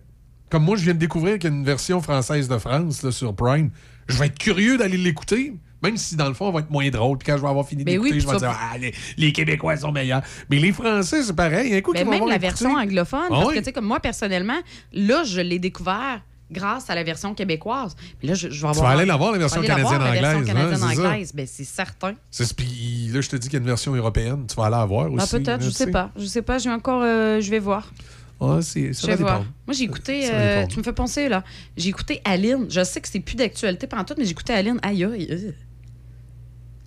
comme 0.50 0.64
moi, 0.64 0.76
je 0.76 0.84
viens 0.84 0.94
de 0.94 0.98
découvrir 0.98 1.38
qu'il 1.38 1.50
y 1.50 1.52
a 1.52 1.56
une 1.56 1.64
version 1.64 2.00
française 2.00 2.48
de 2.48 2.58
France 2.58 3.02
là, 3.02 3.12
sur 3.12 3.34
Prime, 3.34 3.70
je 4.08 4.16
vais 4.18 4.26
être 4.26 4.38
curieux 4.38 4.76
d'aller 4.78 4.96
l'écouter. 4.96 5.54
Même 5.82 5.96
si, 5.96 6.14
dans 6.16 6.28
le 6.28 6.34
fond, 6.34 6.48
on 6.48 6.52
va 6.52 6.60
être 6.60 6.70
moins 6.70 6.88
drôle. 6.90 7.16
Puis 7.16 7.26
quand 7.26 7.38
je 7.38 7.42
vais 7.42 7.48
avoir 7.48 7.66
fini 7.66 7.84
Mais 7.84 7.92
d'écouter, 7.92 8.12
oui, 8.12 8.20
je 8.20 8.26
vais 8.28 8.36
dire 8.36 8.50
Ah, 8.54 8.76
les, 8.76 8.92
les 9.16 9.32
Québécois 9.32 9.76
sont 9.78 9.92
meilleurs. 9.92 10.20
Mais 10.50 10.58
les 10.58 10.72
Français, 10.72 11.22
c'est 11.22 11.34
pareil. 11.34 11.74
Un 11.74 11.80
coup, 11.80 11.92
Mais 11.94 12.04
même 12.04 12.26
la 12.28 12.36
version 12.36 12.74
anglophone, 12.74 13.20
Ah 13.26 13.28
parce 13.30 13.46
oui? 13.46 13.54
que, 13.54 13.58
tu 13.60 13.64
sais, 13.66 13.72
comme 13.72 13.86
moi, 13.86 13.98
personnellement, 14.00 14.58
là, 14.92 15.24
je 15.24 15.40
l'ai 15.40 15.58
découvert 15.58 16.20
grâce 16.50 16.90
à 16.90 16.94
la 16.94 17.02
version 17.02 17.34
québécoise. 17.34 17.94
Puis 18.18 18.28
là, 18.28 18.34
je, 18.34 18.48
je 18.50 18.60
vais 18.62 18.68
avoir. 18.68 18.86
vas 18.86 18.90
aller 18.98 19.06
la 19.06 19.16
voir, 19.16 19.32
la 19.32 19.38
version 19.38 19.60
aller 19.60 19.68
la 19.68 19.76
voir, 19.76 19.98
la 19.98 20.10
version 20.10 20.44
canadienne-anglaise, 20.44 20.56
hein, 20.56 20.70
c'est 20.72 20.80
ça. 20.80 20.86
canadienne-anglaise. 20.88 21.32
Ben, 21.34 21.46
c'est 21.46 21.64
certain. 21.64 22.14
C'est- 22.30 22.54
Puis 22.56 23.08
là, 23.12 23.20
je 23.20 23.28
te 23.28 23.36
dis 23.36 23.48
qu'il 23.48 23.54
y 23.54 23.56
a 23.56 23.60
une 23.60 23.66
version 23.66 23.94
européenne. 23.94 24.46
Tu 24.48 24.56
vas 24.56 24.64
aller 24.66 24.76
la 24.76 24.84
voir 24.84 25.06
Ah, 25.06 25.22
aussi. 25.22 25.30
peut-être, 25.36 25.46
là, 25.48 25.58
je 25.60 25.68
tu 25.68 25.74
sais 25.74 25.90
pas. 25.90 26.10
Je 26.16 26.24
sais 26.26 26.42
pas, 26.42 26.58
j'ai 26.58 26.70
encore. 26.70 27.02
euh, 27.04 27.40
je 27.40 27.50
vais 27.50 27.58
voir. 27.60 27.92
Ouais, 28.40 28.62
c'est- 28.62 28.92
ça 28.94 29.02
Je 29.02 29.06
va 29.12 29.16
vais 29.16 29.22
voir. 29.22 29.44
Moi, 29.66 29.74
j'ai 29.74 29.84
écouté. 29.84 30.22
Euh, 30.32 30.66
tu 30.66 30.78
me 30.78 30.82
fais 30.82 30.94
penser, 30.94 31.28
là. 31.28 31.44
J'ai 31.76 31.90
écouté 31.90 32.22
Aline. 32.24 32.66
Je 32.70 32.82
sais 32.84 33.00
que 33.00 33.08
c'est 33.08 33.20
plus 33.20 33.34
d'actualité 33.36 33.86
pendant 33.86 34.04
tout, 34.04 34.14
mais 34.16 34.24
j'ai 34.24 34.30
écouté 34.30 34.52
Aline. 34.54 34.78
Aïe, 34.82 35.04
aïe. 35.04 35.54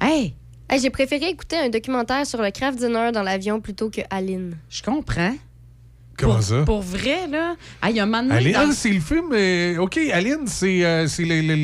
Hey! 0.02 0.34
Hey, 0.70 0.80
J'ai 0.80 0.90
préféré 0.90 1.28
écouter 1.30 1.58
un 1.58 1.70
documentaire 1.70 2.26
sur 2.26 2.42
le 2.42 2.50
craft 2.50 2.80
dinner 2.80 3.12
dans 3.14 3.22
l'avion 3.22 3.62
plutôt 3.62 3.90
que 3.92 4.02
Aline. 4.10 4.58
Je 4.70 4.82
comprends. 4.82 5.36
Comment 6.18 6.36
pour, 6.36 6.44
ça? 6.44 6.62
Pour 6.64 6.82
vrai, 6.82 7.28
là? 7.28 7.56
Ah, 7.82 7.90
il 7.90 7.96
y 7.96 8.00
a 8.00 8.04
un 8.04 8.06
moment 8.06 8.22
donné, 8.24 8.36
Aline, 8.36 8.54
dans- 8.54 8.70
ah, 8.70 8.74
c'est 8.74 8.90
le 8.92 9.00
film. 9.00 9.30
euh, 9.34 9.78
OK, 9.80 9.98
Aline, 10.12 10.46
c'est 10.46 10.86
euh, 10.86 11.08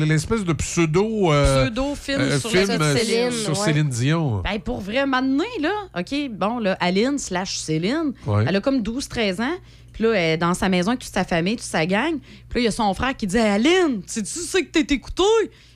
l'espèce 0.06 0.44
de 0.44 0.52
pseudo. 0.54 1.32
euh, 1.32 1.66
Pseudo-film 1.66 2.20
euh, 2.20 2.38
sur 2.40 2.50
film, 2.50 2.66
la 2.78 2.96
Céline, 2.96 3.30
sur 3.30 3.50
ouais. 3.58 3.64
Céline 3.64 3.88
Dion. 3.88 4.42
Ben, 4.42 4.58
pour 4.58 4.80
vrai, 4.80 4.98
un 4.98 5.06
moment 5.06 5.22
donné, 5.22 5.48
là, 5.60 5.72
OK, 5.98 6.30
bon, 6.32 6.58
là, 6.58 6.76
Aline 6.80 7.18
slash 7.18 7.58
Céline, 7.58 8.12
Ouais. 8.26 8.44
elle 8.48 8.56
a 8.56 8.60
comme 8.60 8.82
12-13 8.82 9.40
ans. 9.40 9.54
Puis 9.92 10.04
là, 10.04 10.10
elle 10.14 10.34
est 10.34 10.36
dans 10.38 10.54
sa 10.54 10.68
maison 10.68 10.88
avec 10.90 11.00
toute 11.00 11.12
sa 11.14 11.24
famille, 11.24 11.56
toute 11.56 11.64
sa 11.66 11.86
gang. 11.86 12.18
Puis 12.48 12.54
là, 12.56 12.60
il 12.60 12.64
y 12.64 12.68
a 12.68 12.70
son 12.72 12.92
frère 12.94 13.16
qui 13.16 13.26
dit 13.28 13.38
Aline, 13.38 14.02
tu 14.02 14.24
sais 14.24 14.64
que 14.64 14.70
t'es 14.80 14.94
écoutée? 14.94 15.22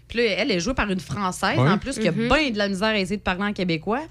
Puis 0.09 0.19
là, 0.19 0.25
elle 0.39 0.51
est 0.51 0.61
jouée 0.61 0.75
par 0.75 0.91
une 0.91 1.01
Française, 1.01 1.59
Ouais. 1.59 1.69
en 1.69 1.79
plus, 1.79 1.99
qui 1.99 2.09
a 2.09 2.13
Mhm. 2.13 2.29
bien 2.29 2.51
de 2.51 2.59
la 2.59 2.69
misère 2.69 2.89
à 2.89 2.99
essayer 2.99 3.17
de 3.19 3.23
parler 3.23 3.45
en 3.45 3.53
québécois. 3.53 4.03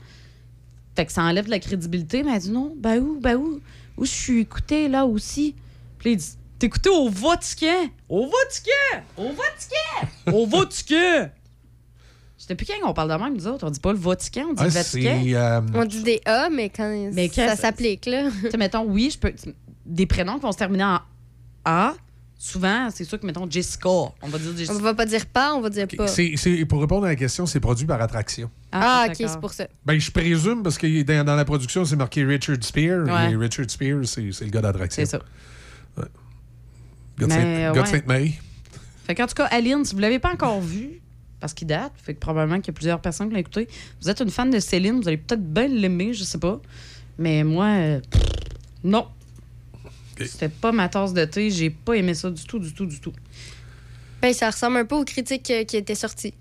Fait 0.96 1.06
que 1.06 1.12
ça 1.12 1.24
enlève 1.24 1.46
de 1.46 1.50
la 1.52 1.60
crédibilité. 1.60 2.24
Mais 2.24 2.34
elle 2.36 2.42
dit 2.42 2.52
Non, 2.52 2.74
ben 2.78 3.00
où, 3.00 3.20
ben 3.20 3.36
où? 3.36 3.60
Où 3.98 4.06
je 4.06 4.12
suis 4.12 4.40
écoutée, 4.42 4.88
là 4.88 5.06
aussi? 5.06 5.56
Puis 6.00 6.10
là, 6.10 6.14
il 6.14 6.18
dit 6.18 6.34
T'es 6.60 6.68
écoutée 6.68 6.90
au 6.90 7.10
Vatican! 7.10 7.90
Au 8.10 8.26
Vatican! 8.28 9.04
Au 9.18 9.30
Vatican! 9.30 10.38
Au 10.38 10.46
Vatican! 10.58 11.30
Je 12.40 12.46
sais 12.48 12.56
plus 12.56 12.66
quand 12.66 12.90
on 12.90 12.94
parle 12.94 13.10
de 13.10 13.24
même, 13.24 13.34
nous 13.36 13.48
autres. 13.48 13.66
On 13.66 13.70
dit 13.70 13.80
pas 13.80 13.92
le 13.94 13.98
Vatican, 14.00 14.48
on 14.50 14.54
dit 14.54 14.60
Ah, 14.62 14.66
le. 14.66 14.70
Vatican. 14.70 15.22
euh, 15.26 15.62
On 15.76 15.86
dit 15.86 16.04
des 16.04 16.22
A, 16.26 16.50
mais 16.50 16.70
quand 16.70 17.10
Mais 17.14 17.28
ça 17.30 17.48
quand- 17.48 17.56
s'applique, 17.62 18.06
là. 18.06 18.30
Tu 18.44 18.52
sais, 18.52 18.58
mettons, 18.58 18.84
oui, 18.86 19.10
je 19.12 19.18
peux. 19.18 19.34
Des 19.86 20.06
prénoms 20.06 20.36
qui 20.36 20.42
vont 20.42 20.52
se 20.52 20.58
terminer 20.58 20.84
en 20.86 21.00
A, 21.66 21.94
souvent, 22.44 22.90
c'est 22.94 23.06
sûr 23.06 23.20
que, 23.20 23.26
mettons, 23.26 23.50
Jessica. 23.50 23.90
On 23.90 24.14
va 24.28 24.38
dire 24.38 24.52
On 24.54 24.58
Jessica. 24.58 24.78
va 24.80 24.94
pas 24.94 25.06
dire 25.06 25.26
pas, 25.26 25.56
on 25.56 25.62
va 25.62 25.70
dire 25.70 25.88
pas. 25.88 26.06
pour 26.68 26.82
répondre 26.82 27.06
à 27.06 27.10
la 27.10 27.16
question, 27.16 27.46
c'est 27.46 27.62
produit 27.62 27.86
par 27.86 28.02
attraction. 28.02 28.52
Ah, 28.72 29.06
ok, 29.08 29.14
d'accord. 29.14 29.34
c'est 29.34 29.40
pour 29.40 29.54
ça. 29.54 29.68
Ben, 29.86 29.98
je 29.98 30.12
présume, 30.12 30.62
parce 30.62 30.78
que 30.78 31.04
dans, 31.04 31.24
dans 31.26 31.36
la 31.36 31.46
production, 31.46 31.86
c'est 31.86 31.96
marqué 31.96 32.26
Richard 32.26 32.58
Spear. 32.62 33.06
Ouais. 33.06 33.32
Et 33.32 33.36
Richard 33.38 33.70
Spear, 33.70 34.00
c'est 34.06 34.22
le 34.22 34.50
gars 34.50 34.62
d'attraction. 34.62 35.04
C'est 35.04 35.12
ça. 35.12 35.20
Gars 37.18 37.28
de 37.28 37.32
ouais. 37.32 37.72
gars 37.74 37.82
de 37.84 37.88
Sainte-Marie. 37.88 38.40
Fait 39.06 39.16
qu'en 39.16 39.28
tout 39.28 39.36
cas, 39.36 39.46
Aline, 39.46 39.86
si 39.86 39.96
vous 39.96 40.02
l'avez 40.02 40.20
pas 40.20 40.32
encore 40.32 40.60
vu, 40.60 41.02
parce 41.40 41.54
qu'il 41.54 41.68
date, 41.68 41.94
fait 41.96 42.14
que 42.14 42.20
probablement 42.20 42.60
qu'il 42.60 42.68
y 42.68 42.72
a 42.72 42.74
plusieurs 42.74 43.00
personnes 43.00 43.28
qui 43.28 43.36
l'ont 43.36 43.40
écouté, 43.40 43.68
vous 44.02 44.10
êtes 44.10 44.20
une 44.20 44.30
fan 44.30 44.50
de 44.50 44.60
Céline, 44.60 45.00
vous 45.00 45.08
allez 45.08 45.18
peut-être 45.18 45.44
bien 45.44 45.68
l'aimer, 45.68 46.14
je 46.14 46.24
sais 46.24 46.40
pas. 46.40 46.60
Mais 47.18 47.44
moi, 47.44 47.68
euh, 47.68 48.02
non. 48.84 49.08
C'était 50.20 50.50
pas 50.50 50.72
ma 50.72 50.90
tasse 50.90 51.14
de 51.14 51.26
thé, 51.26 51.50
j'ai 51.50 51.70
pas 51.70 51.94
aimé 51.94 52.14
ça 52.14 52.30
du 52.30 52.44
tout, 52.44 52.60
du 52.60 52.74
tout, 52.74 52.86
du 52.86 53.00
tout. 53.00 53.14
Ben, 54.22 54.34
ça 54.34 54.50
ressemble 54.50 54.78
un 54.78 54.86
peu 54.86 54.96
aux 54.96 55.06
critiques 55.06 55.52
euh, 55.52 55.64
qui 55.64 55.78
étaient 55.78 55.96
sorties. 55.96 56.34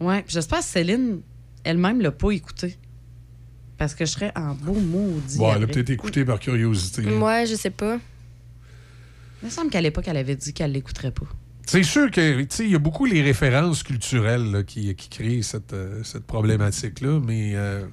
Ouais, 0.00 0.22
puis 0.22 0.34
j'espère 0.34 0.58
que 0.58 0.64
Céline 0.64 1.20
elle-même 1.64 2.00
l'a 2.00 2.12
pas 2.12 2.30
écouté. 2.30 2.76
Parce 3.76 3.94
que 3.94 4.04
je 4.04 4.10
serais 4.10 4.32
en 4.36 4.54
beau 4.54 4.74
maudit. 4.74 5.38
Bon, 5.38 5.54
elle 5.54 5.62
a 5.62 5.66
peut-être 5.66 5.90
écouté 5.90 6.24
par 6.24 6.40
curiosité. 6.40 7.06
Ouais, 7.06 7.46
je 7.46 7.54
sais 7.54 7.70
pas. 7.70 7.98
Il 9.42 9.46
me 9.46 9.50
semble 9.50 9.70
qu'à 9.70 9.80
l'époque, 9.80 10.04
elle 10.08 10.16
avait 10.16 10.34
dit 10.34 10.52
qu'elle 10.52 10.72
l'écouterait 10.72 11.12
pas. 11.12 11.26
C'est 11.66 11.82
sûr 11.82 12.10
que, 12.10 12.40
tu 12.42 12.46
sais, 12.50 12.64
il 12.64 12.70
y 12.70 12.74
a 12.74 12.78
beaucoup 12.78 13.04
les 13.04 13.22
références 13.22 13.82
culturelles 13.82 14.50
là, 14.50 14.62
qui, 14.62 14.94
qui 14.94 15.08
créent 15.10 15.42
cette, 15.42 15.74
euh, 15.74 16.02
cette 16.02 16.24
problématique-là, 16.24 17.20
mais 17.20 17.52
euh, 17.54 17.86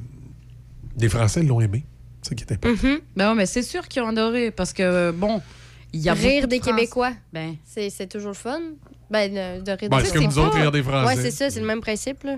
les 0.98 1.10
Français 1.10 1.44
l'ont 1.44 1.60
aimé. 1.60 1.86
Ça 2.28 2.36
qui 2.36 2.44
important. 2.52 2.98
Ben 3.16 3.30
ouais, 3.30 3.36
mais 3.36 3.46
c'est 3.46 3.62
sûr 3.64 3.88
qu'ils 3.88 4.02
ont 4.02 4.08
adoré 4.08 4.50
parce 4.52 4.74
que, 4.74 5.12
bon, 5.12 5.42
il 5.94 6.00
y 6.02 6.10
a 6.10 6.14
Rire 6.14 6.44
de 6.44 6.48
des 6.48 6.60
Québécois. 6.60 7.14
Ben. 7.32 7.56
C'est 7.64 7.90
c'est 7.90 8.08
toujours 8.08 8.30
le 8.32 8.36
fun. 8.36 8.60
Ben, 9.12 9.32
de, 9.32 9.64
de 9.64 9.72
rire 9.72 9.90
Ben, 9.90 10.00
des 10.00 10.06
c'est 10.06 10.14
comme 10.16 10.26
nous 10.26 10.40
autres, 10.40 10.56
rire 10.58 10.72
des 10.72 10.82
Français. 10.82 11.16
Ouais, 11.16 11.22
c'est 11.22 11.32
ça, 11.32 11.50
c'est 11.52 11.60
le 11.60 11.68
même 11.68 11.82
principe, 11.82 12.24
là. 12.24 12.38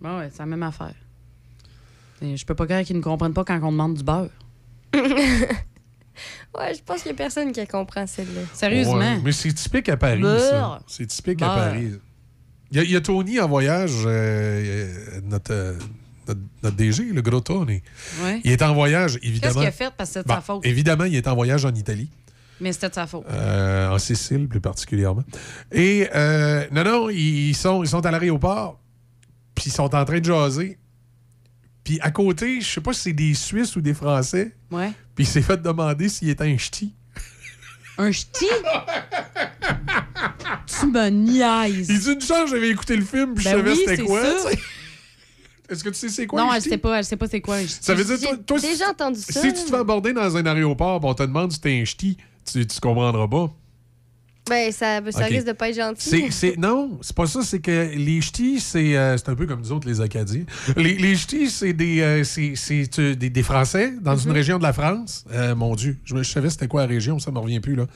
Ben 0.00 0.18
ouais, 0.18 0.28
c'est 0.32 0.40
la 0.40 0.46
même 0.46 0.62
affaire. 0.62 0.94
Et 2.20 2.36
je 2.36 2.44
peux 2.44 2.54
pas 2.54 2.66
croire 2.66 2.82
qu'ils 2.82 2.96
ne 2.96 3.02
comprennent 3.02 3.32
pas 3.32 3.44
quand 3.44 3.58
on 3.62 3.72
demande 3.72 3.94
du 3.94 4.02
beurre. 4.04 4.28
Ouais, 6.54 6.74
je 6.74 6.82
pense 6.84 6.98
qu'il 7.02 7.10
y 7.12 7.14
a 7.14 7.16
personne 7.16 7.50
qui 7.52 7.66
comprend 7.66 8.06
celle-là. 8.06 8.42
Sérieusement. 8.52 8.96
Ouais, 8.98 9.18
mais 9.24 9.32
c'est 9.32 9.52
typique 9.54 9.88
à 9.88 9.96
Paris, 9.96 10.20
Beurre. 10.20 10.38
ça. 10.40 10.82
C'est 10.86 11.06
typique 11.06 11.40
à. 11.40 11.46
Paris. 11.46 11.92
Il 12.70 12.76
y, 12.76 12.80
a- 12.80 12.84
il 12.84 12.90
y 12.90 12.96
a 12.96 13.00
Tony 13.00 13.40
en 13.40 13.48
voyage, 13.48 13.92
euh, 14.04 15.20
notre, 15.24 15.52
euh, 15.52 15.78
notre, 16.28 16.40
notre 16.62 16.76
DG, 16.76 17.04
le. 17.22 17.82
Ouais. 18.22 18.40
Il 18.44 18.50
est 18.52 18.62
en 18.62 18.74
voyage, 18.74 19.14
Qu'est-ce 19.14 19.26
évidemment. 19.26 19.60
qu'il 19.60 19.68
a 19.68 19.72
fait? 19.72 19.92
Parce 19.96 20.10
que 20.10 20.14
c'est 20.14 20.22
de 20.22 20.28
Bon, 20.28 20.34
sa 20.34 20.40
faute? 20.40 20.66
Évidemment, 20.66 21.04
il 21.04 21.14
est 21.16 21.26
en 21.26 21.34
voyage 21.34 21.64
en 21.64 21.74
Italie. 21.74 22.10
Mais 22.60 22.72
c'était 22.72 22.90
de 22.90 22.94
sa 22.94 23.06
faute. 23.06 23.24
Euh, 23.30 23.90
en 23.90 23.98
Sicile 23.98 24.46
plus 24.48 24.60
particulièrement. 24.60 25.24
Et 25.72 26.08
euh, 26.14 26.64
non, 26.70 26.84
non, 26.84 27.10
ils 27.10 27.54
sont, 27.54 27.82
ils 27.82 27.88
sont 27.88 28.04
à 28.06 28.10
l'aéroport, 28.10 28.78
puis 29.54 29.64
ils 29.66 29.72
sont 29.72 29.92
en 29.94 30.04
train 30.04 30.20
de 30.20 30.24
jaser. 30.24 30.78
Puis 31.82 31.98
à 32.00 32.12
côté, 32.12 32.60
je 32.60 32.66
sais 32.68 32.80
pas 32.80 32.92
si 32.92 33.00
c'est 33.00 33.12
des 33.12 33.34
Suisses 33.34 33.74
ou 33.74 33.80
des 33.80 33.94
Français, 33.94 34.54
Ouais. 34.70 34.92
puis 35.16 35.24
il 35.24 35.26
s'est 35.26 35.42
fait 35.42 35.60
demander 35.60 36.08
s'il 36.08 36.28
était 36.28 36.44
un 36.44 36.56
ch'ti. 36.56 36.94
Un 37.98 38.12
ch'ti? 38.12 38.46
tu 40.66 40.86
me 40.86 41.08
niaises. 41.10 41.88
Il 41.88 41.98
dit 41.98 42.12
une 42.12 42.20
chance, 42.20 42.50
j'avais 42.50 42.70
écouté 42.70 42.96
le 42.96 43.04
film, 43.04 43.34
puis 43.34 43.44
Ben 43.44 43.50
je 43.52 43.56
savais 43.56 43.70
oui, 43.72 43.84
c'était 43.86 44.02
quoi. 44.04 44.22
Est-ce 45.72 45.82
que 45.84 45.88
tu 45.88 45.94
sais 45.96 46.08
c'est 46.08 46.26
quoi 46.26 46.40
non, 46.42 46.50
un 46.50 46.54
elle 46.54 46.62
sait 46.62 46.78
pas, 46.78 46.98
elle 46.98 47.04
sait 47.04 47.16
pas 47.16 47.26
c'est 47.28 47.40
quoi 47.40 47.56
un 47.56 47.62
ch'ti. 47.66 47.78
Ça 47.80 47.94
veut 47.94 48.04
dire, 48.04 48.18
toi, 48.20 48.36
toi, 48.46 48.56
J'ai 48.58 48.66
si- 48.68 48.72
déjà 48.74 48.90
entendu 48.90 49.20
ça. 49.20 49.40
si 49.40 49.52
tu 49.52 49.64
te 49.64 49.70
fais 49.70 49.76
aborder 49.76 50.12
dans 50.12 50.36
un 50.36 50.46
aéroport, 50.46 51.00
on 51.04 51.14
te 51.14 51.22
demande 51.22 51.52
si 51.52 51.60
t'es 51.60 51.80
un 51.80 51.84
ch'ti, 51.84 52.16
tu, 52.50 52.66
tu 52.66 52.80
comprendras 52.80 53.26
pas. 53.28 53.50
Ben, 54.50 54.72
ça, 54.72 54.98
risque 54.98 55.46
de 55.46 55.52
pas 55.52 55.68
être 55.70 55.76
gentil. 55.76 56.08
C'est, 56.08 56.30
c'est- 56.32 56.56
non, 56.58 56.98
c'est 57.00 57.14
pas 57.14 57.26
ça. 57.28 57.42
C'est 57.42 57.60
que 57.60 57.92
les 57.94 58.20
ch'tis, 58.20 58.58
c'est, 58.58 58.96
euh, 58.96 59.16
c'est 59.16 59.28
un 59.28 59.36
peu 59.36 59.46
comme 59.46 59.60
nous 59.60 59.70
autres, 59.70 59.86
les 59.88 60.00
Acadiens. 60.00 60.42
Les, 60.76 60.94
les 60.94 61.14
ch'tis, 61.16 61.48
c'est, 61.48 61.72
des, 61.72 62.00
euh, 62.00 62.24
c'est, 62.24 62.54
c'est, 62.56 62.88
des, 63.14 63.30
des 63.30 63.42
Français 63.44 63.92
dans 64.02 64.16
Mhm. 64.16 64.22
une 64.26 64.32
région 64.32 64.58
de 64.58 64.64
la 64.64 64.72
France. 64.72 65.24
Euh, 65.32 65.54
mon 65.54 65.76
Dieu, 65.76 65.96
je, 66.04 66.14
me- 66.14 66.24
je 66.24 66.30
savais 66.30 66.50
c'était 66.50 66.66
quoi 66.66 66.82
la 66.82 66.88
région, 66.88 67.20
ça 67.20 67.30
me 67.30 67.38
revient 67.38 67.60
plus. 67.60 67.76
là. 67.76 67.86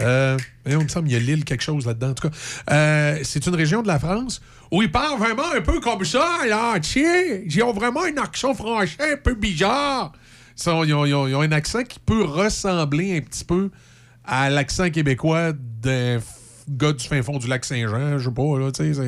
Euh, 0.00 0.36
il 0.66 0.78
me 0.78 0.88
semble 0.88 1.08
qu'il 1.08 1.16
y 1.18 1.20
a 1.20 1.22
l'île, 1.24 1.44
quelque 1.44 1.62
chose 1.62 1.86
là-dedans. 1.86 2.10
En 2.10 2.14
tout 2.14 2.28
cas, 2.28 2.34
Euh, 2.70 3.18
c'est 3.24 3.46
une 3.46 3.54
région 3.54 3.82
de 3.82 3.88
la 3.88 3.98
France 3.98 4.40
où 4.70 4.82
ils 4.82 4.90
parlent 4.90 5.18
vraiment 5.18 5.52
un 5.54 5.60
peu 5.60 5.80
comme 5.80 6.04
ça, 6.04 6.38
ils 6.46 7.62
ont 7.62 7.72
vraiment 7.72 8.02
un 8.04 8.16
accent 8.22 8.54
français 8.54 8.96
un 9.12 9.16
peu 9.16 9.34
bizarre. 9.34 10.12
Ils, 10.66 10.70
ont, 10.94 11.04
ils 11.06 11.14
ont- 11.14 11.40
un 11.40 11.52
accent 11.52 11.82
qui 11.82 11.98
peut 11.98 12.22
ressembler 12.24 13.18
un 13.18 13.20
petit 13.20 13.44
peu 13.44 13.70
à 14.24 14.48
l'accent 14.50 14.88
québécois 14.90 15.52
d'un 15.52 16.20
gars 16.68 16.92
du 16.92 17.04
fin 17.06 17.22
fond 17.22 17.38
du 17.38 17.46
lac 17.48 17.64
Saint-Jean, 17.64 18.18
je 18.18 18.24
sais 18.28 18.34
pas, 18.34 18.58
là, 18.58 18.70
tu 18.72 18.94
sais. 18.94 19.00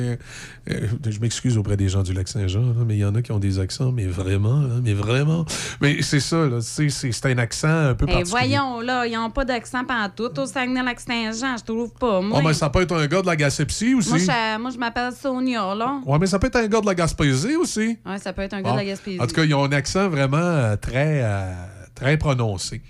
euh, 0.69 0.87
je 1.07 1.19
m'excuse 1.19 1.57
auprès 1.57 1.77
des 1.77 1.89
gens 1.89 2.03
du 2.03 2.13
lac 2.13 2.27
Saint-Jean, 2.27 2.73
mais 2.85 2.95
il 2.95 2.99
y 2.99 3.05
en 3.05 3.15
a 3.15 3.21
qui 3.21 3.31
ont 3.31 3.39
des 3.39 3.59
accents, 3.59 3.91
mais 3.91 4.05
vraiment, 4.07 4.61
là, 4.61 4.75
mais 4.83 4.93
vraiment. 4.93 5.45
Mais 5.81 6.01
c'est 6.01 6.19
ça, 6.19 6.45
là, 6.47 6.59
tu 6.59 6.89
sais, 6.89 7.11
c'est 7.11 7.25
un 7.31 7.37
accent 7.37 7.67
un 7.67 7.93
peu 7.95 8.05
Eh, 8.07 8.11
particulier. 8.13 8.31
voyons, 8.57 8.81
là, 8.81 9.05
ils 9.07 9.13
n'ont 9.15 9.29
pas 9.29 9.45
d'accent 9.45 9.83
pantoute 9.85 10.37
au 10.39 10.45
Saguenay-Lac-Saint-Jean, 10.45 11.57
je 11.57 11.63
trouve 11.63 11.91
pas. 11.93 12.21
Moi, 12.21 12.39
Oh, 12.41 12.47
mais 12.47 12.53
ça 12.53 12.69
peut 12.69 12.81
être 12.81 12.95
un 12.95 13.07
gars 13.07 13.21
de 13.21 13.27
la 13.27 13.35
Gaspésie 13.35 13.93
aussi. 13.93 14.09
moi, 14.09 14.17
je, 14.19 14.57
moi, 14.59 14.71
je 14.71 14.77
m'appelle 14.77 15.11
Sonia, 15.13 15.73
là. 15.75 15.99
Ouais, 16.05 16.19
mais 16.19 16.27
ça 16.27 16.39
peut 16.39 16.47
être 16.47 16.55
un 16.57 16.67
gars 16.67 16.81
de 16.81 16.85
la 16.85 16.95
Gaspésie 16.95 17.55
aussi. 17.55 17.97
Ouais, 18.05 18.17
ça 18.19 18.33
peut 18.33 18.41
être 18.41 18.53
un 18.53 18.61
gars 18.61 18.69
Bon. 18.69 18.75
de 18.75 18.79
la 18.79 18.85
Gaspésie. 18.85 19.19
En 19.21 19.27
tout 19.27 19.35
cas, 19.35 19.43
ils 19.43 19.53
ont 19.53 19.63
un 19.63 19.71
accent 19.71 20.09
vraiment 20.09 20.37
euh, 20.37 20.75
très, 20.75 21.21
euh, 21.23 21.53
très 21.93 22.17
prononcé. 22.17 22.81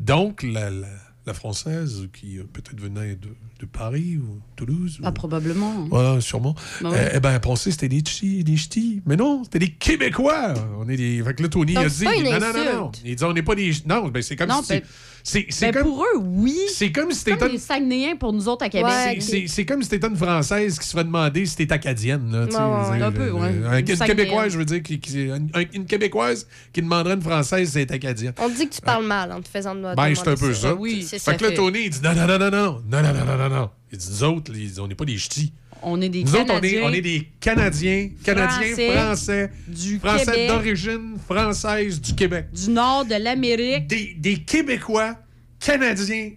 Donc, 0.00 0.42
la, 0.42 0.70
la- 0.70 0.86
la 1.26 1.34
française, 1.34 2.08
qui 2.12 2.38
euh, 2.38 2.44
peut-être 2.52 2.78
venait 2.80 3.14
de, 3.16 3.28
de 3.60 3.66
Paris 3.66 4.18
ou 4.18 4.40
Toulouse. 4.56 4.98
Ah, 5.02 5.08
ou- 5.08 5.12
probablement. 5.12 5.86
Ouais, 5.90 6.20
sûrement. 6.20 6.54
Ben 6.82 6.90
ouais. 6.90 6.98
Euh, 6.98 7.10
eh 7.14 7.20
ben, 7.20 7.32
elle 7.32 7.40
pensait 7.40 7.70
c'était 7.70 7.88
des 7.88 8.00
ch'tis, 8.00 8.44
des 8.44 8.56
ch'tis. 8.56 9.00
Mais 9.06 9.16
non, 9.16 9.42
c'était 9.44 9.58
des 9.60 9.70
Québécois. 9.70 10.54
On 10.78 10.88
est 10.88 10.96
des... 10.96 11.22
Fait 11.22 11.34
que 11.34 11.42
là, 11.42 11.48
Tony 11.48 11.74
Donc, 11.74 11.84
a 11.84 11.88
c'est 11.88 11.98
dit... 12.00 12.04
pas 12.04 12.16
une 12.16 12.24
non, 12.24 12.32
non, 12.32 12.52
non, 12.52 12.80
non. 12.80 12.92
Il 13.04 13.16
dit, 13.16 13.24
on 13.24 13.32
n'est 13.32 13.42
pas 13.42 13.54
des... 13.54 13.72
Non, 13.86 14.08
ben, 14.08 14.22
c'est 14.22 14.36
comme 14.36 14.48
Non, 14.50 14.62
si... 14.62 14.68
ben- 14.74 14.82
c'est 15.26 15.46
c'est 15.48 15.72
Ben, 15.72 15.82
comme... 15.82 15.92
pour 15.92 16.04
eux, 16.04 16.18
oui. 16.20 16.54
C'est 16.72 16.92
comme 16.92 17.10
si 17.10 17.16
C'est 17.18 17.24
t'étais... 17.24 17.38
comme 17.38 17.52
les 17.52 17.58
Saguenayens 17.58 18.14
pour 18.16 18.32
nous 18.34 18.46
autres 18.46 18.64
à 18.64 18.68
Québec. 18.68 18.92
C'est- 18.92 19.20
c'est- 19.22 19.46
C'est 19.48 19.64
comme 19.64 19.82
si 19.82 19.88
t'étais 19.88 20.06
une 20.06 20.16
Française 20.16 20.78
qui 20.78 20.86
se 20.86 20.92
ferait 20.92 21.04
demander 21.04 21.46
si 21.46 21.56
t'es 21.56 21.72
acadienne. 21.72 22.30
Là, 22.30 22.44
Ouais, 22.44 22.90
ouais, 22.98 23.02
un 23.02 23.10
peu, 23.10 23.30
ouais. 23.30 23.48
euh, 23.64 23.78
Une. 23.80 23.84
Québécoise, 23.98 24.52
je 24.52 24.58
veux 24.58 24.64
dire, 24.66 24.82
qui, 24.82 25.00
qui- 25.00 25.22
une, 25.24 25.48
une 25.72 25.86
Québécoise 25.86 26.46
qui 26.74 26.82
demanderait 26.82 27.14
une 27.14 27.22
Française 27.22 27.70
si 27.70 27.78
elle 27.78 27.82
est 27.84 27.92
acadienne. 27.92 28.34
On 28.38 28.50
te 28.50 28.56
dit 28.56 28.68
que 28.68 28.74
tu 28.74 28.82
parles 28.82 29.06
mal 29.06 29.32
en 29.32 29.40
te 29.40 29.48
faisant 29.48 29.74
de 29.74 29.94
Ben, 29.96 30.14
c'est 30.14 30.28
un 30.28 30.34
peu 30.36 30.52
ça. 30.52 30.76
C'est 31.06 31.18
Fait 31.18 31.36
que 31.38 31.44
là, 31.44 31.52
Tony, 31.52 31.84
il 31.84 31.90
dit 31.90 32.00
non, 32.02 32.14
non, 32.14 32.26
non, 32.26 32.38
non, 32.38 32.50
non, 32.50 32.82
non, 32.86 33.02
non, 33.02 33.24
non, 33.24 33.36
non, 33.36 33.48
non. 33.48 33.70
Il 33.92 33.98
dit, 33.98 34.08
nous 34.10 34.24
autres, 34.24 34.52
on 34.80 34.88
n'est 34.88 34.94
pas 34.94 35.04
des 35.04 35.16
ch'tis. 35.16 35.52
On 35.86 36.00
est 36.00 36.08
des 36.08 36.24
Nous 36.24 36.34
autres, 36.34 36.44
on 36.52 36.58
est, 36.60 36.70
Canadiens. 36.72 36.82
on 36.84 36.92
est 36.92 37.00
des 37.00 37.28
Canadiens, 37.40 38.10
Canadiens, 38.24 38.74
Français, 38.74 38.90
Français, 38.96 39.50
du 39.68 39.98
Français 39.98 40.24
Québec. 40.24 40.48
d'origine 40.48 41.16
française 41.28 42.00
du 42.00 42.14
Québec. 42.14 42.46
Du 42.52 42.70
nord 42.70 43.04
de 43.04 43.14
l'Amérique. 43.22 43.86
Des, 43.86 44.14
des 44.18 44.36
Québécois, 44.42 45.16
Canadiens, 45.60 46.30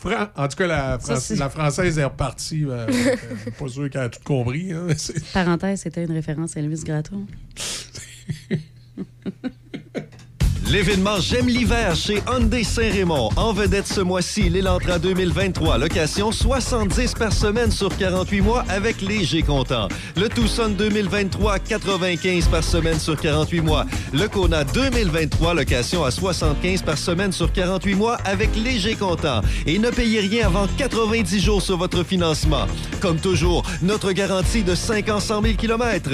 Fran- 0.00 0.28
En 0.36 0.46
tout 0.48 0.56
cas, 0.56 0.66
la, 0.66 0.98
Fran- 0.98 1.48
Française 1.50 1.98
est 1.98 2.04
repartie. 2.04 2.64
euh, 2.64 2.86
euh, 2.90 3.16
pas 3.58 3.68
sûr 3.68 3.90
qu'elle 3.90 4.02
a 4.02 4.08
tout 4.08 4.20
compris. 4.24 4.72
hein, 4.72 4.86
Parenthèse, 5.32 5.80
c'était 5.82 6.04
une 6.04 6.12
référence 6.12 6.56
à 6.56 6.60
Elvis 6.60 6.82
Gratton. 6.84 7.26
L'événement 10.70 11.18
J'aime 11.18 11.48
l'hiver 11.48 11.96
chez 11.96 12.22
Hyundai 12.30 12.62
Saint-Raymond. 12.62 13.30
En 13.36 13.54
vedette 13.54 13.86
ce 13.86 14.02
mois-ci, 14.02 14.50
l'Elantra 14.50 14.98
2023. 14.98 15.78
Location 15.78 16.30
70 16.30 17.14
par 17.14 17.32
semaine 17.32 17.70
sur 17.70 17.96
48 17.96 18.42
mois 18.42 18.64
avec 18.68 19.00
léger 19.00 19.42
comptant. 19.42 19.88
Le 20.14 20.28
Tucson 20.28 20.68
2023, 20.76 21.58
95 21.60 22.48
par 22.48 22.62
semaine 22.62 22.98
sur 22.98 23.18
48 23.18 23.62
mois. 23.62 23.86
Le 24.12 24.28
Kona 24.28 24.64
2023, 24.64 25.54
location 25.54 26.04
à 26.04 26.10
75 26.10 26.82
par 26.82 26.98
semaine 26.98 27.32
sur 27.32 27.50
48 27.50 27.94
mois 27.94 28.18
avec 28.26 28.54
léger 28.54 28.94
comptant. 28.94 29.40
Et 29.66 29.78
ne 29.78 29.88
payez 29.88 30.20
rien 30.20 30.48
avant 30.48 30.66
90 30.76 31.40
jours 31.40 31.62
sur 31.62 31.78
votre 31.78 32.04
financement. 32.04 32.66
Comme 33.00 33.16
toujours, 33.16 33.62
notre 33.80 34.12
garantie 34.12 34.64
de 34.64 34.74
5 34.74 35.08
ans 35.08 35.20
100 35.20 35.42
000 35.42 35.54
km. 35.54 36.10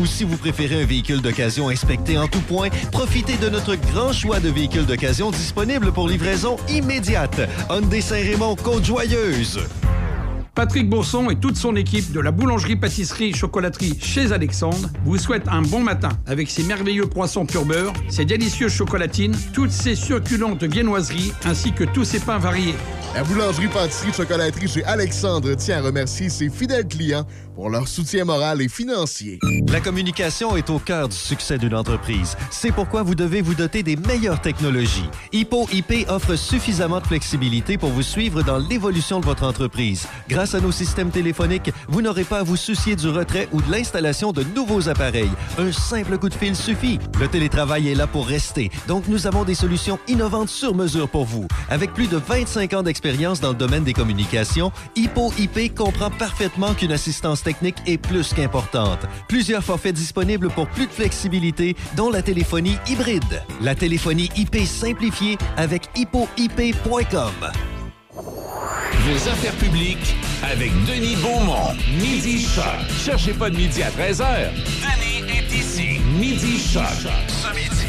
Ou 0.00 0.06
si 0.06 0.24
vous 0.24 0.38
préférez 0.38 0.82
un 0.82 0.86
véhicule 0.86 1.20
d'occasion 1.20 1.68
inspecté 1.68 2.16
en 2.16 2.26
tout 2.26 2.40
point, 2.40 2.70
profitez 2.90 3.36
de 3.36 3.50
notre 3.50 3.74
grand 3.74 3.97
choix 4.12 4.38
de 4.38 4.48
véhicules 4.48 4.86
d'occasion 4.86 5.30
disponibles 5.30 5.92
pour 5.92 6.08
livraison 6.08 6.56
immédiate. 6.68 7.40
Hyundai 7.68 8.00
Saint-Raymond, 8.00 8.54
Côte-Joyeuse. 8.56 9.60
Patrick 10.58 10.90
Bourson 10.90 11.30
et 11.30 11.36
toute 11.36 11.54
son 11.54 11.76
équipe 11.76 12.10
de 12.10 12.18
la 12.18 12.32
boulangerie-pâtisserie-chocolaterie 12.32 13.96
chez 14.00 14.32
Alexandre 14.32 14.88
vous 15.04 15.16
souhaitent 15.16 15.46
un 15.46 15.62
bon 15.62 15.78
matin 15.78 16.08
avec 16.26 16.50
ses 16.50 16.64
merveilleux 16.64 17.06
poissons 17.06 17.46
pur 17.46 17.64
beurre, 17.64 17.92
ses 18.08 18.24
délicieuses 18.24 18.72
chocolatines, 18.72 19.36
toutes 19.52 19.70
ses 19.70 19.94
succulentes 19.94 20.64
viennoiseries 20.64 21.32
ainsi 21.44 21.70
que 21.70 21.84
tous 21.84 22.02
ses 22.02 22.18
pains 22.18 22.38
variés. 22.38 22.74
La 23.14 23.22
boulangerie-pâtisserie-chocolaterie 23.22 24.68
chez 24.68 24.84
Alexandre 24.84 25.54
tient 25.54 25.78
à 25.78 25.80
remercier 25.82 26.28
ses 26.28 26.50
fidèles 26.50 26.88
clients 26.88 27.24
pour 27.54 27.70
leur 27.70 27.88
soutien 27.88 28.24
moral 28.24 28.60
et 28.60 28.68
financier. 28.68 29.38
La 29.68 29.80
communication 29.80 30.56
est 30.56 30.70
au 30.70 30.78
cœur 30.78 31.08
du 31.08 31.16
succès 31.16 31.58
d'une 31.58 31.74
entreprise. 31.74 32.36
C'est 32.50 32.70
pourquoi 32.70 33.02
vous 33.02 33.14
devez 33.14 33.42
vous 33.42 33.54
doter 33.54 33.82
des 33.82 33.96
meilleures 33.96 34.40
technologies. 34.40 35.08
Hippo 35.32 35.66
IP 35.72 36.08
offre 36.08 36.36
suffisamment 36.36 37.00
de 37.00 37.06
flexibilité 37.06 37.78
pour 37.78 37.90
vous 37.90 38.02
suivre 38.02 38.42
dans 38.42 38.58
l'évolution 38.58 39.18
de 39.18 39.24
votre 39.24 39.44
entreprise. 39.44 40.06
Grâce 40.28 40.47
à 40.54 40.60
nos 40.60 40.72
systèmes 40.72 41.10
téléphoniques, 41.10 41.70
vous 41.88 42.02
n'aurez 42.02 42.24
pas 42.24 42.38
à 42.38 42.42
vous 42.42 42.56
soucier 42.56 42.96
du 42.96 43.08
retrait 43.08 43.48
ou 43.52 43.60
de 43.60 43.70
l'installation 43.70 44.32
de 44.32 44.42
nouveaux 44.54 44.88
appareils. 44.88 45.30
Un 45.58 45.72
simple 45.72 46.18
coup 46.18 46.28
de 46.28 46.34
fil 46.34 46.54
suffit. 46.54 46.98
Le 47.20 47.28
télétravail 47.28 47.88
est 47.88 47.94
là 47.94 48.06
pour 48.06 48.26
rester, 48.26 48.70
donc 48.86 49.08
nous 49.08 49.26
avons 49.26 49.44
des 49.44 49.54
solutions 49.54 49.98
innovantes 50.08 50.48
sur 50.48 50.74
mesure 50.74 51.08
pour 51.08 51.24
vous. 51.24 51.46
Avec 51.68 51.92
plus 51.92 52.08
de 52.08 52.16
25 52.16 52.74
ans 52.74 52.82
d'expérience 52.82 53.40
dans 53.40 53.50
le 53.50 53.54
domaine 53.54 53.84
des 53.84 53.92
communications, 53.92 54.72
Hippo 54.96 55.32
IP 55.38 55.74
comprend 55.74 56.10
parfaitement 56.10 56.74
qu'une 56.74 56.92
assistance 56.92 57.42
technique 57.42 57.76
est 57.86 57.98
plus 57.98 58.32
qu'importante. 58.32 59.00
Plusieurs 59.28 59.64
forfaits 59.64 59.94
disponibles 59.94 60.48
pour 60.50 60.68
plus 60.68 60.86
de 60.86 60.92
flexibilité, 60.92 61.76
dont 61.96 62.10
la 62.10 62.22
téléphonie 62.22 62.76
hybride. 62.88 63.42
La 63.60 63.74
téléphonie 63.74 64.30
IP 64.36 64.56
simplifiée 64.66 65.38
avec 65.56 65.88
hippoip.com. 65.96 67.77
Vos 68.20 69.28
affaires 69.28 69.54
publiques 69.54 70.16
avec 70.42 70.72
Denis 70.86 71.16
Beaumont. 71.16 71.74
Midi 72.00 72.40
Choc. 72.40 72.64
Cherchez 73.04 73.32
pas 73.32 73.48
de 73.48 73.56
midi 73.56 73.82
à 73.82 73.90
13h. 73.90 74.50
Denis 74.54 75.30
est 75.30 75.52
ici. 75.54 76.00
Midi 76.18 76.58
Choc. 76.58 76.82
Ce 77.28 77.54
midi. 77.54 77.86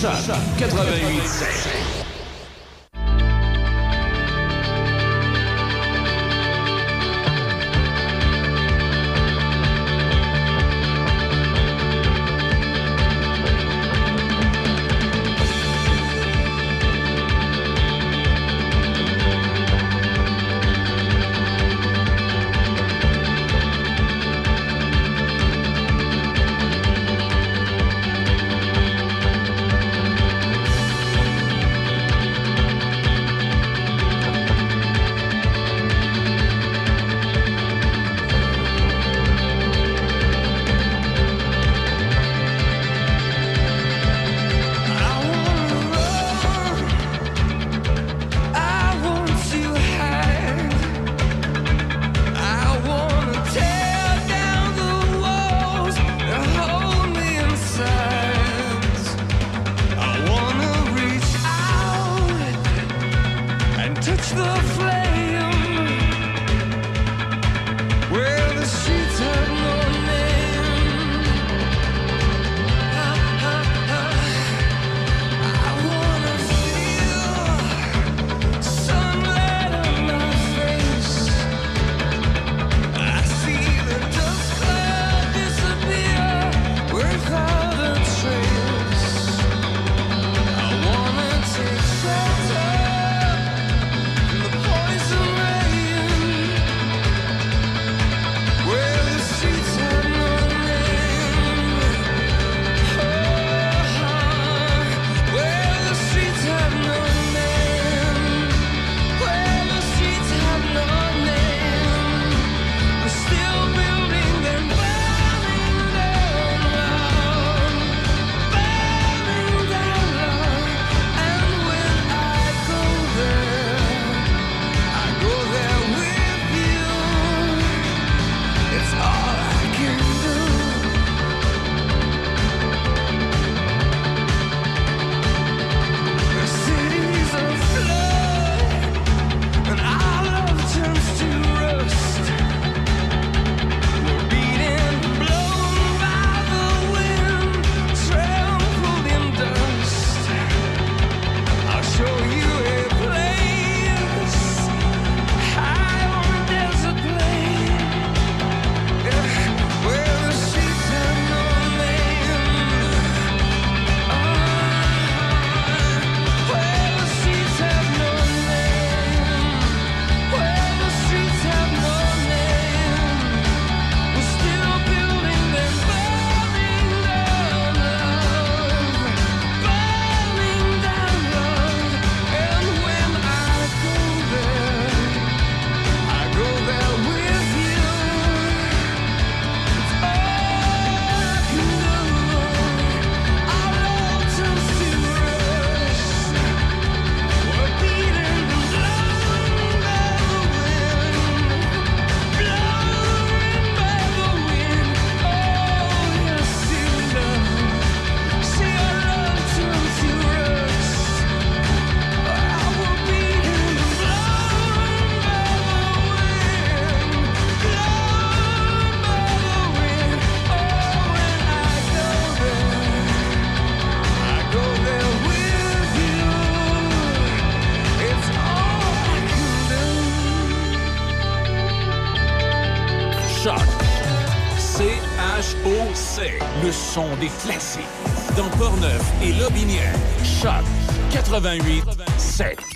Choc 0.00 0.36
88. 0.58 2.19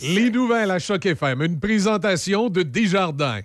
Les 0.06 0.28
nouvelles 0.28 0.70
à 0.70 0.78
Choc 0.78 1.06
FM, 1.06 1.40
une 1.40 1.58
présentation 1.58 2.50
de 2.50 2.62
Desjardins. 2.62 3.40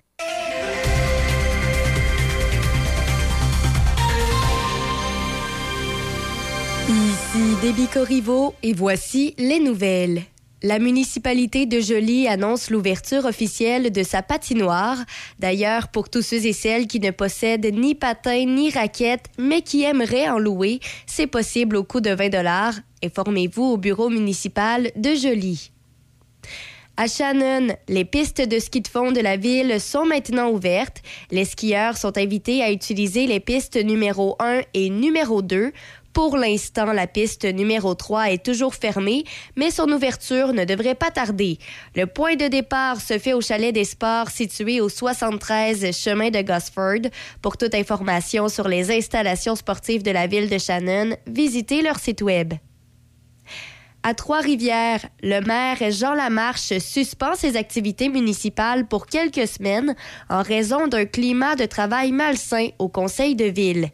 Ici 6.89 7.55
Déby 7.61 7.87
Corriveau 7.87 8.55
et 8.61 8.73
voici 8.73 9.35
les 9.37 9.61
nouvelles. 9.61 10.23
La 10.61 10.79
municipalité 10.79 11.65
de 11.65 11.79
Joly 11.79 12.27
annonce 12.27 12.69
l'ouverture 12.69 13.23
officielle 13.23 13.93
de 13.93 14.03
sa 14.03 14.21
patinoire. 14.21 14.97
D'ailleurs, 15.39 15.87
pour 15.87 16.09
tous 16.09 16.21
ceux 16.23 16.45
et 16.45 16.51
celles 16.51 16.87
qui 16.87 16.99
ne 16.99 17.11
possèdent 17.11 17.73
ni 17.73 17.95
patin 17.95 18.43
ni 18.45 18.69
raquettes, 18.69 19.27
mais 19.37 19.61
qui 19.61 19.83
aimeraient 19.83 20.27
en 20.27 20.39
louer, 20.39 20.81
c'est 21.05 21.27
possible 21.27 21.77
au 21.77 21.85
coût 21.85 22.01
de 22.01 22.09
20 22.09 22.27
dollars. 22.27 22.73
Informez-vous 23.01 23.63
au 23.63 23.77
bureau 23.77 24.09
municipal 24.09 24.91
de 24.97 25.15
Joly. 25.15 25.71
À 27.01 27.07
Shannon, 27.07 27.73
les 27.87 28.03
pistes 28.03 28.41
de 28.41 28.59
ski 28.59 28.81
de 28.81 28.87
fond 28.89 29.13
de 29.13 29.21
la 29.21 29.37
ville 29.37 29.79
sont 29.79 30.03
maintenant 30.03 30.49
ouvertes. 30.49 31.01
Les 31.31 31.45
skieurs 31.45 31.95
sont 31.95 32.17
invités 32.17 32.61
à 32.61 32.73
utiliser 32.73 33.25
les 33.25 33.39
pistes 33.39 33.77
numéro 33.77 34.35
1 34.39 34.63
et 34.73 34.89
numéro 34.89 35.41
2. 35.41 35.71
Pour 36.11 36.35
l'instant, 36.35 36.91
la 36.91 37.07
piste 37.07 37.45
numéro 37.45 37.95
3 37.95 38.31
est 38.31 38.43
toujours 38.43 38.75
fermée, 38.75 39.23
mais 39.55 39.71
son 39.71 39.89
ouverture 39.89 40.51
ne 40.51 40.65
devrait 40.65 40.93
pas 40.93 41.09
tarder. 41.09 41.57
Le 41.95 42.05
point 42.05 42.35
de 42.35 42.49
départ 42.49 42.99
se 42.99 43.17
fait 43.17 43.31
au 43.31 43.39
chalet 43.39 43.73
des 43.73 43.85
sports 43.85 44.29
situé 44.29 44.81
au 44.81 44.89
73 44.89 45.97
chemin 45.97 46.31
de 46.31 46.41
Gosford. 46.41 47.09
Pour 47.41 47.55
toute 47.55 47.75
information 47.75 48.49
sur 48.49 48.67
les 48.67 48.91
installations 48.91 49.55
sportives 49.55 50.03
de 50.03 50.11
la 50.11 50.27
ville 50.27 50.49
de 50.49 50.57
Shannon, 50.57 51.15
visitez 51.27 51.81
leur 51.81 51.97
site 51.97 52.21
web. 52.21 52.55
À 54.01 54.13
Trois-Rivières, 54.13 55.05
le 55.21 55.41
maire 55.41 55.91
Jean 55.91 56.13
Lamarche 56.13 56.77
suspend 56.77 57.35
ses 57.35 57.57
activités 57.57 58.07
municipales 58.07 58.87
pour 58.87 59.07
quelques 59.07 59.45
semaines 59.45 59.93
en 60.29 60.41
raison 60.41 60.87
d'un 60.87 61.05
climat 61.05 61.57
de 61.57 61.65
travail 61.65 62.13
malsain 62.13 62.69
au 62.79 62.87
conseil 62.87 63.35
de 63.35 63.43
ville. 63.43 63.89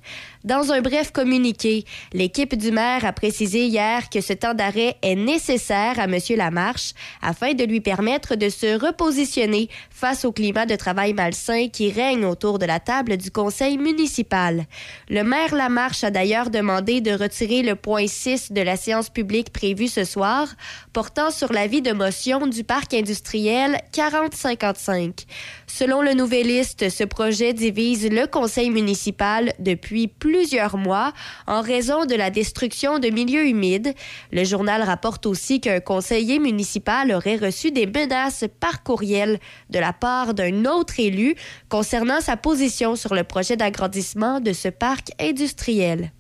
Dans 0.46 0.72
un 0.72 0.80
bref 0.82 1.12
communiqué, 1.12 1.86
l'équipe 2.14 2.56
du 2.56 2.70
maire 2.70 3.04
a 3.04 3.14
précisé 3.14 3.66
hier 3.66 4.12
que 4.12 4.22
ce 4.22 4.32
temps 4.32 4.54
d'arrêt 4.54 4.96
est 5.02 5.16
nécessaire 5.16 6.00
à 6.00 6.04
M. 6.04 6.20
Lamarche 6.38 6.94
afin 7.20 7.56
de 7.56 7.64
lui 7.64 7.82
permettre 7.82 8.36
de 8.36 8.50
se 8.50 8.80
repositionner 8.80 9.70
face 9.90 10.24
au 10.24 10.32
climat 10.32 10.68
de 10.68 10.76
travail 10.76 11.14
malsain 11.14 11.70
qui 11.70 11.90
règne 11.90 12.26
autour 12.26 12.60
de 12.60 12.68
la 12.68 12.80
table 12.80 13.18
du 13.18 13.32
conseil 13.32 13.80
municipal. 13.80 14.66
Le 15.10 15.24
maire 15.24 15.56
Lamarche 15.56 16.04
a 16.04 16.12
d'ailleurs 16.12 16.52
demandé 16.52 17.02
de 17.02 17.14
retirer 17.14 17.64
le 17.64 17.76
point 17.76 18.06
6 18.06 18.52
de 18.52 18.62
la 18.62 18.78
séance 18.78 19.10
publique 19.10 19.52
prévue 19.52 19.88
ce 19.88 20.04
soir, 20.04 20.48
portant 20.94 21.32
sur 21.32 21.54
l'avis 21.54 21.82
de 21.82 21.92
motion 21.92 22.46
du 22.46 22.64
parc 22.64 22.94
industriel 22.94 23.80
4055. 23.94 25.26
Selon 25.66 26.04
le 26.04 26.14
Nouvelliste, 26.14 26.92
ce 26.92 27.04
projet 27.04 27.54
divise 27.54 28.08
le 28.12 28.28
conseil 28.28 28.70
municipal 28.70 29.52
depuis 29.58 30.08
plusieurs 30.36 30.76
mois 30.76 31.14
en 31.48 31.62
raison 31.62 32.06
de 32.06 32.14
la 32.14 32.30
destruction 32.30 33.00
de 33.00 33.08
milieux 33.08 33.48
humides. 33.48 33.94
Le 34.34 34.44
journal 34.44 34.82
rapporte 34.82 35.26
aussi 35.26 35.62
qu'un 35.62 35.80
conseiller 35.80 36.40
municipal 36.40 37.10
aurait 37.14 37.38
reçu 37.38 37.72
des 37.72 37.86
menaces 37.86 38.44
par 38.60 38.84
courriel 38.84 39.40
de 39.70 39.80
la 39.80 39.94
part 39.94 40.34
d'un 40.34 40.66
autre 40.66 41.00
élu 41.00 41.36
concernant 41.70 42.20
sa 42.20 42.36
position 42.36 42.98
sur 42.98 43.16
le 43.16 43.24
projet 43.24 43.56
d'agrandissement 43.56 44.42
de 44.42 44.52
ce 44.52 44.68
parc 44.68 45.12
industriel. 45.22 46.12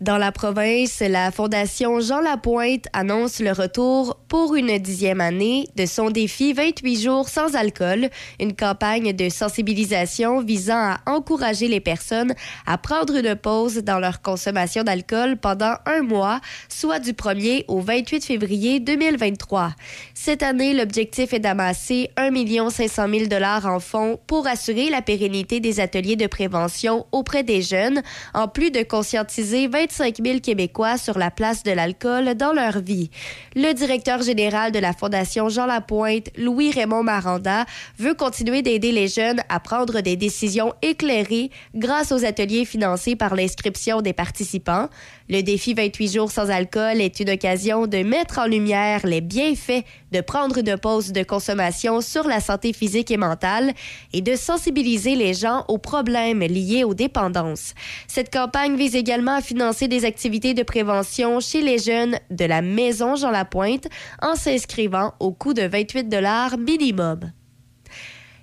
Dans 0.00 0.16
la 0.16 0.32
province, 0.32 1.00
la 1.00 1.30
Fondation 1.30 2.00
Jean 2.00 2.20
Lapointe 2.20 2.86
annonce 2.94 3.38
le 3.38 3.52
retour 3.52 4.16
pour 4.28 4.54
une 4.54 4.78
dixième 4.78 5.20
année 5.20 5.68
de 5.76 5.84
son 5.84 6.08
défi 6.08 6.54
28 6.54 7.02
jours 7.02 7.28
sans 7.28 7.54
alcool, 7.54 8.08
une 8.40 8.56
campagne 8.56 9.12
de 9.12 9.28
sensibilisation 9.28 10.40
visant 10.40 10.78
à 10.78 11.00
encourager 11.04 11.68
les 11.68 11.80
personnes 11.80 12.32
à 12.64 12.78
prendre 12.78 13.14
une 13.14 13.36
pause 13.36 13.76
dans 13.84 13.98
leur 13.98 14.22
consommation 14.22 14.84
d'alcool 14.84 15.36
pendant 15.36 15.74
un 15.84 16.00
mois, 16.00 16.40
soit 16.70 16.98
du 16.98 17.12
1er 17.12 17.66
au 17.68 17.80
28 17.80 18.24
février 18.24 18.80
2023. 18.80 19.74
Cette 20.14 20.42
année, 20.42 20.72
l'objectif 20.72 21.34
est 21.34 21.40
d'amasser 21.40 22.08
1 22.16 22.30
500 22.70 23.06
000 23.06 23.26
dollars 23.26 23.66
en 23.66 23.80
fonds 23.80 24.18
pour 24.26 24.46
assurer 24.46 24.88
la 24.88 25.02
pérennité 25.02 25.60
des 25.60 25.78
ateliers 25.78 26.16
de 26.16 26.26
prévention 26.26 27.06
auprès 27.12 27.42
des 27.42 27.60
jeunes, 27.60 28.00
en 28.32 28.48
plus 28.48 28.70
de 28.70 28.82
conscientiser 28.82 29.68
25 29.90 30.18
000 30.24 30.40
Québécois 30.40 30.96
sur 30.96 31.18
la 31.18 31.30
place 31.32 31.64
de 31.64 31.72
l'alcool 31.72 32.34
dans 32.34 32.52
leur 32.52 32.80
vie. 32.80 33.10
Le 33.56 33.72
directeur 33.72 34.22
général 34.22 34.70
de 34.70 34.78
la 34.78 34.92
Fondation 34.92 35.48
Jean 35.48 35.66
Lapointe, 35.66 36.30
Louis-Raymond 36.36 37.02
Maranda, 37.02 37.64
veut 37.98 38.14
continuer 38.14 38.62
d'aider 38.62 38.92
les 38.92 39.08
jeunes 39.08 39.40
à 39.48 39.58
prendre 39.58 40.00
des 40.00 40.14
décisions 40.14 40.74
éclairées 40.80 41.50
grâce 41.74 42.12
aux 42.12 42.24
ateliers 42.24 42.64
financés 42.64 43.16
par 43.16 43.34
l'inscription 43.34 44.00
des 44.00 44.12
participants. 44.12 44.88
Le 45.32 45.42
défi 45.42 45.74
28 45.74 46.12
jours 46.12 46.32
sans 46.32 46.50
alcool 46.50 47.00
est 47.00 47.20
une 47.20 47.30
occasion 47.30 47.86
de 47.86 47.98
mettre 47.98 48.40
en 48.40 48.46
lumière 48.46 49.06
les 49.06 49.20
bienfaits 49.20 49.84
de 50.10 50.20
prendre 50.22 50.58
une 50.58 50.76
pause 50.76 51.12
de 51.12 51.22
consommation 51.22 52.00
sur 52.00 52.26
la 52.26 52.40
santé 52.40 52.72
physique 52.72 53.12
et 53.12 53.16
mentale 53.16 53.72
et 54.12 54.22
de 54.22 54.34
sensibiliser 54.34 55.14
les 55.14 55.32
gens 55.32 55.64
aux 55.68 55.78
problèmes 55.78 56.40
liés 56.40 56.82
aux 56.82 56.94
dépendances. 56.94 57.74
Cette 58.08 58.32
campagne 58.32 58.74
vise 58.74 58.96
également 58.96 59.36
à 59.36 59.40
financer 59.40 59.86
des 59.86 60.04
activités 60.04 60.52
de 60.52 60.64
prévention 60.64 61.38
chez 61.38 61.62
les 61.62 61.78
jeunes 61.78 62.18
de 62.32 62.44
la 62.44 62.60
Maison 62.60 63.14
Jean 63.14 63.30
Lapointe 63.30 63.86
en 64.20 64.34
s'inscrivant 64.34 65.14
au 65.20 65.30
coût 65.30 65.54
de 65.54 65.62
28 65.62 66.08
dollars 66.08 66.58
minimum. 66.58 67.30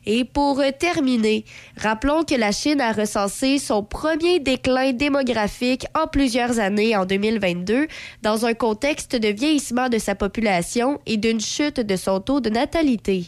Et 0.09 0.23
pour 0.23 0.63
terminer, 0.79 1.43
rappelons 1.75 2.23
que 2.23 2.33
la 2.33 2.53
Chine 2.53 2.79
a 2.79 2.93
recensé 2.93 3.57
son 3.57 3.83
premier 3.83 4.39
déclin 4.39 4.93
démographique 4.93 5.85
en 5.93 6.07
plusieurs 6.07 6.59
années 6.59 6.95
en 6.95 7.05
2022 7.05 7.87
dans 8.21 8.45
un 8.45 8.53
contexte 8.53 9.17
de 9.17 9.27
vieillissement 9.27 9.89
de 9.89 9.97
sa 9.97 10.15
population 10.15 11.01
et 11.05 11.17
d'une 11.17 11.41
chute 11.41 11.81
de 11.81 11.95
son 11.97 12.21
taux 12.21 12.39
de 12.39 12.49
natalité. 12.49 13.27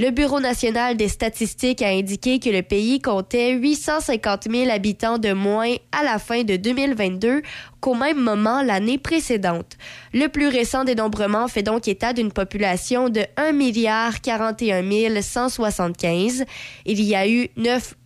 Le 0.00 0.10
Bureau 0.12 0.38
national 0.38 0.96
des 0.96 1.08
statistiques 1.08 1.82
a 1.82 1.88
indiqué 1.88 2.38
que 2.38 2.50
le 2.50 2.62
pays 2.62 3.00
comptait 3.00 3.54
850 3.54 4.46
000 4.48 4.70
habitants 4.70 5.18
de 5.18 5.32
moins 5.32 5.74
à 5.90 6.04
la 6.04 6.20
fin 6.20 6.44
de 6.44 6.54
2022 6.54 7.42
qu'au 7.80 7.94
même 7.94 8.20
moment 8.20 8.62
l'année 8.62 8.98
précédente. 8.98 9.76
Le 10.14 10.28
plus 10.28 10.46
récent 10.46 10.84
dénombrement 10.84 11.48
fait 11.48 11.64
donc 11.64 11.88
état 11.88 12.12
d'une 12.12 12.30
population 12.30 13.08
de 13.08 13.22
1 13.36 13.50
milliard 13.50 14.20
41 14.20 15.20
175. 15.20 16.44
Il 16.86 17.02
y 17.02 17.16
a 17.16 17.28
eu 17.28 17.48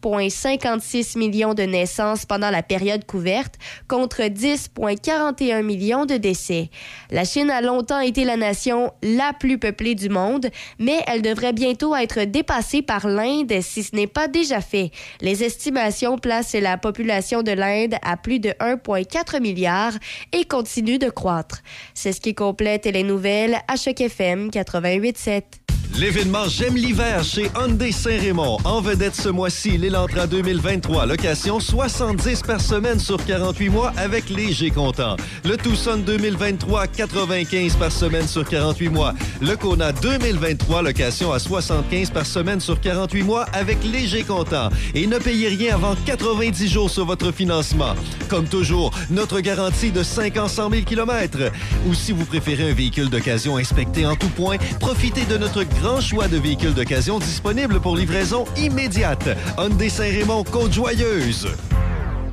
9,56 0.02 1.18
millions 1.18 1.54
de 1.54 1.62
naissances 1.62 2.26
pendant 2.26 2.50
la 2.50 2.62
période 2.62 3.04
couverte 3.04 3.54
contre 3.88 4.22
10,41 4.22 5.62
millions 5.62 6.06
de 6.06 6.16
décès. 6.16 6.70
La 7.10 7.24
Chine 7.24 7.50
a 7.50 7.60
longtemps 7.60 8.00
été 8.00 8.24
la 8.24 8.36
nation 8.36 8.92
la 9.02 9.32
plus 9.32 9.58
peuplée 9.58 9.94
du 9.94 10.08
monde, 10.08 10.48
mais 10.78 11.00
elle 11.06 11.22
devrait 11.22 11.52
bientôt 11.52 11.94
être 11.94 12.24
dépassée 12.24 12.82
par 12.82 13.06
l'Inde 13.06 13.52
si 13.60 13.82
ce 13.82 13.94
n'est 13.94 14.06
pas 14.06 14.28
déjà 14.28 14.60
fait. 14.60 14.90
Les 15.20 15.44
estimations 15.44 16.18
placent 16.18 16.54
la 16.54 16.76
population 16.76 17.42
de 17.42 17.52
l'Inde 17.52 17.94
à 18.02 18.16
plus 18.16 18.40
de 18.40 18.50
1,4 18.50 19.40
milliard 19.40 19.92
et 20.32 20.44
continue 20.44 20.98
de 20.98 21.10
croître. 21.10 21.62
C'est 21.94 22.12
ce 22.12 22.20
qui 22.20 22.34
complète 22.34 22.86
les 22.86 23.02
nouvelles 23.02 23.58
à 23.68 23.76
Choc 23.76 24.00
FM 24.00 24.48
88.7. 24.48 25.61
L'événement 25.98 26.48
J'aime 26.48 26.77
l'hiver 26.77 27.23
chez 27.23 27.51
Hyundai 27.56 27.93
Saint-Raymond. 27.93 28.59
En 28.64 28.81
vedette 28.81 29.14
ce 29.14 29.28
mois-ci, 29.28 29.77
l'Elantra 29.77 30.27
2023. 30.27 31.06
Location 31.06 31.60
70 31.60 32.43
par 32.43 32.60
semaine 32.60 32.98
sur 32.98 33.23
48 33.24 33.69
mois 33.69 33.93
avec 33.97 34.31
léger 34.31 34.70
comptant. 34.70 35.16
Le 35.44 35.56
Tucson 35.56 35.98
2023, 36.05 36.86
95 36.86 37.77
par 37.77 37.93
semaine 37.93 38.27
sur 38.27 38.48
48 38.48 38.89
mois. 38.89 39.14
Le 39.40 39.55
Kona 39.56 39.93
2023, 39.93 40.82
location 40.82 41.32
à 41.32 41.39
75 41.39 42.10
par 42.10 42.27
semaine 42.27 42.60
sur 42.60 42.81
48 42.81 43.23
mois 43.23 43.44
avec 43.52 43.85
léger 43.85 44.23
comptant. 44.23 44.70
Et 44.94 45.06
ne 45.06 45.19
payez 45.19 45.48
rien 45.48 45.74
avant 45.74 45.94
90 46.06 46.69
jours 46.69 46.90
sur 46.90 47.05
votre 47.05 47.32
financement. 47.32 47.94
Comme 48.28 48.47
toujours, 48.47 48.90
notre 49.10 49.40
garantie 49.40 49.90
de 49.90 50.02
5 50.02 50.36
ans 50.39 50.48
100 50.48 50.70
000 50.70 50.82
km. 50.85 51.39
Ou 51.86 51.94
si 51.94 52.12
vous 52.12 52.24
préférez 52.24 52.70
un 52.70 52.74
véhicule 52.74 53.10
d'occasion 53.10 53.59
inspecté 53.59 54.06
en 54.06 54.16
tout 54.16 54.31
point, 54.31 54.56
profitez 54.81 55.24
de 55.27 55.36
notre 55.36 55.62
grand 55.82 56.00
choix 56.00 56.28
de 56.28 56.36
véhicules 56.36 56.74
d'occasion 56.74 57.18
disponibles 57.18 57.80
pour 57.80 57.96
livraison 57.96 58.44
immédiate. 58.56 59.28
Hyundai 59.59 59.88
Saint-Raymond, 59.88 60.44
Côte-Joyeuse. 60.44 61.48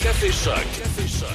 Café 0.00 0.32
Choc. 0.32 0.54
Café 0.54 1.06
Choc. 1.06 1.28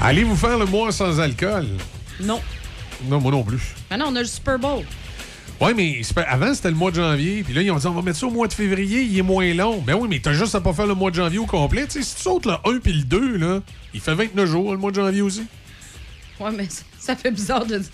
Allez 0.00 0.24
vous 0.24 0.34
faire 0.34 0.58
le 0.58 0.66
mois 0.66 0.90
sans 0.90 1.20
alcool? 1.20 1.66
Non. 2.20 2.40
Non, 3.04 3.20
moi 3.20 3.30
non 3.30 3.44
plus. 3.44 3.60
Maintenant, 3.90 4.06
on 4.10 4.16
a 4.16 4.20
le 4.20 4.26
Super 4.26 4.58
Bowl. 4.58 4.84
Oui, 5.60 5.72
mais 5.76 6.00
avant, 6.26 6.52
c'était 6.52 6.70
le 6.70 6.76
mois 6.76 6.90
de 6.90 6.96
janvier. 6.96 7.44
Puis 7.44 7.54
là, 7.54 7.62
ils 7.62 7.70
ont 7.70 7.76
dit, 7.76 7.86
on 7.86 7.92
va 7.92 8.02
mettre 8.02 8.18
ça 8.18 8.26
au 8.26 8.30
mois 8.30 8.48
de 8.48 8.52
février, 8.52 9.02
il 9.02 9.16
est 9.16 9.22
moins 9.22 9.54
long. 9.54 9.80
Ben 9.80 9.94
oui, 9.94 10.08
mais 10.10 10.18
t'as 10.18 10.32
juste 10.32 10.56
à 10.56 10.60
pas 10.60 10.72
faire 10.72 10.86
le 10.88 10.94
mois 10.94 11.10
de 11.10 11.16
janvier 11.16 11.38
au 11.38 11.46
complet. 11.46 11.86
Si 11.88 12.00
tu 12.00 12.04
sautes 12.04 12.46
le 12.46 12.54
1 12.64 12.80
puis 12.80 12.92
le 12.92 13.04
2, 13.04 13.36
là, 13.36 13.60
il 13.94 14.00
fait 14.00 14.14
29 14.14 14.46
jours, 14.48 14.72
le 14.72 14.78
mois 14.78 14.90
de 14.90 14.96
janvier 14.96 15.22
aussi. 15.22 15.44
Ouais, 16.40 16.50
mais 16.50 16.68
ça, 16.68 16.82
ça 16.98 17.16
fait 17.16 17.30
bizarre 17.30 17.66
de 17.66 17.78
dire. 17.78 17.90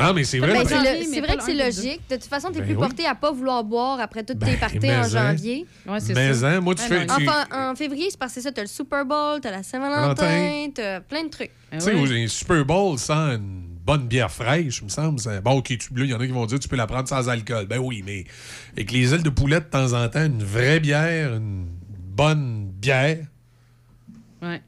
Ah, 0.00 0.12
mais 0.12 0.22
c'est 0.24 0.38
vrai. 0.38 0.52
Ben, 0.52 0.64
c'est 0.64 0.76
janvier, 0.76 0.92
le- 0.92 0.98
mais 1.00 1.04
c'est 1.06 1.20
pas 1.20 1.26
vrai 1.26 1.36
que 1.36 1.42
c'est 1.42 1.54
logique. 1.54 2.00
De 2.08 2.14
toute 2.16 2.24
façon, 2.26 2.48
t'es 2.50 2.60
Ben 2.60 2.66
plus 2.66 2.74
oui. 2.74 2.80
porté 2.80 3.04
à 3.06 3.14
pas 3.16 3.32
vouloir 3.32 3.64
boire 3.64 3.98
après 4.00 4.22
toutes 4.22 4.38
Ben, 4.38 4.50
tes 4.50 4.56
parties 4.56 4.78
en 4.90 5.02
hein. 5.02 5.08
janvier. 5.08 5.66
Ouais, 5.88 5.98
c'est 6.00 6.14
Mais 6.14 6.32
ça. 6.34 6.48
hein, 6.50 6.60
moi, 6.60 6.74
tu 6.76 6.82
fais. 6.82 7.04
tu- 7.04 7.12
Enfin, 7.28 7.44
en 7.52 7.74
février, 7.74 8.06
c'est 8.08 8.18
parce 8.18 8.32
que 8.32 8.40
c'est 8.40 8.46
ça. 8.48 8.52
T'as 8.52 8.62
le 8.62 8.68
Super 8.68 9.04
Bowl, 9.04 9.40
t'as 9.40 9.50
la 9.50 9.62
Saint-Valentin, 9.64 10.14
Valentin. 10.24 10.70
t'as 10.74 11.00
plein 11.00 11.24
de 11.24 11.28
trucs. 11.30 11.50
Ben 11.72 11.78
Tu 11.78 11.84
sais, 11.86 11.94
au- 11.94 12.06
un 12.12 12.28
Super 12.28 12.64
Bowl 12.64 12.96
sans 12.98 13.32
une 13.32 13.64
bonne 13.84 14.06
bière 14.06 14.30
fraîche, 14.30 14.78
il 14.80 14.84
me 14.84 14.88
semble. 14.88 15.18
c'est- 15.18 15.40
Bon, 15.40 15.52
OK, 15.58 15.66
tu- 15.76 15.92
là, 15.94 16.04
il 16.04 16.10
y 16.10 16.14
en 16.14 16.20
a 16.20 16.26
qui 16.26 16.32
vont 16.32 16.46
dire 16.46 16.60
tu 16.60 16.68
peux 16.68 16.76
la 16.76 16.86
prendre 16.86 17.08
sans 17.08 17.28
alcool. 17.28 17.66
Ben 17.66 17.78
oui, 17.78 18.02
mais 18.06 18.24
avec 18.74 18.92
les 18.92 19.12
ailes 19.14 19.22
de 19.24 19.30
poulet 19.30 19.58
de 19.60 19.64
temps 19.66 19.92
en 19.94 20.08
temps, 20.08 20.24
une 20.24 20.44
vraie 20.44 20.78
bière, 20.78 21.34
une 21.34 21.66
bonne 22.14 22.70
bière. 22.70 23.18
Ouais. 24.42 24.62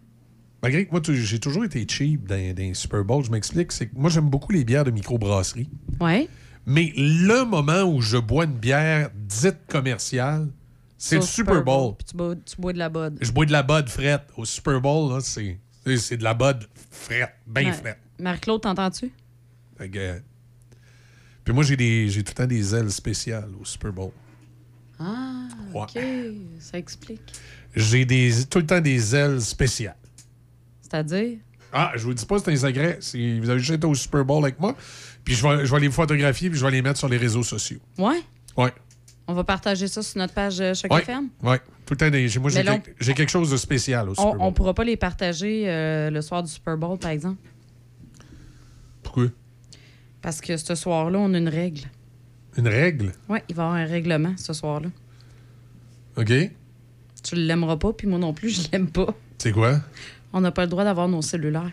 Malgré 0.62 0.84
que 0.86 0.90
moi, 0.90 1.00
j'ai 1.08 1.38
toujours 1.40 1.64
été 1.64 1.86
cheap 1.88 2.26
dans, 2.26 2.34
dans 2.54 2.62
les 2.62 2.74
Super 2.74 3.02
Bowl, 3.04 3.24
je 3.24 3.30
m'explique. 3.30 3.72
C'est 3.72 3.86
que 3.86 3.96
moi, 3.96 4.10
j'aime 4.10 4.28
beaucoup 4.28 4.52
les 4.52 4.64
bières 4.64 4.84
de 4.84 4.90
microbrasserie. 4.90 5.70
Ouais. 6.00 6.28
Mais 6.66 6.92
le 6.96 7.44
moment 7.46 7.82
où 7.84 8.00
je 8.02 8.18
bois 8.18 8.44
une 8.44 8.58
bière 8.58 9.10
dite 9.14 9.58
commerciale, 9.68 10.48
c'est 10.98 11.16
le 11.16 11.22
Super 11.22 11.64
Bowl. 11.64 11.94
Puis 11.96 12.06
tu 12.10 12.16
bois, 12.16 12.34
tu 12.36 12.56
bois 12.60 12.72
de 12.74 12.78
la 12.78 12.90
Bud. 12.90 13.16
Je 13.22 13.32
bois 13.32 13.46
de 13.46 13.52
la 13.52 13.62
Bud 13.62 13.88
frette. 13.88 14.24
Au 14.36 14.44
Super 14.44 14.80
Bowl, 14.82 15.12
là, 15.14 15.20
c'est 15.20 16.16
de 16.18 16.22
la 16.24 16.34
Bud 16.34 16.58
frette, 16.90 17.34
bien 17.46 17.72
frette. 17.72 17.98
Marc-Claude, 18.18 18.60
t'entends-tu? 18.60 19.10
Fait 19.78 19.88
que, 19.88 19.98
euh, 19.98 20.18
Puis 21.42 21.54
moi, 21.54 21.64
j'ai 21.64 21.76
des- 21.76 22.08
j'ai 22.10 22.22
tout 22.22 22.32
le 22.32 22.34
temps 22.34 22.46
des 22.46 22.74
ailes 22.74 22.90
spéciales 22.92 23.48
au 23.58 23.64
Super 23.64 23.92
Bowl. 23.94 24.10
Ah, 24.98 25.48
Ouais. 25.72 25.80
OK. 25.82 25.98
Ça 26.60 26.76
explique. 26.76 27.22
J'ai 27.74 28.04
des, 28.04 28.30
tout 28.50 28.58
le 28.58 28.66
temps 28.66 28.80
des 28.80 29.16
ailes 29.16 29.40
spéciales. 29.40 29.96
C'est-à-dire? 30.90 31.38
Ah, 31.72 31.92
je 31.94 32.02
vous 32.04 32.14
dis 32.14 32.26
pas, 32.26 32.38
c'est 32.38 32.50
un 32.50 32.56
secret. 32.56 32.98
Vous 33.40 33.48
avez 33.50 33.60
juste 33.60 33.70
été 33.72 33.86
au 33.86 33.94
Super 33.94 34.24
Bowl 34.24 34.42
avec 34.44 34.58
moi. 34.58 34.74
Puis 35.24 35.34
je 35.34 35.46
vais, 35.46 35.64
je 35.64 35.72
vais 35.72 35.80
les 35.80 35.90
photographier 35.90 36.50
puis 36.50 36.58
je 36.58 36.64
vais 36.64 36.70
les 36.72 36.82
mettre 36.82 36.98
sur 36.98 37.08
les 37.08 37.16
réseaux 37.16 37.42
sociaux. 37.44 37.78
Ouais? 37.98 38.20
Ouais. 38.56 38.72
On 39.28 39.34
va 39.34 39.44
partager 39.44 39.86
ça 39.86 40.02
sur 40.02 40.18
notre 40.18 40.34
page 40.34 40.60
euh, 40.60 40.74
Choc 40.74 40.92
Ouais. 40.92 41.02
FM. 41.02 41.28
Ouais. 41.42 41.58
Tout 41.86 41.94
le 41.94 41.96
temps, 41.96 42.10
des- 42.10 42.28
moi, 42.40 42.50
j'ai 43.00 43.14
quelque 43.14 43.28
chose 43.30 43.50
de 43.50 43.56
spécial 43.56 44.08
au 44.08 44.14
Super 44.14 44.26
On, 44.26 44.30
Bowl. 44.32 44.40
on 44.42 44.52
pourra 44.52 44.74
pas 44.74 44.82
les 44.82 44.96
partager 44.96 45.68
euh, 45.68 46.10
le 46.10 46.20
soir 46.22 46.42
du 46.42 46.50
Super 46.50 46.76
Bowl, 46.76 46.98
par 46.98 47.10
exemple? 47.12 47.38
Pourquoi? 49.02 49.26
Parce 50.22 50.40
que 50.40 50.56
ce 50.56 50.74
soir-là, 50.74 51.18
on 51.18 51.32
a 51.34 51.38
une 51.38 51.48
règle. 51.48 51.82
Une 52.56 52.68
règle? 52.68 53.12
Oui, 53.28 53.38
il 53.48 53.54
va 53.54 53.62
y 53.62 53.66
avoir 53.66 53.76
un 53.78 53.84
règlement 53.86 54.34
ce 54.36 54.52
soir-là. 54.52 54.88
OK. 56.16 56.32
Tu 57.22 57.34
l'aimeras 57.36 57.76
pas, 57.76 57.92
puis 57.92 58.06
moi 58.08 58.18
non 58.18 58.32
plus, 58.34 58.50
je 58.64 58.68
l'aime 58.72 58.90
pas. 58.90 59.14
C'est 59.38 59.52
quoi? 59.52 59.80
On 60.32 60.40
n'a 60.40 60.52
pas 60.52 60.62
le 60.62 60.68
droit 60.68 60.84
d'avoir 60.84 61.08
nos 61.08 61.22
cellulaires. 61.22 61.70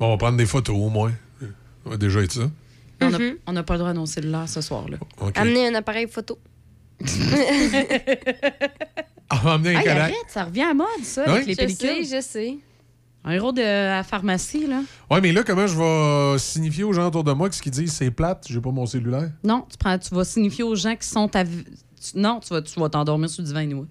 Bon, 0.00 0.06
on 0.06 0.10
va 0.10 0.16
prendre 0.16 0.38
des 0.38 0.46
photos 0.46 0.76
au 0.76 0.88
moins. 0.88 1.12
Ça 1.40 1.90
va 1.90 1.96
déjà 1.96 2.20
être 2.20 2.32
ça. 2.32 2.50
On 3.00 3.10
n'a 3.10 3.18
Mhm. 3.18 3.34
on 3.46 3.52
n'a 3.52 3.62
pas 3.62 3.74
le 3.74 3.78
droit 3.80 3.90
à 3.90 3.94
nos 3.94 4.06
cellulaires 4.06 4.48
ce 4.48 4.60
soir-là. 4.60 4.96
Amener 5.34 5.68
un 5.68 5.74
appareil 5.74 6.06
photo. 6.08 6.38
Ah, 7.00 7.00
on 9.32 9.36
va 9.44 9.52
amener 9.54 9.76
un 9.76 9.80
Hey, 9.80 9.88
arrête, 9.88 10.14
ça 10.28 10.44
revient 10.44 10.62
à 10.62 10.74
mode, 10.74 10.86
ça, 11.02 11.24
Oui. 11.26 11.30
avec 11.32 11.46
les 11.46 11.52
Je 11.54 11.58
pellicules. 11.58 12.06
sais, 12.06 12.16
je 12.16 12.22
sais. 12.22 12.56
Un 13.26 13.32
héros 13.32 13.52
de 13.52 13.62
la 13.62 14.02
pharmacie, 14.02 14.66
là. 14.66 14.82
Ouais, 15.10 15.20
mais 15.20 15.32
là, 15.32 15.42
comment 15.44 15.66
je 15.66 15.76
vais 15.78 16.38
signifier 16.38 16.84
aux 16.84 16.92
gens 16.92 17.06
autour 17.06 17.24
de 17.24 17.32
moi 17.32 17.48
que 17.48 17.54
ce 17.54 17.62
qu'ils 17.62 17.72
disent, 17.72 17.92
c'est 17.92 18.10
plate, 18.10 18.44
j'ai 18.48 18.60
pas 18.60 18.70
mon 18.70 18.84
cellulaire? 18.86 19.30
Non, 19.42 19.64
tu, 19.70 19.78
prends, 19.78 19.98
tu 19.98 20.14
vas 20.14 20.24
signifier 20.24 20.62
aux 20.62 20.74
gens 20.74 20.94
qui 20.94 21.08
sont 21.08 21.34
à... 21.34 21.44
tu- 21.44 21.50
Non, 22.14 22.40
tu 22.40 22.52
vas 22.52 22.60
tu 22.60 22.78
vas 22.78 22.88
t'endormir 22.90 23.30
sur 23.30 23.42
le 23.42 23.48
divan, 23.48 23.60
anyway. 23.60 23.86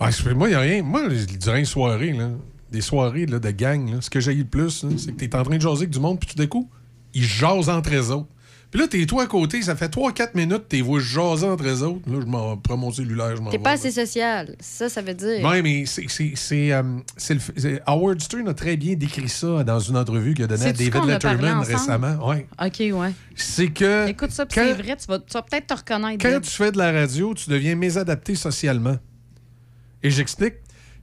Ouais, 0.00 0.34
moi, 0.34 0.48
il 0.48 0.50
n'y 0.50 0.56
a 0.56 0.60
rien. 0.60 0.82
Moi, 0.82 1.08
durant 1.08 1.56
une 1.56 1.64
soirée, 1.64 2.12
là, 2.12 2.30
des 2.74 2.80
soirées 2.82 3.26
là, 3.26 3.38
de 3.38 3.50
gang, 3.50 3.90
là, 3.90 4.00
ce 4.00 4.10
que 4.10 4.20
j'ai 4.20 4.32
eu 4.32 4.38
le 4.38 4.44
plus, 4.44 4.84
c'est 4.98 5.12
que 5.12 5.18
tu 5.18 5.24
es 5.24 5.36
en 5.36 5.42
train 5.42 5.56
de 5.56 5.60
jaser 5.62 5.82
avec 5.82 5.90
du 5.90 6.00
monde, 6.00 6.18
puis 6.20 6.28
tout 6.28 6.36
d'un 6.36 6.46
coup, 6.46 6.68
ils 7.14 7.24
jasent 7.24 7.68
entre 7.68 7.94
eux 7.94 8.10
autres. 8.10 8.28
Puis 8.74 8.80
là, 8.80 8.88
t'es 8.88 9.06
toi 9.06 9.22
à 9.22 9.26
côté, 9.26 9.62
ça 9.62 9.76
fait 9.76 9.86
3-4 9.86 10.30
minutes, 10.34 10.64
t'es 10.68 10.80
vois 10.80 10.98
jaser 10.98 11.46
entre 11.46 11.64
eux 11.64 11.82
autres. 11.84 12.10
Là, 12.10 12.18
je 12.20 12.26
m'en 12.26 12.56
prends 12.56 12.76
mon 12.76 12.90
cellulaire, 12.90 13.36
je 13.36 13.40
m'en 13.40 13.50
T'es 13.50 13.60
pas 13.60 13.70
assez 13.70 13.92
social. 13.92 14.56
Ça, 14.58 14.88
ça 14.88 15.00
veut 15.00 15.14
dire. 15.14 15.44
Ouais, 15.44 15.62
mais 15.62 15.84
c'est. 15.86 16.72
euh, 16.72 16.82
c'est 17.16 17.80
Howard 17.86 18.20
Stern 18.20 18.48
a 18.48 18.54
très 18.54 18.76
bien 18.76 18.96
décrit 18.96 19.28
ça 19.28 19.62
dans 19.62 19.78
une 19.78 19.96
entrevue 19.96 20.34
qu'il 20.34 20.42
a 20.42 20.48
donnée 20.48 20.66
à 20.66 20.72
David 20.72 21.04
Letterman 21.06 21.60
récemment. 21.60 22.28
Ouais. 22.28 22.48
OK, 22.60 22.98
ouais. 22.98 23.12
C'est 23.36 23.68
que. 23.68 24.08
Écoute 24.08 24.32
ça, 24.32 24.44
c'est 24.50 24.72
vrai, 24.72 24.96
tu 24.96 25.06
vas, 25.06 25.20
tu 25.20 25.32
vas 25.32 25.42
peut-être 25.42 25.68
te 25.68 25.74
reconnaître. 25.74 26.20
Quand 26.20 26.40
tu 26.40 26.50
fais 26.50 26.72
de 26.72 26.78
la 26.78 26.90
radio, 26.90 27.32
tu 27.32 27.50
deviens 27.50 27.76
mésadapté 27.76 28.34
socialement. 28.34 28.96
Et 30.02 30.10
j'explique. 30.10 30.54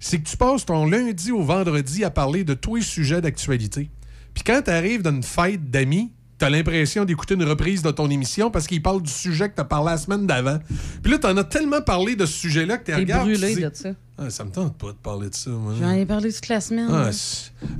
C'est 0.03 0.19
que 0.19 0.27
tu 0.27 0.35
passes 0.35 0.65
ton 0.65 0.85
lundi 0.87 1.31
au 1.31 1.43
vendredi 1.43 2.03
à 2.03 2.09
parler 2.09 2.43
de 2.43 2.53
tous 2.55 2.75
les 2.77 2.81
sujets 2.81 3.21
d'actualité. 3.21 3.89
Puis 4.33 4.43
quand 4.43 4.61
tu 4.65 4.71
arrives 4.71 5.03
dans 5.03 5.11
une 5.11 5.21
fête 5.23 5.69
d'amis, 5.69 6.11
tu 6.39 6.45
as 6.45 6.49
l'impression 6.49 7.05
d'écouter 7.05 7.35
une 7.35 7.43
reprise 7.43 7.83
de 7.83 7.91
ton 7.91 8.09
émission 8.09 8.49
parce 8.49 8.65
qu'il 8.65 8.81
parle 8.81 9.03
du 9.03 9.11
sujet 9.11 9.47
que 9.49 9.53
tu 9.55 9.61
as 9.61 9.65
parlé 9.65 9.91
la 9.91 9.97
semaine 9.97 10.25
d'avant. 10.25 10.57
Puis 11.03 11.11
là, 11.11 11.19
tu 11.19 11.27
en 11.27 11.37
as 11.37 11.43
tellement 11.43 11.81
parlé 11.81 12.15
de 12.15 12.25
ce 12.25 12.33
sujet-là 12.33 12.77
que 12.79 12.85
tu 12.85 12.91
T'es 12.91 12.97
regardes. 12.97 13.27
tu 13.29 13.37
brûlé 13.37 13.55
dis, 13.55 13.61
de 13.61 13.71
ça. 13.73 13.89
Ah, 14.17 14.29
ça 14.31 14.43
me 14.43 14.49
tente 14.51 14.75
pas 14.77 14.87
de 14.87 14.97
parler 14.97 15.29
de 15.29 15.35
ça. 15.35 15.51
moi. 15.51 15.73
J'en 15.79 15.91
ai 15.91 16.05
parlé 16.07 16.33
toute 16.33 16.47
la 16.47 16.61
semaine. 16.61 16.89
Ah, 16.91 17.09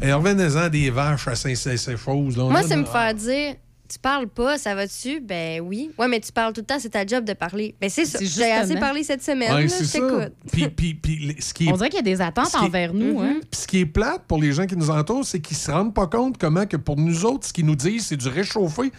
Et 0.06 0.14
revenez-en 0.14 0.70
des 0.70 0.92
vaches 0.92 1.28
à 1.28 1.36
Saint-Saint-Chose. 1.36 2.38
Moi, 2.38 2.62
c'est 2.62 2.78
me 2.78 2.86
faire 2.86 3.16
dire 3.16 3.56
tu 3.92 4.00
parles 4.00 4.28
pas, 4.28 4.58
ça 4.58 4.74
va 4.76 4.86
dessus? 4.88 5.20
Ben 5.20 5.60
oui. 5.62 5.92
Ouais, 5.98 6.08
mais 6.08 6.20
tu 6.20 6.32
parles 6.32 6.54
tout 6.54 6.62
le 6.62 6.66
temps, 6.66 6.80
c'est 6.80 6.90
ta 6.90 7.06
job 7.06 7.26
de 7.26 7.34
parler. 7.34 7.76
Ben 7.82 7.90
c'est 7.90 8.06
ça. 8.06 8.20
J'ai 8.22 8.52
assez 8.52 8.76
parlé 8.76 9.04
cette 9.04 9.24
semaine. 9.24 9.54
Ouais, 9.54 9.64
là, 9.64 9.68
c'est 9.70 9.84
je 9.84 9.90
ça. 9.90 10.00
t'écoute. 10.00 10.34
Puis, 10.52 10.68
puis, 10.70 10.94
puis, 10.94 11.20
les- 11.20 11.42
ce 11.42 11.54
qui 11.54 11.68
est 11.68 11.72
On 11.72 11.76
dirait 11.78 11.90
qu'il 11.90 11.98
y 11.98 12.00
a 12.00 12.16
des 12.16 12.22
attentes 12.22 12.54
est- 12.54 12.58
envers 12.58 12.94
nous. 12.94 13.20
Mhm. 13.20 13.26
hein. 13.26 13.40
Puis 13.52 13.62
ce 13.62 13.68
qui 13.68 13.80
est 13.80 13.86
plate 13.86 14.24
pour 14.28 14.40
les 14.42 14.52
gens 14.54 14.66
qui 14.66 14.76
nous 14.78 14.90
entourent, 14.90 15.26
c'est 15.26 15.40
qu'ils 15.42 15.58
se 15.58 15.70
rendent 15.72 15.94
pas 15.94 16.08
compte 16.08 16.38
comment 16.38 16.66
que 16.66 16.78
pour 16.78 16.98
nous 16.98 17.26
autres, 17.26 17.48
ce 17.48 17.54
qu'ils 17.54 17.66
nous 17.66 17.76
disent, 17.76 18.08
c'est 18.08 18.18
du 18.18 18.28
réchauffé. 18.28 18.92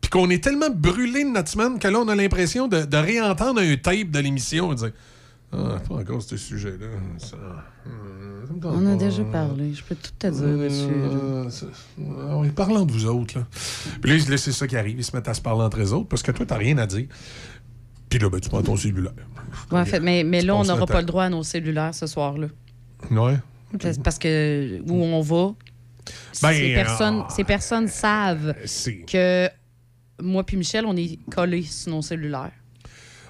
Puis 0.00 0.10
qu'on 0.10 0.28
est 0.30 0.42
tellement 0.42 0.70
brûlé 0.70 1.22
de 1.22 1.28
notre 1.28 1.48
semaine 1.48 1.78
que 1.78 1.86
là, 1.86 2.00
on 2.00 2.08
a 2.08 2.14
l'impression 2.16 2.66
de, 2.66 2.84
de 2.84 2.96
réentendre 2.96 3.60
un 3.60 3.76
tape 3.76 4.10
de 4.10 4.18
l'émission 4.18 4.72
et 4.72 4.74
de 4.74 4.80
dire 4.80 4.92
Ah, 5.54 5.76
pas 5.86 5.96
encore 5.96 6.22
ce 6.22 6.36
sujet-là. 6.36 6.86
Ça, 7.18 7.36
euh, 7.86 8.46
ça 8.46 8.68
On 8.68 8.86
a 8.86 8.96
déjà 8.96 9.22
parlé. 9.24 9.74
Je 9.74 9.84
peux 9.84 9.94
tout 9.94 10.10
te 10.18 10.26
dire 10.28 10.58
dessus. 10.58 10.86
Euh, 10.90 11.50
ça- 11.50 11.66
ah 12.28 12.38
oui, 12.38 12.48
parlons 12.50 12.86
de 12.86 12.92
vous 12.92 13.04
autres. 13.06 13.38
Là. 13.38 13.46
Puis 14.00 14.18
là, 14.18 14.36
c'est 14.38 14.52
ça 14.52 14.66
qui 14.66 14.76
arrive. 14.76 14.98
Ils 14.98 15.04
se 15.04 15.14
mettent 15.14 15.28
à 15.28 15.34
se 15.34 15.42
parler 15.42 15.62
entre 15.62 15.80
eux 15.80 15.92
autres 15.92 16.08
parce 16.08 16.22
que 16.22 16.32
toi, 16.32 16.46
t'as 16.46 16.56
rien 16.56 16.78
à 16.78 16.86
dire. 16.86 17.06
Puis 18.08 18.18
là, 18.18 18.30
ben, 18.30 18.40
tu 18.40 18.48
prends 18.48 18.62
ton 18.62 18.76
cellulaire. 18.76 19.12
Ouais, 19.70 19.80
en 19.80 19.84
fait, 19.84 20.00
mais, 20.00 20.24
mais 20.24 20.40
là, 20.40 20.56
on 20.56 20.64
n'aura 20.64 20.86
pas 20.86 21.00
le 21.00 21.06
droit 21.06 21.24
à 21.24 21.28
nos 21.28 21.42
cellulaires 21.42 21.94
ce 21.94 22.06
soir-là. 22.06 22.48
Ouais. 23.10 23.36
Parce 24.02 24.18
que 24.18 24.80
où 24.86 24.94
on 25.02 25.20
va, 25.20 25.54
Ben, 26.42 26.52
ces, 26.52 26.74
personnes, 26.74 27.22
ah, 27.24 27.28
ces 27.30 27.44
personnes 27.44 27.88
savent 27.88 28.54
que 29.06 29.48
moi 30.20 30.44
puis 30.44 30.56
Michel, 30.56 30.84
on 30.86 30.96
est 30.96 31.18
collés 31.30 31.62
sur 31.62 31.92
nos 31.92 32.02
cellulaires. 32.02 32.52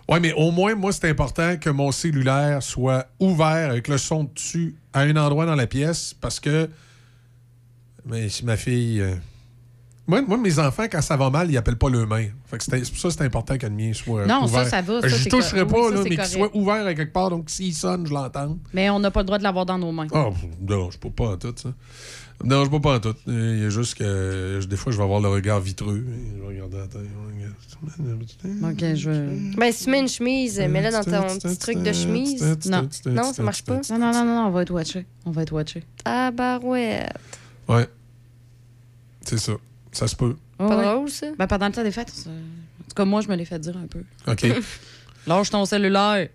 Oui, 0.08 0.18
mais 0.20 0.32
au 0.32 0.50
moins, 0.50 0.74
moi, 0.74 0.92
c'est 0.92 1.08
important 1.08 1.56
que 1.56 1.70
mon 1.70 1.92
cellulaire 1.92 2.62
soit 2.62 3.06
ouvert 3.20 3.70
avec 3.70 3.88
le 3.88 3.98
son 3.98 4.24
dessus 4.24 4.74
à 4.92 5.00
un 5.00 5.16
endroit 5.16 5.46
dans 5.46 5.54
la 5.54 5.66
pièce 5.66 6.14
parce 6.20 6.40
que. 6.40 6.68
Mais 8.04 8.28
si 8.28 8.44
ma 8.44 8.56
fille. 8.56 9.00
euh, 9.00 9.14
Moi, 10.08 10.20
moi, 10.22 10.36
mes 10.36 10.58
enfants, 10.58 10.86
quand 10.90 11.00
ça 11.00 11.16
va 11.16 11.30
mal, 11.30 11.48
ils 11.48 11.56
appellent 11.56 11.78
pas 11.78 11.88
le 11.88 12.04
main. 12.04 12.26
Fait 12.46 12.58
que 12.58 12.64
c'est- 12.64 12.90
pour 12.90 12.98
ça 12.98 13.08
que 13.08 13.14
c'est 13.14 13.22
important 13.24 13.56
que 13.56 13.66
le 13.66 13.72
mien 13.72 13.92
soit 13.94 14.26
Non, 14.26 14.40
ça, 14.48 14.58
ouvert. 14.58 14.66
ça 14.68 14.82
va, 14.82 15.00
ça, 15.00 15.08
Je 15.08 15.28
toucherai 15.28 15.64
pas, 15.64 15.76
oui, 15.78 15.88
ça, 15.90 15.94
là, 15.94 16.00
mais 16.02 16.16
qu'il 16.16 16.26
soit 16.26 16.50
ouvert 16.56 16.84
à 16.84 16.94
quelque 16.94 17.12
part. 17.12 17.30
Donc, 17.30 17.48
s'il 17.48 17.72
sonne, 17.72 18.04
je 18.06 18.12
l'entends. 18.12 18.58
Mais 18.74 18.90
on 18.90 18.98
n'a 18.98 19.12
pas 19.12 19.20
le 19.20 19.26
droit 19.26 19.38
de 19.38 19.44
l'avoir 19.44 19.64
dans 19.64 19.78
nos 19.78 19.92
mains. 19.92 20.08
Ah, 20.12 20.30
non, 20.60 20.90
je 20.90 20.98
peux 20.98 21.10
pas 21.10 21.28
en 21.28 21.36
tout, 21.36 21.54
ça. 21.56 21.68
Non, 22.44 22.64
je 22.64 22.70
peux 22.70 22.80
pas 22.80 22.96
en 22.96 23.00
tout. 23.00 23.14
Il 23.26 23.60
y 23.60 23.64
a 23.64 23.70
juste 23.70 23.94
que 23.96 24.64
des 24.64 24.76
fois, 24.76 24.92
je 24.92 24.96
vais 24.98 25.02
avoir 25.04 25.20
le 25.20 25.28
regard 25.28 25.60
vitreux. 25.60 26.04
Je 26.36 26.40
vais 26.40 26.46
regarder 26.48 26.78
la 26.78 26.86
terre. 26.86 27.00
OK, 28.62 28.94
je 28.94 29.10
veux... 29.10 29.56
Ben, 29.56 29.72
si 29.72 29.84
tu 29.84 29.90
mets 29.90 30.00
une 30.00 30.08
chemise, 30.08 30.58
mets-la 30.60 30.90
dans 30.90 31.04
ton 31.28 31.38
petit 31.38 31.56
truc 31.58 31.78
de 31.82 31.92
chemise. 31.92 32.42
Non. 32.66 32.88
Non, 33.06 33.32
ça 33.32 33.42
marche 33.42 33.62
pas. 33.64 33.80
Non, 33.90 33.98
non, 33.98 34.12
non, 34.12 34.24
non, 34.24 34.46
on 34.46 34.50
va 34.50 34.62
être 34.62 34.70
watché. 34.70 35.06
On 35.24 35.30
va 35.30 35.42
être 35.42 35.52
watché. 35.52 35.82
Ah, 36.04 36.30
barouette. 36.30 37.12
Ouais. 37.68 37.88
C'est 39.24 39.38
ça. 39.38 39.52
Ça 39.92 40.06
se 40.08 40.16
peut. 40.16 40.36
Pas 40.58 40.76
Ouais. 40.76 40.84
drôle, 40.94 41.10
ça? 41.10 41.26
Ben, 41.38 41.46
pendant 41.46 41.66
le 41.66 41.72
temps 41.72 41.82
des 41.82 41.90
fêtes, 41.92 42.10
ça- 42.10 42.30
en 42.30 42.84
tout 42.88 42.94
cas, 42.94 43.04
moi, 43.04 43.20
je 43.20 43.28
me 43.28 43.34
l'ai 43.36 43.44
fait 43.44 43.58
dire 43.58 43.76
un 43.76 43.86
peu. 43.86 44.02
OK. 44.28 44.46
Lâche 45.26 45.50
ton 45.50 45.64
cellulaire. 45.64 46.28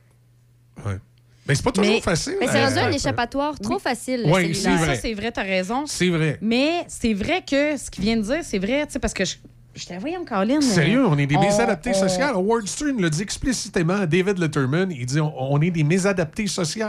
Ouais. 0.85 0.99
Mais 1.47 1.55
c'est 1.55 1.63
pas 1.63 1.71
toujours 1.71 1.93
Mais- 1.93 2.01
facile. 2.01 2.35
Mais 2.39 2.47
c'est 2.47 2.59
hein. 2.59 2.67
rendu 2.69 2.79
un 2.79 2.91
échappatoire 2.91 3.57
trop 3.59 3.79
facile, 3.79 4.23
Oui, 4.25 4.53
c'est 4.53 4.69
vrai. 4.75 4.95
Ça, 4.95 5.01
c'est 5.01 5.13
vrai, 5.13 5.31
t'as 5.31 5.43
raison. 5.43 5.85
C'est 5.85 6.09
vrai. 6.09 6.37
Mais 6.41 6.85
c'est 6.87 7.13
vrai 7.13 7.43
que 7.49 7.77
ce 7.77 7.89
qu'il 7.89 8.03
vient 8.03 8.17
de 8.17 8.21
dire, 8.21 8.39
c'est 8.43 8.59
vrai, 8.59 8.85
tu 8.85 8.93
sais, 8.93 8.99
parce 8.99 9.13
que 9.13 9.25
je. 9.25 9.35
Je 9.75 9.85
t'avais 9.85 9.99
voyé, 9.99 10.17
Caroline. 10.27 10.59
Sérieux, 10.59 11.05
on 11.05 11.15
est 11.19 11.27
des 11.27 11.37
mésadaptés 11.37 11.91
on- 11.93 11.99
sociaux. 12.07 12.25
Howard 12.33 12.67
Stern 12.67 12.99
le 12.99 13.11
dit 13.11 13.21
explicitement 13.21 13.93
à 13.93 14.05
David 14.07 14.39
Letterman. 14.39 14.91
Il 14.91 15.05
dit 15.05 15.19
on, 15.19 15.31
on 15.53 15.61
est 15.61 15.69
des 15.69 15.83
mésadaptés 15.83 16.47
sociaux. 16.47 16.87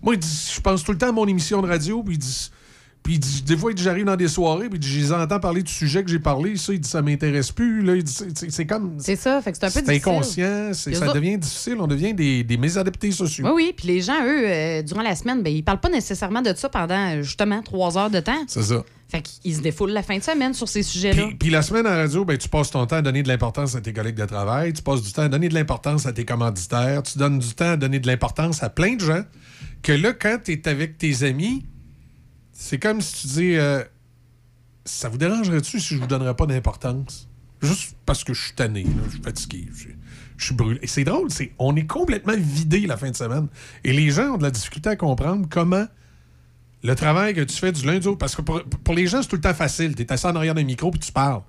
Moi, 0.00 0.14
il 0.14 0.20
dit, 0.20 0.52
je 0.54 0.60
pense 0.60 0.84
tout 0.84 0.92
le 0.92 0.98
temps 0.98 1.08
à 1.08 1.12
mon 1.12 1.26
émission 1.26 1.60
de 1.62 1.66
radio, 1.66 2.00
puis 2.00 2.14
il 2.14 2.18
dit 2.18 2.50
Puis 3.02 3.14
il 3.14 3.20
dit- 3.20 3.42
des 3.42 3.56
fois, 3.56 3.70
il 3.70 3.74
dit, 3.74 3.82
j'arrive 3.82 4.04
dans 4.04 4.16
des 4.16 4.28
soirées, 4.28 4.68
puis 4.68 4.78
je 4.82 4.98
les 4.98 5.12
entends 5.12 5.40
parler 5.40 5.62
du 5.62 5.72
sujet 5.72 6.04
que 6.04 6.10
j'ai 6.10 6.18
parlé. 6.18 6.56
Ça, 6.56 6.74
il 6.74 6.80
dit, 6.80 6.88
ça 6.88 7.00
m'intéresse 7.00 7.52
plus. 7.52 7.82
Là, 7.82 7.94
il 7.96 8.04
dit, 8.04 8.12
c'est- 8.50 8.66
comme. 8.66 8.96
C'est 8.98 9.16
ça, 9.16 9.40
fait 9.40 9.52
que 9.52 9.56
c'est 9.58 9.64
un 9.64 9.70
peu 9.70 9.80
difficile. 9.80 10.10
inconscient, 10.12 10.70
c'est- 10.74 10.92
ça 10.94 11.04
autres- 11.06 11.14
devient 11.14 11.38
difficile. 11.38 11.76
On 11.80 11.86
devient 11.86 12.12
des, 12.12 12.44
des 12.44 12.56
mésadaptés 12.58 13.10
sociaux. 13.12 13.46
Oui, 13.46 13.52
oui. 13.54 13.74
Puis 13.76 13.88
les 13.88 14.02
gens, 14.02 14.22
eux, 14.24 14.42
euh, 14.46 14.82
durant 14.82 15.02
la 15.02 15.14
semaine, 15.16 15.42
ben, 15.42 15.50
ils 15.52 15.62
parlent 15.64 15.80
pas 15.80 15.88
nécessairement 15.88 16.42
de 16.42 16.52
ça 16.54 16.68
pendant, 16.68 17.22
justement, 17.22 17.62
trois 17.62 17.96
heures 17.96 18.10
de 18.10 18.20
temps. 18.20 18.44
C'est 18.46 18.62
ça. 18.62 18.84
Fait 19.10 19.22
qu'ils 19.22 19.56
se 19.56 19.62
défoulent 19.62 19.92
la 19.92 20.02
fin 20.02 20.18
de 20.18 20.22
semaine 20.22 20.52
sur 20.52 20.68
ces 20.68 20.82
sujets-là. 20.82 21.28
Puis, 21.28 21.34
puis 21.36 21.50
la 21.50 21.62
semaine 21.62 21.86
à 21.86 21.90
la 21.92 22.02
radio, 22.02 22.26
ben, 22.26 22.36
tu 22.36 22.50
passes 22.50 22.70
ton 22.70 22.84
temps 22.84 22.96
à 22.96 23.00
donner 23.02 23.22
de 23.22 23.28
l'importance 23.28 23.74
à 23.74 23.80
tes 23.80 23.94
collègues 23.94 24.16
de 24.16 24.26
travail, 24.26 24.74
tu 24.74 24.82
passes 24.82 25.00
du 25.02 25.10
temps 25.14 25.22
à 25.22 25.28
donner 25.30 25.48
de 25.48 25.54
l'importance 25.54 26.04
à 26.04 26.12
tes 26.12 26.26
commanditaires, 26.26 27.02
tu 27.04 27.16
donnes 27.16 27.38
du 27.38 27.54
temps 27.54 27.70
à 27.70 27.76
donner 27.78 28.00
de 28.00 28.06
l'importance 28.06 28.62
à 28.62 28.68
plein 28.68 28.96
de 28.96 29.00
gens, 29.00 29.22
que 29.82 29.92
là, 29.92 30.12
quand 30.12 30.36
tu 30.44 30.52
es 30.52 30.68
avec 30.68 30.98
tes 30.98 31.22
amis, 31.22 31.64
c'est 32.60 32.80
comme 32.80 33.00
si 33.00 33.20
tu 33.20 33.26
dis 33.28 33.54
euh, 33.54 33.84
Ça 34.84 35.08
vous 35.08 35.16
dérangerait-tu 35.16 35.78
si 35.78 35.94
je 35.94 36.00
vous 36.00 36.08
donnerais 36.08 36.34
pas 36.34 36.44
d'importance? 36.44 37.28
Juste 37.62 37.96
parce 38.04 38.24
que 38.24 38.34
je 38.34 38.46
suis 38.46 38.54
tanné, 38.54 38.84
je 39.06 39.10
suis 39.10 39.22
fatigué, 39.22 39.68
je, 39.72 39.88
je 40.36 40.44
suis 40.44 40.54
brûlé. 40.54 40.80
Et 40.82 40.88
c'est 40.88 41.04
drôle, 41.04 41.30
c'est 41.30 41.52
on 41.60 41.76
est 41.76 41.86
complètement 41.86 42.34
vidé 42.36 42.80
la 42.80 42.96
fin 42.96 43.10
de 43.10 43.16
semaine. 43.16 43.46
Et 43.84 43.92
les 43.92 44.10
gens 44.10 44.34
ont 44.34 44.38
de 44.38 44.42
la 44.42 44.50
difficulté 44.50 44.90
à 44.90 44.96
comprendre 44.96 45.46
comment 45.48 45.86
le 46.82 46.94
travail 46.96 47.32
que 47.32 47.42
tu 47.42 47.56
fais 47.56 47.70
du 47.70 47.86
lundi 47.86 48.08
au... 48.08 48.16
Parce 48.16 48.34
que 48.34 48.42
pour, 48.42 48.94
les 48.94 49.06
gens, 49.06 49.22
c'est 49.22 49.28
tout 49.28 49.36
le 49.36 49.42
temps 49.42 49.54
facile. 49.54 49.94
Tu 49.94 50.02
es 50.02 50.12
assis 50.12 50.26
en 50.26 50.34
arrière 50.34 50.54
d'un 50.54 50.64
micro 50.64 50.90
puis 50.90 51.00
tu 51.00 51.12
parles. 51.12 51.42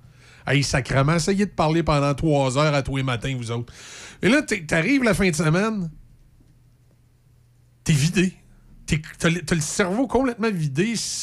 Hey, 0.45 0.63
sacrement, 0.63 1.15
essayez 1.15 1.47
de 1.47 1.51
parler 1.51 1.81
pendant 1.81 2.13
trois 2.13 2.55
heures 2.57 2.73
à 2.73 2.83
tous 2.83 2.97
les 2.97 3.03
matins, 3.03 3.35
vous 3.35 3.49
autres. 3.49 3.73
Et 4.21 4.29
là, 4.29 4.43
t'arrives 4.43 5.03
la 5.03 5.15
fin 5.15 5.29
de 5.29 5.35
semaine, 5.35 5.89
t'es 7.83 7.93
vidé. 7.93 8.33
T'as 9.18 9.30
le 9.30 9.42
le 9.50 9.61
cerveau 9.61 10.08
complètement 10.08 10.51
vidé. 10.51 10.93
C'est 10.95 11.16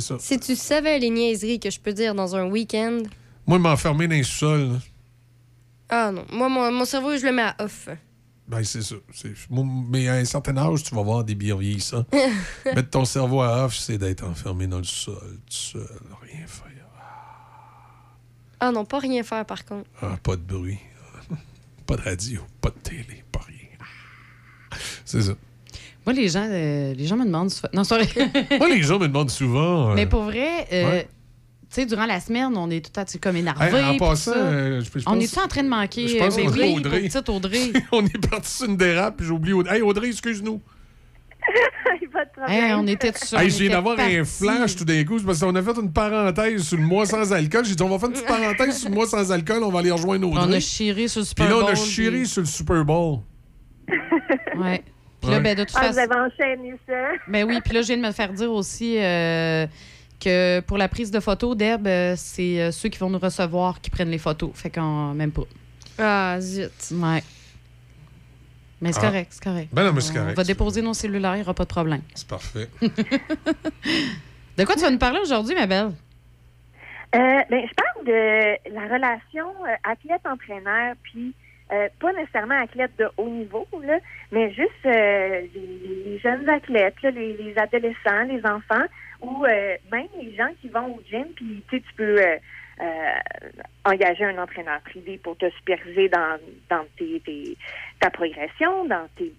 ça. 0.00 0.16
Si 0.18 0.40
tu 0.40 0.56
savais 0.56 0.98
les 0.98 1.10
niaiseries 1.10 1.60
que 1.60 1.70
je 1.70 1.78
peux 1.78 1.92
dire 1.92 2.14
dans 2.14 2.34
un 2.34 2.46
week-end. 2.46 3.02
Moi, 3.46 3.58
m'enfermer 3.58 4.08
dans 4.08 4.22
sous-sols, 4.22 4.72
là, 4.72 4.78
Ah 5.88 6.10
non, 6.12 6.24
moi, 6.32 6.48
mon, 6.48 6.72
mon 6.72 6.84
cerveau, 6.84 7.16
je 7.16 7.24
le 7.26 7.32
mets 7.32 7.42
à 7.42 7.56
off. 7.60 7.88
ben 8.48 8.64
c'est 8.64 8.82
ça. 8.82 8.96
Moi, 9.50 9.64
Mais 9.90 10.08
à 10.08 10.14
un 10.14 10.24
certain 10.24 10.56
âge, 10.56 10.82
tu 10.82 10.94
vas 10.94 11.02
voir 11.02 11.24
des 11.24 11.34
biens 11.34 11.56
vieillissants. 11.56 12.04
Mettre 12.74 12.90
ton 12.90 13.04
cerveau 13.04 13.42
à 13.42 13.66
off, 13.66 13.76
c'est 13.76 13.98
d'être 13.98 14.24
enfermé 14.24 14.66
dans 14.66 14.78
le 14.78 14.84
sol, 14.84 15.38
tout 15.46 15.52
seul, 15.52 15.86
rien 16.22 16.46
faire. 16.46 16.70
Ah 18.60 18.72
non, 18.72 18.84
pas 18.84 18.98
rien 18.98 19.22
faire 19.22 19.44
par 19.44 19.64
contre. 19.64 19.88
Ah, 20.00 20.16
pas 20.22 20.36
de 20.36 20.42
bruit. 20.42 20.78
Pas 21.86 21.96
de 21.96 22.02
radio, 22.02 22.40
pas 22.62 22.70
de 22.70 22.78
télé, 22.78 23.22
pas 23.30 23.40
rien. 23.46 24.78
C'est 25.04 25.20
ça. 25.20 25.34
Moi, 26.06 26.12
les 26.14 26.28
gens, 26.28 26.46
euh, 26.48 26.94
les 26.94 27.06
gens 27.06 27.16
me 27.16 27.24
demandent. 27.24 27.50
souvent- 27.50 27.68
Non, 27.72 27.84
sorry. 27.84 28.06
Moi, 28.58 28.68
les 28.68 28.82
gens 28.82 28.98
me 28.98 29.08
demandent 29.08 29.30
souvent. 29.30 29.90
euh, 29.90 29.94
Mais 29.94 30.06
pour 30.06 30.22
vrai, 30.24 30.66
euh, 30.72 30.84
Ouais. 30.90 31.08
tu 31.70 31.80
sais, 31.80 31.86
durant 31.86 32.06
la 32.06 32.20
semaine, 32.20 32.52
on 32.56 32.68
est 32.70 32.84
tout 32.84 33.00
à 33.00 33.06
fait 33.06 33.18
comme 33.18 33.36
énervé. 33.36 33.66
Hey, 33.66 33.84
en 33.84 33.90
puis 33.90 33.98
passant, 33.98 34.32
euh, 34.36 34.80
je- 34.80 34.98
je 34.98 35.04
on 35.06 35.18
est-tu 35.18 35.38
en 35.38 35.48
train 35.48 35.62
de 35.62 35.68
manquer? 35.68 36.08
Je 36.08 36.16
pense 36.18 36.36
euh, 36.38 36.42
qu'on 36.44 36.50
ben 36.50 36.60
a 36.62 36.76
Audrey. 36.76 37.00
petite 37.08 37.28
Audrey? 37.28 37.72
on 37.92 38.04
est 38.04 38.28
parti 38.28 38.50
sur 38.50 38.66
une 38.68 38.76
dérape, 38.76 39.16
puis 39.16 39.26
j'ai 39.26 39.32
oublié 39.32 39.54
Audrey. 39.54 39.76
Hey, 39.76 39.82
Audrey, 39.82 40.08
excuse-nous. 40.08 40.60
pas 42.12 42.24
de 42.24 42.30
problème. 42.30 42.64
Hey, 42.64 42.72
on 42.74 42.86
était 42.86 43.12
sur. 43.22 43.38
Hey, 43.38 43.50
je 43.50 43.58
viens 43.58 43.70
d'avoir 43.70 43.98
un 43.98 44.24
flash 44.24 44.76
tout 44.76 44.84
d'un 44.84 45.04
coup. 45.04 45.18
c'est 45.18 45.24
parce 45.26 45.40
qu'on 45.40 45.54
a 45.54 45.62
fait 45.62 45.76
une 45.80 45.92
parenthèse 45.92 46.62
sur 46.62 46.76
le 46.78 46.84
mois 46.84 47.06
sans 47.06 47.32
alcool. 47.32 47.64
J'ai 47.64 47.74
dit, 47.74 47.82
on 47.82 47.88
va 47.88 47.98
faire 47.98 48.08
une 48.08 48.14
petite 48.14 48.26
parenthèse 48.28 48.78
sur 48.78 48.88
le 48.88 48.94
mois 48.94 49.06
sans 49.06 49.30
alcool. 49.32 49.62
On 49.62 49.70
va 49.70 49.80
aller 49.80 49.90
rejoindre 49.90 50.28
Audrey. 50.28 50.44
On 50.46 50.52
a 50.52 50.60
chiré 50.60 51.08
sur 51.08 51.20
le 51.20 51.24
Puis 51.24 51.28
Super 51.30 51.48
là, 51.48 51.54
Bowl. 51.54 51.64
on 51.64 51.68
a 51.68 51.74
chiré 51.74 52.18
puis- 52.20 52.28
sur 52.28 52.40
le 52.42 52.46
Super 52.46 52.84
Bowl. 52.84 53.18
Ouais. 54.56 54.82
Puis 55.24 55.32
là, 55.34 55.40
ben, 55.40 55.56
de 55.56 55.64
toute 55.64 55.76
Ah, 55.78 55.90
vous 55.90 55.98
avez 55.98 56.14
enchaîné 56.14 56.74
ça. 56.86 57.08
Ben 57.28 57.44
oui, 57.44 57.60
puis 57.64 57.72
là, 57.74 57.82
je 57.82 57.86
viens 57.88 57.96
de 57.96 58.02
me 58.06 58.12
faire 58.12 58.32
dire 58.32 58.52
aussi 58.52 58.96
euh, 58.98 59.66
que 60.20 60.60
pour 60.60 60.78
la 60.78 60.88
prise 60.88 61.10
de 61.10 61.20
photos, 61.20 61.56
Deb, 61.56 61.86
euh, 61.86 62.14
c'est 62.16 62.60
euh, 62.60 62.70
ceux 62.70 62.88
qui 62.88 62.98
vont 62.98 63.10
nous 63.10 63.18
recevoir 63.18 63.80
qui 63.80 63.90
prennent 63.90 64.10
les 64.10 64.18
photos. 64.18 64.50
Fait 64.54 64.70
qu'on 64.70 65.14
même 65.14 65.32
pas. 65.32 65.42
Ah, 65.98 66.36
zut. 66.40 66.70
Ouais. 66.92 67.22
Mais 68.80 68.92
c'est 68.92 68.98
Ah. 69.00 69.06
correct, 69.06 69.28
c'est 69.30 69.42
correct. 69.44 69.68
Ben 69.72 69.84
non, 69.84 69.92
mais 69.92 70.00
c'est 70.00 70.10
On 70.18 70.20
correct. 70.22 70.36
va 70.36 70.44
déposer 70.44 70.82
nos 70.82 70.92
cellulaires, 70.94 71.34
il 71.34 71.38
n'y 71.38 71.42
aura 71.44 71.54
pas 71.54 71.64
de 71.64 71.68
problème. 71.68 72.02
C'est 72.14 72.26
parfait. 72.28 72.68
De 74.56 74.64
quoi 74.64 74.74
tu 74.76 74.82
vas 74.82 74.90
nous 74.90 74.98
parler 74.98 75.18
aujourd'hui, 75.20 75.54
ma 75.54 75.66
belle? 75.66 75.92
Euh, 77.14 77.40
ben, 77.50 77.62
je 77.68 77.74
parle 77.74 78.06
de 78.06 78.74
la 78.74 78.82
relation 78.94 79.46
euh, 79.66 79.74
athlète-entraîneur, 79.90 80.94
puis 81.02 81.34
euh, 81.72 81.88
pas 82.00 82.12
nécessairement 82.12 82.60
athlète 82.60 82.92
de 82.98 83.08
haut 83.16 83.28
niveau, 83.28 83.66
là, 83.82 83.98
mais 84.32 84.52
juste 84.52 84.70
euh, 84.86 85.42
les, 85.54 86.04
les 86.04 86.18
jeunes 86.18 86.48
athlètes, 86.48 87.00
là, 87.02 87.10
les, 87.10 87.32
les 87.34 87.58
adolescents, 87.58 88.24
les 88.28 88.44
enfants, 88.46 88.84
ou 89.20 89.44
euh, 89.46 89.76
même 89.90 90.08
les 90.20 90.34
gens 90.34 90.50
qui 90.60 90.68
vont 90.68 90.94
au 90.94 91.02
gym, 91.10 91.26
puis 91.36 91.62
tu 91.68 91.76
sais, 91.76 91.82
tu 91.88 91.94
peux 91.94 92.20
engager 93.84 94.24
un 94.24 94.36
entraîneur 94.42 94.80
privé 94.80 95.18
pour 95.22 95.36
te 95.36 95.48
superviser 95.50 96.08
dans, 96.08 96.38
dans 96.68 96.84
tes, 96.98 97.20
tes- 97.20 97.56
ta 98.00 98.10
progression, 98.10 98.84
dans 98.86 99.06
tes 99.16 99.32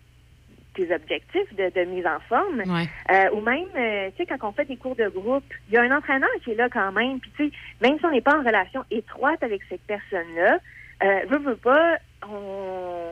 tes 0.73 0.93
objectifs 0.93 1.55
de, 1.55 1.69
de 1.73 1.85
mise 1.85 2.05
en 2.05 2.19
forme. 2.27 2.59
Ouais. 2.59 3.29
Ou 3.31 3.39
même, 3.39 3.67
tu 4.11 4.17
sais, 4.17 4.25
quand 4.27 4.49
on 4.49 4.51
fait 4.51 4.65
des 4.65 4.75
cours 4.75 4.97
de 4.97 5.07
groupe, 5.07 5.45
il 5.69 5.75
y 5.75 5.77
a 5.77 5.83
un 5.83 5.97
entraîneur 5.97 6.29
qui 6.43 6.51
est 6.51 6.55
là 6.55 6.67
quand 6.67 6.91
même. 6.91 7.19
Puis, 7.21 7.31
tu 7.37 7.45
sais, 7.45 7.51
même 7.81 7.97
si 7.97 8.05
on 8.05 8.11
n'est 8.11 8.19
pas 8.19 8.37
en 8.37 8.43
relation 8.43 8.83
étroite 8.91 9.41
avec 9.41 9.61
cette 9.69 9.83
personne-là, 9.87 10.59
euh, 11.03 11.19
veut, 11.29 11.39
veut 11.39 11.55
pas, 11.55 11.97
on, 12.29 13.11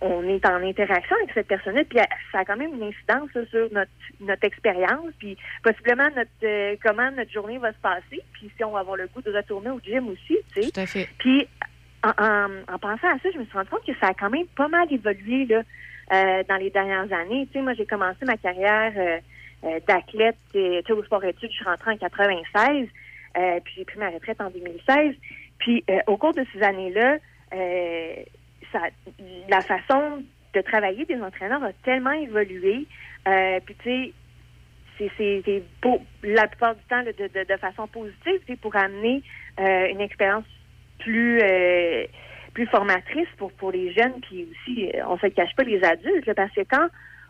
on- 0.00 0.22
est 0.28 0.44
en 0.46 0.62
interaction 0.62 1.16
avec 1.16 1.30
cette 1.34 1.46
personne-là, 1.48 1.82
puis 1.88 1.98
ça 2.32 2.40
a 2.40 2.44
quand 2.44 2.56
même 2.56 2.74
une 2.74 2.82
incidence 2.82 3.32
là, 3.34 3.42
sur 3.50 3.72
notre, 3.72 3.90
notre 4.20 4.44
expérience, 4.44 5.10
puis 5.18 5.36
possiblement 5.62 6.08
notre 6.14 6.30
euh, 6.44 6.76
comment 6.84 7.10
notre 7.12 7.32
journée 7.32 7.58
va 7.58 7.72
se 7.72 7.78
passer, 7.78 8.22
puis 8.32 8.50
si 8.56 8.64
on 8.64 8.72
va 8.72 8.80
avoir 8.80 8.96
le 8.96 9.06
goût 9.06 9.22
de 9.22 9.32
retourner 9.34 9.70
au 9.70 9.80
gym 9.80 10.08
aussi, 10.08 10.36
tu 10.54 10.62
sais. 10.62 10.70
Tout 10.70 10.80
à 10.80 10.86
fait. 10.86 11.08
Puis, 11.18 11.48
en, 12.04 12.10
en, 12.22 12.74
en 12.74 12.78
pensant 12.78 13.08
à 13.08 13.18
ça, 13.22 13.30
je 13.32 13.38
me 13.38 13.44
suis 13.44 13.52
rendu 13.56 13.70
compte 13.70 13.84
que 13.86 13.94
ça 14.00 14.08
a 14.08 14.14
quand 14.14 14.30
même 14.30 14.46
pas 14.56 14.68
mal 14.68 14.86
évolué 14.92 15.46
là, 15.46 15.62
euh, 16.12 16.42
dans 16.48 16.56
les 16.56 16.70
dernières 16.70 17.12
années. 17.12 17.46
Tu 17.46 17.54
sais, 17.58 17.62
moi, 17.62 17.72
j'ai 17.74 17.86
commencé 17.86 18.24
ma 18.24 18.36
carrière 18.36 18.92
euh, 18.96 19.80
d'athlète 19.88 20.36
tu 20.52 20.58
sais, 20.86 20.92
au 20.92 21.02
sport-études. 21.04 21.50
Je 21.50 21.56
suis 21.56 21.64
rentrée 21.64 21.92
en 21.92 21.96
96, 21.96 22.86
euh, 23.38 23.60
puis 23.64 23.74
j'ai 23.78 23.84
pris 23.84 23.98
ma 23.98 24.10
retraite 24.10 24.40
en 24.40 24.50
2016. 24.50 25.14
Puis, 25.58 25.84
au 26.06 26.16
cours 26.16 26.34
de 26.34 26.44
ces 26.52 26.62
années-là, 26.62 27.16
ça, 28.72 28.80
la 29.48 29.60
façon 29.62 30.24
de 30.54 30.60
travailler 30.60 31.04
des 31.04 31.20
entraîneurs 31.20 31.62
a 31.62 31.72
tellement 31.84 32.12
évolué. 32.12 32.86
Euh, 33.26 33.60
puis, 33.64 33.76
tu 33.82 34.14
sais, 34.98 35.10
c'est- 35.16 35.62
beau- 35.82 36.02
la 36.22 36.46
plupart 36.48 36.74
du 36.74 36.82
temps 36.84 37.02
de, 37.02 37.12
de, 37.12 37.56
façon 37.58 37.86
positive, 37.86 38.40
c'est 38.46 38.60
pour 38.60 38.74
amener 38.76 39.22
euh, 39.60 39.88
une 39.88 40.00
expérience 40.00 40.44
plus 40.98 41.40
euh, 41.40 42.04
plus 42.54 42.66
formatrice 42.66 43.28
pour 43.36 43.52
pour 43.52 43.70
les 43.70 43.92
jeunes, 43.92 44.20
puis 44.22 44.48
aussi 44.50 44.90
euh, 44.94 45.02
on 45.06 45.16
se 45.18 45.26
le 45.26 45.32
cache 45.32 45.54
pas 45.54 45.62
les 45.62 45.82
adultes, 45.84 46.32
parce 46.34 46.52
que 46.52 46.62
quand 46.62 46.88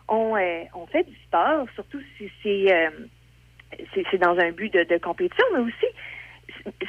on 0.09 0.37
euh, 0.37 0.65
on 0.75 0.87
fait 0.87 1.05
du 1.05 1.15
sport, 1.27 1.67
surtout 1.75 2.01
si 2.17 2.31
c'est 2.43 2.73
euh, 2.73 2.91
dans 4.19 4.39
un 4.39 4.53
but 4.53 4.73
de, 4.73 4.85
de 4.85 4.97
compétition, 4.99 5.45
mais 5.53 5.61
aussi 5.61 5.87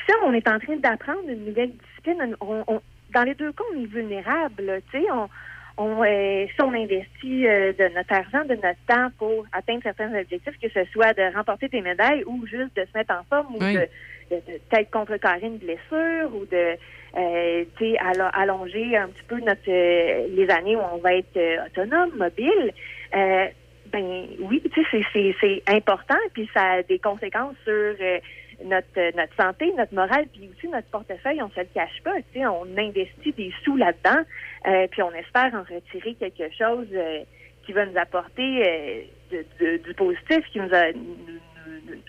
ça, 0.08 0.16
on 0.24 0.33
est 0.33 0.48
en 0.48 0.59
train 0.59 0.77
d'apprendre 0.77 1.27
une 1.27 1.45
nouvelle 1.45 1.72
discipline. 1.72 2.35
On, 2.40 2.64
on- 2.67 2.82
dans 3.11 3.23
les 3.23 3.35
deux 3.35 3.51
cas, 3.51 3.63
on 3.75 3.81
est 3.81 3.85
vulnérable. 3.85 4.81
Tu 4.91 4.99
sais, 5.01 5.11
on, 5.11 5.29
on, 5.77 6.03
euh, 6.03 6.45
si 6.47 6.61
on 6.61 6.73
investit 6.73 7.47
euh, 7.47 7.73
de 7.73 7.95
notre 7.95 8.13
argent, 8.13 8.43
de 8.45 8.55
notre 8.55 8.79
temps 8.88 9.09
pour 9.17 9.45
atteindre 9.51 9.81
certains 9.83 10.13
objectifs, 10.19 10.57
que 10.61 10.69
ce 10.69 10.83
soit 10.91 11.13
de 11.13 11.33
remporter 11.35 11.67
des 11.69 11.81
médailles 11.81 12.23
ou 12.25 12.45
juste 12.45 12.75
de 12.75 12.81
se 12.85 12.97
mettre 12.97 13.13
en 13.13 13.23
forme 13.29 13.55
ou 13.55 13.59
Oui. 13.61 13.73
de, 13.73 13.88
de, 14.31 14.35
de 14.35 14.57
peut-être 14.69 14.91
contrecarrer 14.91 15.47
une 15.47 15.57
blessure 15.57 16.35
ou 16.35 16.45
de 16.45 16.75
euh, 17.17 17.63
tu 17.77 17.91
sais, 17.93 17.97
allo- 17.99 18.29
allonger 18.33 18.95
un 18.97 19.07
petit 19.07 19.23
peu 19.27 19.39
notre 19.39 19.61
euh, 19.67 20.27
les 20.29 20.47
années 20.51 20.75
où 20.75 20.81
on 20.93 20.97
va 20.97 21.15
être 21.15 21.35
euh, 21.38 21.65
autonome, 21.65 22.11
mobile. 22.17 22.71
Euh, 23.15 23.45
ben 23.91 24.27
oui, 24.41 24.61
tu 24.71 24.83
sais, 24.83 24.88
c'est- 24.91 25.05
c'est 25.11 25.35
c'est 25.41 25.73
important, 25.75 26.17
puis 26.33 26.47
ça 26.53 26.73
a 26.73 26.83
des 26.83 26.99
conséquences 26.99 27.55
sur 27.63 27.73
euh, 27.73 28.19
notre 28.65 28.88
euh, 28.97 29.11
notre 29.15 29.35
santé, 29.35 29.71
notre 29.77 29.93
morale, 29.93 30.25
puis 30.31 30.49
aussi 30.55 30.67
notre 30.67 30.88
portefeuille. 30.88 31.41
On 31.41 31.49
se 31.49 31.59
le 31.59 31.67
cache 31.73 32.01
pas, 32.03 32.15
on 32.49 32.77
investit 32.77 33.31
des 33.33 33.53
sous 33.63 33.77
là-dedans, 33.77 34.21
euh, 34.67 34.88
puis 34.91 35.01
on 35.01 35.11
espère 35.13 35.53
en 35.53 35.63
retirer 35.63 36.15
quelque 36.15 36.49
chose 36.57 36.88
euh, 36.93 37.19
qui 37.65 37.73
va 37.73 37.85
nous 37.85 37.97
apporter 37.97 39.07
de- 39.31 39.77
du 39.77 39.93
positif, 39.93 40.39
qui 40.51 40.59
nous 40.59 40.73
a 40.73 40.88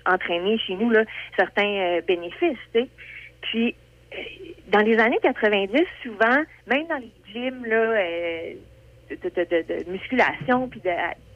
entraîné 0.06 0.58
chez 0.58 0.74
nous 0.74 0.90
là 0.90 1.04
certains 1.36 2.00
bénéfices. 2.06 2.56
Puis 3.42 3.74
dans 4.68 4.80
les 4.80 4.98
années 4.98 5.18
90, 5.22 5.84
souvent, 6.02 6.42
même 6.66 6.86
dans 6.88 6.96
les 6.96 7.12
gyms 7.32 7.64
là. 7.66 8.02
de, 9.10 9.16
de, 9.28 9.90
musculation 9.90 10.68
puis 10.68 10.80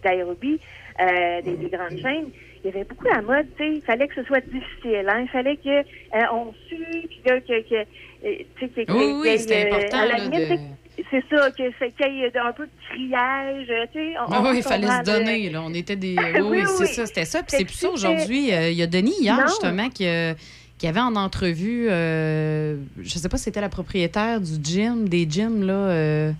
d'aérobie 0.02 0.60
des 0.99 1.68
grandes 1.70 2.01
chaînes, 2.01 2.31
il 2.65 2.70
y 2.70 2.75
avait 2.75 2.84
beaucoup 2.84 3.05
la 3.07 3.20
mode, 3.23 3.47
tu 3.57 3.62
sais, 3.65 3.73
il 3.76 3.83
fallait 3.83 4.09
que 4.09 4.15
ce 4.15 4.25
soit 4.25 4.41
difficile, 4.41 5.07
hein, 5.09 5.20
il 5.23 5.28
fallait 5.28 5.57
que 5.57 5.68
euh, 5.68 6.23
on 6.33 6.52
sue, 6.68 7.07
puis 7.09 7.20
là, 7.26 7.41
que, 7.41 7.68
que 7.68 7.75
euh, 7.75 8.34
tu 8.59 8.67
sais, 8.75 8.84
que- 8.86 8.93
Oui, 8.93 8.99
que- 9.05 9.20
oui, 9.20 9.33
que- 9.34 9.39
c'était 9.39 9.65
euh, 9.65 9.75
important, 9.76 9.99
à 9.99 10.07
la 10.07 10.18
là, 10.18 10.25
limite, 10.25 10.49
de- 10.51 10.55
tu 10.97 11.02
sais, 11.02 11.05
c'est 11.10 11.36
ça, 11.36 11.51
que 11.51 11.62
c'est 11.78 11.91
qu'il 11.94 12.15
y 12.17 12.20
ait 12.23 12.39
un 12.39 12.52
peu 12.52 12.65
de 12.67 12.70
criage, 12.89 13.67
tu 13.93 13.99
sais. 13.99 14.15
on- 14.18 14.33
Ah 14.33 14.43
oui, 14.44 14.57
il 14.59 14.62
fallait 14.62 14.86
se 14.86 15.02
donner. 15.05 15.51
Là. 15.51 15.62
On 15.65 15.75
était 15.75 15.97
des. 15.97 16.15
Oui, 16.36 16.41
Oui, 16.41 16.59
oui, 16.60 16.62
c'est 16.67 16.83
oui. 16.84 16.89
ça, 16.89 17.07
c'était 17.07 17.25
ça. 17.25 17.43
Puis 17.43 17.57
c'est 17.59 17.65
plus 17.65 17.75
ça 17.75 17.91
aujourd'hui. 17.91 18.52
Euh, 18.52 18.70
Il 18.70 18.76
y 18.76 18.83
a 18.83 18.86
Denis 18.86 19.15
hier, 19.20 19.36
Non. 19.36 19.47
justement, 19.49 19.89
qui, 19.91 20.07
euh, 20.07 20.34
qui 20.78 20.86
avait 20.86 21.01
en 21.01 21.17
entrevue. 21.17 21.89
euh, 21.91 22.76
je 23.02 23.18
sais 23.18 23.28
pas 23.28 23.36
si 23.36 23.44
c'était 23.44 23.60
la 23.60 23.68
propriétaire 23.68 24.41
du 24.41 24.52
gym, 24.62 25.09
des 25.09 25.26
gyms, 25.28 25.67
là. 25.67 25.73
euh, 25.75 26.33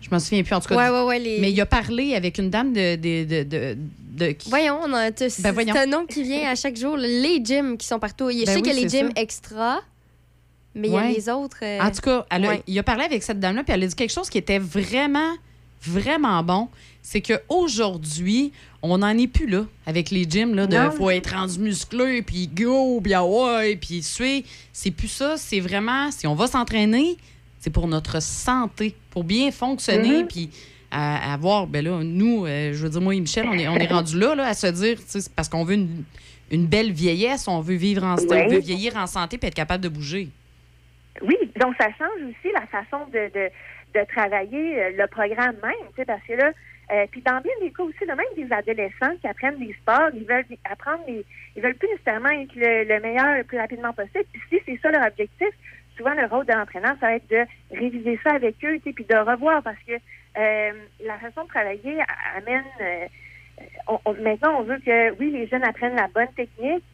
je 0.00 0.08
m'en 0.10 0.18
souviens 0.18 0.42
plus, 0.42 0.54
en 0.54 0.60
tout 0.60 0.68
cas. 0.68 0.76
Ouais, 0.76 0.86
du- 0.86 0.92
ouais, 0.92 1.02
ouais, 1.04 1.18
les- 1.18 1.38
Mais 1.40 1.52
il 1.52 1.60
a 1.60 1.66
parlé 1.66 2.14
avec 2.14 2.38
une 2.38 2.50
dame 2.50 2.72
de. 2.72 2.96
de, 2.96 3.24
de, 3.24 3.42
de- 3.44 3.76
de- 4.12 4.36
Voyons, 4.46 4.78
on 4.84 4.92
a- 4.92 5.10
tu- 5.10 5.30
c'est 5.30 5.42
Ben, 5.42 5.52
voyons. 5.52 5.74
un 5.74 5.86
nom 5.86 6.06
qui 6.06 6.22
vient 6.22 6.50
à 6.50 6.54
chaque 6.54 6.76
jour. 6.76 6.96
Les 6.96 7.40
gyms 7.44 7.76
qui 7.76 7.86
sont 7.86 7.98
partout. 7.98 8.30
Je 8.30 8.38
Ben 8.44 8.46
sais 8.46 8.54
oui, 8.56 8.62
qu'il 8.62 8.72
y 8.74 8.78
a 8.78 8.80
les 8.82 8.88
c'est 8.88 8.98
gyms 8.98 9.12
ça. 9.16 9.22
extra, 9.22 9.80
mais 10.74 10.88
il 10.88 10.94
y 10.94 10.96
a 10.98 11.08
les 11.08 11.28
autres. 11.28 11.58
euh, 11.62 11.80
En 11.80 11.90
tout 11.90 12.00
cas, 12.02 12.26
elle 12.30 12.44
a- 12.44 12.48
ouais. 12.48 12.62
il 12.66 12.78
a 12.78 12.82
parlé 12.82 13.04
avec 13.04 13.22
cette 13.22 13.40
dame-là, 13.40 13.64
puis 13.64 13.72
elle 13.74 13.82
a 13.82 13.86
dit 13.86 13.94
quelque 13.94 14.12
chose 14.12 14.28
qui 14.30 14.38
était 14.38 14.58
vraiment, 14.58 15.32
vraiment 15.82 16.42
bon. 16.42 16.68
C'est 17.02 17.20
qu'aujourd'hui, 17.20 18.52
on 18.82 18.98
n'en 18.98 19.16
est 19.16 19.26
plus 19.26 19.46
là 19.48 19.64
avec 19.86 20.10
les 20.10 20.24
gyms. 20.28 20.54
Là, 20.54 20.66
de 20.66 20.76
Non. 20.76 20.90
faut 20.92 21.10
être 21.10 21.34
rendu 21.34 21.58
musclé, 21.58 22.22
puis 22.22 22.48
go, 22.48 23.00
puis 23.02 23.16
ouais, 23.16 23.76
puis 23.76 24.02
suer. 24.02 24.44
C'est 24.72 24.90
plus 24.90 25.08
ça. 25.08 25.36
C'est 25.36 25.60
vraiment, 25.60 26.10
si 26.10 26.26
on 26.26 26.34
va 26.34 26.46
s'entraîner, 26.46 27.16
c'est 27.60 27.70
pour 27.70 27.88
notre 27.88 28.20
santé, 28.22 28.94
pour 29.10 29.24
bien 29.24 29.50
fonctionner, 29.50 30.22
Mhm. 30.22 30.28
puis 30.28 30.50
à, 30.92 31.30
à 31.30 31.34
avoir, 31.34 31.66
ben 31.66 31.84
là, 31.84 32.00
nous, 32.04 32.46
euh, 32.46 32.72
je 32.72 32.82
veux 32.84 32.90
dire, 32.90 33.00
moi 33.00 33.14
et 33.14 33.20
Michel, 33.20 33.46
on 33.48 33.54
est, 33.54 33.66
on 33.66 33.76
est 33.76 33.86
rendu 33.92 34.18
là, 34.18 34.34
là, 34.34 34.46
à 34.46 34.54
se 34.54 34.66
dire, 34.68 34.98
c'est 35.04 35.32
parce 35.34 35.48
qu'on 35.48 35.64
veut 35.64 35.74
une, 35.74 36.04
une 36.50 36.66
belle 36.66 36.92
vieillesse, 36.92 37.48
on 37.48 37.60
veut 37.60 37.74
vivre 37.76 38.04
en 38.04 38.16
Ouais. 38.16 38.44
on 38.46 38.48
veut 38.48 38.58
vieillir 38.60 38.96
en 38.96 39.06
santé, 39.06 39.38
puis 39.38 39.48
être 39.48 39.54
capable 39.54 39.82
de 39.82 39.88
bouger. 39.88 40.28
Oui, 41.22 41.36
donc 41.58 41.74
ça 41.80 41.88
change 41.98 42.22
aussi 42.28 42.52
la 42.54 42.66
façon 42.66 43.06
de, 43.12 43.30
de, 43.34 43.48
de 43.98 44.06
travailler 44.14 44.82
euh, 44.82 44.90
le 44.98 45.06
programme 45.08 45.56
même, 45.62 46.06
parce 46.06 46.22
que 46.28 46.34
là, 46.34 46.52
euh, 46.92 47.06
puis 47.10 47.22
dans 47.22 47.40
bien 47.40 47.52
des 47.62 47.70
cas 47.70 47.82
aussi, 47.84 48.04
là, 48.06 48.14
même 48.16 48.26
des 48.36 48.52
adolescents 48.52 49.16
qui 49.20 49.26
apprennent 49.26 49.58
des 49.58 49.72
sports, 49.80 50.10
ils 50.14 50.24
veulent 50.24 50.44
apprendre, 50.70 51.02
les, 51.08 51.24
ils 51.56 51.62
veulent 51.62 51.74
plus 51.76 51.88
nécessairement 51.88 52.28
être 52.30 52.54
le, 52.54 52.84
le 52.84 53.00
meilleur 53.00 53.36
le 53.38 53.44
plus 53.44 53.58
rapidement 53.58 53.92
possible. 53.94 54.24
Puis 54.32 54.42
si 54.50 54.56
c'est 54.66 54.78
ça 54.82 54.90
leur 54.90 55.06
objectif, 55.06 55.48
souvent 55.96 56.12
le 56.14 56.26
rôle 56.26 56.44
de 56.46 56.52
l'entraîneur, 56.52 56.94
ça 57.00 57.06
va 57.06 57.14
être 57.16 57.30
de 57.30 57.44
réviser 57.70 58.18
ça 58.24 58.32
avec 58.32 58.56
eux, 58.64 58.78
puis 58.84 59.06
de 59.08 59.16
revoir, 59.16 59.62
parce 59.62 59.78
que 59.86 59.92
euh, 60.38 60.72
la 61.04 61.18
façon 61.18 61.44
de 61.44 61.48
travailler 61.48 61.98
amène. 62.36 62.64
euh, 62.80 63.06
on- 63.86 64.00
on- 64.06 64.14
maintenant, 64.14 64.60
on 64.60 64.62
veut 64.62 64.78
que, 64.84 65.10
oui, 65.18 65.30
les 65.30 65.46
jeunes 65.46 65.64
apprennent 65.64 65.94
la 65.96 66.08
bonne 66.08 66.32
technique, 66.34 66.84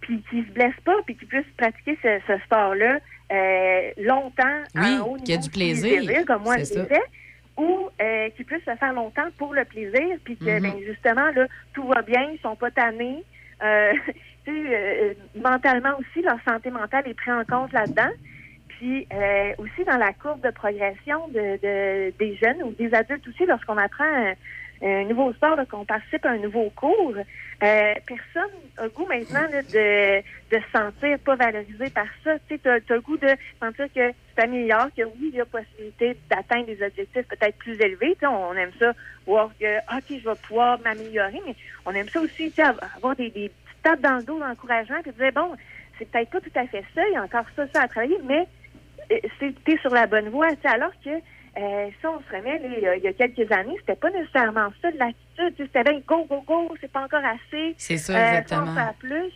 puis 0.00 0.22
qu'ils 0.28 0.44
se 0.46 0.50
blessent 0.52 0.80
pas, 0.84 0.96
puis 1.06 1.16
qu'ils 1.16 1.28
puissent 1.28 1.46
pratiquer 1.56 1.96
ce, 2.02 2.18
ce 2.26 2.38
sport-là 2.44 2.98
euh, 3.30 3.90
longtemps 3.98 4.62
Oui, 4.74 4.80
à 4.82 4.86
un 4.96 5.00
haut 5.02 5.16
qu'il 5.16 5.30
y 5.34 5.38
a 5.38 5.40
du 5.40 5.50
plaisir, 5.50 6.00
désire, 6.02 6.24
comme 6.26 6.42
moi 6.42 6.56
je 6.58 6.64
fait, 6.64 7.02
ou 7.56 7.88
euh, 8.00 8.30
qu'ils 8.30 8.44
puissent 8.46 8.66
le 8.66 8.76
faire 8.76 8.92
longtemps 8.92 9.28
pour 9.36 9.54
le 9.54 9.64
plaisir, 9.64 10.16
puis 10.24 10.36
que 10.36 10.50
Mhm. 10.56 10.62
ben, 10.62 10.74
justement 10.86 11.30
là 11.30 11.46
tout 11.74 11.86
va 11.86 12.02
bien, 12.02 12.30
ils 12.32 12.40
sont 12.40 12.56
pas 12.56 12.70
tannés. 12.70 13.22
Tu 14.44 14.66
sais, 14.66 15.16
mentalement 15.34 15.90
aussi, 15.98 16.22
leur 16.24 16.38
santé 16.48 16.70
mentale 16.70 17.06
est 17.06 17.12
prise 17.14 17.34
en 17.34 17.44
compte 17.44 17.70
là-dedans. 17.72 18.08
Puis 18.78 19.06
euh, 19.12 19.52
aussi 19.58 19.84
dans 19.84 19.96
la 19.96 20.12
courbe 20.12 20.40
de 20.40 20.50
progression 20.50 21.26
de, 21.28 21.58
de- 21.60 22.12
des 22.18 22.36
jeunes 22.36 22.62
ou 22.62 22.70
des 22.72 22.94
adultes 22.94 23.26
aussi, 23.26 23.44
lorsqu'on 23.44 23.76
apprend 23.76 24.04
un, 24.04 24.34
un 24.82 25.04
nouveau 25.04 25.32
sport, 25.32 25.58
qu'on 25.68 25.84
participe 25.84 26.24
à 26.24 26.30
un 26.30 26.38
nouveau 26.38 26.70
cours, 26.76 27.14
euh, 27.16 27.94
personne 28.06 28.54
a 28.76 28.86
goût 28.88 29.06
maintenant 29.06 29.42
là, 29.50 29.62
de, 29.62 30.20
de 30.20 30.62
se 30.62 30.70
sentir 30.72 31.18
pas 31.18 31.34
valorisé 31.34 31.90
par 31.90 32.06
ça. 32.22 32.38
Tu 32.48 32.56
sais, 32.56 32.68
as, 32.68 32.78
le 32.94 33.00
goût 33.00 33.16
de 33.16 33.30
sentir 33.60 33.86
que 33.92 34.10
tu 34.10 34.14
t'améliores, 34.36 34.90
que 34.96 35.02
oui, 35.02 35.30
il 35.32 35.34
y 35.34 35.40
a 35.40 35.44
possibilité 35.44 36.16
d'atteindre 36.30 36.66
des 36.66 36.80
objectifs 36.80 37.26
peut-être 37.26 37.58
plus 37.58 37.80
élevés. 37.80 38.12
Tu 38.14 38.20
sais, 38.20 38.26
on 38.26 38.54
aime 38.54 38.70
ça, 38.78 38.92
voir 39.26 39.50
que, 39.60 39.78
OK, 39.96 40.04
je 40.10 40.28
vais 40.28 40.36
pouvoir 40.46 40.78
m'améliorer, 40.84 41.40
mais 41.44 41.56
on 41.84 41.92
aime 41.96 42.08
ça 42.10 42.20
aussi, 42.20 42.52
avoir 42.60 43.16
des, 43.16 43.30
des 43.30 43.48
petites 43.48 43.82
tapes 43.82 44.00
dans 44.00 44.18
le 44.18 44.22
dos 44.22 44.38
d'encouragement, 44.38 45.02
puis 45.02 45.10
dire, 45.18 45.32
bon, 45.32 45.56
c'est 45.98 46.08
peut-être 46.08 46.30
pas 46.30 46.40
tout 46.40 46.52
à 46.54 46.66
fait 46.68 46.84
ça, 46.94 47.02
il 47.08 47.14
y 47.14 47.16
a 47.16 47.24
encore 47.24 47.46
ça, 47.56 47.66
ça 47.74 47.82
à 47.82 47.88
travailler, 47.88 48.18
mais 48.22 48.46
euh, 49.12 49.18
c'est 49.40 49.54
t'es 49.64 49.78
sur 49.78 49.90
la 49.94 50.06
bonne 50.06 50.28
voie. 50.28 50.48
tu 50.56 50.66
alors 50.68 50.92
que 51.04 51.10
euh, 51.10 51.88
si 51.98 52.06
on 52.06 52.20
se 52.20 52.36
remet 52.36 52.58
là, 52.58 52.68
il, 52.76 52.82
y 52.82 52.86
a, 52.86 52.96
il 52.96 53.02
y 53.02 53.08
a 53.08 53.12
quelques 53.12 53.50
années, 53.52 53.74
c'était 53.80 53.96
pas 53.96 54.10
nécessairement 54.10 54.68
ça 54.80 54.88
l'attitude. 54.92 55.56
tu 55.56 55.64
C'était 55.66 55.82
bien 55.84 56.00
go, 56.06 56.24
go, 56.28 56.42
go, 56.46 56.74
c'est 56.80 56.90
pas 56.92 57.02
encore 57.04 57.24
assez. 57.24 57.74
C'est 57.76 57.96
ça, 57.96 58.12
Euh, 58.14 58.22
exactement. 58.38 58.74
faire 58.74 58.94
plus. 58.98 59.32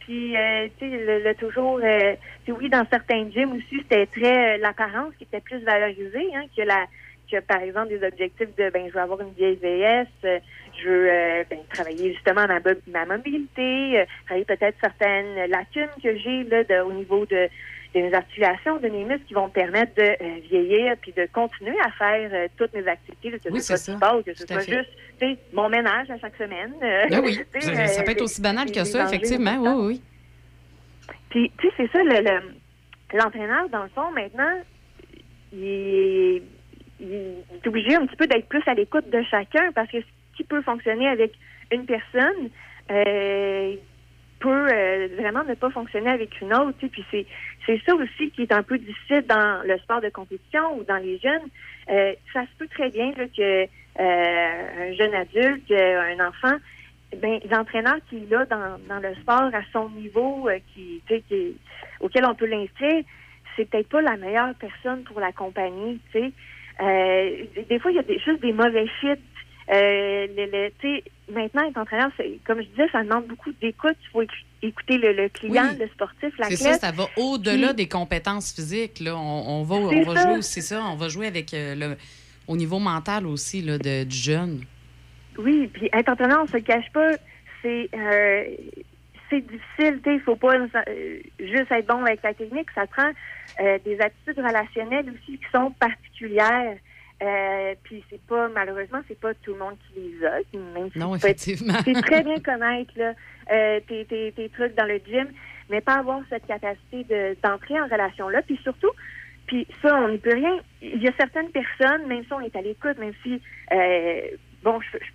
Puis, 0.00 0.36
euh, 0.36 0.68
tu 0.78 0.90
sais, 0.90 0.96
le, 1.04 1.20
le 1.24 1.34
toujours, 1.34 1.80
euh, 1.82 2.12
tu 2.44 2.52
sais, 2.52 2.58
oui, 2.58 2.68
dans 2.68 2.84
certains 2.90 3.28
gyms 3.30 3.54
aussi, 3.54 3.78
c'était 3.82 4.06
très 4.06 4.54
euh, 4.54 4.58
l'apparence 4.58 5.14
qui 5.16 5.24
était 5.24 5.40
plus 5.40 5.64
valorisée, 5.64 6.28
hein, 6.34 6.44
que 6.56 6.62
la 6.62 6.86
que 7.32 7.40
par 7.40 7.62
exemple 7.62 7.88
des 7.88 8.06
objectifs 8.06 8.54
de 8.54 8.68
ben 8.68 8.86
je 8.86 8.92
veux 8.92 9.00
avoir 9.00 9.18
une 9.22 9.32
vieille 9.32 9.56
VS, 9.56 10.06
euh, 10.26 10.38
je 10.78 10.88
veux 10.90 11.10
euh, 11.10 11.44
ben, 11.48 11.58
travailler 11.72 12.12
justement 12.12 12.46
ma, 12.46 12.60
ma 12.86 13.06
mobilité, 13.16 13.98
euh, 14.00 14.04
travailler 14.26 14.44
peut-être 14.44 14.76
certaines 14.78 15.50
lacunes 15.50 15.88
que 16.02 16.14
j'ai 16.18 16.44
là 16.44 16.64
de- 16.64 16.82
au 16.82 16.92
niveau 16.92 17.24
de, 17.24 17.48
de 17.94 18.00
mes 18.00 18.14
articulations, 18.14 18.76
de 18.78 18.88
mes 18.88 19.04
muscles 19.04 19.24
qui 19.28 19.34
vont 19.34 19.46
me 19.46 19.52
permettre 19.52 19.94
de 19.94 20.02
euh, 20.02 20.40
vieillir 20.50 20.96
puis 21.00 21.12
de 21.12 21.26
continuer 21.32 21.76
à 21.84 21.90
faire 21.92 22.30
euh, 22.32 22.48
toutes 22.56 22.72
mes 22.74 22.86
activités, 22.88 23.30
que 23.38 23.48
Oui, 23.50 23.60
ce 23.60 23.66
soit 23.68 23.76
c'est 23.76 23.92
du 23.92 23.98
ça. 23.98 24.06
sport, 24.06 24.24
que 24.24 24.34
ce 24.34 24.46
soit 24.46 24.60
fait. 24.60 24.72
juste 25.22 25.38
mon 25.52 25.68
ménage 25.68 26.10
à 26.10 26.18
chaque 26.18 26.36
semaine. 26.36 26.74
euh, 26.82 27.04
Ben 27.08 27.20
oui, 27.24 27.38
ça, 27.60 27.86
ça 27.86 28.02
peut 28.02 28.10
être 28.12 28.22
aussi 28.22 28.42
banal 28.42 28.70
que 28.72 28.84
ça, 28.84 29.04
effectivement. 29.04 29.56
Oui, 29.60 29.86
oui. 29.86 30.02
Puis, 31.30 31.52
tu 31.58 31.68
sais, 31.68 31.74
c'est 31.76 31.90
ça, 31.92 32.02
le, 32.02 32.20
le- 32.22 32.54
l'entraîneur, 33.18 33.68
dans 33.68 33.84
le 33.84 33.88
fond, 33.90 34.10
maintenant, 34.10 34.60
il 35.52 35.64
est, 35.64 36.42
il 37.00 37.12
est 37.12 37.66
obligé 37.66 37.94
un 37.94 38.06
petit 38.06 38.16
peu 38.16 38.26
d'être 38.26 38.48
plus 38.48 38.62
à 38.66 38.74
l'écoute 38.74 39.08
de 39.10 39.22
chacun 39.30 39.70
parce 39.72 39.90
que 39.90 40.00
ce 40.00 40.36
qui 40.36 40.44
peut 40.44 40.62
fonctionner 40.62 41.06
avec 41.08 41.32
une 41.70 41.86
personne 41.86 42.50
peut 44.44 44.68
euh, 44.70 45.08
vraiment 45.18 45.42
ne 45.44 45.54
pas 45.54 45.70
fonctionner 45.70 46.10
avec 46.10 46.38
une 46.42 46.52
autre. 46.52 46.76
Puis 46.78 47.04
c'est, 47.10 47.26
c'est 47.64 47.80
ça 47.86 47.94
aussi 47.94 48.30
qui 48.30 48.42
est 48.42 48.52
un 48.52 48.62
peu 48.62 48.76
difficile 48.76 49.24
dans 49.26 49.62
le 49.64 49.78
sport 49.78 50.02
de 50.02 50.10
compétition 50.10 50.76
ou 50.76 50.84
dans 50.84 50.98
les 50.98 51.18
jeunes. 51.18 51.48
Euh, 51.90 52.12
ça 52.32 52.42
se 52.42 52.58
peut 52.58 52.68
très 52.68 52.90
bien 52.90 53.12
là, 53.16 53.24
que 53.34 53.64
euh, 53.64 54.90
un 54.90 54.92
jeune 54.92 55.14
adulte, 55.14 55.72
un 55.72 56.28
enfant, 56.28 56.56
ben, 57.22 57.40
l'entraîneur 57.50 57.96
qui 58.10 58.18
est 58.18 58.30
là 58.30 58.44
dans, 58.44 58.78
dans 58.86 59.00
le 59.00 59.14
sport 59.16 59.50
à 59.54 59.62
son 59.72 59.88
niveau, 59.90 60.48
qui, 60.74 61.02
qui, 61.08 61.56
auquel 62.00 62.26
on 62.26 62.34
peut 62.34 62.46
l'inscrire, 62.46 63.02
c'est 63.56 63.70
peut-être 63.70 63.88
pas 63.88 64.02
la 64.02 64.16
meilleure 64.16 64.54
personne 64.56 65.04
pour 65.04 65.20
l'accompagner. 65.20 65.98
tu 66.12 66.32
des 66.80 67.78
fois, 67.78 67.92
il 67.92 67.94
y 67.94 68.00
a 68.00 68.02
des, 68.02 68.18
juste 68.18 68.42
des 68.42 68.52
mauvais 68.52 68.88
fits. 69.00 69.14
Euh, 69.72 70.26
le, 70.36 70.70
le- 70.82 71.00
maintenant, 71.34 71.66
être 71.68 71.78
entraîneur, 71.78 72.10
c'est, 72.16 72.38
comme 72.46 72.58
je 72.60 72.66
disais, 72.68 72.88
ça 72.92 73.02
demande 73.02 73.26
beaucoup 73.26 73.50
d'écoute. 73.62 73.96
Il 74.02 74.08
faut 74.12 74.22
éc- 74.22 74.44
écouter 74.62 74.98
le, 74.98 75.12
le 75.14 75.28
client, 75.30 75.68
Oui. 75.72 75.78
le 75.80 75.88
sportif, 75.88 76.32
C'est 76.36 76.38
l'athlète. 76.42 76.58
ça, 76.58 76.74
ça 76.74 76.90
va 76.92 77.06
au-delà 77.16 77.68
Puis- 77.68 77.76
des 77.76 77.88
compétences 77.88 78.52
physiques. 78.52 79.00
Là. 79.00 79.16
On, 79.16 79.60
on 79.60 79.62
va, 79.62 79.74
on 79.76 79.90
C'est 79.90 80.02
va 80.02 80.14
ça. 80.14 80.22
jouer 80.28 80.38
aussi 80.38 80.62
ça. 80.62 80.82
On 80.84 80.96
va 80.96 81.08
jouer 81.08 81.26
avec 81.26 81.54
euh, 81.54 81.74
le, 81.74 81.96
au 82.46 82.56
niveau 82.56 82.78
mental 82.78 83.26
aussi 83.26 83.62
là, 83.62 83.78
de, 83.78 84.04
du 84.04 84.16
jeune. 84.16 84.64
Oui, 85.38 85.68
puis 85.72 85.88
être 85.92 86.10
entraîneur, 86.10 86.40
on 86.42 86.46
se 86.46 86.52
le 86.58 86.60
cache 86.62 86.90
pas, 86.92 87.10
c'est 87.62 87.88
euh, 87.94 88.44
c'est 89.30 89.40
difficile, 89.40 90.00
il 90.06 90.20
faut 90.24 90.36
pas 90.36 90.54
euh, 90.54 91.18
juste 91.40 91.72
être 91.72 91.86
bon 91.88 92.04
avec 92.04 92.22
la 92.22 92.34
technique, 92.34 92.68
ça 92.74 92.86
prend 92.86 93.10
euh, 93.60 93.78
des 93.84 93.98
attitudes 94.00 94.36
relationnelles 94.38 95.06
aussi 95.10 95.38
qui 95.38 95.44
sont 95.52 95.72
particulières. 95.80 96.76
Euh, 97.22 97.74
puis 97.84 98.02
c'est 98.10 98.20
pas 98.26 98.48
malheureusement 98.48 99.00
c'est 99.06 99.18
pas 99.18 99.32
tout 99.34 99.52
le 99.52 99.58
monde 99.60 99.76
qui 99.86 100.00
les 100.00 100.26
a 100.26 100.32
même 100.74 100.90
si 100.90 100.98
Non, 100.98 101.14
effectivement. 101.14 101.74
c'est 101.84 101.92
très 102.02 102.22
bien 102.24 102.38
connaître 102.44 102.92
là, 102.96 103.12
euh, 103.52 103.80
tes, 103.86 104.04
tes, 104.06 104.32
tes 104.32 104.48
trucs 104.48 104.74
dans 104.74 104.84
le 104.84 104.98
gym 105.06 105.28
mais 105.70 105.80
pas 105.80 105.94
avoir 105.94 106.20
cette 106.28 106.44
capacité 106.46 107.04
de 107.04 107.36
d'entrer 107.40 107.80
en 107.80 107.84
relation 107.84 108.28
là 108.28 108.42
puis 108.42 108.58
surtout 108.64 108.90
puis 109.46 109.64
ça 109.80 109.94
on 109.96 110.08
n'y 110.08 110.18
peut 110.18 110.34
rien 110.34 110.58
il 110.82 111.00
y 111.02 111.08
a 111.08 111.12
certaines 111.16 111.50
personnes 111.50 112.06
même 112.08 112.24
si 112.24 112.32
on 112.32 112.40
est 112.40 112.56
à 112.56 112.60
l'écoute 112.62 112.98
même 112.98 113.14
si 113.22 113.40
euh, 113.70 114.20
bon 114.64 114.80
je, 114.80 114.98
je- 114.98 115.10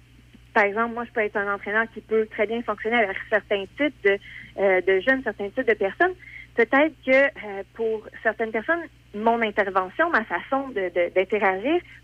par 0.52 0.64
exemple, 0.64 0.96
moi, 0.96 1.06
je 1.06 1.12
peux 1.12 1.22
être 1.22 1.38
un 1.38 1.54
entraîneur 1.54 1.86
qui 1.94 2.02
peut 2.02 2.26
très 2.32 2.48
bien 2.48 2.62
fonctionner 2.64 2.98
avec 2.98 3.16
certains 3.30 3.66
types 3.78 3.94
de, 4.04 4.18
euh, 4.58 4.82
de 4.82 5.00
jeunes, 5.00 5.22
certains 5.24 5.48
types 5.52 5.68
de 5.68 5.76
personnes. 5.76 6.14
Peut-être 6.56 6.94
que 7.06 7.12
euh, 7.12 7.64
pour 7.74 8.06
certaines 8.22 8.52
personnes, 8.52 8.82
mon 9.16 9.42
intervention, 9.42 10.10
ma 10.10 10.24
façon 10.26 10.70
de- 10.70 10.90
de- 10.94 11.10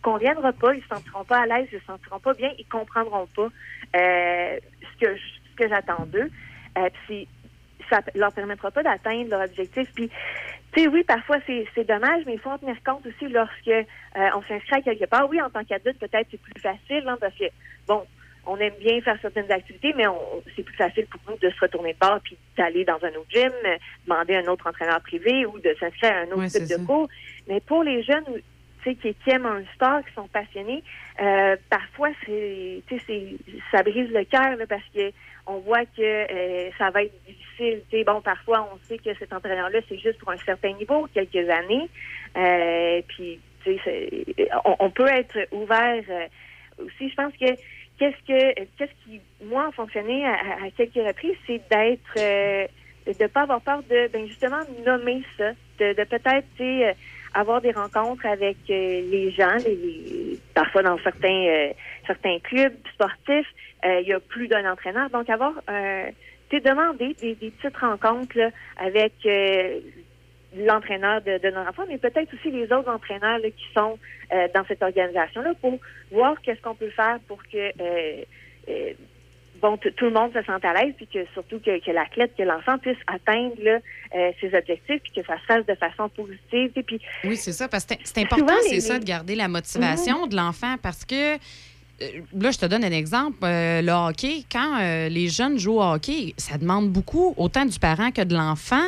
conviendra 0.01 0.53
pas. 0.53 0.73
Ils 0.73 0.81
se 0.81 0.87
sentiront 0.87 1.23
pas 1.25 1.39
à 1.39 1.45
l'aise, 1.45 1.67
ils 1.71 1.79
se 1.79 1.85
sentiront 1.85 2.19
pas 2.19 2.33
bien, 2.33 2.51
ils 2.57 2.67
comprendront 2.67 3.27
pas 3.35 3.49
euh, 3.97 4.57
ce 4.81 5.05
que 5.05 5.15
ce 5.17 5.55
que 5.55 5.69
j'attends 5.69 6.05
d'eux. 6.05 6.29
Euh, 6.77 6.89
puis 7.05 7.27
ça 7.89 8.01
leur 8.15 8.31
permettra 8.33 8.71
pas 8.71 8.83
d'atteindre 8.83 9.29
leur 9.29 9.41
objectif. 9.41 9.87
Puis, 9.93 10.09
tu 10.71 10.81
sais, 10.81 10.87
oui, 10.87 11.03
parfois 11.03 11.37
c'est 11.45 11.67
c'est 11.75 11.87
dommage, 11.87 12.23
mais 12.25 12.33
il 12.33 12.39
faut 12.39 12.49
en 12.49 12.57
tenir 12.57 12.77
compte 12.85 13.05
aussi 13.05 13.27
lorsque 13.31 13.67
euh, 13.67 13.83
on 14.35 14.41
s'inscrit 14.43 14.83
quelque 14.83 15.05
part. 15.05 15.29
Oui, 15.29 15.41
en 15.41 15.49
tant 15.49 15.63
qu'adulte, 15.63 15.99
peut-être 15.99 16.27
c'est 16.31 16.41
plus 16.41 16.61
facile, 16.61 17.03
hein, 17.07 17.17
parce 17.19 17.35
que 17.35 17.45
bon, 17.87 18.03
on 18.45 18.57
aime 18.57 18.73
bien 18.79 19.01
faire 19.01 19.17
certaines 19.21 19.51
activités, 19.51 19.93
mais 19.95 20.07
on, 20.07 20.19
c'est 20.55 20.63
plus 20.63 20.75
facile 20.75 21.05
pour 21.07 21.19
nous 21.27 21.37
de 21.37 21.49
se 21.53 21.59
retourner 21.59 21.93
de 21.93 21.99
bord 21.99 22.19
puis 22.23 22.37
d'aller 22.57 22.83
dans 22.85 23.03
un 23.03 23.09
autre 23.09 23.29
gym, 23.29 23.51
euh, 23.65 23.77
demander 24.07 24.35
un 24.35 24.45
autre 24.47 24.67
entraîneur 24.67 25.01
privé 25.01 25.45
ou 25.45 25.59
de 25.59 25.75
s'inscrire 25.79 26.13
à 26.13 26.19
un 26.19 26.25
autre 26.27 26.37
Ouais, 26.37 26.47
type 26.49 26.63
de 26.63 26.67
ça. 26.77 26.83
cours. 26.85 27.07
Mais 27.47 27.59
pour 27.61 27.83
les 27.83 28.03
jeunes, 28.03 28.23
tu 28.25 28.43
tu 28.83 28.91
sais, 28.91 28.95
qui, 28.97 29.15
qui 29.15 29.31
aiment 29.31 29.47
un 29.47 29.63
sport, 29.73 30.01
qui 30.07 30.13
sont 30.13 30.27
passionnés, 30.27 30.83
euh, 31.19 31.55
parfois 31.71 32.09
c'est, 32.23 32.83
tu 32.87 32.99
sais, 32.99 33.03
c'est, 33.07 33.51
ça 33.71 33.81
brise 33.81 34.11
le 34.11 34.23
cœur 34.25 34.55
parce 34.69 34.83
que 34.93 35.11
on 35.47 35.57
voit 35.57 35.85
que 35.85 36.01
euh, 36.01 36.69
ça 36.77 36.91
va 36.91 37.01
être 37.03 37.13
difficile. 37.25 37.81
Tu 37.89 37.97
sais, 37.97 38.03
bon, 38.03 38.21
parfois 38.21 38.69
on 38.71 38.77
sait 38.87 38.99
que 38.99 39.11
cet 39.17 39.33
entraîneur-là 39.33 39.79
c'est 39.89 39.97
juste 39.97 40.19
pour 40.19 40.29
un 40.29 40.37
certain 40.37 40.73
niveau, 40.73 41.07
quelques 41.15 41.49
années, 41.49 41.89
euh, 42.37 43.01
puis 43.07 43.39
tu 43.63 43.75
sais, 43.75 43.79
c'est- 44.37 44.49
on, 44.65 44.75
on 44.79 44.89
peut 44.91 45.07
être 45.07 45.47
ouvert 45.51 46.03
euh, 46.09 46.27
aussi. 46.85 47.09
Je 47.09 47.15
pense 47.15 47.33
que 47.33 47.45
qu'est-ce 47.97 48.17
que 48.27 48.53
qu'est-ce 48.77 49.03
qui 49.03 49.21
moi 49.43 49.67
a 49.67 49.71
fonctionné 49.71 50.25
à, 50.25 50.33
à- 50.33 50.71
quelques 50.75 50.95
reprises, 50.95 51.37
c'est 51.47 51.61
d'être 51.69 52.17
euh, 52.17 52.67
de 53.07 53.27
pas 53.27 53.41
avoir 53.43 53.61
peur 53.61 53.83
de 53.83 54.07
ben 54.11 54.27
justement 54.27 54.63
nommer 54.85 55.23
ça, 55.37 55.51
de, 55.79 55.93
de 55.93 56.03
peut-être 56.03 56.47
euh, 56.61 56.93
avoir 57.33 57.61
des 57.61 57.71
rencontres 57.71 58.25
avec 58.25 58.57
euh, 58.69 59.01
les 59.11 59.31
gens, 59.31 59.59
les, 59.65 59.75
les- 59.75 60.39
parfois 60.53 60.83
dans 60.83 60.97
certains 60.99 61.45
euh, 61.47 61.73
certains 62.07 62.39
clubs 62.39 62.75
sportifs, 62.93 63.47
euh, 63.85 63.99
il 64.01 64.07
y 64.07 64.13
a 64.13 64.19
plus 64.19 64.47
d'un 64.47 64.71
entraîneur, 64.71 65.09
donc 65.09 65.29
avoir 65.29 65.53
euh, 65.69 66.09
demander 66.59 67.15
des, 67.21 67.35
des 67.35 67.51
petites 67.51 67.77
rencontres 67.77 68.37
là, 68.37 68.49
avec 68.77 69.13
l'entraîneur 70.57 71.21
de, 71.21 71.37
de 71.37 71.49
nos 71.53 71.61
enfants, 71.61 71.83
mais 71.87 71.97
peut-être 71.97 72.33
aussi 72.33 72.51
les 72.51 72.65
autres 72.71 72.89
entraîneurs 72.89 73.39
là, 73.39 73.49
qui 73.49 73.65
sont 73.73 73.97
euh, 74.33 74.47
dans 74.53 74.65
cette 74.67 74.81
organisation-là 74.83 75.53
pour 75.61 75.77
voir 76.11 76.35
qu'est-ce 76.41 76.61
qu'on 76.61 76.75
peut 76.75 76.89
faire 76.91 77.19
pour 77.27 77.41
que 77.43 77.57
euh, 77.57 78.23
euh, 78.69 78.93
bon, 79.61 79.77
tout 79.77 80.05
le 80.05 80.11
monde 80.11 80.31
se 80.33 80.41
sente 80.43 80.63
à 80.65 80.73
l'aise, 80.73 80.93
puis 80.97 81.07
que 81.07 81.19
surtout 81.33 81.59
que, 81.59 81.79
que 81.83 81.91
l'athlète, 81.91 82.33
que 82.37 82.43
l'enfant 82.43 82.77
puisse 82.77 82.97
atteindre 83.07 83.55
là, 83.63 83.79
ses 84.41 84.53
objectifs, 84.55 85.01
puis 85.03 85.11
que 85.15 85.25
ça 85.25 85.37
se 85.39 85.45
fasse 85.45 85.65
de 85.65 85.75
façon 85.75 86.09
positive. 86.09 86.71
Et 86.75 86.83
puis, 86.83 86.99
Oui, 87.23 87.35
c'est 87.37 87.51
ça, 87.53 87.67
parce 87.67 87.85
que 87.85 87.95
c'est- 88.03 88.19
important, 88.21 88.53
c'est 88.63 88.75
les- 88.75 88.81
ça, 88.81 88.99
de 88.99 89.05
garder 89.05 89.35
la 89.35 89.47
motivation 89.47 90.27
de 90.27 90.35
l'enfant, 90.35 90.75
parce 90.81 91.05
que 91.05 91.35
là, 91.37 92.51
je 92.51 92.57
te 92.57 92.65
donne 92.65 92.83
un 92.83 92.91
exemple. 92.91 93.37
euh, 93.43 93.81
le 93.81 93.91
hockey, 93.91 94.43
quand 94.51 94.79
euh, 94.81 95.09
les 95.09 95.29
jeunes 95.29 95.57
jouent 95.57 95.79
au 95.79 95.83
hockey, 95.93 96.33
ça 96.37 96.57
demande 96.57 96.89
beaucoup, 96.89 97.33
autant 97.37 97.65
du 97.65 97.79
parent 97.79 98.11
que 98.11 98.21
de 98.21 98.35
l'enfant. 98.35 98.83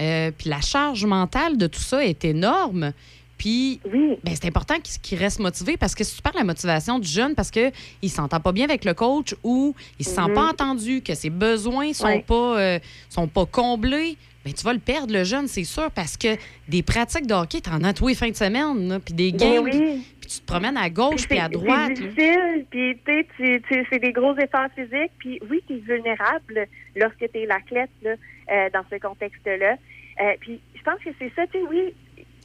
Euh, 0.00 0.30
puis 0.36 0.50
la 0.50 0.60
charge 0.60 1.04
mentale 1.04 1.56
de 1.56 1.66
tout 1.66 1.80
ça 1.80 2.04
est 2.04 2.24
énorme. 2.24 2.92
Puis, 3.38 3.80
ben, 3.84 4.32
c'est 4.34 4.46
important 4.46 4.76
qu'il 5.02 5.18
reste 5.18 5.40
motivé 5.40 5.76
parce 5.76 5.94
que 5.94 6.04
si 6.04 6.16
tu 6.16 6.22
parles 6.22 6.34
de 6.36 6.40
la 6.40 6.44
motivation 6.44 6.98
du 6.98 7.08
jeune 7.08 7.34
parce 7.34 7.50
qu'il 7.50 7.72
ne 8.02 8.08
s'entend 8.08 8.38
pas 8.40 8.52
bien 8.52 8.64
avec 8.64 8.84
le 8.84 8.94
coach 8.94 9.34
ou 9.42 9.74
il 9.98 10.02
ne 10.02 10.08
se 10.08 10.14
sent 10.14 10.28
Mhm. 10.28 10.34
pas 10.34 10.48
entendu, 10.50 11.02
que 11.02 11.14
ses 11.14 11.30
besoins 11.30 11.92
sont, 11.92 12.06
Ouais. 12.06 12.24
pas, 12.26 12.58
euh, 12.58 12.78
sont 13.10 13.26
pas 13.26 13.44
comblés, 13.44 14.16
ben, 14.44 14.52
tu 14.52 14.62
vas 14.64 14.72
le 14.72 14.78
perdre, 14.78 15.12
le 15.12 15.24
jeune, 15.24 15.48
c'est 15.48 15.64
sûr, 15.64 15.90
parce 15.90 16.16
que 16.16 16.36
des 16.68 16.82
pratiques 16.82 17.26
de 17.26 17.34
hockey, 17.34 17.60
tu 17.60 17.70
en 17.70 17.82
as 17.82 17.92
tous 17.92 18.08
les 18.08 18.14
fins 18.14 18.30
de 18.30 18.36
semaine, 18.36 19.00
puis 19.04 19.14
des 19.14 19.32
Ben 19.32 19.36
games, 19.54 19.64
oui. 19.64 20.04
puis 20.20 20.30
tu 20.30 20.40
te 20.40 20.46
promènes 20.46 20.76
à 20.76 20.88
gauche 20.88 21.26
puis 21.28 21.38
à 21.38 21.48
droite. 21.48 21.92
C'est 21.96 22.02
difficile, 22.04 22.64
puis 22.70 22.96
tu 23.04 23.62
sais, 23.68 23.86
c'est 23.90 23.98
des 23.98 24.12
gros 24.12 24.36
efforts 24.38 24.68
physiques, 24.76 25.12
puis 25.18 25.40
oui, 25.50 25.60
tu 25.66 25.74
es 25.74 25.78
vulnérable 25.78 26.66
lorsque 26.94 27.18
tu 27.32 27.38
es 27.40 27.46
l'athlète 27.46 27.90
là, 28.02 28.12
euh, 28.50 28.68
dans 28.74 28.84
ce 28.90 28.96
contexte-là. 28.96 29.76
Euh, 30.20 30.32
puis 30.40 30.60
je 30.74 30.82
pense 30.82 30.98
que 31.02 31.10
c'est 31.18 31.32
ça, 31.34 31.46
tu 31.46 31.58
sais, 31.58 31.64
oui, 31.66 31.94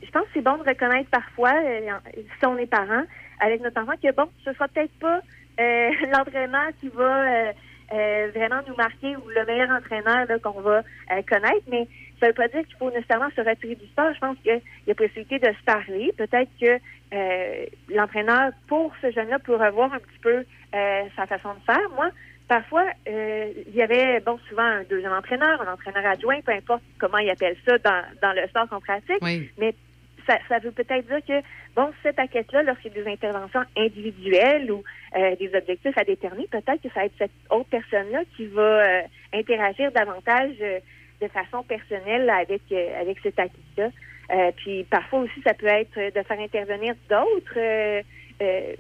je 0.02 0.10
pense 0.12 0.24
que 0.24 0.30
c'est 0.34 0.42
bon 0.42 0.58
de 0.58 0.64
reconnaître 0.64 1.10
parfois, 1.10 1.54
euh, 1.62 1.92
si 2.16 2.46
on 2.46 2.58
est 2.58 2.74
avec 3.42 3.62
notre 3.62 3.82
enfant, 3.82 3.92
que 4.02 4.12
bon, 4.14 4.30
ce 4.46 4.54
sera 4.54 4.70
peut-être 4.70 4.98
pas 5.00 5.22
l'entraîneur 5.60 6.70
qui 6.80 6.88
va 6.88 7.52
vraiment 8.34 8.62
nous 8.66 8.76
marquer 8.76 9.18
ou 9.18 9.28
le 9.28 9.46
meilleur 9.46 9.70
entraîneur 9.72 10.26
qu'on 10.42 10.62
va 10.62 10.84
connaître, 11.28 11.66
mais 11.70 11.86
ça 12.22 12.28
veut 12.28 12.34
pas 12.34 12.48
dire 12.48 12.66
qu'il 12.66 12.78
faut 12.78 12.90
nécessairement 12.92 13.30
se 13.36 13.42
retirer 13.42 13.76
du 13.76 13.86
sport. 13.88 14.14
Je 14.14 14.20
pense 14.20 14.38
qu'il 14.38 14.62
y 14.88 14.92
a 14.92 14.96
possibilité 14.96 15.38
de 15.40 15.54
se 15.54 15.64
parler. 15.66 16.14
Peut-être 16.18 16.50
que 16.62 16.80
l'entraîneur, 17.94 18.52
pour 18.68 18.94
ce 19.02 19.12
jeune-là, 19.12 19.40
peut 19.40 19.56
revoir 19.56 19.92
un 19.94 20.00
petit 20.00 20.20
peu 20.22 20.46
sa 20.72 21.28
façon 21.28 21.54
de 21.56 21.64
faire. 21.66 21.90
Moi, 21.94 22.10
parfois, 22.50 22.86
euh, 23.08 23.54
il 23.68 23.76
y 23.76 23.82
avait, 23.82 24.20
bon, 24.20 24.38
souvent 24.50 24.64
un 24.64 24.84
deuxième 24.84 25.14
entraîneur, 25.14 25.62
un 25.62 25.72
entraîneur 25.72 26.06
adjoint, 26.06 26.42
peu 26.42 26.52
importe 26.52 26.84
comment 27.00 27.20
il 27.20 27.30
appelle 27.30 27.56
ça 27.66 27.78
dans, 27.78 28.04
dans 28.22 28.34
le 28.34 28.46
sport 28.50 28.68
qu'on 28.68 28.82
pratique. 28.82 29.22
Oui. 29.22 29.50
Mais 29.58 29.74
ça, 30.28 30.38
ça 30.50 30.60
veut 30.60 30.72
peut-être 30.72 31.08
dire 31.08 31.22
que, 31.26 31.46
bon, 31.76 31.92
cette 32.04 32.20
enquête-là, 32.20 32.64
lorsqu'il 32.64 32.92
y 32.92 33.00
a 33.00 33.04
des 33.04 33.12
interventions 33.12 33.64
individuelles 33.78 34.72
ou 34.72 34.84
euh, 35.16 35.36
des 35.38 35.56
objectifs 35.56 35.98
à 35.98 36.04
déterminer, 36.04 36.48
peut-être 36.52 36.82
que 36.82 36.90
ça 36.90 37.02
va 37.02 37.06
être 37.06 37.18
cette 37.18 37.32
autre 37.50 37.70
personne-là 37.70 38.24
qui 38.36 38.48
va 38.48 38.62
euh, 38.62 39.02
interagir 39.34 39.92
davantage 39.92 40.56
euh, 40.62 40.80
de 41.22 41.28
façon 41.28 41.64
personnelle 41.64 42.30
avec, 42.30 42.64
euh, 42.72 43.02
avec 43.02 43.20
cet 43.22 43.40
acquis-là. 43.40 43.90
Euh, 44.32 44.52
puis 44.58 44.84
parfois 44.84 45.20
aussi, 45.20 45.42
ça 45.44 45.54
peut 45.54 45.68
être 45.68 45.96
de 45.98 46.24
faire 46.24 46.40
intervenir 46.40 46.94
d'autres 47.10 47.58
euh, 47.58 48.02
euh, 48.42 48.74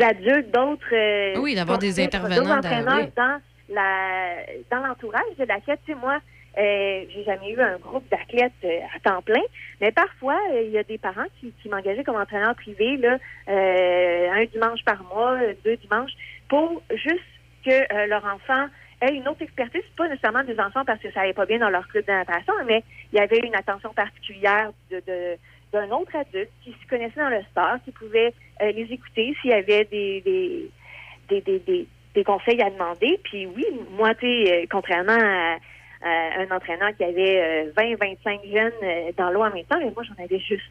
adultes, 0.00 0.50
d'autres... 0.50 0.94
euh, 0.94 1.34
Oui, 1.40 1.54
d'avoir 1.54 1.78
des 1.78 2.00
intervenants 2.04 2.42
dans- 2.42 2.60
oui. 2.98 3.10
dans 3.16 3.40
la 3.68 4.34
dans 4.70 4.86
l'entourage 4.86 5.36
de 5.38 5.44
l'athlète. 5.44 5.80
Tu 5.86 5.92
sais, 5.92 5.98
moi, 5.98 6.18
euh, 6.58 7.04
j'ai 7.08 7.24
jamais 7.24 7.50
eu 7.52 7.60
un 7.60 7.78
groupe 7.78 8.04
d'athlètes 8.10 8.52
euh, 8.64 8.78
à 8.94 9.00
temps 9.00 9.22
plein, 9.22 9.40
mais 9.80 9.90
parfois, 9.92 10.38
euh, 10.52 10.62
il 10.62 10.70
y 10.70 10.78
a 10.78 10.82
des 10.82 10.98
parents 10.98 11.24
qui, 11.40 11.52
qui 11.62 11.68
m'engageaient 11.68 12.04
comme 12.04 12.16
entraîneur 12.20 12.54
privé, 12.54 12.96
là, 12.98 13.16
euh, 13.48 14.30
un 14.32 14.44
dimanche 14.44 14.84
par 14.84 15.02
mois, 15.04 15.38
deux 15.64 15.76
dimanches, 15.76 16.12
pour 16.48 16.82
juste 16.90 17.20
que 17.64 18.06
leur 18.08 18.24
enfant 18.26 18.66
ait 19.00 19.14
une 19.14 19.26
autre 19.28 19.42
expertise, 19.42 19.82
pas 19.96 20.08
nécessairement 20.08 20.44
des 20.44 20.58
enfants 20.60 20.84
parce 20.84 21.00
que 21.00 21.10
ça 21.12 21.20
allait 21.22 21.32
pas 21.32 21.46
bien 21.46 21.58
dans 21.58 21.70
leur 21.70 21.86
club 21.88 22.04
de 22.04 22.12
natation, 22.12 22.52
mais 22.66 22.84
il 23.12 23.18
y 23.18 23.22
avait 23.22 23.38
une 23.38 23.54
attention 23.54 23.92
particulière 23.94 24.70
de, 24.90 24.96
de- 25.06 25.36
d'un 25.72 25.90
autre 25.90 26.14
adulte 26.16 26.50
qui 26.62 26.72
se 26.72 26.88
connaissait 26.88 27.20
dans 27.20 27.28
le 27.28 27.42
sport, 27.42 27.76
qui 27.84 27.92
pouvait 27.92 28.32
euh, 28.60 28.72
les 28.72 28.92
écouter 28.92 29.34
s'il 29.40 29.50
y 29.50 29.54
avait 29.54 29.84
des, 29.84 30.20
des, 30.20 31.40
des, 31.40 31.86
des, 32.14 32.24
conseils 32.24 32.60
à 32.62 32.70
demander. 32.70 33.18
Puis 33.24 33.46
oui, 33.46 33.64
moi, 33.90 34.14
tu 34.14 34.26
euh, 34.26 34.64
contrairement 34.70 35.18
à, 35.18 35.56
un 36.04 36.50
entraîneur 36.50 36.90
qui 36.96 37.04
avait 37.04 37.70
20-25 37.76 38.52
jeunes 38.52 38.72
euh, 38.82 39.12
dans 39.16 39.30
l'eau 39.30 39.42
en 39.42 39.50
même 39.50 39.64
temps, 39.66 39.78
mais 39.78 39.92
moi, 39.94 40.02
j'en 40.02 40.22
avais 40.22 40.40
juste 40.40 40.62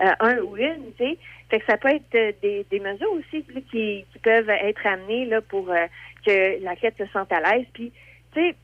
euh, 0.00 0.10
un 0.20 0.38
ou 0.38 0.56
une, 0.56 0.92
tu 0.96 1.04
sais. 1.04 1.18
Fait 1.50 1.58
que 1.60 1.66
ça 1.66 1.76
peut 1.76 1.88
être 1.88 2.14
euh, 2.14 2.32
des, 2.42 2.64
des 2.70 2.80
mesures 2.80 3.12
aussi 3.12 3.44
qui, 3.70 4.04
qui 4.10 4.18
peuvent 4.22 4.48
être 4.48 4.86
amenées 4.86 5.26
là, 5.26 5.40
pour 5.42 5.70
euh, 5.70 5.86
que 6.24 6.62
l'athlète 6.62 6.94
se 6.98 7.06
sente 7.12 7.32
à 7.32 7.40
l'aise. 7.40 7.66
Puis, 7.74 7.92
tu 8.32 8.40
sais, 8.40 8.54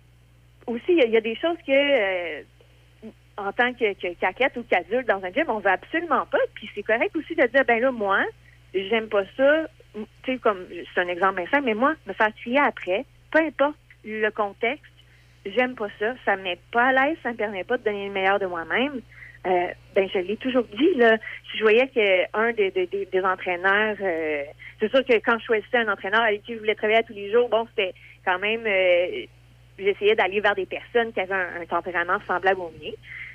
aussi, 0.66 0.84
il 0.88 1.10
y, 1.10 1.16
a- 1.16 1.20
des 1.20 1.36
choses 1.36 1.58
que, 1.66 1.72
euh, 1.72 2.42
en 3.36 3.52
tant 3.52 3.72
que, 3.74 3.92
que- 3.94 4.58
ou 4.58 4.62
qu'adulte 4.64 5.06
dans 5.08 5.22
un 5.24 5.32
gym, 5.32 5.44
on 5.48 5.58
veut 5.58 5.70
absolument 5.70 6.26
pas. 6.26 6.38
Puis 6.54 6.70
c'est 6.74 6.82
correct 6.82 7.14
aussi 7.16 7.34
de 7.34 7.46
dire, 7.46 7.64
ben 7.66 7.80
là, 7.80 7.90
moi, 7.92 8.22
j'aime 8.74 9.08
pas 9.08 9.24
ça. 9.36 9.66
Tu 9.94 10.32
sais, 10.32 10.38
comme, 10.38 10.66
c'est 10.94 11.00
un 11.00 11.08
exemple 11.08 11.42
simple, 11.50 11.64
mais 11.64 11.74
moi, 11.74 11.94
me 12.06 12.12
faire 12.12 12.34
crier 12.34 12.58
après, 12.60 13.04
peu 13.30 13.38
importe 13.40 13.76
le 14.04 14.30
contexte, 14.30 14.84
j'aime 15.44 15.74
pas 15.74 15.88
ça. 15.98 16.14
Ça 16.24 16.36
me 16.36 16.42
met 16.42 16.58
pas 16.72 16.88
à 16.88 16.92
l'aise, 16.92 17.16
ça 17.22 17.30
me 17.32 17.36
permet 17.36 17.64
pas 17.64 17.78
de 17.78 17.84
donner 17.84 18.06
le 18.08 18.12
meilleur 18.12 18.38
de 18.38 18.46
moi-même. 18.46 19.00
Euh, 19.46 19.68
ben, 19.94 20.08
je 20.12 20.18
l'ai 20.18 20.36
toujours 20.38 20.64
dit, 20.64 20.94
là. 20.96 21.16
Si 21.50 21.58
je 21.58 21.62
voyais 21.62 21.86
qu'un 21.88 22.52
des, 22.52 22.70
des, 22.72 22.86
des- 22.86 23.06
des 23.06 23.22
entraîneurs, 23.22 23.96
euh, 24.00 24.42
c'est 24.80 24.90
sûr 24.90 25.04
que 25.04 25.14
quand 25.24 25.38
je 25.38 25.44
choisissais 25.44 25.78
un 25.78 25.88
entraîneur 25.92 26.22
avec 26.22 26.42
qui 26.42 26.54
je 26.54 26.58
voulais 26.58 26.74
travailler 26.74 26.98
à 26.98 27.02
tous 27.04 27.12
les 27.12 27.30
jours, 27.30 27.48
bon, 27.48 27.66
c'était 27.70 27.94
quand 28.24 28.38
même, 28.40 28.62
euh, 28.66 29.24
j'essayais 29.78 30.16
d'aller 30.16 30.40
vers 30.40 30.56
des 30.56 30.66
personnes 30.66 31.12
qui 31.12 31.20
avaient 31.20 31.34
un, 31.34 31.60
un 31.62 31.66
tempérament 31.66 32.18
semblable 32.26 32.60
au 32.60 32.72
mien. 32.82 32.90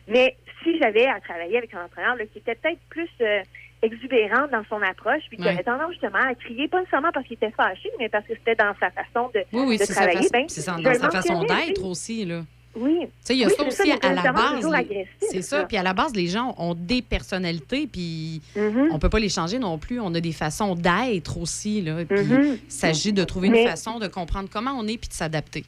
Mais 0.07 0.35
si 0.63 0.77
j'avais 0.79 1.05
à 1.07 1.19
travailler 1.19 1.57
avec 1.57 1.73
un 1.73 1.85
entraîneur 1.85 2.15
là, 2.15 2.25
qui 2.25 2.39
était 2.39 2.55
peut-être 2.55 2.79
plus 2.89 3.09
euh, 3.21 3.41
exubérant 3.81 4.47
dans 4.51 4.63
son 4.69 4.81
approche, 4.81 5.23
puis 5.27 5.37
qui 5.37 5.43
Ouais. 5.43 5.49
avait 5.49 5.63
tendance 5.63 5.91
justement 5.91 6.19
à 6.19 6.35
crier, 6.35 6.67
pas 6.67 6.79
nécessairement 6.79 7.11
parce 7.13 7.25
qu'il 7.25 7.35
était 7.35 7.51
fâché, 7.51 7.89
mais 7.99 8.09
parce 8.09 8.25
que 8.27 8.33
c'était 8.35 8.55
dans 8.55 8.73
sa 8.79 8.91
façon 8.91 9.29
de, 9.33 9.43
Oui, 9.53 9.63
oui, 9.67 9.77
de 9.77 9.85
travailler. 9.85 10.27
ben, 10.31 10.45
c'est 10.47 10.65
dans 10.67 10.93
sa 10.93 11.09
façon 11.11 11.43
d'être 11.43 11.83
aussi. 11.83 12.25
Là. 12.25 12.43
Oui. 12.73 12.99
Il 13.29 13.35
y 13.37 13.43
a 13.43 13.47
Oui, 13.47 13.53
ça 13.53 13.63
c'est 13.63 13.67
aussi 13.83 13.91
mais 14.01 14.05
à 14.07 14.13
la 14.13 14.31
base. 14.31 14.65
C'est 15.19 15.41
ça. 15.41 15.57
là. 15.59 15.65
Puis 15.65 15.75
à 15.77 15.83
la 15.83 15.93
base, 15.93 16.15
les 16.15 16.27
gens 16.27 16.55
ont 16.57 16.73
des 16.73 17.01
personnalités, 17.01 17.85
puis 17.87 18.41
Mm-hmm. 18.55 18.89
on 18.93 18.99
peut 18.99 19.09
pas 19.09 19.19
les 19.19 19.27
changer 19.29 19.59
non 19.59 19.77
plus. 19.77 19.99
On 19.99 20.13
a 20.15 20.21
des 20.21 20.31
façons 20.31 20.75
d'être 20.75 21.37
aussi. 21.37 21.81
Là. 21.81 22.05
Puis 22.05 22.23
Mhm. 22.23 22.59
il 22.65 22.71
s'agit 22.71 23.11
de 23.13 23.23
trouver 23.25 23.49
Mais- 23.49 23.63
une 23.63 23.67
façon 23.69 23.99
de 23.99 24.07
comprendre 24.07 24.47
comment 24.51 24.71
on 24.77 24.87
est 24.87 24.97
puis 24.97 25.09
de 25.09 25.13
s'adapter. 25.13 25.65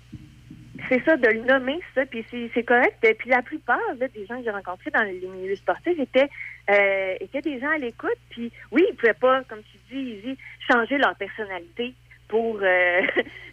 C'est 0.89 1.03
ça, 1.05 1.15
de 1.15 1.27
le 1.27 1.41
nommer, 1.41 1.79
ça, 1.95 2.05
puis 2.05 2.25
c'est, 2.29 2.63
correct. 2.63 2.97
Puis 3.17 3.29
la 3.29 3.41
plupart 3.41 3.79
des 3.97 4.25
gens 4.25 4.37
que 4.37 4.43
j'ai 4.43 4.51
rencontrés 4.51 4.91
dans 4.91 5.03
les 5.03 5.19
milieux 5.27 5.55
sportifs 5.55 5.97
étaient, 5.97 6.29
euh, 6.69 7.15
étaient 7.19 7.41
des 7.41 7.59
gens 7.59 7.69
à 7.69 7.77
l'écoute. 7.77 8.17
Puis 8.29 8.51
oui, 8.71 8.85
ils 8.89 8.95
pouvaient 8.95 9.13
pas, 9.13 9.43
comme 9.43 9.61
tu 9.71 9.77
dis, 9.95 10.37
changer 10.69 10.97
leur 10.97 11.15
personnalité 11.15 11.93
pour, 12.27 12.59
euh, 12.61 13.01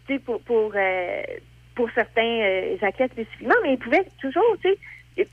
pour, 0.25 0.41
pour, 0.43 0.73
euh, 0.75 1.23
pour 1.75 1.89
certains 1.95 2.23
euh, 2.23 2.77
athlètes 2.83 3.13
spécifiquement, 3.13 3.55
mais 3.63 3.75
ils 3.75 3.79
pouvaient 3.79 4.07
toujours, 4.21 4.57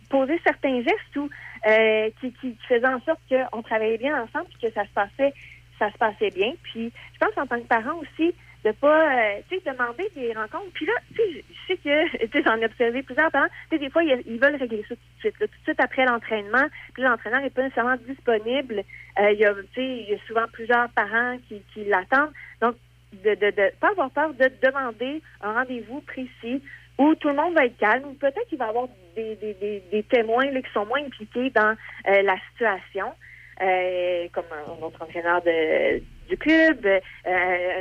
poser 0.10 0.40
certains 0.44 0.82
gestes 0.84 1.16
où, 1.16 1.30
euh, 1.68 2.10
qui, 2.20 2.32
qui, 2.34 2.56
qui 2.56 2.68
faisaient 2.68 2.88
en 2.88 3.02
sorte 3.02 3.22
qu'on 3.30 3.62
travaillait 3.64 3.98
bien 3.98 4.22
ensemble 4.22 4.46
puis 4.50 4.70
que 4.70 4.74
ça 4.74 4.84
se 4.84 4.92
passait 4.92 5.34
ça 5.80 5.92
se 5.92 5.98
passait 5.98 6.32
bien. 6.32 6.54
Puis 6.64 6.92
je 7.14 7.20
pense 7.20 7.38
en 7.38 7.46
tant 7.46 7.60
que 7.60 7.68
parent 7.68 8.00
aussi, 8.00 8.34
de 8.66 8.72
pas, 8.72 9.14
euh, 9.14 9.42
tu 9.50 9.58
sais, 9.58 9.72
demander 9.72 10.10
des 10.16 10.34
rencontres. 10.34 10.72
Puis 10.74 10.86
là, 10.86 10.94
tu 11.16 11.22
sais, 11.22 11.44
je 11.50 11.68
sais 11.68 11.78
que, 11.78 12.18
tu 12.26 12.32
sais, 12.32 12.44
j'en 12.44 12.58
ai 12.58 12.66
observé 12.66 13.04
plusieurs 13.04 13.32
parents, 13.32 13.48
tu 13.70 13.78
sais, 13.78 13.80
des 13.80 13.90
fois, 13.90 14.04
ils, 14.04 14.40
veulent 14.40 14.56
régler 14.56 14.86
ça 14.88 14.96
tout 14.96 15.02
de 15.16 15.20
suite, 15.20 15.36
tout 15.40 15.46
de 15.46 15.64
suite 15.64 15.80
après 15.80 16.06
l'entraînement. 16.06 16.66
Puis 16.94 17.04
l'entraîneur 17.04 17.42
n'est 17.42 17.50
pas 17.50 17.64
nécessairement 17.64 17.98
disponible. 18.08 18.84
Euh, 19.20 19.32
il 19.32 19.40
y 19.40 19.46
a, 19.46 19.54
tu 19.54 19.62
sais, 19.76 19.86
il 19.86 20.10
y 20.10 20.14
a 20.14 20.18
souvent 20.28 20.46
plusieurs 20.52 20.90
parents 20.90 21.38
qui, 21.48 21.62
qui 21.74 21.86
l'attendent. 21.86 22.34
Donc, 22.62 22.76
de, 23.14 23.36
de, 23.36 23.52
de 23.52 23.72
pas 23.80 23.90
avoir 23.92 24.12
peur 24.12 24.34
de 24.34 24.52
demander 24.62 25.22
un 25.42 25.54
rendez-vous 25.54 26.02
précis 26.02 26.62
où 26.98 27.16
tout 27.16 27.30
le 27.30 27.36
monde 27.36 27.54
va 27.54 27.66
être 27.66 27.78
calme. 27.78 28.16
Peut-être 28.16 28.48
qu'il 28.50 28.58
va 28.58 28.66
y 28.66 28.70
avoir 28.70 28.88
des, 29.16 29.36
des, 29.36 29.84
des, 29.92 30.04
témoins 30.04 30.48
qui 30.48 30.72
sont 30.74 30.86
moins 30.86 31.04
impliqués 31.04 31.50
dans 31.52 31.76
euh, 32.08 32.22
la 32.22 32.36
situation, 32.52 33.14
euh, 33.62 34.28
comme 34.34 34.46
un 34.52 34.86
autre 34.86 35.02
entraîneur 35.02 35.42
de, 35.44 36.00
du 36.30 36.38
club, 36.38 36.86
euh, 36.86 37.00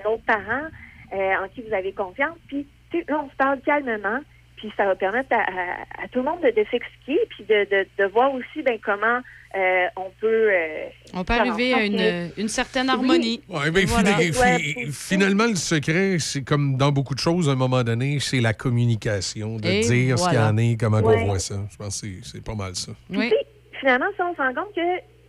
un 0.04 0.08
autre 0.08 0.22
parent 0.26 0.66
euh, 1.12 1.44
en 1.44 1.48
qui 1.48 1.62
vous 1.62 1.74
avez 1.74 1.92
confiance. 1.92 2.36
Puis 2.48 2.66
tu 2.90 2.98
sais, 2.98 3.04
là, 3.08 3.22
on 3.24 3.30
se 3.30 3.36
parle 3.36 3.60
calmement, 3.60 4.20
puis 4.56 4.72
ça 4.76 4.86
va 4.86 4.94
permettre 4.94 5.32
à, 5.32 5.40
à- 5.40 6.04
à 6.04 6.08
tout 6.10 6.18
le 6.20 6.24
monde 6.24 6.40
de, 6.42 6.48
de 6.50 6.66
s'expliquer, 6.70 7.18
puis 7.30 7.44
de, 7.44 7.64
de, 7.70 7.86
de 7.98 8.04
voir 8.10 8.32
aussi 8.32 8.62
ben, 8.62 8.78
comment 8.84 9.20
euh, 9.56 9.86
on 9.96 10.10
peut... 10.20 10.50
euh, 10.52 10.86
On 11.14 11.24
peut 11.24 11.32
arriver 11.34 11.72
à 11.72 11.84
une, 11.84 11.96
que- 11.96 12.40
une 12.40 12.48
certaine 12.48 12.86
Oui. 12.86 12.92
harmonie. 12.92 13.42
Ouais, 13.48 13.70
mais 13.72 13.84
Voilà. 13.84 14.10
fina- 14.18 14.58
fi- 14.58 14.92
finalement, 14.92 15.46
le 15.46 15.54
secret, 15.54 16.16
c'est 16.18 16.42
comme 16.42 16.76
dans 16.76 16.92
beaucoup 16.92 17.14
de 17.14 17.20
choses, 17.20 17.48
à 17.48 17.52
un 17.52 17.56
moment 17.56 17.82
donné, 17.82 18.18
c'est 18.20 18.40
la 18.40 18.52
communication, 18.54 19.56
de 19.56 19.66
Et 19.66 19.80
dire 19.80 20.18
ce 20.18 20.28
qu'il 20.28 20.38
y 20.38 20.42
en 20.42 20.56
est, 20.58 20.76
comment 20.78 20.98
Ouais. 21.00 21.16
on 21.22 21.26
voit 21.26 21.38
ça. 21.38 21.54
Je 21.70 21.76
pense 21.76 22.00
que 22.00 22.06
c'est- 22.08 22.24
c'est 22.24 22.44
pas 22.44 22.54
mal 22.54 22.74
ça. 22.74 22.92
Puis, 23.10 23.18
tu 23.20 23.28
sais, 23.30 23.46
finalement, 23.80 24.06
ça, 24.16 24.26
on 24.30 24.34
se 24.34 24.40
rend 24.42 24.54
compte 24.54 24.74
que, 24.74 24.80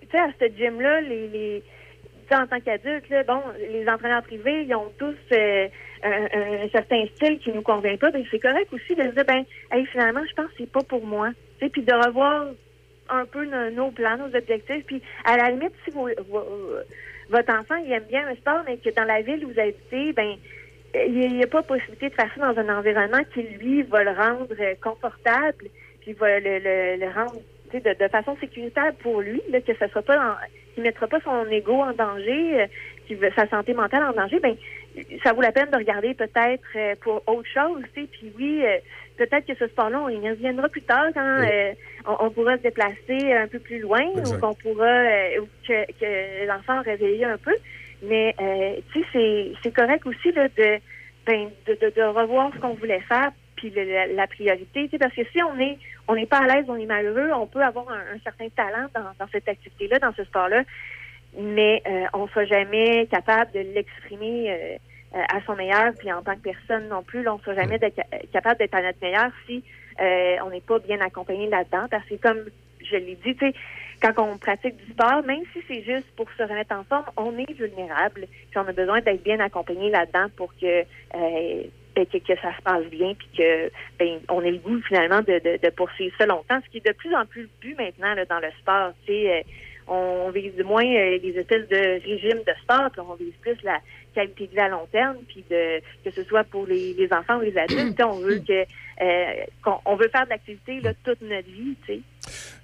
tu 0.09 0.17
sais, 0.17 0.23
à 0.23 0.29
ce 0.39 0.45
gym-là, 0.55 1.01
les, 1.01 1.63
en 2.31 2.47
tant 2.47 2.59
qu'adulte, 2.59 3.05
bon, 3.27 3.41
les 3.71 3.87
entraîneurs 3.87 4.23
privés, 4.23 4.63
ils 4.63 4.75
ont 4.75 4.91
tous 4.97 5.15
euh, 5.31 5.67
un, 6.03 6.69
certain 6.69 7.05
style 7.15 7.39
qui 7.39 7.51
nous 7.51 7.61
convient 7.61 7.97
pas. 7.97 8.11
Ben, 8.11 8.23
c'est 8.29 8.39
correct 8.39 8.71
aussi 8.71 8.95
de 8.95 9.03
se 9.03 9.09
dire, 9.09 9.25
ben, 9.25 9.43
hey, 9.71 9.85
finalement, 9.87 10.23
je 10.27 10.33
pense 10.33 10.47
que 10.47 10.57
c'est 10.59 10.71
pas 10.71 10.83
pour 10.83 11.05
moi. 11.05 11.29
Puis 11.59 11.81
de 11.81 11.93
revoir 11.93 12.47
un 13.09 13.25
peu 13.25 13.45
nos, 13.45 13.91
plans, 13.91 14.17
nos 14.17 14.35
objectifs. 14.35 14.85
Puis, 14.85 15.01
à 15.25 15.37
la 15.37 15.49
limite, 15.51 15.73
si 15.85 15.91
votre 15.91 17.53
enfant, 17.53 17.75
il 17.75 17.91
aime 17.91 18.05
bien 18.09 18.27
un 18.27 18.35
sport, 18.35 18.63
mais 18.65 18.77
que 18.77 18.89
dans 18.89 19.03
la 19.03 19.21
ville 19.21 19.45
où 19.45 19.51
vous 19.51 19.59
habitez, 19.59 20.13
ben, 20.13 20.35
il 20.93 21.35
n'y 21.35 21.43
a 21.43 21.47
pas 21.47 21.61
possibilité 21.63 22.09
de 22.09 22.13
faire 22.13 22.31
ça 22.35 22.53
dans 22.53 22.59
un 22.59 22.77
environnement 22.77 23.23
qui, 23.33 23.43
lui, 23.43 23.83
va 23.83 24.03
le 24.03 24.11
rendre 24.11 24.47
euh, 24.59 24.73
confortable, 24.81 25.67
puis 26.01 26.13
va 26.13 26.39
le, 26.39 26.59
le, 26.97 27.09
rendre 27.13 27.39
de, 27.73 28.03
de 28.03 28.07
façon 28.09 28.35
sécuritaire 28.39 28.93
pour 28.99 29.21
lui, 29.21 29.41
là, 29.49 29.61
que 29.61 29.75
ça 29.75 29.87
soit 29.89 30.01
pas 30.01 30.15
dans, 30.15 30.35
qu'il 30.77 30.83
mettra 30.83 31.07
pas 31.07 31.19
son 31.21 31.45
ego 31.49 31.73
en 31.73 31.93
danger, 31.93 32.61
euh, 32.61 32.67
qu'il 33.07 33.17
sa 33.35 33.47
santé 33.47 33.73
mentale 33.73 34.03
en 34.03 34.13
danger, 34.13 34.39
ben 34.39 34.55
ça 35.23 35.33
vaut 35.33 35.41
la 35.41 35.51
peine 35.51 35.69
de 35.71 35.77
regarder 35.77 36.13
peut-être 36.13 36.67
euh, 36.75 36.95
pour 37.01 37.23
autre 37.27 37.47
chose, 37.51 37.81
tu 37.93 38.01
sais. 38.01 38.07
Puis 38.11 38.31
oui, 38.37 38.61
euh, 38.63 38.77
peut-être 39.17 39.45
que 39.47 39.55
ce 39.55 39.67
sport-là, 39.67 40.01
on 40.01 40.09
y 40.09 40.29
reviendra 40.29 40.69
plus 40.69 40.83
tard 40.83 41.07
quand 41.13 41.45
on, 42.05 42.25
on 42.25 42.29
pourra 42.29 42.57
se 42.57 42.61
déplacer 42.61 43.33
un 43.33 43.47
peu 43.47 43.59
plus 43.59 43.79
loin 43.79 44.01
Exact. 44.01 44.35
ou 44.35 44.39
qu'on 44.39 44.53
pourra 44.53 45.03
ou 45.41 45.47
que, 45.67 45.85
que 45.99 46.47
l'enfant 46.47 46.81
réveille 46.81 47.25
un 47.25 47.37
peu. 47.37 47.55
Mais 48.03 48.35
tu 48.93 48.99
sais, 48.99 49.05
c'est, 49.13 49.51
c'est 49.63 49.73
correct 49.75 50.05
aussi 50.05 50.31
là, 50.31 50.47
de, 50.47 50.77
ben, 51.25 51.49
de, 51.65 51.73
de, 51.73 51.89
de 51.95 52.03
revoir 52.03 52.51
ce 52.53 52.59
qu'on 52.59 52.75
voulait 52.75 53.01
faire 53.01 53.31
puis 53.57 53.69
le- 53.71 53.83
la, 53.83 54.07
la 54.07 54.27
priorité, 54.27 54.85
tu 54.85 54.91
sais, 54.91 54.97
parce 54.97 55.13
que 55.13 55.25
si 55.33 55.43
on 55.43 55.59
est 55.59 55.77
on 56.07 56.15
n'est 56.15 56.25
pas 56.25 56.37
à 56.39 56.47
l'aise, 56.47 56.65
on 56.69 56.77
est 56.77 56.85
malheureux, 56.85 57.31
on 57.33 57.47
peut 57.47 57.61
avoir 57.61 57.89
un, 57.89 58.15
un 58.15 58.19
certain 58.23 58.47
talent 58.49 58.87
dans, 58.95 59.11
dans 59.19 59.29
cette 59.31 59.49
activité-là, 59.49 59.99
dans 59.99 60.13
ce 60.13 60.23
sport-là, 60.23 60.63
mais 61.37 61.81
euh, 61.85 62.05
on 62.13 62.23
ne 62.23 62.27
sera 62.29 62.45
jamais 62.45 63.05
capable 63.07 63.51
de 63.51 63.59
l'exprimer 63.59 64.51
euh, 64.51 64.77
à 65.13 65.41
son 65.45 65.55
meilleur, 65.55 65.93
puis 65.97 66.11
en 66.11 66.21
tant 66.21 66.35
que 66.35 66.41
personne 66.53 66.87
non 66.87 67.03
plus, 67.03 67.23
là, 67.23 67.33
on 67.33 67.37
ne 67.37 67.41
sera 67.43 67.55
jamais 67.55 67.79
capable 68.31 68.57
d'être 68.59 68.75
à 68.75 68.81
notre 68.81 68.99
meilleur 69.01 69.31
si 69.45 69.63
euh, 69.99 70.35
on 70.45 70.49
n'est 70.49 70.61
pas 70.61 70.79
bien 70.79 71.01
accompagné 71.01 71.49
là-dedans, 71.49 71.87
parce 71.91 72.05
que 72.07 72.15
comme 72.15 72.45
je 72.89 72.95
l'ai 72.95 73.15
dit, 73.25 73.35
tu 73.35 73.47
sais, 73.47 73.53
quand 74.01 74.13
on 74.23 74.37
pratique 74.37 74.77
du 74.77 74.91
sport, 74.91 75.23
même 75.25 75.41
si 75.53 75.59
c'est 75.67 75.81
juste 75.83 76.07
pour 76.15 76.27
se 76.37 76.43
remettre 76.43 76.73
en 76.75 76.83
forme, 76.83 77.05
on 77.17 77.37
est 77.37 77.51
vulnérable, 77.53 78.27
puis 78.49 78.57
on 78.57 78.67
a 78.67 78.71
besoin 78.71 79.01
d'être 79.01 79.23
bien 79.23 79.39
accompagné 79.39 79.89
là-dedans 79.89 80.27
pour 80.37 80.53
que 80.55 80.81
euh, 81.15 81.63
que, 82.05 82.17
que 82.17 82.39
ça 82.41 82.55
se 82.55 82.61
passe 82.61 82.85
bien, 82.85 83.13
puis 83.13 83.27
que 83.37 83.71
ben, 83.99 84.19
on 84.29 84.41
ait 84.41 84.51
le 84.51 84.57
goût 84.57 84.81
finalement 84.87 85.21
de, 85.21 85.39
de, 85.39 85.59
de 85.61 85.69
poursuivre 85.71 86.15
ça 86.17 86.25
longtemps, 86.25 86.59
ce 86.63 86.69
qui 86.69 86.77
est 86.77 86.87
de 86.87 86.93
plus 86.93 87.13
en 87.15 87.25
plus 87.25 87.43
le 87.43 87.49
but 87.61 87.77
maintenant 87.77 88.13
là, 88.13 88.25
dans 88.25 88.39
le 88.39 88.49
sport. 88.59 88.93
Tu 89.05 89.13
sais, 89.13 89.39
euh, 89.39 89.41
on 89.87 90.29
vise 90.31 90.61
moins 90.63 90.85
euh, 90.85 91.17
les 91.21 91.33
espèces 91.37 91.67
de 91.69 92.01
régimes 92.03 92.43
de 92.45 92.53
sport, 92.61 92.89
puis 92.91 93.01
on 93.01 93.15
vise 93.15 93.33
plus 93.41 93.57
la 93.63 93.79
qualité 94.13 94.47
de 94.47 94.51
vie 94.51 94.59
à 94.59 94.67
long 94.67 94.87
terme, 94.91 95.17
puis 95.27 95.43
de 95.49 95.79
que 96.03 96.11
ce 96.11 96.23
soit 96.23 96.43
pour 96.43 96.65
les, 96.65 96.93
les 96.93 97.11
enfants 97.13 97.37
ou 97.37 97.41
les 97.41 97.57
adultes, 97.57 98.01
on 98.03 98.19
veut 98.19 98.39
que 98.39 98.53
euh, 98.53 98.65
qu'on- 99.63 99.79
on 99.85 99.95
veut 99.95 100.09
faire 100.09 100.25
de 100.25 100.29
l'activité 100.31 100.81
là, 100.81 100.91
toute 101.03 101.21
notre 101.21 101.47
vie, 101.47 101.75
tu 101.85 101.93
sais. 101.93 102.01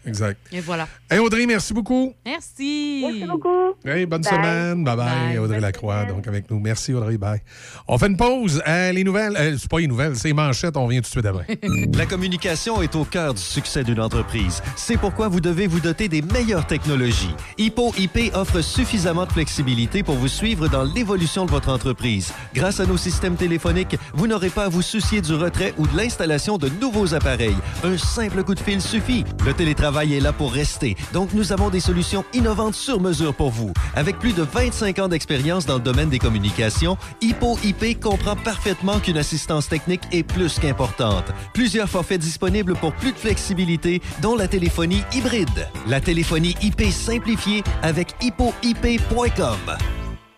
Exact. 0.06 0.38
Et 0.52 0.60
voilà. 0.60 0.86
Hey, 1.10 1.20
Audrey, 1.20 1.46
merci 1.46 1.74
beaucoup. 1.74 2.14
Merci. 2.26 3.02
Merci 3.06 3.26
beaucoup. 3.26 3.74
Hey, 3.86 4.06
bonne 4.06 4.22
Bye. 4.22 4.34
semaine. 4.34 4.84
Bye 4.84 4.98
bye. 4.98 5.28
Bye. 5.30 5.38
Audrey 5.38 5.62
Lacroix, 5.62 6.04
donc 6.04 6.28
avec 6.28 6.52
nous. 6.52 6.60
Merci, 6.60 6.94
Audrey. 6.94 7.16
Bye. 7.18 7.42
On 7.88 7.98
fait 7.98 8.08
une 8.08 8.18
pause. 8.18 8.62
Euh, 8.68 8.92
les 8.92 9.06
nouvelles, 9.06 9.38
euh, 9.38 9.56
c'est 9.58 9.70
pas 9.72 9.80
les 9.80 9.88
nouvelles, 9.88 10.18
c'est 10.18 10.28
les 10.28 10.34
manchettes. 10.34 10.76
On 10.76 10.88
revient 10.88 10.98
tout 10.98 11.04
de 11.04 11.08
suite 11.08 11.26
après. 11.26 11.46
La 11.98 12.06
communication 12.06 12.82
est 12.82 12.94
au 12.98 13.06
cœur 13.06 13.34
du 13.36 13.42
succès 13.42 13.86
d'une 13.86 14.02
entreprise. 14.02 14.62
C'est 14.76 14.98
pourquoi 14.98 15.30
vous 15.30 15.40
devez 15.40 15.68
vous 15.68 15.80
doter 15.80 16.10
des 16.10 16.22
meilleures 16.22 16.68
technologies. 16.68 17.34
Hippo 17.58 17.94
IP 17.98 18.36
offre 18.36 18.60
suffisamment 18.60 19.26
de 19.26 19.32
flexibilité 19.32 20.04
pour 20.04 20.16
vous 20.16 20.28
suivre 20.28 20.68
dans 20.68 20.84
l'évolution 20.84 21.46
de 21.46 21.52
votre 21.52 21.70
entreprise. 21.70 22.34
Grâce 22.54 22.82
à 22.82 22.86
nos 22.86 22.98
systèmes 22.98 23.38
téléphoniques, 23.38 23.96
vous 24.14 24.28
n'aurez 24.28 24.50
pas 24.50 24.66
à 24.66 24.70
vous 24.70 24.82
soucier 24.82 25.22
du 25.22 25.34
retrait 25.34 25.74
ou 25.78 25.88
de 25.88 25.96
l'installation 25.96 26.23
de 26.24 26.70
nouveaux 26.80 27.14
appareils. 27.14 27.56
Un 27.84 27.98
simple 27.98 28.44
coup 28.44 28.56
de 28.56 28.60
fil 28.60 28.82
suffit. 28.82 29.26
Le 29.46 29.54
télétravail 29.54 30.14
est 30.14 30.20
là 30.22 30.32
pour 30.32 30.54
rester, 30.54 30.96
donc 31.12 31.34
nous 31.34 31.52
avons 31.52 31.70
des 31.70 31.82
solutions 31.82 32.24
innovantes 32.34 32.76
sur 32.76 33.02
mesure 33.02 33.34
pour 33.34 33.50
vous. 33.50 33.74
Avec 33.96 34.20
plus 34.20 34.34
de 34.34 34.44
25 34.44 35.00
ans 35.00 35.08
d'expérience 35.10 35.66
dans 35.66 35.76
le 35.76 35.82
domaine 35.82 36.10
des 36.10 36.20
communications, 36.20 36.98
Hippo 37.22 37.58
IP 37.64 38.00
comprend 38.00 38.36
parfaitement 38.38 39.00
qu'une 39.00 39.18
assistance 39.18 39.68
technique 39.68 40.04
est 40.12 40.24
plus 40.24 40.60
qu'importante. 40.60 41.26
Plusieurs 41.54 41.90
forfaits 41.90 42.22
disponibles 42.22 42.76
pour 42.76 42.94
plus 42.94 43.12
de 43.12 43.18
flexibilité, 43.18 44.02
dont 44.22 44.36
la 44.36 44.48
téléphonie 44.48 45.04
hybride. 45.14 45.68
La 45.88 46.00
téléphonie 46.00 46.56
IP 46.62 46.84
simplifiée 46.92 47.64
avec 47.82 48.16
hippoip.com. 48.22 50.03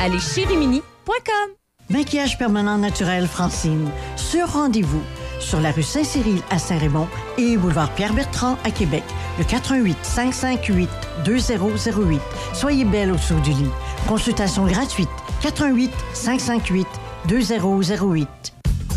à 0.00 0.08
leschirimini.com. 0.08 1.50
Maquillage 1.90 2.36
permanent 2.36 2.76
naturel 2.78 3.26
Francine. 3.26 3.90
Sur 4.16 4.52
rendez-vous. 4.52 5.02
Sur 5.40 5.60
la 5.60 5.70
rue 5.70 5.82
Saint-Cyril 5.82 6.42
à 6.50 6.58
Saint-Raymond 6.58 7.08
et 7.38 7.56
boulevard 7.56 7.90
Pierre-Bertrand 7.94 8.58
à 8.64 8.70
Québec. 8.70 9.04
Le 9.38 9.44
88 9.44 9.96
558 10.02 10.88
2008. 11.24 12.20
Soyez 12.52 12.84
belle 12.84 13.12
au-dessous 13.12 13.40
du 13.40 13.50
lit. 13.50 13.70
Consultation 14.06 14.66
gratuite. 14.66 15.08
88 15.42 15.90
558 16.12 16.86
2008. 17.28 18.28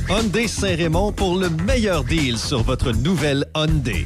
Hyundai 0.10 0.48
Saint-Raymond 0.48 1.14
pour 1.14 1.38
le 1.38 1.50
meilleur 1.50 2.04
deal 2.04 2.38
sur 2.38 2.64
votre 2.64 2.92
nouvelle 2.92 3.46
Hyundai. 3.56 4.06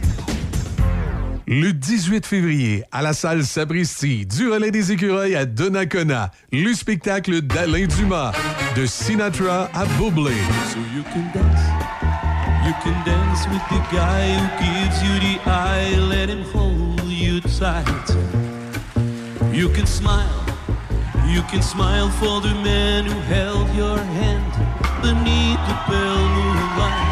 Le 1.53 1.73
18 1.73 2.25
février, 2.25 2.85
à 2.93 3.01
la 3.01 3.11
salle 3.11 3.43
Sabristi, 3.43 4.25
du 4.25 4.47
relais 4.47 4.71
des 4.71 4.93
écureuils 4.93 5.35
à 5.35 5.45
Donnacona, 5.45 6.31
le 6.53 6.73
spectacle 6.73 7.41
d'Alain 7.41 7.87
Dumas, 7.87 8.31
de 8.77 8.85
Sinatra 8.85 9.69
à 9.73 9.83
Bublé. 9.97 10.31
So 10.71 10.79
you 10.95 11.03
can 11.11 11.29
dance, 11.33 11.59
you 12.65 12.73
can 12.81 12.95
dance 13.05 13.45
with 13.49 13.61
the 13.67 13.81
guy 13.93 14.31
who 14.31 14.47
gives 14.63 15.03
you 15.03 15.19
the 15.19 15.41
eye, 15.45 15.97
let 16.09 16.29
him 16.29 16.45
hold 16.53 17.03
you 17.03 17.41
tight. 17.41 18.15
You 19.51 19.67
can 19.73 19.85
smile, 19.85 20.45
you 21.27 21.41
can 21.51 21.61
smile 21.61 22.09
for 22.11 22.39
the 22.39 22.55
man 22.63 23.03
who 23.03 23.19
held 23.27 23.67
your 23.75 23.97
hand 23.97 24.53
beneath 25.01 25.59
the 25.67 25.75
pale 25.85 26.29
moonlight. 26.29 27.10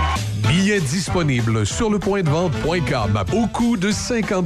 Billets 0.70 0.82
disponibles 0.82 1.66
sur 1.66 1.90
le 1.90 1.98
point 1.98 2.22
de 2.22 2.30
vente.com 2.30 3.24
au 3.34 3.48
coût 3.48 3.76
de 3.76 3.92
50 3.92 4.46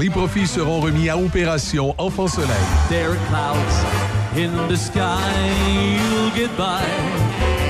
Les 0.00 0.10
profits 0.10 0.48
seront 0.48 0.80
remis 0.80 1.08
à 1.08 1.16
Opération 1.16 1.94
Enfant 1.96 2.26
Soleil. 2.26 2.48
There 2.88 3.10
are 3.10 3.16
clouds 3.28 4.36
in 4.36 4.50
the 4.68 4.76
sky, 4.76 5.20
you'll 5.94 6.34
get 6.34 6.50
by. 6.56 6.82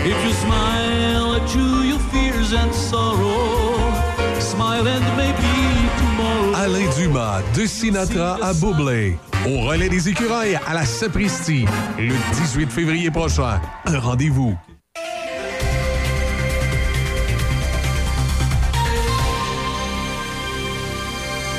If 0.07 0.17
you 0.25 0.33
smile 0.33 1.35
at 1.35 1.55
you, 1.55 1.91
your 1.91 1.99
fears 2.11 2.55
and 2.55 2.73
sorrow. 2.73 3.93
Smile 4.39 4.89
and 4.89 5.05
maybe 5.19 5.91
tomorrow. 5.99 6.55
Alain 6.55 6.89
Dumas, 6.97 7.43
de 7.55 7.67
Sinatra 7.67 8.39
à 8.41 8.55
Bublé. 8.55 9.19
Au 9.47 9.67
relais 9.67 9.91
des 9.91 10.09
écureuils 10.09 10.59
à 10.67 10.73
la 10.73 10.87
Sapristi, 10.87 11.67
le 11.99 12.15
18 12.45 12.71
février 12.71 13.11
prochain. 13.11 13.61
Un 13.85 13.99
rendez-vous. 13.99 14.57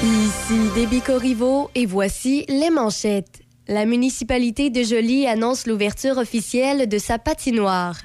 Ici 0.04 0.72
Déby 0.74 1.00
Corriveau 1.02 1.70
et 1.76 1.86
voici 1.86 2.44
les 2.50 2.72
manchettes. 2.72 3.44
La 3.68 3.86
municipalité 3.86 4.72
de 4.72 4.82
Joly 4.82 5.28
annonce 5.28 5.68
l'ouverture 5.68 6.18
officielle 6.18 6.90
de 6.90 6.98
sa 6.98 7.20
patinoire. 7.20 8.02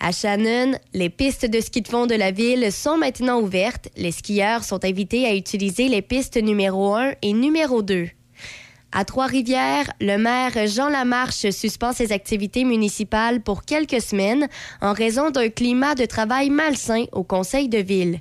À 0.00 0.10
Shannon, 0.10 0.72
les 0.92 1.08
pistes 1.08 1.46
de 1.46 1.60
ski 1.60 1.82
de 1.82 1.88
fond 1.88 2.06
de 2.06 2.16
la 2.16 2.32
ville 2.32 2.72
sont 2.72 2.96
maintenant 2.96 3.40
ouvertes. 3.40 3.88
Les 3.96 4.10
skieurs 4.10 4.64
sont 4.64 4.84
invités 4.84 5.24
à 5.24 5.36
utiliser 5.36 5.88
les 5.88 6.02
pistes 6.02 6.36
numéro 6.36 6.96
1 6.96 7.12
et 7.22 7.32
numéro 7.32 7.80
2. 7.80 8.08
À 8.90 9.04
Trois-Rivières, 9.04 9.92
le 10.00 10.16
maire 10.16 10.66
Jean 10.66 10.88
Lamarche 10.88 11.50
suspend 11.50 11.92
ses 11.92 12.10
activités 12.10 12.64
municipales 12.64 13.40
pour 13.40 13.62
quelques 13.62 14.00
semaines 14.00 14.48
en 14.80 14.92
raison 14.92 15.30
d'un 15.30 15.48
climat 15.48 15.94
de 15.94 16.06
travail 16.06 16.50
malsain 16.50 17.04
au 17.12 17.22
conseil 17.22 17.68
de 17.68 17.78
ville. 17.78 18.18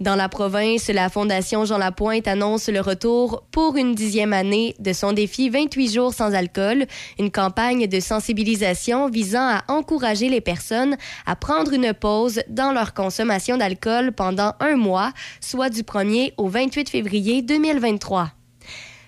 Dans 0.00 0.16
la 0.16 0.28
province, 0.28 0.88
la 0.88 1.08
Fondation 1.08 1.64
Jean 1.64 1.78
Lapointe 1.78 2.26
annonce 2.26 2.68
le 2.68 2.80
retour 2.80 3.44
pour 3.52 3.76
une 3.76 3.94
dixième 3.94 4.32
année 4.32 4.74
de 4.80 4.92
son 4.92 5.12
défi 5.12 5.50
28 5.50 5.92
jours 5.92 6.12
sans 6.12 6.34
alcool, 6.34 6.86
une 7.20 7.30
campagne 7.30 7.86
de 7.86 8.00
sensibilisation 8.00 9.08
visant 9.08 9.48
à 9.48 9.62
encourager 9.68 10.28
les 10.28 10.40
personnes 10.40 10.96
à 11.26 11.36
prendre 11.36 11.72
une 11.72 11.94
pause 11.94 12.42
dans 12.48 12.72
leur 12.72 12.92
consommation 12.92 13.56
d'alcool 13.56 14.10
pendant 14.10 14.54
un 14.58 14.74
mois, 14.74 15.12
soit 15.40 15.70
du 15.70 15.82
1er 15.82 16.32
au 16.38 16.48
28 16.48 16.90
février 16.90 17.42
2023. 17.42 18.32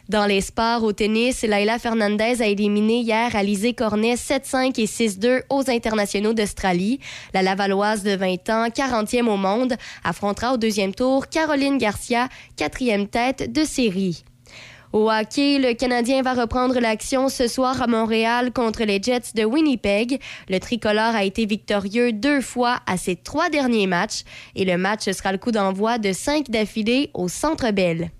Dans 0.09 0.27
les 0.27 0.41
sports 0.41 0.85
au 0.85 0.93
tennis, 0.93 1.43
Laila 1.43 1.81
Fernandez 1.81 2.41
a 2.41 2.47
éliminé 2.47 3.01
hier 3.01 3.35
Alizé 3.35 3.75
Cornet 3.75 4.15
7-5 4.15 4.81
et 4.81 4.87
6-2 4.87 5.43
aux 5.51 5.69
internationaux 5.69 6.33
d'Australie. 6.33 7.01
La 7.35 7.43
Lavalloise 7.43 8.05
de 8.05 8.15
20 8.15 8.49
ans, 8.51 8.69
40e 8.69 9.27
au 9.27 9.37
monde, 9.37 9.75
affrontera 10.05 10.55
au 10.55 10.59
deuxième 10.59 10.95
tour 10.95 11.27
Caroline 11.27 11.77
Garcia, 11.77 12.29
quatrième 12.57 13.09
tête 13.09 13.53
de 13.53 13.65
série. 13.65 14.23
Au 14.93 15.11
hockey, 15.11 15.59
le 15.59 15.75
Canadien 15.75 16.23
va 16.23 16.35
reprendre 16.35 16.79
l'action 16.79 17.29
ce 17.29 17.49
soir 17.49 17.83
à 17.83 17.89
Montréal 17.89 18.53
contre 18.53 18.85
les 18.85 19.03
Jets 19.03 19.35
de 19.35 19.45
Winnipeg. 19.45 20.21
Le 20.49 20.61
tricolore 20.61 21.17
a 21.17 21.25
été 21.25 21.47
victorieux 21.47 22.13
deux 22.13 22.41
fois 22.41 22.79
à 22.87 22.97
ses 22.97 23.17
trois 23.17 23.51
derniers 23.51 23.89
matchs 23.89 24.23
et 24.55 24.65
le 24.65 24.79
match 24.79 25.11
sera 25.11 25.33
le 25.33 25.39
coup 25.39 25.51
d'envoi 25.51 25.99
de 25.99 26.13
cinq 26.13 26.49
d'affilée 26.49 27.11
au 27.13 27.27
Centre 27.27 27.73
Bell. 27.73 28.13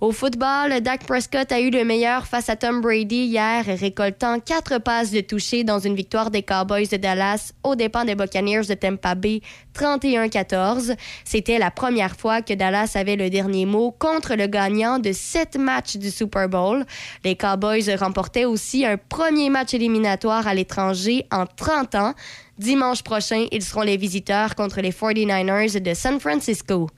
Au 0.00 0.10
football, 0.10 0.80
Dak 0.80 1.06
Prescott 1.06 1.52
a 1.52 1.60
eu 1.60 1.70
le 1.70 1.84
meilleur 1.84 2.26
face 2.26 2.48
à 2.48 2.56
Tom 2.56 2.80
Brady 2.80 3.26
hier, 3.26 3.64
récoltant 3.64 4.40
quatre 4.40 4.78
passes 4.78 5.12
de 5.12 5.20
toucher 5.20 5.62
dans 5.62 5.78
une 5.78 5.94
victoire 5.94 6.32
des 6.32 6.42
Cowboys 6.42 6.88
de 6.88 6.96
Dallas 6.96 7.52
aux 7.62 7.76
dépens 7.76 8.04
des 8.04 8.16
Buccaneers 8.16 8.66
de 8.68 8.74
Tampa 8.74 9.14
Bay 9.14 9.40
31-14. 9.78 10.96
C'était 11.24 11.58
la 11.58 11.70
première 11.70 12.16
fois 12.16 12.42
que 12.42 12.52
Dallas 12.54 12.92
avait 12.96 13.14
le 13.14 13.30
dernier 13.30 13.66
mot 13.66 13.92
contre 13.92 14.34
le 14.34 14.48
gagnant 14.48 14.98
de 14.98 15.12
sept 15.12 15.56
matchs 15.56 15.96
du 15.96 16.10
Super 16.10 16.48
Bowl. 16.48 16.84
Les 17.22 17.36
Cowboys 17.36 17.94
remportaient 17.94 18.46
aussi 18.46 18.84
un 18.84 18.96
premier 18.96 19.48
match 19.48 19.74
éliminatoire 19.74 20.48
à 20.48 20.54
l'étranger 20.54 21.24
en 21.30 21.46
30 21.46 21.94
ans. 21.94 22.14
Dimanche 22.58 23.02
prochain, 23.04 23.46
ils 23.52 23.62
seront 23.62 23.82
les 23.82 23.96
visiteurs 23.96 24.56
contre 24.56 24.80
les 24.80 24.90
49ers 24.90 25.80
de 25.80 25.94
San 25.94 26.18
Francisco. 26.18 26.88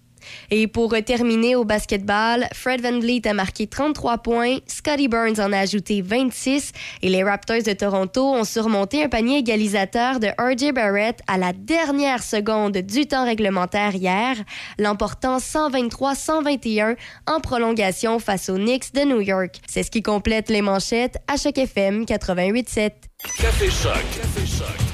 Et 0.50 0.66
pour 0.66 0.94
terminer 1.04 1.56
au 1.56 1.64
basketball, 1.64 2.46
Fred 2.52 2.80
Van 2.80 2.98
Vliet 2.98 3.26
a 3.26 3.34
marqué 3.34 3.66
33 3.66 4.18
points, 4.18 4.58
Scotty 4.66 5.08
Burns 5.08 5.40
en 5.40 5.52
a 5.52 5.58
ajouté 5.58 6.02
26 6.02 6.72
et 7.02 7.08
les 7.08 7.22
Raptors 7.22 7.62
de 7.62 7.72
Toronto 7.72 8.34
ont 8.34 8.44
surmonté 8.44 9.02
un 9.04 9.08
panier 9.08 9.38
égalisateur 9.38 10.20
de 10.20 10.28
RJ 10.38 10.72
Barrett 10.72 11.20
à 11.26 11.38
la 11.38 11.52
dernière 11.52 12.22
seconde 12.22 12.78
du 12.78 13.06
temps 13.06 13.24
réglementaire 13.24 13.94
hier, 13.94 14.36
l'emportant 14.78 15.38
123-121 15.38 16.96
en 17.26 17.40
prolongation 17.40 18.18
face 18.18 18.48
aux 18.48 18.56
Knicks 18.56 18.92
de 18.94 19.02
New 19.02 19.20
York. 19.20 19.60
C'est 19.66 19.82
ce 19.82 19.90
qui 19.90 20.02
complète 20.02 20.48
les 20.48 20.62
manchettes 20.62 21.18
à 21.28 21.36
Choc 21.36 21.58
FM 21.58 22.04
88.7. 22.04 22.90
Café 23.38 23.70
Choc. 23.70 24.04
Café. 24.14 24.85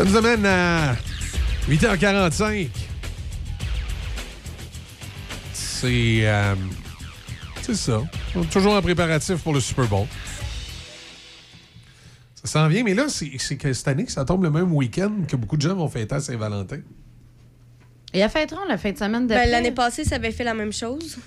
Ça 0.00 0.06
nous 0.06 0.16
amène 0.16 0.46
à 0.46 0.96
8h45. 1.68 2.68
C'est. 5.52 6.20
euh, 6.22 6.54
c'est 7.60 7.74
ça. 7.74 8.00
On 8.34 8.42
est 8.42 8.46
toujours 8.50 8.72
en 8.72 8.80
préparatif 8.80 9.42
pour 9.42 9.52
le 9.52 9.60
Super 9.60 9.86
Bowl. 9.88 10.06
Ça 12.34 12.46
s'en 12.46 12.68
vient, 12.68 12.82
mais 12.82 12.94
là, 12.94 13.08
c'est 13.10 13.56
que 13.58 13.74
cette 13.74 13.88
année, 13.88 14.06
ça 14.08 14.24
tombe 14.24 14.42
le 14.42 14.50
même 14.50 14.72
week-end 14.72 15.12
que 15.28 15.36
beaucoup 15.36 15.58
de 15.58 15.62
gens 15.68 15.74
vont 15.74 15.88
fêter 15.90 16.14
à 16.14 16.20
Saint-Valentin. 16.20 16.80
Et 18.14 18.22
à 18.22 18.30
fêteront 18.30 18.64
la 18.66 18.78
fin 18.78 18.92
de 18.92 18.96
semaine 18.96 19.26
Ben, 19.26 19.34
d'après? 19.34 19.50
L'année 19.50 19.72
passée, 19.72 20.04
ça 20.04 20.14
avait 20.14 20.32
fait 20.32 20.44
la 20.44 20.54
même 20.54 20.72
chose. 20.72 21.18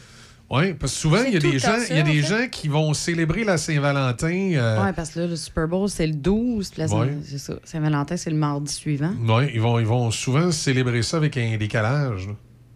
Oui, 0.50 0.74
parce 0.76 0.92
que 0.94 1.00
souvent, 1.00 1.24
il 1.24 1.34
y 1.34 1.38
a 1.38 1.40
des 1.40 1.54
le 1.54 1.58
gens, 1.58 1.80
ça, 1.80 1.86
il 1.90 1.96
y 1.96 2.00
a 2.00 2.04
en 2.04 2.06
des 2.06 2.22
fait. 2.22 2.28
gens 2.44 2.48
qui 2.50 2.68
vont 2.68 2.94
célébrer 2.94 3.44
la 3.44 3.58
Saint-Valentin. 3.58 4.52
euh, 4.54 4.84
Ouais, 4.84 4.94
parce 4.94 5.10
que 5.12 5.22
là, 5.22 5.28
le 5.28 5.36
Super 5.36 5.68
Bowl, 5.68 5.90
c'est 5.90 6.06
le 6.06 6.14
12. 6.14 6.70
puis 6.70 6.82
là, 6.82 6.88
Ouais. 6.94 7.18
c'est 7.26 7.40
ça. 7.40 7.56
Saint-Valentin, 7.64 8.18
c'est 8.18 8.30
le 8.30 8.36
mardi 8.36 8.72
suivant. 8.72 9.14
ouais, 9.28 9.52
ils, 9.54 9.62
vont, 9.62 9.80
ils 9.80 9.86
vont 9.86 10.12
souvent 10.12 10.52
célébrer 10.52 11.02
ça 11.02 11.18
avec 11.18 11.38
un 11.38 11.58
décalage. 11.58 12.30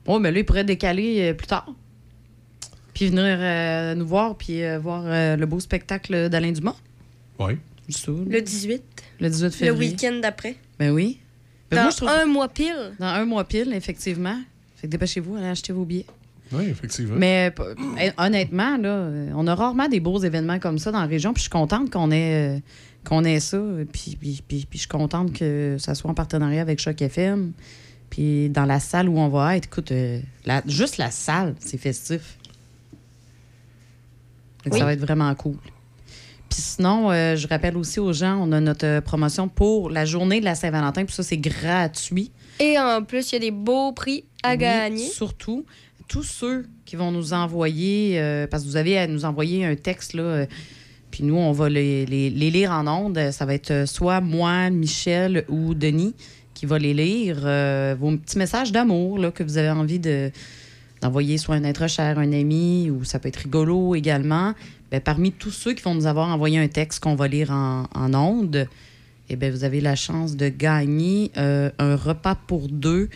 Oh, 0.08 0.18
mais 0.18 0.32
là, 0.32 0.40
il 0.40 0.46
pourrait 0.46 0.64
décaler 0.64 1.30
euh, 1.30 1.34
plus 1.34 1.48
tard. 1.48 1.68
Puis 2.96 3.10
venir 3.10 3.24
euh, 3.26 3.94
nous 3.94 4.08
voir, 4.08 4.36
puis 4.36 4.64
euh, 4.64 4.80
voir 4.80 5.04
euh, 5.06 5.36
le 5.36 5.46
beau 5.46 5.60
spectacle 5.60 6.30
d'Alain 6.30 6.52
Dumas. 6.54 6.76
Oui. 7.40 7.58
Le 8.08 8.40
18. 8.42 8.82
Le 9.20 9.30
18 9.30 9.44
Le 9.44 9.50
février. 9.52 9.92
week-end 9.92 10.20
d'après. 10.22 10.56
Ben 10.80 10.90
oui. 10.92 11.20
Ben 11.70 11.78
Dans 11.78 11.82
moi, 11.84 11.92
je 11.92 11.98
trouve- 11.98 12.10
un 12.10 12.26
mois 12.26 12.48
pile. 12.50 12.94
Dans 13.00 13.06
un 13.06 13.26
mois 13.26 13.44
pile, 13.44 13.72
effectivement. 13.74 14.38
Fait 14.78 14.88
que 14.88 14.92
dépêchez-vous, 14.92 15.36
allez 15.36 15.48
acheter 15.48 15.74
vos 15.74 15.86
billets. 15.86 16.06
Oui, 16.52 16.66
effectivement. 16.66 17.16
Mais 17.18 17.54
euh, 17.60 17.76
p- 17.76 18.12
honnêtement, 18.18 18.78
là, 18.78 18.90
euh, 18.90 19.32
on 19.36 19.48
a 19.48 19.56
rarement 19.56 19.88
des 19.88 20.00
beaux 20.00 20.20
événements 20.20 20.60
comme 20.60 20.80
ça 20.80 20.92
dans 20.92 21.02
la 21.02 21.06
région. 21.08 21.34
Puis 21.34 21.40
je 21.40 21.44
suis 21.44 21.50
contente 21.50 21.90
qu'on 21.92 22.12
ait, 22.12 22.58
euh, 22.58 22.60
qu'on 23.06 23.24
ait 23.24 23.40
ça. 23.40 23.60
Puis, 23.92 24.18
puis, 24.20 24.42
puis- 24.48 24.66
puis 24.70 24.78
je 24.78 24.78
suis 24.80 24.88
contente 24.88 25.34
que 25.34 25.76
ça 25.80 25.94
soit 25.96 26.10
en 26.10 26.14
partenariat 26.14 26.62
avec 26.62 26.80
Choc 26.80 27.02
FM. 27.02 27.52
Puis 28.10 28.50
dans 28.50 28.66
la 28.66 28.80
salle 28.80 29.10
où 29.10 29.18
on 29.20 29.28
va 29.28 29.58
être, 29.58 29.66
écoute, 29.66 29.92
euh, 29.92 30.20
la- 30.46 30.64
juste 30.66 30.98
la 30.98 31.12
salle, 31.12 31.56
c'est 31.60 31.78
festif. 31.78 32.38
Fait 34.64 34.70
que 34.70 34.76
Oui. 34.76 34.80
Ça 34.80 34.86
va 34.86 34.94
être 34.94 35.00
vraiment 35.02 35.34
cool. 35.36 35.56
Puis 36.50 36.62
sinon, 36.62 37.12
euh, 37.12 37.36
je 37.36 37.46
rappelle 37.48 37.76
aussi 37.76 38.00
aux 38.00 38.14
gens, 38.14 38.38
on 38.42 38.52
a 38.54 38.60
notre 38.62 39.02
promotion 39.02 39.50
pour 39.50 39.90
la 39.90 40.06
journée 40.06 40.40
de 40.40 40.46
la 40.46 40.56
Saint-Valentin. 40.56 41.04
Puis 41.04 41.14
ça, 41.14 41.24
c'est 41.24 41.38
gratuit. 41.38 42.32
Et 42.60 42.80
en 42.80 43.04
plus, 43.04 43.32
il 43.32 43.34
y 43.34 43.36
a 43.36 43.40
des 43.40 43.52
beaux 43.52 43.92
prix 43.92 44.24
à 44.44 44.52
Oui, 44.52 44.58
gagner. 44.60 45.06
Surtout, 45.10 45.66
tous 46.08 46.24
ceux 46.24 46.66
qui 46.86 46.96
vont 46.96 47.12
nous 47.12 47.34
envoyer, 47.34 48.20
euh, 48.20 48.48
parce 48.48 48.64
que 48.64 48.70
vous 48.70 48.78
avez 48.78 48.98
à 48.98 49.08
nous 49.08 49.26
envoyer 49.26 49.66
un 49.66 49.76
texte, 49.76 50.14
là, 50.14 50.24
euh, 50.24 50.46
puis 51.12 51.24
nous, 51.24 51.36
on 51.36 51.52
va 51.52 51.70
les, 51.70 52.06
lire 52.06 52.72
en 52.72 52.88
ondes. 52.88 53.32
Ça 53.32 53.46
va 53.46 53.54
être 53.54 53.72
euh, 53.72 53.86
soit 53.86 54.22
moi, 54.22 54.70
Michel 54.70 55.46
ou 55.50 55.74
Denis 55.74 56.16
qui 56.54 56.66
va 56.66 56.80
les 56.80 56.96
lire. 56.96 57.42
vos 58.00 58.18
petits 58.18 58.40
messages 58.40 58.72
d'amour 58.72 59.20
que 59.32 59.44
vous 59.44 59.60
avez 59.60 59.70
envie 59.70 60.00
de 60.00 60.32
d'envoyer 61.04 61.38
soit 61.38 61.54
un 61.54 61.64
être 61.64 61.88
cher, 61.88 62.18
un 62.18 62.32
ami, 62.34 62.90
ou 62.90 63.04
ça 63.04 63.20
peut 63.20 63.28
être 63.28 63.36
rigolo 63.36 63.94
également. 63.94 64.56
Ben, 64.90 65.00
parmi 65.00 65.32
tous 65.32 65.52
ceux 65.52 65.74
qui 65.74 65.84
vont 65.84 65.94
nous 65.94 66.08
avoir 66.08 66.30
envoyé 66.30 66.58
un 66.58 66.68
texte 66.68 67.04
qu'on 67.04 67.14
va 67.14 67.28
lire 67.28 67.52
en, 67.52 67.84
en 67.94 68.14
ondes, 68.16 68.68
eh 69.30 69.36
ben, 69.36 69.52
vous 69.52 69.64
avez 69.66 69.82
la 69.82 69.96
chance 69.96 70.36
de 70.36 70.50
gagner 70.50 71.30
un 71.36 71.96
repas 71.96 72.34
pour 72.48 72.68
deux 72.70 73.10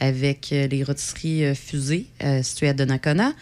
avec 0.00 0.52
euh, 0.52 0.66
les 0.68 0.84
rôtisseries 0.84 1.44
euh, 1.44 1.54
fusées 1.54 2.06
euh, 2.22 2.42
situées 2.42 2.68
à 2.68 2.74
Donnacona, 2.74 3.32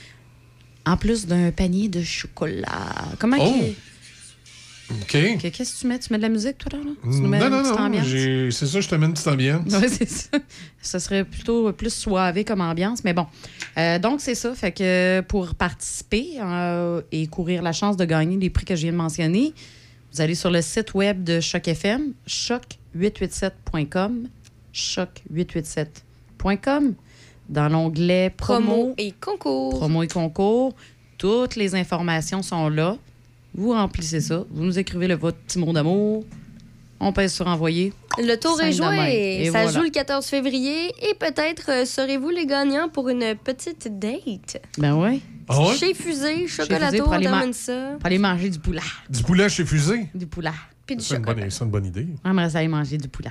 en 0.84 0.96
plus 0.96 1.26
d'un 1.26 1.50
panier 1.50 1.88
de 1.88 2.02
chocolat. 2.02 2.94
Comment 3.18 3.36
Oh! 3.40 3.52
qu'il- 3.60 3.74
OK. 4.88 5.08
que- 5.42 5.48
Qu'est-ce 5.48 5.74
que 5.74 5.80
tu 5.80 5.86
mets? 5.88 5.98
Tu 5.98 6.12
mets 6.12 6.18
de 6.18 6.22
la 6.22 6.28
musique, 6.28 6.58
toi, 6.58 6.78
là? 6.78 6.84
Tu 7.02 7.08
nous 7.20 7.26
mets 7.26 7.40
Non, 7.40 7.46
une 7.46 7.50
non, 7.52 7.62
petite 7.62 7.76
non. 7.76 7.84
ambiance? 7.86 8.06
C'est 8.56 8.66
ça, 8.66 8.80
je 8.80 8.88
te 8.88 8.94
mets 8.94 9.06
une 9.06 9.14
petite 9.14 9.26
ambiance. 9.26 9.64
Oui, 9.72 9.88
c'est 9.90 10.08
ça. 10.08 10.28
Ça 10.80 11.00
serait 11.00 11.24
plutôt 11.24 11.72
plus 11.72 11.92
soivé 11.92 12.44
comme 12.44 12.60
ambiance, 12.60 13.02
mais 13.02 13.12
bon. 13.12 13.26
Euh, 13.78 13.98
donc, 13.98 14.20
c'est 14.20 14.36
ça. 14.36 14.54
Fait 14.54 14.70
que 14.70 15.22
pour 15.22 15.56
participer 15.56 16.34
euh, 16.40 17.02
et 17.10 17.26
courir 17.26 17.62
la 17.62 17.72
chance 17.72 17.96
de 17.96 18.04
gagner 18.04 18.36
les 18.36 18.48
prix 18.48 18.64
que 18.64 18.76
je 18.76 18.82
viens 18.82 18.92
de 18.92 18.96
mentionner, 18.96 19.52
vous 20.12 20.20
allez 20.20 20.36
sur 20.36 20.52
le 20.52 20.62
site 20.62 20.94
web 20.94 21.24
de 21.24 21.40
Choc 21.40 21.66
FM, 21.66 22.12
choc887.com, 22.28 24.28
choc887.com, 26.54 26.94
dans 27.48 27.68
l'onglet 27.68 28.30
promo, 28.30 28.66
Promo 28.66 28.94
et 28.98 29.12
concours. 29.12 29.78
promo 29.78 30.02
et 30.02 30.08
concours. 30.08 30.74
Toutes 31.18 31.56
les 31.56 31.74
informations 31.74 32.42
sont 32.42 32.68
là. 32.68 32.96
Vous 33.54 33.72
remplissez 33.72 34.20
ça. 34.20 34.44
Vous 34.50 34.64
nous 34.64 34.78
écrivez 34.78 35.08
le, 35.08 35.14
votre 35.14 35.38
petit 35.38 35.58
mot 35.58 35.72
d'amour. 35.72 36.24
On 36.98 37.12
pèse 37.12 37.34
sur 37.34 37.46
envoyer. 37.46 37.92
Le 38.18 38.34
tour 38.36 38.60
est 38.60 38.72
joué. 38.72 39.40
Et 39.42 39.44
Ça 39.46 39.62
voilà. 39.64 39.70
joue 39.70 39.82
le 39.84 39.90
14 39.90 40.24
février 40.26 40.88
et 41.02 41.14
peut-être 41.14 41.70
euh, 41.70 41.84
serez-vous 41.84 42.30
les 42.30 42.46
gagnants 42.46 42.88
pour 42.88 43.08
une 43.10 43.34
petite 43.36 43.98
date? 43.98 44.62
Ben 44.78 44.94
oui. 44.94 45.22
Ah 45.48 45.60
ouais? 45.62 45.74
Chez 45.76 45.94
Fusée, 45.94 46.46
chocolato, 46.48 47.04
on 47.06 47.20
t'amène 47.20 47.52
ça. 47.52 47.92
Pour 47.98 48.06
aller 48.06 48.18
manger 48.18 48.48
du 48.50 48.58
poulet. 48.58 48.80
Du 49.10 49.22
poulet 49.22 49.48
chez 49.48 49.64
Fusée? 49.64 50.08
Du 50.14 50.26
poulet. 50.26 50.50
Puis 50.86 50.96
du 50.96 51.02
C'est 51.04 51.16
une, 51.16 51.20
chocolat. 51.22 51.40
bonne, 51.42 51.50
c'est 51.50 51.64
une 51.64 51.70
bonne 51.70 51.86
idée. 51.86 52.06
J'aimerais 52.24 52.50
ça 52.50 52.58
aller 52.58 52.68
manger 52.68 52.96
du 52.98 53.08
poulet. 53.08 53.30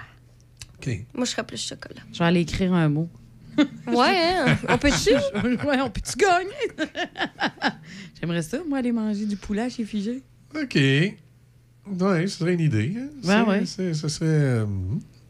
OK. 0.77 1.05
Moi, 1.13 1.25
je 1.25 1.31
serais 1.31 1.43
plus 1.45 1.61
chocolat. 1.61 2.01
Je 2.13 2.19
vais 2.19 2.25
aller 2.25 2.41
écrire 2.41 2.73
un 2.73 2.89
mot. 2.89 3.09
Ouais, 3.87 4.17
hein? 4.35 4.57
On 4.67 4.77
peut-tu? 4.77 5.11
ouais, 5.67 5.79
on 5.81 5.89
peut-tu 5.89 6.17
gagner? 6.17 6.89
J'aimerais 8.19 8.41
ça, 8.41 8.57
moi, 8.67 8.79
aller 8.79 8.91
manger 8.91 9.25
du 9.25 9.35
poulet 9.37 9.69
chez 9.69 9.85
Figé. 9.85 10.21
OK. 10.55 10.75
Ouais, 10.75 11.15
ce 11.87 12.27
serait 12.39 12.53
une 12.55 12.59
idée. 12.61 12.93
hein. 12.97 13.07
Ben 13.23 13.43
ouais. 13.45 13.65
c'est- 13.65 13.93
Ce 13.93 14.07
serait. 14.07 14.25
euh, 14.27 14.65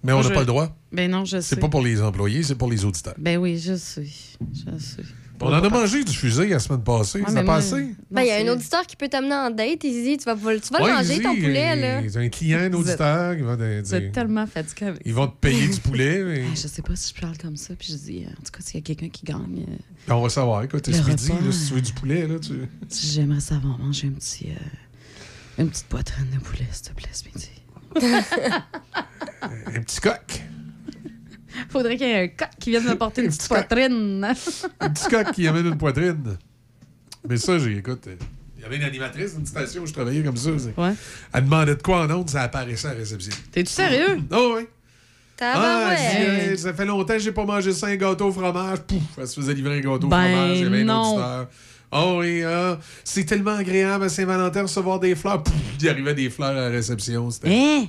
Mais 0.03 0.13
on 0.13 0.21
n'a 0.21 0.29
je- 0.29 0.33
pas 0.33 0.39
le 0.39 0.45
droit. 0.45 0.75
Ben 0.91 1.11
non, 1.11 1.25
je 1.25 1.37
sais. 1.37 1.55
C'est 1.55 1.59
pas 1.59 1.67
pour 1.69 1.81
les 1.83 2.01
employés, 2.01 2.43
c'est 2.43 2.55
pour 2.55 2.69
les 2.71 2.85
auditeurs. 2.85 3.15
Ben 3.17 3.37
oui, 3.37 3.57
je 3.59 3.75
sais. 3.75 4.05
Je 4.05 4.77
sais. 4.79 5.03
On 5.41 5.47
en 5.47 5.63
a 5.63 5.69
mangé 5.69 6.03
du 6.03 6.13
fusée 6.13 6.47
la 6.47 6.59
semaine 6.59 6.81
passée. 6.83 7.21
Ouais, 7.21 7.31
ça 7.31 7.39
a 7.39 7.43
passé? 7.43 7.93
Ben, 8.09 8.21
il 8.21 8.27
y 8.27 8.31
a 8.31 8.37
un 8.37 8.47
auditeur 8.53 8.85
qui 8.87 8.95
peut 8.95 9.07
t'amener 9.09 9.35
en 9.35 9.49
date. 9.51 9.83
Il 9.83 10.03
dit, 10.03 10.17
tu 10.17 10.23
vas, 10.25 10.35
tu 10.35 10.41
vas 10.41 10.81
Ouais, 10.81 10.89
le 10.89 10.95
manger, 10.95 11.21
ton 11.21 11.35
poulet, 11.35 11.75
là. 11.75 12.01
Ils 12.01 12.17
ont 12.17 12.21
un 12.21 12.29
client, 12.29 12.59
un 12.59 12.69
Vous 12.69 12.81
êtes- 12.81 12.87
auditeur 13.01 13.35
qui 13.35 13.41
va 13.41 13.57
te 13.57 13.81
Vous 13.81 13.95
êtes 13.95 14.11
tellement 14.11 14.47
fatigué 14.47 14.85
avec 14.87 15.01
Ils 15.05 15.13
vont 15.13 15.27
te 15.27 15.35
payer 15.35 15.67
du 15.67 15.79
poulet. 15.79 16.23
mais- 16.25 16.43
Ah, 16.47 16.55
Je 16.55 16.67
sais 16.67 16.81
pas 16.81 16.95
si 16.95 17.13
je 17.15 17.21
parle 17.21 17.37
comme 17.37 17.57
ça, 17.57 17.73
puis 17.77 17.89
je 17.91 17.97
dis, 17.97 18.23
euh, 18.25 18.29
en 18.31 18.43
tout 18.43 18.51
cas, 18.51 18.59
s'il 18.61 18.75
y 18.75 18.77
a 18.77 18.81
quelqu'un 18.81 19.09
qui 19.09 19.25
gagne, 19.25 19.65
euh, 19.67 19.75
Ben, 20.07 20.15
on 20.15 20.21
va 20.21 20.29
savoir. 20.29 20.63
Écoute, 20.63 20.85
ce 20.85 21.01
midi, 21.07 21.29
là, 21.29 21.51
si 21.51 21.67
tu 21.67 21.73
veux 21.73 21.81
du 21.81 21.93
poulet, 21.93 22.27
là, 22.27 22.39
tu. 22.39 22.53
si 22.89 23.07
j'aimerais 23.13 23.39
savoir 23.41 23.77
manger 23.77 24.07
un 24.07 24.11
petit, 24.11 24.47
euh, 24.49 25.61
une 25.61 25.69
petite 25.69 25.87
poitrine 25.87 26.27
de 26.33 26.39
poulet, 26.39 26.65
s'il 26.71 26.87
te 26.87 26.93
plaît, 26.93 27.09
ce 27.11 27.25
midi. 27.25 27.49
Un 29.75 29.81
petit 29.81 30.01
coq. 30.01 30.41
Faudrait 31.69 31.97
qu'il 31.97 32.07
y 32.07 32.11
ait 32.11 32.23
un 32.23 32.27
coq 32.27 32.49
qui 32.59 32.69
vienne 32.71 32.83
me 32.83 32.95
porter 32.95 33.21
une 33.23 33.27
petite 33.27 33.47
poitrine. 33.47 34.23
Un 34.79 34.89
petit 34.89 35.07
coq 35.09 35.31
qui 35.31 35.47
amène 35.47 35.67
une 35.67 35.77
poitrine. 35.77 36.37
Mais 37.27 37.37
ça, 37.37 37.57
j'ai, 37.57 37.77
écoute, 37.77 38.07
euh, 38.07 38.15
il 38.57 38.63
y 38.63 38.65
avait 38.65 38.77
une 38.77 38.83
animatrice 38.83 39.35
d'une 39.35 39.45
station 39.45 39.83
où 39.83 39.85
je 39.85 39.93
travaillais 39.93 40.23
comme 40.23 40.37
ça. 40.37 40.51
Ouais. 40.51 40.93
Elle 41.33 41.43
demandait 41.43 41.75
de 41.75 41.81
quoi 41.81 42.05
en 42.05 42.11
ondes, 42.11 42.29
ça 42.29 42.41
apparaissait 42.41 42.87
à 42.87 42.93
la 42.93 42.99
réception. 42.99 43.33
T'es-tu 43.51 43.71
sérieux? 43.71 44.19
Oh, 44.31 44.55
oui. 44.57 44.67
Ah, 45.41 45.89
ouais. 45.89 45.95
dit, 45.95 46.51
euh, 46.53 46.55
ça 46.55 46.73
fait 46.73 46.85
longtemps 46.85 47.13
que 47.13 47.19
j'ai 47.19 47.31
pas 47.31 47.43
mangé 47.43 47.73
ça, 47.73 47.87
un 47.87 47.95
gâteau 47.95 48.27
au 48.27 48.31
fromage. 48.31 48.79
Pouf, 48.79 49.01
elle 49.17 49.27
se 49.27 49.39
faisait 49.39 49.53
livrer 49.53 49.79
un 49.79 49.81
gâteau 49.81 50.07
Ben 50.07 50.23
au 50.23 50.27
fromage. 50.27 50.57
Il 50.59 50.63
y 50.63 50.67
avait 50.67 50.81
un 50.81 50.85
non. 50.85 51.13
auditeur. 51.13 51.47
Oh 51.91 52.17
oui, 52.19 52.43
ah, 52.43 52.79
c'est 53.03 53.25
tellement 53.25 53.55
agréable 53.55 54.05
à 54.05 54.09
Saint-Valentin 54.09 54.59
de 54.59 54.67
recevoir 54.67 54.99
des 54.99 55.15
fleurs. 55.15 55.43
Pouf, 55.43 55.53
il 55.81 55.89
arrivait 55.89 56.13
des 56.13 56.29
fleurs 56.29 56.51
à 56.51 56.53
la 56.53 56.69
réception. 56.69 57.29
C'était... 57.31 57.49
Hein? 57.49 57.85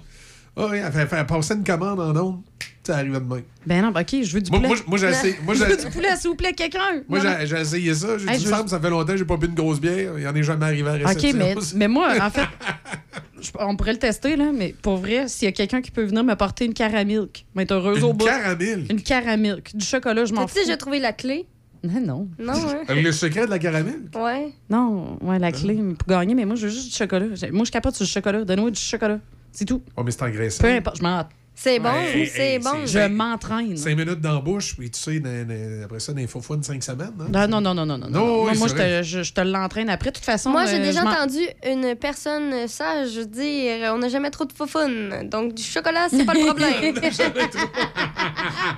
Oh 0.57 0.69
oui, 0.71 0.79
elle, 0.79 0.93
fait, 0.93 1.09
elle 1.13 1.27
passait 1.27 1.55
une 1.55 1.65
commande 1.65 2.01
en 2.01 2.17
ondes. 2.17 2.43
Ça 2.87 2.97
arrivait 2.99 3.19
de 3.21 3.25
même. 3.25 3.43
Ben 3.67 3.83
non, 3.83 3.91
ben 3.91 4.03
OK, 4.03 4.23
je 4.23 4.33
veux 4.33 4.41
du 4.41 4.51
poulet. 4.51 4.69
moi, 4.69 4.77
moi, 4.87 4.99
j'ai 4.99 5.09
essayé- 5.09 5.37
moi, 5.45 5.55
je 5.55 5.61
j'ai- 5.65 5.67
veux 5.71 5.77
du 5.77 5.91
poulet, 5.91 6.15
s'il 6.17 6.31
vous 6.31 6.37
plaît, 6.37 6.53
quelqu'un. 6.53 7.03
Moi, 7.09 7.19
j'ai, 7.21 7.47
j'ai 7.47 7.57
essayé 7.61 7.95
ça. 7.95 8.17
J'ai 8.19 8.29
Hey, 8.31 8.39
dit, 8.39 8.45
ça 8.47 8.81
fait 8.81 8.91
longtemps 8.91 9.13
que 9.13 9.17
j'ai 9.17 9.25
pas 9.25 9.37
bu 9.37 9.47
une 9.47 9.55
grosse 9.55 9.81
bière. 9.81 10.19
Il 10.19 10.29
en 10.29 10.35
est 10.35 10.43
jamais 10.45 10.67
arrivé 10.67 10.89
à 10.89 10.99
la 10.99 11.05
OK, 11.11 11.15
réception. 11.15 11.37
mais, 11.39 11.55
mais 11.75 11.89
moi, 11.89 12.15
en 12.21 12.31
fait, 12.31 12.47
je- 13.43 13.51
on 13.59 13.77
pourrait 13.77 13.95
le 13.95 13.99
tester, 13.99 14.37
là, 14.37 14.53
mais 14.55 14.75
pour 14.83 14.99
vrai, 14.99 15.27
s'il 15.29 15.47
y 15.47 15.49
a 15.49 15.53
quelqu'un 15.53 15.81
qui 15.83 15.91
peut 15.91 16.05
venir 16.05 16.23
me 16.23 16.35
porter 16.37 16.65
une 16.67 16.75
caramilk, 16.75 17.45
m'être 17.55 17.73
heureuse 17.73 18.05
au 18.05 18.11
Une 18.13 18.17
bout. 18.17 18.25
caramilk? 18.27 18.93
Une 18.93 19.03
caramilk. 19.03 19.77
Du 19.77 19.85
chocolat, 19.85 20.25
je 20.27 20.33
m'en 20.33 20.47
fous. 20.47 20.55
déjà 20.55 20.77
trouvé 20.77 20.99
la 21.01 21.13
clé? 21.13 21.47
Non, 21.83 22.01
non. 22.01 22.29
Non, 22.39 22.53
hein? 22.53 22.95
Le 22.95 23.13
secret 23.13 23.47
de 23.47 23.51
la 23.51 23.59
caramel? 23.59 24.01
Ouais. 24.15 24.53
Non, 24.71 25.19
ouais, 25.23 25.39
la 25.39 25.51
clé 25.53 25.75
pour 25.99 26.09
gagner, 26.09 26.35
mais 26.35 26.45
moi, 26.45 26.57
je 26.57 26.67
veux 26.67 26.73
juste 26.73 26.91
du 26.91 26.97
chocolat. 26.97 27.27
J'ai- 27.35 27.51
Moi, 27.51 27.65
je 27.65 27.71
capote 27.71 27.95
sur 27.95 28.05
le 28.05 28.09
chocolat. 28.09 28.45
Donne-moi 28.45 28.71
du 28.71 28.81
chocolat. 28.81 29.19
C'est 29.53 29.65
tout. 29.65 29.83
Oh, 29.97 30.03
mais 30.05 30.11
c'est 30.11 30.23
engraissant. 30.23 30.63
Peu 30.63 30.71
importe, 30.71 30.99
je 30.99 31.03
m'en. 31.03 31.27
C'est 31.59 31.79
bon, 31.79 31.89
Hey, 31.91 32.27
c'est 32.27 32.53
hey, 32.55 32.59
bon. 32.59 32.85
Je 32.85 33.09
m'entraîne. 33.09 33.77
Cinq 33.79 33.97
minutes 33.97 34.21
bouche, 34.45 34.77
puis 34.77 34.91
tu 34.91 35.01
sais, 35.01 35.21
dans- 35.21 35.49
dans- 35.49 35.85
après 35.87 36.01
ça, 36.01 36.13
dans 36.13 36.19
les 36.21 36.27
faux 36.27 36.55
de 36.55 36.63
cinq 36.63 36.83
semaines. 36.83 37.13
hein? 37.19 37.29
Non, 37.33 37.49
non, 37.49 37.61
non, 37.63 37.75
non, 37.75 37.87
non, 37.87 37.97
non. 37.97 38.09
Non, 38.11 38.27
non. 38.27 38.45
oui, 38.45 38.59
moi, 38.59 38.69
je 38.69 38.75
te, 38.75 39.03
je, 39.03 39.23
je 39.23 39.33
te 39.33 39.41
l'entraîne 39.41 39.89
après. 39.89 40.11
De 40.11 40.17
toute 40.17 40.25
façon, 40.27 40.51
Moi, 40.51 40.67
j'ai 40.67 40.77
euh, 40.77 40.83
déjà 40.83 41.03
entendu 41.03 41.41
une 41.67 41.95
personne 41.97 42.69
sage 42.69 43.17
dire 43.29 43.91
on 43.95 43.99
n'a 43.99 44.11
jamais 44.11 44.29
trop 44.31 44.45
de 44.45 44.53
foufoune. 44.53 45.29
Donc, 45.31 45.55
du 45.55 45.63
chocolat, 45.63 46.09
c'est 46.11 46.27
pas 46.27 46.35
le 46.35 46.41
problème. 46.45 46.75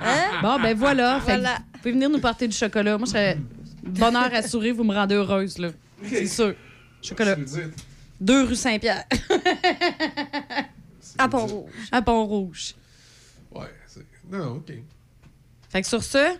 Hein? 0.01 0.39
Bon, 0.41 0.57
ben 0.61 0.73
voilà. 0.77 1.19
Fait 1.19 1.33
Voilà. 1.37 1.57
Vous 1.73 1.79
pouvez 1.79 1.91
venir 1.91 2.09
nous 2.09 2.19
porter 2.19 2.47
du 2.47 2.55
chocolat. 2.55 2.97
Moi, 2.97 3.05
je 3.07 3.11
serais 3.11 3.37
bonheur 3.83 4.29
assuré, 4.33 4.71
vous 4.71 4.85
me 4.85 4.93
rendez 4.93 5.15
heureuse, 5.15 5.57
là. 5.57 5.67
C'est 6.07 6.25
sûr. 6.27 6.53
Chocolat. 7.01 7.35
Deux 8.21 8.43
rue 8.43 8.55
Saint-Pierre. 8.55 9.03
à 11.19 11.27
Pont-Rouge. 11.29 11.71
À 11.91 12.01
Pont-Rouge. 12.01 12.75
Ouais, 13.53 13.67
c'est... 13.87 14.05
Non, 14.31 14.55
OK. 14.57 14.71
Fait 15.69 15.81
que 15.81 15.87
sur 15.87 16.03
ce. 16.03 16.35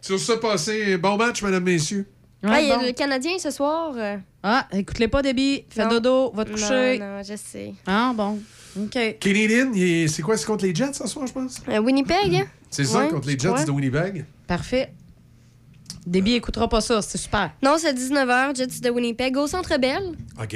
Sur 0.00 0.18
ce, 0.18 0.32
passez 0.32 0.96
bon 0.98 1.16
match, 1.16 1.42
mesdames, 1.42 1.64
messieurs. 1.64 2.06
Ah, 2.44 2.60
il 2.60 2.68
y 2.68 2.70
a 2.70 2.78
bon. 2.78 2.84
le 2.86 2.92
Canadien 2.92 3.36
ce 3.38 3.50
soir. 3.50 3.92
euh. 3.96 4.16
Ah, 4.44 4.68
écoutez 4.72 5.08
pas, 5.08 5.22
Debbie. 5.22 5.64
Fais 5.68 5.82
Non. 5.84 5.90
dodo, 5.90 6.30
va 6.32 6.44
te 6.44 6.52
coucher. 6.52 6.98
Non, 7.00 7.16
non, 7.16 7.22
je 7.24 7.34
sais. 7.36 7.74
Ah, 7.86 8.12
bon. 8.14 8.38
OK. 8.78 9.18
Canadian, 9.18 9.72
c'est 10.06 10.22
quoi? 10.22 10.36
C'est 10.36 10.46
contre 10.46 10.64
les 10.64 10.72
Jets 10.74 10.92
ce 10.92 11.06
soir, 11.08 11.26
je 11.26 11.32
pense? 11.32 11.60
Euh, 11.68 11.78
Winnipeg, 11.80 12.34
hein? 12.36 12.46
C'est 12.70 12.84
ça, 12.84 12.98
Ouais, 13.00 13.08
contre 13.08 13.26
les 13.26 13.32
je 13.34 13.38
Jets 13.40 13.48
crois. 13.48 13.64
de 13.64 13.70
Winnipeg? 13.72 14.24
Parfait. 14.46 14.92
Debbie 16.06 16.34
écoutera 16.34 16.68
pas 16.68 16.80
ça, 16.80 17.02
c'est 17.02 17.18
super. 17.18 17.50
Non, 17.62 17.76
c'est 17.78 17.92
19h, 17.92 18.54
Jets 18.56 18.80
de 18.80 18.90
Winnipeg, 18.90 19.36
au 19.36 19.46
Centre 19.46 19.76
Bell. 19.78 20.12
OK. 20.40 20.54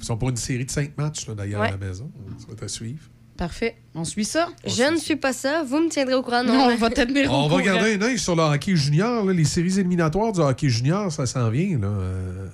Ils 0.00 0.04
sont 0.04 0.16
pour 0.16 0.30
une 0.30 0.36
série 0.36 0.64
de 0.64 0.70
cinq 0.70 0.96
matchs, 0.96 1.26
d'ailleurs, 1.30 1.60
Ouais. 1.62 1.68
à 1.68 1.72
la 1.72 1.76
maison. 1.76 2.10
Ça 2.38 2.46
va 2.48 2.54
te 2.54 2.66
suivre. 2.66 3.02
Parfait. 3.36 3.76
On 3.96 4.04
suit 4.04 4.24
ça. 4.24 4.48
Je 4.64 4.92
ne 4.92 4.96
suis 4.96 5.16
pas 5.16 5.32
ça. 5.32 5.64
Vous 5.64 5.80
me 5.80 5.88
tiendrez 5.88 6.14
au 6.14 6.22
courant. 6.22 6.44
Non, 6.44 6.68
on 6.72 6.76
va 6.76 6.88
te 6.90 7.00
tenir 7.02 7.30
au 7.32 7.34
On 7.34 7.48
va 7.48 7.62
garder 7.62 7.94
un 7.94 8.02
œil 8.02 8.18
sur 8.18 8.36
le 8.36 8.42
hockey 8.42 8.76
junior. 8.76 9.24
là. 9.24 9.32
Les 9.32 9.44
séries 9.44 9.80
éliminatoires 9.80 10.30
du 10.32 10.38
hockey 10.40 10.68
junior, 10.68 11.10
ça 11.10 11.26
s'en 11.26 11.50
vient 11.50 11.78
là, 11.78 11.88
euh, 11.88 12.48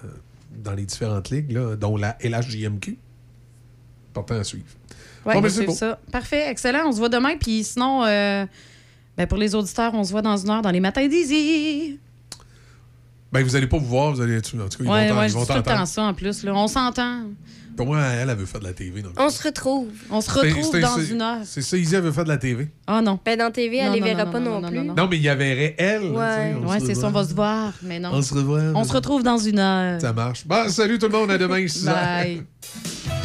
dans 0.56 0.72
les 0.72 0.86
différentes 0.86 1.28
ligues, 1.30 1.52
là, 1.52 1.76
dont 1.76 1.96
la 1.98 2.16
LHJMQ. 2.22 2.96
Important 4.10 4.36
à 4.36 4.44
suivre. 4.44 4.64
Bon, 5.24 5.32
on 5.34 5.40
ben, 5.42 5.50
c'est 5.50 5.70
ça. 5.70 6.00
Parfait, 6.10 6.48
excellent. 6.48 6.86
On 6.88 6.92
se 6.92 6.96
voit 6.98 7.10
demain. 7.10 7.36
Puis 7.38 7.62
sinon, 7.62 8.02
euh, 8.04 8.46
ben 9.18 9.26
pour 9.26 9.36
les 9.36 9.54
auditeurs, 9.54 9.92
on 9.94 10.02
se 10.02 10.12
voit 10.12 10.22
dans 10.22 10.36
une 10.38 10.48
heure 10.48 10.62
dans 10.62 10.70
les 10.70 10.80
matins 10.80 11.06
d'Easy. 11.06 11.98
Ben, 13.32 13.44
vous 13.44 13.54
allez 13.54 13.66
pas 13.68 13.78
vous 13.78 13.86
voir, 13.86 14.12
vous 14.12 14.20
allez. 14.20 14.38
En 14.38 14.40
tout 14.40 14.56
cas, 14.58 14.64
ils 14.80 14.88
Ouais, 14.88 15.08
vont 15.10 15.18
ouais, 15.20 15.26
ils 15.26 15.28
je 15.28 15.34
vont 15.34 15.44
tout 15.46 15.52
le 15.52 15.58
temps 15.58 15.70
t'entendre. 15.70 15.86
ça 15.86 16.02
en 16.02 16.14
plus. 16.14 16.42
là. 16.42 16.52
On 16.54 16.66
s'entend. 16.66 17.22
Pour 17.76 17.86
moi, 17.86 18.00
elle, 18.02 18.28
elle 18.28 18.36
veut 18.36 18.44
faire 18.44 18.60
de 18.60 18.66
la 18.66 18.72
TV. 18.72 19.00
Donc. 19.02 19.12
On 19.16 19.30
se 19.30 19.42
retrouve. 19.42 19.88
On 20.10 20.20
se 20.20 20.30
retrouve 20.30 20.68
c'est- 20.72 20.80
dans 20.80 20.96
c'est- 20.96 21.06
une 21.12 21.22
heure. 21.22 21.38
C'est 21.44 21.62
ça, 21.62 21.76
Izzy, 21.76 21.94
elle 21.94 22.02
veut 22.02 22.12
faire 22.12 22.24
de 22.24 22.28
la 22.28 22.36
TV. 22.36 22.68
Ah 22.88 23.00
non. 23.00 23.18
Ben, 23.24 23.38
dans 23.38 23.50
TV, 23.52 23.76
elle 23.76 23.86
Non, 23.86 23.92
les 23.94 24.00
non, 24.00 24.06
verra 24.06 24.24
non, 24.24 24.32
pas 24.32 24.40
non, 24.40 24.50
non, 24.50 24.60
non, 24.62 24.68
plus. 24.68 24.76
non, 24.78 24.84
non. 24.84 24.94
Non, 24.94 25.08
mais 25.08 25.16
il 25.16 25.22
y 25.22 25.26
verrait 25.36 25.76
elle. 25.78 26.02
Ouais. 26.02 26.56
on 26.60 26.68
Ouais, 26.68 26.80
se 26.80 26.86
c'est 26.86 26.94
ça, 26.96 27.06
on 27.06 27.10
va 27.10 27.24
se 27.24 27.32
voir. 27.32 27.72
Mais 27.82 28.00
non. 28.00 28.10
On 28.12 28.20
se 28.20 28.34
revoit. 28.34 28.60
On 28.74 28.82
se 28.84 28.92
retrouve 28.92 29.22
dans 29.22 29.38
une 29.38 29.60
heure. 29.60 30.00
Ça 30.00 30.12
marche. 30.12 30.44
Bon, 30.46 30.68
salut 30.68 30.98
tout 30.98 31.06
le 31.06 31.12
monde, 31.16 31.30
à 31.30 31.38
demain, 31.38 31.66
6 31.68 31.86
heures. 31.86 31.94
Bye. 31.94 32.42